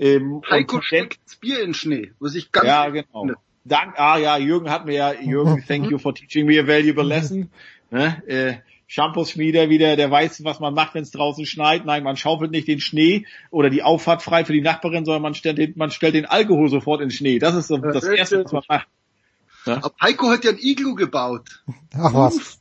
Ähm, 0.00 0.42
Heiko 0.50 0.80
steckt 0.80 1.20
Bier 1.40 1.62
in 1.62 1.74
Schnee, 1.74 2.10
was 2.18 2.34
ich 2.34 2.50
ganz 2.50 2.66
Ja, 2.66 2.88
genau. 2.88 3.20
Finde. 3.20 3.36
Dank, 3.64 3.94
ah 4.00 4.18
ja, 4.18 4.36
Jürgen 4.36 4.68
hat 4.68 4.84
mir 4.86 4.94
ja, 4.94 5.12
Jürgen, 5.12 5.62
thank 5.68 5.88
you 5.88 5.98
for 5.98 6.12
teaching 6.12 6.44
me 6.44 6.58
a 6.58 6.66
valuable 6.66 7.04
lesson. 7.04 7.50
Ne? 7.92 8.20
Äh, 8.26 8.54
Shampoos-Schmieder 8.88 9.68
wieder, 9.68 9.96
der 9.96 10.10
weiß, 10.10 10.44
was 10.44 10.60
man 10.60 10.72
macht, 10.72 10.94
wenn 10.94 11.02
es 11.02 11.10
draußen 11.10 11.44
schneit. 11.44 11.84
Nein, 11.84 12.04
man 12.04 12.16
schaufelt 12.16 12.52
nicht 12.52 12.68
den 12.68 12.80
Schnee 12.80 13.26
oder 13.50 13.68
die 13.68 13.82
Auffahrt 13.82 14.22
frei 14.22 14.44
für 14.44 14.52
die 14.52 14.60
Nachbarin, 14.60 15.04
sondern 15.04 15.22
man 15.22 15.34
stellt 15.34 15.58
den, 15.58 15.74
man 15.76 15.90
stellt 15.90 16.14
den 16.14 16.26
Alkohol 16.26 16.68
sofort 16.68 17.00
in 17.00 17.10
Schnee. 17.10 17.38
Das 17.38 17.54
ist 17.54 17.70
das 17.70 18.04
Erste, 18.04 18.44
was 18.44 18.52
man 18.52 18.62
macht. 18.68 18.88
Ja? 19.66 19.76
Aber 19.82 19.94
Heiko 20.00 20.30
hat 20.30 20.44
ja 20.44 20.52
ein 20.52 20.58
Iglu 20.58 20.94
gebaut. 20.94 21.62
Ach 21.94 22.14
was. 22.14 22.60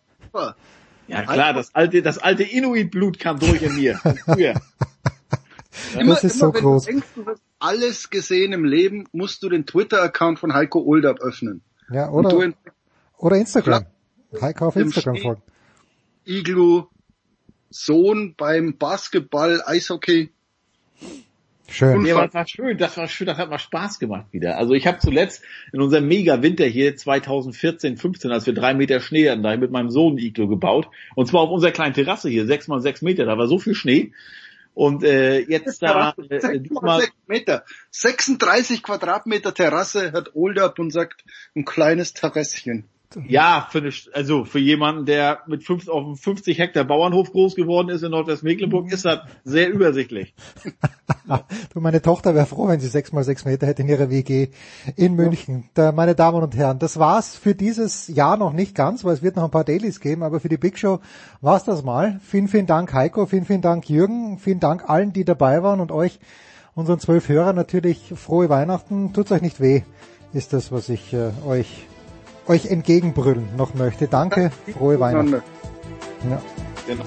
Ja 1.07 1.21
klar, 1.23 1.53
das 1.53 1.75
alte, 1.75 2.01
das 2.01 2.17
alte 2.17 2.43
Inuit-Blut 2.43 3.19
kam 3.19 3.39
durch 3.39 3.61
in 3.61 3.75
mir. 3.75 3.97
Früher. 4.25 4.55
Immer, 5.99 6.13
das 6.13 6.23
ist 6.23 6.41
immer, 6.41 6.47
so 6.47 6.53
wenn 6.53 6.61
groß. 6.61 6.85
Du 6.85 6.91
denkst, 6.91 7.07
du 7.15 7.25
hast 7.25 7.41
alles 7.59 8.09
gesehen 8.09 8.53
im 8.53 8.63
Leben, 8.63 9.07
musst 9.11 9.43
du 9.43 9.49
den 9.49 9.65
Twitter-Account 9.65 10.39
von 10.39 10.53
Heiko 10.53 10.79
Oldab 10.79 11.19
öffnen. 11.19 11.61
Ja, 11.91 12.09
oder, 12.09 12.53
oder 13.17 13.35
Instagram. 13.35 13.85
Heiko 14.41 14.67
auf 14.67 14.75
Instagram 14.77 15.17
folgen. 15.17 15.41
Iglu, 16.25 16.87
Sohn 17.69 18.35
beim 18.35 18.77
Basketball, 18.77 19.61
Eishockey. 19.65 20.31
Schön. 21.67 22.03
Nee, 22.03 22.13
das 22.13 22.33
war 22.33 22.47
schön, 22.47 22.77
das 22.77 22.95
war 22.95 23.07
schön, 23.07 23.27
das 23.27 23.37
hat 23.37 23.49
mal 23.49 23.57
Spaß 23.57 23.99
gemacht 23.99 24.27
wieder. 24.31 24.57
Also 24.57 24.73
ich 24.73 24.85
habe 24.85 24.99
zuletzt 24.99 25.43
in 25.73 25.81
unserem 25.81 26.07
Mega-Winter 26.07 26.65
hier 26.65 26.95
2014, 26.95 27.97
15, 27.97 28.31
als 28.31 28.45
wir 28.45 28.53
drei 28.53 28.73
Meter 28.73 28.99
Schnee 28.99 29.29
hatten, 29.29 29.41
da 29.41 29.49
habe 29.49 29.55
ich 29.55 29.61
mit 29.61 29.71
meinem 29.71 29.89
Sohn 29.89 30.17
Iglo 30.17 30.47
gebaut. 30.47 30.87
Und 31.15 31.27
zwar 31.27 31.41
auf 31.41 31.49
unserer 31.49 31.71
kleinen 31.71 31.93
Terrasse 31.93 32.29
hier, 32.29 32.45
sechs 32.45 32.67
mal 32.67 32.81
sechs 32.81 33.01
Meter, 33.01 33.25
da 33.25 33.37
war 33.37 33.47
so 33.47 33.57
viel 33.57 33.73
Schnee. 33.73 34.11
Und 34.75 35.03
äh, 35.03 35.39
jetzt 35.39 35.81
da 35.81 36.13
äh, 36.29 36.59
diesmal, 36.59 37.07
Meter. 37.27 37.63
36 37.91 38.83
Quadratmeter 38.83 39.53
Terrasse 39.53 40.11
hat 40.11 40.35
Oldab 40.35 40.77
und 40.79 40.91
sagt 40.91 41.23
ein 41.55 41.65
kleines 41.65 42.13
Terrasschen. 42.13 42.83
Ja, 43.27 43.67
für 43.71 43.79
eine, 43.79 43.91
also 44.13 44.43
für 44.45 44.59
jemanden, 44.59 45.05
der 45.05 45.39
mit 45.47 45.63
fünf, 45.63 45.87
auf 45.87 46.03
einem 46.05 46.15
50 46.15 46.57
Hektar 46.57 46.83
Bauernhof 46.83 47.31
groß 47.31 47.55
geworden 47.55 47.89
ist 47.89 48.03
in 48.03 48.11
Nordwestmecklenburg, 48.11 48.91
ist 48.91 49.05
das 49.05 49.19
sehr 49.43 49.69
übersichtlich. 49.69 50.33
du, 51.73 51.79
meine 51.79 52.01
Tochter 52.01 52.35
wäre 52.35 52.45
froh, 52.45 52.67
wenn 52.67 52.79
sie 52.79 52.87
sechs 52.87 53.11
mal 53.11 53.23
sechs 53.23 53.45
Meter 53.45 53.67
hätte 53.67 53.83
in 53.83 53.89
ihrer 53.89 54.09
WG 54.09 54.49
in 54.95 55.13
München. 55.13 55.69
Da, 55.73 55.91
meine 55.91 56.15
Damen 56.15 56.43
und 56.43 56.55
Herren, 56.55 56.79
das 56.79 56.99
war's 56.99 57.35
für 57.35 57.55
dieses 57.55 58.07
Jahr 58.07 58.37
noch 58.37 58.53
nicht 58.53 58.75
ganz, 58.75 59.03
weil 59.03 59.13
es 59.13 59.23
wird 59.23 59.35
noch 59.35 59.43
ein 59.43 59.51
paar 59.51 59.63
Dailies 59.63 59.99
geben, 59.99 60.23
aber 60.23 60.39
für 60.39 60.49
die 60.49 60.57
Big 60.57 60.77
Show 60.77 60.99
war's 61.41 61.63
das 61.63 61.83
mal. 61.83 62.19
Vielen, 62.23 62.47
vielen 62.47 62.67
Dank 62.67 62.93
Heiko, 62.93 63.25
vielen, 63.25 63.45
vielen 63.45 63.61
Dank 63.61 63.89
Jürgen, 63.89 64.39
vielen 64.39 64.59
Dank 64.59 64.89
allen, 64.89 65.13
die 65.13 65.25
dabei 65.25 65.63
waren 65.63 65.79
und 65.79 65.91
euch, 65.91 66.19
unseren 66.73 66.99
zwölf 66.99 67.29
Hörern 67.29 67.55
natürlich 67.55 68.13
frohe 68.15 68.49
Weihnachten. 68.49 69.13
Tut's 69.13 69.31
euch 69.31 69.41
nicht 69.41 69.61
weh, 69.61 69.83
ist 70.33 70.53
das, 70.53 70.71
was 70.71 70.89
ich 70.89 71.13
äh, 71.13 71.31
euch 71.47 71.87
euch 72.47 72.67
entgegenbrüllen 72.67 73.49
noch 73.57 73.73
möchte. 73.73 74.07
Danke, 74.07 74.51
frohe 74.77 74.99
Weihnachten. 74.99 75.41
Ja. 76.29 76.41
Genau. 76.87 77.05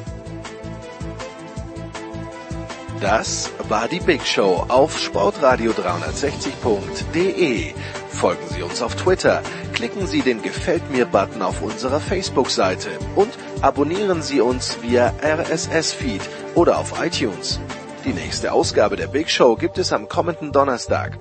Das 3.01 3.53
war 3.69 3.87
die 3.87 4.01
Big 4.01 4.27
Show 4.27 4.65
auf 4.67 4.99
sportradio360.de. 4.99 7.73
Folgen 8.09 8.49
Sie 8.49 8.63
uns 8.63 8.83
auf 8.83 8.97
Twitter, 8.97 9.41
klicken 9.73 10.09
Sie 10.09 10.23
den 10.23 10.43
Gefällt 10.43 10.91
mir 10.91 11.07
Button 11.07 11.43
auf 11.43 11.63
unserer 11.63 12.01
Facebook-Seite 12.01 12.89
und 13.15 13.31
abonnieren 13.61 14.23
Sie 14.23 14.41
uns 14.41 14.83
via 14.83 15.13
RSS-Feed 15.23 16.23
oder 16.57 16.79
auf 16.79 17.01
iTunes. 17.01 17.61
Die 18.05 18.13
nächste 18.13 18.51
Ausgabe 18.53 18.97
der 18.97 19.07
Big 19.07 19.31
Show 19.31 19.55
gibt 19.55 19.79
es 19.79 19.93
am 19.93 20.09
kommenden 20.09 20.51
Donnerstag. 20.51 21.21